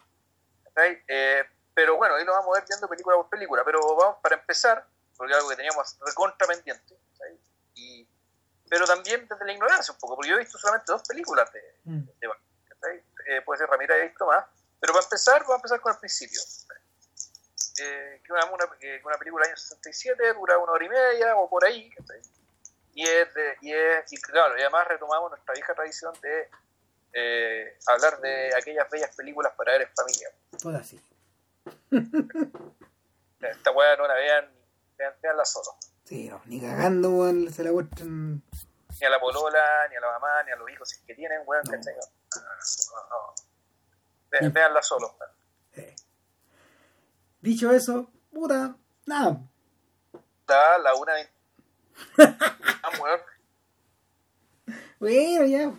Eh, 0.77 1.45
pero 1.73 1.97
bueno, 1.97 2.15
ahí 2.15 2.25
lo 2.25 2.33
vamos 2.33 2.57
a 2.57 2.61
ver 2.61 2.69
viendo 2.69 2.89
película 2.89 3.17
por 3.17 3.29
película. 3.29 3.65
Pero 3.65 3.81
vamos, 3.97 4.17
para 4.23 4.37
empezar, 4.37 4.87
porque 5.17 5.33
es 5.33 5.37
algo 5.37 5.51
que 5.51 5.57
teníamos 5.57 5.97
recontra 6.01 6.47
pendiente, 6.47 6.97
y, 7.75 8.09
pero 8.69 8.87
también 8.87 9.27
desde 9.29 9.45
la 9.45 9.53
ignorancia 9.53 9.93
un 9.93 9.99
poco, 9.99 10.17
porque 10.17 10.31
yo 10.31 10.37
he 10.37 10.41
visto 10.41 10.59
solamente 10.59 10.91
dos 10.91 11.03
películas 11.07 11.53
de, 11.53 11.61
mm. 11.85 12.09
eh, 13.27 13.43
puede 13.45 13.59
ser 13.59 13.69
Ramírez, 13.69 13.97
he 13.99 14.09
visto 14.09 14.27
más, 14.27 14.45
pero 14.81 14.93
para 14.93 15.05
empezar, 15.05 15.41
vamos 15.41 15.55
a 15.55 15.57
empezar 15.57 15.81
con 15.81 15.93
el 15.93 15.99
principio. 15.99 16.41
eh, 17.79 18.21
que 18.25 18.33
una, 18.33 18.45
una, 18.47 18.65
una 19.05 19.19
película 19.19 19.45
del 19.45 19.53
año 19.53 19.57
67 19.57 20.35
dura 20.35 20.59
una 20.59 20.73
hora 20.73 20.85
y 20.85 20.89
media 20.89 21.37
o 21.37 21.49
por 21.49 21.65
ahí, 21.65 21.91
y 22.95 23.03
es, 23.03 23.35
de, 23.35 23.57
y 23.61 23.73
es 23.73 24.13
y 24.13 24.21
claro, 24.21 24.57
y 24.57 24.61
además 24.61 24.87
retomamos 24.87 25.31
nuestra 25.31 25.53
vieja 25.53 25.75
tradición 25.75 26.15
de 26.23 26.49
eh, 27.13 27.79
hablar 27.87 28.21
de 28.21 28.55
aquellas 28.57 28.89
bellas 28.89 29.15
películas 29.17 29.53
para 29.57 29.73
ver 29.73 29.83
en 29.83 29.95
familia. 29.95 30.29
Todas 30.61 30.87
sí. 30.87 31.01
Eh, 33.41 33.51
esta 33.51 33.73
weá 33.73 33.95
no 33.97 34.07
la 34.07 34.15
vean, 34.15 34.51
veanla 35.21 35.45
solo. 35.45 35.77
Sí, 36.05 36.31
ni 36.47 36.61
cagando, 36.61 37.11
weón, 37.11 37.53
se 37.53 37.63
la 37.63 37.71
Ni 37.73 39.07
a 39.07 39.11
la 39.11 39.21
polola, 39.21 39.87
ni 39.91 39.97
a 39.97 40.01
la 40.01 40.13
mamá, 40.13 40.43
ni 40.45 40.53
a 40.53 40.57
los 40.57 40.71
hijos 40.71 40.95
que 41.07 41.15
tienen, 41.15 41.43
weón, 41.45 41.63
no. 41.65 41.73
No, 44.33 44.41
no. 44.41 44.51
Veanla 44.51 44.83
solo. 44.83 45.17
Sí. 45.75 45.95
Dicho 47.41 47.71
eso, 47.71 48.11
puta, 48.33 48.77
nada. 49.07 49.41
Da 50.47 50.79
la 50.79 50.95
1.20 50.95 51.34
Ah, 52.19 52.91
está. 52.93 53.21
Bueno, 54.99 55.45
ya. 55.47 55.73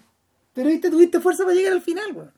Pero 0.54 0.70
viste, 0.70 0.90
tuviste 0.90 1.20
fuerza 1.20 1.44
para 1.44 1.56
llegar 1.56 1.74
al 1.74 1.82
final, 1.82 2.12
weón. 2.14 2.34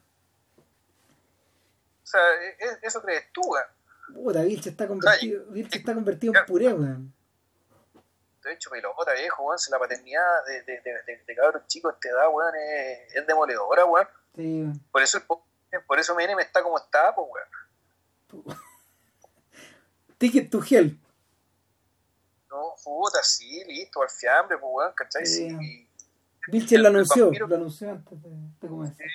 O 2.04 2.06
sea, 2.06 2.22
e-, 2.42 2.66
e-, 2.66 2.80
eso 2.84 3.02
crees 3.02 3.32
tú, 3.32 3.42
weón. 3.42 3.66
Puta, 4.14 4.42
Vilche 4.44 4.70
está 4.70 4.88
convertido, 4.88 5.46
o 5.50 5.56
está 5.56 5.94
convertido 5.94 6.34
en 6.34 6.46
puré, 6.46 6.74
weón. 6.74 7.14
De 8.44 8.54
hecho, 8.54 8.70
pelota, 8.70 9.14
viejo, 9.14 9.44
weón. 9.44 9.60
Si 9.60 9.70
la 9.72 9.80
paternidad 9.80 10.46
de, 10.48 10.64
de, 10.64 10.82
de, 10.82 11.24
de 11.26 11.36
cabros 11.36 11.68
chicos 11.68 12.00
te 12.00 12.12
da, 12.12 12.30
weón, 12.30 12.56
es, 12.56 13.16
es 13.16 13.28
demoledora, 13.28 13.86
weón. 13.86 14.08
Sí. 14.36 14.66
Por 14.92 15.02
eso, 15.02 15.22
por 15.88 16.00
eso 16.00 16.16
MNM 16.16 16.40
está 16.40 16.64
como 16.64 16.78
está, 16.78 17.14
pues, 17.14 17.28
weón. 17.30 18.58
Ticket 20.18 20.50
to 20.50 20.62
hell. 20.68 20.98
Puta, 22.88 23.22
sí, 23.22 23.66
listo, 23.66 24.02
al 24.02 24.10
fiambre, 24.10 24.58
pues, 24.58 24.72
weón, 24.74 24.94
¿cachai? 24.96 25.26
Sí. 25.26 25.50
sí. 25.50 25.90
Vilche 26.48 26.78
lo 26.78 26.88
anunció, 26.88 27.26
vampiro, 27.26 27.46
lo 27.46 27.56
anunció 27.58 27.92
antes 27.92 28.24
de, 28.24 28.30
de 28.62 28.68
comenzar. 28.70 29.06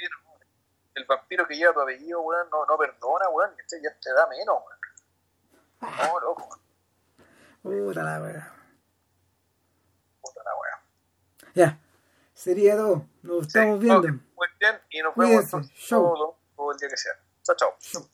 El 0.95 1.07
vampiro 1.07 1.49
que 1.49 1.57
lleva 1.57 1.73
tu 1.73 1.81
apellido, 1.81 2.21
weón, 2.21 2.51
no, 2.51 2.67
no 2.67 2.77
perdona, 2.77 3.31
weón, 3.31 3.57
¿cachai? 3.57 3.81
Ya 3.83 3.99
te 3.99 4.13
da 4.13 4.27
menos, 4.27 4.57
weón. 5.81 5.97
No, 6.13 6.21
loco. 6.21 6.61
Puta 7.63 8.03
la 8.03 8.21
weá. 8.21 8.55
Puta 10.21 10.43
la 10.45 10.51
weá. 10.61 10.83
Ya, 11.55 11.79
sería 12.35 12.77
todo. 12.77 13.07
Nos 13.23 13.47
estamos 13.47 13.81
sí, 13.81 13.85
viendo. 13.87 14.01
Okay, 14.01 14.11
muy 14.11 14.49
bien, 14.61 14.81
y 14.91 15.01
nos 15.01 15.17
vemos 15.17 15.51
todo, 15.89 16.37
todo, 16.55 16.73
el 16.73 16.79
día 16.79 16.89
que 16.91 16.97
sea. 16.99 17.13
Chao. 17.43 17.75
chao. 17.81 18.07